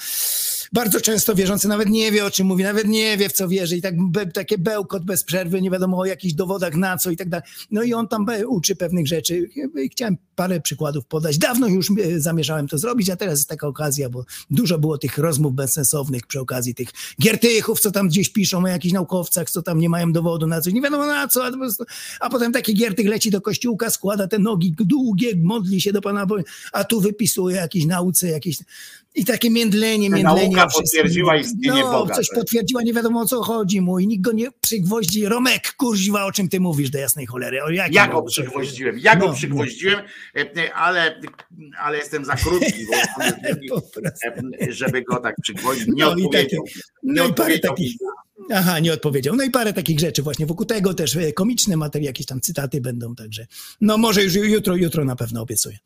bardzo 0.72 1.00
często 1.00 1.34
wierzący 1.34 1.68
nawet 1.68 1.88
nie 1.88 2.12
wie, 2.12 2.24
o 2.24 2.30
czym 2.30 2.46
mówi, 2.46 2.64
nawet 2.64 2.88
nie 2.88 3.16
wie, 3.16 3.28
w 3.28 3.32
co 3.32 3.48
wierzy 3.48 3.76
i 3.76 3.82
tak 3.82 4.02
be, 4.02 4.26
takie 4.26 4.58
bełkot 4.58 5.04
bez 5.04 5.24
przerwy, 5.24 5.62
nie 5.62 5.70
wiadomo 5.70 5.98
o 5.98 6.04
jakichś 6.04 6.34
dowodach 6.34 6.74
na 6.74 6.96
co 6.96 7.10
i 7.10 7.16
tak 7.16 7.28
dalej. 7.28 7.46
No 7.70 7.82
i 7.82 7.94
on 7.94 8.08
tam 8.08 8.26
uczy 8.46 8.76
pewnych 8.76 9.06
rzeczy. 9.06 9.48
Chciałem 9.92 10.16
parę 10.36 10.60
przykładów 10.60 11.06
podać. 11.06 11.38
Dawno 11.38 11.68
już 11.68 11.90
e, 11.90 12.20
zamierzałem 12.20 12.68
to 12.68 12.78
zrobić, 12.78 13.10
a 13.10 13.16
teraz 13.16 13.38
jest 13.38 13.48
taka 13.48 13.66
okazja, 13.66 14.10
bo 14.10 14.24
dużo 14.50 14.78
było 14.78 14.98
tych 14.98 15.18
rozmów 15.18 15.54
bezsensownych 15.54 16.26
przy 16.26 16.40
okazji 16.40 16.74
tych 16.74 16.88
giertychów, 17.22 17.80
co 17.80 17.90
tam 17.90 18.08
gdzieś 18.08 18.28
piszą 18.28 18.64
o 18.64 18.68
jakichś 18.68 18.94
naukowcach, 18.94 19.50
co 19.50 19.62
tam 19.62 19.78
nie 19.78 19.88
mają 19.88 20.12
dowodu 20.12 20.46
na 20.46 20.60
coś, 20.60 20.72
nie 20.72 20.82
wiadomo 20.82 21.06
na 21.06 21.28
co, 21.28 21.46
a, 21.46 21.50
a 22.20 22.30
potem 22.30 22.52
taki 22.52 22.74
giertych 22.74 23.06
leci 23.06 23.30
do 23.30 23.40
kościółka, 23.40 23.90
składa 23.90 24.28
te 24.28 24.38
nogi 24.38 24.74
długie, 24.78 25.32
modli 25.36 25.80
się 25.80 25.92
do 25.92 26.02
Pana, 26.02 26.26
a 26.72 26.84
tu 26.84 27.00
wypisuje 27.00 27.56
jakieś 27.56 27.86
nauce, 27.86 28.28
jakieś... 28.28 28.58
I 29.14 29.24
takie 29.24 29.50
międlenie, 29.50 30.10
międlenie. 30.10 30.56
nauka 30.56 30.66
potwierdziła 30.66 31.36
istnienie 31.36 31.80
no, 31.80 31.92
Boga, 31.92 32.14
coś 32.14 32.28
potwierdziła, 32.34 32.82
nie 32.82 32.92
wiadomo 32.94 33.20
o 33.20 33.26
co 33.26 33.42
chodzi 33.42 33.80
mu 33.80 33.98
i 33.98 34.06
nikt 34.06 34.22
go 34.24 34.32
nie 34.32 34.48
przygwoździ. 34.60 35.26
Romek, 35.26 35.74
kurziwa, 35.76 36.24
o 36.24 36.32
czym 36.32 36.48
ty 36.48 36.60
mówisz 36.60 36.90
do 36.90 36.98
jasnej 36.98 37.26
cholery? 37.26 37.62
O 37.62 37.70
jakim 37.70 37.94
Ja 37.94 38.08
go 38.08 38.22
przygwoździłem, 38.22 38.98
ja 38.98 39.16
go 39.16 39.26
No, 39.26 39.34
przygwoździłem, 39.34 40.00
e, 40.36 40.40
e, 40.56 40.74
ale, 40.74 41.20
ale 41.80 41.98
jestem 41.98 42.24
za 42.24 42.34
krótki, 42.36 42.86
bo 43.68 43.76
e, 44.68 44.72
żeby 44.72 45.02
go 45.02 45.16
tak 45.20 45.34
przygwoździć. 45.42 45.86
Nie 45.88 46.04
No 46.04 46.16
i 46.16 46.24
odpowiedział. 46.24 46.64
takie- 46.64 46.80
Nie 47.02 47.12
no 47.14 47.26
i 47.26 47.34
parę 47.34 47.54
odpowiedział 47.54 47.74
takich-. 47.74 47.96
Aha, 48.52 48.78
nie 48.78 48.92
odpowiedział. 48.92 49.36
No 49.36 49.44
i 49.44 49.50
parę 49.50 49.72
takich 49.72 50.00
rzeczy 50.00 50.22
właśnie 50.22 50.46
wokół 50.46 50.66
tego 50.66 50.94
też 50.94 51.18
komiczne 51.34 51.76
materie, 51.76 52.06
jakieś 52.06 52.26
tam 52.26 52.40
cytaty 52.40 52.80
będą, 52.80 53.14
także 53.14 53.46
no 53.80 53.98
może 53.98 54.24
już 54.24 54.34
jutro, 54.34 54.76
jutro 54.76 55.04
na 55.04 55.16
pewno 55.16 55.42
obiecuję. 55.42 55.78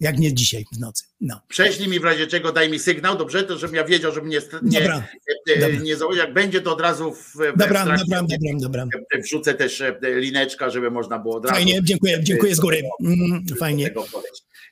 Jak 0.00 0.18
nie 0.18 0.34
dzisiaj 0.34 0.64
w 0.72 0.78
nocy. 0.78 1.04
No. 1.20 1.40
Prześlij 1.48 1.88
mi 1.88 2.00
w 2.00 2.04
razie 2.04 2.26
czego, 2.26 2.52
daj 2.52 2.70
mi 2.70 2.78
sygnał, 2.78 3.18
dobrze? 3.18 3.42
To 3.42 3.58
żebym 3.58 3.76
ja 3.76 3.84
wiedział, 3.84 4.12
żebym 4.12 4.30
nie, 4.30 4.40
nie, 4.62 4.80
Dobra, 4.80 5.08
e, 5.48 5.52
e, 5.52 5.60
dobra. 5.60 5.80
nie 5.80 5.96
założył. 5.96 6.22
Jak 6.22 6.32
będzie, 6.32 6.60
to 6.60 6.72
od 6.72 6.80
razu 6.80 7.14
w, 7.14 7.34
w 7.34 7.38
Dobra, 7.56 7.84
dobra, 7.84 8.22
dobra, 8.22 8.52
dobra. 8.60 8.86
e, 9.14 9.18
wrzucę 9.18 9.54
też 9.54 9.82
lineczka, 10.02 10.70
żeby 10.70 10.90
można 10.90 11.18
było 11.18 11.36
od 11.36 11.44
razu 11.44 11.54
Fajnie, 11.54 11.80
dziękuję, 11.82 12.18
dziękuję 12.22 12.54
z 12.54 12.60
góry. 12.60 12.82
Mm, 13.04 13.44
fajnie. 13.58 13.90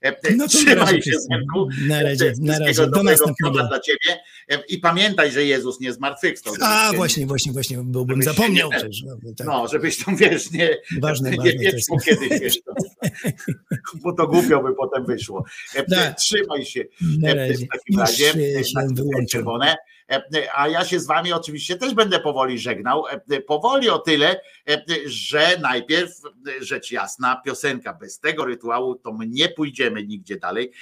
E, 0.03 0.17
No 0.31 0.37
na 0.37 0.49
Trzymaj 0.49 0.75
razie, 0.77 1.03
się. 1.03 1.19
Zenku. 1.21 1.69
Na 1.89 2.03
razie, 2.03 2.25
E, 2.27 2.29
na 2.29 2.35
wszystkiego 2.55 2.65
razie. 2.67 2.87
Do 2.87 3.03
następnego. 3.03 3.69
dla 3.69 3.81
ciebie. 3.81 4.21
E, 4.51 4.63
I 4.69 4.79
pamiętaj, 4.79 5.33
że 5.33 5.45
Jezus 5.45 5.81
nie 5.81 5.93
zmartwychwstał. 5.93 6.55
A, 6.63 6.93
właśnie, 6.97 7.27
właśnie, 7.27 7.53
właśnie, 7.53 7.79
byłbym 7.85 8.23
żebyś 8.23 8.37
zapomniał 8.37 8.71
nie- 8.71 8.77
przecież. 8.79 9.03
No, 9.07 9.17
tak. 9.37 9.47
No, 9.47 9.69
żebyś 9.69 10.05
tam, 10.05 10.17
wiesz, 10.17 10.51
nie, 10.51 10.77
Ważne, 11.01 11.31
nie 11.31 11.37
ważne 11.37 11.53
to 11.55 11.63
jest. 11.63 11.91
kiedyś, 12.05 12.41
wiesz, 12.41 12.63
to, 12.63 12.73
bo 14.03 14.13
to 14.13 14.27
głupio 14.27 14.63
by 14.63 14.75
potem 14.75 15.07
wyszło. 15.07 15.45
Tak. 15.91 16.17
Trzymaj 16.19 16.65
się 16.65 16.85
Na 17.19 17.33
w 17.33 17.37
razie. 17.37 17.67
takim 17.73 18.01
razie. 18.01 18.33
Już, 18.59 18.73
na 18.73 18.83
wyłączam. 18.95 19.27
czerwone. 19.27 19.77
A 20.55 20.69
ja 20.69 20.85
się 20.85 21.01
z 21.01 21.07
wami 21.07 21.33
oczywiście 21.33 21.77
też 21.77 21.95
będę 21.95 22.21
powoli 22.21 22.59
żegnał. 22.59 23.05
Powoli 23.47 23.91
o 23.91 23.99
tyle, 23.99 24.41
że 25.07 25.59
najpierw 25.61 26.11
rzecz 26.61 26.91
jasna, 26.91 27.43
piosenka 27.45 27.95
bez 27.95 28.21
tego 28.21 28.45
rytuału 28.45 28.95
to 28.95 29.13
my 29.13 29.27
nie 29.27 29.49
pójdziemy 29.49 30.05
nigdzie 30.05 30.37
dalej. 30.37 30.73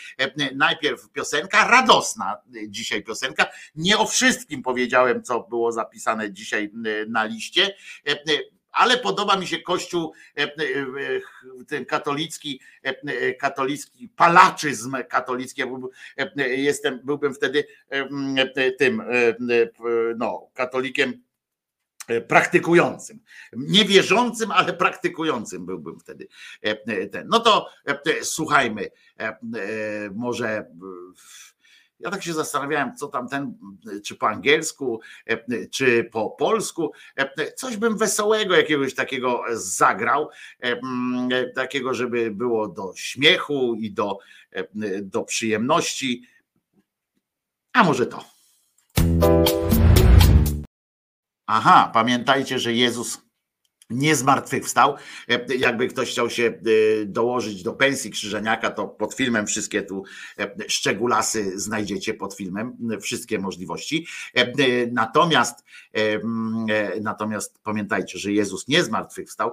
Najpierw 0.55 1.11
piosenka 1.11 1.69
radosna, 1.69 2.37
dzisiaj 2.69 3.03
piosenka. 3.03 3.47
Nie 3.75 3.99
o 3.99 4.07
wszystkim 4.07 4.63
powiedziałem, 4.63 5.23
co 5.23 5.41
było 5.41 5.73
zapisane 5.73 6.33
dzisiaj 6.33 6.71
na 7.09 7.25
liście, 7.25 7.75
ale 8.77 8.99
podoba 8.99 9.37
mi 9.37 9.47
się 9.47 9.59
kościół 9.59 10.13
e, 10.39 10.43
e, 10.43 10.49
ten 11.69 11.85
katolicki, 11.85 12.61
e, 12.83 13.35
katolicki 13.35 14.09
palaczyzm 14.09 14.97
katolicki. 15.09 15.61
Ja 15.61 15.67
byłbym- 15.67 15.91
e, 16.17 16.49
Jestem, 16.49 17.01
byłbym 17.05 17.35
wtedy 17.35 17.65
e, 17.91 18.73
tym 18.73 19.03
no, 20.17 20.51
katolikiem 20.55 21.23
e, 22.09 22.21
praktykującym. 22.21 23.21
Nie 23.53 23.85
wierzącym, 23.85 24.51
ale 24.51 24.73
praktykującym 24.73 25.67
byłbym 25.67 26.01
wtedy. 26.01 26.29
E, 26.65 26.71
e. 26.71 27.25
No 27.27 27.41
to 27.41 27.69
e, 27.89 27.91
e, 28.07 28.25
słuchajmy, 28.25 28.83
e, 29.21 29.23
e, 29.23 29.37
może 30.15 30.49
e, 30.49 30.67
ja 32.01 32.11
tak 32.11 32.23
się 32.23 32.33
zastanawiałem, 32.33 32.97
co 32.97 33.09
tam 33.09 33.29
ten, 33.29 33.55
czy 34.05 34.15
po 34.15 34.29
angielsku, 34.29 35.01
e, 35.27 35.67
czy 35.69 36.05
po 36.05 36.31
polsku, 36.31 36.93
e, 37.17 37.53
coś 37.53 37.77
bym 37.77 37.99
wesołego 37.99 38.57
jakiegoś 38.57 38.95
takiego 38.95 39.45
zagrał, 39.53 40.31
e, 40.61 40.73
mm, 40.73 41.29
takiego, 41.55 41.95
żeby 41.95 42.31
było 42.31 42.69
do 42.69 42.93
śmiechu 42.97 43.75
i 43.75 43.91
do, 43.91 44.19
do 45.03 45.23
przyjemności. 45.23 46.29
A 47.73 47.85
może 47.85 48.07
to. 48.07 48.25
Aha, 51.47 51.91
pamiętajcie, 51.95 52.59
że 52.59 52.73
Jezus 52.73 53.26
nie 53.91 54.17
zmartwychwstał. 54.17 54.97
E, 55.29 55.55
Jakby 55.57 55.89
ktoś 55.89 56.11
chciał 56.11 56.31
się 56.31 56.45
e, 56.45 56.53
dołożyć 57.05 57.63
do 57.63 57.73
pensji 57.73 58.11
Krzyżeniaka, 58.11 58.71
to 58.71 58.89
pod 58.89 59.15
filmem 59.15 59.47
wszystkie 59.47 59.83
tu 59.83 60.05
e, 60.39 60.55
szczególasy 60.69 61.61
znajdziecie 61.61 62.15
pod 62.15 62.35
filmem, 62.35 62.77
wszystkie 63.01 63.39
możliwości. 63.39 64.07
Natomiast, 64.93 65.65
natomiast 67.01 67.59
pamiętajcie, 67.63 68.19
że 68.19 68.33
Jezus 68.33 68.69
nie 68.69 68.85
zmartwychwstał, 68.85 69.53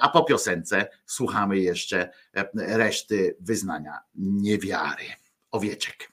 a 0.00 0.08
po 0.08 0.24
piosence 0.24 0.88
słuchamy 1.06 1.58
jeszcze 1.58 2.10
reszty 2.54 3.36
wyznania 3.40 3.98
niewiary. 4.14 5.04
Owieczek. 5.50 6.12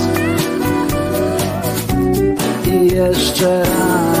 Jeszcze 2.71 3.63
raz. 3.63 4.20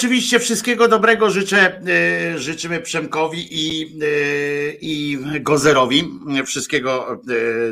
Oczywiście 0.00 0.38
wszystkiego 0.38 0.88
dobrego 0.88 1.30
życzę, 1.30 1.82
e, 1.86 2.38
życzymy 2.38 2.80
Przemkowi 2.80 3.46
i, 3.50 3.84
e, 3.84 4.72
i 4.80 5.18
Gozerowi. 5.40 6.04
Wszystkiego 6.46 7.12
e, 7.12 7.16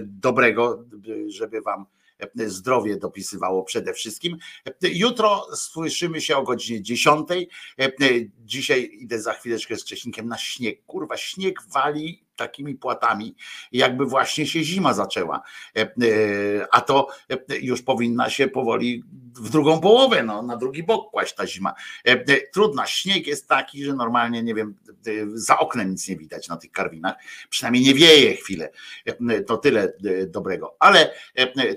dobrego, 0.02 0.84
żeby 1.28 1.60
wam 1.60 1.86
zdrowie 2.36 2.97
dopisywało 2.97 3.62
przede 3.62 3.92
wszystkim. 3.92 4.36
Jutro 4.82 5.47
słyszymy 5.57 6.20
się 6.20 6.36
o 6.36 6.42
godzinie 6.42 6.82
10. 6.82 7.28
Dzisiaj 8.44 8.90
idę 8.92 9.20
za 9.20 9.32
chwileczkę 9.32 9.76
z 9.76 9.84
Cześnikiem 9.84 10.28
na 10.28 10.39
śnieg. 10.39 10.84
Kurwa, 10.86 11.16
śnieg 11.16 11.58
wali 11.73 12.27
takimi 12.39 12.75
płatami, 12.75 13.34
jakby 13.73 14.07
właśnie 14.07 14.47
się 14.47 14.65
zima 14.65 14.94
zaczęła. 14.94 15.42
A 16.73 16.81
to 16.81 17.08
już 17.60 17.83
powinna 17.83 18.31
się 18.31 18.49
powoli 18.49 19.02
w 19.41 19.50
drugą 19.50 19.81
połowę, 19.81 20.23
no, 20.23 20.42
na 20.42 20.57
drugi 20.57 20.83
bok 20.83 21.10
kłaść 21.10 21.34
ta 21.34 21.47
zima. 21.47 21.75
Trudna, 22.52 22.86
śnieg 22.86 23.26
jest 23.26 23.49
taki, 23.49 23.84
że 23.84 23.94
normalnie, 23.94 24.42
nie 24.42 24.55
wiem, 24.55 24.75
za 25.34 25.58
oknem 25.58 25.91
nic 25.91 26.08
nie 26.08 26.17
widać 26.17 26.49
na 26.49 26.57
tych 26.57 26.70
karwinach, 26.70 27.15
przynajmniej 27.50 27.84
nie 27.84 27.94
wieje 27.94 28.36
chwilę. 28.36 28.70
To 29.47 29.57
tyle 29.57 29.92
dobrego. 30.26 30.76
Ale 30.78 31.15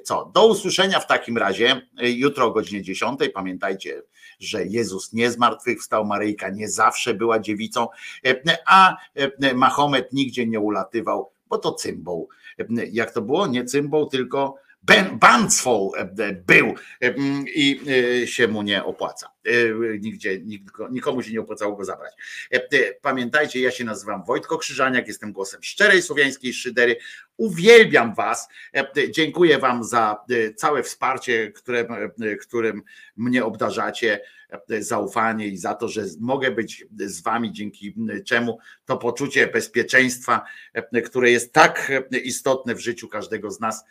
co, 0.03 0.31
do 0.33 0.48
usłyszenia 0.48 0.99
w 0.99 1.07
takim 1.07 1.38
razie 1.38 1.81
jutro 2.01 2.45
o 2.45 2.51
godzinie 2.51 2.81
10. 2.81 3.19
Pamiętajcie, 3.33 4.01
że 4.41 4.65
Jezus 4.65 5.13
nie 5.13 5.31
zmartwychwstał, 5.31 6.05
Maryjka 6.05 6.49
nie 6.49 6.69
zawsze 6.69 7.13
była 7.13 7.39
dziewicą, 7.39 7.87
a 8.65 8.97
Mahomet 9.55 10.13
nigdzie 10.13 10.47
nie 10.47 10.59
ulatywał, 10.59 11.31
bo 11.49 11.57
to 11.57 11.71
cymbał. 11.71 12.27
Jak 12.91 13.11
to 13.11 13.21
było? 13.21 13.47
Nie 13.47 13.65
cymbał, 13.65 14.05
tylko 14.05 14.55
ben, 14.84 15.19
bandzwą 15.19 15.92
był 16.45 16.76
i 17.56 17.82
się 18.26 18.48
mu 18.48 18.61
nie 18.61 18.84
opłaca. 18.84 19.32
Nigdzie, 20.00 20.42
nikomu 20.92 21.24
się 21.24 21.32
nie 21.32 21.42
opłacało 21.42 21.76
go 21.76 21.85
zabrać. 21.85 22.14
Pamiętajcie, 23.01 23.61
ja 23.61 23.72
się 23.72 23.84
nazywam 23.84 24.24
Wojtko 24.24 24.58
Krzyżaniak, 24.58 25.08
jestem 25.08 25.34
głosem 25.34 25.64
szczerej 25.64 26.01
słowiańskiej 26.01 26.53
szydery. 26.53 26.95
Uwielbiam 27.38 28.16
Was. 28.16 28.48
Dziękuję 29.10 29.58
Wam 29.58 29.84
za 29.84 30.26
całe 30.56 30.84
wsparcie, 30.84 31.51
które, 31.51 31.88
którym 32.42 32.84
mnie 33.18 33.45
obdarzacie 33.45 34.22
zaufanie 34.80 35.47
i 35.47 35.57
za 35.57 35.75
to, 35.75 35.88
że 35.88 36.05
mogę 36.19 36.51
być 36.51 36.85
z 36.97 37.21
wami, 37.21 37.51
dzięki 37.51 37.95
czemu 38.25 38.57
to 38.85 38.97
poczucie 38.97 39.47
bezpieczeństwa, 39.47 40.41
które 41.05 41.31
jest 41.31 41.53
tak 41.53 41.91
istotne 42.23 42.75
w 42.75 42.80
życiu 42.80 43.07
każdego 43.07 43.51
z 43.51 43.59
nas, 43.59 43.85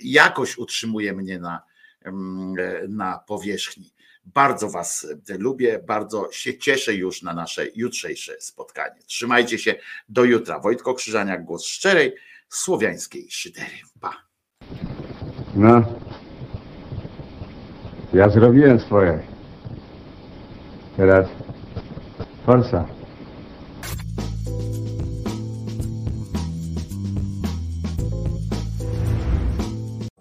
jakoś 0.00 0.58
utrzymuje 0.58 1.12
mnie 1.12 1.38
na, 1.38 1.62
na 2.88 3.18
powierzchni. 3.26 3.92
Bardzo 4.24 4.70
Was 4.70 5.06
lubię, 5.38 5.78
bardzo 5.86 6.28
się 6.32 6.58
cieszę 6.58 6.94
już 6.94 7.22
na 7.22 7.34
nasze 7.34 7.66
jutrzejsze 7.74 8.40
spotkanie. 8.40 9.00
Trzymajcie 9.06 9.58
się 9.58 9.74
do 10.08 10.24
jutra. 10.24 10.60
Wojtko 10.60 10.94
Krzyżaniak, 10.94 11.44
głos 11.44 11.64
szczerej, 11.64 12.14
słowiańskiej 12.48 13.26
szydery. 13.30 13.76
Pa. 14.00 14.16
No, 15.54 15.82
ja 18.12 18.28
zrobiłem 18.28 18.80
swoje. 18.80 19.27
Teraz 20.98 21.28
forsa. 22.46 22.84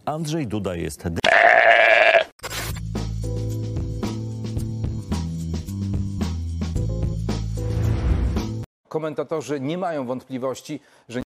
Andrzej 0.05 0.47
Duda 0.47 0.75
jest 0.75 1.03
Komentatorzy 8.87 9.59
nie 9.59 9.77
mają 9.77 10.05
wątpliwości, 10.05 10.79
że 11.09 11.21